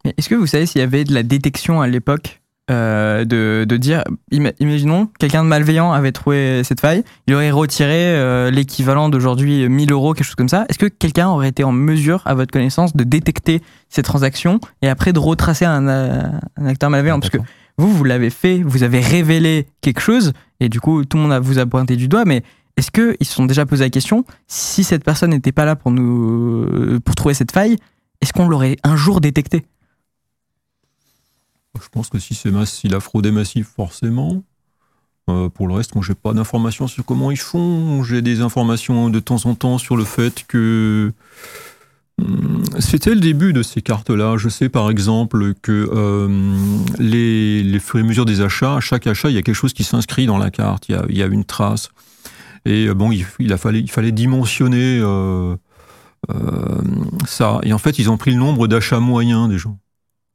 Est-ce 0.03 0.27
que 0.27 0.35
vous 0.35 0.47
savez 0.47 0.65
s'il 0.65 0.81
y 0.81 0.83
avait 0.83 1.05
de 1.05 1.13
la 1.13 1.23
détection 1.23 1.79
à 1.81 1.87
l'époque 1.87 2.41
euh, 2.71 3.25
de, 3.25 3.65
de 3.67 3.77
dire, 3.77 4.03
ima- 4.31 4.53
imaginons, 4.59 5.09
quelqu'un 5.19 5.43
de 5.43 5.49
malveillant 5.49 5.91
avait 5.91 6.11
trouvé 6.13 6.63
cette 6.63 6.79
faille, 6.79 7.03
il 7.27 7.33
aurait 7.35 7.51
retiré 7.51 7.91
euh, 8.15 8.51
l'équivalent 8.51 9.09
d'aujourd'hui 9.09 9.67
1000 9.67 9.91
euros, 9.91 10.13
quelque 10.13 10.25
chose 10.25 10.35
comme 10.35 10.49
ça. 10.49 10.65
Est-ce 10.69 10.77
que 10.79 10.85
quelqu'un 10.85 11.27
aurait 11.27 11.49
été 11.49 11.63
en 11.63 11.71
mesure, 11.73 12.21
à 12.25 12.33
votre 12.35 12.51
connaissance, 12.51 12.95
de 12.95 13.03
détecter 13.03 13.61
ces 13.89 14.01
transactions 14.03 14.59
et 14.81 14.87
après 14.89 15.11
de 15.13 15.19
retracer 15.19 15.65
un, 15.65 15.87
euh, 15.87 16.21
un 16.57 16.65
acteur 16.65 16.89
malveillant? 16.89 17.19
Parce 17.19 17.31
que 17.31 17.37
vous, 17.77 17.91
vous 17.91 18.03
l'avez 18.05 18.29
fait, 18.29 18.61
vous 18.63 18.83
avez 18.83 18.99
révélé 19.01 19.67
quelque 19.81 19.99
chose 20.01 20.31
et 20.59 20.69
du 20.69 20.79
coup, 20.79 21.03
tout 21.03 21.17
le 21.17 21.23
monde 21.23 21.33
a- 21.33 21.39
vous 21.39 21.59
a 21.59 21.65
pointé 21.65 21.95
du 21.97 22.07
doigt, 22.07 22.23
mais 22.25 22.43
est-ce 22.77 22.91
qu'ils 22.91 23.27
se 23.27 23.33
sont 23.33 23.45
déjà 23.45 23.65
posé 23.65 23.83
la 23.83 23.89
question, 23.89 24.23
si 24.47 24.83
cette 24.83 25.03
personne 25.03 25.31
n'était 25.31 25.51
pas 25.51 25.65
là 25.65 25.75
pour 25.75 25.91
nous, 25.91 26.99
pour 27.03 27.13
trouver 27.15 27.33
cette 27.33 27.51
faille, 27.51 27.75
est-ce 28.21 28.31
qu'on 28.33 28.47
l'aurait 28.47 28.77
un 28.83 28.95
jour 28.95 29.19
détecté 29.21 29.65
Je 31.81 31.89
pense 31.89 32.09
que 32.09 32.19
si 32.19 32.35
c'est 32.35 32.51
mass- 32.51 32.71
si 32.73 32.87
la 32.87 32.99
fraude 32.99 33.25
est 33.25 33.31
massive, 33.31 33.67
forcément. 33.75 34.43
Euh, 35.29 35.49
pour 35.49 35.67
le 35.67 35.73
reste, 35.73 35.95
moi, 35.95 36.03
j'ai 36.05 36.15
pas 36.15 36.33
d'informations 36.33 36.87
sur 36.87 37.05
comment 37.05 37.31
ils 37.31 37.37
font. 37.37 38.03
J'ai 38.03 38.21
des 38.21 38.41
informations 38.41 39.09
de 39.09 39.19
temps 39.19 39.45
en 39.45 39.55
temps 39.55 39.77
sur 39.77 39.95
le 39.95 40.03
fait 40.03 40.43
que 40.47 41.13
hum, 42.21 42.63
c'était 42.79 43.15
le 43.15 43.21
début 43.21 43.53
de 43.53 43.63
ces 43.63 43.81
cartes-là. 43.81 44.37
Je 44.37 44.49
sais 44.49 44.69
par 44.69 44.89
exemple 44.91 45.53
que 45.61 45.89
euh, 45.93 46.27
les, 46.99 47.63
les 47.63 47.79
des 48.25 48.41
achats, 48.41 48.75
à 48.75 48.79
chaque 48.81 49.07
achat, 49.07 49.29
il 49.29 49.35
y 49.35 49.37
a 49.37 49.41
quelque 49.41 49.55
chose 49.55 49.73
qui 49.73 49.83
s'inscrit 49.83 50.25
dans 50.25 50.37
la 50.37 50.51
carte. 50.51 50.89
Il 50.89 51.17
y 51.17 51.21
a, 51.21 51.25
a 51.25 51.27
une 51.29 51.45
trace. 51.45 51.89
Et 52.65 52.87
euh, 52.87 52.93
bon, 52.93 53.11
il, 53.11 53.53
a 53.53 53.57
fallu, 53.57 53.79
il 53.79 53.89
fallait 53.91 54.11
dimensionner 54.11 54.99
ça. 57.25 57.59
Et 57.63 57.73
en 57.73 57.77
fait, 57.77 57.97
ils 57.97 58.09
ont 58.09 58.17
pris 58.17 58.31
le 58.31 58.37
nombre 58.37 58.67
d'achats 58.67 58.99
moyens 58.99 59.49
des 59.49 59.57
gens. 59.57 59.77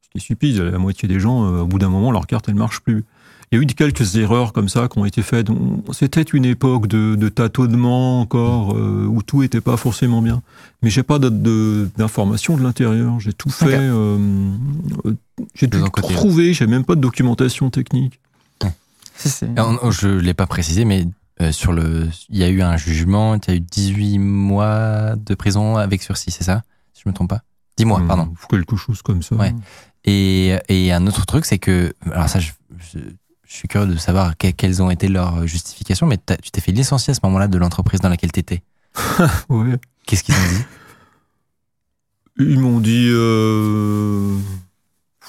Ce 0.08 0.12
qui 0.12 0.18
est 0.18 0.20
stupide, 0.20 0.56
la 0.58 0.78
moitié 0.78 1.08
des 1.08 1.20
gens, 1.20 1.44
euh, 1.44 1.60
au 1.62 1.66
bout 1.66 1.78
d'un 1.78 1.88
moment, 1.90 2.10
leur 2.12 2.26
carte, 2.26 2.48
elle 2.48 2.54
marche 2.54 2.80
plus. 2.80 3.04
Il 3.50 3.56
y 3.56 3.58
a 3.58 3.62
eu 3.62 3.66
quelques 3.66 4.16
erreurs 4.16 4.52
comme 4.52 4.68
ça 4.68 4.88
qui 4.88 4.98
ont 4.98 5.06
été 5.06 5.22
faites. 5.22 5.48
C'était 5.92 6.20
une 6.22 6.44
époque 6.44 6.86
de, 6.86 7.14
de 7.14 7.28
tâtonnement 7.30 8.20
encore, 8.20 8.76
euh, 8.76 9.06
où 9.08 9.22
tout 9.22 9.42
était 9.42 9.62
pas 9.62 9.76
forcément 9.78 10.20
bien. 10.20 10.42
Mais 10.82 10.90
j'ai 10.90 11.02
pas 11.02 11.18
de- 11.18 11.30
de- 11.30 11.88
d'informations 11.96 12.56
de, 12.58 12.62
l'intérieur. 12.62 13.20
J'ai 13.20 13.32
tout 13.32 13.48
fait. 13.48 13.74
euh, 13.78 14.18
euh, 15.06 15.14
j'ai 15.54 15.68
tout 15.68 15.78
retrouvé. 16.18 16.52
J'ai 16.52 16.66
même 16.66 16.84
pas 16.84 16.94
de 16.94 17.00
documentation 17.00 17.70
technique. 17.70 18.20
C'est- 19.14 19.46
Et 19.46 19.60
on- 19.60 19.90
Je 19.90 20.08
l'ai 20.08 20.34
pas 20.34 20.46
précisé, 20.46 20.84
mais 20.84 21.06
euh, 21.40 21.50
sur 21.50 21.72
le, 21.72 22.08
il 22.28 22.36
y 22.38 22.44
a 22.44 22.48
eu 22.48 22.62
un 22.62 22.76
jugement, 22.76 23.34
il 23.34 23.40
y 23.48 23.50
a 23.50 23.56
eu 23.56 23.60
18 23.60 24.18
mois 24.18 25.16
de 25.16 25.34
prison 25.34 25.76
avec 25.76 26.02
sursis, 26.02 26.30
c'est 26.30 26.44
ça? 26.44 26.62
Si 26.94 27.02
je 27.04 27.08
me 27.08 27.14
trompe 27.14 27.30
pas 27.30 27.40
10 27.78 27.84
mois, 27.84 27.98
Hum, 28.00 28.06
pardon. 28.08 28.28
Quelque 28.50 28.76
chose 28.76 29.02
comme 29.02 29.22
ça. 29.22 29.34
Ouais. 29.36 29.54
Et, 30.08 30.58
et 30.68 30.92
un 30.92 31.06
autre 31.06 31.26
truc, 31.26 31.44
c'est 31.44 31.58
que, 31.58 31.92
alors 32.10 32.28
ça, 32.28 32.40
je, 32.40 32.52
je- 32.78 32.98
je 33.46 33.54
suis 33.54 33.68
curieux 33.68 33.86
de 33.86 33.96
savoir 33.96 34.36
que- 34.36 34.50
quelles 34.50 34.82
ont 34.82 34.90
été 34.90 35.08
leurs 35.08 35.46
justifications, 35.46 36.06
mais 36.06 36.18
tu 36.42 36.50
t'es 36.50 36.60
fait 36.60 36.72
licencier 36.72 37.10
à 37.12 37.14
ce 37.14 37.20
moment-là 37.24 37.48
de 37.48 37.58
l'entreprise 37.58 38.00
dans 38.00 38.08
laquelle 38.08 38.32
tu 38.32 38.40
étais. 38.40 38.62
Ouais. 39.48 39.78
Qu'est-ce 40.06 40.22
qu'ils 40.24 40.34
ont 40.34 40.48
dit? 40.56 40.64
Ils 42.50 42.58
m'ont 42.60 42.80
dit. 42.80 43.08
Euh... 43.10 44.36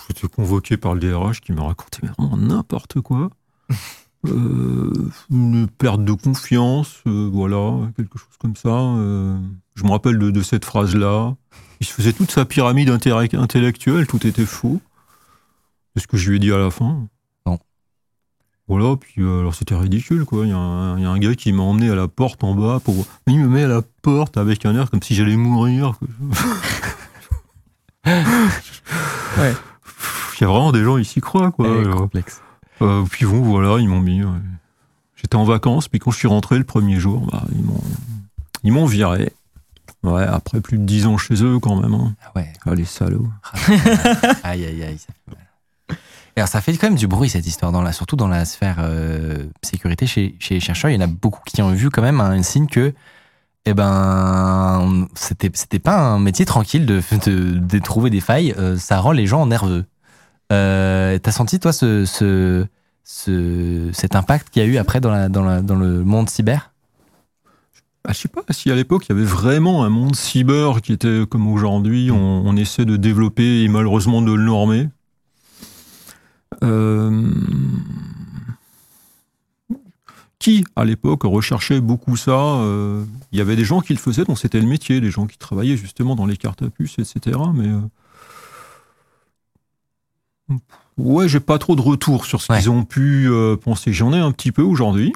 J'étais 0.07 0.27
convoqué 0.27 0.77
par 0.77 0.93
le 0.95 0.99
DRH 0.99 1.41
qui 1.41 1.51
m'a 1.53 1.63
raconté 1.63 1.99
vraiment 2.05 2.37
n'importe 2.37 3.01
quoi. 3.01 3.29
Euh, 4.27 4.91
une 5.31 5.69
perte 5.69 6.03
de 6.03 6.11
confiance, 6.11 6.95
euh, 7.07 7.29
voilà, 7.31 7.89
quelque 7.95 8.19
chose 8.19 8.35
comme 8.37 8.57
ça. 8.57 8.67
euh. 8.67 9.39
je 9.75 9.83
me 9.85 9.91
rappelle 9.91 10.19
de, 10.19 10.29
de 10.29 10.41
cette 10.41 10.65
phrase-là. 10.65 11.37
Il 11.79 11.85
se 11.87 11.93
faisait 11.93 12.13
toute 12.13 12.31
sa 12.31 12.45
pyramide 12.45 12.89
intellectuelle, 12.89 14.05
tout 14.07 14.25
était 14.27 14.45
faux. 14.45 14.81
C'est 15.95 16.03
ce 16.03 16.07
que 16.07 16.17
je 16.17 16.29
lui 16.29 16.35
ai 16.37 16.39
dit 16.39 16.51
à 16.51 16.57
la 16.57 16.69
fin. 16.71 17.07
Bon. 17.45 17.57
Voilà, 18.67 18.95
puis 18.97 19.21
euh, 19.21 19.39
alors 19.39 19.55
c'était 19.55 19.75
ridicule, 19.75 20.25
quoi. 20.25 20.45
Il 20.45 20.49
y, 20.49 20.53
a 20.53 20.57
un- 20.57 20.97
il 20.97 21.03
y 21.03 21.05
a 21.05 21.09
un 21.09 21.17
gars 21.19 21.33
qui 21.35 21.51
m'a 21.53 21.63
emmené 21.63 21.89
à 21.89 21.95
la 21.95 22.07
porte 22.07 22.43
en 22.43 22.53
bas 22.53 22.79
pour. 22.83 23.05
Il 23.27 23.39
me 23.39 23.47
met 23.47 23.63
à 23.63 23.67
la 23.67 23.81
porte 24.01 24.37
avec 24.37 24.65
un 24.65 24.75
air 24.75 24.89
comme 24.91 25.01
si 25.01 25.15
j'allais 25.15 25.35
mourir. 25.37 25.93
Ouais. 28.05 29.53
Il 30.35 30.41
y 30.41 30.43
a 30.45 30.47
vraiment 30.47 30.71
des 30.71 30.83
gens, 30.83 30.97
ils 30.97 31.05
s'y 31.05 31.19
croient, 31.21 31.51
quoi. 31.51 31.67
Eh, 31.81 31.89
Complexe. 31.89 32.41
euh, 32.81 33.03
puis 33.09 33.25
bon, 33.25 33.41
voilà, 33.41 33.79
ils 33.79 33.87
m'ont 33.89 33.99
mis. 33.99 34.23
ouais. 34.23 34.31
J'étais 35.15 35.35
en 35.35 35.43
vacances, 35.43 35.87
puis 35.89 35.99
quand 35.99 36.11
je 36.11 36.17
suis 36.17 36.27
rentré 36.29 36.57
le 36.57 36.63
premier 36.63 36.97
jour, 36.99 37.27
bah, 37.31 37.43
ils 37.53 37.61
m'ont, 37.63 37.83
ils 38.63 38.71
m'ont 38.71 38.85
viré. 38.85 39.33
Ouais, 40.03 40.23
après 40.23 40.61
plus 40.61 40.77
de 40.77 40.83
10 40.83 41.05
ans 41.07 41.17
chez 41.17 41.43
eux, 41.43 41.59
quand 41.59 41.75
même. 41.81 41.93
hein. 41.93 42.13
Ah 42.25 42.31
ouais. 42.35 42.53
Ah, 42.65 42.73
les 42.75 42.85
salauds. 42.85 43.27
aïe, 44.43 44.65
aïe, 44.65 44.83
aïe, 44.83 44.97
ça 44.97 45.07
fait 45.13 45.35
mal. 45.35 45.97
Et 46.35 46.39
alors, 46.39 46.47
ça 46.47 46.61
fait 46.61 46.71
quand 46.77 46.87
même 46.87 46.95
du 46.97 47.07
bruit 47.07 47.29
cette 47.29 47.45
histoire, 47.45 47.71
dans 47.73 47.81
la, 47.81 47.91
surtout 47.91 48.15
dans 48.15 48.27
la 48.29 48.45
sphère 48.45 48.77
euh, 48.79 49.45
sécurité 49.61 50.07
chez, 50.07 50.35
chez 50.39 50.53
les 50.55 50.59
chercheurs. 50.61 50.89
Il 50.89 50.95
y 50.95 50.97
en 50.97 51.01
a 51.01 51.07
beaucoup 51.07 51.41
qui 51.45 51.61
ont 51.61 51.71
vu 51.71 51.89
quand 51.89 52.01
même 52.01 52.21
un 52.21 52.41
signe 52.43 52.67
que, 52.67 52.93
eh 53.65 53.73
ben, 53.73 55.07
c'était, 55.15 55.51
c'était 55.53 55.79
pas 55.79 55.97
un 55.99 56.19
métier 56.19 56.45
tranquille 56.45 56.85
de, 56.85 57.01
de, 57.25 57.57
de 57.59 57.79
trouver 57.79 58.09
des 58.09 58.21
failles. 58.21 58.53
euh, 58.57 58.77
ça 58.77 58.99
rend 58.99 59.11
les 59.11 59.27
gens 59.27 59.45
nerveux. 59.45 59.85
Euh, 60.53 61.17
T'as 61.19 61.31
senti 61.31 61.59
toi 61.59 61.73
ce, 61.73 62.05
ce, 62.05 62.65
ce, 63.03 63.89
cet 63.91 64.15
impact 64.15 64.49
qu'il 64.49 64.63
y 64.63 64.65
a 64.65 64.67
eu 64.69 64.77
après 64.77 65.01
dans, 65.01 65.11
la, 65.11 65.27
dans, 65.27 65.43
la, 65.43 65.61
dans 65.61 65.75
le 65.75 66.05
monde 66.05 66.29
cyber? 66.29 66.68
Ah, 68.05 68.13
je 68.13 68.19
sais 68.19 68.27
pas 68.29 68.41
si 68.49 68.71
à 68.71 68.75
l'époque 68.75 69.05
il 69.07 69.09
y 69.09 69.15
avait 69.15 69.25
vraiment 69.25 69.83
un 69.83 69.89
monde 69.89 70.15
cyber 70.15 70.81
qui 70.81 70.93
était 70.93 71.23
comme 71.29 71.47
aujourd'hui, 71.47 72.11
on, 72.11 72.17
on 72.45 72.55
essaie 72.55 72.85
de 72.85 72.95
développer 72.97 73.63
et 73.63 73.67
malheureusement 73.67 74.21
de 74.21 74.31
le 74.33 74.43
normer. 74.43 74.89
Euh, 76.63 77.29
Qui 80.39 80.63
à 80.77 80.85
l'époque 80.85 81.23
recherchait 81.23 81.81
beaucoup 81.81 82.15
ça 82.15 82.31
euh, 82.31 83.03
Il 83.33 83.37
y 83.37 83.41
avait 83.41 83.57
des 83.57 83.65
gens 83.65 83.81
qui 83.81 83.93
le 83.93 83.99
faisaient, 83.99 84.23
donc 84.23 84.39
c'était 84.39 84.61
le 84.61 84.67
métier, 84.67 85.01
des 85.01 85.11
gens 85.11 85.27
qui 85.27 85.37
travaillaient 85.37 85.77
justement 85.77 86.15
dans 86.15 86.25
les 86.25 86.37
cartes 86.37 86.61
à 86.63 86.69
puces, 86.69 86.97
etc. 86.99 87.37
Mais 87.53 87.67
euh, 87.67 87.81
ouais, 90.97 91.27
j'ai 91.27 91.41
pas 91.41 91.59
trop 91.59 91.75
de 91.75 91.81
retour 91.81 92.25
sur 92.25 92.41
ce 92.41 92.51
Ouais. 92.51 92.59
qu'ils 92.59 92.69
ont 92.69 92.85
pu 92.85 93.27
euh, 93.29 93.57
penser. 93.57 93.91
J'en 93.93 94.13
ai 94.13 94.19
un 94.19 94.31
petit 94.31 94.51
peu 94.53 94.61
aujourd'hui. 94.61 95.11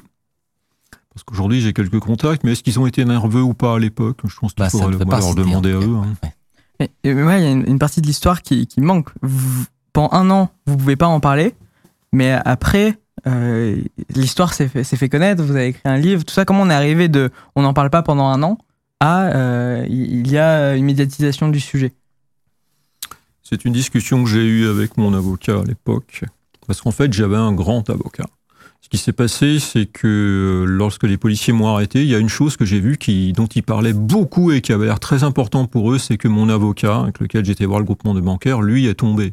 Parce 1.14 1.22
qu'aujourd'hui, 1.24 1.60
j'ai 1.60 1.72
quelques 1.72 2.00
contacts, 2.00 2.42
mais 2.44 2.52
est-ce 2.52 2.62
qu'ils 2.62 2.78
ont 2.80 2.86
été 2.86 3.04
nerveux 3.04 3.42
ou 3.42 3.54
pas 3.54 3.76
à 3.76 3.78
l'époque? 3.78 4.18
Je 4.26 4.36
pense 4.36 4.52
qu'il 4.52 4.64
Bah, 4.64 4.70
ça 4.70 4.78
faudrait 4.78 4.94
ne 4.98 4.98
le- 5.04 5.10
leur 5.10 5.34
demander 5.34 5.70
à 5.72 5.76
eux. 5.76 5.96
hein. 5.96 6.14
Ouais. 6.22 6.88
Et, 7.04 7.08
et 7.10 7.14
ouais, 7.14 7.40
il 7.40 7.44
y 7.44 7.46
a 7.46 7.50
une, 7.52 7.68
une 7.68 7.78
partie 7.78 8.00
de 8.00 8.06
l'histoire 8.06 8.42
qui, 8.42 8.66
qui 8.66 8.80
manque. 8.80 9.10
Vous- 9.22 9.64
pendant 9.92 10.12
un 10.12 10.28
an, 10.30 10.50
vous 10.66 10.76
pouvez 10.76 10.96
pas 10.96 11.06
en 11.06 11.20
parler, 11.20 11.54
mais 12.12 12.32
après, 12.44 12.98
euh, 13.28 13.80
l'histoire 14.16 14.52
s'est 14.52 14.66
fait, 14.68 15.08
connaître. 15.08 15.40
Vous 15.44 15.52
avez 15.52 15.68
écrit 15.68 15.82
un 15.84 15.96
livre, 15.98 16.24
tout 16.24 16.34
ça. 16.34 16.44
Comment 16.44 16.62
on 16.62 16.70
est 16.70 16.74
arrivé 16.74 17.06
de, 17.08 17.30
on 17.54 17.62
n'en 17.62 17.74
parle 17.74 17.90
pas 17.90 18.02
pendant 18.02 18.26
un 18.26 18.42
an, 18.42 18.58
à 18.98 19.26
euh, 19.36 19.86
il 19.88 20.26
il 20.26 20.30
y 20.32 20.36
a 20.36 20.74
une 20.74 20.84
médiatisation 20.84 21.48
du 21.48 21.60
sujet? 21.60 21.92
C'est 23.42 23.64
une 23.64 23.72
discussion 23.72 24.24
que 24.24 24.30
j'ai 24.30 24.44
eue 24.44 24.66
avec 24.68 24.96
mon 24.96 25.14
avocat 25.14 25.60
à 25.60 25.64
l'époque. 25.64 26.24
Parce 26.66 26.80
qu'en 26.80 26.90
fait, 26.90 27.12
j'avais 27.12 27.36
un 27.36 27.52
grand 27.52 27.88
avocat. 27.90 28.26
Ce 28.84 28.90
qui 28.90 28.98
s'est 28.98 29.14
passé, 29.14 29.60
c'est 29.60 29.86
que 29.86 30.06
euh, 30.06 30.64
lorsque 30.66 31.04
les 31.04 31.16
policiers 31.16 31.54
m'ont 31.54 31.68
arrêté, 31.68 32.02
il 32.02 32.08
y 32.10 32.14
a 32.14 32.18
une 32.18 32.28
chose 32.28 32.58
que 32.58 32.66
j'ai 32.66 32.80
vue 32.80 32.98
dont 33.34 33.46
ils 33.46 33.62
parlaient 33.62 33.94
beaucoup 33.94 34.52
et 34.52 34.60
qui 34.60 34.74
avait 34.74 34.84
l'air 34.84 35.00
très 35.00 35.24
important 35.24 35.64
pour 35.64 35.90
eux, 35.90 35.96
c'est 35.96 36.18
que 36.18 36.28
mon 36.28 36.50
avocat, 36.50 37.00
avec 37.00 37.18
lequel 37.18 37.46
j'étais 37.46 37.64
voir 37.64 37.78
le 37.78 37.86
groupement 37.86 38.12
de 38.12 38.20
bancaires, 38.20 38.60
lui 38.60 38.84
est 38.86 38.96
tombé. 38.96 39.32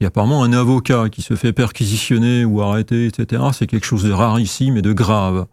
Et 0.00 0.06
apparemment, 0.06 0.42
un 0.42 0.54
avocat 0.54 1.10
qui 1.10 1.20
se 1.20 1.36
fait 1.36 1.52
perquisitionner 1.52 2.46
ou 2.46 2.62
arrêter, 2.62 3.04
etc., 3.04 3.42
c'est 3.52 3.66
quelque 3.66 3.84
chose 3.84 4.04
de 4.04 4.10
rarissime 4.10 4.78
et 4.78 4.82
de 4.82 4.94
grave. 4.94 5.46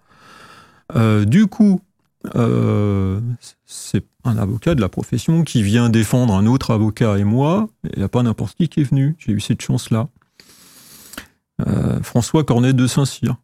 Euh, 0.95 1.25
du 1.25 1.47
coup, 1.47 1.81
euh, 2.37 3.19
c'est 3.65 4.05
un 4.23 4.37
avocat 4.37 4.75
de 4.75 4.81
la 4.81 4.87
profession 4.87 5.43
qui 5.43 5.61
vient 5.61 5.89
défendre 5.89 6.33
un 6.33 6.45
autre 6.45 6.71
avocat 6.71 7.17
et 7.17 7.25
moi. 7.25 7.67
Il 7.83 7.99
n'y 7.99 8.05
a 8.05 8.09
pas 8.09 8.23
n'importe 8.23 8.55
qui 8.55 8.69
qui 8.69 8.79
est 8.79 8.89
venu. 8.89 9.17
J'ai 9.19 9.33
eu 9.33 9.41
cette 9.41 9.61
chance-là. 9.61 10.07
Euh, 11.67 12.01
François 12.01 12.43
Cornet 12.43 12.73
de 12.73 12.87
Saint-Cyr. 12.87 13.35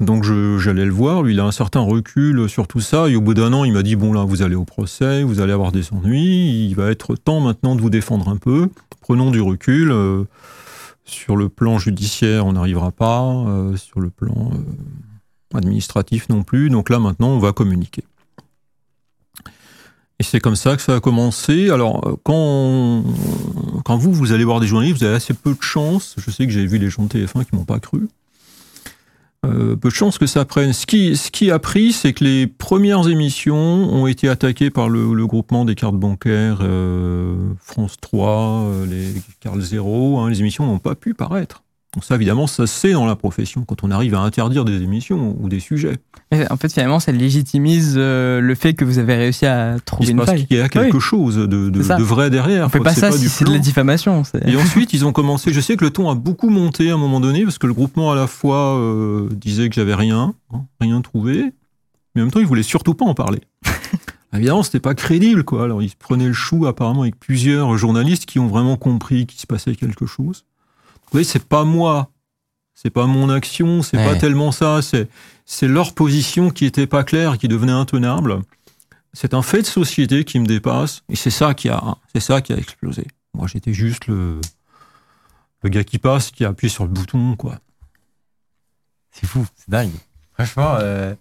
Donc 0.00 0.24
j'allais 0.24 0.86
le 0.86 0.90
voir, 0.92 1.22
lui 1.22 1.34
il 1.34 1.40
a 1.40 1.44
un 1.44 1.52
certain 1.52 1.80
recul 1.80 2.48
sur 2.48 2.66
tout 2.66 2.80
ça, 2.80 3.08
et 3.08 3.14
au 3.14 3.20
bout 3.20 3.34
d'un 3.34 3.52
an 3.52 3.64
il 3.64 3.72
m'a 3.72 3.82
dit, 3.82 3.94
bon 3.94 4.12
là 4.12 4.24
vous 4.24 4.42
allez 4.42 4.54
au 4.54 4.64
procès, 4.64 5.22
vous 5.22 5.40
allez 5.40 5.52
avoir 5.52 5.70
des 5.70 5.92
ennuis, 5.92 6.66
il 6.66 6.74
va 6.74 6.90
être 6.90 7.14
temps 7.14 7.40
maintenant 7.40 7.76
de 7.76 7.82
vous 7.82 7.90
défendre 7.90 8.28
un 8.28 8.36
peu, 8.36 8.68
prenons 9.00 9.30
du 9.30 9.40
recul, 9.40 9.92
euh, 9.92 10.24
sur 11.04 11.36
le 11.36 11.48
plan 11.48 11.78
judiciaire 11.78 12.46
on 12.46 12.54
n'arrivera 12.54 12.90
pas, 12.90 13.22
euh, 13.22 13.76
sur 13.76 14.00
le 14.00 14.08
plan 14.08 14.50
administratif 15.54 16.28
non 16.30 16.42
plus, 16.42 16.70
donc 16.70 16.88
là 16.88 16.98
maintenant 16.98 17.28
on 17.28 17.38
va 17.38 17.52
communiquer. 17.52 18.02
Et 20.22 20.24
c'est 20.24 20.38
comme 20.38 20.54
ça 20.54 20.76
que 20.76 20.82
ça 20.82 20.94
a 20.94 21.00
commencé. 21.00 21.70
Alors, 21.70 22.06
euh, 22.06 22.14
quand, 22.22 23.02
quand 23.84 23.96
vous, 23.96 24.12
vous 24.12 24.30
allez 24.30 24.44
voir 24.44 24.60
des 24.60 24.68
journalistes, 24.68 24.98
vous 24.98 25.04
avez 25.04 25.16
assez 25.16 25.34
peu 25.34 25.52
de 25.52 25.60
chance. 25.60 26.14
Je 26.16 26.30
sais 26.30 26.46
que 26.46 26.52
j'ai 26.52 26.64
vu 26.64 26.78
les 26.78 26.90
gens 26.90 27.02
de 27.02 27.08
TF1 27.08 27.44
qui 27.44 27.56
m'ont 27.56 27.64
pas 27.64 27.80
cru. 27.80 28.06
Euh, 29.44 29.74
peu 29.74 29.88
de 29.88 29.94
chance 29.94 30.18
que 30.18 30.26
ça 30.26 30.44
prenne. 30.44 30.72
Ce 30.72 30.86
qui, 30.86 31.16
ce 31.16 31.32
qui 31.32 31.50
a 31.50 31.58
pris, 31.58 31.90
c'est 31.90 32.12
que 32.12 32.22
les 32.22 32.46
premières 32.46 33.08
émissions 33.08 33.56
ont 33.56 34.06
été 34.06 34.28
attaquées 34.28 34.70
par 34.70 34.88
le, 34.88 35.26
groupement 35.26 35.64
des 35.64 35.74
cartes 35.74 35.96
bancaires 35.96 36.58
euh, 36.62 37.34
France 37.58 37.96
3, 38.00 38.30
euh, 38.30 38.86
les 38.86 39.20
cartes 39.40 39.58
Zéro. 39.58 40.20
hein. 40.20 40.30
les 40.30 40.38
émissions 40.38 40.66
n'ont 40.66 40.78
pas 40.78 40.94
pu 40.94 41.14
paraître. 41.14 41.64
Donc 41.94 42.04
ça, 42.04 42.14
évidemment, 42.14 42.46
ça 42.46 42.66
c'est 42.66 42.92
dans 42.92 43.04
la 43.04 43.16
profession, 43.16 43.64
quand 43.66 43.84
on 43.84 43.90
arrive 43.90 44.14
à 44.14 44.20
interdire 44.20 44.64
des 44.64 44.80
émissions 44.82 45.36
ou 45.38 45.48
des 45.50 45.60
sujets. 45.60 45.98
Mais 46.30 46.50
en 46.50 46.56
fait, 46.56 46.72
finalement, 46.72 47.00
ça 47.00 47.12
légitimise 47.12 47.94
euh, 47.98 48.40
le 48.40 48.54
fait 48.54 48.72
que 48.72 48.86
vous 48.86 48.98
avez 48.98 49.14
réussi 49.14 49.44
à 49.44 49.74
Il 49.74 49.80
trouver 49.82 50.10
une 50.12 50.24
faille. 50.24 50.46
qu'il 50.46 50.56
y 50.56 50.60
a 50.60 50.70
quelque 50.70 50.96
Oui. 50.96 51.02
chose 51.02 51.36
de, 51.36 52.02
vrai 52.02 52.30
derrière. 52.30 52.66
On 52.66 52.68
fait 52.70 52.78
quoi. 52.78 52.92
pas 52.92 52.94
ça 52.94 53.12
si 53.12 53.28
c'est 53.28 53.44
de 53.44 53.52
la 53.52 53.58
diffamation. 53.58 54.22
Et 54.46 54.56
ensuite, 54.56 54.94
ils 54.94 55.04
ont 55.04 55.12
commencé. 55.12 55.52
Je 55.52 55.60
sais 55.60 55.76
que 55.76 55.84
le 55.84 55.90
ton 55.90 56.08
a 56.08 56.14
beaucoup 56.14 56.48
monté 56.48 56.90
à 56.90 56.94
un 56.94 56.98
moment 56.98 57.20
donné 57.20 57.44
parce 57.44 57.58
que 57.58 57.66
le 57.66 57.74
groupement 57.74 58.10
à 58.10 58.14
la 58.14 58.26
fois 58.26 58.78
euh, 58.78 59.28
disait 59.30 59.68
que 59.68 59.74
j'avais 59.74 59.94
rien, 59.94 60.34
hein, 60.52 60.64
rien 60.80 61.02
trouvé, 61.02 61.52
mais 62.14 62.22
en 62.22 62.24
même 62.24 62.30
temps, 62.30 62.40
ils 62.40 62.46
voulaient 62.46 62.62
surtout 62.62 62.94
pas 62.94 63.04
en 63.04 63.14
parler. 63.14 63.40
Évidemment, 64.34 64.62
c'était 64.62 64.80
pas 64.80 64.94
crédible, 64.94 65.44
quoi. 65.44 65.64
Alors, 65.64 65.82
ils 65.82 65.94
prenaient 65.94 66.26
le 66.28 66.32
chou 66.32 66.64
apparemment 66.66 67.02
avec 67.02 67.20
plusieurs 67.20 67.76
journalistes 67.76 68.24
qui 68.24 68.38
ont 68.38 68.46
vraiment 68.46 68.76
compris 68.78 69.26
qu'il 69.26 69.38
se 69.38 69.46
passait 69.46 69.74
quelque 69.74 70.06
chose. 70.06 70.46
Vous 71.12 71.18
voyez, 71.18 71.24
c'est 71.24 71.44
pas 71.44 71.64
moi, 71.64 72.10
c'est 72.74 72.88
pas 72.90 73.04
mon 73.06 73.28
action, 73.28 73.82
c'est 73.82 73.98
pas 73.98 74.12
Ouais. 74.12 74.18
tellement 74.18 74.50
ça. 74.50 74.80
C'est 74.80 75.08
c'est 75.44 75.68
leur 75.68 75.92
position 75.94 76.48
qui 76.50 76.64
était 76.64 76.86
pas 76.86 77.04
claire, 77.04 77.36
qui 77.36 77.48
devenait 77.48 77.72
intenable. 77.72 78.40
C'est 79.12 79.34
un 79.34 79.42
fait 79.42 79.60
de 79.60 79.66
société 79.66 80.24
qui 80.24 80.38
me 80.38 80.46
dépasse 80.46 81.02
et 81.10 81.16
c'est 81.16 81.30
ça 81.30 81.52
qui 81.52 81.68
a, 81.68 81.82
c'est 82.14 82.20
ça 82.20 82.40
qui 82.40 82.54
a 82.54 82.56
explosé. 82.56 83.06
Moi, 83.34 83.46
j'étais 83.46 83.74
juste 83.74 84.06
le, 84.06 84.40
le 85.62 85.68
gars 85.68 85.84
qui 85.84 85.98
passe, 85.98 86.30
qui 86.30 86.46
appuie 86.46 86.70
sur 86.70 86.84
le 86.84 86.90
bouton, 86.90 87.36
quoi. 87.36 87.58
C'est 89.10 89.26
fou, 89.26 89.44
c'est 89.56 89.68
dingue. 89.68 89.92
Franchement, 90.32 90.76
euh, 90.80 91.14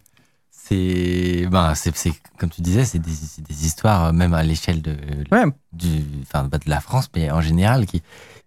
c'est, 0.49 1.47
ben, 1.51 1.75
c'est, 1.75 1.93
c'est- 1.97 2.13
comme 2.37 2.49
tu 2.49 2.61
disais, 2.61 2.85
c'est 2.85 2.99
des, 2.99 3.65
histoires, 3.65 4.05
euh, 4.05 4.11
même 4.13 4.33
à 4.33 4.43
l'échelle 4.43 4.81
de, 4.81 4.95
Ouais. 5.31 5.43
du, 5.73 6.03
enfin, 6.21 6.47
pas 6.47 6.57
de 6.59 6.69
la 6.69 6.79
France, 6.79 7.09
mais 7.15 7.29
en 7.29 7.41
général, 7.41 7.85
qui, 7.85 8.01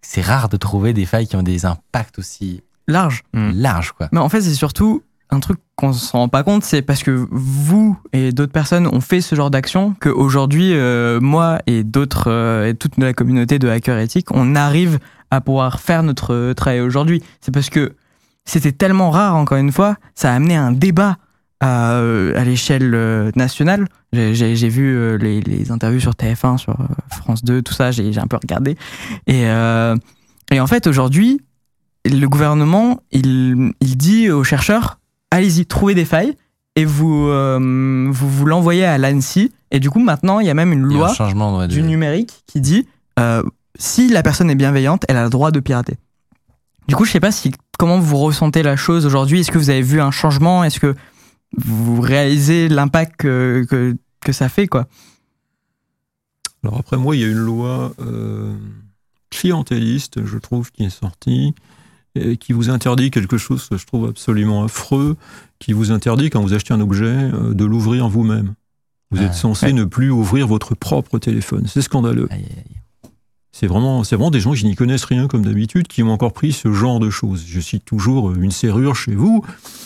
c'est 0.04 0.22
rare 0.22 0.48
de 0.48 0.56
trouver 0.56 0.92
des 0.92 1.06
failles 1.06 1.26
qui 1.26 1.36
ont 1.36 1.42
des 1.42 1.66
impacts 1.66 2.18
aussi 2.18 2.62
Large. 2.86 3.22
Mm. 3.32 3.52
larges, 3.54 3.92
quoi. 3.92 4.08
Mais 4.12 4.20
en 4.20 4.28
fait, 4.28 4.42
c'est 4.42 4.54
surtout 4.54 5.02
un 5.30 5.40
truc 5.40 5.58
qu'on 5.74 5.92
s'en 5.92 6.18
rend 6.18 6.28
pas 6.28 6.42
compte, 6.42 6.64
c'est 6.64 6.82
parce 6.82 7.02
que 7.02 7.26
vous 7.30 7.98
et 8.12 8.30
d'autres 8.30 8.52
personnes 8.52 8.86
ont 8.86 9.00
fait 9.00 9.20
ce 9.20 9.34
genre 9.34 9.50
d'action 9.50 9.96
qu'aujourd'hui, 9.98 10.74
euh, 10.74 11.18
moi 11.20 11.58
et 11.66 11.82
d'autres, 11.82 12.30
euh, 12.30 12.68
et 12.68 12.74
toute 12.74 12.98
la 12.98 13.12
communauté 13.14 13.58
de 13.58 13.68
hackers 13.68 13.98
éthiques, 13.98 14.30
on 14.30 14.54
arrive 14.54 14.98
à 15.30 15.40
pouvoir 15.40 15.80
faire 15.80 16.02
notre 16.02 16.34
euh, 16.34 16.54
travail 16.54 16.80
aujourd'hui. 16.80 17.22
C'est 17.40 17.52
parce 17.52 17.70
que 17.70 17.94
c'était 18.44 18.72
tellement 18.72 19.10
rare, 19.10 19.34
encore 19.34 19.58
une 19.58 19.72
fois, 19.72 19.96
ça 20.14 20.30
a 20.30 20.34
amené 20.34 20.54
un 20.54 20.70
débat 20.70 21.16
à, 21.60 21.94
euh, 21.94 22.38
à 22.38 22.44
l'échelle 22.44 22.94
euh, 22.94 23.30
nationale. 23.36 23.86
J'ai- 24.12 24.54
vu 24.68 24.96
euh, 24.96 25.16
les, 25.16 25.40
les 25.40 25.70
interviews 25.70 26.00
sur 26.00 26.12
TF1, 26.12 26.58
sur 26.58 26.76
France 27.10 27.42
2, 27.44 27.62
tout 27.62 27.74
ça, 27.74 27.90
j'ai 27.90 28.16
un 28.18 28.26
peu 28.26 28.36
regardé. 28.36 28.76
Et, 29.26 29.46
euh, 29.46 29.96
et 30.52 30.60
en 30.60 30.66
fait, 30.66 30.86
aujourd'hui, 30.86 31.40
le 32.04 32.26
gouvernement, 32.26 33.00
il, 33.12 33.72
il 33.80 33.96
dit 33.96 34.30
aux 34.30 34.44
chercheurs, 34.44 34.98
allez-y, 35.30 35.66
trouvez 35.66 35.94
des 35.94 36.04
failles 36.04 36.34
et 36.76 36.84
vous 36.84 37.28
euh, 37.28 37.58
vous, 38.10 38.28
vous 38.28 38.46
l'envoyez 38.46 38.84
à 38.84 38.98
l'ANSI. 38.98 39.52
Et 39.70 39.80
du 39.80 39.90
coup, 39.90 40.00
maintenant, 40.00 40.40
il 40.40 40.46
y 40.46 40.50
a 40.50 40.54
même 40.54 40.72
une 40.72 40.82
loi 40.82 41.08
un 41.20 41.58
ouais, 41.58 41.68
du 41.68 41.82
numérique 41.82 42.44
qui 42.46 42.60
dit 42.60 42.86
euh, 43.18 43.42
si 43.78 44.08
la 44.08 44.22
personne 44.22 44.50
est 44.50 44.54
bienveillante, 44.54 45.04
elle 45.08 45.16
a 45.16 45.24
le 45.24 45.30
droit 45.30 45.50
de 45.50 45.60
pirater. 45.60 45.96
Du 46.86 46.94
coup, 46.94 47.04
je 47.04 47.12
sais 47.12 47.20
pas 47.20 47.32
si 47.32 47.50
comment 47.78 47.98
vous 47.98 48.18
ressentez 48.18 48.62
la 48.62 48.76
chose 48.76 49.06
aujourd'hui. 49.06 49.40
Est-ce 49.40 49.50
que 49.50 49.58
vous 49.58 49.70
avez 49.70 49.82
vu 49.82 50.00
un 50.00 50.10
changement? 50.10 50.62
Est-ce 50.64 50.78
que 50.78 50.94
vous 51.58 52.00
réalisez 52.00 52.68
l'impact 52.68 53.16
que, 53.16 53.66
que, 53.68 53.96
que 54.20 54.32
ça 54.32 54.48
fait 54.48 54.66
quoi 54.66 54.86
Alors 56.62 56.78
après 56.78 56.96
moi, 56.96 57.14
il 57.16 57.22
y 57.22 57.24
a 57.24 57.28
une 57.28 57.38
loi 57.38 57.92
euh, 58.00 58.54
clientéliste, 59.30 60.24
je 60.24 60.38
trouve, 60.38 60.70
qui 60.72 60.84
est 60.84 60.90
sortie, 60.90 61.54
et 62.14 62.36
qui 62.36 62.52
vous 62.52 62.70
interdit 62.70 63.10
quelque 63.10 63.36
chose 63.38 63.68
que 63.68 63.76
je 63.76 63.86
trouve 63.86 64.06
absolument 64.08 64.64
affreux, 64.64 65.16
qui 65.58 65.72
vous 65.72 65.90
interdit, 65.90 66.30
quand 66.30 66.40
vous 66.42 66.54
achetez 66.54 66.72
un 66.74 66.80
objet, 66.80 67.04
euh, 67.06 67.54
de 67.54 67.64
l'ouvrir 67.64 68.08
vous-même. 68.08 68.54
Vous 69.10 69.18
Ah, 69.20 69.26
êtes 69.26 69.34
censé 69.34 69.66
ouais. 69.66 69.72
ne 69.72 69.84
plus 69.84 70.10
ouvrir 70.10 70.46
votre 70.46 70.74
propre 70.74 71.18
téléphone. 71.18 71.66
C'est 71.66 71.82
scandaleux. 71.82 72.28
Aïe, 72.30 72.44
aïe. 72.56 72.76
C'est 73.56 73.68
vraiment, 73.68 74.02
c'est 74.02 74.16
vraiment 74.16 74.32
des 74.32 74.40
gens 74.40 74.52
qui 74.52 74.64
n'y 74.64 74.74
connaissent 74.74 75.04
rien 75.04 75.28
comme 75.28 75.42
d'habitude 75.44 75.86
qui 75.86 76.02
ont 76.02 76.10
encore 76.10 76.32
pris 76.32 76.50
ce 76.50 76.72
genre 76.72 76.98
de 76.98 77.08
choses. 77.08 77.44
Je 77.46 77.60
cite 77.60 77.84
toujours 77.84 78.30
euh, 78.30 78.34
une 78.40 78.50
serrure 78.50 78.96
chez 78.96 79.14
vous. 79.14 79.44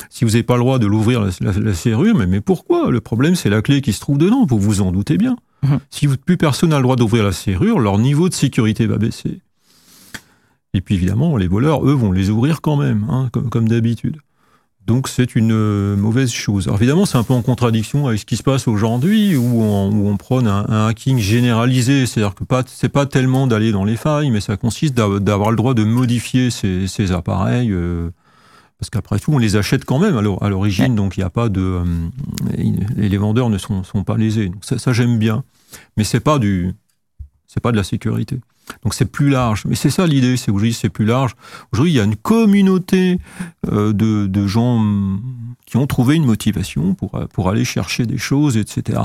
Si 0.08 0.24
vous 0.24 0.30
n'avez 0.30 0.42
pas 0.42 0.54
le 0.54 0.60
droit 0.60 0.78
de 0.78 0.86
l'ouvrir 0.86 1.20
la, 1.20 1.30
la- 1.42 1.52
la 1.52 1.74
serrure, 1.74 2.16
mais, 2.16 2.26
mais 2.26 2.40
pourquoi? 2.40 2.90
Le 2.90 3.02
problème, 3.02 3.34
c'est 3.34 3.50
la 3.50 3.60
clé 3.60 3.82
qui 3.82 3.92
se 3.92 4.00
trouve 4.00 4.16
dedans. 4.16 4.46
Vous 4.48 4.58
vous 4.58 4.80
en 4.80 4.90
doutez 4.90 5.18
bien. 5.18 5.36
Mhm. 5.62 5.80
Si 5.90 6.08
plus 6.08 6.38
personne 6.38 6.70
n'a 6.70 6.78
le 6.78 6.82
droit 6.84 6.96
d'ouvrir 6.96 7.24
la 7.24 7.32
serrure, 7.32 7.78
leur 7.78 7.98
niveau 7.98 8.30
de 8.30 8.34
sécurité 8.34 8.86
va 8.86 8.96
baisser. 8.96 9.40
Et 10.72 10.80
puis 10.80 10.94
évidemment, 10.94 11.36
les 11.36 11.46
voleurs, 11.48 11.86
eux, 11.86 11.92
vont 11.92 12.10
les 12.12 12.30
ouvrir 12.30 12.62
quand 12.62 12.76
même, 12.76 13.04
hein, 13.10 13.28
comme, 13.32 13.50
comme 13.50 13.68
d'habitude. 13.68 14.16
Donc 14.88 15.06
c'est 15.06 15.36
une 15.36 15.52
euh, 15.52 15.96
mauvaise 15.96 16.32
chose. 16.32 16.66
Alors 16.66 16.78
évidemment, 16.78 17.04
c'est 17.04 17.18
un 17.18 17.22
peu 17.22 17.34
en 17.34 17.42
contradiction 17.42 18.06
avec 18.08 18.18
ce 18.20 18.24
qui 18.24 18.36
se 18.38 18.42
passe 18.42 18.66
aujourd'hui, 18.66 19.36
où 19.36 19.62
on, 19.62 19.90
où 19.92 20.08
on 20.08 20.16
prône 20.16 20.48
un, 20.48 20.64
un 20.68 20.86
hacking 20.88 21.18
généralisé. 21.18 22.06
C'est-à-dire 22.06 22.34
que 22.34 22.42
pas, 22.42 22.62
c'est 22.66 22.88
pas 22.88 23.04
tellement 23.04 23.46
d'aller 23.46 23.70
dans 23.70 23.84
les 23.84 23.96
failles, 23.96 24.30
mais 24.30 24.40
ça 24.40 24.56
consiste 24.56 24.94
d'a- 24.94 25.20
d'avoir 25.20 25.50
le 25.50 25.56
droit 25.56 25.74
de 25.74 25.84
modifier 25.84 26.50
ces, 26.50 26.86
ces 26.88 27.12
appareils. 27.12 27.70
euh, 27.70 28.08
parce 28.78 28.90
qu'après 28.90 29.18
tout, 29.18 29.32
on 29.32 29.38
les 29.38 29.56
achète 29.56 29.84
quand 29.84 29.98
même 29.98 30.16
à 30.16 30.22
l'or- 30.22 30.42
à 30.42 30.48
l'origine, 30.48 30.94
donc 30.94 31.16
il 31.16 31.20
n'y 31.20 31.24
a 31.24 31.30
pas 31.30 31.48
de. 31.50 31.60
euh, 31.60 31.84
et 32.56 33.08
les 33.10 33.16
vendeurs 33.18 33.50
ne 33.50 33.58
sont, 33.58 33.84
sont 33.84 34.04
pas 34.04 34.16
lésés. 34.16 34.48
Donc 34.48 34.64
ça, 34.64 34.78
ça, 34.78 34.92
j'aime 34.94 35.18
bien. 35.18 35.44
Mais 35.98 36.04
c'est 36.04 36.20
pas 36.20 36.38
du. 36.38 36.72
C'est 37.46 37.60
pas 37.60 37.72
de 37.72 37.76
la 37.76 37.84
sécurité. 37.84 38.40
Donc 38.84 38.94
c'est 38.94 39.10
plus 39.10 39.28
large. 39.30 39.62
Mais 39.66 39.74
c'est 39.74 39.90
ça 39.90 40.06
l'idée, 40.06 40.36
c'est 40.36 40.50
aujourd'hui 40.50 40.72
c'est 40.72 40.88
plus 40.88 41.04
large. 41.04 41.32
Aujourd'hui, 41.72 41.92
il 41.92 41.96
y 41.96 42.00
a 42.00 42.04
une 42.04 42.16
communauté 42.16 43.18
euh, 43.72 43.92
de, 43.92 44.26
de 44.26 44.46
gens 44.46 44.76
hum, 44.76 45.20
qui 45.66 45.76
ont 45.76 45.86
trouvé 45.86 46.16
une 46.16 46.24
motivation 46.24 46.94
pour, 46.94 47.14
euh, 47.14 47.26
pour 47.32 47.48
aller 47.50 47.64
chercher 47.64 48.06
des 48.06 48.18
choses, 48.18 48.56
etc. 48.56 48.98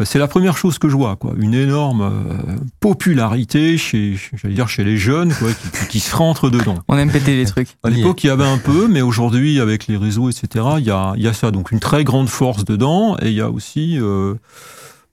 Euh, 0.00 0.04
C'est 0.04 0.18
la 0.18 0.28
première 0.28 0.56
chose 0.56 0.78
que 0.78 0.88
je 0.88 0.96
vois, 0.96 1.16
quoi. 1.16 1.34
Une 1.38 1.54
énorme 1.54 2.02
euh, 2.02 2.56
popularité 2.80 3.76
chez, 3.78 4.16
j'allais 4.34 4.54
dire, 4.54 4.68
chez 4.68 4.84
les 4.84 4.96
jeunes, 4.96 5.32
quoi, 5.34 5.48
qui, 5.52 5.88
qui- 5.88 6.00
se 6.00 6.14
rentrent 6.16 6.50
dedans. 6.50 6.76
On 6.88 6.96
aime 6.98 7.10
péter 7.10 7.36
les 7.36 7.44
trucs. 7.46 7.68
À 7.84 7.90
l'époque, 7.90 8.22
il 8.24 8.28
y 8.28 8.30
avait 8.30 8.46
un 8.46 8.58
peu, 8.58 8.88
mais 8.88 9.02
aujourd'hui, 9.02 9.60
avec 9.60 9.86
les 9.86 9.96
réseaux, 9.96 10.28
etc., 10.30 10.64
il 10.78 10.84
y 10.84 10.90
a, 10.90 11.12
il 11.16 11.22
y 11.22 11.28
a 11.28 11.32
ça. 11.32 11.50
Donc, 11.50 11.70
une 11.72 11.80
très 11.80 12.04
grande 12.04 12.28
force 12.28 12.64
dedans, 12.64 13.16
et 13.22 13.28
il 13.28 13.34
y 13.34 13.40
a 13.40 13.50
aussi 13.50 13.98
euh, 14.00 14.34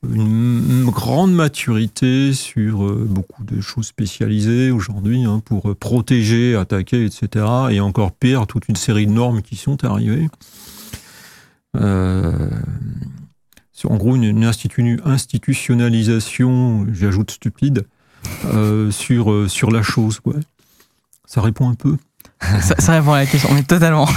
une, 0.08 0.86
grande 0.86 1.34
maturité 1.34 2.34
sur 2.34 2.86
euh, 2.86 3.06
beaucoup 3.08 3.44
de 3.44 3.62
choses 3.62 3.88
spécialisées 3.88 4.72
aujourd'hui 4.72 5.24
hein, 5.26 5.42
pour 5.44 5.70
euh, 5.70 5.76
protéger, 5.76 6.56
attaquer, 6.56 7.06
etc. 7.06 7.46
Et 7.72 7.80
encore 7.80 8.12
pire, 8.12 8.48
toute 8.48 8.68
une 8.70 8.76
série 8.76 9.08
de 9.08 9.12
normes 9.12 9.42
qui 9.42 9.56
sont 9.56 9.84
arrivées. 9.86 10.30
Euh, 11.76 12.50
c'est 13.74 13.88
en 13.88 13.98
gros, 13.98 14.16
une, 14.16 14.24
une 14.24 14.46
institu- 14.46 15.00
institutionnalisation, 15.06 16.88
j'ajoute 16.92 17.32
stupide, 17.32 17.86
euh, 18.46 18.92
sur, 18.92 19.32
euh, 19.32 19.48
sur 19.48 19.72
la 19.72 19.82
chose. 19.82 20.20
Quoi. 20.20 20.36
Ça 21.26 21.42
répond 21.42 21.70
un 21.70 21.76
peu. 21.76 21.98
ça, 22.62 22.76
ça 22.80 22.94
répond 22.94 23.14
à 23.14 23.20
la 23.20 23.26
question, 23.26 23.50
mais 23.54 23.64
totalement. 23.64 24.08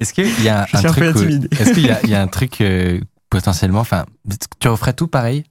Est-ce 0.00 0.14
qu'il 0.14 0.24
y 0.26 0.48
est-ce 0.48 1.72
qu'il 1.72 1.86
y 1.86 1.90
a, 1.90 2.00
il 2.04 2.10
y 2.10 2.14
a 2.14 2.22
un 2.22 2.26
truc 2.26 2.62
potentiellement, 3.30 3.80
enfin, 3.80 4.04
tu 4.58 4.68
referais 4.68 4.92
tout 4.92 5.06
pareil 5.08 5.44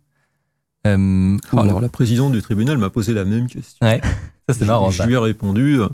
euh, 0.87 1.37
ou- 1.53 1.59
Alors, 1.59 1.81
la 1.81 1.89
présidente 1.89 2.31
du 2.33 2.41
tribunal 2.41 2.77
m'a 2.77 2.89
posé 2.89 3.13
la 3.13 3.25
même 3.25 3.47
question. 3.47 3.77
ouais, 3.85 3.99
ça 4.49 4.53
c'est 4.55 4.65
marrant. 4.65 4.91
Je 4.91 4.97
Ça. 4.97 5.05
lui 5.07 5.13
ai 5.13 5.17
répondu, 5.17 5.79
euh, 5.79 5.87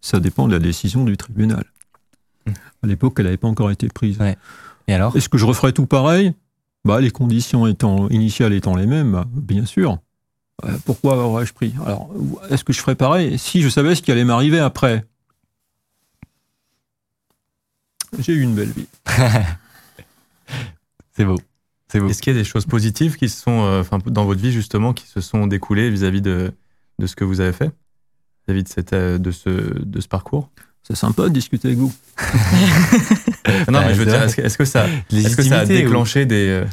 ça 0.00 0.20
dépend 0.20 0.46
de 0.46 0.52
la 0.52 0.58
décision 0.58 1.04
du 1.04 1.16
tribunal. 1.16 1.64
À 2.82 2.86
l'époque, 2.86 3.14
elle 3.18 3.24
n'avait 3.26 3.36
pas 3.36 3.48
encore 3.48 3.70
été 3.70 3.88
prise. 3.88 4.18
Ouais. 4.18 4.36
Et 4.88 4.94
alors? 4.94 5.14
Est-ce 5.16 5.28
que 5.28 5.36
je 5.36 5.44
referais 5.44 5.72
tout 5.72 5.84
pareil? 5.86 6.32
Bah, 6.86 7.00
Les 7.00 7.10
conditions 7.10 7.66
étant, 7.66 8.08
initiales 8.08 8.54
étant 8.54 8.74
les 8.74 8.86
mêmes, 8.86 9.12
bah, 9.12 9.24
bien 9.30 9.66
sûr. 9.66 9.98
Euh, 10.64 10.76
pourquoi 10.86 11.16
aurais-je 11.18 11.52
pris? 11.52 11.74
Alors, 11.84 12.10
est-ce 12.50 12.64
que 12.64 12.72
je 12.72 12.80
ferais 12.80 12.94
pareil? 12.94 13.38
Si 13.38 13.60
je 13.62 13.68
savais 13.68 13.94
ce 13.94 14.00
qui 14.02 14.10
allait 14.12 14.24
m'arriver 14.24 14.58
après 14.58 15.04
J'ai 18.18 18.32
eu 18.32 18.40
une 18.42 18.54
belle 18.54 18.70
vie. 18.70 18.86
C'est 21.20 21.26
beau. 21.26 21.38
C'est 21.88 22.00
beau. 22.00 22.08
Est-ce 22.08 22.22
qu'il 22.22 22.32
y 22.32 22.36
a 22.36 22.38
des 22.38 22.44
choses 22.44 22.64
positives 22.66 23.16
qui 23.16 23.28
se 23.28 23.40
sont, 23.42 23.62
euh, 23.64 23.80
enfin, 23.80 23.98
dans 24.06 24.24
votre 24.24 24.40
vie 24.40 24.52
justement, 24.52 24.92
qui 24.94 25.06
se 25.06 25.20
sont 25.20 25.46
découlées 25.46 25.90
vis-à-vis 25.90 26.22
de, 26.22 26.52
de 26.98 27.06
ce 27.06 27.14
que 27.14 27.24
vous 27.24 27.40
avez 27.40 27.52
fait, 27.52 27.70
vis-à-vis 28.46 28.62
de, 28.64 28.68
cette, 28.68 28.92
euh, 28.94 29.18
de, 29.18 29.30
ce, 29.30 29.50
de 29.50 30.00
ce 30.00 30.08
parcours? 30.08 30.50
C'est 30.82 30.96
sympa 30.96 31.24
de 31.24 31.28
discuter 31.28 31.68
avec 31.68 31.78
vous. 31.78 31.92
Non, 33.70 33.80
mais 33.80 33.94
je 33.94 33.98
veux 33.98 34.06
dire, 34.06 34.22
est-ce 34.22 34.36
que, 34.36 34.42
est-ce 34.42 34.56
que 34.58 34.64
ça, 34.64 34.86
est-ce 34.88 35.36
que 35.36 35.42
ça 35.42 35.56
a 35.60 35.64
Légitimité 35.64 35.74
ou- 35.84 35.88
déclenché 35.88 36.24
des, 36.26 36.46
euh, 36.48 36.64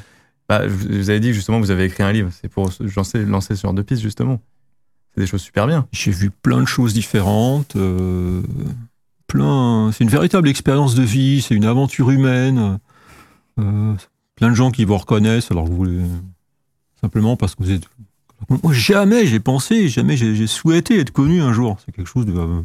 Bah, 0.48 0.62
vous 0.68 1.10
avez 1.10 1.20
dit 1.20 1.30
que 1.30 1.34
justement 1.34 1.60
vous 1.60 1.72
avez 1.72 1.86
écrit 1.86 2.04
un 2.04 2.12
livre. 2.12 2.30
C'est 2.40 2.48
pour 2.48 2.70
lancer, 2.96 3.26
lancer 3.26 3.56
ce 3.56 3.62
genre 3.64 3.74
de 3.74 3.82
piste 3.82 4.02
justement. 4.02 4.40
C'est 5.14 5.22
des 5.22 5.28
choses 5.28 5.42
super 5.42 5.68
bien. 5.68 5.88
J'ai 5.92 6.12
vu 6.12 6.30
plein 6.30 6.62
de 6.62 6.68
choses 6.68 6.94
différentes. 6.94 7.76
euh, 7.76 8.42
plein. 9.28 9.92
C'est 9.92 10.04
une 10.04 10.10
véritable 10.10 10.48
expérience 10.50 10.96
de 10.96 11.04
vie. 11.04 11.42
C'est 11.42 11.56
une 11.56 11.66
aventure 11.66 12.12
humaine. 12.12 12.80
euh, 13.60 13.94
plein 14.38 14.50
de 14.50 14.56
gens 14.56 14.72
qui 14.72 14.86
vous 14.86 14.98
reconnaissent. 14.98 15.52
Alors 15.52 15.66
vous 15.66 15.76
voulez 15.76 16.00
simplement 17.02 17.36
parce 17.36 17.56
que 17.56 17.64
vous 17.64 17.72
êtes. 17.72 17.84
Moi 18.64 18.72
jamais 18.72 19.26
j'ai 19.26 19.40
pensé, 19.42 19.90
jamais 19.90 20.16
j'ai 20.16 20.48
souhaité 20.48 21.00
être 21.00 21.12
connu 21.12 21.42
un 21.42 21.52
jour. 21.52 21.78
C'est 21.86 21.94
quelque 21.94 22.08
chose 22.08 22.26
de. 22.26 22.34
euh, 22.34 22.62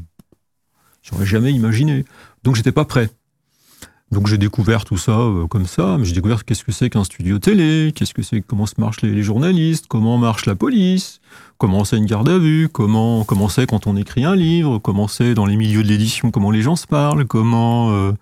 J'aurais 1.03 1.27
jamais 1.27 1.51
imaginé. 1.51 2.05
Donc 2.44 2.55
j'étais 2.55 2.70
pas 2.73 2.85
prêt. 2.85 3.11
Donc 4.12 4.27
j'ai 4.27 4.36
découvert 4.36 4.85
tout 4.85 4.99
ça 4.99 5.19
euh, 5.19 5.47
comme 5.47 5.66
ça, 5.66 5.97
mais 5.99 6.05
j'ai 6.05 6.12
découvert 6.12 6.44
qu'est-ce 6.44 6.62
que 6.65 6.73
c'est 6.73 6.90
qu'un 6.90 7.03
studio 7.05 7.39
télé, 7.39 7.93
qu'est-ce 7.94 8.12
que 8.12 8.23
c'est, 8.23 8.43
comment 8.43 8.66
se 8.66 8.74
marchent 8.77 9.01
les, 9.01 9.11
les 9.11 9.23
journalistes, 9.23 9.86
comment 9.89 10.19
marche 10.19 10.44
la 10.44 10.55
police, 10.55 11.23
comment 11.57 11.85
c'est 11.85 11.97
une 11.97 12.05
garde 12.05 12.28
à 12.28 12.36
vue, 12.39 12.69
comment 12.70 13.24
comment 13.24 13.49
c'est 13.49 13.66
quand 13.66 13.86
on 13.86 13.97
écrit 13.97 14.24
un 14.27 14.36
livre, 14.36 14.78
comment 14.78 15.09
c'est 15.09 15.32
dans 15.32 15.47
les 15.47 15.57
milieux 15.57 15.82
de 15.82 15.89
l'édition, 15.89 16.31
comment 16.31 16.51
les 16.51 16.61
gens 16.61 16.77
se 16.77 16.86
parlent, 16.86 17.24
comment. 17.24 17.90
euh, 17.93 18.12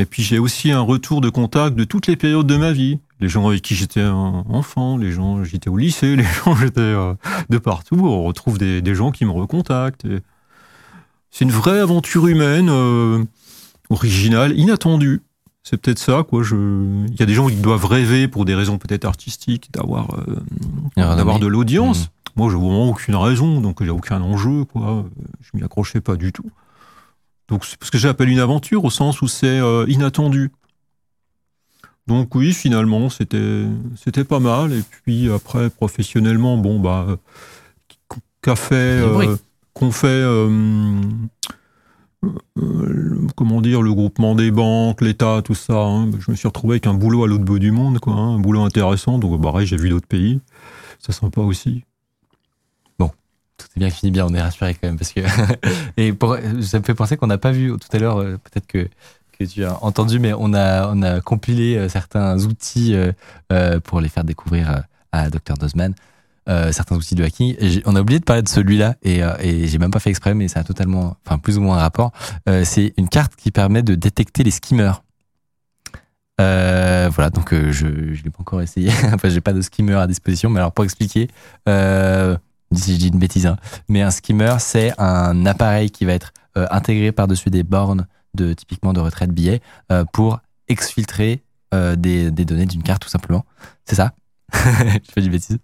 Et 0.00 0.06
puis 0.06 0.22
j'ai 0.22 0.38
aussi 0.38 0.70
un 0.72 0.80
retour 0.80 1.20
de 1.20 1.28
contact 1.28 1.76
de 1.76 1.84
toutes 1.84 2.06
les 2.06 2.16
périodes 2.16 2.46
de 2.46 2.56
ma 2.56 2.72
vie. 2.72 3.00
Les 3.20 3.28
gens 3.28 3.46
avec 3.46 3.60
qui 3.60 3.74
j'étais 3.74 4.00
un 4.00 4.46
enfant, 4.48 4.96
les 4.96 5.12
gens 5.12 5.44
j'étais 5.44 5.68
au 5.68 5.76
lycée, 5.76 6.16
les 6.16 6.24
gens 6.24 6.56
j'étais 6.56 6.80
euh, 6.80 7.12
de 7.50 7.58
partout. 7.58 7.98
On 8.02 8.24
retrouve 8.24 8.56
des, 8.56 8.80
des 8.80 8.94
gens 8.94 9.10
qui 9.10 9.26
me 9.26 9.30
recontactent. 9.30 10.06
et 10.06 10.20
C'est 11.30 11.44
une 11.44 11.50
vraie 11.50 11.80
aventure 11.80 12.28
humaine, 12.28 12.70
euh, 12.70 13.22
originale, 13.90 14.58
inattendue. 14.58 15.20
C'est 15.64 15.76
peut-être 15.76 15.98
ça, 15.98 16.24
quoi. 16.26 16.42
Je... 16.42 16.56
Il 17.08 17.20
y 17.20 17.22
a 17.22 17.26
des 17.26 17.34
gens 17.34 17.48
qui 17.48 17.56
doivent 17.56 17.84
rêver 17.84 18.26
pour 18.26 18.46
des 18.46 18.54
raisons 18.54 18.78
peut-être 18.78 19.04
artistiques 19.04 19.68
d'avoir 19.74 20.14
euh, 20.14 21.38
de 21.38 21.46
l'audience. 21.46 22.04
Mhm. 22.04 22.06
Moi, 22.36 22.50
je 22.50 22.56
vois 22.56 22.68
vraiment 22.68 22.88
aucune 22.88 23.16
raison, 23.16 23.60
donc 23.60 23.76
il 23.80 23.84
n'y 23.84 23.90
a 23.90 23.94
aucun 23.94 24.22
enjeu, 24.22 24.64
quoi. 24.64 25.04
Je 25.42 25.50
m'y 25.52 25.62
accrochais 25.62 26.00
pas 26.00 26.16
du 26.16 26.32
tout. 26.32 26.50
Donc 27.50 27.64
c'est 27.64 27.76
ce 27.82 27.90
que 27.90 27.98
j'appelle 27.98 28.28
une 28.30 28.38
aventure 28.38 28.84
au 28.84 28.90
sens 28.90 29.20
où 29.22 29.28
c'est 29.28 29.58
euh, 29.60 29.84
inattendu. 29.88 30.50
Donc 32.06 32.34
oui, 32.34 32.52
finalement, 32.52 33.08
c'était 33.10 33.64
c'était 33.96 34.24
pas 34.24 34.40
mal. 34.40 34.72
Et 34.72 34.82
puis 35.04 35.30
après, 35.30 35.68
professionnellement, 35.70 36.56
bon 36.56 36.80
bah, 36.80 37.06
euh, 37.08 37.16
qu'a 38.42 38.56
fait, 38.56 38.74
euh, 38.74 39.36
qu'on 39.74 39.90
fait, 39.92 40.06
euh, 40.08 41.00
euh, 42.24 42.30
le- 42.56 43.26
comment 43.36 43.60
dire, 43.60 43.82
le 43.82 43.94
groupement 43.94 44.34
des 44.34 44.50
banques, 44.50 45.00
l'État, 45.02 45.42
tout 45.44 45.54
ça. 45.54 45.74
hein. 45.74 46.10
Je 46.18 46.30
me 46.30 46.36
suis 46.36 46.48
retrouvé 46.48 46.74
avec 46.74 46.86
un 46.86 46.94
boulot 46.94 47.24
à 47.24 47.28
l'autre 47.28 47.44
bout 47.44 47.58
du 47.58 47.70
monde, 47.70 47.98
quoi, 47.98 48.14
hein, 48.14 48.34
un 48.36 48.38
boulot 48.38 48.62
intéressant. 48.62 49.18
Donc 49.18 49.40
pareil, 49.42 49.66
j'ai 49.66 49.76
vu 49.76 49.88
d'autres 49.90 50.08
pays. 50.08 50.40
C'est 50.98 51.12
sympa 51.12 51.40
aussi. 51.42 51.84
Tout 53.60 53.68
est 53.76 53.78
bien 53.78 53.90
qui 53.90 53.96
finit 53.96 54.12
bien, 54.12 54.26
on 54.26 54.34
est 54.34 54.42
rassuré 54.42 54.74
quand 54.74 54.88
même 54.88 54.98
parce 54.98 55.12
que 55.12 55.20
et 55.96 56.14
ça 56.62 56.78
me 56.78 56.84
fait 56.84 56.94
penser 56.94 57.16
qu'on 57.16 57.26
n'a 57.26 57.38
pas 57.38 57.52
vu 57.52 57.70
tout 57.70 57.88
à 57.96 57.98
l'heure, 57.98 58.18
euh, 58.18 58.38
peut-être 58.38 58.66
que 58.66 58.88
que 59.40 59.44
tu 59.50 59.64
as 59.64 59.82
entendu, 59.82 60.18
mais 60.18 60.32
on 60.34 60.52
a 60.52 60.88
on 60.88 61.02
a 61.02 61.20
compilé 61.20 61.76
euh, 61.76 61.88
certains 61.88 62.38
outils 62.44 62.94
euh, 62.94 63.80
pour 63.80 64.00
les 64.00 64.08
faire 64.08 64.24
découvrir 64.24 64.84
à 65.12 65.30
Dr 65.30 65.54
Dozman. 65.58 65.94
certains 66.46 66.96
outils 66.96 67.14
de 67.14 67.24
hacking. 67.24 67.56
On 67.86 67.96
a 67.96 68.00
oublié 68.00 68.20
de 68.20 68.24
parler 68.24 68.42
de 68.42 68.48
celui-là 68.48 68.96
et, 69.02 69.22
euh, 69.22 69.34
et 69.40 69.66
j'ai 69.66 69.78
même 69.78 69.90
pas 69.90 70.00
fait 70.00 70.10
exprès, 70.10 70.34
mais 70.34 70.48
ça 70.48 70.60
a 70.60 70.64
totalement, 70.64 71.16
enfin 71.24 71.38
plus 71.38 71.56
ou 71.58 71.62
moins 71.62 71.78
un 71.78 71.80
rapport. 71.80 72.12
C'est 72.64 72.92
une 72.96 73.08
carte 73.08 73.34
qui 73.36 73.50
permet 73.50 73.82
de 73.82 73.94
détecter 73.94 74.44
les 74.44 74.50
skimmers. 74.50 75.02
Voilà, 76.38 77.30
donc 77.30 77.52
je 77.52 78.14
je 78.14 78.22
l'ai 78.22 78.30
pas 78.30 78.40
encore 78.40 78.60
essayé. 78.60 78.90
enfin, 79.14 79.28
j'ai 79.28 79.40
pas 79.40 79.52
de 79.52 79.62
skimmer 79.62 79.94
à 79.94 80.06
disposition, 80.06 80.50
mais 80.50 80.60
alors 80.60 80.72
pour 80.72 80.84
expliquer, 80.84 81.28
si 82.72 82.94
je 82.94 82.98
dis 82.98 83.08
une 83.08 83.18
bêtise, 83.18 83.46
hein, 83.46 83.56
mais 83.88 84.02
un 84.02 84.10
skimmer, 84.10 84.56
c'est 84.58 84.92
un 84.98 85.46
appareil 85.46 85.90
qui 85.90 86.04
va 86.04 86.12
être 86.12 86.32
euh, 86.56 86.66
intégré 86.70 87.12
par-dessus 87.12 87.50
des 87.50 87.62
bornes 87.62 88.06
de 88.34 88.52
typiquement 88.52 88.92
de 88.92 89.00
retrait 89.00 89.26
de 89.26 89.32
billets 89.32 89.60
euh, 89.90 90.04
pour 90.12 90.40
exfiltrer 90.68 91.42
euh, 91.74 91.96
des, 91.96 92.30
des 92.30 92.44
données 92.44 92.66
d'une 92.66 92.82
carte 92.82 93.02
tout 93.02 93.08
simplement. 93.08 93.44
C'est 93.84 93.96
ça? 93.96 94.12
Je 94.52 95.12
fais 95.12 95.20
du 95.20 95.30
bêtise. 95.30 95.58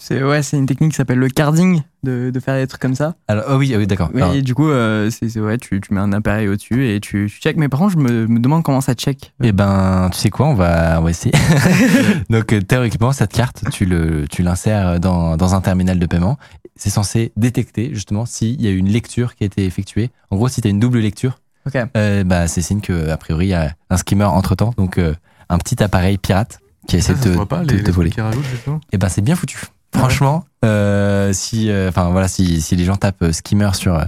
C'est 0.00 0.22
ouais, 0.22 0.42
c'est 0.44 0.56
une 0.56 0.66
technique 0.66 0.92
qui 0.92 0.96
s'appelle 0.96 1.18
le 1.18 1.28
carding 1.28 1.82
de, 2.04 2.30
de 2.32 2.40
faire 2.40 2.54
des 2.54 2.68
trucs 2.68 2.80
comme 2.80 2.94
ça. 2.94 3.16
Alors, 3.26 3.44
oh 3.50 3.56
oui, 3.56 3.72
ah 3.74 3.78
oui 3.78 3.86
d'accord. 3.88 4.10
Oui, 4.14 4.22
Alors, 4.22 4.34
et 4.34 4.42
du 4.42 4.54
coup, 4.54 4.68
euh, 4.70 5.10
c'est 5.10 5.28
c'est- 5.28 5.40
ouais, 5.40 5.58
tu, 5.58 5.80
tu 5.80 5.92
mets 5.92 6.00
un 6.00 6.12
appareil 6.12 6.46
au-dessus 6.48 6.88
et 6.88 7.00
tu, 7.00 7.28
tu 7.28 7.40
check. 7.40 7.56
Mais 7.56 7.68
par 7.68 7.80
contre, 7.80 7.94
je 7.94 7.98
me, 7.98 8.26
me 8.28 8.38
demande 8.38 8.62
comment 8.62 8.80
ça 8.80 8.94
check. 8.94 9.32
Eh 9.42 9.50
ben, 9.50 10.08
tu 10.12 10.18
sais 10.18 10.30
quoi, 10.30 10.46
on 10.46 10.54
va, 10.54 10.98
on 11.00 11.02
va 11.02 11.10
essayer. 11.10 11.34
Donc, 12.30 12.52
euh, 12.52 12.60
théoriquement, 12.62 13.10
cette 13.12 13.32
carte, 13.32 13.64
tu 13.72 13.84
le, 13.86 14.26
tu 14.28 14.42
l'insères 14.42 15.00
dans, 15.00 15.36
dans 15.36 15.54
un 15.54 15.60
terminal 15.60 15.98
de 15.98 16.06
paiement. 16.06 16.38
C'est 16.76 16.90
censé 16.90 17.32
détecter 17.36 17.90
justement 17.92 18.24
s'il 18.24 18.62
y 18.62 18.68
a 18.68 18.70
une 18.70 18.88
lecture 18.88 19.34
qui 19.34 19.42
a 19.42 19.46
été 19.46 19.64
effectuée. 19.64 20.10
En 20.30 20.36
gros, 20.36 20.48
si 20.48 20.60
tu 20.60 20.68
as 20.68 20.70
une 20.70 20.78
double 20.78 21.00
lecture, 21.00 21.40
Ok. 21.66 21.76
euh, 21.96 22.22
bah, 22.22 22.46
c'est 22.46 22.62
signe 22.62 22.80
que 22.80 23.10
a 23.10 23.16
priori 23.16 23.46
il 23.46 23.50
y 23.50 23.54
a 23.54 23.72
un 23.90 23.96
skimmer 23.96 24.24
entre 24.24 24.54
temps. 24.54 24.72
Donc, 24.76 24.98
euh, 24.98 25.12
un 25.48 25.58
petit 25.58 25.82
appareil 25.82 26.18
pirate 26.18 26.60
qui 26.86 26.96
essaie 26.98 27.14
Ça, 27.14 27.18
de 27.18 27.24
te, 27.24 27.28
se 27.30 27.34
voit 27.34 27.46
pas, 27.48 27.64
te- 27.64 27.72
les, 27.72 27.80
te 27.82 27.86
les 27.86 27.90
voler. 27.92 28.12
Et 28.92 28.96
ben, 28.98 29.08
c'est 29.08 29.22
bien 29.22 29.34
foutu. 29.34 29.58
Franchement, 29.94 30.44
euh, 30.64 31.32
si, 31.32 31.70
euh, 31.70 31.88
enfin 31.88 32.10
voilà, 32.10 32.28
si, 32.28 32.60
si 32.60 32.76
les 32.76 32.84
gens 32.84 32.96
tapent 32.96 33.22
euh, 33.22 33.32
skimmer 33.32 33.70
sur 33.74 34.00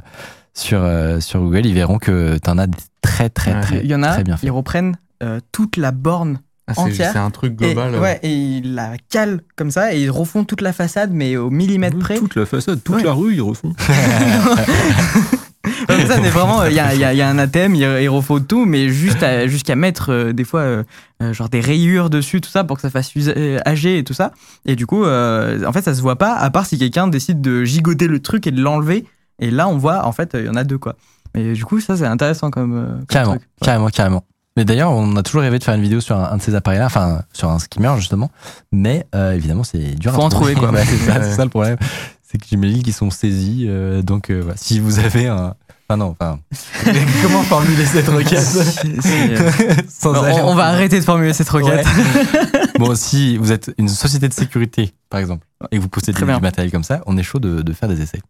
sur 0.55 0.83
sur 1.21 1.41
Google, 1.41 1.67
ils 1.67 1.75
verront 1.75 1.99
que 1.99 2.39
t'en 2.39 2.59
as 2.59 2.67
des 2.67 2.77
très 3.03 3.29
très 3.31 3.55
Ouais. 3.55 3.61
très 3.61 3.81
Il 3.83 3.87
y 3.91 3.95
en 3.95 4.03
a, 4.03 4.13
très 4.13 4.25
bien 4.25 4.37
fait. 4.37 4.47
ils 4.47 4.51
reprennent 4.51 4.97
euh, 5.23 5.41
toute 5.53 5.77
la 5.77 5.91
borne 5.93 6.41
Ah, 6.67 6.75
c'est- 6.75 6.81
entière. 6.83 7.13
C'est 7.13 7.19
un 7.19 7.31
truc 7.31 7.53
et, 7.63 7.67
global. 7.75 7.95
euh. 7.95 8.01
ouais, 8.01 8.21
et 8.23 8.33
ils 8.35 8.75
la 8.75 8.93
calent 9.11 9.41
comme 9.57 9.71
ça 9.71 9.95
et 9.95 10.01
ils 10.03 10.11
refont 10.11 10.45
toute 10.45 10.61
la 10.61 10.73
façade, 10.73 11.11
mais 11.13 11.37
au 11.37 11.51
millimètre 11.51 11.99
près. 11.99 12.19
Toute 12.19 12.37
la 12.37 12.47
façade, 12.47 12.83
toute 12.85 12.97
Ouais. 12.97 13.03
la 13.03 13.13
rue, 13.13 13.35
ils 13.35 13.43
refont. 13.43 13.73
Comme 15.89 16.07
ça, 16.07 16.21
mais 16.21 16.29
vraiment, 16.31 16.65
il 16.65 16.75
y 16.75 16.81
a, 16.81 16.95
il 16.95 17.01
y 17.01 17.05
a- 17.05 17.13
il 17.13 17.17
y 17.17 17.23
a 17.23 17.29
un 17.29 17.39
ATM, 17.39 17.75
il, 17.75 18.09
refaut 18.09 18.41
tout, 18.41 18.65
mais 18.67 18.89
juste 18.89 19.25
jusqu'à 19.47 19.77
mettre 19.77 20.11
euh, 20.13 20.33
des 20.33 20.45
fois 20.45 20.61
euh, 20.61 20.83
euh, 21.23 21.33
genre 21.33 21.49
des 21.49 21.61
rayures 21.61 22.11
dessus, 22.11 22.41
tout 22.41 22.51
ça, 22.51 22.65
pour 22.65 22.77
que 22.77 22.83
ça 22.83 22.91
fasse 22.91 23.11
euh, 23.17 23.59
âgé 23.67 23.99
et 23.99 24.05
tout 24.05 24.15
ça. 24.15 24.33
Et 24.67 24.77
du 24.77 24.87
coup, 24.87 25.05
euh, 25.05 25.65
en 25.67 25.73
fait, 25.73 25.83
ça 25.83 25.95
se 25.95 26.01
voit 26.01 26.17
pas, 26.17 26.35
à 26.35 26.51
part 26.51 26.67
si 26.67 26.79
quelqu'un 26.79 27.09
décide 27.09 27.41
de 27.41 27.65
gigoter 27.65 28.07
le 28.09 28.21
truc 28.21 28.47
et 28.47 28.51
de 28.51 28.61
l'enlever. 28.61 29.05
Et 29.39 29.51
là, 29.51 29.69
on 29.69 29.79
voit, 29.79 30.07
en 30.07 30.13
fait, 30.13 30.33
il 30.35 30.45
y 30.47 30.49
en 30.49 30.55
a 30.57 30.65
deux, 30.65 30.79
quoi. 30.79 30.97
Et 31.35 31.53
du 31.55 31.65
coup, 31.65 31.81
ça, 31.81 31.97
c'est 31.97 32.07
intéressant 32.07 32.51
comme. 32.51 32.75
euh, 32.77 32.97
comme 32.97 33.07
Carrément, 33.07 33.31
truc. 33.37 33.43
Ouais. 33.43 33.67
carrément, 33.67 33.89
carrément. 33.89 34.25
Mais 34.57 34.65
d'ailleurs, 34.65 34.91
on 34.91 35.15
a 35.17 35.23
toujours 35.23 35.43
rêvé 35.43 35.59
de 35.61 35.65
faire 35.65 35.75
une 35.75 35.81
vidéo 35.83 36.01
sur 36.01 36.17
un, 36.19 36.33
un 36.33 36.37
de 36.37 36.43
ces 36.43 36.55
appareils-là, 36.57 36.87
enfin 36.87 37.23
sur 37.33 37.49
un 37.49 37.59
skimmer 37.61 37.93
justement. 37.97 38.31
Mais 38.73 39.07
euh, 39.15 39.33
évidemment, 39.33 39.63
c'est 39.63 39.95
dur 39.95 40.13
Faut 40.13 40.23
à 40.23 40.25
en 40.25 40.29
trouver, 40.29 40.55
quoi. 40.55 40.73
C'est 40.85 41.23
ça, 41.37 41.45
le 41.45 41.49
problème. 41.51 41.77
C'est 42.23 42.37
que 42.39 42.45
j'imagine 42.49 42.83
qu'ils 42.83 42.93
sont 42.93 43.11
saisis. 43.11 43.67
euh, 43.69 44.03
donc, 44.03 44.29
euh, 44.31 44.43
si 44.57 44.81
vous 44.81 44.99
avez 44.99 45.29
un. 45.29 45.55
Enfin, 45.91 45.97
non, 45.97 46.15
enfin. 46.21 46.39
Comment 47.23 47.43
formuler 47.43 47.85
cette 47.85 48.07
requête 48.07 48.47
euh, 48.85 49.51
Sans 49.89 50.13
on, 50.13 50.23
aller 50.23 50.41
en- 50.41 50.51
on 50.51 50.55
va 50.55 50.67
arrêter 50.67 51.01
de 51.01 51.05
formuler 51.05 51.33
cette 51.33 51.49
requête. 51.49 51.85
Bon, 52.79 52.95
si 52.95 53.37
vous 53.37 53.51
êtes 53.53 53.75
une 53.77 53.89
société 53.89 54.27
de 54.29 54.33
sécurité, 54.33 54.95
par 55.11 55.19
exemple, 55.21 55.47
et 55.71 55.77
que 55.77 55.83
vous 55.83 55.89
Très 56.15 56.25
bien. 56.27 56.37
du 56.37 56.43
matériel 56.43 56.71
comme 56.73 56.85
ça, 56.85 57.03
on 57.07 57.19
est 57.19 57.23
chaud 57.25 57.39
de, 57.41 57.61
de 57.61 57.73
faire 57.75 57.89
des 57.91 58.01
essais. 58.01 58.21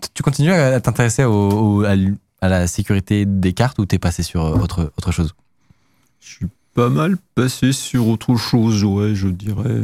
Tu- 0.00 0.08
Tu 0.14 0.22
continues 0.22 0.52
à 0.52 0.76
à 0.76 0.80
t'intéresser 0.80 1.24
au, 1.24 1.50
au- 1.50 1.84
à, 1.84 1.92
l- 1.94 2.14
à 2.40 2.48
la 2.48 2.66
sécurité 2.68 3.26
des 3.26 3.52
cartes 3.52 3.78
ou 3.80 3.84
t'es 3.84 3.98
passé 3.98 4.22
sur 4.22 4.46
euh, 4.46 4.56
autre, 4.56 4.92
autre 4.96 5.10
chose? 5.12 5.34
Je 6.20 6.28
suis 6.28 6.46
pas 6.74 6.88
mal 6.88 7.16
passé 7.34 7.72
sur 7.72 8.06
autre 8.06 8.36
chose, 8.36 8.84
ouais, 8.84 9.14
je 9.14 9.28
dirais. 9.28 9.82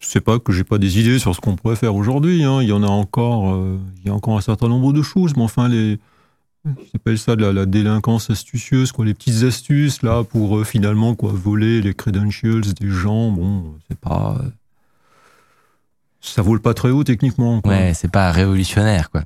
Je 0.00 0.06
sais 0.06 0.20
pas 0.20 0.38
que 0.38 0.52
j'ai 0.52 0.64
pas 0.64 0.78
des 0.78 0.98
idées 0.98 1.18
sur 1.18 1.34
ce 1.34 1.40
qu'on 1.40 1.56
pourrait 1.56 1.76
faire 1.76 1.94
aujourd'hui. 1.94 2.42
hein. 2.42 2.62
Il 2.62 2.68
y 2.68 2.72
en 2.72 2.82
a 2.82 2.86
encore, 2.88 3.54
euh, 3.54 3.78
il 4.02 4.08
y 4.08 4.10
a 4.10 4.14
encore 4.14 4.36
un 4.36 4.40
certain 4.40 4.66
nombre 4.68 4.92
de 4.94 5.02
choses, 5.02 5.36
mais 5.36 5.42
enfin 5.42 5.68
les, 5.68 5.98
j'appelle 6.92 7.18
ça 7.18 7.36
de 7.36 7.42
la, 7.42 7.52
la 7.52 7.66
délinquance 7.66 8.30
astucieuse, 8.30 8.92
quoi, 8.92 9.04
les 9.04 9.12
petites 9.14 9.42
astuces 9.44 10.02
là 10.02 10.24
pour 10.24 10.58
euh, 10.58 10.64
finalement 10.64 11.14
quoi 11.14 11.32
voler 11.34 11.82
les 11.82 11.92
credentials 11.94 12.62
des 12.62 12.88
gens. 12.88 13.30
Bon, 13.30 13.74
c'est 13.88 13.98
pas, 13.98 14.38
euh, 14.40 14.48
ça 16.22 16.40
vole 16.40 16.60
pas 16.60 16.72
très 16.72 16.88
haut 16.90 17.04
techniquement. 17.04 17.60
quoi. 17.60 17.72
Ouais, 17.72 17.92
c'est 17.94 18.10
pas 18.10 18.32
révolutionnaire, 18.32 19.10
quoi. 19.10 19.22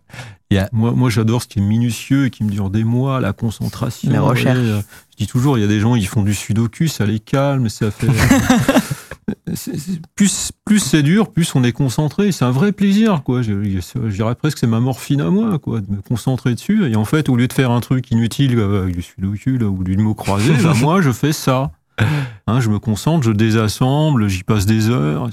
Moi, 0.73 0.93
moi 0.93 1.11
j'adore 1.11 1.43
ce 1.43 1.49
qui 1.49 1.59
est 1.59 1.63
minutieux 1.63 2.27
et 2.27 2.31
qui 2.31 2.45
me 2.45 2.51
dure 2.51 2.71
des 2.71 2.85
mois, 2.85 3.21
la 3.21 3.33
concentration. 3.33 4.09
Recherches. 4.25 4.57
voyez, 4.57 4.71
euh, 4.73 4.81
Je 5.13 5.17
dis 5.25 5.27
toujours, 5.27 5.59
il 5.59 5.63
y 5.63 5.65
a 5.65 5.69
des 5.69 5.81
gens, 5.81 5.97
ils 5.97 6.07
font 6.07 6.23
du 6.23 6.33
sudoku, 6.35 6.87
ça 6.87 7.07
les 7.07 7.19
calme, 7.19 7.69
ça 7.69 7.91
fait. 7.91 8.07
Plus 10.17 10.53
plus 10.65 10.79
c'est 10.79 11.03
dur, 11.03 11.31
plus 11.31 11.55
on 11.55 11.63
est 11.65 11.73
concentré. 11.73 12.33
C'est 12.33 12.45
un 12.45 12.51
vrai 12.51 12.73
plaisir, 12.73 13.23
quoi. 13.25 13.43
Je, 13.43 13.63
je, 13.65 13.79
je 13.81 14.15
dirais 14.15 14.35
presque 14.35 14.57
que 14.57 14.61
c'est 14.61 14.67
ma 14.67 14.81
morphine 14.81 15.21
à 15.21 15.31
moi, 15.31 15.59
quoi, 15.59 15.81
de 15.81 15.91
me 15.91 16.01
concentrer 16.03 16.55
dessus. 16.55 16.91
Et 16.91 16.97
en 16.97 17.05
fait, 17.05 17.29
au 17.29 17.37
lieu 17.37 17.47
de 17.49 17.53
faire 17.53 17.71
un 17.71 17.81
truc 17.81 18.11
inutile 18.11 18.59
euh, 18.59 18.83
avec 18.83 18.97
du 18.97 19.03
sudoku 19.03 19.59
là, 19.59 19.67
ou 19.67 19.85
du 19.85 19.97
mot 19.97 20.15
croisé, 20.15 20.53
bah, 20.63 20.73
moi, 20.81 21.01
je 21.03 21.13
fais 21.13 21.33
ça. 21.33 21.71
Hein, 22.47 22.61
je 22.61 22.71
me 22.71 22.79
concentre, 22.79 23.25
je 23.25 23.31
désassemble, 23.33 24.29
j'y 24.29 24.43
passe 24.43 24.67
des 24.67 24.91
heures. 24.91 25.29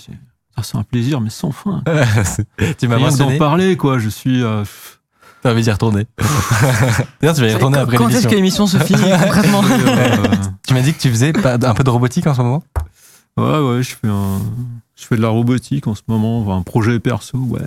C'est 0.64 0.78
un 0.78 0.84
plaisir, 0.84 1.22
mais 1.22 1.32
sans 1.32 1.52
fin. 1.52 1.82
tu 2.80 2.88
m'as 2.88 2.98
Rien 2.98 3.12
d'en 3.16 3.38
parler, 3.38 3.78
quoi. 3.78 3.98
Je 3.98 4.10
suis. 4.10 4.44
euh, 4.44 4.64
t'as 5.42 5.54
envie 5.54 5.64
d'y 5.64 5.72
retourner. 5.72 6.06
D'ailleurs, 7.22 7.36
tu 7.36 7.42
vas 7.42 7.48
y 7.48 7.54
retourner 7.54 7.80
après 7.80 7.98
Quand 7.98 8.10
est-ce 8.10 8.28
l'émission. 8.28 8.30
que 8.30 8.36
l'émission 8.36 8.68
se 8.68 8.78
finit 8.78 9.10
concrètement 9.24 9.64
euh, 9.64 10.18
Tu 10.68 10.76
m'as 10.76 10.82
dit 10.82 10.94
que 10.94 11.00
tu 11.00 11.10
faisais 11.10 11.34
un 11.46 11.74
peu 11.74 11.84
de 11.84 11.90
robotique 11.90 12.28
en 12.28 12.36
ce 12.36 12.42
moment? 12.44 12.64
Ouais, 13.42 13.70
ouais, 13.78 13.84
je 13.84 13.96
fais 13.96 14.08
un, 14.08 14.40
je 14.96 15.06
fais 15.06 15.16
de 15.16 15.22
la 15.22 15.30
robotique 15.30 15.88
en 15.88 15.96
ce 15.96 16.02
moment, 16.08 16.42
enfin, 16.42 16.58
un 16.58 16.62
projet 16.64 17.00
perso, 17.00 17.38
ouais. 17.38 17.62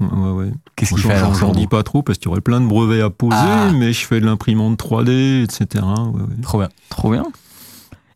Ouais, 0.00 0.30
ouais. 0.30 0.52
Qu'est-ce 0.74 0.94
qu'il 0.94 1.02
fait 1.04 1.12
alors, 1.12 1.34
J'en 1.34 1.52
dis 1.52 1.66
pas 1.68 1.82
trop 1.84 2.02
parce 2.02 2.18
qu'il 2.18 2.28
y 2.28 2.32
aurait 2.32 2.40
plein 2.40 2.60
de 2.60 2.66
brevets 2.66 3.02
à 3.02 3.10
poser, 3.10 3.36
Ah. 3.38 3.70
mais 3.72 3.92
je 3.92 4.04
fais 4.04 4.20
de 4.20 4.26
l'imprimante 4.26 4.76
3D, 4.78 5.44
etc. 5.44 5.84
Ouais. 6.12 6.22
Trop 6.42 6.58
bien. 6.58 6.68
Trop 6.88 7.10
bien. 7.12 7.24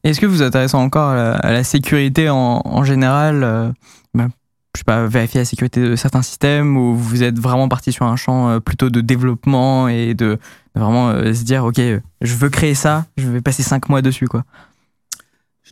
Est-ce 0.03 0.21
que 0.21 0.27
vous 0.27 0.35
vous 0.37 0.43
intéressez 0.43 0.77
encore 0.77 1.11
à 1.11 1.15
la, 1.15 1.35
à 1.37 1.53
la 1.53 1.65
sécurité 1.65 2.29
en, 2.29 2.61
en 2.65 2.85
général 2.85 3.43
euh, 3.45 3.71
ben, 4.15 4.31
Je 4.75 4.81
sais 4.81 4.85
pas, 4.85 5.07
vérifier 5.07 5.41
la 5.41 5.45
sécurité 5.45 5.81
de 5.81 5.95
certains 5.97 6.23
systèmes 6.23 6.77
ou 6.77 6.95
vous 6.97 7.23
êtes 7.23 7.39
vraiment 7.39 7.69
parti 7.69 7.93
sur 7.93 8.07
un 8.07 8.17
champ 8.17 8.49
euh, 8.49 8.61
plutôt 8.61 8.91
de 8.91 9.01
développement 9.01 9.87
et 9.89 10.15
de, 10.15 10.39
de 10.75 10.81
vraiment 10.81 11.09
euh, 11.11 11.33
se 11.35 11.43
dire 11.45 11.65
ok, 11.65 11.81
je 12.21 12.35
veux 12.35 12.49
créer 12.49 12.75
ça, 12.75 13.07
je 13.17 13.29
vais 13.29 13.41
passer 13.41 13.63
cinq 13.63 13.89
mois 13.89 14.03
dessus 14.03 14.27
quoi? 14.29 14.45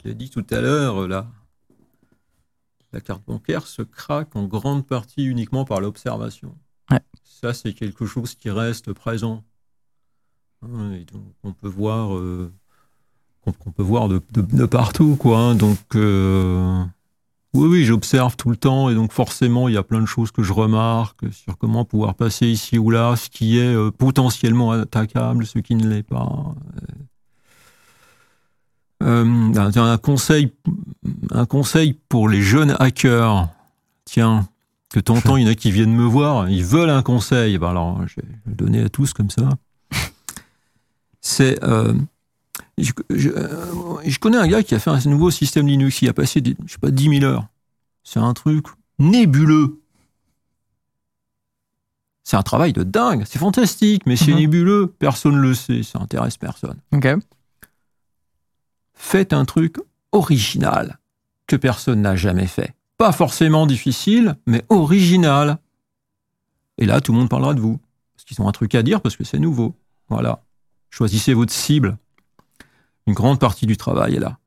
L'ai 0.04 0.14
dit 0.14 0.30
tout 0.30 0.46
à 0.50 0.60
l'heure, 0.60 1.02
euh, 1.02 1.08
là. 1.08 1.26
La 2.92 3.00
carte 3.00 3.24
bancaire 3.26 3.66
se 3.66 3.82
craque 3.82 4.36
en 4.36 4.44
grande 4.44 4.86
partie 4.86 5.24
uniquement 5.24 5.64
par 5.64 5.80
l'observation. 5.80 6.54
Ouais. 6.90 7.00
Ça, 7.24 7.52
c'est 7.54 7.72
quelque 7.72 8.06
chose 8.06 8.34
qui 8.34 8.50
reste 8.50 8.92
présent. 8.92 9.42
Hein, 10.62 10.92
Et 10.92 11.04
donc, 11.04 11.24
on 11.42 11.52
peut 11.52 11.68
voir, 11.68 12.14
euh, 12.14 12.52
qu'on 13.42 13.52
qu'on 13.52 13.70
peut 13.72 13.82
voir 13.82 14.08
de, 14.08 14.22
de- 14.32 14.42
de 14.42 14.66
partout, 14.66 15.16
quoi. 15.16 15.38
hein. 15.38 15.54
Donc, 15.54 15.78
euh, 15.96 16.84
oui, 17.54 17.68
oui, 17.68 17.84
j'observe 17.84 18.36
tout 18.36 18.50
le 18.50 18.56
temps, 18.56 18.90
et 18.90 18.94
donc 18.94 19.12
forcément, 19.12 19.68
il 19.68 19.74
y 19.74 19.76
a 19.76 19.82
plein 19.82 20.00
de 20.00 20.06
choses 20.06 20.30
que 20.30 20.42
je 20.42 20.52
remarque 20.52 21.32
sur 21.32 21.56
comment 21.58 21.84
pouvoir 21.84 22.14
passer 22.14 22.46
ici 22.46 22.78
ou 22.78 22.90
là, 22.90 23.16
ce 23.16 23.28
qui 23.30 23.58
est 23.58 23.74
euh, 23.74 23.90
potentiellement 23.90 24.70
attaquable, 24.72 25.46
ce 25.46 25.58
qui 25.60 25.74
ne 25.74 25.88
l'est 25.88 26.02
pas. 26.02 26.54
Euh, 29.04 29.52
un, 29.76 29.98
conseil, 29.98 30.52
un 31.30 31.44
conseil 31.46 31.94
pour 32.08 32.28
les 32.28 32.40
jeunes 32.42 32.74
hackers. 32.80 33.48
Tiens, 34.04 34.48
que 34.90 35.00
t'entends, 35.00 35.36
il 35.36 35.44
y 35.44 35.46
en 35.46 35.50
a 35.50 35.54
qui 35.54 35.70
viennent 35.70 35.94
me 35.94 36.04
voir, 36.04 36.48
ils 36.48 36.64
veulent 36.64 36.90
un 36.90 37.02
conseil. 37.02 37.58
Ben 37.58 37.68
alors, 37.70 38.00
je 38.06 38.16
vais 38.16 38.26
le 38.46 38.54
donner 38.54 38.80
à 38.82 38.88
tous 38.88 39.12
comme 39.12 39.30
ça. 39.30 39.48
C'est, 41.20 41.62
euh, 41.64 41.94
je, 42.78 42.92
je- 43.10 43.30
euh, 43.30 43.96
je 44.04 44.18
connais 44.18 44.36
un 44.36 44.46
gars 44.46 44.62
qui 44.62 44.74
a 44.74 44.78
fait 44.78 44.90
un 44.90 45.00
nouveau 45.06 45.30
système 45.30 45.66
Linux, 45.66 46.02
il 46.02 46.08
a 46.08 46.12
passé, 46.12 46.40
des, 46.40 46.56
je 46.66 46.72
sais 46.72 46.78
pas, 46.78 46.90
10 46.90 47.18
000 47.18 47.24
heures. 47.24 47.46
C'est 48.04 48.20
un 48.20 48.32
truc 48.34 48.66
nébuleux. 48.98 49.80
C'est 52.22 52.36
un 52.36 52.42
travail 52.42 52.72
de 52.72 52.82
dingue, 52.84 53.24
c'est 53.26 53.38
fantastique, 53.38 54.02
mais 54.06 54.16
c'est 54.16 54.30
Mhm. 54.32 54.38
nébuleux, 54.38 54.86
personne 54.98 55.34
ne 55.36 55.40
le 55.40 55.52
sait, 55.54 55.82
ça 55.82 55.98
intéresse 56.00 56.36
personne 56.38 56.76
Ok. 56.92 57.06
Faites 59.04 59.32
un 59.34 59.44
truc 59.44 59.76
original 60.12 60.98
que 61.46 61.56
personne 61.56 62.00
n'a 62.00 62.16
jamais 62.16 62.46
fait. 62.46 62.74
Pas 62.96 63.12
forcément 63.12 63.66
difficile, 63.66 64.36
mais 64.46 64.64
original. 64.70 65.58
Et 66.78 66.86
là, 66.86 67.00
tout 67.00 67.12
le 67.12 67.18
monde 67.18 67.28
parlera 67.28 67.54
de 67.54 67.60
vous. 67.60 67.78
Parce 68.14 68.24
qu'ils 68.24 68.40
ont 68.40 68.48
un 68.48 68.52
truc 68.52 68.74
à 68.74 68.82
dire, 68.82 69.00
parce 69.00 69.16
que 69.16 69.24
c'est 69.24 69.38
nouveau. 69.38 69.76
Voilà. 70.08 70.42
Choisissez 70.90 71.34
votre 71.34 71.52
cible. 71.52 71.98
Une 73.06 73.14
grande 73.14 73.38
partie 73.38 73.66
du 73.66 73.76
travail 73.76 74.16
est 74.16 74.20
là. 74.20 74.38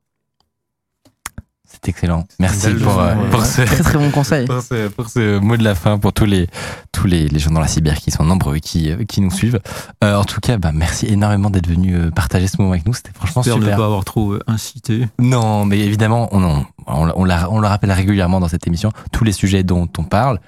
C'est 1.82 1.90
excellent. 1.90 2.26
Merci 2.40 2.70
pour, 2.74 2.98
euh, 3.00 3.14
pour 3.30 3.44
ce, 3.46 3.62
Très 3.62 3.82
très 3.84 3.98
bon 3.98 4.10
conseil. 4.10 4.46
pour 4.48 4.62
ce, 4.62 4.88
pour 4.88 5.08
ce 5.08 5.38
mot 5.38 5.56
de 5.56 5.62
la 5.62 5.74
fin 5.74 5.98
pour 5.98 6.12
tous 6.12 6.24
les, 6.24 6.48
tous 6.92 7.06
les, 7.06 7.28
les 7.28 7.38
gens 7.38 7.50
dans 7.50 7.60
la 7.60 7.68
cyber 7.68 7.96
qui 7.98 8.10
sont 8.10 8.24
nombreux 8.24 8.56
et 8.56 8.60
qui, 8.60 8.90
euh, 8.90 9.04
qui 9.04 9.20
nous 9.20 9.30
suivent. 9.30 9.60
Euh, 10.02 10.16
en 10.16 10.24
tout 10.24 10.40
cas, 10.40 10.56
bah, 10.58 10.72
merci 10.74 11.06
énormément 11.06 11.50
d'être 11.50 11.68
venu 11.68 12.10
partager 12.10 12.48
ce 12.48 12.56
moment 12.58 12.72
avec 12.72 12.84
nous. 12.86 12.94
C'était 12.94 13.12
franchement 13.14 13.42
J'espère 13.42 13.58
ne 13.58 13.64
super. 13.64 13.78
pas 13.78 13.84
avoir 13.84 14.04
trop 14.04 14.34
incité. 14.48 15.06
Non, 15.20 15.64
mais 15.64 15.78
évidemment, 15.78 16.28
on, 16.32 16.42
on, 16.42 16.66
on, 16.86 17.12
on 17.14 17.24
la- 17.24 17.50
on 17.50 17.60
le 17.60 17.68
rappelle 17.68 17.92
régulièrement 17.92 18.40
dans 18.40 18.48
cette 18.48 18.66
émission. 18.66 18.90
Tous 19.12 19.22
les 19.24 19.32
sujets 19.32 19.62
dont 19.62 19.88
on 19.98 20.04
parle, 20.04 20.40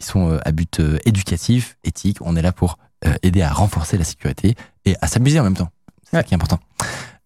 ils 0.00 0.04
sont 0.04 0.38
à 0.44 0.50
but 0.50 0.80
éducatif, 1.04 1.76
éthique. 1.84 2.18
On 2.20 2.34
est 2.36 2.42
là 2.42 2.50
pour 2.52 2.78
aider 3.22 3.42
à 3.42 3.52
renforcer 3.52 3.96
la 3.98 4.04
sécurité 4.04 4.56
et 4.86 4.96
à 5.00 5.06
s'amuser 5.06 5.38
en 5.38 5.44
même 5.44 5.56
temps. 5.56 5.68
C'est 6.02 6.10
ça 6.10 6.16
Ouais. 6.18 6.24
qui 6.24 6.32
est 6.32 6.36
important. 6.36 6.58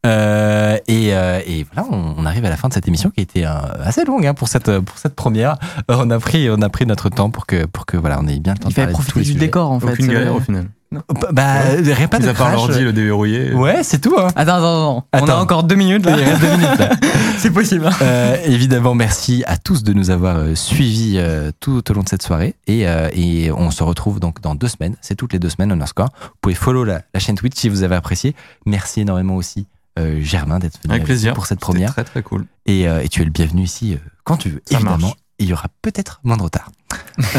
Euh, 0.06 0.76
et, 0.86 1.12
euh, 1.12 1.40
et 1.46 1.66
voilà, 1.72 1.88
on, 1.90 2.14
on 2.18 2.24
arrive 2.26 2.44
à 2.44 2.50
la 2.50 2.56
fin 2.56 2.68
de 2.68 2.72
cette 2.74 2.86
émission 2.86 3.10
qui 3.10 3.20
a 3.20 3.22
été 3.22 3.44
euh, 3.46 3.50
assez 3.82 4.04
longue 4.04 4.26
hein, 4.26 4.34
pour 4.34 4.48
cette 4.48 4.78
pour 4.80 4.96
cette 4.98 5.14
première. 5.16 5.56
Euh, 5.90 5.96
on 5.98 6.10
a 6.10 6.18
pris 6.20 6.48
on 6.50 6.62
a 6.62 6.68
pris 6.68 6.86
notre 6.86 7.08
temps 7.08 7.30
pour 7.30 7.46
que 7.46 7.66
pour 7.66 7.84
que 7.84 7.96
voilà, 7.96 8.18
on 8.20 8.26
ait 8.28 8.38
bien 8.38 8.52
le 8.54 8.58
temps 8.60 8.68
Il 8.68 8.74
de 8.74 8.80
fallait 8.80 8.86
tous 8.92 8.92
profiter 8.94 9.18
les 9.18 9.24
du 9.24 9.32
sujets. 9.32 9.40
décor 9.46 9.70
en 9.72 9.80
fait. 9.80 9.88
Aucune 9.92 10.06
galère 10.06 10.34
au 10.36 10.40
final. 10.40 10.66
Bah, 10.90 11.02
bah 11.32 11.60
rien 11.82 12.08
pas 12.08 12.18
de 12.18 12.26
à 12.28 12.32
part 12.32 12.50
l'ordi, 12.50 12.80
le 12.80 12.94
déverrouiller. 12.94 13.52
Ouais, 13.52 13.82
c'est 13.82 13.98
tout. 14.00 14.14
Hein. 14.18 14.28
Attends, 14.36 14.54
attends, 14.54 14.98
attends. 14.98 15.06
On 15.12 15.18
a 15.18 15.22
Attends. 15.24 15.40
encore 15.42 15.62
deux 15.64 15.74
minutes 15.74 16.06
là. 16.06 16.16
Il 16.16 16.24
reste 16.24 16.40
deux 16.40 16.50
minutes. 16.52 16.78
là. 16.78 16.90
c'est 17.38 17.50
possible. 17.50 17.86
hein. 17.86 17.90
Euh, 18.00 18.36
évidemment, 18.46 18.94
merci 18.94 19.44
à 19.46 19.58
tous 19.58 19.82
de 19.82 19.92
nous 19.92 20.08
avoir 20.08 20.38
suivis 20.56 21.16
euh, 21.18 21.50
tout 21.60 21.90
au 21.90 21.94
long 21.94 22.02
de 22.04 22.08
cette 22.08 22.22
soirée. 22.22 22.54
Et, 22.68 22.88
euh, 22.88 23.10
et 23.12 23.50
on 23.52 23.70
se 23.70 23.82
retrouve 23.82 24.18
donc 24.18 24.40
dans 24.40 24.54
deux 24.54 24.68
semaines. 24.68 24.94
C'est 25.02 25.14
toutes 25.14 25.34
les 25.34 25.38
deux 25.38 25.50
semaines, 25.50 25.72
underscore. 25.72 26.08
Vous 26.22 26.28
pouvez 26.40 26.54
follow 26.54 26.84
la, 26.84 27.02
la 27.12 27.20
chaîne 27.20 27.34
Twitch 27.36 27.58
si 27.58 27.68
vous 27.68 27.82
avez 27.82 27.96
apprécié. 27.96 28.34
Merci 28.64 29.02
énormément 29.02 29.34
aussi, 29.36 29.66
euh, 29.98 30.20
Germain, 30.22 30.58
d'être 30.58 30.80
venu 30.82 30.94
Avec 30.94 31.04
plaisir. 31.04 31.34
pour 31.34 31.46
cette 31.46 31.60
première. 31.60 31.92
Très 31.92 32.04
très 32.04 32.22
cool. 32.22 32.46
Et, 32.66 32.88
euh, 32.88 33.02
et 33.02 33.08
tu 33.08 33.20
es 33.22 33.24
le 33.24 33.30
bienvenu 33.30 33.62
ici 33.62 33.94
euh, 33.94 33.98
quand 34.24 34.36
tu 34.36 34.50
veux. 34.50 34.62
Ça 34.64 34.76
évidemment, 34.76 34.98
marche. 35.08 35.14
il 35.38 35.46
y 35.48 35.52
aura 35.52 35.68
peut-être 35.82 36.20
moins 36.24 36.36
de 36.36 36.42
retard. 36.42 36.70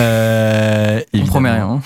On 1.13 1.25
promet 1.25 1.51
rien. 1.51 1.69
hein. 1.69 1.81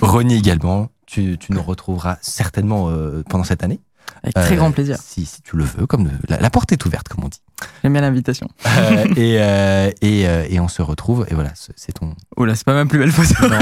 Ronnie 0.00 0.36
également. 0.36 0.88
Tu, 1.06 1.36
tu 1.38 1.52
nous 1.52 1.62
retrouveras 1.62 2.18
certainement 2.20 2.88
pendant 3.28 3.42
cette 3.44 3.64
année. 3.64 3.80
Avec 4.22 4.34
très 4.34 4.56
grand 4.56 4.70
plaisir. 4.70 4.96
Si, 5.02 5.24
si 5.24 5.40
tu 5.42 5.56
le 5.56 5.64
veux, 5.64 5.86
comme 5.86 6.10
la 6.28 6.50
porte 6.50 6.72
est 6.72 6.84
ouverte, 6.84 7.08
comme 7.08 7.24
on 7.24 7.28
dit. 7.28 7.40
J'aime 7.82 7.92
bien 7.92 8.02
l'invitation. 8.02 8.48
Euh, 8.80 9.04
et, 9.16 9.36
euh, 9.40 9.90
et, 10.00 10.26
euh, 10.26 10.46
et 10.48 10.58
on 10.58 10.68
se 10.68 10.80
retrouve. 10.80 11.26
Et 11.28 11.34
voilà, 11.34 11.50
c'est 11.54 11.92
ton. 11.92 12.14
Là, 12.38 12.54
c'est 12.54 12.64
pas 12.64 12.72
ma 12.72 12.86
plus 12.86 12.98
belle 12.98 13.12
photo. 13.12 13.46
Non, 13.46 13.58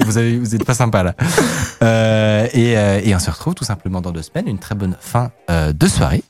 vous 0.06 0.16
avez, 0.16 0.38
vous 0.38 0.54
êtes 0.54 0.64
pas 0.64 0.74
sympa 0.74 1.02
là. 1.02 2.48
Et, 2.54 2.72
et 2.72 3.14
on 3.14 3.18
se 3.18 3.30
retrouve 3.30 3.54
tout 3.54 3.64
simplement 3.64 4.00
dans 4.00 4.12
deux 4.12 4.22
semaines. 4.22 4.48
Une 4.48 4.58
très 4.58 4.74
bonne 4.74 4.96
fin 4.98 5.30
de 5.48 5.86
soirée. 5.86 6.22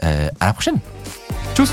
À 0.00 0.30
la 0.40 0.52
prochaine. 0.52 0.78
Tchuss. 1.54 1.72